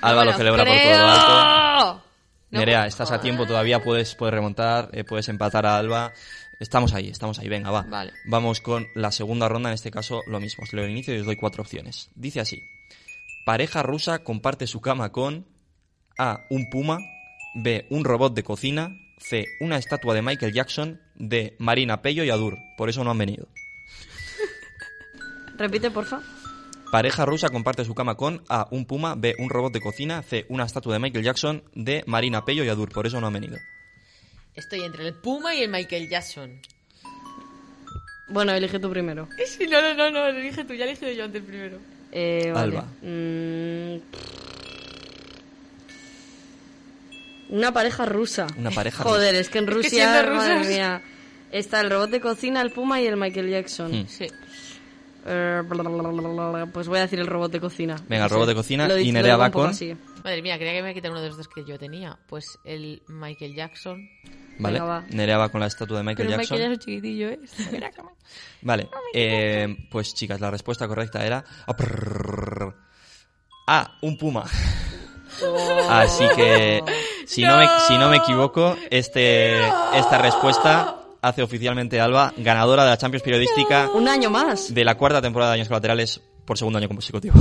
Alba 0.01 0.24
lo 0.24 0.31
¡Oh! 0.31 0.32
Me 0.32 0.36
celebra 0.36 0.64
por 0.64 0.77
todo 0.77 0.98
lo 0.98 1.06
alto. 1.09 2.02
No, 2.51 2.60
Nerea, 2.60 2.86
estás 2.86 3.10
a 3.10 3.20
tiempo 3.20 3.47
todavía, 3.47 3.82
puedes, 3.82 4.14
puedes 4.14 4.32
remontar, 4.32 4.89
eh, 4.93 5.02
puedes 5.02 5.28
empatar 5.28 5.66
a 5.66 5.77
Alba. 5.77 6.12
Estamos 6.60 6.94
ahí, 6.94 7.09
estamos 7.09 7.40
ahí, 7.40 7.48
venga, 7.48 7.73
va. 7.73 7.82
Vale. 7.82 8.12
Vamos 8.27 8.60
con 8.60 8.86
la 8.94 9.10
segunda 9.10 9.48
ronda, 9.48 9.70
en 9.70 9.74
este 9.74 9.90
caso 9.90 10.23
lo 10.28 10.39
mismo. 10.39 10.62
Os 10.62 10.73
leo 10.73 10.85
el 10.85 10.93
inicio 10.93 11.14
y 11.16 11.18
os 11.18 11.27
doy 11.27 11.35
cuatro 11.35 11.62
opciones. 11.62 12.10
Dice 12.14 12.39
así. 12.39 12.62
Pareja 13.44 13.82
rusa 13.82 14.20
comparte 14.20 14.68
su 14.68 14.81
cama 14.81 15.10
con 15.10 15.47
A. 16.16 16.44
Un 16.48 16.70
puma. 16.70 17.01
B. 17.56 17.86
Un 17.90 18.05
robot 18.05 18.35
de 18.35 18.44
cocina. 18.44 18.97
C. 19.18 19.47
Una 19.59 19.78
estatua 19.78 20.14
de 20.14 20.23
Michael 20.23 20.52
Jackson. 20.52 21.01
D. 21.16 21.56
Marina 21.59 22.02
Pello 22.02 22.23
y 22.23 22.31
Adur. 22.31 22.56
Por 22.77 22.89
eso 22.89 23.02
no 23.02 23.10
han 23.10 23.18
venido. 23.18 23.48
Repite, 25.59 25.90
porfa. 25.90 26.20
Pareja 26.97 27.27
rusa 27.27 27.51
comparte 27.51 27.85
su 27.85 27.94
cama 27.94 28.14
con 28.14 28.43
A. 28.48 28.68
Un 28.70 28.86
puma. 28.86 29.16
B. 29.18 29.35
Un 29.39 29.51
robot 29.51 29.70
de 29.70 29.82
cocina. 29.82 30.23
C. 30.23 30.47
Una 30.48 30.64
estatua 30.64 30.94
de 30.94 30.98
Michael 30.98 31.27
Jackson. 31.27 31.62
D. 31.74 32.02
Marina 32.06 32.47
Pello 32.47 32.64
y 32.64 32.70
Adur. 32.70 32.90
Por 32.90 33.06
eso 33.06 33.20
no 33.20 33.27
han 33.27 33.35
venido. 33.35 33.59
Estoy 34.55 34.81
entre 34.81 35.06
el 35.09 35.12
Puma 35.12 35.55
y 35.55 35.60
el 35.60 35.68
Michael 35.68 36.09
Jackson. 36.09 36.59
Bueno, 38.31 38.52
elige 38.52 38.78
tú 38.78 38.89
primero. 38.89 39.28
Sí, 39.47 39.66
no, 39.66 39.82
no, 39.82 39.93
no, 39.94 40.10
no, 40.10 40.40
dije 40.40 40.64
tú, 40.64 40.73
ya 40.73 40.86
he 40.86 40.89
elegido 40.89 41.12
yo 41.12 41.24
antes 41.24 41.43
primero. 41.43 41.77
Eh, 42.12 42.51
vale. 42.55 42.78
Alba. 42.78 42.89
Mm, 43.02 43.97
Una 47.51 47.73
pareja 47.74 48.06
rusa. 48.06 48.47
Una 48.56 48.70
pareja 48.70 49.02
Joder, 49.05 49.35
es 49.35 49.51
que 49.51 49.59
en 49.59 49.64
Es 49.64 49.68
que 49.68 49.74
Rusia, 49.74 50.12
siendo 50.14 50.35
madre 50.35 50.66
mía, 50.66 51.02
está 51.52 51.82
el 51.82 51.90
robot 51.90 52.09
de 52.09 52.23
cocina, 52.23 52.62
el 52.62 52.70
Puma 52.70 53.02
y 53.02 53.06
el 53.06 53.18
Michael 53.18 53.51
Jackson. 53.51 53.93
Hmm. 53.93 54.06
Sí. 54.09 54.28
Eh, 55.28 55.62
pues 56.73 56.86
voy 56.89 56.98
a 56.98 57.03
decir 57.03 57.19
el 57.19 57.27
robot 57.27 57.51
de 57.53 57.61
cocina. 57.61 57.97
Venga, 58.09 58.24
el 58.27 58.31
No 58.31 58.35
robot 58.36 58.48
de 58.48 58.55
cocina 58.55 58.86
Lo 58.89 58.97
y 58.97 59.01
digo- 59.05 59.09
lo 59.09 59.12
Nerea 59.15 59.32
digo 59.35 59.40
va 59.40 59.47
un 59.47 59.53
poco 59.53 59.65
con-. 59.66 60.23
Madre 60.24 60.43
mía, 60.43 60.59
quería 60.59 60.73
que 60.74 60.82
me 60.82 60.94
quitara 60.94 61.12
uno 61.12 61.20
de 61.20 61.28
los 61.28 61.36
dos 61.36 61.48
que 61.48 61.65
yo 61.65 61.78
tenía. 61.78 62.16
Pues 62.28 62.59
el 62.65 63.03
Michael 63.09 63.55
Jackson. 63.55 64.09
¿Vale? 64.59 64.81
Venga, 64.81 64.85
va. 64.85 65.05
Nerea 65.11 65.39
va 65.39 65.48
con 65.51 65.61
la 65.61 65.66
estatua 65.66 65.98
de 65.98 66.05
Michael 66.05 66.28
Pero 66.28 66.39
Jackson. 66.40 66.57
Michael 66.59 66.73
es 66.73 66.78
chiquitillo, 66.78 67.28
¿eh? 67.28 67.40
Vale, 68.62 68.89
eh, 69.12 69.77
pues 69.90 70.15
chicas, 70.15 70.40
la 70.40 70.51
respuesta 70.51 70.89
correcta 70.89 71.24
era... 71.27 71.44
Ah, 73.69 73.98
un 74.03 74.16
puma. 74.16 74.44
Así 75.90 76.24
que, 76.35 76.82
si 77.27 77.43
no, 77.43 77.59
me, 77.59 77.69
si 77.86 77.98
no 77.98 78.09
me 78.09 78.16
equivoco, 78.19 78.77
este, 78.90 79.59
esta 79.94 80.19
respuesta 80.19 80.97
hace 81.28 81.43
oficialmente 81.43 82.01
Alba 82.01 82.32
ganadora 82.36 82.85
de 82.85 82.90
la 82.90 82.97
Champions 82.98 83.23
Periodística 83.23 83.89
Un 83.94 84.09
año 84.09 84.31
más. 84.31 84.73
de 84.74 84.85
la 84.85 84.97
cuarta 84.97 85.20
temporada 85.23 85.53
de 85.53 85.57
Años 85.57 85.69
Colaterales 85.69 86.20
por 86.44 86.57
segundo 86.59 86.78
año 86.78 86.89
consecutivo. 86.89 87.35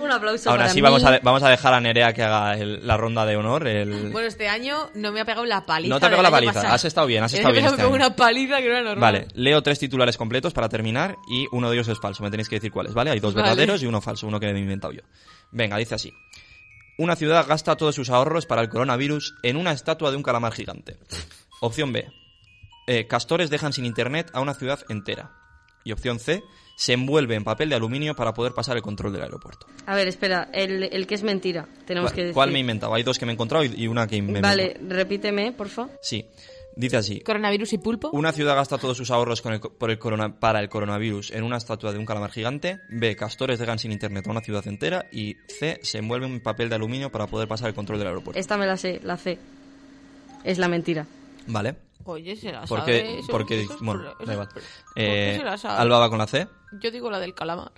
Un 0.00 0.12
aplauso 0.12 0.50
Ahora 0.50 0.62
para 0.64 0.72
sí, 0.72 0.76
mí. 0.76 0.82
vamos 0.82 1.02
a, 1.04 1.18
vamos 1.20 1.42
a 1.42 1.48
dejar 1.50 1.74
a 1.74 1.80
Nerea 1.80 2.12
que 2.12 2.22
haga 2.22 2.54
el- 2.54 2.86
la 2.86 2.96
ronda 2.96 3.26
de 3.26 3.36
honor. 3.36 3.66
El... 3.66 4.10
Bueno, 4.12 4.28
este 4.28 4.48
año 4.48 4.88
no 4.94 5.10
me 5.10 5.20
ha 5.20 5.24
pegado 5.24 5.44
la 5.44 5.66
paliza. 5.66 5.92
No 5.92 5.98
te 5.98 6.06
ha 6.06 6.10
pegado 6.10 6.22
del 6.22 6.30
la 6.32 6.36
paliza, 6.36 6.52
pasado. 6.54 6.74
has 6.74 6.84
estado 6.84 7.06
bien, 7.08 7.24
has 7.24 7.32
estado 7.32 7.52
bien 7.52 7.64
este 7.64 7.76
me 7.78 7.82
año. 7.82 7.92
una 7.94 8.14
paliza 8.14 8.58
que 8.58 8.68
no 8.68 8.70
era 8.74 8.82
normal. 8.82 9.00
Vale, 9.00 9.26
leo 9.34 9.60
tres 9.64 9.80
titulares 9.80 10.16
completos 10.16 10.52
para 10.52 10.68
terminar 10.68 11.16
y 11.28 11.46
uno 11.50 11.68
de 11.68 11.74
ellos 11.76 11.88
es 11.88 11.98
falso. 11.98 12.22
Me 12.22 12.30
tenéis 12.30 12.48
que 12.48 12.56
decir 12.56 12.70
cuáles, 12.70 12.94
¿vale? 12.94 13.10
Hay 13.10 13.18
dos 13.18 13.34
Vale. 13.34 13.48
verdaderos 13.48 13.82
y 13.82 13.86
uno 13.86 14.00
falso, 14.00 14.28
uno 14.28 14.38
que 14.38 14.46
me 14.52 14.56
he 14.58 14.62
inventado 14.62 14.92
yo. 14.92 15.02
Venga, 15.50 15.76
dice 15.76 15.96
así. 15.96 16.12
Una 16.98 17.16
ciudad 17.16 17.44
gasta 17.46 17.74
todos 17.76 17.94
sus 17.96 18.08
ahorros 18.08 18.46
para 18.46 18.62
el 18.62 18.68
coronavirus 18.68 19.34
en 19.42 19.56
una 19.56 19.72
estatua 19.72 20.10
de 20.12 20.16
un 20.16 20.22
calamar 20.22 20.52
gigante. 20.52 20.96
Opción 21.60 21.92
B. 21.92 22.06
eh, 22.88 23.06
castores 23.08 23.50
dejan 23.50 23.72
sin 23.72 23.84
internet 23.84 24.30
a 24.32 24.40
una 24.40 24.54
ciudad 24.54 24.80
entera. 24.88 25.32
Y 25.84 25.92
opción 25.92 26.18
C. 26.20 26.42
Se 26.76 26.92
envuelve 26.92 27.34
en 27.36 27.42
papel 27.44 27.68
de 27.70 27.74
aluminio 27.76 28.14
para 28.14 28.34
poder 28.34 28.52
pasar 28.52 28.76
el 28.76 28.82
control 28.82 29.12
del 29.12 29.22
aeropuerto. 29.22 29.66
A 29.86 29.94
ver, 29.94 30.08
espera, 30.08 30.50
el, 30.52 30.82
el 30.84 31.06
que 31.06 31.14
es 31.14 31.22
mentira, 31.22 31.66
tenemos 31.86 32.10
que 32.12 32.16
¿Cuál, 32.16 32.24
decir. 32.26 32.34
cuál 32.34 32.50
me 32.52 32.58
he 32.58 32.60
inventado? 32.60 32.92
Hay 32.94 33.02
dos 33.02 33.18
que 33.18 33.24
me 33.24 33.32
he 33.32 33.34
encontrado 33.34 33.64
y 33.64 33.72
y 33.74 33.86
una 33.88 34.06
que 34.06 34.20
me 34.20 34.40
Vale, 34.42 34.76
repíteme, 34.86 35.52
por 35.52 35.68
favor. 35.68 35.92
Sí. 36.02 36.26
Dice 36.76 36.98
así. 36.98 37.20
Coronavirus 37.20 37.72
y 37.72 37.78
pulpo. 37.78 38.10
Una 38.12 38.32
ciudad 38.32 38.54
gasta 38.54 38.76
todos 38.76 38.98
sus 38.98 39.10
ahorros 39.10 39.40
con 39.40 39.54
el 39.54 39.60
por 39.60 39.90
el 39.90 39.98
corona- 39.98 40.38
para 40.38 40.60
el 40.60 40.68
coronavirus 40.68 41.30
en 41.30 41.44
una 41.44 41.56
estatua 41.56 41.90
de 41.92 41.98
un 41.98 42.04
calamar 42.04 42.30
gigante. 42.30 42.78
B. 42.90 43.16
Castores 43.16 43.58
dejan 43.58 43.78
sin 43.78 43.92
internet 43.92 44.26
a 44.26 44.30
una 44.30 44.42
ciudad 44.42 44.66
entera. 44.68 45.06
Y 45.10 45.36
C. 45.58 45.80
Se 45.82 45.96
envuelve 45.98 46.26
en 46.26 46.42
papel 46.42 46.68
de 46.68 46.74
aluminio 46.74 47.10
para 47.10 47.26
poder 47.26 47.48
pasar 47.48 47.68
el 47.68 47.74
control 47.74 47.98
del 47.98 48.08
aeropuerto. 48.08 48.38
Esta 48.38 48.58
me 48.58 48.66
la 48.66 48.76
sé, 48.76 49.00
la 49.02 49.16
C. 49.16 49.38
Es 50.44 50.58
la 50.58 50.68
mentira. 50.68 51.06
Vale. 51.46 51.76
Oye, 52.04 52.36
se 52.36 52.52
la 52.52 52.62
Porque, 52.66 52.98
sabe. 53.00 53.18
eso- 53.18 53.28
porque 53.32 53.60
eso 53.62 53.74
es 53.74 53.80
bueno, 53.80 54.04
da 54.24 54.32
igual. 54.32 54.48
Eh? 54.94 55.42
Alba 55.64 55.98
va 55.98 56.08
con 56.08 56.18
la 56.18 56.26
C 56.28 56.46
Yo 56.80 56.90
digo 56.92 57.10
la 57.10 57.18
del 57.18 57.34
calamar. 57.34 57.72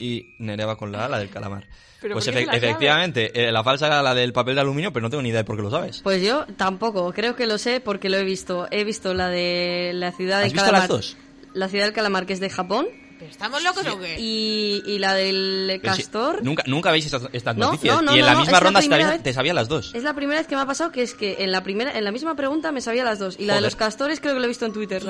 y 0.00 0.34
Nerea 0.40 0.66
va 0.66 0.76
con 0.76 0.90
la 0.90 1.04
A, 1.04 1.08
la 1.08 1.18
del 1.20 1.30
calamar. 1.30 1.64
Pero 2.00 2.14
pues 2.14 2.26
¿por 2.26 2.34
qué 2.34 2.40
efe- 2.40 2.44
se 2.44 2.46
la 2.46 2.56
efectivamente, 2.56 3.48
eh, 3.48 3.50
la 3.52 3.62
falsa 3.64 3.86
era 3.88 4.02
la 4.02 4.14
del 4.14 4.32
papel 4.32 4.54
de 4.54 4.60
aluminio, 4.60 4.92
pero 4.92 5.02
no 5.02 5.10
tengo 5.10 5.20
ni 5.22 5.30
idea 5.30 5.40
de 5.40 5.44
por 5.44 5.56
qué 5.56 5.62
lo 5.62 5.70
sabes. 5.70 6.00
Pues 6.02 6.22
yo 6.22 6.46
tampoco, 6.56 7.12
creo 7.12 7.34
que 7.34 7.46
lo 7.48 7.58
sé 7.58 7.80
porque 7.80 8.08
lo 8.08 8.16
he 8.18 8.22
visto. 8.22 8.68
He 8.70 8.84
visto 8.84 9.14
la 9.14 9.28
de 9.28 9.90
la 9.94 10.12
ciudad 10.12 10.38
del 10.38 10.46
¿Has 10.46 10.52
visto 10.52 10.70
las 10.72 10.86
dos? 10.88 11.16
La 11.54 11.68
ciudad 11.68 11.86
del 11.86 11.94
calamar 11.94 12.24
que 12.26 12.34
es 12.34 12.40
de 12.40 12.50
Japón 12.50 12.86
¿Pero 13.18 13.30
estamos 13.30 13.62
locos 13.64 13.84
o 13.86 13.98
qué? 13.98 14.16
y, 14.18 14.82
y 14.86 14.98
la 14.98 15.14
del 15.14 15.78
Pero 15.82 15.94
si- 15.94 16.02
castor. 16.02 16.42
nunca, 16.44 16.62
nunca 16.66 16.90
veis 16.92 17.04
estas, 17.06 17.22
estas 17.32 17.56
No, 17.56 17.66
noticias. 17.72 17.96
no, 17.96 18.02
no, 18.02 18.12
y 18.14 18.20
en 18.20 18.20
no, 18.20 18.26
la 18.26 18.32
no, 18.34 18.38
misma 18.40 18.52
la 18.52 18.60
ronda 18.60 18.82
sabía- 18.82 19.08
vez. 19.10 19.22
te 19.22 19.32
sabían 19.32 19.56
las 19.56 19.68
dos. 19.68 19.94
Es 19.94 20.02
la 20.04 20.14
primera 20.14 20.38
vez 20.40 20.46
que 20.46 20.54
me 20.54 20.62
ha 20.62 20.66
pasado 20.66 20.92
que 20.92 21.02
es 21.02 21.14
que 21.14 21.36
en 21.40 21.50
la 21.52 21.62
primera 21.62 21.96
en 21.98 22.04
la 22.04 22.12
misma 22.12 22.34
pregunta 22.36 22.70
me 22.72 22.80
sabía 22.80 23.04
las 23.04 23.18
dos 23.18 23.36
y 23.38 23.44
la 23.46 23.56
de 23.56 23.60
los 23.60 23.74
castores 23.76 24.20
creo 24.20 24.34
que 24.34 24.38
lo 24.40 24.44
he 24.44 24.48
visto 24.48 24.66
en 24.66 24.72
Twitter 24.72 25.02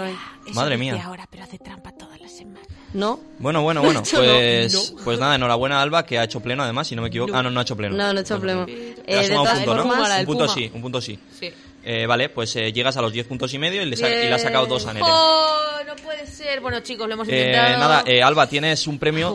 Madre 0.54 0.76
mía. 0.78 1.02
ahora, 1.04 1.26
pero 1.30 1.44
hace 1.44 1.58
trampa 1.58 1.92
todas 1.92 2.20
las 2.20 2.32
semanas. 2.36 2.66
¿No? 2.94 3.20
Bueno, 3.38 3.62
bueno, 3.62 3.82
bueno. 3.82 4.02
Pues, 4.10 4.94
pues 5.04 5.18
nada, 5.18 5.34
enhorabuena 5.34 5.82
Alba, 5.82 6.06
que 6.06 6.18
ha 6.18 6.24
hecho 6.24 6.40
pleno 6.40 6.62
además, 6.62 6.88
si 6.88 6.96
no 6.96 7.02
me 7.02 7.08
equivoco. 7.08 7.34
Ah, 7.34 7.42
no, 7.42 7.50
no 7.50 7.60
ha 7.60 7.62
hecho 7.62 7.76
pleno. 7.76 7.94
No, 7.94 8.12
no 8.14 8.18
he 8.18 8.22
hecho 8.22 8.40
pleno. 8.40 8.64
te 8.64 9.02
Eh, 9.06 9.36
un 9.36 9.44
punto, 9.46 9.74
¿no? 9.74 9.84
Un 9.84 10.24
punto 10.26 10.48
sí, 10.48 10.70
un 10.72 10.80
punto 10.82 11.00
sí. 11.02 11.18
Sí. 11.38 11.52
Eh, 11.90 12.06
vale, 12.06 12.28
pues 12.28 12.54
eh, 12.56 12.70
llegas 12.70 12.98
a 12.98 13.00
los 13.02 13.12
10 13.14 13.26
puntos 13.26 13.54
y 13.54 13.58
medio 13.58 13.80
y 13.80 13.86
le, 13.86 13.96
sa- 13.96 14.10
y 14.10 14.26
le 14.28 14.34
has 14.34 14.42
sacado 14.42 14.66
dos 14.66 14.84
a 14.86 14.92
Nerea. 14.92 15.08
¡Oh! 15.10 15.54
No 15.86 15.96
puede 15.96 16.26
ser. 16.26 16.60
Bueno, 16.60 16.80
chicos, 16.80 17.06
lo 17.08 17.14
hemos 17.14 17.26
Eh, 17.28 17.38
intentado. 17.46 17.78
nada, 17.78 18.02
eh, 18.06 18.22
Alba, 18.22 18.46
tienes 18.46 18.86
un 18.86 18.96
Ha 18.96 18.98
premio, 18.98 19.30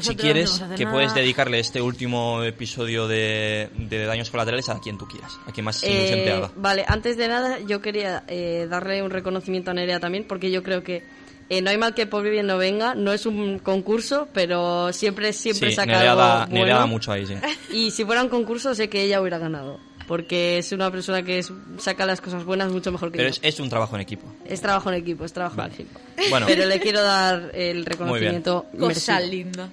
si 0.00 0.10
no 0.10 0.16
quieres, 0.16 0.62
que 0.74 0.84
nada. 0.84 0.94
puedes 0.96 1.14
dedicarle 1.14 1.58
este 1.58 1.82
último 1.82 2.42
episodio 2.44 3.06
de, 3.06 3.68
de 3.76 4.06
Daños 4.06 4.30
Colaterales 4.30 4.70
a 4.70 4.80
quien 4.80 4.96
tú 4.96 5.06
quieras, 5.06 5.32
a 5.46 5.52
quien 5.52 5.66
más 5.66 5.82
ilusión 5.84 6.20
te 6.20 6.32
haga. 6.32 6.50
vale, 6.56 6.86
antes 6.88 7.18
de 7.18 7.28
nada 7.28 7.58
yo 7.60 7.82
quería 7.82 8.24
eh, 8.26 8.66
darle 8.70 9.02
un 9.02 9.10
reconocimiento 9.10 9.70
a 9.70 9.74
Nerea 9.74 10.00
también 10.00 10.24
porque 10.26 10.50
yo 10.50 10.62
creo 10.62 10.82
que 10.82 11.02
eh, 11.50 11.60
no 11.60 11.68
hay 11.68 11.76
mal 11.76 11.94
que 11.94 12.06
por 12.06 12.22
bien 12.22 12.46
no 12.46 12.56
venga, 12.56 12.94
no 12.94 13.12
es 13.12 13.26
un 13.26 13.58
concurso, 13.58 14.28
pero 14.32 14.92
siempre 14.94 15.34
siempre 15.34 15.68
Sí, 15.70 15.76
saca 15.76 15.92
Nerea 15.92 16.12
algo 16.12 16.22
da, 16.22 16.46
Nerea 16.46 16.60
bueno. 16.62 16.78
da 16.78 16.86
mucho 16.86 17.12
ahí, 17.12 17.26
sí. 17.26 17.34
Y 17.70 17.90
si 17.90 18.06
fuera 18.06 18.22
un 18.22 18.30
concurso 18.30 18.74
sé 18.74 18.88
que 18.88 19.02
ella 19.02 19.20
hubiera 19.20 19.36
ganado, 19.38 19.78
porque 20.08 20.58
es 20.58 20.72
una 20.72 20.90
persona 20.90 21.22
que 21.22 21.38
es- 21.38 21.52
saca 21.78 22.04
las 22.06 22.20
cosas 22.20 22.44
buenas 22.44 22.72
mucho 22.72 22.90
mejor 22.90 23.12
que 23.12 23.18
Pero 23.18 23.28
yo. 23.28 23.34
es, 23.40 23.54
es 23.54 23.60
un 23.60 23.68
trabajo 23.68 23.94
en 23.94 24.00
equipo. 24.02 24.26
Es 24.44 24.60
trabajo 24.60 24.88
en 24.90 24.96
equipo, 24.96 25.24
es 25.24 25.32
trabajo 25.32 25.56
Vale. 25.56 25.74
en 25.74 25.80
equipo. 25.82 26.00
Bueno. 26.30 26.46
Pero 26.48 26.66
le 26.66 26.80
quiero 26.80 27.02
dar 27.02 27.52
el 27.54 27.84
reconocimiento 27.86 28.66
Cosa 28.76 29.20
linda. 29.20 29.68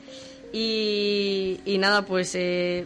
Y, 0.53 1.59
y 1.65 1.77
nada, 1.79 2.03
pues 2.05 2.31
eh, 2.35 2.85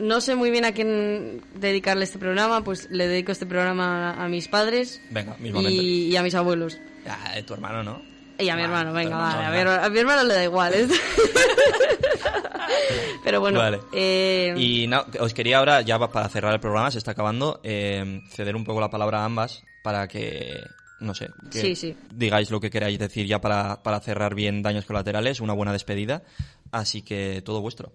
no 0.00 0.20
sé 0.20 0.34
muy 0.34 0.50
bien 0.50 0.64
a 0.64 0.72
quién 0.72 1.42
dedicarle 1.54 2.04
este 2.04 2.18
programa, 2.18 2.62
pues 2.64 2.88
le 2.90 3.06
dedico 3.08 3.32
este 3.32 3.46
programa 3.46 4.12
a, 4.12 4.24
a 4.24 4.28
mis 4.28 4.48
padres 4.48 5.00
Venga, 5.10 5.36
y, 5.42 6.06
y 6.06 6.16
a 6.16 6.22
mis 6.22 6.34
abuelos. 6.34 6.78
Ah, 7.06 7.34
tu 7.46 7.54
hermano, 7.54 7.82
¿no? 7.82 8.02
Y 8.38 8.48
a 8.48 8.56
mi 8.56 8.62
hermano, 8.62 8.92
venga, 8.92 9.16
vale, 9.16 9.44
a, 9.46 9.50
mi, 9.50 9.56
hermano- 9.58 9.84
a 9.84 9.88
mi 9.88 9.98
hermano 9.98 10.24
le 10.24 10.34
da 10.34 10.44
igual. 10.44 10.74
¿eh? 10.74 10.88
Pero 13.24 13.40
bueno, 13.40 13.58
Vale. 13.58 13.80
eh, 13.92 14.54
Y 14.56 14.86
no, 14.86 15.04
os 15.20 15.34
quería 15.34 15.58
ahora, 15.58 15.80
ya 15.82 15.98
pa- 15.98 16.10
para 16.12 16.28
cerrar 16.28 16.52
el 16.54 16.60
programa, 16.60 16.90
se 16.90 16.98
está 16.98 17.12
acabando, 17.12 17.60
eh, 17.64 18.22
ceder 18.28 18.54
un 18.56 18.64
poco 18.64 18.80
la 18.80 18.90
palabra 18.90 19.20
a 19.22 19.24
ambas 19.24 19.64
para 19.82 20.06
que, 20.06 20.64
no 21.00 21.14
sé, 21.14 21.30
que 21.50 21.60
Sí, 21.60 21.76
sí. 21.76 21.96
digáis 22.12 22.50
lo 22.50 22.60
que 22.60 22.70
queráis 22.70 22.98
decir 22.98 23.26
ya 23.26 23.40
para, 23.40 23.82
para 23.82 24.00
cerrar 24.00 24.34
bien 24.34 24.62
daños 24.62 24.84
colaterales, 24.84 25.40
una 25.40 25.52
buena 25.54 25.72
despedida. 25.72 26.22
Así 26.72 27.02
que 27.02 27.42
todo 27.44 27.60
vuestro. 27.60 27.92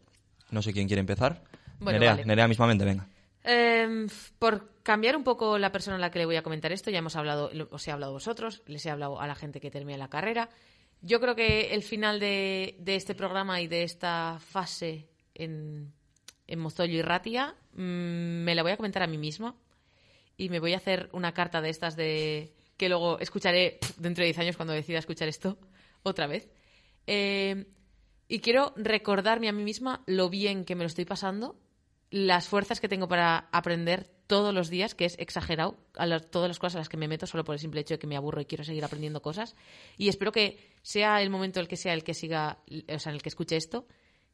No 0.49 0.61
sé 0.61 0.73
quién 0.73 0.87
quiere 0.87 0.99
empezar. 1.01 1.41
Bueno, 1.79 1.99
Nerea, 1.99 2.11
vale. 2.13 2.25
Nerea 2.25 2.47
mismamente, 2.47 2.83
venga. 2.85 3.07
Eh, 3.43 4.07
por 4.37 4.69
cambiar 4.83 5.15
un 5.15 5.23
poco 5.23 5.57
la 5.57 5.71
persona 5.71 5.97
a 5.97 5.99
la 5.99 6.11
que 6.11 6.19
le 6.19 6.25
voy 6.25 6.35
a 6.35 6.43
comentar 6.43 6.71
esto, 6.71 6.89
ya 6.89 6.99
hemos 6.99 7.15
hablado, 7.15 7.51
os 7.69 7.87
he 7.87 7.91
hablado 7.91 8.13
vosotros, 8.13 8.63
les 8.65 8.85
he 8.85 8.89
hablado 8.89 9.19
a 9.19 9.27
la 9.27 9.35
gente 9.35 9.59
que 9.59 9.71
termina 9.71 9.97
la 9.97 10.09
carrera. 10.09 10.49
Yo 11.01 11.19
creo 11.19 11.35
que 11.35 11.73
el 11.73 11.83
final 11.83 12.19
de, 12.19 12.75
este 12.85 13.15
programa 13.15 13.61
y 13.61 13.67
de 13.67 13.83
esta 13.83 14.37
fase 14.39 15.09
en, 15.33 15.93
en 16.47 16.59
Mozoyo 16.59 16.99
y 16.99 17.01
Ratia 17.01 17.55
mm, 17.73 18.43
me 18.43 18.55
la 18.55 18.63
voy 18.63 18.71
a 18.71 18.77
comentar 18.77 19.03
a 19.03 19.07
mí 19.07 19.17
misma 19.17 19.55
y 20.37 20.49
me 20.49 20.59
voy 20.59 20.73
a 20.73 20.77
hacer 20.77 21.09
una 21.13 21.33
carta 21.33 21.61
de 21.61 21.69
estas 21.69 21.95
de 21.95 22.53
que 22.77 22.89
luego 22.89 23.19
escucharé 23.19 23.79
dentro 23.97 24.23
de 24.23 24.27
10 24.27 24.39
años 24.39 24.57
cuando 24.57 24.73
decida 24.73 24.99
escuchar 24.99 25.27
esto 25.27 25.57
otra 26.03 26.27
vez. 26.27 26.49
Eh, 27.07 27.65
y 28.27 28.39
quiero 28.39 28.73
recordarme 28.77 29.49
a 29.49 29.51
mí 29.51 29.63
misma 29.63 30.03
lo 30.05 30.29
bien 30.29 30.65
que 30.65 30.75
me 30.75 30.83
lo 30.83 30.87
estoy 30.87 31.05
pasando, 31.05 31.59
las 32.09 32.47
fuerzas 32.47 32.79
que 32.79 32.87
tengo 32.87 33.07
para 33.07 33.49
aprender 33.51 34.09
todos 34.31 34.53
los 34.53 34.69
días, 34.69 34.95
que 34.95 35.03
es 35.03 35.17
exagerado, 35.19 35.75
a 35.95 36.05
las- 36.05 36.31
todas 36.31 36.47
las 36.47 36.57
cosas 36.57 36.75
a 36.75 36.79
las 36.79 36.87
que 36.87 36.95
me 36.95 37.09
meto 37.09 37.27
solo 37.27 37.43
por 37.43 37.53
el 37.55 37.59
simple 37.59 37.81
hecho 37.81 37.95
de 37.95 37.99
que 37.99 38.07
me 38.07 38.15
aburro 38.15 38.39
y 38.39 38.45
quiero 38.45 38.63
seguir 38.63 38.85
aprendiendo 38.85 39.21
cosas. 39.21 39.57
Y 39.97 40.07
espero 40.07 40.31
que 40.31 40.57
sea 40.83 41.21
el 41.21 41.29
momento 41.29 41.59
el 41.59 41.67
que 41.67 41.75
sea 41.75 41.93
el 41.93 42.05
que 42.05 42.13
siga, 42.13 42.59
o 42.87 42.97
sea, 42.99 43.09
en 43.09 43.15
el 43.17 43.21
que 43.21 43.27
escuche 43.27 43.57
esto, 43.57 43.85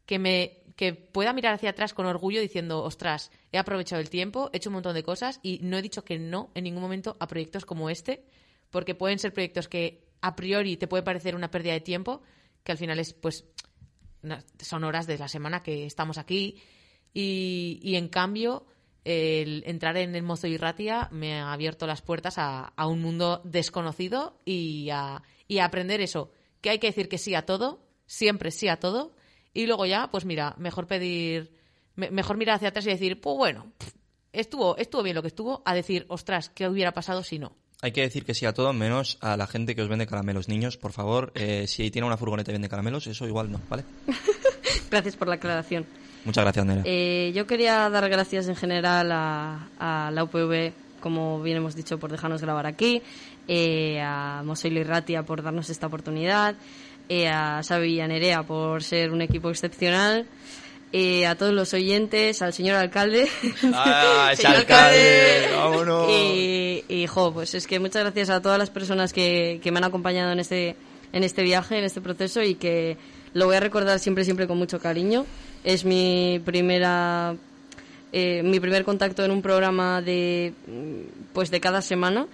que 0.05 0.19
me 0.19 0.61
que 0.75 0.93
pueda 0.93 1.33
mirar 1.33 1.55
hacia 1.55 1.71
atrás 1.71 1.95
con 1.95 2.05
orgullo 2.05 2.39
diciendo, 2.39 2.83
ostras, 2.83 3.31
he 3.51 3.57
aprovechado 3.57 3.99
el 3.99 4.11
tiempo, 4.11 4.51
he 4.53 4.57
hecho 4.57 4.69
un 4.69 4.75
montón 4.75 4.93
de 4.93 5.01
cosas 5.01 5.39
y 5.41 5.57
no 5.63 5.75
he 5.77 5.81
dicho 5.81 6.03
que 6.05 6.19
no 6.19 6.51
en 6.53 6.65
ningún 6.65 6.83
momento 6.83 7.17
a 7.19 7.25
proyectos 7.27 7.65
como 7.65 7.89
este, 7.89 8.23
porque 8.69 8.93
pueden 8.93 9.17
ser 9.17 9.33
proyectos 9.33 9.67
que 9.67 10.05
a 10.21 10.35
priori 10.35 10.77
te 10.77 10.87
puede 10.87 11.01
parecer 11.01 11.35
una 11.35 11.49
pérdida 11.49 11.73
de 11.73 11.81
tiempo, 11.81 12.21
que 12.63 12.71
al 12.71 12.77
final 12.77 12.99
es 12.99 13.13
pues 13.13 13.45
son 14.59 14.83
horas 14.83 15.07
de 15.07 15.17
la 15.17 15.27
semana 15.27 15.63
que 15.63 15.85
estamos 15.87 16.19
aquí 16.19 16.61
y, 17.13 17.79
y, 17.81 17.95
en 17.95 18.09
cambio 18.09 18.65
el 19.07 19.63
entrar 19.65 19.95
en 19.97 20.15
el 20.15 20.23
Mozo 20.23 20.47
y 20.47 20.57
Ratia 20.57 21.07
me 21.11 21.39
ha 21.39 21.53
abierto 21.53 21.87
las 21.87 22.01
puertas 22.01 22.37
a, 22.37 22.73
a 22.75 22.87
un 22.87 23.01
mundo 23.01 23.41
desconocido 23.45 24.37
y 24.45 24.89
a, 24.91 25.23
y 25.47 25.59
a 25.59 25.65
aprender 25.65 26.01
eso, 26.01 26.31
que 26.61 26.69
hay 26.71 26.79
que 26.79 26.87
decir 26.87 27.07
que 27.07 27.17
sí 27.17 27.33
a 27.35 27.45
todo, 27.45 27.79
siempre 28.05 28.51
sí 28.51 28.67
a 28.67 28.79
todo 28.79 29.15
y 29.53 29.65
luego 29.65 29.85
ya, 29.85 30.09
pues 30.11 30.25
mira, 30.25 30.55
mejor 30.57 30.87
pedir, 30.87 31.51
me- 31.95 32.11
mejor 32.11 32.37
mirar 32.37 32.55
hacia 32.57 32.69
atrás 32.69 32.85
y 32.85 32.89
decir, 32.89 33.21
pues 33.21 33.37
bueno, 33.37 33.71
estuvo, 34.33 34.75
estuvo 34.77 35.03
bien 35.03 35.15
lo 35.15 35.21
que 35.21 35.29
estuvo, 35.29 35.61
a 35.65 35.73
decir, 35.73 36.05
ostras, 36.09 36.49
¿qué 36.49 36.67
hubiera 36.67 36.93
pasado 36.93 37.23
si 37.23 37.39
no? 37.39 37.55
Hay 37.81 37.91
que 37.91 38.01
decir 38.01 38.25
que 38.25 38.33
sí 38.33 38.45
a 38.45 38.53
todo, 38.53 38.73
menos 38.73 39.17
a 39.21 39.37
la 39.37 39.45
gente 39.47 39.75
que 39.75 39.83
os 39.83 39.87
vende 39.87 40.07
caramelos. 40.07 40.47
Niños, 40.49 40.77
por 40.77 40.93
favor, 40.93 41.31
eh, 41.35 41.65
si 41.67 41.91
tiene 41.91 42.07
una 42.07 42.17
furgoneta 42.17 42.49
y 42.51 42.53
vende 42.53 42.69
caramelos, 42.69 43.05
eso 43.07 43.27
igual 43.27 43.51
no, 43.51 43.61
¿vale? 43.69 43.83
gracias 44.89 45.15
por 45.15 45.27
la 45.27 45.35
aclaración. 45.35 45.85
Muchas 46.27 46.43
gracias, 46.43 46.65
Nerea. 46.65 46.83
Eh, 46.85 47.31
yo 47.33 47.47
quería 47.47 47.89
dar 47.89 48.09
gracias 48.09 48.49
en 48.49 48.57
general 48.57 49.13
a, 49.13 49.69
a 49.79 50.11
la 50.11 50.25
UPV, 50.25 50.73
como 50.99 51.41
bien 51.41 51.55
hemos 51.55 51.73
dicho, 51.73 51.97
por 51.99 52.11
dejarnos 52.11 52.41
grabar 52.41 52.65
aquí, 52.65 53.01
eh, 53.47 54.01
a 54.01 54.41
Mosoilo 54.43 54.81
y 54.81 54.83
Ratia 54.83 55.23
por 55.23 55.41
darnos 55.41 55.69
esta 55.69 55.87
oportunidad, 55.87 56.55
eh, 57.07 57.29
a 57.29 57.61
Xavi 57.65 57.93
y 57.93 58.01
a 58.01 58.09
Nerea 58.09 58.43
por 58.43 58.83
ser 58.83 59.13
un 59.13 59.21
equipo 59.21 59.49
excepcional, 59.49 60.27
eh, 60.91 61.25
a 61.25 61.35
todos 61.35 61.53
los 61.53 61.73
oyentes, 61.73 62.41
al 62.41 62.51
señor 62.51 62.75
alcalde. 62.75 63.29
¡Ah, 63.73 64.31
Señor 64.35 64.57
alcalde! 64.57 65.47
¡Vámonos! 65.55 66.09
Y, 66.09 66.83
y, 66.89 67.07
jo, 67.07 67.33
pues 67.33 67.53
es 67.55 67.67
que 67.67 67.79
muchas 67.79 68.03
gracias 68.03 68.29
a 68.29 68.41
todas 68.41 68.59
las 68.59 68.69
personas 68.69 69.13
que, 69.13 69.61
que 69.63 69.71
me 69.71 69.77
han 69.77 69.85
acompañado 69.85 70.33
en 70.33 70.41
este, 70.41 70.75
en 71.13 71.23
este 71.23 71.43
viaje, 71.43 71.77
en 71.77 71.85
este 71.85 72.01
proceso 72.01 72.41
y 72.41 72.55
que 72.55 72.97
lo 73.37 73.45
voy 73.45 73.55
a 73.55 73.59
recordar 73.59 73.99
siempre, 73.99 74.23
siempre 74.23 74.47
con 74.47 74.57
mucho 74.57 74.79
cariño. 74.79 75.25
Es 75.63 75.85
mi 75.85 76.41
primera, 76.43 77.35
eh, 78.11 78.41
mi 78.43 78.59
primer 78.59 78.83
contacto 78.83 79.23
en 79.23 79.31
un 79.31 79.41
programa 79.43 80.01
de, 80.01 80.53
mm, 80.65 81.33
pues 81.33 81.51
de 81.51 81.59
cada 81.59 81.81
semana 81.81 82.27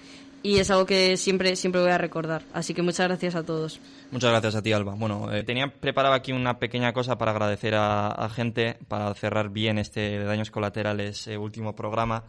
y 0.44 0.60
es 0.60 0.72
algo 0.72 0.86
que 0.86 1.18
siempre, 1.18 1.56
siempre 1.58 1.82
voy 1.82 1.92
a 1.92 1.98
recordar. 1.98 2.44
Así 2.54 2.74
que 2.74 2.82
muchas 2.82 3.08
gracias 3.08 3.36
a 3.36 3.44
todos. 3.44 3.82
Muchas 4.12 4.32
gracias 4.32 4.56
a 4.56 4.62
ti, 4.62 4.72
Alba. 4.72 4.94
Bueno, 4.96 5.34
eh, 5.34 5.44
tenía 5.44 5.68
preparado 5.68 6.14
aquí 6.14 6.32
una 6.32 6.58
pequeña 6.58 6.94
cosa 6.94 7.18
para 7.18 7.32
agradecer 7.32 7.74
a, 7.76 8.30
gente, 8.34 8.78
para 8.88 9.14
cerrar 9.14 9.50
bien 9.50 9.78
este 9.78 10.00
de 10.20 10.24
Daños 10.24 10.52
Colaterales 10.52 11.28
eh, 11.28 11.38
último 11.38 11.76
programa, 11.76 12.24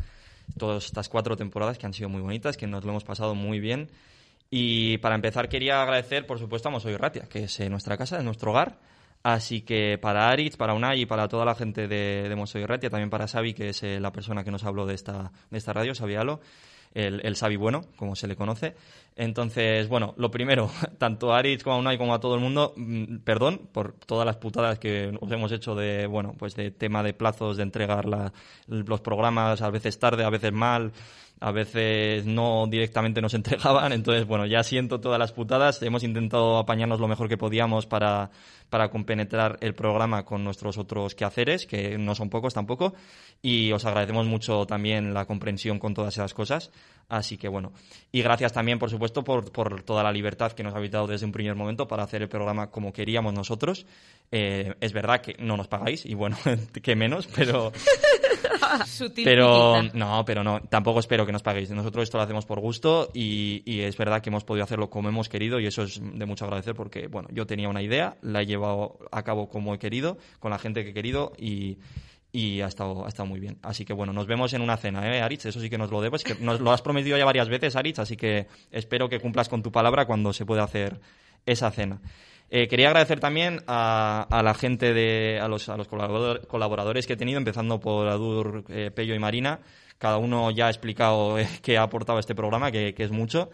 todas 0.59 0.85
estas 0.87 1.09
cuatro 1.09 1.37
temporadas 1.37 1.79
que 1.79 1.87
han 1.87 1.95
sido 1.95 2.09
muy 2.09 2.23
bonitas, 2.23 2.57
que 2.57 2.67
nos 2.67 2.85
lo 2.85 2.91
hemos 2.91 3.05
pasado 3.05 3.37
muy 3.37 3.61
bien. 3.61 3.89
Y 4.57 4.99
para 4.99 5.17
empezar 5.17 5.49
quería 5.49 5.83
agradecer, 5.83 6.27
por 6.29 6.39
supuesto, 6.39 6.69
a 6.69 6.71
Mosoy 6.71 6.97
Ratia, 6.97 7.23
que 7.29 7.43
es 7.43 7.59
eh, 7.59 7.69
nuestra 7.69 7.97
casa, 7.97 8.19
es 8.19 8.23
nuestro 8.25 8.53
hogar. 8.53 8.79
Así 9.25 9.63
que 9.63 9.99
para 10.01 10.29
Aritz, 10.31 10.57
para 10.57 10.75
Unai 10.75 11.01
y 11.01 11.07
para 11.07 11.27
toda 11.27 11.45
la 11.45 11.57
gente 11.57 11.89
de, 11.89 12.29
de 12.29 12.37
Mosoy 12.37 12.65
Ratia, 12.65 12.89
también 12.89 13.11
para 13.11 13.27
Xavi, 13.27 13.53
que 13.53 13.71
es 13.71 13.83
eh, 13.83 13.99
la 13.99 14.13
persona 14.13 14.45
que 14.45 14.53
nos 14.53 14.63
habló 14.63 14.87
de 14.87 14.95
esta, 14.95 15.33
de 15.51 15.59
esta 15.59 15.73
radio, 15.73 15.93
Xavi 15.93 16.15
Alo, 16.15 16.41
el, 16.93 17.21
el 17.25 17.35
Xavi 17.35 17.57
bueno, 17.57 17.81
como 17.97 18.15
se 18.15 18.29
le 18.29 18.37
conoce. 18.37 18.77
Entonces, 19.17 19.89
bueno, 19.89 20.15
lo 20.19 20.31
primero, 20.31 20.71
tanto 20.99 21.33
a 21.35 21.39
Aritz 21.39 21.65
como 21.65 21.75
a 21.75 21.79
Unai 21.81 21.99
como 21.99 22.15
a 22.15 22.21
todo 22.21 22.37
el 22.37 22.41
mundo, 22.41 22.75
mm, 22.77 23.17
perdón 23.25 23.69
por 23.73 23.95
todas 23.95 24.25
las 24.25 24.37
putadas 24.37 24.79
que 24.79 25.11
os 25.21 25.33
hemos 25.33 25.51
hecho 25.51 25.75
de, 25.75 26.07
bueno, 26.07 26.35
pues 26.39 26.55
de 26.55 26.71
tema 26.71 27.03
de 27.03 27.13
plazos, 27.13 27.57
de 27.57 27.65
entregar 27.65 28.05
la- 28.05 28.33
los 28.69 29.01
programas, 29.01 29.63
a 29.63 29.71
veces 29.71 29.99
tarde, 29.99 30.23
a 30.23 30.31
veces 30.31 30.53
mal, 30.53 30.93
a 31.41 31.53
veces 31.53 32.25
no 32.27 32.67
directamente 32.69 33.21
nos 33.21 33.35
entregaban, 33.35 33.93
entonces 33.93 34.27
bueno, 34.27 34.47
ya 34.47 34.63
siento 34.63 35.01
todas 35.01 35.19
las 35.19 35.33
putadas, 35.33 35.83
hemos 35.83 36.03
intentado 36.03 36.59
apañarnos 36.59 37.01
lo 37.01 37.09
mejor 37.09 37.29
que 37.29 37.37
podíamos 37.37 37.87
para, 37.87 38.31
para 38.71 38.91
compenetrar 38.91 39.59
el 39.61 39.75
programa 39.75 40.25
con 40.25 40.45
nuestros 40.45 40.79
otros 40.79 41.15
quehaceres, 41.15 41.67
que 41.67 41.99
no 41.99 42.15
son 42.15 42.31
pocos 42.31 42.55
tampoco, 42.55 42.95
y 43.43 43.73
os 43.73 43.85
agradecemos 43.85 44.27
mucho 44.27 44.67
también 44.67 45.13
la 45.13 45.27
comprensión 45.27 45.79
con 45.79 45.95
todas 45.95 46.15
esas 46.15 46.35
cosas, 46.35 46.71
así 47.09 47.37
que 47.37 47.49
bueno, 47.49 47.73
y 48.13 48.23
gracias 48.23 48.53
también 48.53 48.79
por 48.79 48.91
supuesto 48.91 49.23
por, 49.25 49.53
por 49.53 49.83
toda 49.83 50.03
la 50.03 50.13
libertad 50.13 50.53
que 50.53 50.63
nos 50.63 50.75
habéis 50.75 50.93
dado 50.93 51.07
desde 51.07 51.27
un 51.27 51.33
primer 51.33 51.55
momento 51.55 51.87
para 51.87 52.05
hacer 52.05 52.23
el 52.23 52.29
programa 52.29 52.71
como 52.71 52.93
queríamos 52.93 53.35
nosotros, 53.35 53.87
Eh, 54.31 54.75
es 54.81 54.93
verdad 54.93 55.21
que 55.21 55.37
no 55.39 55.57
nos 55.57 55.69
pagáis, 55.69 56.05
y 56.05 56.15
bueno, 56.15 56.37
que 56.83 56.97
menos, 56.97 57.29
pero... 57.35 57.73
Sutil 58.87 59.25
Pero 59.25 59.83
no, 59.95 60.25
pero 60.25 60.45
no, 60.45 60.61
tampoco 60.61 61.01
espero 61.01 61.27
que 61.27 61.33
nos 61.33 61.43
paguéis. 61.43 61.71
Nosotros 61.71 62.05
esto 62.05 62.19
lo 62.19 62.25
hacemos 62.25 62.47
por 62.47 62.61
gusto 62.61 63.09
y, 63.13 63.63
y 63.65 63.81
es 63.81 63.97
verdad 63.97 64.23
que 64.23 64.31
hemos 64.31 64.45
podido 64.45 64.65
hacerlo 64.65 64.91
como 64.91 65.09
hemos 65.09 65.29
querido 65.29 65.61
y 65.61 65.67
eso 65.67 65.83
es 65.83 66.01
de 66.03 66.27
mucho 66.27 66.45
agradecer 66.45 66.75
porque, 66.75 67.07
bueno, 67.09 67.29
yo 67.33 67.47
tenía 67.47 67.69
una 67.69 67.83
idea, 67.83 68.17
la 68.23 68.43
he 68.43 68.47
llevado 68.47 68.99
a 69.11 69.23
cabo 69.23 69.49
como 69.49 69.75
he 69.75 69.79
querido, 69.79 70.19
con 70.41 70.51
la 70.51 70.59
gente 70.59 70.85
que 70.85 70.91
he 70.91 70.95
querido 70.95 71.33
y, 71.39 71.79
y 72.35 72.63
ha, 72.63 72.67
estado, 72.67 73.05
ha 73.05 73.09
estado 73.09 73.27
muy 73.27 73.39
bien. 73.39 73.59
Así 73.63 73.85
que, 73.85 73.93
bueno, 73.93 74.13
nos 74.13 74.27
vemos 74.27 74.53
en 74.55 74.61
una 74.61 74.77
cena, 74.77 75.07
¿eh, 75.17 75.23
Aritz? 75.23 75.47
Eso 75.47 75.61
sí 75.61 75.71
que 75.71 75.79
nos 75.79 75.93
lo 75.93 76.03
debo. 76.03 76.17
Es 76.17 76.25
que 76.25 76.35
nos 76.35 76.61
lo 76.61 76.73
has 76.73 76.83
prometido 76.83 77.17
ya 77.17 77.25
varias 77.25 77.49
veces, 77.49 77.77
Aritz, 77.77 78.01
así 78.01 78.17
que 78.17 78.49
espero 78.73 79.09
que 79.09 79.21
cumplas 79.21 79.49
con 79.49 79.63
tu 79.63 79.71
palabra 79.71 80.05
cuando 80.05 80.33
se 80.33 80.45
pueda 80.45 80.65
hacer 80.65 81.01
esa 81.47 81.71
cena. 81.71 82.01
Eh, 82.51 82.69
quería 82.69 82.89
agradecer 82.89 83.19
también 83.21 83.61
a, 83.67 84.27
a 84.31 84.43
la 84.43 84.55
gente 84.55 84.93
de, 84.95 85.41
a 85.41 85.49
los, 85.49 85.69
a 85.69 85.77
los 85.77 85.89
colaborador- 85.89 86.47
colaboradores 86.47 87.07
que 87.07 87.15
he 87.15 87.17
tenido, 87.17 87.39
empezando 87.39 87.81
por 87.81 88.07
Adur, 88.09 88.65
eh, 88.69 88.91
Pello 88.95 89.15
y 89.15 89.19
Marina. 89.19 89.61
Cada 89.99 90.19
uno 90.19 90.51
ya 90.51 90.67
ha 90.67 90.71
explicado 90.71 91.39
eh, 91.39 91.49
ha 91.79 91.83
aportado 91.83 92.19
a 92.19 92.21
este 92.21 92.35
programa, 92.35 92.71
que, 92.71 92.95
que 92.95 93.05
es 93.05 93.11
mucho. 93.11 93.51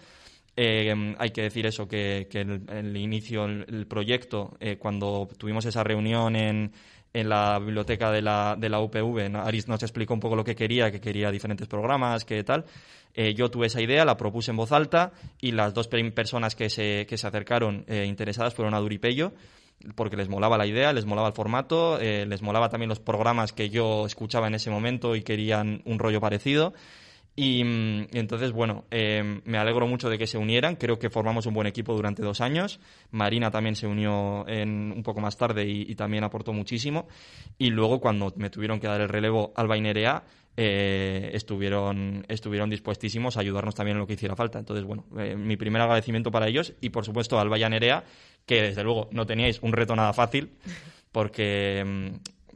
Eh, 0.57 1.15
hay 1.19 1.31
que 1.31 1.43
decir 1.43 1.65
eso, 1.67 1.89
que, 1.89 2.27
que 2.31 2.41
el, 2.41 2.62
el 2.69 2.97
inicio, 2.97 3.45
el, 3.47 3.65
el 3.69 3.87
proyecto, 3.87 4.57
eh, 4.61 4.77
cuando 4.77 5.29
tuvimos 5.39 5.65
esa 5.65 5.83
reunión 5.85 6.37
en, 6.37 6.73
en 7.12 7.28
la 7.28 7.59
biblioteca 7.59 8.11
de 8.11 8.23
la, 8.23 8.57
de 8.59 8.69
la 8.69 8.81
UPV. 8.81 9.37
Aris 9.37 9.69
nos 9.69 9.82
explicó 9.82 10.15
un 10.15 10.20
poco 10.20 10.37
lo 10.37 10.45
que 10.45 10.55
quería, 10.55 10.91
que 10.91 11.01
quería 11.01 11.31
diferentes 11.31 11.66
programas, 11.69 12.24
que 12.24 12.43
tal. 12.45 12.65
Eh, 13.15 13.35
yo 13.35 13.51
tuve 13.51 13.66
esa 13.66 13.81
idea, 13.81 14.05
la 14.05 14.16
propuse 14.16 14.53
en 14.53 14.57
voz 14.57 14.70
alta 14.70 15.12
y 15.41 15.53
las 15.53 15.74
dos 15.74 15.89
personas 15.89 16.55
que 16.55 16.70
se, 16.70 17.07
que 17.09 17.19
se 17.19 17.27
acercaron 17.27 17.85
eh, 17.89 18.05
interesadas 18.07 18.55
fueron 18.55 18.74
Adur 18.74 18.93
y 18.93 18.99
Pello 18.99 19.32
porque 19.95 20.16
les 20.16 20.28
molaba 20.28 20.59
la 20.59 20.66
idea, 20.66 20.93
les 20.93 21.07
molaba 21.07 21.28
el 21.28 21.35
formato, 21.35 21.99
eh, 22.01 22.27
les 22.27 22.43
molaba 22.43 22.69
también 22.69 22.89
los 22.89 23.01
programas 23.01 23.53
que 23.53 23.70
yo 23.70 24.07
escuchaba 24.07 24.47
en 24.47 24.55
ese 24.55 24.70
momento 24.70 25.16
y 25.16 25.23
querían 25.23 25.82
un 25.85 25.99
rollo 25.99 26.20
parecido. 26.20 26.74
Y, 27.36 27.65
mm, 27.65 28.09
y 28.12 28.19
entonces, 28.19 28.52
bueno, 28.52 28.85
eh, 28.90 29.40
me 29.44 29.59
alegro 29.59 29.86
mucho 29.86 30.11
de 30.11 30.19
que 30.19 30.27
se 30.27 30.39
unieran. 30.39 30.77
Creo 30.77 30.98
que 30.98 31.11
formamos 31.11 31.47
un 31.47 31.55
buen 31.55 31.66
equipo 31.66 31.94
durante 31.94 32.23
dos 32.23 32.40
años. 32.40 32.81
Marina 33.11 33.51
también 33.51 33.77
se 33.77 33.86
unió 33.86 34.47
en, 34.48 34.93
un 34.93 35.02
poco 35.02 35.20
más 35.20 35.36
tarde 35.36 35.66
y, 35.66 35.94
también 35.94 36.24
aportó 36.24 36.52
muchísimo. 36.52 37.09
Y 37.59 37.70
luego, 37.70 38.01
cuando 38.01 38.32
me 38.36 38.51
tuvieron 38.51 38.81
que 38.81 38.86
dar 38.86 39.01
el 39.01 39.09
relevo 39.09 39.52
Alba 39.57 39.77
y 39.77 39.81
Nerea, 39.81 40.24
eh, 40.57 41.31
estuvieron, 41.32 42.24
estuvieron 42.28 42.69
dispuestísimos 42.69 43.36
a 43.36 43.40
ayudarnos 43.40 43.74
también 43.74 43.97
en 43.97 44.01
lo 44.01 44.07
que 44.07 44.15
hiciera 44.15 44.36
falta. 44.36 44.59
Entonces, 44.59 44.85
bueno, 44.85 45.07
eh, 45.19 45.36
mi 45.36 45.57
primer 45.57 45.81
agradecimiento 45.82 46.31
para 46.31 46.48
ellos 46.48 46.74
y, 46.81 46.90
por 46.90 47.05
supuesto, 47.05 47.39
a 47.39 47.43
Alba 47.43 47.59
y 47.59 47.62
a 47.62 47.69
Nerea, 47.69 48.05
que 48.44 48.62
desde 48.62 48.82
luego 48.82 49.09
no 49.12 49.27
teníais 49.27 49.62
un 49.62 49.73
reto 49.73 49.94
nada 49.94 50.12
fácil, 50.12 50.51
porque, 51.12 51.85
mm, 51.86 52.09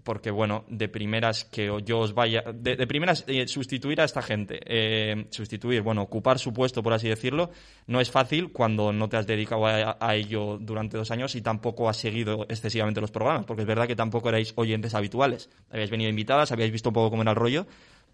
porque 0.04 0.30
bueno, 0.30 0.64
de 0.68 0.88
primeras 0.88 1.44
que 1.44 1.70
yo 1.84 1.98
os 1.98 2.14
vaya, 2.14 2.44
de, 2.52 2.86
primeras 2.86 3.24
eh, 3.26 3.48
sustituir 3.48 4.00
a 4.02 4.04
esta 4.04 4.20
gente, 4.20 4.60
eh, 4.66 5.26
sustituir, 5.30 5.80
bueno, 5.80 6.02
ocupar 6.02 6.38
su 6.38 6.52
puesto, 6.52 6.82
por 6.82 6.92
así 6.92 7.08
decirlo, 7.08 7.50
no 7.86 8.00
es 8.00 8.10
fácil 8.10 8.52
cuando 8.52 8.92
no 8.92 9.08
te 9.08 9.16
has 9.16 9.26
dedicado 9.26 9.66
a, 9.66 10.14
ello 10.14 10.58
durante 10.60 10.98
dos 10.98 11.10
años 11.10 11.34
y 11.34 11.40
tampoco 11.40 11.88
has 11.88 11.96
seguido 11.96 12.44
excesivamente 12.48 13.00
los 13.00 13.10
programas, 13.10 13.46
porque 13.46 13.62
es 13.62 13.66
verdad 13.66 13.86
que 13.86 13.96
tampoco 13.96 14.28
erais 14.28 14.52
oyentes 14.56 14.94
habituales, 14.94 15.48
habíais 15.70 15.90
venido 15.90 16.10
invitadas, 16.10 16.52
habíais 16.52 16.70
visto 16.70 16.90
un 16.90 16.94
poco 16.94 17.10
cómo 17.10 17.22
era 17.22 17.32
el 17.32 17.36
rollo, 17.36 17.66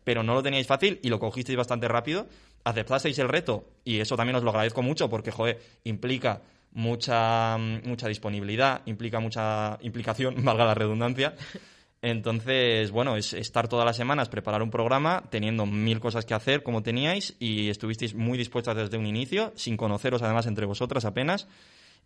pero 0.05 0.23
no 0.23 0.35
lo 0.35 0.43
teníais 0.43 0.69
fácil 0.69 1.01
y 1.03 1.09
lo 1.09 1.19
cogisteis 1.19 1.59
bastante 1.59 1.89
rápido, 1.89 2.29
aceptasteis 2.65 3.19
el 3.19 3.29
reto 3.29 3.65
y 3.85 3.99
eso 3.99 4.17
también 4.17 4.37
os 4.37 4.45
lo 4.45 4.51
agradezco 4.51 4.83
mucho 4.83 5.11
porque, 5.11 5.33
joder, 5.33 5.61
implica 5.85 6.41
mucha, 6.73 7.59
mucha 7.59 8.09
disponibilidad, 8.09 8.83
implica 8.87 9.21
mucha 9.21 9.79
implicación, 9.83 10.37
valga 10.45 10.65
la 10.65 10.75
redundancia. 10.75 11.35
Entonces, 12.03 12.91
bueno, 12.91 13.17
es 13.17 13.35
estar 13.35 13.69
todas 13.69 13.85
las 13.85 13.97
semanas, 13.97 14.31
preparar 14.31 14.63
un 14.63 14.71
programa, 14.71 15.25
teniendo 15.31 15.67
mil 15.67 16.01
cosas 16.01 16.25
que 16.25 16.33
hacer 16.33 16.63
como 16.63 16.83
teníais 16.83 17.37
y 17.39 17.69
estuvisteis 17.69 18.15
muy 18.15 18.39
dispuestas 18.39 18.77
desde 18.77 18.97
un 18.97 19.07
inicio, 19.07 19.53
sin 19.55 19.77
conoceros 19.77 20.23
además 20.23 20.47
entre 20.47 20.65
vosotras 20.65 21.05
apenas. 21.05 21.47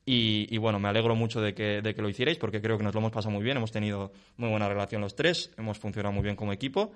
Y, 0.07 0.59
bueno, 0.59 0.79
me 0.79 0.89
alegro 0.89 1.15
mucho 1.15 1.41
de 1.41 1.55
que, 1.55 1.81
de 1.81 1.95
que 1.95 2.03
lo 2.03 2.11
hicierais 2.11 2.37
porque 2.37 2.61
creo 2.61 2.77
que 2.77 2.85
nos 2.85 2.93
lo 2.93 3.01
hemos 3.01 3.13
pasado 3.13 3.33
muy 3.33 3.43
bien, 3.43 3.57
hemos 3.57 3.73
tenido 3.73 4.13
muy 4.37 4.51
buena 4.51 4.69
relación 4.69 5.01
los 5.01 5.15
tres, 5.15 5.51
hemos 5.57 5.79
funcionado 5.79 6.13
muy 6.13 6.23
bien 6.23 6.37
como 6.37 6.53
equipo 6.53 6.93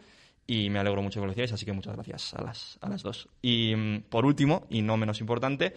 y 0.47 0.69
me 0.69 0.79
alegro 0.79 1.01
mucho 1.01 1.21
que 1.21 1.27
lo 1.27 1.33
hicierais, 1.33 1.53
así 1.53 1.65
que 1.65 1.73
muchas 1.73 1.95
gracias 1.95 2.35
a 2.35 2.43
las, 2.43 2.79
a 2.83 2.89
las 2.91 3.03
dos. 3.03 3.29
Y 3.41 3.75
mm, 3.75 4.03
por 4.11 4.27
último, 4.27 4.67
y 4.69 4.83
no 4.83 4.99
menos 4.99 5.21
importante, 5.21 5.75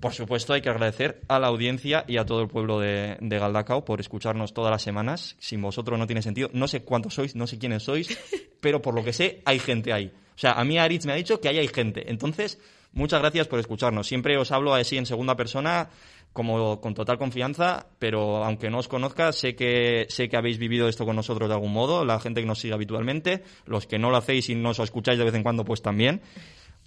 por 0.00 0.12
supuesto 0.12 0.52
hay 0.52 0.60
que 0.60 0.68
agradecer 0.68 1.22
a 1.28 1.38
la 1.38 1.48
audiencia 1.48 2.04
y 2.06 2.18
a 2.18 2.24
todo 2.24 2.40
el 2.42 2.48
pueblo 2.48 2.78
de, 2.78 3.16
de 3.20 3.38
Galdacao 3.38 3.84
por 3.84 4.00
escucharnos 4.00 4.54
todas 4.54 4.70
las 4.70 4.82
semanas. 4.82 5.36
Sin 5.40 5.60
vosotros 5.60 5.98
no 5.98 6.06
tiene 6.06 6.22
sentido. 6.22 6.50
No 6.52 6.68
sé 6.68 6.82
cuántos 6.82 7.14
sois, 7.14 7.34
no 7.34 7.46
sé 7.46 7.58
quiénes 7.58 7.82
sois, 7.82 8.16
pero 8.60 8.80
por 8.80 8.94
lo 8.94 9.04
que 9.04 9.12
sé, 9.12 9.42
hay 9.44 9.58
gente 9.58 9.92
ahí. 9.92 10.12
O 10.38 10.40
sea, 10.40 10.52
a 10.52 10.64
mí 10.64 10.78
Aritz 10.78 11.04
me 11.04 11.12
ha 11.12 11.16
dicho 11.16 11.40
que 11.40 11.48
ahí 11.48 11.58
hay 11.58 11.66
gente. 11.66 12.10
Entonces, 12.10 12.60
muchas 12.92 13.20
gracias 13.20 13.48
por 13.48 13.58
escucharnos. 13.58 14.06
Siempre 14.06 14.38
os 14.38 14.52
hablo 14.52 14.72
así 14.72 14.96
en 14.96 15.04
segunda 15.04 15.34
persona, 15.34 15.90
como 16.32 16.80
con 16.80 16.94
total 16.94 17.18
confianza, 17.18 17.88
pero 17.98 18.44
aunque 18.44 18.70
no 18.70 18.78
os 18.78 18.86
conozca, 18.86 19.32
sé 19.32 19.56
que, 19.56 20.06
sé 20.08 20.28
que 20.28 20.36
habéis 20.36 20.58
vivido 20.58 20.86
esto 20.86 21.04
con 21.04 21.16
nosotros 21.16 21.48
de 21.48 21.54
algún 21.56 21.72
modo, 21.72 22.04
la 22.04 22.20
gente 22.20 22.40
que 22.40 22.46
nos 22.46 22.60
sigue 22.60 22.74
habitualmente, 22.74 23.42
los 23.66 23.88
que 23.88 23.98
no 23.98 24.10
lo 24.10 24.16
hacéis 24.16 24.48
y 24.48 24.54
nos 24.54 24.78
escucháis 24.78 25.18
de 25.18 25.24
vez 25.24 25.34
en 25.34 25.42
cuando, 25.42 25.64
pues 25.64 25.82
también. 25.82 26.22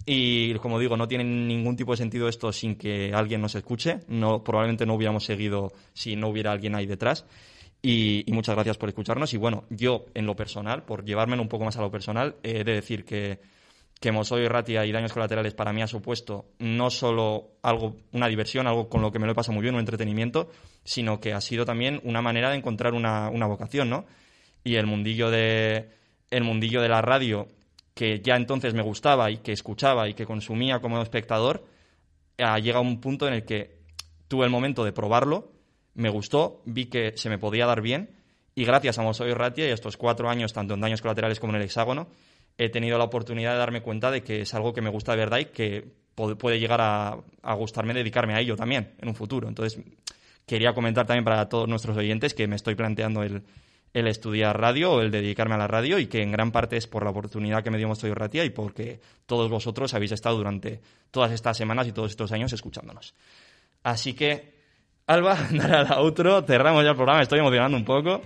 Y 0.04 0.54
como 0.54 0.78
digo, 0.78 0.96
no 0.96 1.06
tiene 1.06 1.24
ningún 1.24 1.76
tipo 1.76 1.92
de 1.92 1.98
sentido 1.98 2.28
esto 2.28 2.52
sin 2.52 2.76
que 2.76 3.12
alguien 3.14 3.40
nos 3.40 3.54
escuche. 3.54 4.00
No, 4.08 4.42
probablemente 4.42 4.84
no 4.84 4.94
hubiéramos 4.94 5.24
seguido 5.24 5.72
si 5.92 6.16
no 6.16 6.28
hubiera 6.28 6.52
alguien 6.52 6.74
ahí 6.74 6.86
detrás. 6.86 7.24
Y, 7.82 8.24
muchas 8.28 8.54
gracias 8.54 8.78
por 8.78 8.88
escucharnos. 8.88 9.32
Y 9.34 9.36
bueno, 9.36 9.64
yo 9.70 10.06
en 10.14 10.26
lo 10.26 10.34
personal, 10.34 10.84
por 10.84 11.04
llevármelo 11.04 11.42
un 11.42 11.48
poco 11.48 11.64
más 11.64 11.76
a 11.76 11.82
lo 11.82 11.90
personal, 11.90 12.36
he 12.42 12.64
de 12.64 12.72
decir 12.74 13.04
que, 13.04 13.40
que 14.00 14.12
Mosoy 14.12 14.46
Ratia 14.46 14.84
y 14.86 14.92
Daños 14.92 15.12
Colaterales 15.12 15.54
para 15.54 15.72
mí 15.72 15.82
ha 15.82 15.88
supuesto 15.88 16.46
no 16.58 16.90
solo 16.90 17.52
algo, 17.62 17.96
una 18.12 18.28
diversión, 18.28 18.66
algo 18.66 18.88
con 18.88 19.02
lo 19.02 19.10
que 19.10 19.18
me 19.18 19.26
lo 19.26 19.32
he 19.32 19.34
pasado 19.34 19.54
muy 19.54 19.62
bien, 19.62 19.74
un 19.74 19.80
entretenimiento, 19.80 20.48
sino 20.84 21.20
que 21.20 21.32
ha 21.32 21.40
sido 21.40 21.64
también 21.64 22.00
una 22.04 22.22
manera 22.22 22.50
de 22.50 22.56
encontrar 22.56 22.94
una, 22.94 23.28
una 23.30 23.46
vocación, 23.46 23.90
¿no? 23.90 24.06
Y 24.64 24.76
el 24.76 24.86
mundillo 24.86 25.30
de, 25.30 25.90
el 26.30 26.44
mundillo 26.44 26.80
de 26.82 26.88
la 26.88 27.02
radio 27.02 27.48
que 27.94 28.20
ya 28.20 28.36
entonces 28.36 28.74
me 28.74 28.82
gustaba 28.82 29.30
y 29.30 29.38
que 29.38 29.52
escuchaba 29.52 30.08
y 30.08 30.14
que 30.14 30.26
consumía 30.26 30.80
como 30.80 31.00
espectador, 31.02 31.64
ha 32.38 32.58
llegado 32.58 32.82
un 32.82 33.00
punto 33.00 33.28
en 33.28 33.34
el 33.34 33.44
que 33.44 33.82
tuve 34.28 34.44
el 34.44 34.50
momento 34.50 34.84
de 34.84 34.92
probarlo, 34.92 35.52
me 35.94 36.08
gustó, 36.08 36.62
vi 36.64 36.86
que 36.86 37.12
se 37.16 37.28
me 37.28 37.38
podía 37.38 37.66
dar 37.66 37.82
bien 37.82 38.16
Y 38.54 38.64
gracias 38.64 38.98
a 38.98 39.02
Mosoy 39.02 39.32
Ratia 39.34 39.66
y 39.66 39.70
a 39.70 39.74
estos 39.74 39.96
cuatro 39.96 40.28
años, 40.28 40.52
tanto 40.52 40.74
en 40.74 40.80
daños 40.80 41.02
colaterales 41.02 41.40
como 41.40 41.52
en 41.52 41.60
el 41.60 41.66
hexágono, 41.66 42.08
he 42.58 42.68
tenido 42.68 42.98
la 42.98 43.04
oportunidad 43.04 43.52
de 43.52 43.58
darme 43.58 43.82
cuenta 43.82 44.10
de 44.10 44.22
que 44.22 44.42
es 44.42 44.54
algo 44.54 44.72
que 44.72 44.82
me 44.82 44.90
gusta 44.90 45.12
de 45.12 45.18
verdad 45.18 45.38
y 45.38 45.46
que 45.46 45.86
puede 46.14 46.60
llegar 46.60 46.80
a, 46.80 47.16
a 47.42 47.54
gustarme 47.54 47.94
dedicarme 47.94 48.34
a 48.34 48.40
ello 48.40 48.56
también 48.56 48.94
en 49.00 49.08
un 49.08 49.14
futuro. 49.14 49.48
Entonces, 49.48 49.82
quería 50.46 50.74
comentar 50.74 51.06
también 51.06 51.24
para 51.24 51.48
todos 51.48 51.66
nuestros 51.68 51.96
oyentes 51.96 52.34
que 52.34 52.46
me 52.46 52.56
estoy 52.56 52.74
planteando 52.74 53.22
el, 53.22 53.42
el 53.94 54.06
estudiar 54.06 54.58
radio 54.58 54.92
o 54.92 55.00
el 55.00 55.10
dedicarme 55.10 55.54
a 55.54 55.58
la 55.58 55.66
radio 55.66 55.98
y 55.98 56.06
que 56.06 56.22
en 56.22 56.32
gran 56.32 56.50
parte 56.50 56.76
es 56.76 56.86
por 56.86 57.04
la 57.04 57.10
oportunidad 57.10 57.62
que 57.62 57.70
me 57.70 57.78
dio 57.78 57.88
Mostoy 57.88 58.12
Ratia 58.12 58.44
y 58.44 58.50
porque 58.50 59.00
todos 59.26 59.50
vosotros 59.50 59.92
habéis 59.94 60.12
estado 60.12 60.36
durante 60.36 60.80
todas 61.10 61.32
estas 61.32 61.56
semanas 61.56 61.86
y 61.86 61.92
todos 61.92 62.10
estos 62.10 62.32
años 62.32 62.52
escuchándonos. 62.52 63.14
Así 63.82 64.14
que, 64.14 64.54
Alba, 65.06 65.36
dar 65.52 65.74
al 65.74 65.98
outro, 65.98 66.42
cerramos 66.42 66.84
ya 66.84 66.90
el 66.90 66.96
programa, 66.96 67.22
estoy 67.22 67.40
emocionando 67.40 67.76
un 67.76 67.84
poco. 67.84 68.22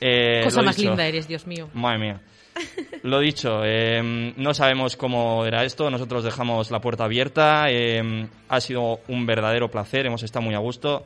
Eh, 0.00 0.42
Cosa 0.44 0.62
más 0.62 0.76
dicho. 0.76 0.90
linda 0.90 1.06
eres, 1.06 1.26
Dios 1.26 1.46
mío. 1.46 1.70
Madre 1.72 1.98
mía. 1.98 2.20
Lo 3.02 3.20
dicho, 3.20 3.62
eh, 3.64 4.32
no 4.36 4.54
sabemos 4.54 4.96
cómo 4.96 5.44
era 5.44 5.64
esto, 5.64 5.90
nosotros 5.90 6.24
dejamos 6.24 6.70
la 6.70 6.80
puerta 6.80 7.04
abierta, 7.04 7.66
eh, 7.68 8.28
ha 8.48 8.60
sido 8.60 9.00
un 9.08 9.26
verdadero 9.26 9.70
placer, 9.70 10.06
hemos 10.06 10.22
estado 10.22 10.44
muy 10.44 10.54
a 10.54 10.58
gusto, 10.58 11.04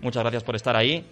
muchas 0.00 0.22
gracias 0.22 0.44
por 0.44 0.56
estar 0.56 0.76
ahí 0.76 1.06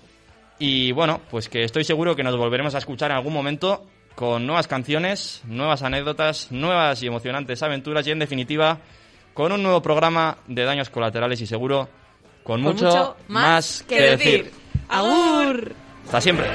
y 0.59 0.93
bueno, 0.93 1.20
pues 1.30 1.48
que 1.48 1.64
estoy 1.64 1.85
seguro 1.85 2.16
que 2.16 2.22
nos 2.22 2.36
volveremos 2.36 2.74
a 2.74 2.78
escuchar 2.78 3.10
en 3.10 3.16
algún 3.16 3.32
momento 3.32 3.86
con 4.14 4.47
nuevas 4.47 4.66
canciones, 4.66 5.43
nuevas 5.47 5.82
anécdotas, 5.82 6.51
nuevas 6.51 7.02
y 7.02 7.06
emocionantes 7.06 7.62
aventuras 7.62 8.06
y 8.06 8.10
en 8.10 8.18
definitiva 8.18 8.78
con 9.32 9.52
un 9.52 9.62
nuevo 9.62 9.80
programa 9.80 10.39
de 10.48 10.64
daños 10.64 10.90
colaterales 10.90 11.40
y 11.40 11.47
seguro 11.47 11.89
con, 12.43 12.62
Con 12.62 12.74
mucho, 12.74 13.16
más 13.28 13.85
que 13.86 14.01
decir. 14.01 14.51
¡Agur! 14.89 15.74
Hasta 16.06 16.20
siempre. 16.20 16.47